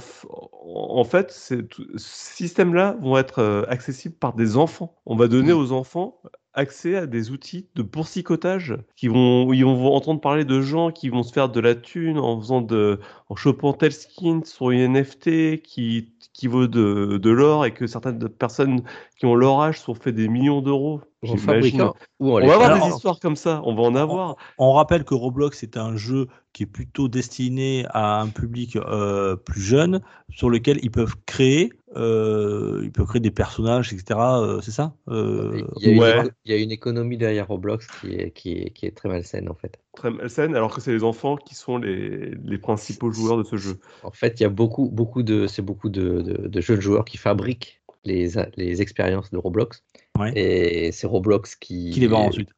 en 0.64 1.04
fait, 1.04 1.32
ce 1.32 1.56
système-là 1.98 2.98
vont 3.02 3.18
être 3.18 3.40
euh, 3.40 3.64
accessibles 3.68 4.16
par 4.16 4.34
des 4.34 4.58
enfants. 4.58 4.96
On 5.08 5.16
va 5.16 5.28
donner 5.28 5.54
aux 5.54 5.72
enfants 5.72 6.22
accès 6.56 6.96
à 6.96 7.06
des 7.06 7.32
outils 7.32 7.68
de 7.76 7.84
boursicotage 7.84 8.76
qui 8.96 9.08
vont, 9.08 9.54
ils 9.54 9.64
vont 9.64 9.94
entendre 9.94 10.22
parler 10.22 10.46
de 10.46 10.62
gens 10.62 10.92
qui 10.92 11.10
vont 11.10 11.22
se 11.22 11.32
faire 11.32 11.50
de 11.50 11.60
la 11.60 11.76
thune 11.76 12.18
en 12.18 12.40
faisant 12.40 12.62
de, 12.62 13.00
en 13.30 13.36
chopant 13.36 13.74
tel 13.74 13.92
skin 13.92 14.42
sur 14.44 14.72
une 14.72 14.94
NFT 14.94 15.62
qui, 15.62 16.14
qui 16.34 16.48
vaut 16.48 16.68
de, 16.68 17.18
de 17.18 17.30
l'or 17.30 17.66
et 17.66 17.74
que 17.74 17.88
certaines 17.88 18.28
personnes 18.30 18.84
qui 19.18 19.26
ont 19.26 19.36
leur 19.36 19.62
âge 19.62 19.80
sont 19.80 19.96
fait 19.96 20.12
des 20.12 20.28
millions 20.28 20.62
d'euros. 20.62 21.02
En 21.24 21.38
J'imagine. 21.38 21.46
fabriquant 21.80 21.94
ou 22.20 22.34
en 22.38 22.42
On 22.44 22.48
va 22.48 22.54
avoir 22.54 22.88
des 22.88 22.94
histoires 22.94 23.20
comme 23.20 23.36
ça, 23.36 23.60
on 23.64 23.74
va 23.74 23.82
en 23.82 23.96
avoir. 23.96 24.36
On 24.60 24.74
rappelle 24.74 25.04
que 25.04 25.16
Roblox 25.16 25.64
est 25.64 25.76
un 25.76 25.96
jeu 25.96 26.28
qui 26.54 26.64
est 26.64 26.68
plutôt 26.68 27.08
destiné 27.08 27.86
à 27.90 28.22
un 28.22 28.28
public 28.28 28.76
euh, 28.76 29.36
plus 29.36 29.62
jeune, 29.62 30.02
sur 30.30 30.52
lequel 30.52 30.78
ils 30.84 30.92
peuvent 30.92 31.16
créer, 31.26 31.72
euh, 31.96 32.82
ils 32.84 32.92
peuvent 32.92 33.08
créer 33.08 33.22
des 33.22 33.32
personnages, 33.32 33.92
etc. 33.92 34.20
euh, 34.20 34.62
c'est 34.62 34.70
ça 34.72 34.94
Euh, 35.10 35.64
Il 35.78 35.84
y, 35.84 35.90
a 35.90 35.94
une 35.94 36.00
Ouais. 36.00 36.20
éco- 36.20 36.30
il 36.46 36.52
y 36.52 36.56
a 36.56 36.62
une 36.62 36.72
économie 36.72 37.18
derrière 37.18 37.48
Roblox 37.48 37.88
qui 38.00 38.14
est, 38.14 38.32
qui 38.32 38.52
est, 38.54 38.70
qui 38.70 38.86
est 38.86 38.92
très 38.96 39.10
malsaine 39.10 39.50
en 39.50 39.56
fait. 39.56 39.80
Très 39.96 40.12
malsaine, 40.12 40.56
alors 40.56 40.76
que 40.76 40.80
c'est 40.82 40.92
les 40.92 41.04
enfants 41.04 41.38
qui 41.38 41.56
sont 41.56 41.78
les, 41.80 42.36
les 42.44 42.58
principaux 42.60 43.12
joueurs 43.12 43.38
de 43.38 43.44
ce 43.44 43.56
jeu. 43.58 43.80
En 44.04 44.12
fait, 44.12 44.40
il 44.40 44.44
y 44.44 44.46
a 44.46 44.50
beaucoup, 44.50 44.90
beaucoup 44.92 45.24
de, 45.24 45.48
c'est 45.48 45.64
beaucoup 45.64 45.90
de, 45.90 46.22
de- 46.22 46.48
de 46.48 46.62
jeunes 46.62 46.82
joueurs 46.82 47.06
qui 47.06 47.18
fabriquent 47.18 47.82
les, 48.06 48.82
expériences 48.82 49.32
de 49.32 49.38
Roblox. 49.38 49.84
Ouais. 50.18 50.32
Et 50.38 50.92
c'est 50.92 51.08
Roblox 51.08 51.56
qui, 51.56 51.92
Qui 51.92 52.00
les 52.00 52.08
vend 52.08 52.26
ensuite, 52.28 52.50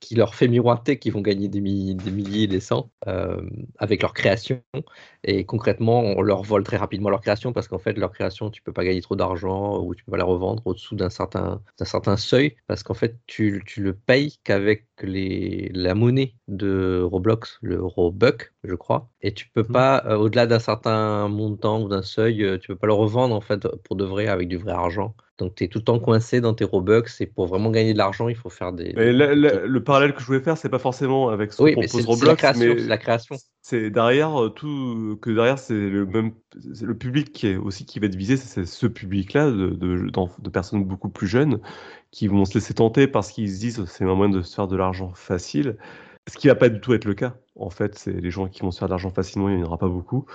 qui, 0.00 0.14
leur 0.14 0.34
fait 0.34 0.48
miroiter 0.48 0.98
qu'ils 0.98 1.12
vont 1.12 1.20
gagner 1.20 1.48
des, 1.48 1.60
mi- 1.60 1.94
des 1.94 2.10
milliers, 2.10 2.46
des 2.46 2.60
cents 2.60 2.90
euh, 3.06 3.40
avec 3.78 4.02
leur 4.02 4.14
création. 4.14 4.62
Et 5.24 5.44
concrètement, 5.44 6.00
on 6.00 6.22
leur 6.22 6.42
vole 6.42 6.62
très 6.64 6.76
rapidement 6.76 7.10
leur 7.10 7.20
création 7.20 7.52
parce 7.52 7.68
qu'en 7.68 7.78
fait, 7.78 7.92
leur 7.94 8.12
création, 8.12 8.50
tu 8.50 8.62
peux 8.62 8.72
pas 8.72 8.84
gagner 8.84 9.00
trop 9.02 9.16
d'argent 9.16 9.78
ou 9.82 9.94
tu 9.94 10.04
peux 10.04 10.12
pas 10.12 10.18
la 10.18 10.24
revendre 10.24 10.62
au-dessous 10.66 10.96
d'un 10.96 11.10
certain, 11.10 11.62
d'un 11.78 11.84
certain 11.84 12.16
seuil 12.16 12.56
parce 12.66 12.82
qu'en 12.82 12.94
fait, 12.94 13.16
tu, 13.26 13.62
tu 13.66 13.82
le 13.82 13.94
payes 13.94 14.38
qu'avec 14.44 14.86
les, 15.02 15.70
la 15.74 15.94
monnaie 15.94 16.34
de 16.48 17.02
Roblox, 17.02 17.58
le 17.62 17.82
Robuck, 17.82 18.52
je 18.64 18.74
crois. 18.74 19.10
Et 19.22 19.34
tu 19.34 19.48
peux 19.48 19.62
Mhm. 19.62 19.72
pas, 19.72 20.02
euh, 20.06 20.16
au-delà 20.16 20.46
d'un 20.46 20.58
certain 20.58 21.28
montant 21.28 21.82
ou 21.82 21.88
d'un 21.88 22.02
seuil, 22.02 22.44
euh, 22.44 22.58
tu 22.58 22.68
peux 22.68 22.76
pas 22.76 22.86
le 22.86 22.92
revendre 22.94 23.34
en 23.34 23.40
fait 23.40 23.66
pour 23.84 23.96
de 23.96 24.04
vrai 24.04 24.26
avec 24.28 24.48
du 24.48 24.56
vrai 24.56 24.72
argent. 24.72 25.14
Donc 25.40 25.54
tu 25.54 25.64
es 25.64 25.68
tout 25.68 25.78
le 25.78 25.84
temps 25.84 25.98
coincé 25.98 26.40
dans 26.40 26.52
tes 26.54 26.64
Robux 26.64 27.02
et 27.20 27.26
pour 27.26 27.46
vraiment 27.46 27.70
gagner 27.70 27.92
de 27.94 27.98
l'argent, 27.98 28.28
il 28.28 28.36
faut 28.36 28.50
faire 28.50 28.72
des. 28.72 28.92
Mais 28.94 29.06
des- 29.06 29.12
la- 29.12 29.34
la- 29.34 29.66
le 29.66 29.82
parallèle 29.82 30.14
que 30.14 30.20
je 30.20 30.26
voulais 30.26 30.40
faire, 30.40 30.58
c'est 30.58 30.68
pas 30.68 30.78
forcément 30.78 31.30
avec 31.30 31.52
ce 31.52 31.62
Oui, 31.62 31.74
c'est 31.80 31.88
propose 31.88 32.06
Roblox, 32.06 32.40
C'est 32.58 32.74
la 32.74 32.98
création. 32.98 33.36
c'est 33.62 33.90
derrière 33.90 34.40
euh, 34.42 34.48
tout 34.50 35.18
que 35.22 35.30
derrière 35.30 35.58
c'est 35.58 35.74
le 35.74 36.04
même 36.06 36.32
le 36.82 36.94
public 36.96 37.32
qui 37.32 37.48
est 37.48 37.56
aussi 37.56 37.86
qui 37.86 37.98
va 37.98 38.06
être 38.06 38.16
visé, 38.16 38.36
c'est 38.36 38.66
ce 38.66 38.86
public-là 38.86 39.50
de, 39.50 39.70
de 39.70 40.50
personnes 40.50 40.84
beaucoup 40.84 41.08
plus 41.08 41.26
jeunes 41.26 41.60
qui 42.10 42.26
vont 42.26 42.44
se 42.44 42.54
laisser 42.54 42.74
tenter 42.74 43.06
parce 43.06 43.32
qu'ils 43.32 43.50
se 43.50 43.60
disent 43.60 43.84
c'est 43.86 44.04
un 44.04 44.14
moyen 44.14 44.32
de 44.32 44.42
se 44.42 44.54
faire 44.54 44.68
de 44.68 44.76
l'argent 44.76 45.12
facile. 45.14 45.76
Ce 46.28 46.36
qui 46.36 46.48
va 46.48 46.54
pas 46.54 46.68
du 46.68 46.80
tout 46.80 46.92
être 46.92 47.06
le 47.06 47.14
cas. 47.14 47.34
En 47.60 47.70
fait, 47.70 47.98
c'est 47.98 48.12
les 48.12 48.30
gens 48.30 48.48
qui 48.48 48.62
vont 48.62 48.70
se 48.70 48.78
faire 48.78 48.88
de 48.88 48.92
l'argent 48.92 49.10
facilement, 49.10 49.48
il 49.48 49.56
n'y 49.56 49.62
en 49.62 49.66
aura 49.66 49.78
pas 49.78 49.88
beaucoup. 49.88 50.26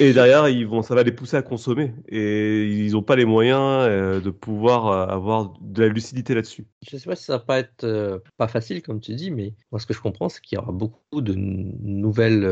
Et 0.00 0.12
derrière, 0.12 0.48
ils 0.48 0.66
vont, 0.66 0.82
ça 0.82 0.94
va 0.94 1.02
les 1.02 1.12
pousser 1.12 1.36
à 1.36 1.42
consommer. 1.42 1.92
Et 2.08 2.66
ils 2.66 2.92
n'ont 2.92 3.02
pas 3.02 3.16
les 3.16 3.24
moyens 3.24 3.58
euh, 3.60 4.20
de 4.20 4.30
pouvoir 4.30 4.86
euh, 4.86 5.06
avoir 5.06 5.54
de 5.60 5.82
la 5.82 5.88
lucidité 5.88 6.34
là-dessus. 6.34 6.66
Je 6.88 6.96
sais 6.96 7.08
pas 7.08 7.16
si 7.16 7.24
ça 7.24 7.38
va 7.38 7.38
pas 7.40 7.58
être 7.58 7.84
euh, 7.84 8.18
pas 8.36 8.48
facile 8.48 8.82
comme 8.82 9.00
tu 9.00 9.14
dis, 9.14 9.30
mais 9.30 9.54
moi 9.72 9.80
ce 9.80 9.86
que 9.86 9.94
je 9.94 10.00
comprends 10.00 10.28
c'est 10.28 10.40
qu'il 10.40 10.56
y 10.56 10.60
aura 10.60 10.72
beaucoup 10.72 11.20
de 11.20 11.34
nouvelles 11.34 12.48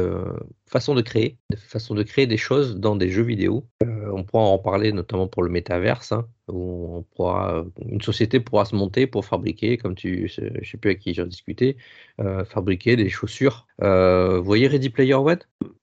façons 0.67 0.95
de 0.95 1.03
créer, 1.03 1.39
de 1.51 1.57
façons 1.57 1.95
de 1.95 2.03
créer 2.03 2.27
des 2.27 2.37
choses 2.37 2.77
dans 2.77 2.97
des 2.97 3.11
jeux 3.11 3.23
vidéo. 3.23 3.67
On 4.13 4.25
pourra 4.25 4.45
en 4.45 4.59
parler 4.59 4.93
notamment 4.93 5.29
pour 5.29 5.43
le 5.43 5.51
métaverse, 5.51 6.13
hein, 6.13 6.27
où 6.49 7.05
une 7.89 8.01
société 8.01 8.41
pourra 8.41 8.65
se 8.65 8.75
monter 8.75 9.07
pour 9.07 9.25
fabriquer, 9.25 9.77
comme 9.77 9.95
tu, 9.95 10.29
je 10.29 10.69
sais 10.69 10.79
plus 10.79 10.91
avec 10.91 11.01
qui 11.01 11.15
j'ai 11.15 11.25
discuté, 11.25 11.77
euh, 12.21 12.45
fabriquer 12.45 12.97
des 12.97 13.09
chaussures. 13.09 13.67
Vous 14.39 14.45
voyez 14.45 14.69
Ready 14.69 14.91
Player 14.91 15.15
One? 15.15 15.39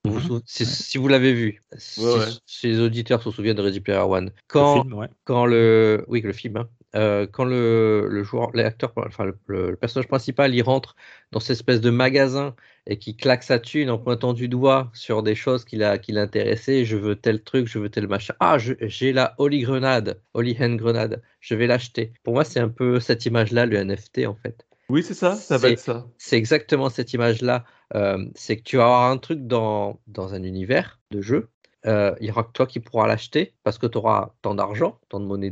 Vous 0.06 0.20
vous 0.20 0.36
Mhm. 0.36 0.42
si, 0.46 0.98
vous 0.98 1.08
l'avez 1.08 1.34
vu, 1.34 1.62
si, 1.78 2.02
Ouais, 2.02 2.14
ouais. 2.20 2.26
si 2.46 2.68
les 2.68 2.80
auditeurs 2.80 3.22
se 3.24 3.32
souviennent 3.32 3.56
de 3.56 3.62
Ready 3.62 3.80
Player 3.80 4.00
One, 4.00 4.26
le 4.26 4.32
quand 4.48 4.82
film, 4.84 4.94
ouais. 4.94 5.08
quand 5.24 5.46
le 5.46 6.04
oui 6.08 6.22
le 6.22 6.34
film 6.34 6.58
hein, 6.58 6.68
euh, 6.96 7.26
quand 7.26 7.46
le, 7.46 8.08
le 8.10 8.24
joueur 8.24 8.52
l'acteur 8.54 8.92
enfin 8.98 9.26
le, 9.48 9.76
personnage 9.76 10.08
principal 10.08 10.54
il 10.54 10.62
rentre 10.62 10.96
dans 11.32 11.40
cette 11.40 11.52
espèce 11.58 11.82
de 11.82 11.90
magasin 11.90 12.56
et 12.86 13.00
qui 13.00 13.16
claque 13.16 13.44
sa 13.44 13.60
thune 13.60 13.90
en 13.90 13.98
pointant 13.98 14.34
du 14.34 14.48
doigt 14.50 14.92
sur 14.94 15.24
des 15.24 15.36
choses 15.36 15.64
qui 15.66 15.78
l'a 15.78 15.98
qui 15.98 16.12
l'intéressaient. 16.12 16.86
Je 16.86 16.98
veux 16.98 17.16
tel 17.16 17.42
truc 17.42 17.68
je 17.68 17.80
veux 17.80 17.90
tel 17.90 18.08
machin. 18.08 18.34
Ah 18.40 18.58
j'ai 18.60 19.14
la 19.14 19.34
Holy 19.38 19.62
Grenade 19.62 20.22
Holy 20.34 20.56
Hand 20.60 20.76
Grenade. 20.78 21.22
Je 21.40 21.56
vais 21.56 21.66
l'acheter. 21.66 22.14
Pour 22.24 22.34
moi 22.34 22.44
c'est 22.44 22.60
un 22.60 22.70
peu 22.70 23.00
cette 23.00 23.26
image 23.26 23.52
là 23.52 23.66
le 23.66 23.78
NFT 23.78 24.28
en 24.28 24.36
fait 24.36 24.66
Oui, 24.94 25.02
c'est 25.02 25.16
ça, 25.16 25.34
ça 25.34 25.58
va 25.58 25.70
être 25.70 25.80
ça. 25.80 26.06
c'est 26.20 26.38
exactement 26.38 26.88
cette 26.92 27.14
image-là. 27.14 27.66
Euh, 27.96 28.28
c'est 28.36 28.58
que 28.58 28.62
tu 28.62 28.78
vas 28.78 28.84
avoir 28.84 29.10
un 29.10 29.18
truc 29.18 29.48
dans, 29.48 30.00
dans 30.06 30.36
un 30.36 30.44
univers 30.44 31.00
de 31.10 31.20
jeu. 31.20 31.50
Euh, 31.88 32.14
il 32.22 32.28
y 32.28 32.30
aura 32.30 32.44
que 32.44 32.52
toi 32.52 32.68
qui 32.68 32.80
pourras 32.80 33.08
l'acheter 33.08 33.56
parce 33.64 33.80
que 33.80 33.88
tu 33.88 33.98
auras 33.98 34.36
tant 34.44 34.54
d'argent, 34.54 35.00
tant 35.10 35.20
de 35.20 35.26
monnaie 35.26 35.52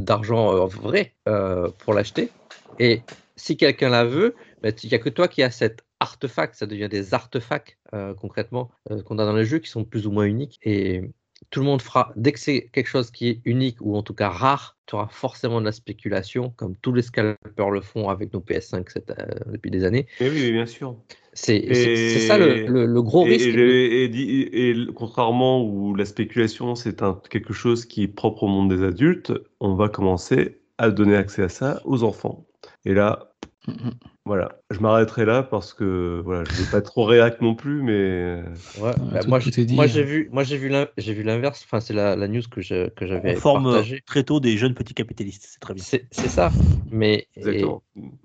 d'argent 0.00 0.56
euh, 0.56 0.66
vrai 0.66 1.14
euh, 1.28 1.70
pour 1.78 1.94
l'acheter. 1.94 2.32
Et 2.80 3.02
si 3.36 3.56
quelqu'un 3.56 3.90
la 3.90 4.04
veut, 4.04 4.34
ben, 4.60 4.74
il 4.82 4.88
n'y 4.88 4.96
a 4.96 4.98
que 4.98 5.08
toi 5.08 5.28
qui 5.28 5.44
as 5.44 5.52
cet 5.52 5.84
artefact. 6.00 6.56
Ça 6.56 6.66
devient 6.66 6.88
des 6.88 7.14
artefacts 7.14 7.78
concrètement 8.18 8.72
qu'on 9.04 9.20
a 9.20 9.24
dans 9.24 9.36
les 9.36 9.44
jeux 9.44 9.60
qui 9.60 9.70
sont 9.70 9.84
plus 9.84 10.08
ou 10.08 10.10
moins 10.10 10.24
uniques. 10.24 10.58
Et 10.64 11.12
tout 11.50 11.60
le 11.60 11.66
monde 11.66 11.82
fera, 11.82 12.12
dès 12.16 12.32
que 12.32 12.40
c'est 12.40 12.68
quelque 12.72 12.88
chose 12.88 13.10
qui 13.10 13.28
est 13.28 13.40
unique 13.44 13.76
ou 13.80 13.96
en 13.96 14.02
tout 14.02 14.14
cas 14.14 14.28
rare, 14.28 14.76
tu 14.86 14.94
auras 14.94 15.08
forcément 15.08 15.60
de 15.60 15.66
la 15.66 15.72
spéculation, 15.72 16.50
comme 16.56 16.76
tous 16.76 16.92
les 16.92 17.02
scalpers 17.02 17.70
le 17.70 17.80
font 17.80 18.08
avec 18.08 18.32
nos 18.32 18.40
PS5 18.40 18.88
cette, 18.90 19.10
euh, 19.10 19.14
depuis 19.52 19.70
des 19.70 19.84
années. 19.84 20.06
Et 20.20 20.28
oui, 20.28 20.52
bien 20.52 20.66
sûr. 20.66 20.96
C'est 21.32 21.68
ça 22.26 22.38
le, 22.38 22.66
le- 22.66 22.86
le 22.86 23.02
gros 23.02 23.26
Et, 23.26 23.30
risque. 23.30 23.46
et- 23.46 24.70
et- 24.70 24.86
contrairement 24.94 25.62
où 25.62 25.94
la 25.94 26.06
spéculation 26.06 26.74
c'est 26.74 27.02
quelque 27.28 27.52
chose 27.52 27.84
qui 27.84 28.04
est 28.04 28.08
propre 28.08 28.44
au 28.44 28.48
monde 28.48 28.70
des 28.74 28.82
adultes, 28.82 29.32
on 29.60 29.74
va 29.74 29.88
commencer 29.88 30.60
à 30.78 30.90
donner 30.90 31.16
accès 31.16 31.42
à 31.42 31.48
ça 31.48 31.82
aux 31.84 32.04
enfants. 32.04 32.46
Et 32.84 32.94
là, 32.94 33.35
Voilà, 34.24 34.58
je 34.70 34.80
m'arrêterai 34.80 35.24
là 35.24 35.44
parce 35.44 35.72
que 35.72 36.20
voilà, 36.24 36.44
je 36.44 36.62
veux 36.62 36.70
pas 36.70 36.82
trop 36.82 37.04
réac 37.04 37.40
non 37.40 37.54
plus, 37.54 37.80
mais 37.82 38.42
Ouais, 38.76 38.92
bah, 39.12 39.20
tout- 39.20 39.28
moi, 39.28 39.38
j'ai- 39.38 39.60
est 39.60 39.64
dit, 39.64 39.76
moi, 39.76 39.86
j'ai 39.86 40.02
vu, 40.02 40.28
moi 40.32 40.42
j'ai 40.42 40.56
vu 40.56 40.68
l'in- 40.68 40.88
j'ai 40.98 41.14
vu 41.14 41.22
l'inverse. 41.22 41.62
Enfin, 41.64 41.80
c'est 41.80 41.94
la, 41.94 42.16
la 42.16 42.26
news 42.26 42.42
que 42.50 42.60
je- 42.60 42.88
que 42.88 43.06
j'avais 43.06 43.36
On 43.36 43.40
forme 43.40 43.66
euh, 43.66 43.72
partagée. 43.72 44.02
très 44.04 44.24
tôt 44.24 44.40
des 44.40 44.56
jeunes 44.56 44.74
petits 44.74 44.94
capitalistes, 44.94 45.46
c'est 45.48 45.60
très 45.60 45.74
bien. 45.74 45.84
C'est 45.84 46.28
ça. 46.28 46.52
Mais 46.90 47.28
et- 47.36 47.64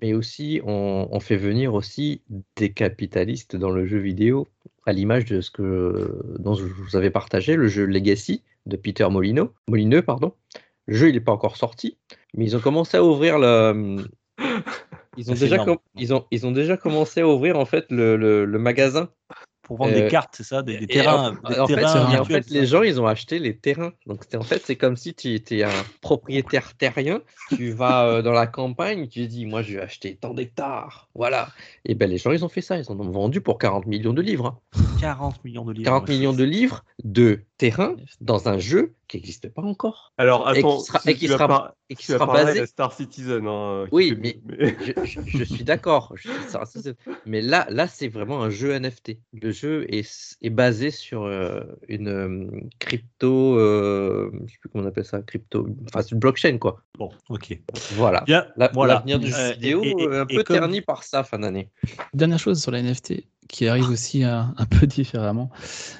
mais 0.00 0.12
aussi, 0.12 0.60
on, 0.64 1.08
on 1.10 1.20
fait 1.20 1.36
venir 1.36 1.74
aussi 1.74 2.22
des 2.56 2.72
capitalistes 2.72 3.54
dans 3.56 3.70
le 3.70 3.86
jeu 3.86 3.98
vidéo, 3.98 4.48
à 4.86 4.92
l'image 4.92 5.24
de 5.26 5.40
ce 5.40 5.50
que 5.50 6.20
dont 6.40 6.54
je 6.54 6.64
vous 6.64 6.96
avais 6.96 7.10
partagé, 7.10 7.54
le 7.54 7.68
jeu 7.68 7.86
Legacy 7.86 8.42
de 8.66 8.76
Peter 8.76 9.08
Molino, 9.08 9.52
Molineux, 9.68 10.02
pardon. 10.02 10.32
Le 10.86 10.96
jeu, 10.96 11.08
il 11.08 11.14
n'est 11.14 11.20
pas 11.20 11.32
encore 11.32 11.56
sorti, 11.56 11.96
mais 12.34 12.44
ils 12.44 12.56
ont 12.56 12.60
commencé 12.60 12.96
à 12.96 13.04
ouvrir 13.04 13.38
le. 13.38 14.04
Ils 15.16 15.30
ont, 15.30 15.34
déjà 15.34 15.58
com- 15.58 15.78
ils, 15.96 16.14
ont, 16.14 16.24
ils 16.30 16.46
ont 16.46 16.52
déjà 16.52 16.76
commencé 16.76 17.20
à 17.20 17.28
ouvrir 17.28 17.58
en 17.58 17.64
fait 17.66 17.86
le, 17.90 18.16
le- 18.16 18.44
le 18.46 18.58
magasin 18.58 19.10
Pour 19.62 19.76
vendre 19.76 19.92
Euh, 19.92 20.00
des 20.02 20.08
cartes, 20.08 20.34
c'est 20.36 20.42
ça, 20.42 20.62
des, 20.62 20.86
terrains, 20.86 21.38
en, 21.44 21.50
des 21.50 21.60
en 21.60 21.66
fait, 21.66 21.74
terrains 21.76 22.18
en 22.20 22.26
les 22.50 22.66
gens, 22.66 22.82
ils 22.82 23.00
ont 23.00 23.06
acheté 23.06 23.38
les 23.38 23.56
terrains. 23.56 23.92
Donc, 24.06 24.24
c'est- 24.28 24.36
en 24.36 24.42
fait, 24.42 24.60
c'est 24.64 24.74
comme 24.76 24.96
si 24.96 25.14
tu 25.14 25.34
étais 25.34 25.62
un 25.62 25.70
propriétaire 26.00 26.74
terrien. 26.76 27.20
Tu 27.50 27.70
vas 27.70 28.06
euh, 28.06 28.22
dans 28.22 28.32
la 28.32 28.46
campagne, 28.48 29.06
tu 29.06 29.26
dis, 29.28 29.46
moi, 29.46 29.62
je 29.62 29.74
vais 29.74 29.80
acheter 29.82 30.16
tant 30.16 30.34
d'hectares. 30.34 31.08
Voilà. 31.14 31.48
Et 31.84 31.94
ben, 31.94 32.10
les 32.10 32.18
gens, 32.18 32.32
ils 32.32 32.44
ont 32.44 32.48
fait 32.48 32.60
ça. 32.60 32.76
Ils 32.76 32.90
en 32.90 32.98
ont 32.98 33.10
vendu 33.10 33.40
pour 33.40 33.58
40 33.58 33.86
millions 33.86 34.12
de 34.12 34.20
livres. 34.22 34.58
hein. 34.74 34.82
40 35.00 35.44
millions 35.44 35.64
de 35.64 35.72
livres. 35.72 35.84
40 35.84 36.08
ouais. 36.08 36.14
millions 36.14 36.32
de 36.32 36.44
livres 36.44 36.84
de 37.04 37.42
terrain 37.62 37.94
dans 38.20 38.48
un 38.48 38.58
jeu 38.58 38.94
qui 39.08 39.16
n'existe 39.18 39.48
pas 39.48 39.62
encore. 39.62 40.12
Alors 40.18 40.50
Et 40.50 40.54
qui 40.54 40.58
attends, 40.60 40.80
sera- 40.80 41.00
et 41.06 41.14
qui 41.14 41.28
sera- 41.28 41.46
par- 41.48 41.74
Et 41.90 41.94
qui 41.94 42.06
sera 42.06 42.26
basé. 42.26 42.60
de 42.60 42.66
Star 42.66 42.92
Citizen. 42.92 43.46
hein, 43.46 43.84
qui 43.88 43.94
Oui, 43.94 44.18
mais- 44.20 44.40
Je, 44.80 44.92
je- 45.04 45.38
je 45.38 45.44
suis 45.44 45.62
d'accord. 45.64 46.14
Mais 47.26 47.40
là, 47.40 47.66
là 47.70 47.86
c'est 47.86 48.08
vraiment 48.08 48.42
un 48.42 48.50
jeu 48.50 48.72
NFT. 48.72 49.18
Le 49.40 49.50
jeu 49.52 49.86
est, 49.88 50.36
est 50.42 50.50
basé 50.50 50.90
sur 50.90 51.22
euh, 51.24 51.60
une 51.88 52.08
euh, 52.08 52.50
crypto. 52.78 53.58
euh, 53.58 54.30
je 54.46 54.52
sais 54.52 54.58
plus 54.60 54.68
comment 54.70 54.84
on 54.84 54.88
appelle 54.88 55.04
ça. 55.04 55.20
Crypto. 55.22 55.68
Enfin, 55.88 56.02
c'est 56.02 56.12
une 56.12 56.18
blockchain, 56.18 56.58
quoi. 56.58 56.80
Bon, 56.98 57.10
ok. 57.28 57.58
Voilà. 57.94 58.22
Bien, 58.22 58.46
La- 58.56 58.70
voilà. 58.72 58.94
L'avenir 58.94 59.18
du 59.20 59.28
jeu 59.28 59.36
Euh, 59.38 59.52
vidéo, 59.52 59.82
et- 59.84 59.88
et- 59.90 60.06
euh, 60.08 60.22
un 60.22 60.26
et 60.28 60.36
peu 60.36 60.42
comme- 60.44 60.56
terni 60.56 60.80
par 60.80 61.04
ça, 61.04 61.22
fin 61.22 61.38
d'année. 61.38 61.68
Dernière 62.14 62.38
chose 62.38 62.60
sur 62.60 62.70
la 62.72 62.78
NFT 62.82 63.24
qui 63.48 63.68
arrive 63.68 63.90
aussi 63.90 64.24
un, 64.24 64.54
un 64.56 64.66
peu 64.66 64.86
différemment, 64.88 65.50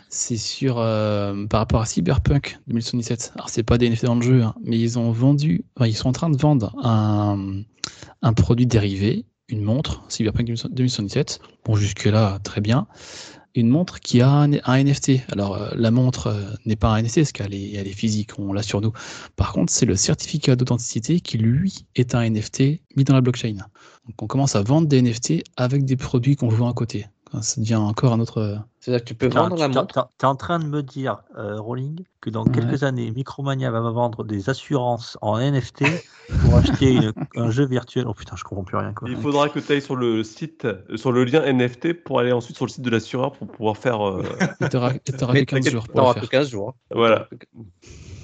c'est 0.08 0.36
sur 0.36 0.78
euh, 0.78 1.46
par 1.46 1.60
rapport 1.60 1.80
à 1.80 1.86
Cyberpunk 1.86 2.58
2077. 2.68 3.32
Alors 3.34 3.48
c'est 3.48 3.62
pas 3.62 3.78
des 3.78 3.88
NFT 3.88 4.04
dans 4.04 4.14
le 4.14 4.22
jeu, 4.22 4.42
hein, 4.42 4.54
mais 4.62 4.78
ils 4.78 4.98
ont 4.98 5.12
vendu, 5.12 5.64
enfin, 5.76 5.86
ils 5.86 5.96
sont 5.96 6.08
en 6.08 6.12
train 6.12 6.30
de 6.30 6.36
vendre 6.36 6.74
un, 6.82 7.62
un 8.22 8.32
produit 8.32 8.66
dérivé, 8.66 9.26
une 9.48 9.62
montre 9.62 10.02
Cyberpunk 10.08 10.46
2077. 10.70 11.40
Bon 11.64 11.76
jusque 11.76 12.04
là 12.04 12.38
très 12.42 12.60
bien. 12.60 12.86
Une 13.54 13.68
montre 13.68 14.00
qui 14.00 14.22
a 14.22 14.30
un, 14.30 14.52
un 14.64 14.82
NFT. 14.82 15.30
Alors 15.30 15.56
euh, 15.56 15.68
la 15.74 15.90
montre 15.90 16.28
euh, 16.28 16.42
n'est 16.64 16.76
pas 16.76 16.88
un 16.88 17.02
NFT 17.02 17.16
parce 17.16 17.32
qu'elle 17.32 17.54
est, 17.54 17.74
elle 17.74 17.86
est 17.86 17.92
physique, 17.92 18.38
on 18.38 18.54
l'a 18.54 18.62
sur 18.62 18.80
nous. 18.80 18.92
Par 19.36 19.52
contre 19.52 19.70
c'est 19.70 19.84
le 19.84 19.94
certificat 19.94 20.56
d'authenticité 20.56 21.20
qui 21.20 21.36
lui 21.36 21.84
est 21.94 22.14
un 22.14 22.28
NFT 22.28 22.80
mis 22.96 23.04
dans 23.04 23.14
la 23.14 23.20
blockchain. 23.20 23.56
Donc 24.06 24.22
on 24.22 24.26
commence 24.26 24.56
à 24.56 24.62
vendre 24.62 24.88
des 24.88 25.02
NFT 25.02 25.44
avec 25.56 25.84
des 25.84 25.96
produits 25.96 26.36
qu'on 26.36 26.48
vend 26.48 26.70
à 26.70 26.72
côté. 26.72 27.06
Ça 27.40 27.60
devient 27.60 27.76
encore 27.76 28.12
un 28.12 28.20
autre. 28.20 28.58
C'est-à-dire 28.80 29.02
que 29.04 29.08
tu 29.08 29.14
peux 29.14 29.28
T'es 29.28 29.34
vendre 29.38 29.56
la 29.56 29.68
montre. 29.68 29.94
t'es- 29.94 30.00
t'es 30.18 30.26
en 30.26 30.34
train 30.36 30.58
de 30.58 30.66
me 30.66 30.82
dire, 30.82 31.22
euh, 31.38 31.60
Rolling, 31.60 32.04
que 32.20 32.28
dans 32.30 32.44
Ouais. 32.44 32.52
quelques 32.52 32.82
années, 32.82 33.10
Micromania 33.10 33.70
va 33.70 33.80
me 33.80 33.90
vendre 33.90 34.24
des 34.24 34.50
assurances 34.50 35.16
en 35.22 35.38
NFT 35.38 35.84
pour 36.40 36.56
acheter 36.56 36.92
une- 36.96 37.12
un 37.36 37.50
jeu 37.50 37.64
virtuel. 37.64 38.04
Oh 38.08 38.14
putain, 38.14 38.36
je 38.36 38.44
comprends 38.44 38.64
plus 38.64 38.76
rien. 38.76 38.92
Quoi. 38.92 39.08
Il 39.08 39.16
faudra 39.16 39.48
que 39.48 39.60
tu 39.60 39.72
ailles 39.72 39.80
sur 39.82 39.96
le 39.96 40.22
site, 40.24 40.64
euh, 40.66 40.96
sur 40.96 41.12
le 41.12 41.24
lien 41.24 41.42
NFT 41.44 41.94
pour 41.94 42.18
aller 42.18 42.32
ensuite 42.32 42.56
sur 42.56 42.66
le 42.66 42.70
site 42.70 42.82
de 42.82 42.90
l'assureur 42.90 43.32
pour 43.32 43.46
pouvoir 43.48 43.76
faire. 43.76 44.06
euh, 44.06 44.22
Et 44.60 44.60
Mais 44.60 44.68
que 44.68 45.54
15 45.54 45.64
t'inquiète, 45.64 45.72
jours 45.72 45.84
pour 45.86 45.94
t'auras 45.94 46.08
le 46.10 46.14
que 46.14 46.20
faire. 46.26 46.28
15 46.40 46.50
jours. 46.50 46.74
Voilà. 46.90 47.28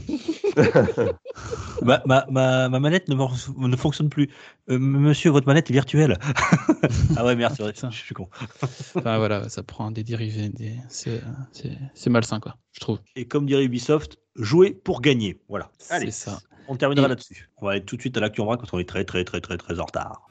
Ma, 1.83 2.03
ma, 2.07 2.27
ma, 2.31 2.69
ma 2.69 2.81
manette 2.81 3.09
ne, 3.09 3.15
ne 3.15 3.77
fonctionne 3.77 4.09
plus. 4.11 4.29
Euh, 4.69 4.79
monsieur, 4.79 5.31
votre 5.31 5.47
manette 5.47 5.71
est 5.71 5.73
virtuelle. 5.73 6.19
ah 7.17 7.25
ouais, 7.25 7.37
merde, 7.37 7.55
c'est 7.57 7.63
vrai, 7.63 7.73
Ça. 7.75 7.89
je 7.91 7.97
suis 7.99 8.15
con. 8.15 8.29
Enfin 8.97 9.19
voilà, 9.19 9.49
ça 9.49 9.63
prend 9.63 9.91
des 9.93 10.03
dérivés. 10.03 10.49
Des... 10.49 10.75
C'est 10.89 11.21
c'est- 11.53 11.79
c'est 11.95 12.11
malsain 12.11 12.41
quoi, 12.41 12.57
je 12.73 12.81
trouve. 12.81 12.99
Et 13.17 13.27
comme 13.27 13.47
dirait 13.47 13.65
Ubisoft, 13.65 14.19
jouer 14.35 14.73
pour 14.73 15.01
gagner. 15.01 15.41
Voilà. 15.49 15.71
Allez, 15.91 16.11
C'est 16.11 16.31
ça. 16.31 16.41
on 16.69 16.77
terminera 16.77 17.07
Et- 17.07 17.11
là-dessus. 17.11 17.49
On 17.59 17.67
va 17.67 17.73
aller 17.73 17.85
tout 17.85 17.95
de 17.97 18.01
suite 18.01 18.17
à 18.17 18.21
l'actu 18.21 18.41
en 18.41 18.47
vrac 18.47 18.59
parce 18.59 18.71
qu'on 18.71 18.79
est 18.81 18.89
très, 18.89 19.05
très, 19.05 19.25
très, 19.25 19.41
très, 19.41 19.57
très 19.57 19.79
en 19.79 19.85
retard. 19.85 20.27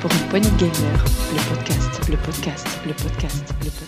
Pour 0.00 0.10
une 0.12 0.28
poignée 0.28 0.50
de 0.50 0.56
gamer, 0.56 1.04
le 1.32 1.54
podcast, 1.56 2.00
le 2.08 2.16
podcast, 2.18 2.66
le 2.86 2.92
podcast, 2.92 3.54
le 3.64 3.70
podcast. 3.70 3.87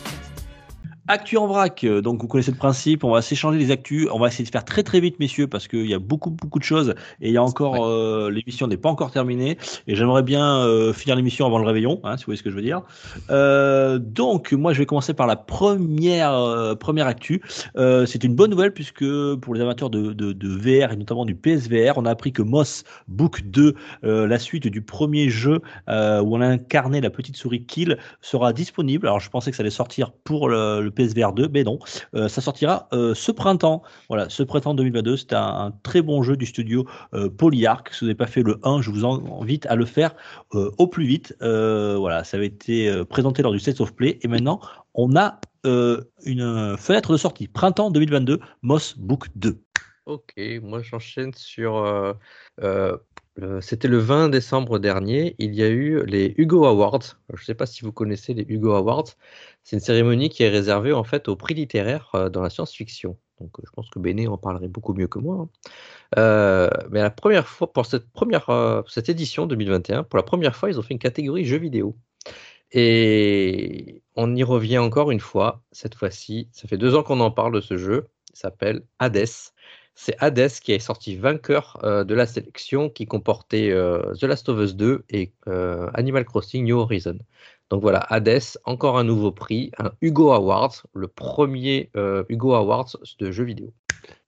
Actu 1.09 1.37
en 1.37 1.47
vrac, 1.47 1.83
euh, 1.85 2.01
donc 2.01 2.21
vous 2.21 2.29
connaissez 2.29 2.53
le 2.53 2.57
principe, 2.57 3.05
on 3.05 3.11
va 3.11 3.23
s'échanger 3.23 3.59
les 3.59 3.71
actus, 3.71 4.09
on 4.13 4.19
va 4.19 4.29
essayer 4.29 4.45
de 4.45 4.51
faire 4.51 4.65
très 4.65 4.83
très 4.83 5.01
vite 5.01 5.19
messieurs 5.19 5.47
parce 5.47 5.67
qu'il 5.67 5.87
y 5.87 5.95
a 5.95 5.99
beaucoup 5.99 6.31
beaucoup 6.31 6.59
de 6.59 6.65
choses 6.65 6.95
et 7.21 7.29
il 7.29 7.33
y 7.33 7.37
a 7.37 7.43
encore, 7.43 7.85
euh, 7.85 8.31
l'émission 8.31 8.67
n'est 8.67 8.77
pas 8.77 8.89
encore 8.89 9.11
terminée 9.11 9.59
et 9.87 9.95
j'aimerais 9.95 10.23
bien 10.23 10.59
euh, 10.59 10.93
finir 10.93 11.17
l'émission 11.17 11.47
avant 11.47 11.59
le 11.59 11.67
réveillon, 11.67 12.01
hein, 12.05 12.17
si 12.17 12.23
vous 12.23 12.27
voyez 12.27 12.39
ce 12.39 12.43
que 12.43 12.51
je 12.51 12.55
veux 12.55 12.63
dire. 12.63 12.83
Euh, 13.31 13.99
donc 13.99 14.53
moi 14.53 14.73
je 14.73 14.79
vais 14.79 14.87
commencer 14.87 15.15
par 15.15 15.27
la 15.27 15.37
première 15.37 16.77
première 16.79 17.07
actu. 17.07 17.43
C'est 17.77 18.25
une 18.25 18.35
bonne 18.35 18.51
nouvelle 18.51 18.73
puisque 18.73 19.05
pour 19.37 19.55
les 19.55 19.61
amateurs 19.61 19.91
de, 19.91 20.13
de, 20.13 20.33
de 20.33 20.49
VR 20.49 20.93
et 20.93 20.97
notamment 20.97 21.25
du 21.25 21.35
PSVR, 21.35 21.95
on 21.97 22.05
a 22.05 22.11
appris 22.11 22.33
que 22.33 22.43
Moss 22.43 22.85
Book 23.09 23.43
2, 23.45 23.75
euh, 24.05 24.27
la 24.27 24.39
suite 24.39 24.67
du 24.69 24.83
premier 24.83 25.29
jeu 25.29 25.61
où 25.89 26.37
on 26.37 26.41
a 26.41 26.47
incarné 26.47 27.01
la 27.01 27.11
petite 27.11 27.37
souris 27.37 27.65
Kill, 27.65 27.99
sera 28.21 28.53
disponible. 28.53 29.07
Alors 29.07 29.21
je 29.21 29.31
pensais 29.31 29.51
que 29.51 29.57
ça 29.57 29.63
allait 29.63 29.71
sortir 29.71 30.13
pour 30.13 30.49
le, 30.49 30.81
le 30.81 30.90
PSVR 30.91 31.33
2, 31.33 31.49
mais 31.49 31.65
non, 31.65 31.79
Euh, 32.15 32.29
ça 32.29 32.41
sortira 32.41 32.89
euh, 32.93 33.15
ce 33.15 33.33
printemps. 33.33 33.83
Voilà, 34.09 34.29
ce 34.29 34.43
printemps 34.43 34.75
2022, 34.75 35.17
c'est 35.17 35.33
un, 35.33 35.73
très 35.83 36.03
bon 36.03 36.23
jeu 36.23 36.37
du 36.37 36.47
studio 36.47 36.87
euh, 37.15 37.29
Polyarc. 37.29 37.93
Si 37.93 38.01
vous 38.01 38.07
n'avez 38.07 38.17
pas 38.17 38.27
fait 38.27 38.43
le 38.43 38.59
1, 38.63 38.83
je 38.83 38.91
vous 38.91 39.07
invite 39.07 39.67
à 39.67 39.77
le 39.77 39.85
faire 39.85 40.15
au 40.53 40.87
plus 40.87 41.05
vite. 41.05 41.35
Voilà, 41.41 42.25
ça 42.25 42.37
avait 42.37 42.47
été 42.47 43.05
présenté 43.05 43.43
lors 43.43 43.53
du 43.53 43.59
State 43.59 43.81
of 43.81 43.95
Play 43.95 44.19
et 44.23 44.29
maintenant 44.29 44.61
on 44.95 45.17
a 45.17 45.41
une 45.65 46.77
fenêtre 46.79 47.13
de 47.13 47.17
sortie 47.17 47.49
printemps 47.49 47.91
2022, 47.91 48.41
Moss 48.63 48.97
Book 48.99 49.27
2. 49.37 49.61
Ok, 50.07 50.35
moi 50.63 50.83
j'enchaîne 50.83 51.33
sur. 51.35 52.17
C'était 53.61 53.89
le 53.89 53.99
20 53.99 54.29
décembre 54.29 54.79
dernier, 54.79 55.35
il 55.39 55.55
y 55.55 55.63
a 55.63 55.69
eu 55.69 56.05
les 56.07 56.35
Hugo 56.37 56.65
Awards. 56.65 57.01
Je 57.33 57.41
ne 57.41 57.45
sais 57.45 57.55
pas 57.55 57.67
si 57.67 57.83
vous 57.83 57.93
connaissez 57.93 58.35
les 58.35 58.45
Hugo 58.49 58.73
Awards. 58.73 59.05
C'est 59.65 59.77
une 59.77 59.81
cérémonie 59.81 60.29
qui 60.31 60.43
est 60.43 60.49
réservée 60.49 60.93
en 60.93 61.05
fait 61.05 61.29
aux 61.29 61.37
prix 61.37 61.55
littéraires 61.55 62.11
euh, 62.15 62.29
dans 62.29 62.43
la 62.43 62.51
science-fiction. 62.51 63.17
Donc 63.41 63.59
euh, 63.59 63.63
je 63.67 63.71
pense 63.73 63.89
que 63.91 63.99
Béné 63.99 64.29
en 64.29 64.37
parlerait 64.39 64.69
beaucoup 64.69 64.95
mieux 64.95 65.07
que 65.09 65.19
moi. 65.19 65.37
hein. 65.37 65.49
Euh, 66.19 66.71
mais 66.91 67.01
la 67.01 67.11
première 67.11 67.47
fois, 67.49 67.73
pour 67.73 67.87
cette 67.87 68.11
première 68.11 68.51
euh, 68.51 68.83
cette 68.89 69.09
édition 69.09 69.47
2021, 69.47 70.05
pour 70.05 70.17
la 70.17 70.23
première 70.23 70.57
fois, 70.57 70.71
ils 70.71 70.79
ont 70.79 70.83
fait 70.83 70.95
une 70.95 70.99
catégorie 70.99 71.45
jeux 71.45 71.59
vidéo. 71.59 71.97
Et 72.73 74.03
on 74.17 74.35
y 74.37 74.43
revient 74.45 74.79
encore 74.79 75.11
une 75.11 75.21
fois, 75.21 75.63
cette 75.73 75.95
fois-ci. 75.95 76.49
Ça 76.53 76.69
fait 76.69 76.79
deux 76.79 76.95
ans 76.95 77.03
qu'on 77.03 77.21
en 77.21 77.31
parle 77.31 77.55
de 77.55 77.61
ce 77.61 77.77
jeu. 77.77 78.09
Il 78.33 78.37
s'appelle 78.39 78.83
Hades. 78.99 79.27
C'est 80.03 80.17
Hades 80.19 80.49
qui 80.63 80.73
est 80.73 80.79
sorti 80.79 81.15
vainqueur 81.15 81.79
euh, 81.85 82.05
de 82.05 82.15
la 82.15 82.25
sélection 82.25 82.89
qui 82.89 83.05
comportait 83.05 83.71
euh, 83.71 84.15
The 84.15 84.23
Last 84.23 84.49
of 84.49 84.59
Us 84.59 84.75
2 84.75 85.05
et 85.11 85.31
euh, 85.47 85.91
Animal 85.93 86.25
Crossing 86.25 86.65
New 86.65 86.79
Horizon. 86.79 87.19
Donc 87.69 87.83
voilà, 87.83 87.99
Hades, 88.09 88.41
encore 88.65 88.97
un 88.97 89.05
nouveau 89.05 89.31
prix, 89.31 89.73
un 89.77 89.93
Hugo 90.01 90.33
Awards, 90.33 90.87
le 90.95 91.07
premier 91.07 91.91
Hugo 92.31 92.55
Awards 92.55 92.97
de 93.19 93.31
jeux 93.31 93.45
vidéo. 93.45 93.75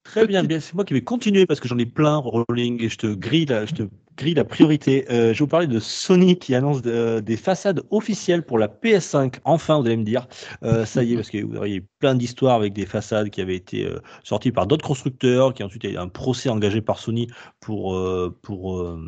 Très 0.04 0.26
bien, 0.26 0.42
bien. 0.42 0.58
C'est 0.60 0.74
moi 0.74 0.84
qui 0.84 0.94
vais 0.94 1.02
continuer 1.04 1.46
parce 1.46 1.60
que 1.60 1.68
j'en 1.68 1.78
ai 1.78 1.86
plein, 1.86 2.16
Rolling, 2.16 2.82
et 2.82 2.88
je 2.88 2.98
te 2.98 3.06
grille 3.06 3.46
la, 3.46 3.66
je 3.66 3.72
te 3.72 3.82
grille 4.16 4.34
la 4.34 4.44
priorité. 4.44 5.06
Euh, 5.10 5.28
je 5.32 5.38
vais 5.38 5.44
vous 5.44 5.46
parler 5.46 5.68
de 5.68 5.78
Sony 5.78 6.36
qui 6.38 6.54
annonce 6.56 6.82
de- 6.82 7.20
des 7.20 7.36
façades 7.36 7.82
officielles 7.90 8.44
pour 8.44 8.58
la 8.58 8.68
PS5. 8.68 9.38
Enfin, 9.44 9.80
vous 9.80 9.86
allez 9.86 9.96
me 9.96 10.04
dire, 10.04 10.26
euh, 10.64 10.84
ça 10.84 11.04
y 11.04 11.12
est, 11.12 11.16
parce 11.16 11.30
qu'il 11.30 11.40
y 11.48 11.56
a 11.56 11.68
eu 11.68 11.86
plein 12.00 12.14
d'histoires 12.16 12.56
avec 12.56 12.72
des 12.72 12.84
façades 12.84 13.30
qui 13.30 13.40
avaient 13.40 13.54
été 13.56 13.86
euh, 13.86 14.00
sorties 14.24 14.50
par 14.52 14.66
d'autres 14.66 14.84
constructeurs, 14.86 15.54
qui 15.54 15.62
ensuite 15.62 15.84
il 15.84 15.90
y 15.90 15.96
a 15.96 16.00
eu 16.00 16.02
un 16.02 16.08
procès 16.08 16.48
engagé 16.48 16.80
par 16.82 16.98
Sony 16.98 17.28
pour, 17.60 17.94
euh, 17.94 18.36
pour 18.42 18.80
euh, 18.80 18.98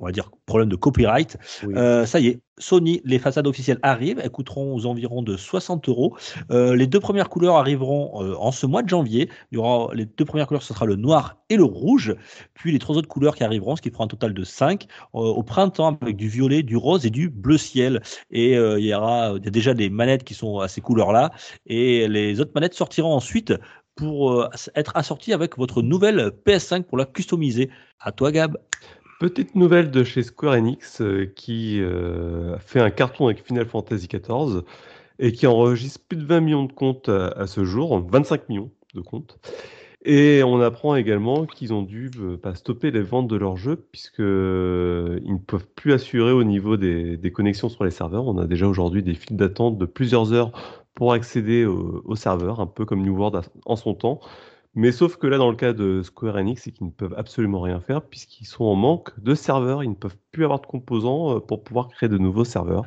on 0.00 0.06
va 0.06 0.12
dire, 0.12 0.30
problème 0.46 0.68
de 0.68 0.76
copyright. 0.76 1.36
Oui. 1.64 1.74
Euh, 1.76 2.06
ça 2.06 2.18
y 2.18 2.28
est, 2.28 2.40
Sony, 2.58 3.00
les 3.04 3.18
façades 3.18 3.46
officielles 3.46 3.78
arrivent. 3.82 4.20
Elles 4.22 4.30
coûteront 4.30 4.74
aux 4.74 4.86
environs 4.86 5.22
de 5.22 5.36
60 5.36 5.88
euros. 5.88 6.16
Euh, 6.50 6.74
les 6.74 6.86
deux 6.86 7.00
premières 7.00 7.28
couleurs 7.28 7.56
arriveront 7.56 8.22
euh, 8.22 8.34
en 8.36 8.52
ce 8.52 8.66
mois 8.66 8.82
de 8.82 8.88
janvier. 8.88 9.28
Il 9.50 9.56
y 9.56 9.58
aura 9.58 9.94
les 9.94 10.06
deux 10.06 10.24
premières 10.24 10.46
couleurs, 10.46 10.62
ce 10.62 10.72
sera 10.72 10.86
le 10.86 10.96
noir 10.96 11.36
et 11.50 11.56
le 11.56 11.64
rouge. 11.64 12.14
Puis 12.54 12.72
les 12.72 12.78
trois 12.78 12.96
autres 12.96 13.08
couleurs 13.08 13.34
qui 13.34 13.44
arriveront, 13.44 13.76
ce 13.76 13.82
qui 13.82 13.90
fera 13.90 14.04
un 14.04 14.08
total 14.08 14.32
de 14.32 14.44
5 14.44 14.86
au 15.12 15.42
printemps 15.42 15.98
avec 16.00 16.16
du 16.16 16.28
violet, 16.28 16.62
du 16.62 16.76
rose 16.76 17.04
et 17.04 17.10
du 17.10 17.28
bleu 17.28 17.58
ciel. 17.58 18.00
Et 18.30 18.52
il 18.52 18.84
y 18.84 18.94
aura 18.94 19.34
il 19.36 19.44
y 19.44 19.48
a 19.48 19.50
déjà 19.50 19.74
des 19.74 19.90
manettes 19.90 20.24
qui 20.24 20.34
sont 20.34 20.58
à 20.58 20.68
ces 20.68 20.80
couleurs-là. 20.80 21.32
Et 21.66 22.08
les 22.08 22.40
autres 22.40 22.52
manettes 22.54 22.74
sortiront 22.74 23.14
ensuite 23.14 23.52
pour 23.94 24.48
être 24.74 24.96
assorties 24.96 25.32
avec 25.32 25.58
votre 25.58 25.82
nouvelle 25.82 26.32
PS5 26.46 26.84
pour 26.84 26.96
la 26.96 27.04
customiser. 27.04 27.70
À 28.00 28.12
toi, 28.12 28.32
Gab. 28.32 28.56
Petite 29.22 29.54
nouvelle 29.54 29.92
de 29.92 30.02
chez 30.02 30.24
Square 30.24 30.54
Enix 30.54 31.00
euh, 31.00 31.32
qui 31.36 31.80
euh, 31.80 32.58
fait 32.58 32.80
un 32.80 32.90
carton 32.90 33.26
avec 33.26 33.46
Final 33.46 33.66
Fantasy 33.66 34.08
XIV 34.08 34.62
et 35.20 35.30
qui 35.30 35.46
enregistre 35.46 36.00
plus 36.08 36.18
de 36.18 36.24
20 36.24 36.40
millions 36.40 36.64
de 36.64 36.72
comptes 36.72 37.08
à, 37.08 37.46
ce 37.46 37.64
jour, 37.64 38.04
25 38.10 38.48
millions 38.48 38.72
de 38.96 39.00
comptes. 39.00 39.38
Et 40.04 40.42
on 40.42 40.60
apprend 40.60 40.96
également 40.96 41.46
qu'ils 41.46 41.72
ont 41.72 41.82
dû 41.82 42.10
euh, 42.18 42.54
stopper 42.54 42.90
les 42.90 43.02
ventes 43.02 43.28
de 43.28 43.36
leurs 43.36 43.56
jeux 43.56 43.76
puisque 43.76 44.18
ils 44.18 44.22
ne 44.24 45.38
peuvent 45.38 45.68
plus 45.76 45.92
assurer 45.92 46.32
au 46.32 46.42
niveau 46.42 46.76
des, 46.76 47.32
connexions 47.32 47.68
sur 47.68 47.84
les 47.84 47.92
serveurs. 47.92 48.26
On 48.26 48.38
a 48.38 48.48
déjà 48.48 48.66
aujourd'hui 48.66 49.04
des 49.04 49.14
files 49.14 49.36
d'attente 49.36 49.78
de 49.78 49.86
plusieurs 49.86 50.32
heures 50.32 50.50
pour 50.96 51.12
accéder 51.12 51.64
au, 51.64 52.02
au 52.06 52.16
serveur, 52.16 52.58
un 52.58 52.66
peu 52.66 52.84
comme 52.84 53.02
New 53.02 53.16
World 53.16 53.40
en 53.66 53.76
son 53.76 53.94
temps. 53.94 54.18
Mais 54.74 54.90
sauf 54.92 55.16
que 55.16 55.26
là, 55.26 55.36
dans 55.38 55.50
le 55.50 55.56
cas 55.56 55.72
de 55.74 56.02
Square 56.02 56.36
Enix, 56.36 56.62
c'est 56.62 56.72
qu'ils 56.72 56.86
ne 56.86 56.92
peuvent 56.92 57.14
absolument 57.16 57.60
rien 57.60 57.80
faire 57.80 58.02
puisqu'ils 58.02 58.46
sont 58.46 58.64
en 58.64 58.74
manque 58.74 59.18
de 59.20 59.34
serveurs. 59.34 59.84
Ils 59.84 59.90
ne 59.90 59.94
peuvent 59.94 60.16
plus 60.32 60.44
avoir 60.44 60.60
de 60.60 60.66
composants 60.66 61.36
euh, 61.36 61.40
pour 61.40 61.62
pouvoir 61.62 61.88
créer 61.88 62.08
de 62.08 62.18
nouveaux 62.18 62.44
serveurs. 62.44 62.86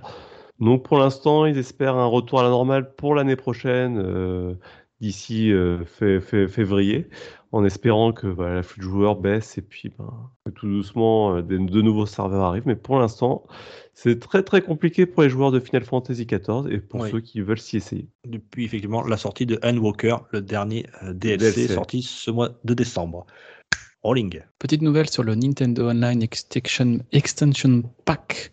Donc 0.59 0.83
pour 0.85 0.97
l'instant, 0.97 1.45
ils 1.45 1.57
espèrent 1.57 1.95
un 1.97 2.05
retour 2.07 2.39
à 2.39 2.43
la 2.43 2.49
normale 2.49 2.95
pour 2.95 3.15
l'année 3.15 3.35
prochaine, 3.35 3.97
euh, 3.99 4.55
d'ici 5.01 5.51
euh, 5.51 5.83
fé- 5.85 6.21
fé- 6.21 6.47
février, 6.47 7.09
en 7.55 7.63
espérant 7.63 8.11
que 8.11 8.27
voilà, 8.27 8.55
l'afflux 8.55 8.81
de 8.81 8.89
joueurs 8.89 9.15
baisse 9.15 9.57
et 9.57 9.61
puis 9.61 9.89
ben, 9.97 10.11
que 10.45 10.51
tout 10.51 10.67
doucement 10.67 11.37
euh, 11.37 11.41
de 11.41 11.81
nouveaux 11.81 12.05
serveurs 12.05 12.43
arrivent. 12.43 12.67
Mais 12.67 12.75
pour 12.75 12.99
l'instant, 12.99 13.45
c'est 13.93 14.19
très 14.19 14.43
très 14.43 14.61
compliqué 14.61 15.05
pour 15.05 15.23
les 15.23 15.29
joueurs 15.29 15.51
de 15.53 15.61
Final 15.61 15.85
Fantasy 15.85 16.25
XIV 16.25 16.69
et 16.69 16.79
pour 16.79 16.99
Oui. 16.99 17.11
ceux 17.11 17.21
qui 17.21 17.39
veulent 17.39 17.57
s'y 17.57 17.77
essayer. 17.77 18.09
Depuis 18.27 18.65
effectivement 18.65 19.03
la 19.07 19.15
sortie 19.15 19.45
de 19.45 19.57
Endwalker, 19.63 20.17
le 20.31 20.41
dernier 20.41 20.85
euh, 21.03 21.13
DLC, 21.13 21.55
DLC. 21.55 21.73
sorti 21.73 22.01
ce 22.01 22.29
mois 22.29 22.49
de 22.65 22.73
décembre. 22.73 23.25
Rolling. 24.05 24.39
Petite 24.59 24.83
nouvelle 24.83 25.09
sur 25.09 25.23
le 25.23 25.33
Nintendo 25.33 25.89
Online 25.89 26.21
Extension, 26.21 26.99
Extension 27.11 27.81
Pack. 28.05 28.51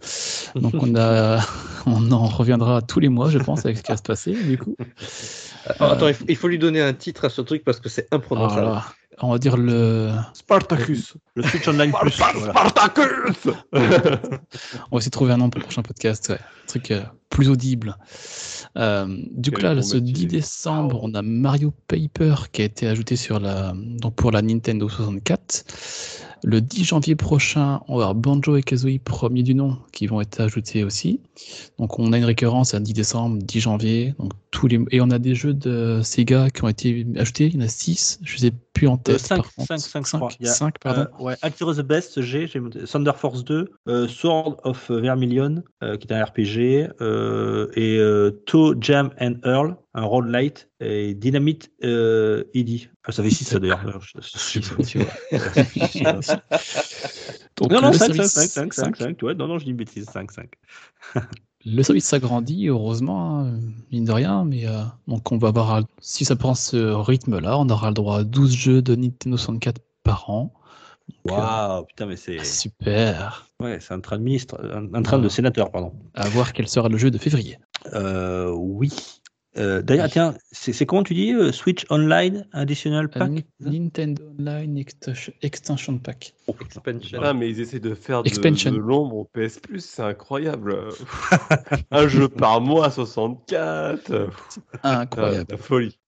Donc 0.55 0.73
on 0.81 0.97
a, 0.97 1.45
on 1.87 2.11
en 2.11 2.27
reviendra 2.27 2.81
tous 2.81 3.01
les 3.01 3.11
mois, 3.11 3.29
je 3.29 3.37
pense, 3.37 3.67
avec 3.67 3.77
ce 3.77 3.83
qui 3.83 3.93
va 3.93 3.99
se 3.99 4.03
passer. 4.03 4.33
Du 4.33 4.57
coup, 4.57 4.75
Ah, 5.79 5.91
Attends, 5.93 6.09
il 6.09 6.15
faut, 6.15 6.25
il 6.27 6.37
faut 6.37 6.49
lui 6.49 6.59
donner 6.59 6.81
un 6.81 6.95
titre 6.95 7.27
à 7.27 7.29
ce 7.29 7.43
truc 7.43 7.65
parce 7.65 7.81
que 7.81 7.91
c'est 7.91 8.09
imprononçable. 8.15 8.63
Alors, 8.63 8.95
on 9.21 9.31
va 9.31 9.39
dire 9.39 9.57
le, 9.57 10.11
Spartacus 10.33 11.15
Le 11.35 11.43
Switch 11.43 11.67
Online 11.69 11.93
Plus. 11.93 12.13
Spartacus 12.13 13.47
on 13.73 13.79
va 13.79 14.99
essayer 14.99 15.07
de 15.07 15.11
trouver 15.11 15.33
un 15.33 15.37
nom 15.37 15.51
pour 15.51 15.61
le 15.61 15.65
prochain 15.65 15.83
podcast, 15.83 16.29
ouais. 16.31 16.37
un 16.37 16.67
truc 16.67 16.91
euh, 16.91 17.03
plus 17.29 17.49
audible. 17.49 17.97
Euh, 18.77 19.07
du 19.31 19.51
coup 19.51 19.61
là, 19.61 19.75
bon 19.75 19.83
ce 19.83 19.97
10 19.97 20.13
métier. 20.13 20.27
décembre, 20.27 21.01
on 21.03 21.15
a 21.15 21.23
Mario 21.23 21.73
Paper 21.89 22.35
qui 22.53 22.63
a 22.63 22.65
été 22.65 22.87
ajouté 22.87 23.17
sur 23.17 23.41
la, 23.41 23.73
donc 23.75 24.15
pour 24.15 24.31
la 24.31 24.43
Nintendo 24.43 24.89
64. 24.89 25.65
Le 26.45 26.61
10 26.61 26.85
janvier 26.85 27.15
prochain, 27.15 27.81
on 27.87 27.97
va 27.99 28.05
avoir 28.05 28.15
Banjo 28.15 28.57
et 28.57 28.63
Kazooie, 28.63 28.99
premier 28.99 29.43
du 29.43 29.55
nom, 29.55 29.79
qui 29.93 30.07
vont 30.07 30.21
être 30.21 30.41
ajoutés 30.41 30.83
aussi. 30.83 31.21
Donc 31.79 31.99
on 31.99 32.13
a 32.13 32.19
une 32.19 32.25
récurrence 32.25 32.75
à 32.75 32.81
10 32.81 32.93
décembre, 32.95 33.39
10 33.41 33.61
janvier. 33.61 34.15
Donc 34.19 34.33
tous 34.51 34.67
les... 34.67 34.81
Et 34.91 35.01
on 35.01 35.11
a 35.11 35.19
des 35.19 35.35
jeux 35.35 35.55
de 35.55 36.01
Sega 36.03 36.51
qui 36.51 36.65
ont 36.65 36.69
été 36.69 37.07
ajoutés. 37.17 37.47
Il 37.47 37.55
y 37.55 37.59
en 37.59 37.65
a 37.65 37.69
6, 37.69 38.21
je 38.25 38.37
les 38.39 38.47
ai 38.47 38.53
plus 38.73 38.89
en 38.89 38.97
tête. 38.97 39.19
cinq, 39.19 39.37
par 39.37 39.55
contre. 39.55 39.67
cinq, 39.67 39.79
cinq, 39.79 40.07
je 40.07 40.17
crois. 40.17 40.29
Il 40.41 40.47
y 40.47 40.49
a, 40.49 40.53
5, 40.53 40.79
pardon. 40.79 41.07
Euh, 41.21 41.23
ouais, 41.23 41.37
the 41.37 41.81
Best, 41.81 42.21
j'ai, 42.21 42.49
Thunder 42.49 43.13
Force 43.17 43.45
2, 43.45 43.71
euh, 43.89 44.09
Sword 44.09 44.57
of 44.65 44.91
Vermilion, 44.91 45.63
euh, 45.83 45.97
qui 45.97 46.09
est 46.09 46.13
un 46.13 46.25
RPG, 46.25 46.91
euh, 47.01 47.71
et 47.77 48.01
Toe 48.47 48.75
Jam 48.81 49.11
and 49.21 49.35
Earl, 49.45 49.77
un 49.95 50.05
roguelite, 50.05 50.71
et 50.81 51.15
Dynamite 51.15 51.71
euh, 51.85 52.45
Eddy. 52.55 52.89
Ah, 53.05 53.13
ça 53.13 53.23
fait 53.23 53.31
6 53.31 53.45
ça 53.45 53.59
d'ailleurs. 53.59 53.81
Non, 57.61 57.81
non, 57.81 57.91
le 57.91 57.99
5, 57.99 58.15
5, 58.15 58.15
service- 58.15 58.33
5, 58.33 58.73
5, 58.75 58.75
5, 58.75 58.97
5, 58.97 59.23
ouais, 59.23 59.35
non, 59.35 59.47
non, 59.47 59.59
je 59.59 59.65
dis 59.65 59.71
une 59.71 59.77
bêtise, 59.77 60.07
5, 60.07 60.31
5. 60.33 60.51
Le 61.65 61.83
service 61.83 62.05
s'agrandit, 62.07 62.69
heureusement, 62.69 63.39
hein, 63.41 63.61
mine 63.93 64.05
de 64.05 64.13
rien, 64.13 64.45
mais 64.45 64.67
euh, 64.67 64.83
donc 65.07 65.31
on 65.31 65.39
va 65.39 65.49
avoir, 65.49 65.83
si 66.01 66.25
ça 66.25 66.35
prend 66.35 66.55
ce 66.55 66.77
rythme-là, 66.77 67.57
on 67.59 67.69
aura 67.69 67.89
le 67.89 67.95
droit 67.95 68.19
à 68.21 68.25
12 68.25 68.53
jeux 68.53 68.83
de 68.83 68.97
Nintendo 68.97 69.37
64 69.37 69.81
par 70.03 70.29
an. 70.31 70.53
Donc, 71.25 71.37
Waouh, 71.39 71.85
putain, 71.85 72.07
mais 72.07 72.17
c'est, 72.17 72.41
euh, 72.41 72.45
super. 72.45 73.47
ouais, 73.61 73.79
c'est 73.81 73.95
un 73.95 74.01
train 74.01 74.19
de 74.19 74.23
ministre, 74.25 74.59
un, 74.65 74.93
un 74.93 75.03
train 75.03 75.19
de 75.19 75.27
Ah. 75.27 75.31
sénateur, 75.31 75.71
pardon. 75.71 75.93
À 76.15 76.29
voir 76.31 76.53
quel 76.53 76.67
sera 76.69 76.89
le 76.89 76.97
jeu 76.99 77.11
de 77.13 77.19
février. 77.19 77.59
Euh, 77.93 78.51
oui. 78.51 78.91
Euh, 79.59 79.83
D'ailleurs, 79.83 80.09
tiens, 80.09 80.35
c'est 80.51 80.87
comment 80.87 81.03
tu 81.03 81.13
dis 81.13 81.35
euh, 81.35 81.53
Switch 81.53 81.85
Online 81.91 82.47
Additional 82.53 83.05
Euh, 83.05 83.09
Pack 83.19 83.31
Ni- 83.31 83.45
Nintendo 83.61 84.23
Online 84.39 84.79
Extension- 84.79 85.33
Extension 85.43 85.99
Pack. 85.99 86.33
Expansion. 86.61 87.21
Ah, 87.23 87.35
mais 87.35 87.51
ils 87.51 87.61
essaient 87.61 87.79
de 87.81 87.95
faire 87.95 88.23
de 88.23 88.77
l'ombre 88.79 89.17
au 89.17 89.25
PS 89.25 89.59
Plus, 89.59 89.85
c'est 89.85 90.03
incroyable. 90.03 90.75
Un 91.91 92.09
jeu 92.09 92.29
par 92.29 92.61
mois, 92.63 92.91
64. 92.91 94.31
Incroyable. 94.83 95.47
La 95.51 95.57
folie. 95.59 95.99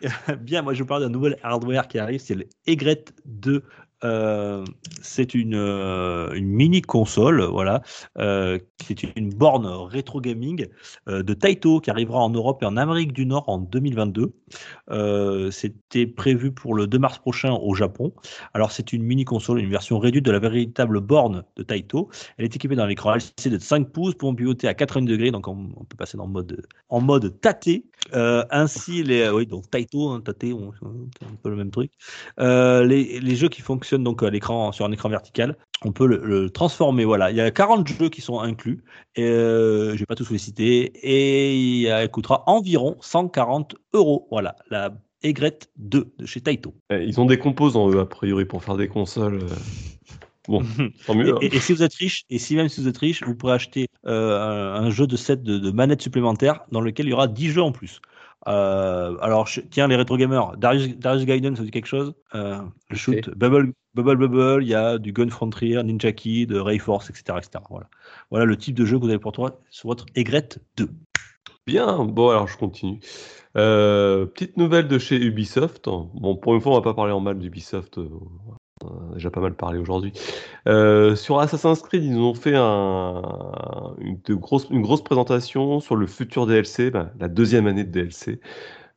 Bien, 0.40 0.62
moi 0.62 0.74
je 0.74 0.80
vous 0.82 0.86
parle 0.86 1.02
d'un 1.02 1.08
nouvel 1.08 1.38
hardware 1.42 1.88
qui 1.88 1.98
arrive, 1.98 2.20
c'est 2.20 2.34
le 2.34 2.46
Egret 2.66 3.04
2. 3.24 3.62
Euh, 4.04 4.64
c'est 5.00 5.34
une, 5.34 5.54
euh, 5.54 6.30
une 6.34 6.48
mini 6.48 6.82
console, 6.82 7.42
voilà, 7.42 7.82
euh, 8.18 8.58
c'est 8.86 9.02
une 9.16 9.30
borne 9.30 9.66
rétro 9.66 10.20
gaming 10.20 10.66
euh, 11.08 11.22
de 11.22 11.32
Taito 11.32 11.80
qui 11.80 11.90
arrivera 11.90 12.18
en 12.18 12.28
Europe 12.28 12.62
et 12.62 12.66
en 12.66 12.76
Amérique 12.76 13.12
du 13.12 13.24
Nord 13.24 13.48
en 13.48 13.58
2022. 13.58 14.34
Euh, 14.90 15.50
C'était 15.50 16.06
prévu 16.06 16.52
pour 16.52 16.74
le 16.74 16.86
2 16.86 16.98
mars 16.98 17.18
prochain 17.18 17.52
au 17.54 17.74
Japon. 17.74 18.12
Alors 18.52 18.70
c'est 18.70 18.92
une 18.92 19.02
mini 19.02 19.24
console, 19.24 19.60
une 19.60 19.70
version 19.70 19.98
réduite 19.98 20.26
de 20.26 20.30
la 20.30 20.40
véritable 20.40 21.00
borne 21.00 21.44
de 21.56 21.62
Taito. 21.62 22.10
Elle 22.36 22.44
est 22.44 22.54
équipée 22.54 22.76
d'un 22.76 22.88
écran 22.88 23.14
LCD 23.14 23.56
de 23.56 23.62
5 23.62 23.90
pouces 23.92 24.14
pouvant 24.14 24.34
pivoter 24.34 24.68
à 24.68 24.74
80 24.74 25.06
degrés, 25.06 25.30
donc 25.30 25.48
on, 25.48 25.68
peut 25.88 25.96
passer 25.96 26.18
dans 26.18 26.26
mode 26.26 26.66
en 26.90 27.00
mode 27.00 27.40
tâté. 27.40 27.86
Ainsi, 28.12 29.02
les, 29.02 29.28
oui, 29.30 29.46
donc 29.46 29.70
Taito, 29.70 30.10
hein, 30.10 30.20
tâté, 30.20 30.52
on- 30.52 30.72
un 30.72 31.34
peu 31.42 31.50
le 31.50 31.56
même 31.56 31.70
truc. 31.70 31.92
Les, 32.38 33.20
les 33.20 33.36
jeux 33.36 33.48
qui 33.48 33.62
donc 33.94 34.22
à 34.22 34.30
l'écran 34.30 34.72
sur 34.72 34.84
un 34.84 34.92
écran 34.92 35.08
vertical, 35.08 35.56
on 35.84 35.92
peut 35.92 36.06
le, 36.06 36.20
le 36.24 36.50
transformer. 36.50 37.04
Voilà, 37.04 37.30
il 37.30 37.36
y 37.36 37.40
a 37.40 37.50
40 37.50 37.86
jeux 37.88 38.08
qui 38.08 38.20
sont 38.20 38.40
inclus. 38.40 38.82
Et, 39.14 39.24
euh, 39.24 39.92
je 39.94 39.98
vais 39.98 40.06
pas 40.06 40.14
tous 40.14 40.30
les 40.30 40.38
citer. 40.38 40.90
Et 41.02 41.56
il 41.56 42.08
coûtera 42.10 42.42
environ 42.46 42.96
140 43.00 43.76
euros. 43.92 44.26
Voilà, 44.30 44.56
la 44.70 44.92
Egret 45.22 45.58
2 45.76 46.12
de 46.18 46.26
chez 46.26 46.40
Taito. 46.40 46.74
Eh, 46.90 47.04
Ils 47.04 47.20
ont 47.20 47.24
des 47.26 47.38
composants, 47.38 47.90
eux, 47.90 47.98
a 48.00 48.06
priori, 48.06 48.44
pour 48.44 48.62
faire 48.64 48.76
des 48.76 48.88
consoles. 48.88 49.42
euh. 49.42 49.48
Bon, 50.48 50.62
tant 51.06 51.14
mieux. 51.14 51.34
hein. 51.34 51.38
Et, 51.40 51.46
et- 51.46 51.56
et 51.56 51.60
si 51.60 51.72
vous 51.72 51.82
êtes 51.82 51.94
riche, 51.94 52.22
et 52.30 52.38
si 52.38 52.54
même 52.54 52.68
si 52.68 52.80
vous 52.80 52.86
êtes 52.88 52.98
riche, 52.98 53.22
vous 53.24 53.34
pourrez 53.34 53.54
acheter 53.54 53.88
euh, 54.06 54.38
un, 54.38 54.84
un 54.84 54.90
jeu 54.90 55.06
de 55.08 55.16
set 55.16 55.42
de, 55.42 55.58
de 55.58 55.70
manettes 55.72 56.02
supplémentaires 56.02 56.60
dans 56.70 56.80
lequel 56.80 57.06
il 57.06 57.10
y 57.10 57.12
aura 57.12 57.26
10 57.26 57.50
jeux 57.50 57.62
en 57.62 57.72
plus. 57.72 58.00
Euh, 58.48 59.16
alors, 59.20 59.46
je- 59.46 59.60
tiens, 59.60 59.88
les 59.88 59.96
rétro 59.96 60.16
gamers, 60.16 60.56
Darius, 60.56 60.96
Darius 60.98 61.24
Gaiden, 61.24 61.56
ça 61.56 61.62
dit 61.64 61.70
quelque 61.70 61.86
chose? 61.86 62.14
Euh, 62.34 62.58
Le 62.90 62.96
shoot, 62.96 63.30
Bubble, 63.36 63.72
Bubble 63.94 64.16
Bubble, 64.16 64.62
il 64.62 64.68
y 64.68 64.74
a 64.74 64.98
du 64.98 65.12
Gun 65.12 65.30
Frontier, 65.30 65.82
Ninja 65.82 66.12
Kid, 66.12 66.52
Ray 66.52 66.78
Force, 66.78 67.10
etc., 67.10 67.38
etc. 67.38 67.64
Voilà. 67.70 67.88
voilà 68.30 68.44
le 68.44 68.56
type 68.56 68.76
de 68.76 68.84
jeu 68.84 68.98
que 68.98 69.02
vous 69.02 69.08
avez 69.08 69.18
pour 69.18 69.32
toi 69.32 69.58
sur 69.70 69.88
votre 69.88 70.06
Egret 70.14 70.48
2. 70.76 70.90
Bien, 71.66 72.04
bon, 72.04 72.28
alors 72.30 72.46
je 72.46 72.56
continue. 72.56 73.00
Euh, 73.56 74.26
petite 74.26 74.56
nouvelle 74.56 74.86
de 74.86 74.98
chez 74.98 75.16
Ubisoft. 75.16 75.86
Bon, 75.86 76.36
pour 76.36 76.54
une 76.54 76.60
fois, 76.60 76.72
on 76.72 76.76
va 76.76 76.82
pas 76.82 76.94
parler 76.94 77.12
en 77.12 77.20
mal 77.20 77.38
d'Ubisoft. 77.38 77.98
Euh, 78.86 79.14
déjà 79.14 79.30
pas 79.30 79.40
mal 79.40 79.54
parlé 79.54 79.78
aujourd'hui. 79.78 80.12
Euh, 80.68 81.16
sur 81.16 81.38
Assassin's 81.38 81.80
Creed, 81.82 82.04
ils 82.04 82.18
ont 82.18 82.34
fait 82.34 82.54
un, 82.56 83.22
une, 83.98 84.18
grosse, 84.36 84.68
une 84.70 84.82
grosse 84.82 85.02
présentation 85.02 85.80
sur 85.80 85.96
le 85.96 86.06
futur 86.06 86.46
DLC, 86.46 86.90
ben, 86.90 87.10
la 87.18 87.28
deuxième 87.28 87.66
année 87.66 87.84
de 87.84 87.90
DLC. 87.90 88.40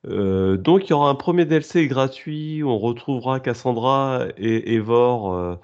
Euh, 0.08 0.58
donc, 0.58 0.88
il 0.88 0.92
y 0.92 0.94
aura 0.94 1.10
un 1.10 1.16
premier 1.16 1.46
DLC 1.46 1.88
gratuit 1.88 2.64
où 2.64 2.70
on 2.70 2.78
retrouvera 2.78 3.40
Cassandra 3.40 4.28
et 4.38 4.74
Eivor 4.76 5.34
euh, 5.34 5.56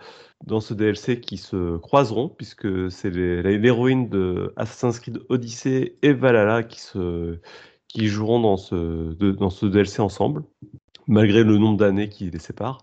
dans 0.45 0.59
ce 0.59 0.73
DLC 0.73 1.21
qui 1.21 1.37
se 1.37 1.77
croiseront, 1.77 2.29
puisque 2.29 2.91
c'est 2.91 3.09
l'héroïne 3.09 4.09
de 4.09 4.53
Assassin's 4.57 4.99
Creed 4.99 5.21
Odyssey 5.29 5.95
et 6.01 6.13
Valhalla 6.13 6.63
qui, 6.63 6.81
se, 6.81 7.39
qui 7.87 8.07
joueront 8.07 8.41
dans 8.41 8.57
ce, 8.57 9.13
dans 9.13 9.49
ce 9.49 9.65
DLC 9.65 10.01
ensemble, 10.01 10.43
malgré 11.07 11.43
le 11.43 11.57
nombre 11.57 11.77
d'années 11.77 12.09
qui 12.09 12.29
les 12.29 12.39
séparent. 12.39 12.79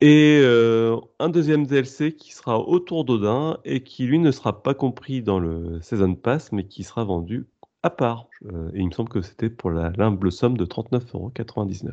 Et 0.00 0.40
euh, 0.42 0.96
un 1.18 1.28
deuxième 1.28 1.66
DLC 1.66 2.14
qui 2.14 2.32
sera 2.32 2.60
autour 2.60 3.04
d'Odin 3.04 3.58
et 3.64 3.82
qui 3.82 4.04
lui 4.04 4.20
ne 4.20 4.30
sera 4.30 4.62
pas 4.62 4.74
compris 4.74 5.22
dans 5.22 5.40
le 5.40 5.80
Season 5.82 6.14
Pass, 6.14 6.52
mais 6.52 6.66
qui 6.66 6.84
sera 6.84 7.04
vendu 7.04 7.48
à 7.82 7.90
part. 7.90 8.26
Euh, 8.52 8.70
et 8.74 8.80
il 8.80 8.86
me 8.86 8.92
semble 8.92 9.08
que 9.08 9.22
c'était 9.22 9.50
pour 9.50 9.70
la 9.70 9.90
l'humble 9.90 10.30
somme 10.30 10.56
de 10.56 10.64
39,99€. 10.64 11.90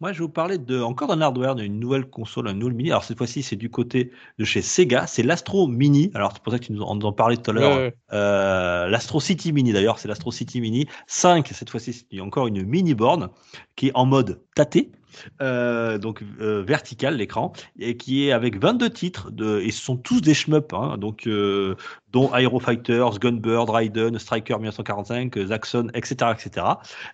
Moi, 0.00 0.12
je 0.12 0.18
vais 0.18 0.26
vous 0.26 0.30
parler 0.30 0.58
de, 0.58 0.80
encore 0.80 1.08
d'un 1.08 1.20
hardware, 1.20 1.56
d'une 1.56 1.80
nouvelle 1.80 2.08
console, 2.08 2.46
un 2.46 2.54
nouvel 2.54 2.74
mini. 2.74 2.90
Alors, 2.90 3.02
cette 3.02 3.18
fois-ci, 3.18 3.42
c'est 3.42 3.56
du 3.56 3.68
côté 3.68 4.12
de 4.38 4.44
chez 4.44 4.62
Sega. 4.62 5.08
C'est 5.08 5.24
l'Astro 5.24 5.66
Mini. 5.66 6.12
Alors, 6.14 6.32
c'est 6.32 6.42
pour 6.42 6.52
ça 6.52 6.60
que 6.60 6.66
tu 6.66 6.72
nous 6.72 6.82
en, 6.82 6.94
nous 6.94 7.04
en 7.04 7.12
parlais 7.12 7.36
tout 7.36 7.50
à 7.50 7.54
l'heure. 7.54 7.90
Euh, 8.12 8.86
L'Astro 8.86 9.18
City 9.18 9.52
Mini, 9.52 9.72
d'ailleurs, 9.72 9.98
c'est 9.98 10.06
l'Astro 10.06 10.30
City 10.30 10.60
Mini 10.60 10.86
5. 11.08 11.48
Cette 11.48 11.68
fois-ci, 11.68 11.92
c'est 11.92 12.20
encore 12.20 12.46
une 12.46 12.62
mini 12.62 12.94
borne 12.94 13.28
qui 13.74 13.88
est 13.88 13.92
en 13.94 14.06
mode 14.06 14.40
tâté. 14.54 14.92
Euh, 15.40 15.98
donc 15.98 16.22
euh, 16.40 16.62
vertical 16.62 17.16
l'écran 17.16 17.52
et 17.78 17.96
qui 17.96 18.26
est 18.26 18.32
avec 18.32 18.60
22 18.60 18.90
titres 18.90 19.30
et 19.60 19.70
ce 19.70 19.80
sont 19.80 19.96
tous 19.96 20.20
des 20.20 20.34
shmups 20.34 20.72
hein, 20.72 20.96
donc 20.98 21.26
euh, 21.26 21.76
dont 22.12 22.34
Aero 22.34 22.58
Fighters, 22.58 23.18
Gunbird, 23.18 23.68
Raiden, 23.68 24.18
Striker 24.18 24.54
1945, 24.54 25.36
euh, 25.36 25.46
Zaxxon, 25.46 25.88
etc., 25.94 26.32
etc. 26.32 26.66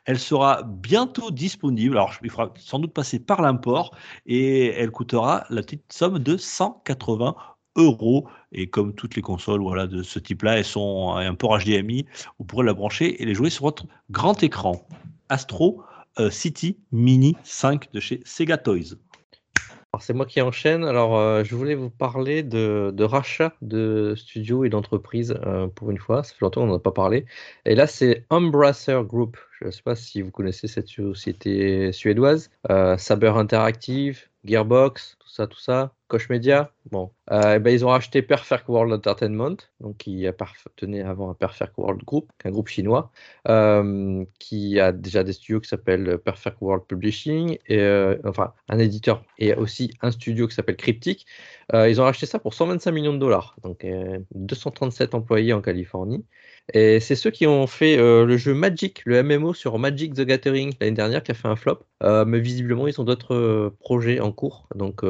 Elle 0.04 0.18
sera 0.18 0.62
bientôt 0.62 1.30
disponible. 1.30 1.96
Alors, 1.96 2.12
il 2.22 2.30
faudra 2.30 2.52
sans 2.58 2.78
doute 2.78 2.92
passer 2.92 3.18
par 3.18 3.42
l'import 3.42 3.94
et 4.26 4.66
elle 4.66 4.90
coûtera 4.90 5.44
la 5.50 5.62
petite 5.62 5.92
somme 5.92 6.18
de 6.18 6.36
180 6.36 7.34
euros. 7.76 8.28
Et 8.52 8.68
comme 8.68 8.94
toutes 8.94 9.16
les 9.16 9.22
consoles 9.22 9.60
voilà, 9.60 9.86
de 9.86 10.02
ce 10.02 10.18
type-là, 10.18 10.58
elles 10.58 10.64
sont 10.64 11.14
un 11.16 11.34
port 11.34 11.58
HDMI. 11.58 12.06
Vous 12.38 12.44
pourrez 12.44 12.64
la 12.64 12.74
brancher 12.74 13.20
et 13.20 13.26
les 13.26 13.34
jouer 13.34 13.50
sur 13.50 13.64
votre 13.64 13.84
grand 14.10 14.42
écran. 14.42 14.86
Astro 15.28 15.80
euh, 15.80 15.93
City 16.30 16.78
Mini 16.92 17.36
5 17.42 17.92
de 17.92 18.00
chez 18.00 18.20
Sega 18.24 18.58
Toys. 18.58 18.96
Alors, 19.94 20.02
c'est 20.02 20.12
moi 20.12 20.26
qui 20.26 20.42
enchaîne. 20.42 20.82
Alors, 20.82 21.16
euh, 21.16 21.44
je 21.44 21.54
voulais 21.54 21.76
vous 21.76 21.88
parler 21.88 22.42
de, 22.42 22.90
de 22.92 23.04
rachat 23.04 23.52
de 23.62 24.14
studios 24.16 24.64
et 24.64 24.68
d'entreprises 24.68 25.36
euh, 25.46 25.68
pour 25.68 25.88
une 25.92 25.98
fois. 25.98 26.24
Ça 26.24 26.34
fait 26.34 26.40
longtemps 26.40 26.62
qu'on 26.62 26.66
n'en 26.66 26.74
a 26.74 26.80
pas 26.80 26.90
parlé. 26.90 27.26
Et 27.64 27.76
là, 27.76 27.86
c'est 27.86 28.26
Embracer 28.28 28.98
Group. 29.04 29.36
Je 29.60 29.66
ne 29.66 29.70
sais 29.70 29.82
pas 29.82 29.94
si 29.94 30.20
vous 30.20 30.32
connaissez 30.32 30.66
cette 30.66 30.88
société 30.88 31.92
suédoise. 31.92 32.50
Euh, 32.70 32.96
Saber 32.96 33.34
Interactive, 33.36 34.24
Gearbox, 34.44 35.16
tout 35.20 35.28
ça, 35.28 35.46
tout 35.46 35.60
ça. 35.60 35.94
Koch 36.14 36.28
Media. 36.30 36.70
Bon, 36.92 37.10
Euh, 37.32 37.54
eh 37.56 37.58
ben, 37.58 37.70
ils 37.74 37.84
ont 37.84 37.88
racheté 37.88 38.22
Perfect 38.22 38.68
World 38.68 38.92
Entertainment, 38.92 39.56
donc 39.80 39.96
qui 39.96 40.26
appartenait 40.26 41.02
avant 41.02 41.30
à 41.30 41.34
Perfect 41.34 41.72
World 41.76 42.04
Group, 42.04 42.30
un 42.44 42.50
groupe 42.50 42.68
chinois, 42.68 43.10
euh, 43.48 44.24
qui 44.38 44.78
a 44.78 44.92
déjà 44.92 45.24
des 45.24 45.32
studios 45.32 45.60
qui 45.60 45.68
s'appellent 45.68 46.18
Perfect 46.18 46.58
World 46.60 46.84
Publishing, 46.86 47.58
et, 47.66 47.80
euh, 47.80 48.16
enfin 48.24 48.52
un 48.68 48.78
éditeur 48.78 49.24
et 49.38 49.54
aussi 49.54 49.90
un 50.02 50.10
studio 50.12 50.46
qui 50.46 50.54
s'appelle 50.54 50.76
Cryptic. 50.76 51.26
Ils 51.72 52.00
ont 52.00 52.04
racheté 52.04 52.26
ça 52.26 52.38
pour 52.38 52.54
125 52.54 52.92
millions 52.92 53.14
de 53.14 53.18
dollars, 53.18 53.56
donc 53.62 53.84
euh, 53.84 54.18
237 54.34 55.14
employés 55.14 55.52
en 55.52 55.62
Californie. 55.62 56.24
Et 56.72 56.98
c'est 57.00 57.14
ceux 57.14 57.30
qui 57.30 57.46
ont 57.46 57.66
fait 57.66 57.98
euh, 57.98 58.24
le 58.24 58.38
jeu 58.38 58.54
Magic, 58.54 59.02
le 59.04 59.22
MMO 59.22 59.52
sur 59.52 59.78
Magic 59.78 60.14
the 60.14 60.22
Gathering 60.22 60.72
l'année 60.80 60.96
dernière, 60.96 61.22
qui 61.22 61.30
a 61.30 61.34
fait 61.34 61.48
un 61.48 61.56
flop. 61.56 61.80
Euh, 62.02 62.24
mais 62.24 62.40
visiblement, 62.40 62.88
ils 62.88 62.98
ont 63.00 63.04
d'autres 63.04 63.34
euh, 63.34 63.76
projets 63.80 64.20
en 64.20 64.32
cours. 64.32 64.66
Donc, 64.74 65.02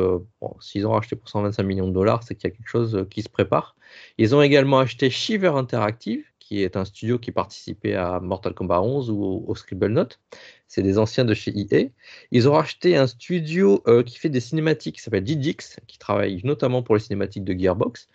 s'ils 0.61 0.87
ont 0.87 0.93
racheté 0.93 1.15
pour 1.17 1.29
125 1.29 1.63
millions 1.63 1.89
de 1.89 1.93
dollars, 1.93 2.23
c'est 2.25 2.35
qu'il 2.35 2.51
y 2.51 2.53
a 2.53 2.57
quelque 2.57 2.69
chose 2.69 3.07
qui 3.11 3.23
se 3.23 3.29
prépare. 3.29 3.77
Ils 4.19 4.35
ont 4.35 4.43
également 4.43 4.81
acheté 4.81 5.11
Shiver 5.11 5.53
Interactive, 5.57 6.25
qui 6.41 6.63
est 6.63 6.77
un 6.77 6.85
studio 6.85 7.19
qui 7.19 7.31
participait 7.31 7.95
à 7.95 8.21
Mortal 8.21 8.53
Kombat 8.55 8.83
11 8.83 9.11
ou 9.11 9.23
au, 9.23 9.45
au 9.47 9.55
Scribble 9.55 9.93
Note. 9.93 10.21
C'est 10.69 10.83
des 10.83 10.99
anciens 10.99 11.25
de 11.25 11.35
chez 11.35 11.53
EA. 11.57 11.91
Ils 12.31 12.49
ont 12.49 12.53
racheté 12.53 12.97
un 12.97 13.07
studio 13.07 13.83
euh, 13.87 14.03
qui 14.03 14.19
fait 14.19 14.29
des 14.29 14.41
cinématiques, 14.41 14.97
qui 14.97 15.03
s'appelle 15.03 15.25
Digix, 15.25 15.79
qui 15.87 15.99
travaille 15.99 16.41
notamment 16.45 16.83
pour 16.83 16.95
les 16.95 17.01
cinématiques 17.01 17.45
de 17.45 17.53
Gearbox. 17.53 18.09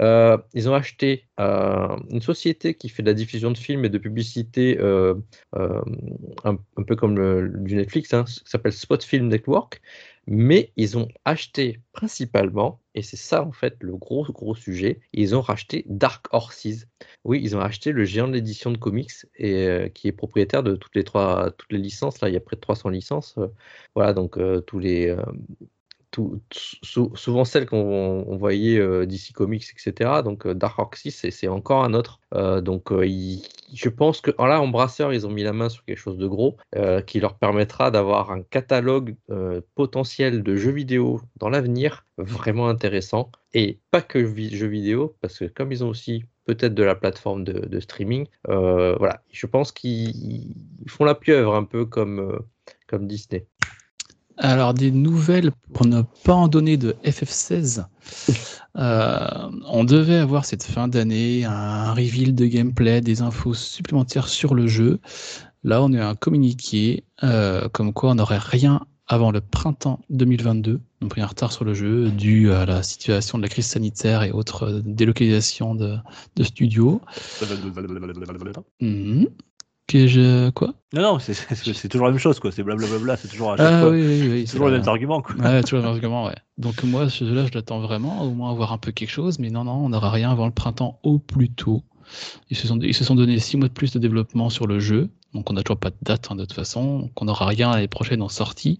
Euh, 0.00 0.38
ils 0.54 0.68
ont 0.68 0.74
acheté 0.74 1.26
euh, 1.40 1.96
une 2.10 2.20
société 2.20 2.74
qui 2.74 2.88
fait 2.88 3.02
de 3.02 3.08
la 3.08 3.14
diffusion 3.14 3.50
de 3.50 3.58
films 3.58 3.84
et 3.84 3.88
de 3.88 3.98
publicité, 3.98 4.78
un, 4.78 6.56
peu 6.86 6.96
comme 6.96 7.64
du 7.64 7.76
Netflix, 7.76 8.14
hein, 8.14 8.24
qui 8.24 8.40
s'appelle 8.44 8.72
Spot 8.72 9.02
Film 9.02 9.28
Network. 9.28 9.80
Mais 10.28 10.72
ils 10.76 10.98
ont 10.98 11.08
acheté 11.24 11.80
principalement, 11.92 12.80
et 12.94 13.02
c'est 13.02 13.16
ça 13.16 13.44
en 13.44 13.52
fait 13.52 13.76
le 13.80 13.96
gros 13.96 14.24
gros 14.24 14.54
sujet, 14.56 15.00
ils 15.12 15.36
ont 15.36 15.40
racheté 15.40 15.84
Dark 15.88 16.26
Horses. 16.32 16.86
Oui, 17.24 17.40
ils 17.42 17.56
ont 17.56 17.60
acheté 17.60 17.92
le 17.92 18.04
géant 18.04 18.26
de 18.28 18.38
de 18.72 18.76
comics 18.78 19.10
euh, 19.40 19.88
qui 19.90 20.08
est 20.08 20.12
propriétaire 20.12 20.62
de 20.64 20.74
toutes 20.76 20.96
les 20.96 21.04
trois 21.04 21.52
toutes 21.52 21.72
les 21.72 21.78
licences. 21.78 22.20
Là, 22.20 22.28
il 22.28 22.34
y 22.34 22.36
a 22.36 22.40
près 22.40 22.56
de 22.56 22.60
300 22.60 22.88
licences. 22.88 23.36
euh, 23.38 23.48
voilà, 23.94 24.12
donc 24.14 24.36
euh, 24.38 24.60
tous 24.60 24.78
les 24.80 25.14
souvent 26.82 27.44
celles 27.44 27.66
qu'on 27.66 28.24
on 28.26 28.36
voyait 28.36 28.78
euh, 28.78 29.06
DC 29.06 29.32
Comics, 29.34 29.64
etc. 29.72 30.22
Donc 30.24 30.46
euh, 30.46 30.54
Dark 30.54 30.78
Horse, 30.78 31.08
c'est 31.10 31.30
c'est 31.30 31.48
encore 31.48 31.84
un 31.84 31.94
autre. 31.94 32.20
Euh, 32.34 32.60
donc 32.60 32.92
euh, 32.92 33.06
je 33.72 33.88
pense 33.88 34.20
que 34.20 34.30
oh 34.38 34.46
là, 34.46 34.62
ils 35.12 35.26
ont 35.26 35.30
mis 35.30 35.42
la 35.42 35.52
main 35.52 35.68
sur 35.68 35.84
quelque 35.84 35.98
chose 35.98 36.18
de 36.18 36.26
gros 36.26 36.56
qui 37.06 37.20
leur 37.20 37.36
permettra 37.36 37.90
d'avoir 37.90 38.30
un 38.30 38.42
catalogue 38.42 39.16
potentiel 39.74 40.42
de 40.42 40.56
jeux 40.56 40.70
vidéo 40.70 41.20
dans 41.36 41.48
l'avenir 41.48 42.06
vraiment 42.18 42.68
intéressant. 42.68 43.30
Et 43.54 43.80
pas 43.90 44.02
que 44.02 44.24
jeux 44.24 44.66
vidéo, 44.66 45.16
parce 45.20 45.38
que 45.38 45.46
comme 45.46 45.72
ils 45.72 45.82
ont 45.82 45.88
aussi 45.88 46.24
peut-être 46.44 46.74
de 46.74 46.82
la 46.84 46.94
plateforme 46.94 47.42
de, 47.44 47.80
streaming, 47.80 48.26
voilà, 48.46 49.22
je 49.32 49.46
pense 49.46 49.72
qu'ils 49.72 50.10
ils 50.82 50.90
font 50.90 51.04
la 51.04 51.14
pieuvre 51.14 51.54
un 51.54 51.64
peu 51.64 51.86
comme, 51.86 52.40
comme 52.86 53.06
Disney. 53.06 53.46
Alors, 54.38 54.74
des 54.74 54.90
nouvelles 54.90 55.50
pour 55.72 55.86
ne 55.86 56.02
pas 56.24 56.34
en 56.34 56.48
donner 56.48 56.76
de 56.76 56.94
FF16. 57.04 57.84
Euh, 58.76 59.50
on 59.66 59.84
devait 59.84 60.16
avoir 60.16 60.44
cette 60.44 60.62
fin 60.62 60.88
d'année 60.88 61.44
un 61.44 61.92
reveal 61.92 62.34
de 62.34 62.46
gameplay, 62.46 63.00
des 63.00 63.22
infos 63.22 63.54
supplémentaires 63.54 64.28
sur 64.28 64.54
le 64.54 64.66
jeu. 64.66 65.00
Là, 65.64 65.82
on 65.82 65.92
a 65.94 66.04
un 66.04 66.14
communiqué 66.14 67.04
euh, 67.22 67.68
comme 67.70 67.92
quoi 67.92 68.10
on 68.10 68.16
n'aurait 68.16 68.38
rien 68.38 68.82
avant 69.08 69.30
le 69.30 69.40
printemps 69.40 70.00
2022. 70.10 70.80
On 71.00 71.06
a 71.06 71.08
pris 71.08 71.20
un 71.22 71.26
retard 71.26 71.52
sur 71.52 71.64
le 71.64 71.74
jeu 71.74 72.10
dû 72.10 72.52
à 72.52 72.66
la 72.66 72.82
situation 72.82 73.38
de 73.38 73.42
la 73.42 73.48
crise 73.48 73.66
sanitaire 73.66 74.22
et 74.22 74.32
autres 74.32 74.64
euh, 74.64 74.82
délocalisations 74.84 75.74
de, 75.74 75.96
de 76.36 76.42
studios. 76.42 77.00
Que 79.88 80.06
je... 80.08 80.50
Quoi? 80.50 80.74
Non, 80.92 81.02
non, 81.02 81.18
c'est- 81.20 81.88
toujours 81.88 82.06
la 82.06 82.12
même 82.12 82.18
chose, 82.20 82.40
quoi. 82.40 82.50
C'est 82.50 82.62
blablabla, 82.64 83.16
c'est 83.16 83.28
toujours 83.28 83.52
à 83.52 83.56
chaque 83.56 83.66
Ah 83.70 83.80
fois. 83.82 83.90
oui, 83.90 84.44
toujours 84.50 84.68
les 84.68 84.78
mêmes 84.78 84.88
arguments, 84.88 85.22
quoi. 85.22 85.36
Ouais, 85.36 85.62
toujours 85.62 85.78
le 85.78 85.84
même 85.84 85.92
argument, 85.92 86.26
ouais. 86.26 86.34
Donc 86.58 86.82
moi, 86.82 87.08
ce 87.08 87.24
jeu-là, 87.24 87.46
je 87.46 87.52
l'attends 87.54 87.78
vraiment, 87.80 88.22
au 88.22 88.30
moins 88.30 88.50
avoir 88.50 88.72
un 88.72 88.78
peu 88.78 88.90
quelque 88.90 89.10
chose, 89.10 89.38
mais 89.38 89.50
non, 89.50 89.62
non, 89.64 89.74
on 89.84 89.90
n'aura 89.90 90.10
rien 90.10 90.30
avant 90.32 90.46
le 90.46 90.52
printemps 90.52 90.98
au 91.04 91.18
plus 91.18 91.50
tôt. 91.50 91.84
Ils 92.50 92.56
se 92.56 92.66
sont, 92.66 92.78
ils 92.80 92.94
se 92.94 93.04
sont 93.04 93.14
donné 93.14 93.38
six 93.38 93.56
mois 93.56 93.68
de 93.68 93.72
plus 93.72 93.92
de 93.92 93.98
développement 93.98 94.48
sur 94.50 94.66
le 94.66 94.78
jeu, 94.80 95.10
donc 95.34 95.50
on 95.50 95.54
n'a 95.54 95.62
toujours 95.62 95.78
pas 95.78 95.90
de 95.90 95.96
date 96.02 96.28
hein, 96.30 96.36
de 96.36 96.44
toute 96.44 96.52
façon, 96.54 97.00
donc 97.00 97.10
on 97.20 97.24
n'aura 97.26 97.46
rien 97.46 97.70
l'année 97.70 97.88
prochaine 97.88 98.22
en 98.22 98.28
sortie. 98.28 98.78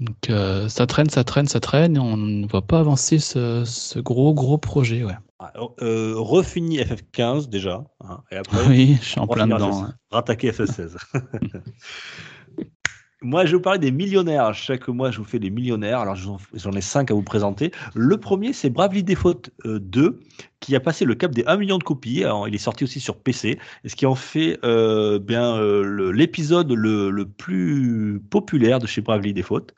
Donc 0.00 0.30
euh, 0.30 0.68
ça 0.68 0.86
traîne, 0.86 1.08
ça 1.10 1.22
traîne, 1.24 1.46
ça 1.46 1.60
traîne, 1.60 1.96
et 1.96 2.00
on 2.00 2.16
ne 2.16 2.46
voit 2.46 2.62
pas 2.66 2.80
avancer 2.80 3.18
ce, 3.18 3.62
ce 3.64 3.98
gros, 3.98 4.34
gros 4.34 4.58
projet, 4.58 5.04
ouais. 5.04 5.14
Alors, 5.38 5.74
euh, 5.82 6.14
refini 6.16 6.78
FF15 6.78 7.48
déjà, 7.48 7.84
hein, 8.04 8.22
et 8.30 8.36
après, 8.36 8.58
Oui, 8.68 8.98
je 9.00 9.06
suis 9.08 9.20
en 9.20 9.26
plein 9.26 9.46
dedans. 9.46 9.70
FF16. 9.70 9.84
ouais. 9.86 9.92
rattaquer 10.10 10.50
FF16. 10.50 10.96
Moi, 13.22 13.44
je 13.44 13.52
vais 13.52 13.56
vous 13.56 13.62
parler 13.62 13.78
des 13.78 13.92
millionnaires. 13.92 14.52
Chaque 14.54 14.88
mois, 14.88 15.10
je 15.10 15.18
vous 15.18 15.24
fais 15.24 15.38
des 15.38 15.50
millionnaires. 15.50 16.00
Alors, 16.00 16.16
j'en 16.16 16.72
ai 16.72 16.80
cinq 16.80 17.10
à 17.10 17.14
vous 17.14 17.22
présenter. 17.22 17.70
Le 17.94 18.18
premier, 18.18 18.52
c'est 18.52 18.70
Bravely 18.70 19.04
Default 19.04 19.50
euh, 19.64 19.78
2, 19.78 20.20
qui 20.60 20.74
a 20.74 20.80
passé 20.80 21.04
le 21.04 21.14
cap 21.14 21.32
des 21.32 21.44
1 21.46 21.56
million 21.56 21.78
de 21.78 21.84
copies. 21.84 22.24
Il 22.46 22.54
est 22.54 22.58
sorti 22.58 22.84
aussi 22.84 23.00
sur 23.00 23.16
PC, 23.16 23.58
et 23.84 23.88
ce 23.88 23.96
qui 23.96 24.06
en 24.06 24.14
fait 24.14 24.58
euh, 24.64 25.18
bien 25.18 25.56
euh, 25.56 26.12
l'épisode 26.12 26.72
le, 26.72 27.10
le 27.10 27.26
plus 27.26 28.20
populaire 28.30 28.78
de 28.78 28.86
chez 28.86 29.00
Bravely 29.00 29.34
Default. 29.34 29.72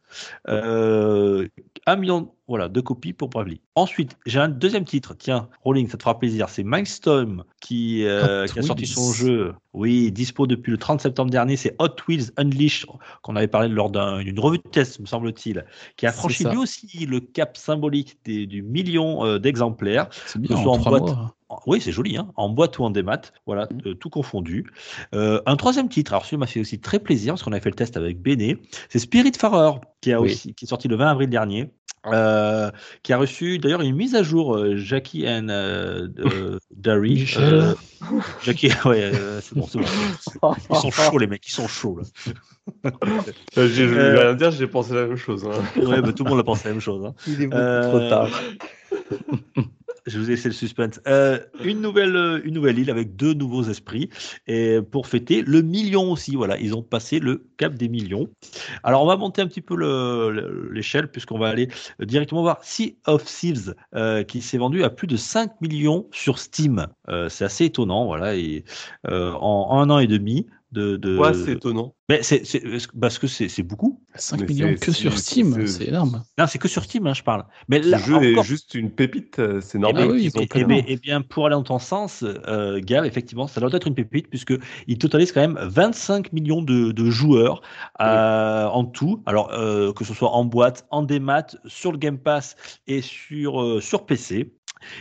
Euh, 0.49 1.49
1 1.87 1.97
million 1.97 2.33
voilà, 2.47 2.69
de 2.69 2.81
copies 2.81 3.13
pour 3.15 3.29
Bravely. 3.31 3.61
Ensuite, 3.75 4.17
j'ai 4.27 4.39
un 4.39 4.49
deuxième 4.49 4.85
titre. 4.85 5.15
Tiens, 5.17 5.49
Rolling, 5.63 5.89
ça 5.89 5.97
te 5.97 6.03
fera 6.03 6.19
plaisir. 6.19 6.49
C'est 6.51 6.63
Mindstorm 6.63 7.45
qui, 7.61 8.05
euh, 8.05 8.47
qui 8.47 8.59
a 8.59 8.63
sorti 8.63 8.87
son 8.87 9.13
jeu. 9.13 9.55
Oui, 9.73 10.13
dispo 10.13 10.47
depuis 10.47 10.71
le 10.71 10.79
30 10.79 11.01
septembre 11.01 11.31
dernier. 11.31 11.57
C'est 11.57 11.75
Hot 11.79 11.97
Wheels 12.07 12.31
Unleashed, 12.37 12.87
qu'on 13.23 13.35
avait 13.37 13.49
parlé 13.49 13.69
lors 13.69 13.91
d'un- 13.91 14.23
d'une 14.23 14.39
revue 14.39 14.59
de 14.59 14.69
test, 14.69 15.01
me 15.01 15.07
semble-t-il, 15.07 15.65
qui 15.97 16.07
a 16.07 16.13
franchi 16.13 16.45
lui 16.45 16.57
aussi 16.59 17.07
le 17.07 17.21
cap 17.21 17.57
symbolique 17.57 18.19
des- 18.25 18.47
du 18.47 18.63
million 18.63 19.25
euh, 19.25 19.39
d'exemplaires. 19.39 20.09
C'est 20.27 20.41
bien, 20.41 20.57
en 20.57 20.65
en 20.67 20.79
trois 20.79 20.99
boîte. 20.99 21.17
mois. 21.17 21.35
Oui, 21.67 21.81
c'est 21.81 21.93
joli, 21.93 22.17
hein, 22.17 22.33
en 22.37 22.49
boîte 22.49 22.79
ou 22.81 22.85
en 22.85 22.91
démat, 22.91 23.21
voilà, 23.47 23.67
Mm. 23.67 23.79
euh, 23.89 23.95
tout 23.95 24.11
confondu. 24.11 24.67
Euh, 25.15 25.41
un 25.47 25.55
troisième 25.57 25.89
titre, 25.89 26.13
alors 26.13 26.25
celui 26.25 26.37
m'a 26.39 26.47
fait 26.47 26.59
aussi 26.61 26.81
très 26.81 26.99
plaisir 26.99 27.35
parce 27.35 27.43
qu'on 27.45 27.53
a 27.53 27.61
fait 27.61 27.71
le 27.71 27.77
test 27.77 27.97
avec 27.97 28.21
Béné, 28.21 28.59
c'est 28.89 28.99
Spirit 28.99 29.33
Farer 29.39 29.79
qui 30.01 30.13
a 30.13 30.21
Oui. 30.21 30.33
aussi 30.33 30.53
qui 30.55 30.65
est 30.65 30.69
sorti 30.69 30.89
le 30.89 30.97
20 30.97 31.09
avril 31.11 31.31
dernier. 31.31 31.71
Euh, 32.07 32.71
qui 33.03 33.13
a 33.13 33.19
reçu 33.19 33.59
d'ailleurs 33.59 33.81
une 33.81 33.97
mise 33.97 34.15
à 34.15 34.23
jour 34.23 34.57
euh, 34.57 34.77
Jackie 34.77 35.29
and 35.29 35.49
euh, 35.49 36.09
euh, 36.19 36.59
Dari. 36.77 37.15
Michel. 37.15 37.43
euh, 37.43 37.75
Jackie, 38.43 38.69
ouais, 38.85 39.03
euh, 39.03 39.41
c'est 39.41 39.55
bon, 39.55 39.67
c'est 39.67 39.79
bon. 39.79 39.85
Ils 40.71 40.77
sont 40.77 40.91
chauds 40.91 41.19
les 41.19 41.27
mecs, 41.27 41.47
ils 41.47 41.53
sont 41.53 41.67
chauds 41.69 41.99
là. 41.99 42.05
J'ai- 43.57 43.69
Je 43.69 43.85
vais 43.95 44.19
rien 44.19 44.35
dire, 44.35 44.51
j'ai 44.51 44.67
pensé 44.67 44.95
la 44.95 45.07
même 45.07 45.17
chose. 45.17 45.45
hein. 45.47 45.63
Ouais, 45.85 46.03
bah, 46.03 46.13
tout 46.13 46.25
le 46.25 46.31
monde 46.31 46.41
a 46.41 46.45
pensé 46.45 46.65
la 46.69 46.71
même 46.75 46.81
chose. 46.81 47.05
hein. 47.05 47.15
Il 47.27 47.41
est 47.43 47.47
beaucoup 47.47 47.59
Euh, 47.59 47.81
trop 47.81 48.01
tard. 48.01 48.29
Je 50.07 50.19
vous 50.19 50.27
ai 50.27 50.35
laissé 50.35 50.49
le 50.49 50.55
suspense. 50.55 51.01
Euh, 51.07 51.39
une, 51.65 51.81
nouvelle, 51.81 52.15
euh, 52.15 52.41
une 52.45 52.55
nouvelle 52.55 52.79
île 52.79 52.91
avec 52.91 53.17
deux 53.17 53.33
nouveaux 53.33 53.63
esprits. 53.65 54.11
Et 54.47 54.81
pour 54.91 55.07
fêter 55.07 55.41
le 55.43 55.63
million 55.63 56.13
aussi. 56.13 56.37
Voilà, 56.37 56.59
ils 56.59 56.75
ont 56.75 56.83
passé 56.83 57.21
le 57.21 57.47
cap 57.57 57.75
des 57.75 57.89
millions. 57.89 58.29
Alors, 58.83 59.03
on 59.03 59.07
va 59.07 59.17
monter 59.17 59.41
un 59.41 59.47
petit 59.47 59.63
peu 59.63 59.75
le- 59.77 60.31
le- 60.31 60.71
l'échelle 60.73 61.11
puisqu'on 61.11 61.39
va 61.39 61.49
aller 61.49 61.69
directement 62.01 62.43
voir 62.43 62.63
Sea 62.63 62.97
of 63.07 63.25
Thieves 63.25 63.75
euh, 63.95 64.25
qui 64.25 64.43
s'est 64.43 64.59
vendu 64.59 64.85
à 64.85 64.91
plus 64.91 65.07
de 65.07 65.17
5 65.17 65.59
millions 65.63 66.07
sur 66.13 66.39
Steam. 66.39 66.87
Euh, 67.09 67.31
c'est 67.31 67.45
assez 67.47 67.65
étonnant. 67.65 68.05
Voilà, 68.05 68.37
et 68.37 68.65
en 69.09 69.69
un 69.81 69.89
an 69.91 69.99
et 70.01 70.07
demi. 70.07 70.47
De, 70.75 70.97
de... 70.97 71.17
Ouais, 71.17 71.33
c'est 71.35 71.53
étonnant. 71.53 71.95
Mais 72.11 72.23
c'est 72.23 72.45
c'est- 72.45 72.63
parce 73.01 73.19
que 73.19 73.27
c'est 73.27 73.49
c'est 73.49 73.63
beaucoup. 73.63 74.03
5 74.17 74.41
Mais 74.41 74.47
millions 74.47 74.75
que 74.75 74.91
sur 74.93 75.17
Steam, 75.17 75.55
c'est- 75.55 75.67
c'est 75.67 75.89
énorme. 75.89 76.23
Non, 76.37 76.47
c'est 76.49 76.59
que 76.59 76.69
sur 76.69 76.83
Steam, 76.85 77.07
hein, 77.07 77.15
je 77.15 77.23
parle. 77.23 77.45
Mais 77.69 77.79
Le 77.79 77.91
là, 77.91 77.99
jeu 77.99 78.15
encore, 78.17 78.27
est 78.27 78.43
juste 78.43 78.75
une 78.75 78.91
pépite, 78.91 79.39
euh, 79.39 79.61
c'est 79.61 79.79
Eh 79.79 79.81
normal. 79.81 80.09
ben 80.09 80.13
oui, 80.15 80.31
et, 80.35 80.43
et 80.43 80.65
bien, 80.65 80.85
eh 80.87 80.97
bien, 80.97 81.23
pour 81.23 81.47
aller 81.47 81.55
dans 81.55 81.63
ton 81.63 81.79
sens, 81.79 82.25
euh, 82.25 82.81
Gab, 82.83 83.05
effectivement, 83.05 83.47
ça 83.47 83.61
doit 83.61 83.71
être 83.73 83.87
une 83.87 83.95
pépite 83.95 84.29
puisque 84.29 84.55
il 84.89 84.99
totalise 84.99 85.33
quand 85.33 85.41
même 85.41 85.59
25 85.63 86.33
millions 86.33 86.61
de, 86.63 86.91
de 86.93 87.11
joueurs 87.11 87.63
euh, 88.01 88.67
en 88.67 88.85
tout. 88.85 89.23
Alors 89.27 89.53
euh, 89.53 89.93
que 89.93 90.05
ce 90.05 90.13
soit 90.15 90.31
en 90.33 90.45
boîte, 90.45 90.87
en 90.91 91.03
démat, 91.03 91.47
sur 91.67 91.93
le 91.93 91.99
Game 91.99 92.19
Pass 92.19 92.57
et 92.87 93.01
sur 93.01 93.63
euh, 93.63 93.81
sur 93.81 94.07
PC. 94.07 94.53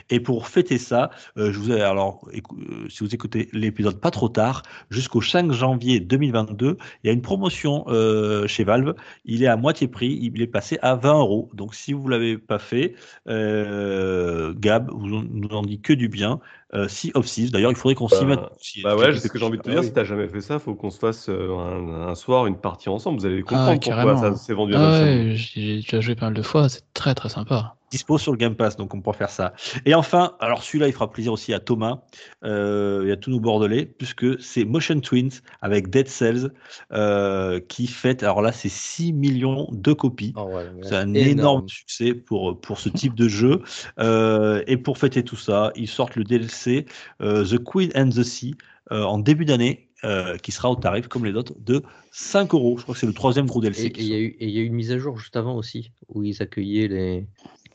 Et 0.10 0.20
pour 0.20 0.48
fêter 0.48 0.78
ça, 0.78 1.10
euh, 1.38 1.52
je 1.52 1.60
vous 1.60 1.72
ai, 1.72 1.82
alors, 1.82 2.28
euh, 2.34 2.88
si 2.90 3.04
vous 3.04 3.14
écoutez 3.14 3.50
l'épisode 3.54 4.00
pas 4.00 4.12
trop 4.12 4.30
tard, 4.30 4.64
jusqu'au 4.90 5.22
5 5.22 5.52
janvier 5.52 6.00
2022, 6.00 6.78
il 7.04 7.08
y 7.08 7.10
a 7.10 7.14
une 7.14 7.22
promotion 7.22 7.86
euh, 7.88 8.48
chez 8.48 8.64
Valve. 8.64 8.94
Il 9.26 9.44
est 9.44 9.48
à 9.48 9.56
moitié 9.58 9.88
prix, 9.88 10.18
il 10.22 10.42
est 10.42 10.48
passé 10.48 10.78
à 10.82 10.96
20 10.96 11.20
euros. 11.20 11.50
Donc 11.54 11.76
si 11.76 11.94
vous 11.94 12.08
l'avez 12.08 12.38
pas 12.38 12.60
fait, 12.60 12.96
euh, 13.28 14.54
Gab 14.58 14.90
vous 14.92 15.16
en- 15.16 15.24
nous 15.30 15.50
en 15.50 15.62
dit 15.64 15.80
que 15.82 15.94
du 15.94 16.08
bien. 16.10 16.40
Euh, 16.74 16.88
sea 16.88 17.12
of 17.14 17.28
Thieves, 17.28 17.52
d'ailleurs, 17.52 17.70
il 17.72 17.78
faudrait 17.78 17.94
qu'on 17.96 18.08
s'y 18.08 18.22
Bah, 18.26 18.30
mette. 18.36 18.40
aussi. 18.58 18.82
Bah 18.82 18.96
ouais, 18.96 19.14
c'est 19.14 19.28
ce 19.28 19.32
que 19.32 19.38
j'ai 19.38 19.46
envie 19.46 19.58
de 19.58 19.62
te 19.64 19.70
Ah 19.70 19.72
dire. 19.74 19.82
oui. 19.82 19.88
Si 19.88 19.94
t'as 19.94 20.04
jamais 20.04 20.28
fait 20.28 20.42
ça, 20.42 20.58
faut 20.58 20.74
qu'on 20.74 20.90
se 20.90 20.98
fasse 20.98 21.30
euh, 21.30 21.56
un, 21.56 22.08
un 22.10 22.16
soir 22.16 22.48
une 22.48 22.58
partie 22.58 22.90
ensemble. 22.90 23.20
Vous 23.20 23.26
allez 23.28 23.42
Ah, 23.42 23.50
comprendre 23.50 23.80
pourquoi 23.80 24.16
carrément. 24.16 24.22
ça 24.22 24.36
s'est 24.36 24.54
vendu 24.54 24.74
à 24.74 24.80
Ah 24.80 24.82
900. 24.88 25.04
ouais, 25.04 25.32
j'ai 25.36 25.76
déjà 25.78 26.02
joué 26.02 26.16
pas 26.16 26.26
mal 26.26 26.34
de 26.34 26.42
fois, 26.42 26.70
c'est 26.70 26.84
très 26.94 27.14
très 27.14 27.30
sympa. 27.30 27.76
Dispo 27.94 28.18
sur 28.18 28.32
le 28.32 28.38
Game 28.40 28.56
Pass, 28.56 28.76
donc 28.76 28.96
on 28.96 29.02
pourra 29.02 29.16
faire 29.16 29.30
ça. 29.30 29.54
Et 29.86 29.94
enfin, 29.94 30.36
alors 30.40 30.64
celui-là, 30.64 30.88
il 30.88 30.94
fera 30.94 31.12
plaisir 31.12 31.32
aussi 31.32 31.54
à 31.54 31.60
Thomas 31.60 32.02
euh, 32.44 33.06
et 33.06 33.12
à 33.12 33.18
tous 33.18 33.30
nos 33.30 33.40
Bordelais, 33.40 33.86
puisque 33.86 34.42
c'est 34.42 34.66
Motion 34.66 35.00
Twins 35.00 35.30
avec 35.62 35.92
Dead 35.92 36.08
Cells 36.08 36.50
euh, 36.92 37.60
qui 37.60 37.86
fête, 37.86 38.24
alors 38.24 38.42
là, 38.42 38.52
c'est 38.52 38.68
6 38.70 39.14
millions 39.14 39.68
de 39.72 39.94
copies. 39.94 40.34
Oh 40.36 40.46
ouais, 40.46 40.66
mais 40.76 40.88
C'est 40.88 40.96
un 40.96 41.14
énorme. 41.14 41.30
énorme 41.40 41.70
succès 41.70 42.16
pour, 42.16 42.60
pour 42.60 42.80
ce 42.80 42.90
type 42.90 43.14
de 43.14 43.28
jeu. 43.28 43.62
Euh, 44.00 44.64
et 44.66 44.78
pour 44.78 44.98
fêter 44.98 45.24
tout 45.24 45.36
ça, 45.36 45.72
ils 45.76 45.88
sortent 45.88 46.16
le 46.16 46.24
DLC 46.24 46.86
The 47.20 47.64
Queen 47.64 47.92
and 47.96 48.10
the 48.10 48.24
Sea 48.24 48.56
en 48.90 49.20
début 49.20 49.46
d'année, 49.46 49.90
euh, 50.06 50.36
qui 50.38 50.52
sera 50.52 50.70
au 50.70 50.76
tarif, 50.76 51.08
comme 51.08 51.24
les 51.24 51.34
autres, 51.34 51.54
de 51.62 51.82
5 52.12 52.54
euros. 52.54 52.76
Je 52.78 52.84
crois 52.84 52.94
que 52.94 53.00
c'est 53.00 53.08
le 53.08 53.14
troisième 53.14 53.46
gros 53.46 53.62
DLC. 53.62 53.90
Il 53.96 54.04
y, 54.04 54.14
et 54.14 54.36
il 54.42 54.50
y 54.50 54.58
a 54.60 54.62
eu 54.62 54.66
une 54.66 54.74
mise 54.74 54.92
à 54.92 54.98
jour 54.98 55.18
juste 55.18 55.38
avant 55.38 55.56
aussi, 55.56 55.94
où 56.10 56.24
ils 56.24 56.42
accueillaient 56.42 56.90
les 56.90 57.28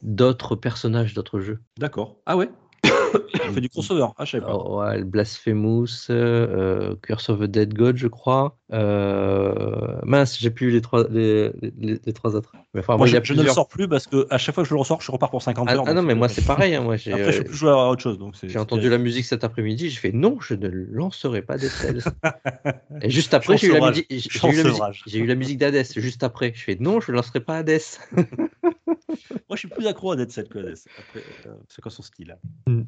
d'autres 0.03 0.57
personnages 0.57 1.15
d'autres 1.15 1.41
jeux. 1.41 1.61
D'accord. 1.79 2.17
Ah 2.27 2.37
ouais? 2.37 2.51
On 2.85 3.53
fait 3.53 3.61
du 3.61 3.69
crossover. 3.69 4.07
Ah, 4.17 4.25
je 4.25 4.33
savais 4.33 4.45
pas. 4.45 4.55
Oh, 4.55 4.81
ouais, 4.81 5.03
Blasphemous, 5.03 6.11
euh, 6.11 6.95
Curse 7.03 7.31
of 7.31 7.41
the 7.41 7.45
Dead 7.45 7.75
God, 7.75 7.97
je 7.97 8.09
crois. 8.09 8.58
Euh, 8.71 9.97
mince, 10.05 10.39
j'ai 10.39 10.51
plus 10.51 10.71
les 10.71 10.83
trois, 10.83 11.07
les, 11.09 11.51
les- 11.79 11.99
les 12.05 12.13
trois 12.13 12.37
autres. 12.37 12.53
Mais 12.75 12.81
enfin, 12.81 12.97
Moi, 12.99 13.09
il 13.09 13.15
y 13.17 13.21
je, 13.25 13.33
ne 13.33 13.43
le 13.43 13.49
sors 13.49 13.67
plus 13.67 13.89
parce 13.89 14.07
que 14.07 14.27
à 14.29 14.37
chaque 14.37 14.55
fois 14.55 14.63
que 14.65 14.69
je 14.69 14.75
le 14.75 14.81
ressors, 14.81 15.01
je 15.01 15.11
repars 15.11 15.31
pour 15.31 15.41
50 15.43 15.67
Ah, 15.71 15.75
heures. 15.75 15.85
ah 15.87 15.95
non, 15.95 16.03
mais 16.03 16.15
moi 16.15 16.29
c'est 16.29 16.45
pareil. 16.45 16.75
hein, 16.75 16.83
moi 16.83 16.97
j'ai 16.97 17.13
Après, 17.15 17.33
je 17.33 17.39
peux 17.39 17.45
plus 17.45 17.57
jouer 17.57 17.71
à 17.71 17.89
autre 17.89 18.03
chose. 18.03 18.19
Donc 18.19 18.37
c'est- 18.37 18.49
j'ai 18.49 18.59
entendu 18.59 18.83
terrible. 18.83 18.97
la 18.99 19.03
musique 19.05 19.25
cet 19.25 19.43
après-midi. 19.43 19.89
J'ai 19.89 19.99
fait 19.99 20.13
non, 20.13 20.39
je 20.41 20.53
ne 20.55 20.69
lancerai 20.69 21.41
pas 21.43 21.57
Dead 21.57 21.71
Cells. 21.71 22.03
Et 23.03 23.09
juste 23.11 23.33
après, 23.33 23.57
j'ai 23.57 23.69
eu, 23.69 23.73
la 23.73 23.89
musique- 23.89 24.07
j'ai 24.11 24.21
Chance 24.29 24.53
eu 24.53 24.57
la 24.59 24.63
musique- 24.65 24.77
sauvage. 24.79 25.03
j'ai 25.07 25.19
eu 25.19 25.27
la 25.27 25.35
musique 25.35 25.59
d'Hades. 25.59 25.87
Juste 25.97 26.23
après, 26.23 26.53
je 26.55 26.63
fais 26.63 26.77
non, 26.79 27.01
je 27.01 27.11
ne 27.11 27.17
lancerai 27.17 27.41
pas 27.41 27.57
Hades. 27.59 27.81
Moi, 28.13 29.55
je 29.55 29.57
suis 29.57 29.69
plus 29.69 29.87
accro 29.87 30.13
à 30.13 30.17
Dead 30.17 30.31
Cell 30.31 30.47
que 30.49 30.59
Hades. 30.59 30.77
Après, 30.99 31.21
euh, 31.47 31.55
c'est 31.69 31.81
quoi 31.81 31.91
son 31.91 32.03
style 32.03 32.37
hein 32.69 32.83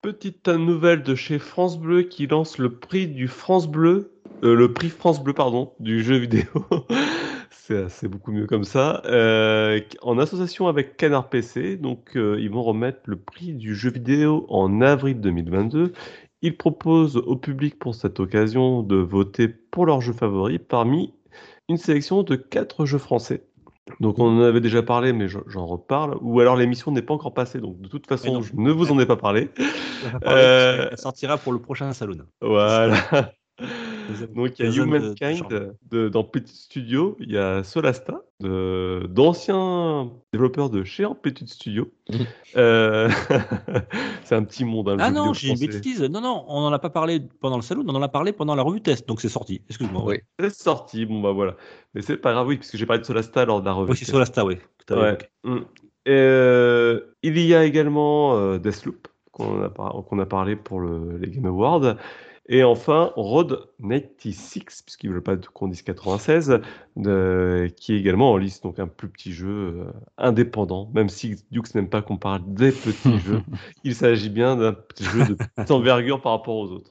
Petite 0.00 0.48
nouvelle 0.48 1.02
de 1.02 1.14
chez 1.14 1.38
France 1.38 1.78
Bleu 1.78 2.02
qui 2.02 2.26
lance 2.26 2.58
le 2.58 2.70
prix 2.78 3.06
du 3.06 3.28
France 3.28 3.68
Bleu, 3.68 4.12
euh, 4.42 4.54
le 4.54 4.72
prix 4.72 4.88
France 4.90 5.22
Bleu, 5.22 5.32
pardon, 5.32 5.72
du 5.80 6.02
jeu 6.02 6.16
vidéo. 6.16 6.46
c'est 7.88 8.08
beaucoup 8.08 8.32
mieux 8.32 8.46
comme 8.46 8.64
ça. 8.64 9.02
Euh, 9.06 9.80
en 10.02 10.18
association 10.18 10.68
avec 10.68 10.96
Canard 10.96 11.28
PC, 11.28 11.76
donc 11.76 12.16
euh, 12.16 12.36
ils 12.40 12.50
vont 12.50 12.62
remettre 12.62 13.00
le 13.06 13.16
prix 13.16 13.54
du 13.54 13.74
jeu 13.74 13.90
vidéo 13.90 14.46
en 14.48 14.80
avril 14.80 15.20
2022. 15.20 15.92
Ils 16.42 16.56
proposent 16.56 17.16
au 17.16 17.36
public 17.36 17.78
pour 17.78 17.94
cette 17.94 18.20
occasion 18.20 18.82
de 18.82 18.96
voter 18.96 19.48
pour 19.48 19.86
leur 19.86 20.00
jeu 20.00 20.12
favori 20.12 20.58
parmi 20.58 21.14
une 21.68 21.76
sélection 21.76 22.24
de 22.24 22.34
quatre 22.36 22.84
jeux 22.84 22.98
français. 22.98 23.44
Donc 24.00 24.18
on 24.18 24.26
en 24.26 24.42
avait 24.42 24.60
déjà 24.60 24.82
parlé, 24.82 25.12
mais 25.12 25.28
j'en- 25.28 25.66
reparle. 25.66 26.16
Ou 26.20 26.40
alors 26.40 26.56
l'émission 26.56 26.92
n'est 26.92 27.02
pas 27.02 27.14
encore 27.14 27.34
passée, 27.34 27.60
donc 27.60 27.80
de 27.80 27.88
toute 27.88 28.06
façon, 28.06 28.42
je 28.42 28.52
ne 28.56 28.70
vous 28.70 28.92
en 28.92 28.98
ai 28.98 29.06
pas 29.06 29.16
parlé. 29.16 29.50
Parler, 30.20 30.42
Euh, 30.42 30.88
qu'elle 30.88 30.98
sortira 30.98 31.36
pour 31.38 31.52
le 31.52 31.60
prochain 31.60 31.92
Saloon. 31.92 32.18
Voilà. 32.40 32.96
Donc 34.34 34.58
il 34.58 34.62
y 34.62 34.62
a 34.62 34.66
deuxième 34.66 34.90
de- 34.90 34.98
de 34.98 35.04
Humankind 35.06 36.10
dans 36.10 36.24
Petit 36.24 36.56
Studio, 36.56 37.16
il 37.20 37.30
y 37.32 37.38
a 37.38 37.62
Solasta, 37.64 38.20
d'anciens 38.40 40.10
développeurs 40.32 40.70
de 40.70 40.84
chez 40.84 41.04
Amplitude 41.04 41.48
Studio. 41.48 41.90
Mhm. 42.10 42.18
Euh, 42.56 43.08
c'est 44.24 44.34
un 44.34 44.44
petit 44.44 44.64
monde. 44.64 44.88
hein, 44.90 44.96
Ah 45.00 45.10
non, 45.10 45.32
j'ai 45.32 45.48
une 45.50 45.58
bêtise. 45.58 46.02
Non, 46.02 46.20
non, 46.20 46.44
on 46.48 46.60
n'en 46.62 46.72
a 46.72 46.78
pas 46.78 46.90
parlé 46.90 47.20
pendant 47.40 47.56
le 47.56 47.62
Saloon, 47.62 47.84
on 47.88 47.94
en 47.94 48.02
a 48.02 48.08
parlé 48.08 48.32
pendant 48.32 48.54
la 48.54 48.62
revue 48.62 48.80
test, 48.80 49.06
donc 49.08 49.20
c'est 49.20 49.28
sorti. 49.28 49.62
Excuse-moi. 49.68 50.02
Oui. 50.04 50.18
C'est 50.38 50.52
sorti, 50.54 51.06
bon 51.06 51.20
bah 51.20 51.32
voilà. 51.32 51.56
Mais 51.94 52.02
c'est 52.02 52.16
pas 52.16 52.32
grave, 52.32 52.46
oui, 52.48 52.56
puisque 52.56 52.76
j'ai 52.76 52.86
parlé 52.86 53.00
de 53.00 53.06
Solasta 53.06 53.44
lors 53.44 53.60
de 53.60 53.66
la 53.66 53.72
revue. 53.72 53.90
oui 53.92 53.96
c'est 53.96 54.04
Solasta, 54.10 54.44
oui. 54.44 54.56
Ouais. 54.90 55.18
Mm. 55.44 55.58
Euh, 56.08 57.00
il 57.22 57.38
y 57.38 57.54
a 57.54 57.64
également 57.64 58.36
euh, 58.36 58.58
Deathloop, 58.58 59.06
qu'on 59.30 59.62
a, 59.62 59.68
par- 59.68 60.02
qu'on 60.08 60.18
a 60.18 60.26
parlé 60.26 60.56
pour 60.56 60.80
le- 60.80 61.16
les 61.18 61.30
Game 61.30 61.46
Awards. 61.46 61.94
Et 62.48 62.64
enfin, 62.64 63.12
Road 63.14 63.68
96, 63.80 64.82
puisqu'ils 64.82 65.08
ne 65.08 65.14
veulent 65.14 65.22
pas 65.22 65.36
qu'on 65.36 65.68
dise 65.68 65.82
96, 65.82 66.60
de- 66.96 67.72
qui 67.76 67.94
est 67.94 67.98
également 67.98 68.32
en 68.32 68.36
liste, 68.36 68.64
donc 68.64 68.78
un 68.80 68.88
plus 68.88 69.08
petit 69.08 69.32
jeu 69.32 69.48
euh, 69.48 69.84
indépendant, 70.18 70.90
même 70.92 71.08
si 71.08 71.36
Dukes 71.52 71.74
n'aime 71.74 71.88
pas 71.88 72.02
qu'on 72.02 72.16
parle 72.16 72.42
des 72.46 72.72
petits 72.72 73.18
jeux. 73.20 73.42
Il 73.84 73.94
s'agit 73.94 74.28
bien 74.28 74.56
d'un 74.56 74.72
petit 74.72 75.04
jeu 75.04 75.24
de 75.24 75.34
petite 75.34 75.70
envergure 75.70 76.20
par 76.20 76.32
rapport 76.32 76.56
aux 76.56 76.72
autres. 76.72 76.90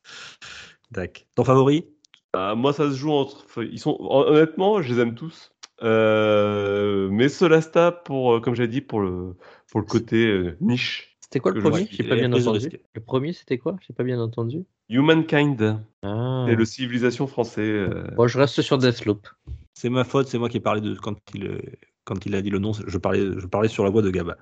Tac. 0.93 1.27
Ton 1.35 1.43
favori? 1.43 1.85
Ah, 2.33 2.55
moi, 2.55 2.71
ça 2.71 2.89
se 2.89 2.95
joue 2.95 3.11
entre. 3.11 3.45
Ils 3.61 3.79
sont 3.79 3.97
honnêtement, 3.99 4.81
je 4.81 4.93
les 4.93 5.01
aime 5.01 5.15
tous. 5.15 5.51
Euh, 5.83 7.09
mais 7.11 7.27
Solasta, 7.27 7.91
pour, 7.91 8.35
euh, 8.35 8.39
comme 8.39 8.55
j'ai 8.55 8.67
dit, 8.67 8.81
pour 8.81 9.01
le, 9.01 9.35
pour 9.69 9.79
le 9.81 9.85
côté 9.85 10.27
euh, 10.27 10.57
niche. 10.61 11.10
C'était 11.31 11.39
quoi 11.39 11.53
le 11.53 11.61
premier? 11.61 11.87
J'ai 11.89 12.03
pas 12.03 12.15
bien 12.15 12.33
entendu. 12.33 12.69
Le 12.93 12.99
premier, 13.01 13.31
c'était 13.31 13.57
quoi? 13.57 13.77
J'ai 13.87 13.93
pas 13.93 14.03
bien 14.03 14.19
entendu. 14.19 14.65
Humankind, 14.89 15.79
Ah. 16.03 16.45
et 16.49 16.55
le 16.55 16.65
civilisation 16.65 17.25
français. 17.25 17.61
euh, 17.61 18.03
Bon, 18.17 18.27
je 18.27 18.37
reste 18.37 18.61
sur 18.61 18.77
Deathloop. 18.77 19.27
C'est 19.73 19.89
ma 19.89 20.03
faute, 20.03 20.27
c'est 20.27 20.37
moi 20.37 20.49
qui 20.49 20.57
ai 20.57 20.59
parlé 20.59 20.81
de 20.81 20.93
quand 20.95 21.15
il, 21.33 21.45
euh, 21.47 21.59
quand 22.03 22.25
il 22.25 22.35
a 22.35 22.41
dit 22.41 22.49
le 22.49 22.59
nom, 22.59 22.73
je 22.73 22.97
parlais, 22.97 23.21
je 23.37 23.45
parlais 23.47 23.69
sur 23.69 23.85
la 23.85 23.89
voix 23.89 24.01
de 24.01 24.09
Gab. 24.09 24.35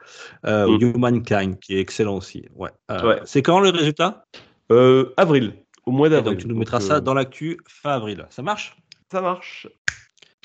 Euh, 0.48 0.66
Mm. 0.68 0.82
Humankind, 0.95 1.60
qui 1.60 1.76
est 1.76 1.80
excellent 1.80 2.18
aussi. 2.18 2.45
Ouais. 2.56 2.72
Euh, 2.90 3.07
Ouais. 3.07 3.22
C'est 3.26 3.44
quand 3.44 3.60
le 3.60 3.70
résultat? 3.70 4.26
Euh, 4.72 5.14
avril, 5.18 5.53
au 5.86 5.91
mois 5.91 6.10
d'avril. 6.10 6.34
Donc 6.34 6.41
tu 6.41 6.48
nous 6.48 6.57
mettras 6.57 6.80
ça 6.80 7.02
dans 7.02 7.14
l'actu 7.14 7.60
fin 7.68 7.91
avril. 7.91 8.26
Ça 8.32 8.41
marche? 8.41 8.76
Ça 9.11 9.22
marche. 9.22 9.68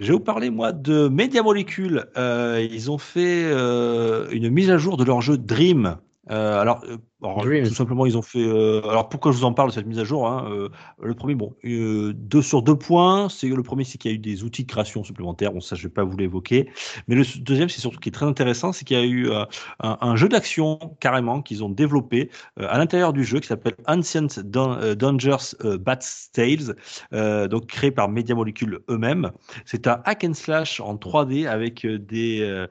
Je 0.00 0.06
vais 0.08 0.12
vous 0.12 0.20
parler, 0.20 0.50
moi, 0.50 0.72
de 0.72 1.08
Media 1.08 1.42
Molecule. 1.42 2.04
Euh, 2.18 2.66
ils 2.70 2.90
ont 2.90 2.98
fait 2.98 3.44
euh, 3.46 4.28
une 4.30 4.50
mise 4.50 4.70
à 4.70 4.76
jour 4.76 4.96
de 4.98 5.04
leur 5.04 5.22
jeu 5.22 5.38
Dream. 5.38 5.96
Euh, 6.30 6.58
alors, 6.58 6.82
euh, 6.84 6.96
alors, 7.22 7.42
tout 7.42 7.74
simplement, 7.74 8.06
ils 8.06 8.16
ont 8.16 8.22
fait. 8.22 8.38
euh, 8.42 8.80
alors, 8.88 9.08
pourquoi 9.08 9.32
je 9.32 9.36
vous 9.38 9.44
en 9.44 9.52
parle 9.52 9.68
de 9.68 9.74
cette 9.74 9.86
mise 9.86 9.98
à 9.98 10.04
jour 10.04 10.26
hein, 10.26 10.68
Le 11.02 11.14
premier, 11.14 11.34
bon, 11.34 11.54
deux 11.62 12.42
sur 12.42 12.62
deux 12.62 12.76
points. 12.76 13.28
C'est 13.28 13.48
le 13.48 13.62
premier, 13.62 13.84
c'est 13.84 13.98
qu'il 13.98 14.10
y 14.10 14.14
a 14.14 14.16
eu 14.16 14.18
des 14.20 14.42
outils 14.42 14.64
de 14.64 14.70
création 14.70 15.04
supplémentaires. 15.04 15.52
Bon, 15.52 15.60
ça, 15.60 15.76
je 15.76 15.82
vais 15.82 15.92
pas 15.92 16.04
vous 16.04 16.16
l'évoquer. 16.16 16.70
Mais 17.08 17.14
le 17.14 17.24
deuxième, 17.40 17.68
c'est 17.68 17.80
surtout 17.80 17.98
qui 17.98 18.08
est 18.08 18.12
très 18.12 18.26
intéressant, 18.26 18.72
c'est 18.72 18.84
qu'il 18.84 18.96
y 18.96 19.00
a 19.00 19.04
eu 19.04 19.30
un, 19.32 19.46
un 19.80 20.16
jeu 20.16 20.28
d'action 20.28 20.78
carrément 21.00 21.42
qu'ils 21.42 21.62
ont 21.62 21.68
développé 21.68 22.30
à 22.56 22.78
l'intérieur 22.78 23.12
du 23.12 23.24
jeu 23.24 23.40
qui 23.40 23.48
s'appelle 23.48 23.74
Ancient 23.86 24.26
Dun- 24.44 24.94
Dangers 24.94 25.36
Bat's 25.80 26.30
Tales, 26.32 27.48
donc 27.48 27.66
créé 27.66 27.90
par 27.90 28.08
Media 28.08 28.34
Molecule 28.34 28.80
eux-mêmes. 28.88 29.30
C'est 29.66 29.86
un 29.86 30.00
hack 30.04 30.24
and 30.24 30.34
slash 30.34 30.80
en 30.80 30.96
3D 30.96 31.46
avec 31.46 31.86
des 31.86 32.66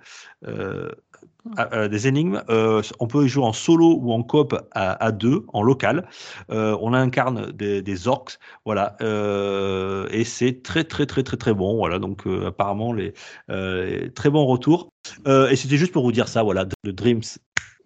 euh, 1.46 1.50
euh, 1.50 1.54
à- 1.58 1.76
euh, 1.76 1.88
des 1.88 2.08
énigmes. 2.08 2.42
Euh, 2.50 2.82
on 3.00 3.08
peut 3.08 3.26
y 3.26 3.30
jouer 3.30 3.44
en 3.44 3.54
solo 3.54 3.98
ou 4.02 4.12
en 4.12 4.24
coop 4.24 4.56
à, 4.72 5.04
à 5.04 5.12
deux, 5.12 5.46
en 5.54 5.62
local. 5.62 6.08
Euh, 6.52 6.78
on 6.82 6.94
incarne 6.94 7.52
des, 7.52 7.82
des 7.82 8.08
orcs, 8.08 8.40
voilà. 8.66 8.96
Et 10.12 10.24
c'est 10.24 10.64
très 10.64 10.84
très 10.84 11.06
très 11.06 11.24
très 11.24 11.38
très 11.38 11.54
bon, 11.54 11.78
voilà. 11.78 12.00
Donc 12.00 12.26
apparemment 12.46 12.94
les 12.94 13.14
très 14.16 14.30
bons 14.30 14.46
retours. 14.46 14.90
Et 15.26 15.56
c'était 15.56 15.78
juste 15.78 15.92
pour 15.92 16.04
vous 16.04 16.12
dire 16.12 16.28
ça, 16.28 16.44
voilà, 16.44 16.66
de, 16.66 16.92
Dreams. 16.92 17.22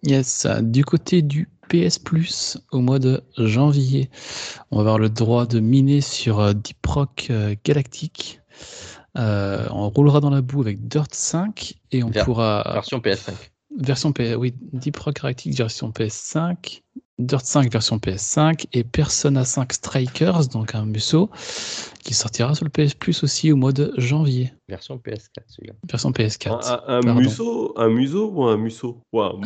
Yes, 0.02 0.46
du 0.62 0.84
côté 0.84 1.22
du 1.22 1.48
PS 1.68 1.98
Plus, 1.98 2.58
au 2.70 2.80
mois 2.80 2.98
de 2.98 3.22
janvier, 3.36 4.10
on 4.70 4.76
va 4.76 4.82
avoir 4.82 4.98
le 4.98 5.10
droit 5.10 5.46
de 5.46 5.60
miner 5.60 6.00
sur 6.00 6.54
Deep 6.54 6.86
Rock 6.86 7.32
Galactic. 7.64 8.40
Euh, 9.18 9.66
on 9.70 9.88
roulera 9.88 10.20
dans 10.20 10.30
la 10.30 10.42
boue 10.42 10.60
avec 10.60 10.86
Dirt 10.86 11.12
5 11.14 11.74
et 11.92 12.02
on 12.04 12.10
Ver- 12.10 12.24
pourra. 12.24 12.62
Version 12.72 12.98
PS5. 13.00 13.32
Version 13.80 14.12
PS, 14.12 14.34
oui, 14.36 14.54
Deep 14.72 14.96
Rock 14.96 15.20
Galactic 15.20 15.54
version 15.54 15.90
PS5, 15.90 16.82
Dirt 17.18 17.44
5 17.44 17.70
version 17.70 17.98
PS5 17.98 18.66
et 18.72 18.82
Persona 18.82 19.44
5 19.44 19.72
Strikers, 19.72 20.48
donc 20.48 20.74
un 20.74 20.84
musso, 20.86 21.30
qui 22.02 22.14
sortira 22.14 22.54
sur 22.54 22.64
le 22.64 22.70
PS 22.70 22.94
Plus 22.94 23.22
aussi 23.22 23.52
au 23.52 23.56
mois 23.56 23.72
de 23.72 23.92
janvier, 23.96 24.52
Version 24.68 24.96
PS4, 24.96 25.28
celui-là. 25.48 25.74
version 25.88 26.08
Un, 26.08 26.12
PS4. 26.12 26.72
un- 26.72 26.82
un 26.88 27.02
un 27.76 27.88
museau 27.88 28.30
ou 28.30 28.44
un 28.44 28.56
Ouais, 29.12 29.24
un 29.24 29.36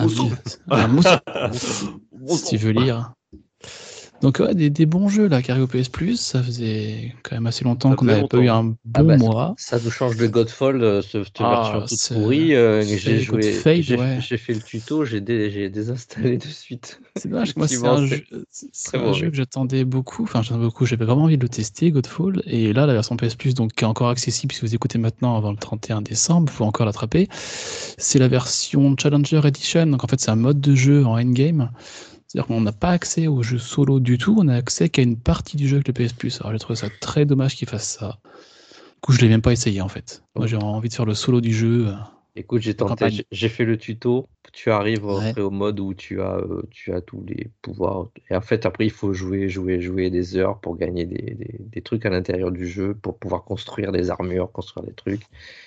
Un 0.70 0.88
mu- 0.88 1.00
un 1.26 1.48
musso, 1.48 1.86
Museau. 2.12 2.36
si 2.36 2.44
tu 2.44 2.56
veux 2.58 2.70
lire. 2.72 3.12
Donc 4.22 4.38
ouais, 4.38 4.54
des, 4.54 4.70
des 4.70 4.86
bons 4.86 5.08
jeux 5.08 5.28
là 5.28 5.40
au 5.60 5.66
PS 5.66 5.88
Plus, 5.88 6.16
ça 6.20 6.42
faisait 6.42 7.12
quand 7.22 7.34
même 7.34 7.46
assez 7.46 7.64
longtemps 7.64 7.90
Ça 7.90 7.96
qu'on 7.96 8.04
n'avait 8.04 8.28
pas 8.28 8.38
eu 8.38 8.48
un 8.48 8.64
bon 8.64 8.76
Ah 8.94 9.02
bah, 9.02 9.16
mois. 9.16 9.54
Ça 9.58 9.78
nous 9.82 9.90
change 9.90 10.16
de 10.16 10.26
Godfall, 10.26 10.82
euh, 10.82 11.02
ce- 11.02 11.24
cette 11.24 11.40
Ah, 11.40 11.72
version 11.72 11.96
toute 11.96 12.20
pourrie. 12.20 12.54
euh, 12.54 12.84
j'ai 12.84 13.20
joué, 13.20 13.60
j'ai 13.82 13.96
ouais. 13.96 14.20
fait 14.38 14.54
le 14.54 14.60
tuto, 14.60 15.04
j'ai 15.04 15.20
dé- 15.20 15.68
désinstallé 15.70 16.38
de 16.38 16.44
suite. 16.44 17.00
C'est 17.16 17.28
dommage, 17.28 17.56
moi 17.56 17.66
c'est 18.72 18.96
un, 18.96 19.12
jeu 19.12 19.30
que 19.30 19.36
j'attendais 19.36 19.84
beaucoup, 19.84 20.22
enfin 20.22 20.42
j'attendais 20.42 20.64
beaucoup, 20.64 20.86
j'avais 20.86 21.04
vraiment 21.04 21.24
envie 21.24 21.36
de 21.36 21.42
le 21.42 21.48
tester, 21.48 21.90
Godfall, 21.90 22.42
et 22.46 22.72
là 22.72 22.86
la 22.86 22.92
version 22.94 23.16
PS 23.16 23.34
Plus, 23.34 23.54
donc 23.54 23.72
qui 23.72 23.84
est 23.84 23.86
encore 23.86 24.08
accessible 24.08 24.52
si 24.54 24.60
vous 24.62 24.74
écoutez 24.74 24.98
maintenant 24.98 25.36
avant 25.36 25.50
le 25.50 25.56
31 25.56 26.00
décembre, 26.02 26.50
vous 26.50 26.56
pouvez 26.56 26.68
encore 26.68 26.86
l'attraper, 26.86 27.28
c'est 27.32 28.18
la 28.18 28.28
version 28.28 28.94
Challenger 28.98 29.40
Edition, 29.44 29.86
donc 29.86 30.04
en 30.04 30.06
fait 30.06 30.20
c'est 30.20 30.30
un 30.30 30.36
mode 30.36 30.60
de 30.60 30.74
jeu 30.74 31.04
en 31.04 31.18
endgame, 31.18 31.70
c'est-à-dire 32.32 32.46
qu'on 32.48 32.60
n'a 32.62 32.72
pas 32.72 32.90
accès 32.90 33.26
au 33.26 33.42
jeu 33.42 33.58
solo 33.58 34.00
du 34.00 34.18
tout, 34.18 34.36
on 34.38 34.48
a 34.48 34.54
accès 34.56 34.88
qu'à 34.88 35.02
une 35.02 35.18
partie 35.18 35.56
du 35.56 35.68
jeu 35.68 35.76
avec 35.76 35.88
le 35.88 35.92
PS 35.94 36.12
Plus, 36.14 36.40
alors 36.40 36.52
j'ai 36.52 36.58
trouvé 36.58 36.76
ça 36.76 36.88
très 37.00 37.26
dommage 37.26 37.56
qu'ils 37.56 37.68
fassent 37.68 37.98
ça. 37.98 38.18
Du 38.24 39.00
coup 39.02 39.12
je 39.12 39.20
l'ai 39.20 39.28
même 39.28 39.42
pas 39.42 39.52
essayé 39.52 39.80
en 39.82 39.88
fait, 39.88 40.22
moi 40.36 40.46
j'ai 40.46 40.56
envie 40.56 40.88
de 40.88 40.94
faire 40.94 41.06
le 41.06 41.14
solo 41.14 41.40
du 41.40 41.52
jeu, 41.52 41.88
euh, 41.88 41.94
Écoute, 42.34 42.62
j'ai 42.62 42.74
tenté, 42.74 43.26
j'ai- 43.30 43.48
fait 43.50 43.64
le 43.66 43.76
tuto. 43.76 44.26
Tu 44.54 44.70
arrives 44.70 45.04
Ouais. 45.04 45.28
après 45.28 45.42
au 45.42 45.50
mode 45.50 45.80
où 45.80 45.92
tu 45.92 46.22
as, 46.22 46.36
euh, 46.38 46.62
tu 46.70 46.92
as 46.94 47.02
tous 47.02 47.22
les 47.26 47.50
pouvoirs. 47.60 48.08
Et 48.30 48.34
en 48.36 48.40
fait, 48.40 48.64
après, 48.64 48.86
il 48.86 48.90
faut 48.90 49.12
jouer, 49.12 49.50
jouer, 49.50 49.80
jouer 49.82 50.08
des 50.10 50.36
heures 50.36 50.58
pour 50.60 50.76
gagner 50.76 51.04
des, 51.04 51.34
des- 51.34 51.58
des 51.60 51.82
trucs 51.82 52.06
à 52.06 52.10
l'intérieur 52.10 52.50
du 52.50 52.66
jeu, 52.66 52.94
pour 52.94 53.18
pouvoir 53.18 53.44
construire 53.44 53.92
des 53.92 54.10
armures, 54.10 54.50
construire 54.50 54.86
des 54.86 54.94
trucs. 54.94 55.24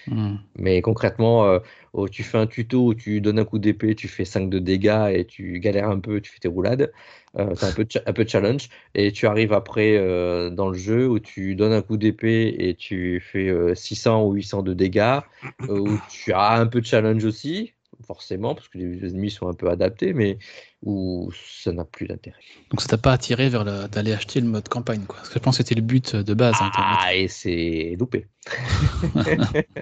hmm. 0.07 0.35
Mais 0.57 0.81
concrètement, 0.81 1.45
euh, 1.45 1.59
oh, 1.95 2.09
tu 2.09 2.23
fais 2.23 2.37
un 2.37 2.47
tuto 2.47 2.85
où 2.87 2.93
tu 2.95 3.21
donnes 3.21 3.39
un 3.39 3.45
coup 3.45 3.59
d'épée, 3.59 3.95
tu 3.95 4.07
fais 4.07 4.25
5 4.25 4.49
de 4.49 4.59
dégâts 4.59 5.09
et 5.13 5.25
tu 5.25 5.59
galères 5.59 5.89
un 5.89 5.99
peu, 5.99 6.21
tu 6.21 6.31
fais 6.31 6.39
tes 6.39 6.47
roulades. 6.47 6.91
Euh, 7.37 7.55
t'as 7.55 7.67
un 7.67 7.73
peu, 7.73 7.85
un 8.05 8.13
peu 8.13 8.25
challenge. 8.27 8.69
Et 8.93 9.11
tu 9.11 9.27
arrives 9.27 9.53
après 9.53 9.97
euh, 9.97 10.49
dans 10.49 10.69
le 10.69 10.77
jeu 10.77 11.07
où 11.09 11.19
tu 11.19 11.55
donnes 11.55 11.73
un 11.73 11.81
coup 11.81 11.97
d'épée 11.97 12.55
et 12.59 12.75
tu 12.75 13.19
fais 13.21 13.49
euh, 13.49 13.75
600 13.75 14.23
ou 14.25 14.33
800 14.33 14.61
de 14.63 14.73
dégâts. 14.73 15.19
euh, 15.69 15.77
où 15.79 15.97
tu 15.97 16.33
as 16.33 16.53
un 16.53 16.67
peu 16.67 16.81
de 16.81 16.85
challenge 16.85 17.25
aussi, 17.25 17.73
forcément, 18.05 18.55
parce 18.55 18.67
que 18.69 18.77
les 18.77 19.05
ennemis 19.09 19.31
sont 19.31 19.47
un 19.47 19.53
peu 19.53 19.69
adaptés, 19.69 20.13
mais 20.13 20.37
où 20.83 21.31
ça 21.33 21.71
n'a 21.71 21.85
plus 21.85 22.07
d'intérêt. 22.07 22.39
donc 22.69 22.81
ça 22.81 22.87
t'a 22.87 22.97
pas 22.97 23.13
attiré 23.13 23.49
vers 23.49 23.63
le- 23.63 23.87
d'aller 23.87 24.13
acheter 24.13 24.39
le 24.41 24.47
mode 24.47 24.67
campagne 24.69 25.05
quoi, 25.05 25.17
parce 25.17 25.29
que 25.29 25.35
je 25.35 25.39
pense 25.39 25.57
que 25.57 25.63
c'était 25.63 25.75
le 25.75 25.81
but 25.81 26.15
de 26.15 26.33
base. 26.33 26.61
hein, 26.61 26.71
Ah, 26.77 27.15
et 27.15 27.27
c'est 27.27 27.95
loupé. 27.99 28.27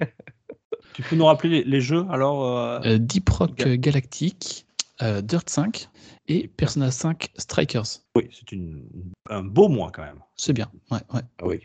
Tu 0.93 1.01
peux 1.01 1.15
nous 1.15 1.25
rappeler 1.25 1.49
les, 1.49 1.63
les 1.63 1.81
jeux 1.81 2.05
alors 2.09 2.45
euh, 2.57 2.79
Euh, 2.85 2.97
Deep 2.97 3.29
Rock 3.29 3.55
Ga- 3.55 3.77
Galactic, 3.77 4.65
euh, 5.01 5.21
Dirt 5.21 5.49
5 5.49 5.89
et 6.27 6.47
Persona 6.47 6.91
5 6.91 7.29
Strikers. 7.37 8.01
Oui, 8.15 8.29
c'est 8.31 8.51
une- 8.51 8.85
un 9.29 9.43
beau 9.43 9.69
mois 9.69 9.91
quand 9.93 10.03
même. 10.03 10.19
C'est 10.35 10.53
bien, 10.53 10.71
ouais, 10.91 10.99
ouais. 11.13 11.21
Ah 11.39 11.45
oui, 11.47 11.59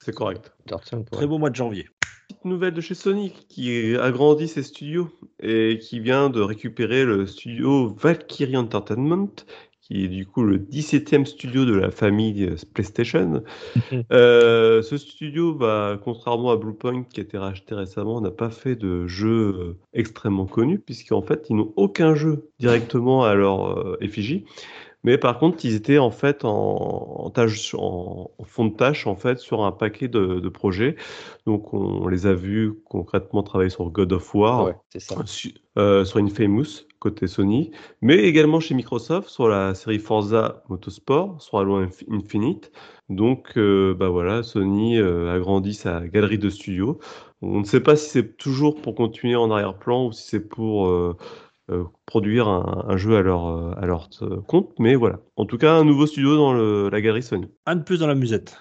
C'est 0.00 0.14
correct. 0.14 0.52
Dirt 0.66 0.84
5, 0.84 0.98
ouais. 0.98 1.04
Très 1.10 1.26
beau 1.26 1.38
mois 1.38 1.50
de 1.50 1.56
janvier. 1.56 1.88
Petite 2.28 2.44
nouvelle 2.44 2.74
de 2.74 2.80
chez 2.80 2.94
Sony 2.94 3.32
qui 3.48 3.96
agrandit 3.96 4.48
ses 4.48 4.62
studios 4.62 5.10
et 5.40 5.78
qui 5.78 6.00
vient 6.00 6.30
de 6.30 6.40
récupérer 6.40 7.04
le 7.04 7.26
studio 7.26 7.94
Valkyrie 7.94 8.56
Entertainment, 8.56 9.28
qui 9.84 10.04
est 10.04 10.08
du 10.08 10.24
coup 10.24 10.42
le 10.44 10.58
17e 10.58 11.26
studio 11.26 11.66
de 11.66 11.74
la 11.74 11.90
famille 11.90 12.44
euh, 12.44 12.56
PlayStation. 12.72 13.42
Euh, 14.12 14.82
ce 14.82 14.96
studio, 14.96 15.54
bah, 15.54 15.98
contrairement 16.02 16.50
à 16.50 16.56
Bluepoint 16.56 17.04
qui 17.04 17.20
a 17.20 17.22
été 17.22 17.36
racheté 17.36 17.74
récemment, 17.74 18.20
n'a 18.20 18.30
pas 18.30 18.50
fait 18.50 18.76
de 18.76 19.06
jeux 19.06 19.54
euh, 19.58 19.78
extrêmement 19.92 20.46
connus, 20.46 20.78
puisqu'en 20.78 21.22
fait, 21.22 21.46
ils 21.50 21.56
n'ont 21.56 21.72
aucun 21.76 22.14
jeu 22.14 22.50
directement 22.58 23.24
à 23.24 23.34
leur 23.34 23.96
effigie. 24.02 24.44
Mais 25.04 25.18
par 25.18 25.38
contre, 25.38 25.64
ils 25.64 25.74
étaient 25.74 25.98
en 25.98 26.10
fait 26.10 26.44
en, 26.44 26.50
en 26.50 27.30
tâche, 27.30 27.74
en, 27.74 28.30
en 28.38 28.44
fond 28.44 28.66
de 28.66 28.74
tâche 28.76 29.06
en 29.06 29.16
fait 29.16 29.38
sur 29.38 29.62
un 29.64 29.72
paquet 29.72 30.08
de, 30.08 30.40
de 30.40 30.48
projets. 30.48 30.96
Donc, 31.46 31.72
on 31.74 32.08
les 32.08 32.26
a 32.26 32.34
vus 32.34 32.74
concrètement 32.86 33.42
travailler 33.42 33.70
sur 33.70 33.90
God 33.90 34.12
of 34.12 34.34
War, 34.34 34.64
Ouais, 34.64 34.74
c'est 34.90 35.00
ça. 35.00 35.26
su- 35.26 35.54
euh, 35.78 36.04
sur 36.04 36.18
Infamous 36.20 36.86
côté 37.00 37.26
Sony, 37.26 37.70
mais 38.00 38.16
également 38.16 38.60
chez 38.60 38.74
Microsoft 38.74 39.28
sur 39.28 39.46
la 39.48 39.74
série 39.74 39.98
Forza 39.98 40.62
Motorsport, 40.70 41.40
sur 41.42 41.58
Halo 41.58 41.82
Inf- 41.84 42.04
Infinite. 42.10 42.72
Donc, 43.10 43.58
euh, 43.58 43.94
bah 43.94 44.08
voilà, 44.08 44.42
Sony 44.42 44.96
euh, 44.98 45.34
agrandit 45.34 45.74
sa 45.74 46.06
galerie 46.08 46.38
de 46.38 46.48
studios. 46.48 46.98
On 47.42 47.60
ne 47.60 47.64
sait 47.64 47.80
pas 47.82 47.96
si 47.96 48.08
c'est 48.08 48.36
toujours 48.38 48.80
pour 48.80 48.94
continuer 48.94 49.36
en 49.36 49.50
arrière-plan 49.50 50.06
ou 50.06 50.12
si 50.12 50.26
c'est 50.28 50.40
pour 50.48 50.86
euh, 51.70 51.84
produire 52.06 52.48
un, 52.48 52.84
un 52.88 52.96
jeu 52.96 53.16
à 53.16 53.22
leur, 53.22 53.46
euh, 53.46 53.72
à 53.76 53.86
leur 53.86 54.08
euh, 54.22 54.40
compte, 54.42 54.72
mais 54.78 54.94
voilà. 54.94 55.20
En 55.36 55.46
tout 55.46 55.58
cas, 55.58 55.74
un 55.74 55.84
nouveau 55.84 56.06
studio 56.06 56.36
dans 56.36 56.52
le- 56.52 56.88
la 56.90 57.00
galerie 57.00 57.22
Sony. 57.22 57.48
Un 57.66 57.76
de 57.76 57.82
plus 57.82 57.98
dans 58.00 58.06
la 58.06 58.14
musette. 58.14 58.58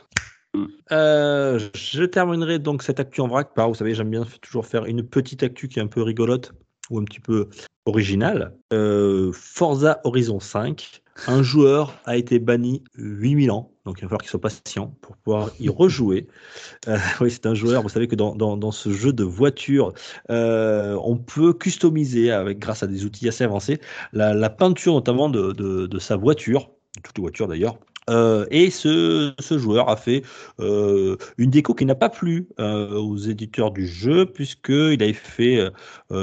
Mm. 0.54 0.66
Euh, 0.92 1.60
je 1.76 2.04
terminerai 2.04 2.60
donc 2.60 2.84
cette 2.84 3.00
actu 3.00 3.22
en 3.22 3.28
vrac 3.28 3.54
par, 3.54 3.68
vous 3.70 3.76
savez, 3.76 3.94
j'aime 3.96 4.10
bien 4.10 4.26
toujours 4.42 4.66
faire 4.66 4.86
une 4.86 5.04
petite 5.04 5.44
actu 5.44 5.68
qui 5.68 5.80
est 5.80 5.82
un 5.82 5.88
peu 5.88 6.02
rigolote 6.02 6.54
ou 6.94 7.00
un 7.00 7.04
petit 7.04 7.20
peu 7.20 7.50
originale. 7.86 8.56
Euh, 8.72 9.32
Forza 9.34 10.00
Horizon 10.04 10.40
5, 10.40 11.02
un 11.28 11.44
joueur 11.44 11.94
a 12.06 12.16
été 12.16 12.40
banni 12.40 12.84
8000 12.96 13.52
ans, 13.52 13.72
donc 13.86 13.98
il 14.00 14.04
va 14.04 14.08
falloir 14.08 14.22
qu'il 14.22 14.30
soit 14.30 14.40
patient 14.40 14.96
pour 15.02 15.18
pouvoir 15.18 15.52
y 15.60 15.70
rejouer. 15.70 16.28
Euh, 16.88 16.98
oui, 17.20 17.30
c'est 17.30 17.46
un 17.46 17.54
joueur, 17.54 17.82
vous 17.82 17.90
savez 17.90 18.08
que 18.08 18.16
dans, 18.16 18.36
dans, 18.36 18.56
dans 18.56 18.72
ce 18.72 18.92
jeu 18.92 19.12
de 19.12 19.24
voiture, 19.24 19.94
euh, 20.30 20.98
on 21.04 21.18
peut 21.18 21.54
customiser 21.54 22.32
avec, 22.32 22.60
grâce 22.60 22.84
à 22.84 22.88
des 22.88 23.06
outils 23.06 23.28
assez 23.28 23.44
avancés 23.44 23.80
la, 24.14 24.34
la 24.34 24.50
peinture 24.50 24.94
notamment 24.94 25.30
de, 25.30 25.52
de, 25.52 25.88
de 25.88 26.00
sa 26.00 26.16
voiture, 26.16 26.70
de 26.96 27.02
toutes 27.02 27.18
les 27.18 27.22
voitures 27.22 27.48
d'ailleurs. 27.48 27.78
Euh, 28.10 28.46
et 28.52 28.70
ce, 28.70 29.34
joueur 29.52 29.90
a 29.90 29.96
fait 29.96 30.24
euh, 30.60 31.18
une 31.38 31.50
déco 31.50 31.74
qui 31.74 31.86
n'a 31.86 31.96
pas 31.96 32.10
plu 32.10 32.48
euh, 32.60 32.98
aux 32.98 33.18
éditeurs 33.18 33.72
du 33.72 33.88
jeu, 33.88 34.26
puisqu'il 34.26 35.02
avait 35.02 35.14
fait 35.14 35.60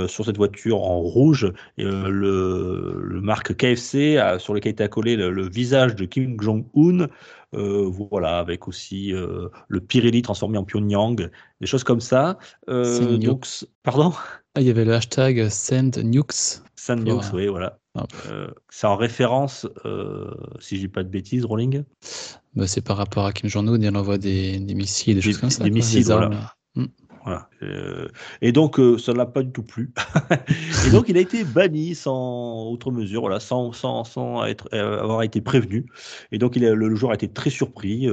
sur 0.08 0.24
cette 0.24 0.36
voiture 0.36 0.82
en 0.82 1.00
rouge 1.00 1.52
le, 1.76 3.20
marque 3.22 3.56
KFC 3.56 4.18
sur 4.38 4.54
lequel 4.54 4.72
était 4.72 4.84
accolé 4.84 5.16
le 5.16 5.48
visage 5.48 5.94
de 5.94 6.04
Kim 6.04 6.40
Jong-un. 6.40 7.08
Euh, 7.52 7.90
voilà, 8.10 8.38
avec 8.38 8.68
aussi 8.68 9.12
euh, 9.12 9.48
le 9.66 9.80
Pirelli 9.80 10.22
transformé 10.22 10.56
en 10.56 10.64
Pyongyang, 10.64 11.30
des 11.60 11.66
choses 11.66 11.82
comme 11.82 12.00
ça. 12.00 12.38
Euh, 12.68 13.16
donc, 13.18 13.44
pardon? 13.82 14.12
Ah, 14.54 14.60
il 14.60 14.66
y 14.68 14.70
avait 14.70 14.84
le 14.84 14.94
hashtag 14.94 15.48
Send 15.48 15.98
Nukes. 16.04 16.60
Voilà. 16.86 17.02
News, 17.02 17.22
oui, 17.34 17.48
voilà. 17.48 17.78
Hop. 17.96 18.12
Euh, 18.30 18.48
c'est 18.68 18.86
en 18.86 18.94
référence, 18.96 19.66
euh, 19.84 20.32
si 20.60 20.76
je 20.76 20.82
dis 20.82 20.88
pas 20.88 21.02
de 21.02 21.08
bêtises, 21.08 21.44
Rolling. 21.44 21.82
Bah, 22.54 22.68
c'est 22.68 22.82
par 22.82 22.96
rapport 22.96 23.26
à 23.26 23.32
Kim 23.32 23.48
Jong-un, 23.48 23.80
il 23.80 23.96
envoie 23.96 24.16
des, 24.18 24.60
des 24.60 24.74
missiles, 24.74 25.16
des 25.16 25.20
Des- 25.20 25.26
choses 25.26 25.38
comme 25.38 25.50
ça. 25.50 25.64
des 25.64 25.70
quoi, 25.70 25.74
missiles, 25.76 26.04
voilà. 26.04 26.54
Voilà. 27.24 27.48
Euh, 27.62 28.08
et 28.40 28.52
donc, 28.52 28.78
euh, 28.80 28.96
ça 28.98 29.12
ne 29.12 29.18
l'a 29.18 29.26
pas 29.26 29.42
du 29.42 29.50
tout 29.52 29.62
plu. 29.62 29.92
et 30.86 30.90
donc, 30.90 31.08
il 31.08 31.16
a 31.16 31.20
été 31.20 31.44
banni 31.44 31.94
sans 31.94 32.64
autre 32.70 32.90
mesure, 32.90 33.20
voilà, 33.20 33.40
sans, 33.40 33.72
sans, 33.72 34.04
sans 34.04 34.44
être, 34.46 34.68
euh, 34.72 35.00
avoir 35.00 35.22
été 35.22 35.40
prévenu. 35.40 35.86
Et 36.32 36.38
donc, 36.38 36.56
il 36.56 36.64
a- 36.64 36.74
le, 36.74 36.88
le 36.88 36.94
joueur 36.96 37.12
a 37.12 37.14
été 37.14 37.28
très 37.28 37.50
surpris. 37.50 38.08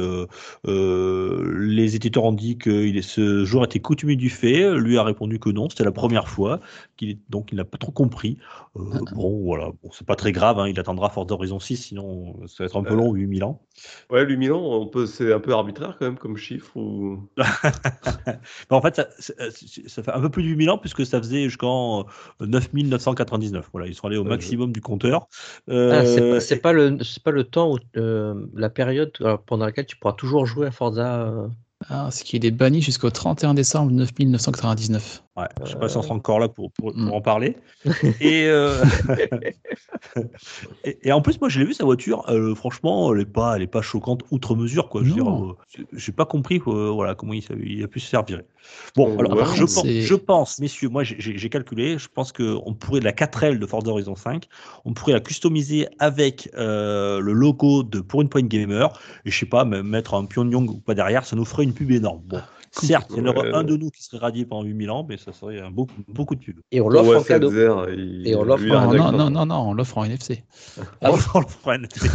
Les 0.66 1.96
éditeurs 1.96 2.24
ont 2.26 2.34
dit 2.34 2.58
que 2.58 2.70
il 2.70 2.98
est- 2.98 3.02
ce 3.02 3.46
joueur 3.46 3.66
était 3.66 3.80
coutumier 3.80 4.16
du 4.16 4.30
fait. 4.30 4.76
Lui 4.78 4.98
a 4.98 5.04
répondu 5.04 5.40
que 5.40 5.50
non, 5.50 5.70
c'était 5.70 5.84
la 5.86 5.92
première 5.92 6.28
fois. 6.28 6.60
Est- 7.02 7.18
donc, 7.30 7.52
il 7.52 7.56
n'a 7.56 7.66
pas 7.66 7.78
trop 7.78 7.92
compris. 7.92 8.38
Euh, 8.76 8.82
bon, 9.14 9.44
voilà, 9.44 9.68
bon, 9.84 9.90
c'est 9.92 10.06
pas 10.06 10.16
très 10.16 10.32
grave. 10.32 10.60
hein, 10.60 10.68
il 10.68 10.80
attendra 10.80 11.10
Forza 11.10 11.34
Horizon 11.34 11.60
6, 11.60 11.78
sinon 11.78 12.36
ça 12.48 12.64
va 12.64 12.66
être 12.66 12.78
un 12.78 12.84
peu 12.84 12.96
long, 12.96 13.14
8000 13.14 13.44
ans. 13.44 13.62
Ouais, 14.10 14.26
lui, 14.26 14.38
Milan, 14.38 14.60
on 14.60 14.88
peut, 14.88 15.06
c'est 15.06 15.32
un 15.34 15.40
peu 15.40 15.54
arbitraire 15.54 15.96
quand 16.00 16.06
même 16.06 16.18
comme 16.18 16.38
chiffre. 16.38 16.76
Ou... 16.76 17.28
Bah, 17.38 18.76
en 18.76 18.82
fait, 18.82 18.97
ça, 19.20 19.34
ça- 19.88 20.04
fait 20.04 20.12
un 20.12 20.22
peu 20.22 20.30
plus 20.30 20.44
de 20.44 20.48
8000 20.50 20.70
ans 20.70 20.78
puisque 20.78 21.06
ça 21.06 21.20
faisait 21.20 21.44
jusqu'en 21.46 22.06
euh, 22.42 22.46
9999. 22.48 23.70
Voilà, 23.72 23.88
ils 23.88 23.96
sont 23.96 24.08
allés 24.08 24.18
au 24.18 24.24
Ouais, 24.24 24.30
maximum 24.30 24.72
du 24.72 24.82
compteur. 24.82 25.28
Ah, 25.90 26.04
c'est 26.06 26.22
Euh, 26.22 26.30
pas, 26.30 26.40
pas 26.62 26.74
le 26.74 27.02
c'est 27.04 27.24
pas 27.24 27.32
le 27.32 27.44
temps 27.46 27.74
où 27.74 27.78
euh, 27.98 28.48
la 28.54 28.70
période 28.70 29.12
euh, 29.22 29.38
pendant 29.38 29.66
laquelle 29.66 29.86
tu 29.86 29.98
pourras 29.98 30.14
toujours 30.14 30.46
jouer 30.46 30.68
à 30.68 30.72
Forza. 30.72 31.26
euh, 31.28 31.48
Ah, 31.90 32.10
c'est 32.12 32.24
qu'il 32.24 32.46
est 32.46 32.52
banni 32.52 32.82
jusqu'au 32.82 33.10
31 33.10 33.54
décembre 33.54 33.92
9999. 33.92 35.24
Ouais, 35.38 35.48
je 35.64 35.72
sais 35.72 35.78
pas 35.78 35.88
si 35.90 35.98
on 35.98 36.02
sera 36.02 36.16
encore 36.16 36.40
là 36.40 36.48
pour, 36.50 36.72
pour, 36.72 36.92
pour 36.94 37.02
Mm. 37.02 37.12
en 37.14 37.22
parler. 37.22 37.58
Et, 38.22 38.46
euh, 38.48 38.84
et, 40.84 41.08
et 41.08 41.12
en 41.12 41.22
plus, 41.22 41.40
moi, 41.40 41.50
je 41.50 41.60
l'ai 41.60 41.66
vu 41.66 41.74
sa 41.74 41.86
voiture. 41.86 42.24
euh, 42.30 42.56
franchement, 42.56 43.14
elle 43.14 43.22
est 43.22 43.26
pas, 43.26 43.56
elle 43.56 43.62
est 43.62 43.68
pas 43.68 43.82
choquante 43.82 44.24
outre 44.32 44.56
mesure, 44.56 44.90
quoi. 44.90 45.02
Je 45.04 45.14
Non. 45.14 45.56
euh, 45.98 46.12
pas 46.16 46.26
compris, 46.26 46.62
euh, 46.68 46.90
voilà, 46.90 47.16
comment 47.16 47.34
il, 47.34 47.44
il 47.64 47.84
a 47.84 47.88
pu 47.88 48.00
se 48.00 48.08
faire 48.10 48.24
virer. 48.24 48.46
Bon, 48.96 49.16
Ouais, 49.16 49.20
alors, 49.20 49.56
je, 49.56 49.64
pense, 49.64 49.88
je 49.88 50.16
pense, 50.16 50.60
messieurs, 50.60 50.90
moi, 50.90 51.04
j'ai- 51.04 51.50
calculé. 51.50 51.98
Je 51.98 52.08
pense 52.14 52.32
que 52.32 52.58
on 52.66 52.74
pourrait 52.74 53.00
la 53.00 53.14
4L 53.14 53.60
de 53.60 53.66
Forza 53.66 53.92
Horizon 53.92 54.16
5, 54.16 54.48
on 54.86 54.94
pourrait 54.94 55.14
la 55.14 55.20
customiser 55.22 55.88
avec 56.00 56.50
euh, 56.58 57.20
le 57.20 57.32
logo 57.34 57.84
de 57.84 58.00
pour 58.02 58.22
une 58.22 58.30
point 58.30 58.42
gamer. 58.42 58.92
Et 59.26 59.32
je 59.32 59.38
sais 59.40 59.46
pas, 59.46 59.64
mettre 59.66 60.14
un 60.14 60.26
Pyongyang 60.26 60.70
ou 60.70 60.80
pas 60.80 60.96
derrière, 60.96 61.26
ça 61.26 61.36
nous 61.36 61.46
ferait 61.46 61.64
une 61.64 61.74
pub 61.74 61.92
énorme. 61.92 62.22
Bon. 62.26 62.42
Certes, 62.86 63.12
il 63.16 63.18
y 63.24 63.30
en 63.30 63.34
Ouais. 63.34 63.54
un 63.54 63.64
de 63.64 63.76
nous 63.78 63.90
qui 63.90 64.04
serait 64.04 64.18
radié 64.18 64.46
pendant 64.46 64.64
8000 64.64 64.90
ans, 64.92 65.06
mais 65.08 65.18
ça 65.18 65.34
serait 65.34 65.60
un 65.60 65.72
beau, 65.72 65.88
beaucoup 66.08 66.36
de 66.36 66.44
pubs. 66.44 66.60
Et 66.72 66.80
on 66.82 66.90
l'offre 66.90 67.18
en 67.18 67.24
cadeau. 67.24 67.52
Et 67.52 68.36
on 68.36 68.44
l'offre 68.44 68.64
en- 68.72 68.94
Non, 69.12 69.30
non, 69.30 69.46
non, 69.46 69.56
on 69.70 69.74
l'offre 69.74 69.98
en 69.98 70.04
NFC. 70.06 70.44
Ah. 71.02 71.12
On 71.34 71.40
le 71.42 71.48
fera 71.48 71.74
un 71.74 71.78
NFT. 71.80 72.08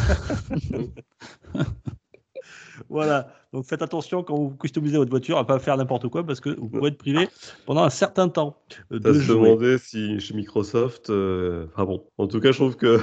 voilà, 2.88 3.28
donc 3.52 3.64
faites 3.66 3.82
attention 3.82 4.22
quand 4.22 4.34
vous 4.36 4.50
customisez 4.50 4.96
votre 4.96 5.10
voiture 5.10 5.38
à 5.38 5.46
pas 5.46 5.58
faire 5.58 5.76
n'importe 5.76 6.08
quoi 6.08 6.24
parce 6.24 6.40
que 6.40 6.50
vous 6.50 6.68
pouvez 6.68 6.88
être 6.88 6.98
privé 6.98 7.28
pendant 7.66 7.82
un 7.84 7.90
certain 7.90 8.28
temps 8.28 8.56
euh, 8.92 8.98
Ça 9.02 9.12
de 9.12 9.20
se 9.20 9.28
demandait 9.32 9.78
si 9.78 10.18
chez 10.20 10.34
Microsoft. 10.34 11.10
euh, 11.10 11.66
Enfin 11.72 11.84
bon, 11.84 12.04
en 12.18 12.26
tout 12.26 12.40
cas, 12.40 12.52
je 12.52 12.58
trouve 12.58 12.76
que 12.76 13.00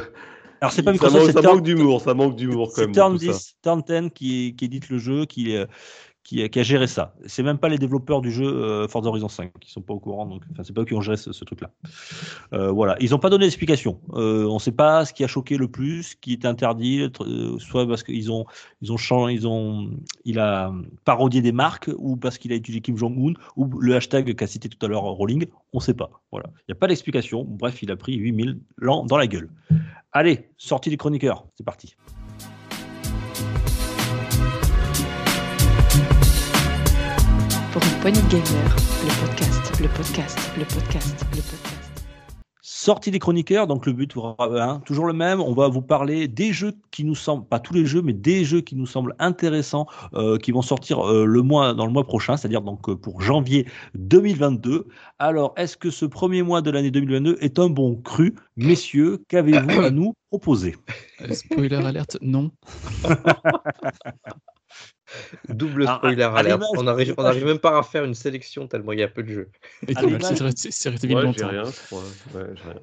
Alors 0.62 0.72
c'est 0.74 0.84
pas 0.84 0.92
Microsoft, 0.92 1.28
c'est 1.28 1.32
ça 1.34 1.42
manque 1.42 1.64
d'humour, 1.64 2.02
ça 2.02 2.14
manque 2.14 2.36
d'humour 2.36 2.68
quand 2.70 2.76
c'est 2.82 2.86
même. 2.88 2.94
Turn. 2.96 3.16
10, 3.18 3.56
Turn 3.64 3.82
10 3.88 4.10
qui, 4.14 4.56
qui 4.58 4.66
édite 4.66 4.90
le 4.90 4.98
jeu, 4.98 5.26
qui, 5.26 5.56
euh, 5.56 5.66
qui, 6.30 6.60
a 6.60 6.64
géré 6.64 6.86
ça. 6.86 7.16
C'est 7.26 7.42
même 7.42 7.58
pas 7.58 7.70
les 7.70 7.80
développeurs 7.80 8.22
du 8.22 8.32
jeu 8.32 8.46
euh, 8.46 8.88
Forza 8.88 9.10
Horizon 9.10 9.30
5 9.30 9.52
qui 9.60 9.72
sont 9.72 9.82
pas 9.82 9.96
au 9.96 10.00
courant, 10.00 10.28
donc 10.28 10.44
enfin, 10.52 10.64
c'est 10.64 10.74
pas 10.74 10.82
eux 10.82 10.86
qui 10.86 10.94
ont 10.94 11.02
géré 11.02 11.18
ce, 11.18 11.44
truc-là. 11.44 11.72
Euh, 12.54 12.72
voilà, 12.72 12.96
ils 13.00 13.12
n'ont 13.12 13.20
pas 13.20 13.32
donné 13.32 13.46
d'explication. 13.46 14.00
Euh, 14.14 14.46
on 14.46 14.56
ne 14.56 14.60
sait 14.60 14.72
pas 14.72 15.06
ce 15.06 15.14
qui 15.14 15.24
a 15.24 15.28
choqué 15.28 15.58
le 15.58 15.68
plus, 15.68 16.04
ce 16.04 16.16
qui 16.16 16.34
est 16.34 16.46
interdit, 16.46 17.10
soit 17.58 17.88
parce 17.88 18.04
qu'ils 18.04 18.32
ont, 18.32 18.46
ils 18.82 18.92
ont 18.92 18.98
changé, 18.98 19.34
ils 19.34 19.48
ont, 19.48 19.90
il 20.24 20.38
a 20.38 20.72
parodié 21.04 21.42
des 21.42 21.52
marques, 21.52 21.90
ou 21.98 22.16
parce 22.16 22.38
qu'il 22.38 22.54
a 22.54 22.56
utilisé 22.56 22.82
Kim 22.82 22.96
Jong-un, 22.96 23.34
ou 23.56 23.66
le 23.80 23.96
hashtag 23.96 24.36
qu'a 24.36 24.48
cité 24.48 24.70
tout 24.70 24.86
à 24.86 24.90
l'heure 24.90 25.04
Rolling. 25.04 25.48
On 25.74 25.80
sait 25.80 25.96
pas. 25.96 26.12
Voilà, 26.32 26.50
il 26.60 26.72
n'y 26.72 26.74
a 26.74 26.80
pas 26.80 26.88
d'explication. 26.88 27.44
Bref, 27.44 27.82
il 27.82 27.90
a 27.92 27.96
pris 27.96 28.16
8000 28.16 28.60
lents 28.78 29.04
dans 29.06 29.18
la 29.18 29.26
gueule. 29.26 29.50
Allez, 30.12 30.50
sortie 30.58 30.92
des 30.92 30.98
chroniqueurs, 30.98 31.46
c'est 31.56 31.64
parti. 31.64 31.96
Pour 37.80 37.88
une 37.88 38.00
poignée 38.02 38.22
de 38.22 38.28
gamers, 38.28 38.76
le 39.04 39.26
podcast, 39.26 39.82
le 39.82 39.88
podcast, 39.88 40.52
le 40.58 40.66
podcast, 40.66 41.26
le 41.32 41.42
podcast. 41.42 41.92
Sortie 42.62 43.10
des 43.10 43.20
chroniqueurs, 43.20 43.68
donc 43.68 43.86
le 43.86 43.94
but, 43.94 44.14
hein, 44.40 44.82
toujours 44.86 45.06
le 45.06 45.14
même, 45.14 45.40
on 45.40 45.54
va 45.54 45.70
vous 45.70 45.82
parler 45.82 46.28
des 46.28 46.52
jeux 46.52 46.74
qui 46.92 47.06
nous 47.06 47.16
semblent, 47.16 47.46
pas 47.46 47.60
tous 47.60 47.74
les 47.74 47.86
jeux, 47.86 48.02
mais 48.02 48.12
des 48.12 48.44
jeux 48.44 48.60
qui 48.60 48.76
nous 48.76 48.86
semblent 48.86 49.16
intéressants, 49.20 49.86
euh, 50.14 50.38
qui 50.38 50.52
vont 50.52 50.62
sortir 50.62 51.08
euh, 51.08 51.26
le 51.26 51.42
mois, 51.42 51.74
dans 51.74 51.86
le 51.86 51.94
mois 51.94 52.04
prochain, 52.06 52.36
c'est-à-dire 52.36 52.62
donc 52.62 52.90
euh, 52.90 52.96
pour 52.98 53.22
janvier 53.22 53.66
2022. 53.96 54.88
Alors, 55.18 55.54
est-ce 55.56 55.78
que 55.78 55.90
ce 55.90 56.06
premier 56.06 56.44
mois 56.44 56.62
de 56.62 56.72
l'année 56.72 56.92
2022 56.92 57.38
est 57.40 57.60
un 57.60 57.70
bon 57.70 57.96
cru? 57.96 58.36
Messieurs, 58.58 59.24
qu'avez-vous 59.30 59.80
à 59.80 59.90
nous 59.90 60.16
proposer? 60.30 60.76
Euh, 61.22 61.34
spoiler 61.34 61.78
alerte, 61.78 62.18
non. 62.22 62.52
Double 65.50 65.88
spoiler 65.88 66.22
à 66.22 66.32
alert. 66.36 66.60
l'image- 66.60 66.70
On 66.78 66.84
n'arrive 66.84 67.16
on 67.18 67.22
à 67.22 67.24
l'image- 67.24 67.36
arrive 67.36 67.46
même 67.48 67.58
pas 67.60 67.80
à 67.80 67.84
faire 67.84 68.04
une 68.04 68.14
sélection 68.14 68.68
tellement 68.68 68.92
il 68.92 69.00
y 69.00 69.04
a 69.04 69.08
peu 69.08 69.24
de 69.24 69.30
jeux. 69.32 69.50
Et 69.88 69.96
À 69.96 70.02
tu 70.02 70.06
l'image- 70.08 70.22
c'est 70.70 70.90
resté 70.90 71.08
Ouais, 71.16 71.34
j'ai 71.36 71.46
rien. 71.46 71.64
Ouais, 71.92 72.02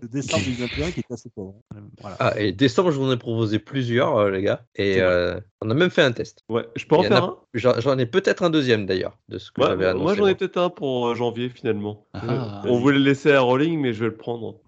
décembre 0.02 0.44
2021 0.44 0.90
qui 0.90 1.00
est 1.00 1.12
assez 1.12 1.30
pauvre. 1.30 1.54
Voilà. 2.00 2.16
Ah, 2.18 2.34
et 2.36 2.50
décembre, 2.52 2.90
je 2.90 2.98
vous 2.98 3.06
en 3.06 3.12
ai 3.12 3.16
proposé 3.16 3.60
plusieurs, 3.60 4.16
euh, 4.16 4.30
les 4.30 4.42
gars. 4.42 4.64
Et 4.74 5.00
euh, 5.00 5.38
on 5.62 5.70
a 5.70 5.74
même 5.74 5.90
fait 5.90 6.02
un 6.02 6.10
test. 6.10 6.40
Ouais, 6.48 6.66
je 6.74 6.84
peux 6.86 6.96
en 6.96 7.02
faire 7.04 7.22
un? 7.24 7.38
J'en 7.54 7.96
ai 7.98 8.06
peut-être 8.06 8.42
un 8.42 8.50
deuxième 8.50 8.86
d'ailleurs, 8.86 9.16
de 9.28 9.38
ce 9.38 9.52
que 9.52 9.60
Ouais, 9.60 9.68
j'avais 9.68 9.86
annoncé. 9.86 10.02
Moi, 10.02 10.14
j'en 10.14 10.26
ai 10.26 10.34
peut-être 10.34 10.56
un 10.56 10.68
pour 10.70 11.06
euh, 11.08 11.14
janvier 11.14 11.48
finalement. 11.48 12.06
Ah, 12.12 12.22
Euh, 12.64 12.70
on 12.70 12.78
voulait 12.80 12.98
le 12.98 13.04
laisser 13.04 13.32
à 13.32 13.40
Rolling, 13.40 13.80
mais 13.80 13.92
je 13.92 14.00
vais 14.00 14.10
le 14.10 14.16
prendre. 14.16 14.58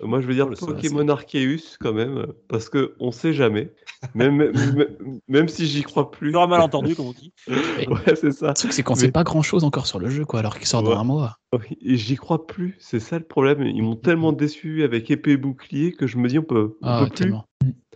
Moi, 0.00 0.20
je 0.20 0.26
vais 0.26 0.34
dire 0.34 0.48
Oh, 0.50 0.66
Pokémon 0.66 1.08
Arceus 1.08 1.76
quand 1.80 1.92
même, 1.92 2.26
parce 2.48 2.68
que 2.68 2.94
on 3.00 3.10
sait 3.10 3.32
jamais. 3.32 3.72
Même, 4.14 4.36
même, 4.52 4.86
même 5.26 5.48
si 5.48 5.66
j'y 5.66 5.82
crois 5.82 6.10
plus. 6.10 6.30
Plus 6.30 6.38
un 6.38 6.46
malentendu, 6.46 6.94
comme 6.94 7.06
on 7.06 7.12
dit. 7.12 7.32
Ouais, 7.48 8.14
c'est 8.14 8.30
ça. 8.32 8.48
Le 8.48 8.54
truc, 8.54 8.72
c'est 8.72 8.82
qu'on 8.82 8.94
Mais- 8.94 9.00
sait 9.00 9.10
pas 9.10 9.24
grand 9.24 9.42
chose 9.42 9.64
encore 9.64 9.86
sur 9.86 9.98
le 9.98 10.08
jeu, 10.08 10.24
quoi, 10.24 10.40
alors 10.40 10.56
qu'il 10.58 10.66
sort 10.66 10.82
Ouais. 10.84 10.90
dans 10.94 11.00
un 11.00 11.04
mois. 11.04 11.36
Et 11.80 11.96
j'y 11.96 12.16
crois 12.16 12.46
plus. 12.46 12.76
C'est 12.78 13.00
ça 13.00 13.18
le 13.18 13.24
problème. 13.24 13.62
Ils 13.62 13.82
m'ont 13.82 13.96
tellement 13.96 14.32
déçu 14.32 14.82
avec 14.84 15.10
épée 15.10 15.32
et 15.32 15.36
bouclier 15.36 15.92
que 15.92 16.06
je 16.06 16.18
me 16.18 16.28
dis 16.28 16.38
on 16.38 16.42
peut, 16.42 16.76
on 16.82 16.86
Ah, 16.86 17.00
peut 17.02 17.08
plus. 17.08 17.14
tellement. 17.16 17.44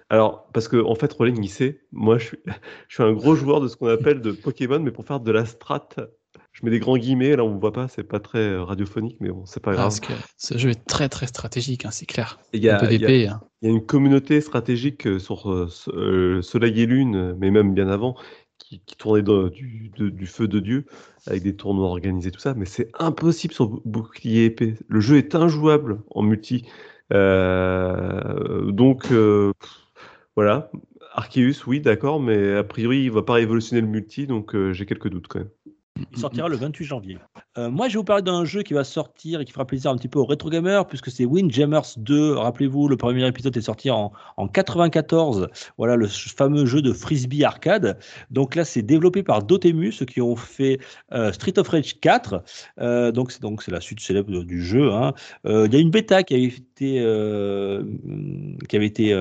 Alors, 0.09 0.49
parce 0.53 0.67
que 0.67 0.83
en 0.83 0.95
fait, 0.97 1.13
Rolling, 1.13 1.39
il 1.43 1.49
sait. 1.49 1.83
Moi, 1.93 2.19
je 2.19 2.27
suis, 2.29 2.39
je 2.89 2.95
suis 2.95 3.03
un 3.05 3.13
gros 3.13 3.35
joueur 3.37 3.61
de 3.61 3.69
ce 3.69 3.77
qu'on 3.77 3.87
appelle 3.89 4.21
de 4.21 4.33
Pokémon, 4.33 4.81
mais 4.81 4.91
pour 4.91 5.05
faire 5.05 5.21
de 5.21 5.31
la 5.31 5.45
strat. 5.45 5.89
Je 6.53 6.65
mets 6.65 6.71
des 6.71 6.81
grands 6.81 6.97
guillemets, 6.99 7.37
là 7.37 7.45
on 7.45 7.59
voit 7.59 7.73
pas, 7.73 7.89
c'est 7.89 8.03
pas 8.05 8.21
très 8.21 8.39
euh, 8.41 8.65
radiophonique, 8.65 9.17
mais 9.21 9.31
bon, 9.31 9.47
c'est 9.47 9.61
pas 9.63 9.71
Ah, 9.73 9.75
grave. 9.75 9.87
parce 9.87 10.01
que 10.01 10.13
ce 10.37 10.59
jeu 10.59 10.71
est 10.71 10.85
très 10.87 11.09
très 11.09 11.27
stratégique, 11.27 11.85
hein, 11.85 11.91
c'est 11.91 12.07
clair. 12.07 12.39
Il 12.53 12.63
y 12.63 12.69
a, 12.69 12.83
Le 12.83 12.89
il 12.93 13.01
y 13.01 13.05
a- 13.05 13.09
PVP, 13.09 13.29
hein. 13.29 13.41
il 13.63 13.69
y 13.69 13.73
a 13.73 13.75
une 13.75 13.87
communauté 13.87 14.41
stratégique 14.41 15.07
euh, 15.07 15.19
sur 15.19 15.51
euh, 15.51 15.69
so- 15.69 16.43
Soleil 16.43 16.81
et 16.81 16.87
Lune, 16.87 17.35
mais 17.39 17.51
même 17.51 17.73
bien 17.73 17.89
avant, 17.89 18.17
qui, 18.59 18.81
qui 18.85 18.97
tournait 18.97 19.23
du, 19.23 19.91
de- 19.97 20.09
du 20.11 20.27
feu 20.27 20.49
de 20.49 20.61
Dieu, 20.61 20.87
avec 21.27 21.43
des 21.43 21.55
tournois 21.57 21.87
organisés, 21.89 22.31
tout 22.31 22.41
ça, 22.41 22.55
mais 22.55 22.67
c'est 22.67 22.91
impossible 22.99 23.55
sur 23.55 23.69
bou- 23.69 23.83
bouclier 23.85 24.47
épée. 24.47 24.75
Le 24.89 25.01
jeu 25.01 25.17
est 25.19 25.35
injouable 25.35 26.01
en 26.11 26.23
multi. 26.23 26.67
Euh, 27.13 28.71
donc, 28.73 29.11
euh, 29.13 29.53
voilà. 30.37 30.71
Arceus, 31.15 31.65
oui, 31.67 31.81
d'accord, 31.81 32.21
mais 32.21 32.55
a 32.55 32.65
priori, 32.65 33.03
il 33.05 33.11
va 33.11 33.23
pas 33.23 33.35
révolutionner 33.35 33.81
le 33.83 33.89
multi, 33.89 34.27
donc 34.27 34.55
euh, 34.55 34.73
j'ai 34.73 34.87
quelques 34.87 35.09
doutes 35.09 35.27
quand 35.29 35.41
même. 35.41 35.51
Il 36.13 36.19
sortira 36.19 36.49
le 36.49 36.57
28 36.57 36.85
janvier. 36.85 37.19
Euh, 37.59 37.71
moi, 37.71 37.89
je 37.89 37.95
vais 37.95 37.99
vous 37.99 38.05
parler 38.05 38.23
d'un 38.23 38.45
jeu 38.45 38.63
qui 38.63 38.75
va 38.75 38.85
sortir 38.85 39.41
et 39.41 39.45
qui 39.45 39.53
fera 39.53 39.67
plaisir 39.67 39.91
un 39.91 39.97
petit 39.97 40.09
peu 40.09 40.19
aux 40.19 40.25
rétro 40.25 40.49
gamers, 40.51 40.87
puisque 40.87 41.11
c'est 41.11 41.25
Windjammers 41.25 41.97
2. 41.97 42.35
Rappelez-vous, 42.35 42.89
le 42.89 42.97
premier 42.97 43.27
épisode 43.27 43.57
est 43.57 43.61
sorti 43.63 43.91
en, 43.91 44.13
en 44.37 44.49
94. 44.49 45.49
Voilà 45.79 45.97
le 45.97 46.07
fameux 46.07 46.67
jeu 46.67 46.83
de 46.83 46.93
frisbee 46.93 47.45
arcade. 47.45 47.99
Donc 48.31 48.55
là, 48.55 48.65
c'est 48.65 48.83
développé 48.83 49.23
par 49.23 49.43
Dotemu, 49.43 49.93
ceux 49.93 50.07
qui 50.07 50.21
ont 50.21 50.37
fait 50.37 50.79
euh, 51.13 51.33
Street 51.33 51.59
of 51.59 51.69
Rage 51.69 52.01
4. 52.01 52.43
Euh, 52.81 53.13
donc 53.13 53.33
c'est 53.33 53.43
donc 53.43 53.63
c'est 53.63 53.71
la 53.73 53.81
suite 53.81 54.01
célèbre 54.01 54.45
du 54.45 54.63
jeu. 54.63 54.93
hein. 54.93 55.13
Il 55.45 55.73
y 55.73 55.77
a 55.77 55.81
une 55.81 55.91
bêta 55.91 56.23
qui 56.23 56.35
avait 56.35 56.45
été 56.45 57.01
qui 58.69 58.77
avait 58.77 58.87
été 58.87 59.13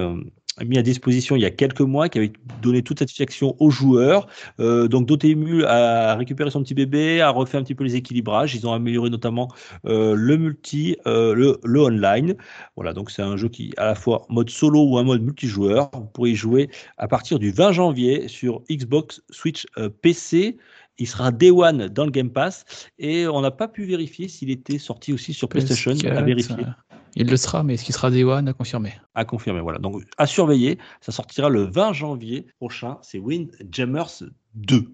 mis 0.65 0.77
à 0.77 0.81
disposition 0.81 1.35
il 1.35 1.41
y 1.41 1.45
a 1.45 1.51
quelques 1.51 1.81
mois, 1.81 2.09
qui 2.09 2.17
avait 2.17 2.31
donné 2.61 2.81
toute 2.81 2.99
satisfaction 2.99 3.55
aux 3.59 3.69
joueurs. 3.69 4.27
Euh, 4.59 4.87
donc 4.87 5.05
Dotemu 5.05 5.63
a 5.63 6.15
récupéré 6.15 6.49
son 6.51 6.63
petit 6.63 6.73
bébé, 6.73 7.21
a 7.21 7.29
refait 7.29 7.57
un 7.57 7.63
petit 7.63 7.75
peu 7.75 7.83
les 7.83 7.95
équilibrages. 7.95 8.55
Ils 8.55 8.67
ont 8.67 8.73
amélioré 8.73 9.09
notamment 9.09 9.49
euh, 9.85 10.15
le 10.15 10.37
multi, 10.37 10.97
euh, 11.07 11.33
le, 11.33 11.59
le 11.63 11.81
online. 11.81 12.35
Voilà, 12.75 12.93
donc 12.93 13.11
c'est 13.11 13.21
un 13.21 13.37
jeu 13.37 13.49
qui 13.49 13.73
à 13.77 13.85
la 13.85 13.95
fois 13.95 14.25
mode 14.29 14.49
solo 14.49 14.83
ou 14.83 14.97
un 14.97 15.03
mode 15.03 15.21
multijoueur. 15.21 15.89
Vous 15.93 16.05
pourrez 16.05 16.31
y 16.31 16.35
jouer 16.35 16.69
à 16.97 17.07
partir 17.07 17.39
du 17.39 17.51
20 17.51 17.71
janvier 17.71 18.27
sur 18.27 18.61
Xbox, 18.69 19.21
Switch, 19.29 19.65
euh, 19.77 19.89
PC. 19.89 20.57
Il 21.01 21.07
sera 21.07 21.31
Day 21.31 21.49
One 21.49 21.87
dans 21.87 22.03
le 22.03 22.11
Game 22.11 22.29
Pass 22.29 22.65
et 22.97 23.25
on 23.25 23.39
n'a 23.39 23.51
pas 23.51 23.69
pu 23.69 23.85
vérifier 23.85 24.27
s'il 24.27 24.49
était 24.49 24.77
sorti 24.77 25.13
aussi 25.13 25.33
sur 25.33 25.47
PlayStation. 25.47 25.91
À 25.91 25.95
PS4, 25.95 26.25
vérifier, 26.25 26.65
Il 27.15 27.27
le 27.29 27.37
sera, 27.37 27.63
mais 27.63 27.73
est-ce 27.73 27.83
qu'il 27.83 27.93
sera 27.93 28.11
Day 28.11 28.23
One 28.23 28.47
à 28.47 28.53
confirmer? 28.53 28.93
À 29.15 29.25
confirmer. 29.25 29.61
Voilà, 29.61 29.79
donc 29.79 30.03
à 30.17 30.25
surveiller. 30.27 30.77
Ça 31.01 31.11
sortira 31.11 31.49
le 31.49 31.63
20 31.63 31.93
janvier 31.93 32.45
prochain. 32.59 32.97
C'est 33.01 33.19
Windjammers 33.19 34.23
2. 34.55 34.93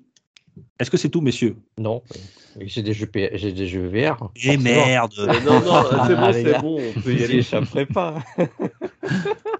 Est-ce 0.79 0.89
que 0.89 0.97
c'est 0.97 1.09
tout, 1.09 1.21
messieurs? 1.21 1.57
Non, 1.77 2.01
j'ai 2.61 2.81
des 2.81 2.93
jeux, 2.93 3.07
P- 3.07 3.31
j'ai 3.33 3.51
des 3.51 3.67
jeux 3.67 3.87
VR. 3.87 4.15
Eh 4.35 4.53
forcément. 4.53 4.61
merde 4.63 5.13
Mais 5.27 5.39
non, 5.41 5.59
non, 5.61 5.83
c'est 6.07 6.15
bon, 6.15 6.21
Ah, 6.23 6.33
c'est 6.33 6.61
bon, 6.61 6.93
on 6.95 7.01
peut 7.01 7.13
y 7.13 7.17
J'y 7.17 7.23
aller. 7.25 7.37
échapperai 7.39 7.85
pas. 7.85 8.23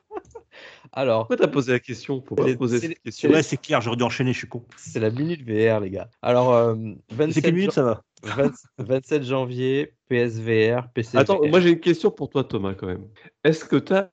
Alors, 0.97 1.27
Pourquoi 1.27 1.35
t'as 1.45 1.51
posé 1.51 1.73
la 1.73 1.79
question? 1.79 2.23
Faut 2.25 2.35
pas 2.35 2.55
poser 2.55 2.79
cette 2.79 2.99
question. 3.01 3.29
Ouais, 3.29 3.43
c'est 3.43 3.57
clair, 3.57 3.81
j'aurais 3.81 3.97
dû 3.97 4.03
enchaîner, 4.03 4.31
je 4.31 4.37
suis 4.39 4.47
con. 4.47 4.63
c'est 4.77 4.99
la 5.01 5.09
minute 5.09 5.41
VR, 5.43 5.81
les 5.81 5.89
gars. 5.89 6.09
Alors, 6.21 6.53
euh, 6.53 6.73
C'est 7.09 7.15
27, 7.17 7.43
quelle 7.43 7.53
minute, 7.53 7.65
jan- 7.71 7.73
ça 7.73 7.83
va 7.83 8.01
20 8.23 8.53
27 8.79 9.23
janvier, 9.23 9.93
PSVR, 10.07 10.87
PC. 10.93 11.17
Attends, 11.17 11.45
moi 11.45 11.59
j'ai 11.59 11.71
une 11.71 11.79
question 11.81 12.11
pour 12.11 12.29
toi, 12.29 12.43
Thomas, 12.45 12.73
quand 12.73 12.87
même. 12.87 13.07
Est-ce 13.43 13.65
que 13.65 13.75
t'as 13.75 14.07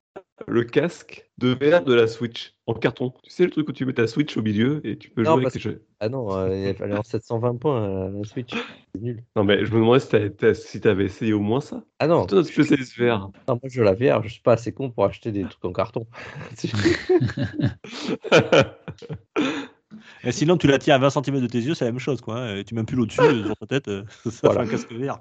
le 0.49 0.65
casque 0.65 1.31
de 1.39 1.55
VR 1.55 1.85
de 1.85 1.95
la 1.95 2.09
Switch? 2.09 2.53
En 2.67 2.75
carton 2.75 3.13
Tu 3.23 3.31
sais 3.31 3.45
le 3.45 3.51
truc 3.51 3.69
où 3.69 3.73
tu 3.73 3.85
mets 3.85 3.93
ta 3.93 4.07
Switch 4.07 4.37
au 4.37 4.43
milieu 4.43 4.81
et 4.87 4.97
tu 4.97 5.11
peux 5.11 5.23
Non, 5.23 5.33
jouer 5.33 5.43
avec 5.43 5.53
tes 5.55 5.59
jeux 5.59 5.85
Ah 6.01 6.09
non, 6.09 6.37
euh, 6.37 6.49
elle 6.51 6.91
est 6.93 6.97
en 6.97 7.03
720 7.03 7.57
points, 7.57 8.11
la 8.11 8.25
Switch. 8.25 8.53
C'est 8.95 9.01
nul. 9.01 9.25
Non, 9.37 9.45
mais 9.45 9.65
je 9.65 9.73
me 9.73 9.79
demandais 9.81 10.01
si 10.01 10.09
t'avais, 10.09 10.55
si 10.55 10.81
t'avais 10.81 11.05
essayé 11.07 11.33
au 11.33 11.41
moins 11.41 11.61
ça. 11.61 11.83
Ah 11.99 12.07
non, 12.07 12.27
Toi, 12.27 12.39
notre 12.39 12.51
spécialiste 12.51 12.97
VR. 12.99 13.31
non, 13.49 13.59
moi 13.61 13.61
je 13.65 13.83
la 13.83 13.95
VR, 13.95 14.23
je 14.23 14.29
suis 14.29 14.43
pas 14.43 14.53
assez 14.53 14.73
con 14.73 14.91
pour 14.91 15.05
acheter 15.05 15.33
des 15.33 15.43
trucs 15.43 15.65
en 15.65 15.73
carton. 15.73 16.07
Et 20.25 20.33
sinon, 20.33 20.57
tu 20.57 20.67
la 20.67 20.79
tiens 20.79 20.95
à 20.95 20.99
20 20.99 21.11
cm 21.11 21.41
de 21.41 21.47
tes 21.47 21.59
yeux, 21.59 21.75
c'est 21.75 21.85
la 21.85 21.91
même 21.93 21.99
chose, 22.01 22.21
quoi. 22.21 22.39
hein. 22.39 22.57
Et 22.57 22.65
tu 22.65 22.75
mets 22.75 22.85
plus 22.85 22.97
l'au-dessus 22.97 23.21
euh, 23.21 23.45
sur 23.47 23.57
ta 23.57 23.67
tête, 23.67 23.89
euh, 23.89 24.05
ça 24.31 24.31
Voilà. 24.45 24.65
fait 24.65 24.69
un 24.69 24.71
casque 24.71 24.93
VR. 24.93 25.21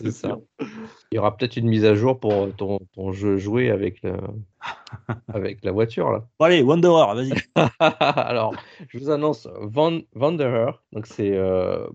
C'est 0.00 0.10
ça. 0.10 0.38
Il 0.60 1.16
y 1.16 1.18
aura 1.18 1.36
peut-être 1.36 1.56
une 1.56 1.68
mise 1.68 1.84
à 1.84 1.94
jour 1.94 2.18
pour 2.18 2.52
ton, 2.56 2.78
ton 2.94 3.12
jeu 3.12 3.36
joué 3.38 3.70
avec, 3.70 4.02
le... 4.02 4.14
avec 5.28 5.64
la 5.64 5.72
voiture 5.72 6.10
là. 6.10 6.26
Bon, 6.38 6.46
allez, 6.46 6.62
Wanderer, 6.62 7.14
vas-y. 7.14 7.32
Alors, 7.78 8.54
je 8.88 8.98
vous 8.98 9.10
annonce 9.10 9.48
Van- 9.60 10.00
Wanderer. 10.14 10.72
Donc, 10.92 11.06
c'est 11.06 11.36
euh, 11.36 11.86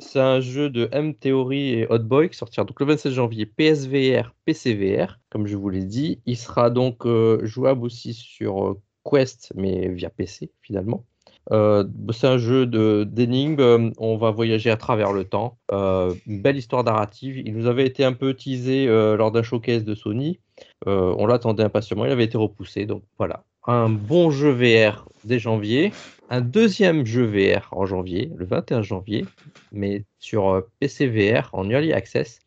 c'est 0.00 0.20
un 0.20 0.40
jeu 0.40 0.70
de 0.70 0.88
M 0.92 1.14
Theory 1.14 1.70
et 1.70 1.86
Hot 1.90 1.98
Boy 2.00 2.28
qui 2.30 2.36
sortira 2.36 2.64
donc 2.64 2.78
le 2.80 2.86
27 2.86 3.12
janvier 3.12 3.46
PSVR, 3.46 4.34
PCVR, 4.44 5.18
comme 5.30 5.46
je 5.46 5.56
vous 5.56 5.68
l'ai 5.70 5.84
dit. 5.84 6.20
Il 6.26 6.36
sera 6.36 6.70
donc 6.70 7.04
euh, 7.06 7.40
jouable 7.44 7.84
aussi 7.84 8.12
sur 8.14 8.68
euh, 8.68 8.80
Quest, 9.04 9.52
mais 9.56 9.88
via 9.88 10.10
PC 10.10 10.50
finalement. 10.62 11.04
Euh, 11.50 11.84
c'est 12.12 12.26
un 12.26 12.38
jeu 12.38 12.66
d'énigmes. 13.06 13.60
euh, 13.60 13.90
On 13.98 14.16
va 14.16 14.30
voyager 14.30 14.70
à 14.70 14.76
travers 14.76 15.12
le 15.12 15.24
temps. 15.24 15.58
Euh, 15.72 16.14
une 16.26 16.42
belle 16.42 16.56
histoire 16.56 16.84
narrative. 16.84 17.38
Il 17.38 17.56
nous 17.56 17.66
avait 17.66 17.86
été 17.86 18.04
un 18.04 18.12
peu 18.12 18.34
teasé 18.34 18.86
lors 18.86 19.32
d'un 19.32 19.42
showcase 19.42 19.84
de 19.84 19.94
Sony. 19.94 20.40
On 20.86 21.26
l'attendait 21.26 21.62
impatiemment. 21.62 22.04
Il 22.04 22.12
avait 22.12 22.24
été 22.24 22.38
repoussé. 22.38 22.86
Donc 22.86 23.02
voilà, 23.18 23.44
un 23.66 23.88
bon 23.88 24.30
jeu 24.30 24.50
VR 24.50 25.08
dès 25.24 25.38
janvier. 25.38 25.92
Un 26.30 26.42
deuxième 26.42 27.06
jeu 27.06 27.24
VR 27.24 27.68
en 27.72 27.86
janvier, 27.86 28.30
le 28.36 28.44
21 28.44 28.82
janvier, 28.82 29.24
mais 29.72 30.04
sur 30.18 30.62
PC 30.78 31.06
VR 31.06 31.48
en 31.54 31.70
Early 31.70 31.94
Access. 31.94 32.40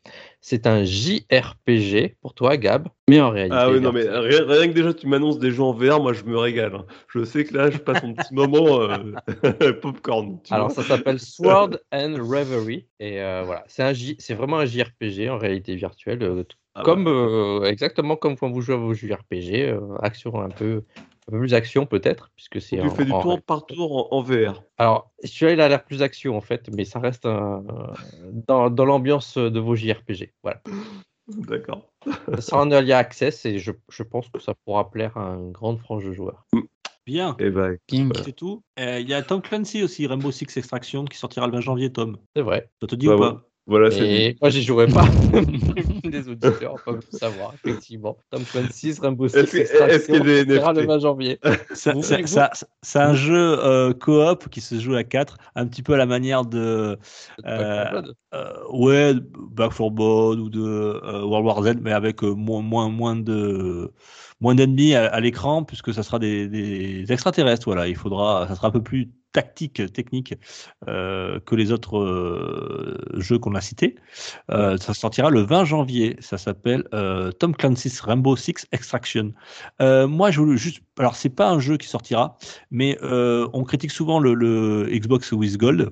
C'est 0.44 0.66
un 0.66 0.82
JRPG 0.84 2.16
pour 2.20 2.34
toi, 2.34 2.56
Gab, 2.56 2.88
mais 3.08 3.20
en 3.20 3.30
réalité. 3.30 3.56
Ah 3.56 3.70
oui, 3.70 3.80
non, 3.80 3.92
mais 3.92 4.02
rien, 4.08 4.44
rien 4.44 4.66
que 4.66 4.72
déjà 4.72 4.92
tu 4.92 5.06
m'annonces 5.06 5.38
des 5.38 5.52
jeux 5.52 5.62
en 5.62 5.72
VR, 5.72 6.00
moi 6.00 6.12
je 6.12 6.24
me 6.24 6.36
régale. 6.36 6.74
hein. 6.74 6.84
Je 7.14 7.22
sais 7.24 7.44
que 7.44 7.56
là, 7.56 7.70
je 7.70 7.78
passe 7.78 8.02
un 8.02 8.12
petit 8.12 8.34
moment 8.34 8.80
euh, 8.82 9.72
popcorn. 9.82 10.40
Alors, 10.50 10.68
vois. 10.70 10.82
ça 10.82 10.88
s'appelle 10.96 11.20
Sword 11.20 11.78
and 11.92 12.14
Reverie. 12.18 12.86
Et 12.98 13.22
euh, 13.22 13.42
voilà, 13.46 13.62
c'est 13.68 13.84
un 13.84 13.92
J- 13.92 14.16
c'est 14.18 14.34
vraiment 14.34 14.58
un 14.58 14.66
JRPG 14.66 15.30
en 15.30 15.38
réalité 15.38 15.76
virtuelle, 15.76 16.22
euh, 16.24 16.42
Ah 16.74 16.82
comme 16.82 17.06
euh, 17.06 17.62
exactement 17.64 18.16
comme 18.16 18.36
quand 18.36 18.50
vous 18.50 18.62
jouez 18.62 18.74
à 18.74 18.78
vos 18.78 18.94
JRPG, 18.94 19.68
euh, 19.68 19.80
action 20.02 20.40
un 20.40 20.48
peu, 20.48 20.82
un 21.28 21.32
peu 21.32 21.38
plus 21.38 21.54
action 21.54 21.86
peut-être, 21.86 22.30
puisque 22.34 22.60
c'est 22.60 22.78
Tu 22.78 22.86
en- 22.86 22.94
fais 22.94 23.04
du 23.04 23.12
en- 23.12 23.20
tour 23.22 23.42
par 23.42 23.64
tour 23.66 24.12
en, 24.12 24.16
en 24.18 24.22
VR. 24.22 24.62
Alors, 24.78 25.12
celui-là, 25.22 25.52
il 25.52 25.60
a 25.60 25.68
l'air 25.68 25.84
plus 25.84 26.02
action 26.02 26.36
en 26.36 26.40
fait, 26.40 26.68
mais 26.74 26.84
ça 26.84 26.98
reste 26.98 27.26
un- 27.26 27.62
dans, 28.48 28.70
dans 28.70 28.84
l'ambiance 28.84 29.38
de 29.38 29.60
vos 29.60 29.74
JRPG. 29.76 30.32
Voilà. 30.42 30.60
D'accord. 31.28 31.88
Ça 32.34 32.40
sera 32.40 32.62
en 32.62 32.70
early 32.70 32.92
access 32.92 33.44
et 33.46 33.58
je, 33.58 33.70
je 33.88 34.02
pense 34.02 34.28
que 34.28 34.40
ça 34.40 34.54
pourra 34.64 34.90
plaire 34.90 35.16
à 35.16 35.34
une 35.34 35.52
grande 35.52 35.78
frange 35.78 36.04
de 36.04 36.12
joueurs. 36.12 36.44
Bien. 37.06 37.36
Et 37.38 37.50
ben, 37.50 37.76
King. 37.86 38.12
C'est 38.24 38.32
tout. 38.32 38.62
Euh, 38.78 38.98
Il 39.00 39.08
y 39.08 39.14
a 39.14 39.22
Tom 39.22 39.40
Clancy 39.42 39.82
aussi, 39.82 40.06
Rainbow 40.06 40.30
Six 40.30 40.56
Extraction, 40.56 41.04
qui 41.04 41.18
sortira 41.18 41.46
le 41.46 41.52
20 41.52 41.60
janvier, 41.60 41.92
Tom. 41.92 42.16
C'est 42.36 42.42
vrai. 42.42 42.70
Ça 42.80 42.86
te 42.86 42.94
dit 42.94 43.06
Bah 43.06 43.16
ou 43.16 43.20
ouais. 43.20 43.28
pas? 43.30 43.48
Voilà, 43.66 43.90
Et 43.96 44.36
moi, 44.40 44.50
j'y 44.50 44.62
jouerai 44.62 44.88
pas. 44.88 45.04
Les 46.04 46.28
auditeurs 46.28 46.74
peuvent 46.84 47.00
le 47.12 47.18
savoir, 47.18 47.54
effectivement. 47.54 48.18
Tom 48.30 48.42
Clancy, 48.42 48.92
Rainbow 49.00 49.28
Six, 49.28 49.36
Est-ce 49.36 49.56
est-ce 49.56 50.06
qu'il 50.06 50.14
y 50.16 50.18
a 50.18 50.20
des 50.20 50.40
Extraction, 50.40 50.60
sera 50.60 50.72
le 50.72 50.80
NFT? 50.82 50.88
20 50.88 50.98
janvier. 50.98 51.40
C'est 52.82 52.98
un 52.98 53.14
jeu 53.14 53.58
euh, 53.64 53.92
coop 53.94 54.48
qui 54.48 54.60
se 54.60 54.80
joue 54.80 54.94
à 54.96 55.04
4, 55.04 55.36
un 55.54 55.66
petit 55.66 55.82
peu 55.82 55.94
à 55.94 55.96
la 55.96 56.06
manière 56.06 56.44
de 56.44 56.98
Euh, 57.46 58.02
euh, 58.34 58.52
ouais, 58.72 59.14
Back 59.52 59.70
4 59.76 59.90
Blood 59.90 60.40
ou 60.40 60.48
de 60.50 60.60
euh, 60.60 61.22
World 61.24 61.46
War 61.46 61.62
Z, 61.62 61.76
mais 61.80 61.92
avec 61.92 62.24
euh, 62.24 62.32
moins, 62.34 62.62
moins, 62.62 62.88
moins 62.88 63.14
de 63.16 63.92
moins 64.40 64.56
d'ennemis 64.56 64.94
à, 64.94 65.06
à 65.06 65.20
l'écran, 65.20 65.62
puisque 65.62 65.94
ça 65.94 66.02
sera 66.02 66.18
des, 66.18 66.48
des 66.48 67.12
extraterrestres. 67.12 67.64
Voilà, 67.66 67.86
il 67.86 67.94
faudra, 67.96 68.46
ça 68.48 68.56
sera 68.56 68.68
un 68.68 68.70
peu 68.72 68.82
plus 68.82 69.12
tactique, 69.32 69.92
technique 69.92 70.34
euh, 70.88 71.40
que 71.40 71.54
les 71.54 71.72
autres 71.72 71.98
euh, 71.98 72.98
jeux 73.14 73.38
qu'on 73.38 73.54
a 73.54 73.60
cités. 73.60 73.96
Euh, 74.50 74.76
ça 74.76 74.94
sortira 74.94 75.30
le 75.30 75.40
20 75.40 75.64
janvier. 75.64 76.16
Ça 76.20 76.38
s'appelle 76.38 76.84
Tom 77.38 77.54
Clancy's 77.56 78.00
Rainbow 78.00 78.36
Six 78.36 78.66
Extraction. 78.72 79.32
Moi, 79.80 80.30
je 80.30 80.40
voulais 80.40 80.56
juste, 80.56 80.82
alors 80.98 81.16
c'est 81.16 81.30
pas 81.30 81.48
un 81.48 81.58
jeu 81.58 81.76
qui 81.76 81.88
sortira, 81.88 82.36
mais 82.70 82.98
on 83.02 83.64
critique 83.64 83.90
souvent 83.90 84.20
le, 84.20 84.34
le 84.34 84.88
Xbox 84.90 85.32
with 85.32 85.56
Gold. 85.56 85.90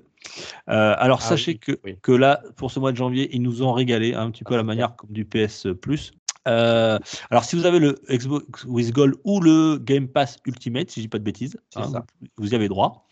Alors 0.66 1.20
Ah 1.22 1.28
sachez 1.28 1.52
oui, 1.52 1.58
que, 1.58 1.72
oui. 1.84 1.96
que 2.02 2.12
là, 2.12 2.42
pour 2.56 2.70
ce 2.70 2.78
mois 2.78 2.92
de 2.92 2.96
janvier, 2.96 3.30
ils 3.32 3.42
nous 3.42 3.62
ont 3.62 3.72
régalé 3.72 4.14
hein, 4.14 4.22
un 4.22 4.30
petit 4.30 4.44
peu 4.44 4.54
Ah, 4.54 4.56
à 4.56 4.58
la 4.58 4.64
manière 4.64 4.94
comme 4.96 5.10
du 5.10 5.24
PS 5.24 5.66
Plus. 5.80 6.12
Euh, 6.50 6.98
alors 7.30 7.44
si 7.44 7.56
vous 7.56 7.64
avez 7.64 7.78
le 7.78 7.96
Xbox 8.10 8.64
with 8.64 8.92
Gold 8.92 9.14
ou 9.24 9.40
le 9.40 9.78
Game 9.78 10.08
Pass 10.08 10.38
Ultimate, 10.46 10.90
si 10.90 11.00
je 11.00 11.04
dis 11.04 11.08
pas 11.08 11.18
de 11.18 11.24
bêtises, 11.24 11.58
hein, 11.76 11.88
ça. 11.90 12.04
vous, 12.36 12.52
y 12.52 12.54
avez 12.54 12.68
droit. 12.68 13.08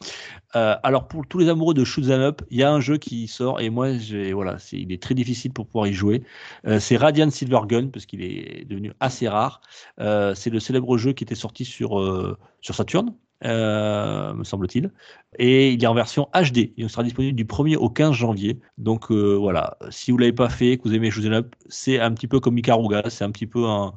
Euh, 0.57 0.75
alors 0.83 1.09
pour 1.09 1.27
tous 1.27 1.39
les 1.39 1.49
amoureux 1.49 1.75
de 1.75 1.85
shoot 1.85 2.05
'em 2.11 2.21
up, 2.21 2.43
il 2.51 2.59
y 2.59 2.63
a 2.63 2.71
un 2.71 2.81
jeu 2.81 2.99
qui 2.99 3.29
sort 3.29 3.61
et 3.61 3.71
moi, 3.71 3.89
voilà, 4.33 4.57
il 4.73 4.93
est 4.93 5.03
très 5.03 5.15
difficile 5.15 5.53
pour 5.53 5.67
pouvoir 5.67 5.87
y 5.87 5.93
jouer. 5.93 6.23
Euh, 6.67 6.81
c'est 6.81 6.97
Radiant 6.97 7.31
Silver 7.31 7.61
Gun 7.67 7.89
parce 7.89 8.07
qu'il 8.07 8.23
est 8.23 8.65
devenu 8.69 8.93
assez 9.01 9.29
rare. 9.29 9.61
C'est 9.99 10.51
le 10.51 10.61
célèbre 10.61 10.99
jeu 10.99 11.13
qui 11.13 11.25
était 11.25 11.35
sorti 11.35 11.65
sur 11.65 12.37
sur 12.61 12.75
Saturn, 12.75 13.15
euh, 13.45 14.35
me 14.35 14.45
semble-t-il, 14.45 14.93
et 15.39 15.73
il 15.73 15.83
est 15.83 15.87
en 15.87 15.95
version 15.95 16.29
HD. 16.35 16.73
Il 16.77 16.89
sera 16.91 17.03
disponible 17.03 17.37
du 17.37 17.45
1er 17.45 17.77
au 17.77 17.91
15 17.91 18.13
janvier. 18.15 18.61
Donc 18.79 19.11
euh, 19.11 19.35
voilà, 19.37 19.79
si 19.91 20.11
vous 20.11 20.19
l'avez 20.19 20.33
pas 20.33 20.49
fait, 20.49 20.77
que 20.79 20.83
vous 20.85 20.95
aimez 20.95 21.11
shoot 21.11 21.25
'em 21.27 21.33
up, 21.33 21.55
c'est 21.69 22.01
un 22.01 22.13
petit 22.13 22.27
peu 22.29 22.41
comme 22.41 22.59
Ikaruga, 22.59 23.11
c'est 23.11 23.25
un 23.25 23.31
petit 23.31 23.47
peu 23.47 23.67
un 23.67 23.95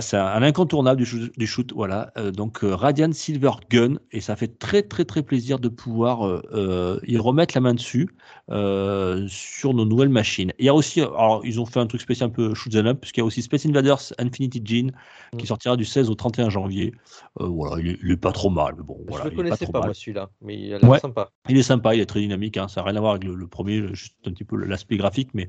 c'est 0.00 0.16
un, 0.16 0.26
un 0.26 0.42
incontournable 0.42 0.98
du 0.98 1.04
shoot, 1.06 1.32
du 1.36 1.46
shoot, 1.46 1.72
voilà. 1.74 2.12
Euh, 2.16 2.30
donc 2.30 2.62
euh, 2.62 2.74
Radiant 2.74 3.12
Silver 3.12 3.50
Gun 3.68 3.96
et 4.12 4.20
ça 4.20 4.36
fait 4.36 4.58
très 4.58 4.82
très 4.82 5.04
très 5.04 5.22
plaisir 5.22 5.58
de 5.58 5.68
pouvoir 5.68 6.26
euh, 6.26 6.40
euh, 6.52 7.00
y 7.06 7.16
remettre 7.18 7.54
la 7.56 7.60
main 7.60 7.74
dessus 7.74 8.08
euh, 8.50 9.26
sur 9.28 9.74
nos 9.74 9.84
nouvelles 9.84 10.08
machines. 10.08 10.52
Il 10.58 10.66
y 10.66 10.68
a 10.68 10.74
aussi, 10.74 11.00
alors 11.00 11.40
ils 11.44 11.60
ont 11.60 11.66
fait 11.66 11.80
un 11.80 11.86
truc 11.86 12.00
spécial 12.00 12.28
un 12.28 12.32
peu 12.32 12.54
shoot 12.54 12.74
up 12.76 13.00
puisqu'il 13.00 13.20
y 13.20 13.22
a 13.22 13.24
aussi 13.24 13.42
Space 13.42 13.66
Invaders 13.66 14.12
Infinity 14.18 14.62
Gene 14.64 14.92
qui 15.36 15.44
Mm. 15.44 15.46
sortira 15.46 15.76
du 15.76 15.84
16 15.84 16.10
au 16.10 16.14
31 16.14 16.50
janvier. 16.50 16.92
Voilà, 17.40 17.80
il 17.82 17.88
est, 17.92 17.98
il 18.02 18.10
est 18.12 18.16
pas 18.16 18.32
trop 18.32 18.50
mal, 18.50 18.74
mais 18.76 18.84
bon, 18.84 18.98
voilà, 19.08 19.24
je 19.24 19.28
ne 19.30 19.32
il 19.32 19.34
est 19.34 19.48
pas 19.48 19.56
connaissais 19.56 19.66
pas, 19.72 19.80
moi 19.80 19.94
celui-là, 19.94 20.28
mais 20.42 20.60
il 20.60 20.74
a 20.74 20.78
l'air 20.78 20.90
Ouais. 20.90 20.98
sympa. 20.98 21.30
Il 21.48 21.56
est 21.56 21.62
sympa, 21.62 21.94
il 21.94 22.00
est 22.00 22.06
très 22.06 22.20
dynamique, 22.20 22.56
hein, 22.56 22.68
ça 22.68 22.82
n'a 22.82 22.86
rien 22.88 22.96
à 22.96 23.00
voir 23.00 23.12
avec 23.12 23.24
le, 23.24 23.34
le 23.34 23.46
premier, 23.48 23.82
juste 23.94 24.14
un 24.26 24.30
petit 24.32 24.44
peu 24.44 24.56
l'aspect 24.56 24.96
graphique, 24.96 25.30
mais 25.34 25.48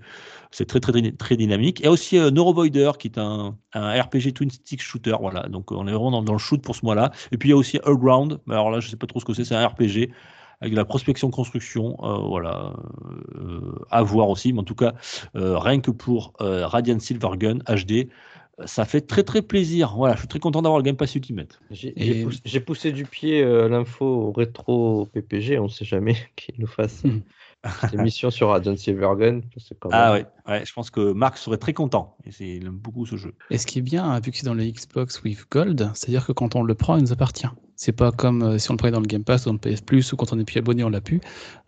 c'est 0.51 0.65
très, 0.65 0.79
très 0.79 1.11
très 1.11 1.35
dynamique. 1.37 1.83
Et 1.83 1.87
aussi 1.87 2.17
euh, 2.17 2.31
Neurovoider 2.31 2.91
qui 2.97 3.07
est 3.07 3.17
un, 3.17 3.57
un 3.73 4.01
RPG 4.01 4.22
twin 4.31 4.49
stick 4.49 4.81
shooter, 4.81 5.15
voilà. 5.19 5.49
Donc 5.49 5.71
on 5.71 5.87
est 5.87 5.91
vraiment 5.91 6.11
dans, 6.11 6.21
dans 6.21 6.33
le 6.33 6.39
shoot 6.39 6.61
pour 6.61 6.75
ce 6.75 6.85
mois-là. 6.85 7.11
Et 7.31 7.37
puis 7.37 7.49
il 7.49 7.51
y 7.51 7.53
a 7.53 7.57
aussi 7.57 7.79
Ground, 7.85 8.39
mais 8.45 8.53
alors 8.53 8.71
là 8.71 8.79
je 8.79 8.87
sais 8.89 8.95
pas 8.95 9.07
trop 9.07 9.19
ce 9.19 9.25
que 9.25 9.33
c'est, 9.33 9.43
c'est 9.43 9.55
un 9.55 9.67
RPG 9.67 10.09
avec 10.61 10.71
de 10.71 10.77
la 10.77 10.85
prospection 10.85 11.29
construction, 11.29 11.97
euh, 12.03 12.19
voilà, 12.19 12.71
euh, 13.35 13.73
à 13.91 14.01
voir 14.01 14.29
aussi. 14.29 14.53
Mais 14.53 14.59
en 14.59 14.63
tout 14.63 14.75
cas, 14.75 14.93
euh, 15.35 15.57
rien 15.57 15.81
que 15.81 15.91
pour 15.91 16.31
euh, 16.39 16.65
Radiant 16.65 16.99
Silver 16.99 17.31
Gun 17.37 17.57
HD, 17.67 18.07
ça 18.65 18.85
fait 18.85 19.01
très 19.01 19.23
très 19.23 19.41
plaisir. 19.41 19.93
Voilà, 19.97 20.13
je 20.13 20.19
suis 20.19 20.27
très 20.27 20.39
content 20.39 20.61
d'avoir 20.61 20.77
le 20.79 20.83
Game 20.83 20.95
Pass 20.95 21.15
Ultimate. 21.15 21.59
J'ai 21.71 21.93
Et- 21.97 22.59
poussé, 22.61 22.91
du 22.91 23.03
pied 23.05 23.43
euh, 23.43 23.67
l'info 23.67 24.05
au 24.05 24.31
rétro 24.31 25.07
PPG, 25.07 25.59
on 25.59 25.63
ne 25.63 25.69
sait 25.69 25.85
jamais 25.85 26.15
qu'il 26.35 26.55
nous 26.59 26.67
fasse 26.67 27.01
une 27.03 27.23
émission 27.93 28.29
sur 28.29 28.49
Radiant 28.49 28.75
Silvergun. 28.75 29.41
c'est 29.57 29.77
quand 29.79 29.89
Ah 29.91 30.13
même- 30.13 30.25
ouais, 30.47 30.65
je 30.65 30.73
pense 30.73 30.89
que 30.89 31.13
Marc 31.13 31.37
serait 31.37 31.57
très 31.57 31.73
content. 31.73 32.17
Et 32.25 32.57
il 32.57 32.65
aime 32.65 32.71
beaucoup 32.77 33.05
ce 33.05 33.15
jeu. 33.15 33.33
Et 33.49 33.57
ce 33.57 33.65
qui 33.65 33.79
est 33.79 33.83
bien, 33.83 34.19
vu 34.19 34.31
que 34.31 34.37
c'est 34.37 34.45
dans 34.45 34.53
le 34.53 34.63
Xbox 34.65 35.21
with 35.23 35.45
Gold, 35.51 35.89
c'est-à-dire 35.93 36.25
que 36.25 36.31
quand 36.31 36.55
on 36.55 36.63
le 36.63 36.75
prend, 36.75 36.97
il 36.97 37.03
nous 37.03 37.13
appartient. 37.13 37.47
C'est 37.75 37.91
pas 37.91 38.11
comme 38.11 38.43
euh, 38.43 38.57
si 38.57 38.69
on 38.69 38.73
le 38.73 38.77
prenait 38.77 38.91
dans 38.91 38.99
le 38.99 39.07
Game 39.07 39.23
Pass 39.23 39.45
ou 39.45 39.49
dans 39.49 39.53
le 39.53 39.59
PS 39.59 39.81
Plus 39.81 40.13
ou 40.13 40.15
quand 40.15 40.31
on 40.33 40.39
est 40.39 40.45
plus 40.45 40.59
abonné, 40.59 40.83
on 40.83 40.89
l'a 40.89 41.01
pu. 41.01 41.21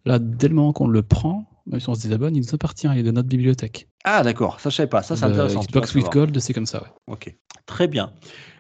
Là, 0.06 0.20
dès 0.20 0.48
le 0.48 0.54
moment 0.56 0.72
qu'on 0.74 0.88
le 0.88 1.02
prend, 1.02 1.46
même 1.66 1.80
si 1.80 1.90
on 1.90 1.96
se 1.96 2.02
désabonne, 2.04 2.36
il 2.36 2.42
nous 2.42 2.54
appartient, 2.56 2.88
il 2.94 3.00
est 3.00 3.04
de 3.04 3.12
notre 3.12 3.28
bibliothèque. 3.28 3.88
Ah 4.04 4.22
d'accord, 4.24 4.60
ça 4.60 4.70
je 4.70 4.76
savais 4.76 4.90
pas. 4.90 5.02
Ça 5.04 5.16
c'est 5.16 5.26
intéressant. 5.26 5.62
Xbox 5.62 5.96
with. 5.96 6.10
Gold, 6.12 6.40
c'est 6.40 6.54
comme 6.54 6.66
ça, 6.66 6.82
ouais. 6.84 6.90
Ok, 7.08 7.36
très 7.66 7.88
bien. 7.88 8.14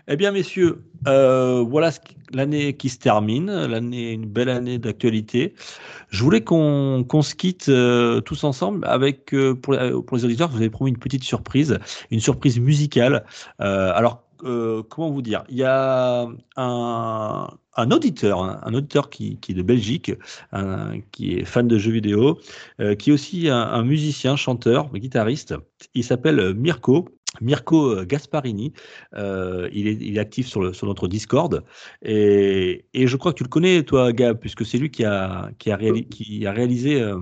Eh 0.07 0.17
bien, 0.17 0.31
messieurs, 0.31 0.85
euh, 1.07 1.63
voilà 1.67 1.89
l'année 2.31 2.77
qui 2.77 2.89
se 2.89 2.99
termine, 2.99 3.47
l'année, 3.65 4.11
une 4.11 4.27
belle 4.27 4.49
année 4.49 4.77
d'actualité. 4.77 5.55
Je 6.09 6.23
voulais 6.23 6.41
qu'on 6.41 7.03
se 7.23 7.33
quitte 7.33 7.69
euh, 7.69 8.21
tous 8.21 8.43
ensemble 8.43 8.85
avec, 8.85 9.33
euh, 9.33 9.55
pour, 9.55 9.73
les- 9.73 9.91
pour 10.05 10.15
les 10.15 10.23
auditeurs, 10.25 10.49
je 10.49 10.53
vous 10.53 10.61
avez 10.61 10.69
promis 10.69 10.91
une 10.91 10.99
petite 10.99 11.23
surprise, 11.23 11.79
une 12.11 12.19
surprise 12.19 12.59
musicale. 12.59 13.25
Alors, 13.57 14.21
comment 14.89 15.09
vous 15.09 15.23
dire? 15.23 15.43
Il 15.49 15.57
y 15.57 15.63
a 15.63 16.27
un, 16.55 17.47
un 17.75 17.91
auditeur, 17.91 18.43
un, 18.43 18.73
auditeur 18.73 19.09
qui, 19.09 19.37
qui 19.39 19.51
est 19.51 19.55
de 19.55 19.61
Belgique, 19.63 20.11
un- 20.51 20.99
qui 21.11 21.33
est 21.35 21.45
fan 21.45 21.67
de 21.67 21.77
jeux 21.77 21.91
vidéo, 21.91 22.39
euh, 22.79 22.95
qui 22.95 23.09
est 23.09 23.13
aussi 23.13 23.49
un, 23.49 23.57
un 23.57 23.83
musicien, 23.83 24.35
chanteur, 24.35 24.91
guitariste. 24.93 25.55
Il 25.93 26.03
s'appelle 26.03 26.53
Mirko. 26.55 27.09
Mirko 27.41 28.05
Gasparini, 28.05 28.71
euh, 29.15 29.69
il, 29.73 29.87
est, 29.87 29.97
il 29.99 30.15
est 30.15 30.19
actif 30.21 30.47
sur, 30.47 30.61
le, 30.61 30.71
sur 30.71 30.87
notre 30.87 31.09
Discord 31.09 31.65
et, 32.01 32.85
et 32.93 33.07
je 33.07 33.17
crois 33.17 33.33
que 33.33 33.37
tu 33.37 33.43
le 33.43 33.49
connais 33.49 33.83
toi 33.83 34.13
Gab 34.13 34.39
puisque 34.39 34.65
c'est 34.65 34.77
lui 34.77 34.89
qui 34.89 35.03
a, 35.03 35.51
qui 35.59 35.69
a, 35.69 35.77
qui 36.09 36.45
a 36.45 36.51
réalisé 36.53 37.01
euh, 37.01 37.19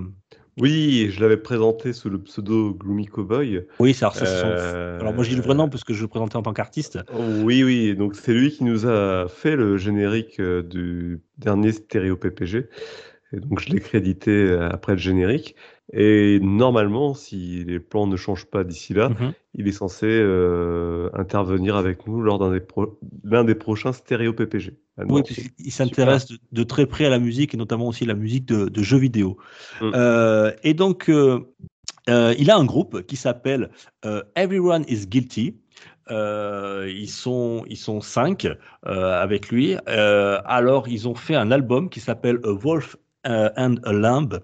Oui, 0.58 1.08
je 1.10 1.20
l'avais 1.20 1.36
présenté 1.36 1.92
sous 1.92 2.08
le 2.10 2.18
pseudo 2.18 2.72
Gloomy 2.74 3.06
Cowboy. 3.06 3.62
oui 3.80 3.92
c'est 3.92 4.04
alors, 4.04 4.14
ça, 4.14 4.24
Euh, 4.24 5.00
alors 5.00 5.12
moi 5.12 5.24
je 5.24 5.30
dis 5.30 5.36
le 5.36 5.42
vrai 5.42 5.54
nom 5.54 5.68
parce 5.68 5.82
que 5.82 5.92
je 5.94 6.02
le 6.02 6.08
présentais 6.08 6.36
en 6.36 6.42
tant 6.42 6.52
qu'artiste 6.52 6.98
Oui, 7.42 7.64
oui, 7.64 7.96
donc 7.96 8.14
c'est 8.14 8.32
lui 8.32 8.50
qui 8.52 8.62
nous 8.64 8.86
a 8.86 9.26
fait 9.28 9.56
le 9.56 9.76
générique 9.78 10.38
euh, 10.40 10.62
du 10.62 11.20
dernier 11.38 11.72
stéréo 11.72 12.16
PPG. 12.16 12.68
Et 13.32 13.40
donc 13.40 13.58
je 13.60 13.70
l'ai 13.70 13.80
crédité 13.80 14.30
euh, 14.30 14.68
après 14.70 14.92
le 14.92 14.98
générique. 14.98 15.56
Et 15.92 16.40
normalement, 16.40 17.12
si 17.14 17.62
les 17.64 17.78
plans 17.78 18.06
ne 18.06 18.16
changent 18.16 18.46
pas 18.46 18.64
d'ici 18.64 18.94
là, 18.94 19.10
Mhm. 19.10 19.32
il 19.54 19.68
est 19.68 19.72
censé 19.72 20.06
euh, 20.08 21.10
intervenir 21.12 21.76
avec 21.76 22.06
nous 22.06 22.22
lors 22.22 22.38
d'un 22.38 22.50
des, 22.50 22.60
pro- 22.60 22.98
l'un 23.22 23.44
des 23.44 23.54
prochains 23.54 23.92
stéréo 23.92 24.32
PPG. 24.32 24.72
à 24.96 25.04
Oui, 25.04 25.22
puisqu'il 25.22 25.70
s'intéresse 25.70 26.26
de, 26.26 26.38
de 26.52 26.62
très 26.62 26.86
près 26.86 27.04
à 27.04 27.10
la 27.10 27.18
musique 27.18 27.52
et 27.54 27.58
notamment 27.58 27.86
aussi 27.88 28.06
la 28.06 28.14
musique 28.14 28.46
de, 28.46 28.68
de 28.68 28.82
jeux 28.82 28.96
vidéo. 28.98 29.36
Mm. 29.82 29.90
Euh, 29.94 30.52
et 30.62 30.72
donc, 30.72 31.10
euh, 31.10 31.40
il 32.08 32.50
a 32.50 32.56
un 32.56 32.64
groupe 32.64 33.02
qui 33.06 33.16
s'appelle 33.16 33.70
Everyone 34.36 34.84
is 34.88 35.06
Guilty. 35.06 35.56
Euh, 36.10 36.90
ils 36.94 37.08
sont 37.08 37.64
ils 37.66 37.78
sont 37.78 38.02
cinq 38.02 38.46
euh, 38.46 39.22
avec 39.22 39.48
lui. 39.48 39.76
Euh, 39.88 40.38
alors 40.44 40.86
ils 40.86 41.08
ont 41.08 41.14
fait 41.14 41.34
un 41.34 41.50
album 41.50 41.88
qui 41.88 42.00
s'appelle 42.00 42.40
A 42.44 42.52
Wolf 42.52 42.96
and 43.24 43.76
a 43.84 43.92
Lamb. 43.92 44.40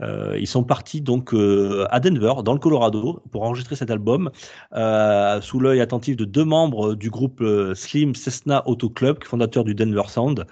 Euh, 0.00 0.36
ils 0.38 0.46
sont 0.46 0.64
partis 0.64 1.00
donc 1.00 1.32
euh, 1.34 1.86
à 1.90 2.00
Denver, 2.00 2.34
dans 2.44 2.52
le 2.52 2.58
Colorado, 2.58 3.22
pour 3.30 3.42
enregistrer 3.42 3.76
cet 3.76 3.90
album, 3.90 4.30
euh, 4.74 5.40
sous 5.40 5.60
l'œil 5.60 5.80
attentif 5.80 6.16
de 6.16 6.24
deux 6.24 6.44
membres 6.44 6.94
du 6.94 7.10
groupe 7.10 7.40
euh, 7.40 7.74
Slim 7.74 8.14
Cessna 8.14 8.66
Auto 8.66 8.90
Club, 8.90 9.22
fondateur 9.24 9.64
du 9.64 9.74
Denver 9.74 10.08
Sound. 10.08 10.46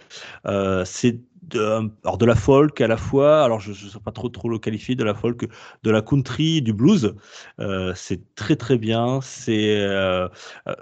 Euh, 0.46 0.84
c'est 0.84 1.20
de, 1.42 1.90
alors 2.04 2.18
de 2.18 2.26
la 2.26 2.34
folk 2.34 2.80
à 2.80 2.86
la 2.86 2.96
fois, 2.96 3.44
alors 3.44 3.60
je 3.60 3.70
ne 3.70 3.74
sais 3.74 4.00
pas 4.00 4.12
trop 4.12 4.28
trop 4.28 4.48
le 4.48 4.58
qualifier, 4.58 4.94
de 4.94 5.04
la 5.04 5.14
folk, 5.14 5.46
de 5.82 5.90
la 5.90 6.02
country, 6.02 6.62
du 6.62 6.72
blues. 6.72 7.14
Euh, 7.60 7.92
c'est 7.94 8.34
très 8.34 8.56
très 8.56 8.78
bien. 8.78 9.20
C'est 9.22 9.80
euh, 9.80 10.28
euh, 10.68 10.74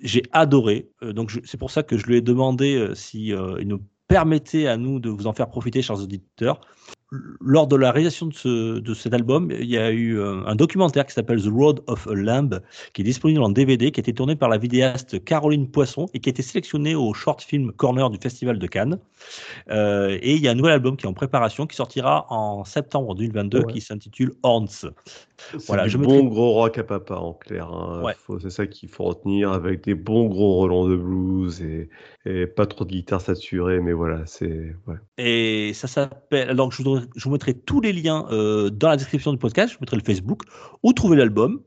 j'ai 0.00 0.22
adoré. 0.32 0.88
Euh, 1.02 1.12
donc 1.12 1.32
c'est 1.44 1.58
pour 1.58 1.70
ça 1.70 1.82
que 1.82 1.98
je 1.98 2.06
lui 2.06 2.16
ai 2.16 2.20
demandé 2.22 2.76
euh, 2.76 2.94
si 2.94 3.32
euh, 3.32 3.56
il 3.60 3.68
nous 3.68 3.80
permettait 4.08 4.66
à 4.66 4.76
nous 4.76 5.00
de 5.00 5.10
vous 5.10 5.26
en 5.26 5.32
faire 5.32 5.48
profiter, 5.48 5.82
chers 5.82 6.00
auditeurs. 6.00 6.60
Lors 7.40 7.68
de 7.68 7.76
la 7.76 7.92
réalisation 7.92 8.26
de, 8.26 8.34
ce, 8.34 8.78
de 8.80 8.94
cet 8.94 9.14
album, 9.14 9.52
il 9.52 9.66
y 9.70 9.78
a 9.78 9.92
eu 9.92 10.18
euh, 10.18 10.42
un 10.46 10.56
documentaire 10.56 11.06
qui 11.06 11.12
s'appelle 11.12 11.40
The 11.40 11.46
Road 11.48 11.80
of 11.86 12.08
a 12.08 12.14
Lamb, 12.14 12.60
qui 12.92 13.02
est 13.02 13.04
disponible 13.04 13.40
en 13.42 13.50
DVD, 13.50 13.92
qui 13.92 14.00
a 14.00 14.02
été 14.02 14.12
tourné 14.12 14.34
par 14.34 14.48
la 14.48 14.58
vidéaste 14.58 15.22
Caroline 15.22 15.70
Poisson 15.70 16.06
et 16.12 16.18
qui 16.18 16.28
a 16.28 16.30
été 16.30 16.42
sélectionné 16.42 16.96
au 16.96 17.14
Short 17.14 17.40
Film 17.40 17.70
Corner 17.70 18.10
du 18.10 18.18
Festival 18.20 18.58
de 18.58 18.66
Cannes. 18.66 18.98
Euh, 19.70 20.18
et 20.22 20.34
il 20.34 20.42
y 20.42 20.48
a 20.48 20.50
un 20.50 20.54
nouvel 20.56 20.72
album 20.72 20.96
qui 20.96 21.06
est 21.06 21.08
en 21.08 21.12
préparation, 21.14 21.68
qui 21.68 21.76
sortira 21.76 22.26
en 22.30 22.64
septembre 22.64 23.14
2022, 23.14 23.60
Ouais. 23.60 23.72
qui 23.72 23.80
s'intitule 23.80 24.32
Horns. 24.42 24.90
Voilà, 25.68 25.84
du 25.84 25.90
je 25.90 25.98
bon 25.98 26.16
mettrai- 26.24 26.28
gros 26.30 26.52
rock 26.54 26.78
à 26.78 26.84
papa 26.84 27.14
en 27.14 27.34
clair. 27.34 27.68
hein. 27.70 28.02
Ouais. 28.02 28.14
C'est 28.40 28.50
ça 28.50 28.66
qu'il 28.66 28.88
faut 28.88 29.04
retenir 29.04 29.52
avec 29.52 29.84
des 29.84 29.94
bons 29.94 30.26
gros 30.26 30.56
relents 30.56 30.88
de 30.88 30.96
blues 30.96 31.62
et, 31.62 31.88
et 32.26 32.46
pas 32.46 32.66
trop 32.66 32.84
de 32.84 32.90
guitare 32.90 33.20
saturée, 33.20 33.80
mais 33.80 33.92
voilà, 33.92 34.24
c'est. 34.26 34.74
Et 35.18 35.72
ça 35.74 35.88
s'appelle. 35.88 36.56
Donc, 36.56 36.72
je 36.72 36.82
vous, 36.82 37.30
mettrai 37.30 37.54
tous 37.54 37.80
les 37.80 37.92
liens 37.92 38.26
euh, 38.30 38.70
dans 38.70 38.88
la 38.88 38.96
description 38.96 39.32
du 39.32 39.38
podcast. 39.38 39.72
Je 39.72 39.78
vous 39.78 39.82
mettrai 39.82 39.98
le 39.98 40.02
Facebook 40.02 40.42
où 40.82 40.92
trouver 40.92 41.16
l'album 41.16 41.60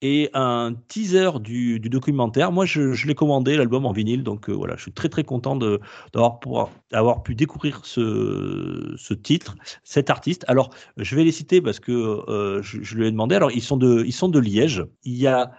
et 0.00 0.30
un 0.32 0.74
teaser 0.86 1.40
du, 1.40 1.80
documentaire. 1.80 2.52
Moi, 2.52 2.64
je, 2.64 3.06
l'ai 3.06 3.14
commandé, 3.14 3.56
l'album 3.56 3.84
en 3.84 3.92
vinyle. 3.92 4.22
Donc, 4.22 4.48
euh, 4.48 4.52
voilà, 4.52 4.76
je 4.76 4.82
suis 4.82 4.92
très, 4.92 5.10
très 5.10 5.24
content 5.24 5.56
d'avoir 5.56 7.22
pu 7.22 7.34
découvrir 7.34 7.80
ce, 7.84 9.14
titre, 9.14 9.56
cet 9.84 10.08
artiste. 10.08 10.44
Alors, 10.48 10.70
je 10.96 11.16
vais 11.16 11.24
les 11.24 11.32
citer 11.32 11.60
parce 11.60 11.80
que 11.80 11.92
euh, 11.92 12.62
je, 12.62 12.94
lui 12.94 13.08
ai 13.08 13.10
demandé. 13.10 13.34
Alors, 13.34 13.50
ils 13.50 13.62
sont 13.62 13.76
de, 13.76 14.04
ils 14.06 14.12
sont 14.12 14.28
de 14.28 14.38
Liège. 14.38 14.86
Il 15.04 15.16
y 15.16 15.26
a 15.26 15.50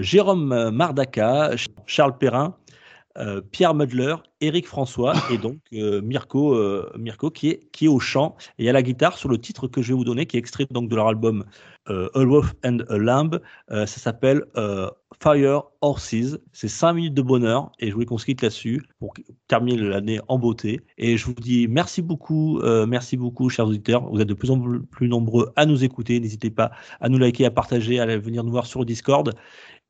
Jérôme 0.00 0.70
Mardaka, 0.70 1.52
Charles 1.86 2.16
Perrin, 2.18 2.56
euh, 3.20 3.40
Pierre 3.40 3.74
Mudler, 3.74 4.16
Eric 4.40 4.66
François 4.66 5.12
et 5.30 5.38
donc 5.38 5.58
euh, 5.72 6.00
Mirko, 6.00 6.54
euh, 6.54 6.90
Mirko 6.98 7.30
qui 7.30 7.50
est, 7.50 7.70
qui 7.70 7.84
est 7.84 7.88
au 7.88 8.00
chant 8.00 8.36
et 8.58 8.68
à 8.68 8.72
la 8.72 8.82
guitare 8.82 9.18
sur 9.18 9.28
le 9.28 9.38
titre 9.38 9.68
que 9.68 9.82
je 9.82 9.88
vais 9.88 9.94
vous 9.94 10.04
donner, 10.04 10.26
qui 10.26 10.36
est 10.36 10.40
extrait 10.40 10.66
donc 10.70 10.88
de 10.88 10.96
leur 10.96 11.08
album 11.08 11.44
A 11.86 12.24
Wolf 12.24 12.54
and 12.64 12.78
a 12.88 12.98
Lamb. 12.98 13.40
Ça 13.68 13.86
s'appelle 13.86 14.44
Fire 15.20 15.64
Horses. 15.80 16.38
C'est 16.52 16.68
5 16.68 16.92
minutes 16.92 17.14
de 17.14 17.22
bonheur 17.22 17.72
et 17.80 17.88
je 17.88 17.94
voulais 17.94 18.06
qu'on 18.06 18.18
se 18.18 18.26
quitte 18.26 18.42
là-dessus 18.42 18.84
pour 19.00 19.12
terminer 19.48 19.82
l'année 19.82 20.20
en 20.28 20.38
beauté. 20.38 20.82
Et 20.98 21.16
je 21.16 21.26
vous 21.26 21.34
dis 21.34 21.66
merci 21.66 22.00
beaucoup, 22.00 22.60
merci 22.86 23.16
beaucoup, 23.16 23.48
chers 23.48 23.66
auditeurs. 23.66 24.08
Vous 24.08 24.20
êtes 24.20 24.28
de 24.28 24.34
plus 24.34 24.52
en 24.52 24.60
plus 24.92 25.08
nombreux 25.08 25.50
à 25.56 25.66
nous 25.66 25.82
écouter. 25.82 26.20
N'hésitez 26.20 26.50
pas 26.50 26.70
à 27.00 27.08
nous 27.08 27.18
liker, 27.18 27.44
à 27.44 27.50
partager, 27.50 27.98
à 27.98 28.06
venir 28.18 28.44
nous 28.44 28.52
voir 28.52 28.66
sur 28.66 28.78
le 28.78 28.86
Discord. 28.86 29.34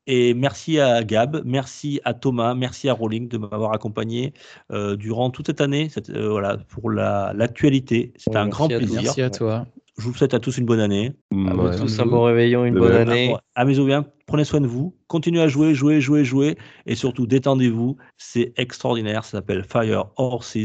Et 0.07 0.33
merci 0.33 0.79
à 0.79 1.03
Gab, 1.03 1.41
merci 1.45 2.01
à 2.03 2.13
Thomas, 2.13 2.55
merci 2.55 2.89
à 2.89 2.93
Rolling 2.93 3.27
de 3.27 3.37
m'avoir 3.37 3.73
accompagné 3.73 4.33
euh, 4.71 4.95
durant 4.95 5.29
toute 5.29 5.47
cette 5.47 5.61
année 5.61 5.89
cette, 5.89 6.09
euh, 6.09 6.29
voilà, 6.29 6.57
pour 6.57 6.89
la- 6.89 7.33
l'actualité. 7.35 8.11
C'était 8.17 8.37
un 8.37 8.47
grand 8.47 8.65
à 8.65 8.69
tous. 8.69 8.77
plaisir. 8.79 9.01
Merci 9.03 9.21
à 9.21 9.29
toi. 9.29 9.65
Je 9.97 10.03
vous 10.07 10.13
souhaite 10.15 10.33
à 10.33 10.39
tous 10.39 10.57
une 10.57 10.65
bonne 10.65 10.79
année. 10.79 11.11
À 11.31 11.53
vous 11.53 11.67
Ouais. 11.67 11.77
tous 11.77 11.99
un 11.99 12.05
bon 12.05 12.23
réveillon, 12.23 12.65
une 12.65 12.73
De 12.73 12.79
bonne 12.79 12.93
même. 12.93 13.09
année. 13.09 13.35
Amusez-vous 13.55 13.85
bien, 13.85 14.05
prenez 14.25 14.43
soin 14.45 14.59
de 14.61 14.65
vous, 14.67 14.95
continuez 15.07 15.41
à 15.41 15.47
jouer, 15.47 15.75
jouer, 15.75 16.01
jouer, 16.01 16.23
jouer, 16.25 16.57
et 16.87 16.95
surtout 16.95 17.27
détendez-vous. 17.27 17.97
C'est 18.17 18.53
extraordinaire, 18.57 19.23
ça 19.25 19.37
s'appelle 19.37 19.63
Fire 19.63 20.05
Horses. 20.15 20.57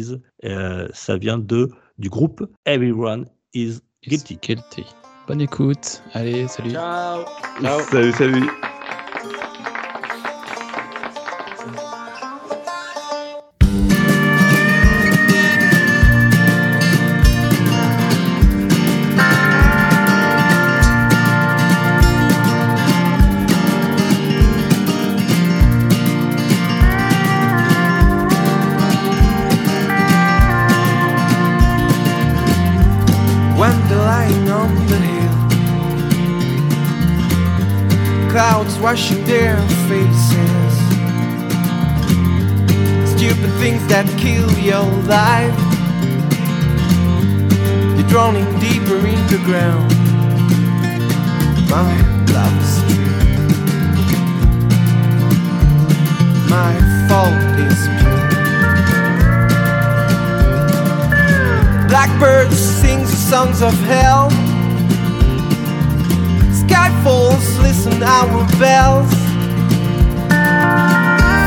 Euh, 0.45 0.89
ça 0.95 1.17
vient 1.19 1.39
de 1.39 1.69
du 1.99 2.09
groupe 2.09 2.47
Everyone 2.65 3.27
is 3.53 3.81
Guilty. 4.07 4.39
Guilty. 4.41 4.85
Bonne 5.29 5.41
écoute. 5.41 6.03
Allez, 6.15 6.47
salut. 6.49 6.71
Ciao. 6.71 7.25
Ciao. 7.61 7.81
Salut, 7.91 8.13
salut. 8.13 8.47
That 43.97 44.19
kill 44.19 44.51
your 44.59 44.85
life. 45.09 45.57
You're 47.97 48.09
drowning 48.11 48.45
deeper 48.61 49.01
in 49.01 49.23
the 49.33 49.41
ground. 49.49 49.89
My 51.73 51.97
love 52.37 52.57
is 52.61 52.77
true. 52.93 53.17
My 56.53 56.77
fault 57.09 57.41
is 57.57 57.81
pure. 57.97 58.29
Blackbirds 61.89 62.59
sing 62.59 63.01
the 63.01 63.17
songs 63.17 63.63
of 63.63 63.73
hell. 63.89 64.29
Sky 66.53 66.91
falls, 67.03 67.59
listen 67.61 68.03
our 68.03 68.45
bells. 68.59 69.11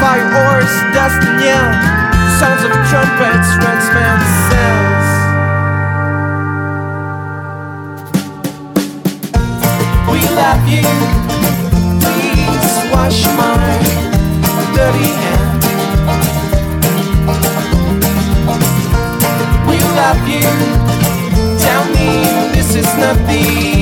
Fire 0.02 0.30
horse, 0.34 0.76
dust 0.96 1.22
and 1.28 1.42
yell. 1.44 1.99
Sounds 2.40 2.64
of 2.64 2.72
trumpets, 2.90 3.50
rents 3.58 3.90
man's 3.94 4.30
cells. 4.48 5.08
We 10.10 10.20
love 10.40 10.64
you. 10.74 10.88
Please 12.00 12.72
wash 12.94 13.20
my 13.36 13.60
dirty 14.74 15.12
hand. 15.20 15.62
We 19.68 19.78
love 20.00 20.24
you. 20.34 20.50
Tell 21.60 21.84
me 21.94 22.08
this 22.56 22.70
is 22.74 22.90
not 22.96 23.18
the 23.28 23.79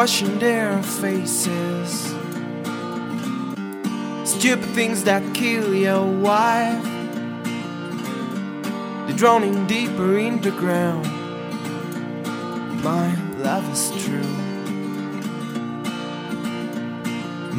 washing 0.00 0.38
their 0.38 0.82
faces. 0.82 2.14
Stupid 4.24 4.70
things 4.70 5.04
that 5.04 5.22
kill 5.34 5.74
your 5.74 6.06
wife. 6.06 6.82
They're 9.04 9.18
drowning 9.18 9.66
deeper 9.66 10.16
in 10.16 10.40
the 10.40 10.52
ground. 10.52 11.04
My 12.82 13.08
love 13.44 13.70
is 13.70 13.92
true. 14.02 14.34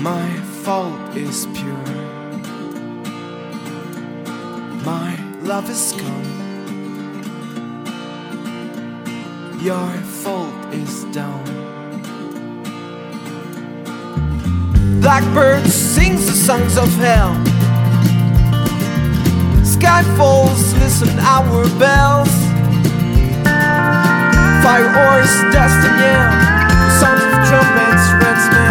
My 0.10 0.28
fault 0.64 1.16
is 1.16 1.46
pure. 1.54 1.96
My 4.84 5.14
love 5.44 5.70
is 5.70 5.94
gone. 5.94 6.32
Your 9.62 10.01
Blackbird 15.34 15.66
sings 15.72 16.26
the 16.26 16.34
songs 16.34 16.78
of 16.78 16.90
hell. 16.96 17.34
Sky 19.64 20.04
falls, 20.18 20.74
listen 20.74 21.08
our 21.20 21.64
bells. 21.80 22.28
Fire 24.62 24.90
horse, 24.92 25.36
dust 25.54 25.88
and 25.88 26.00
yell. 26.02 26.32
Sounds 27.00 27.24
of 27.24 27.32
trumpets, 27.48 28.06
redsmen 28.20 28.62
cells. 28.62 28.71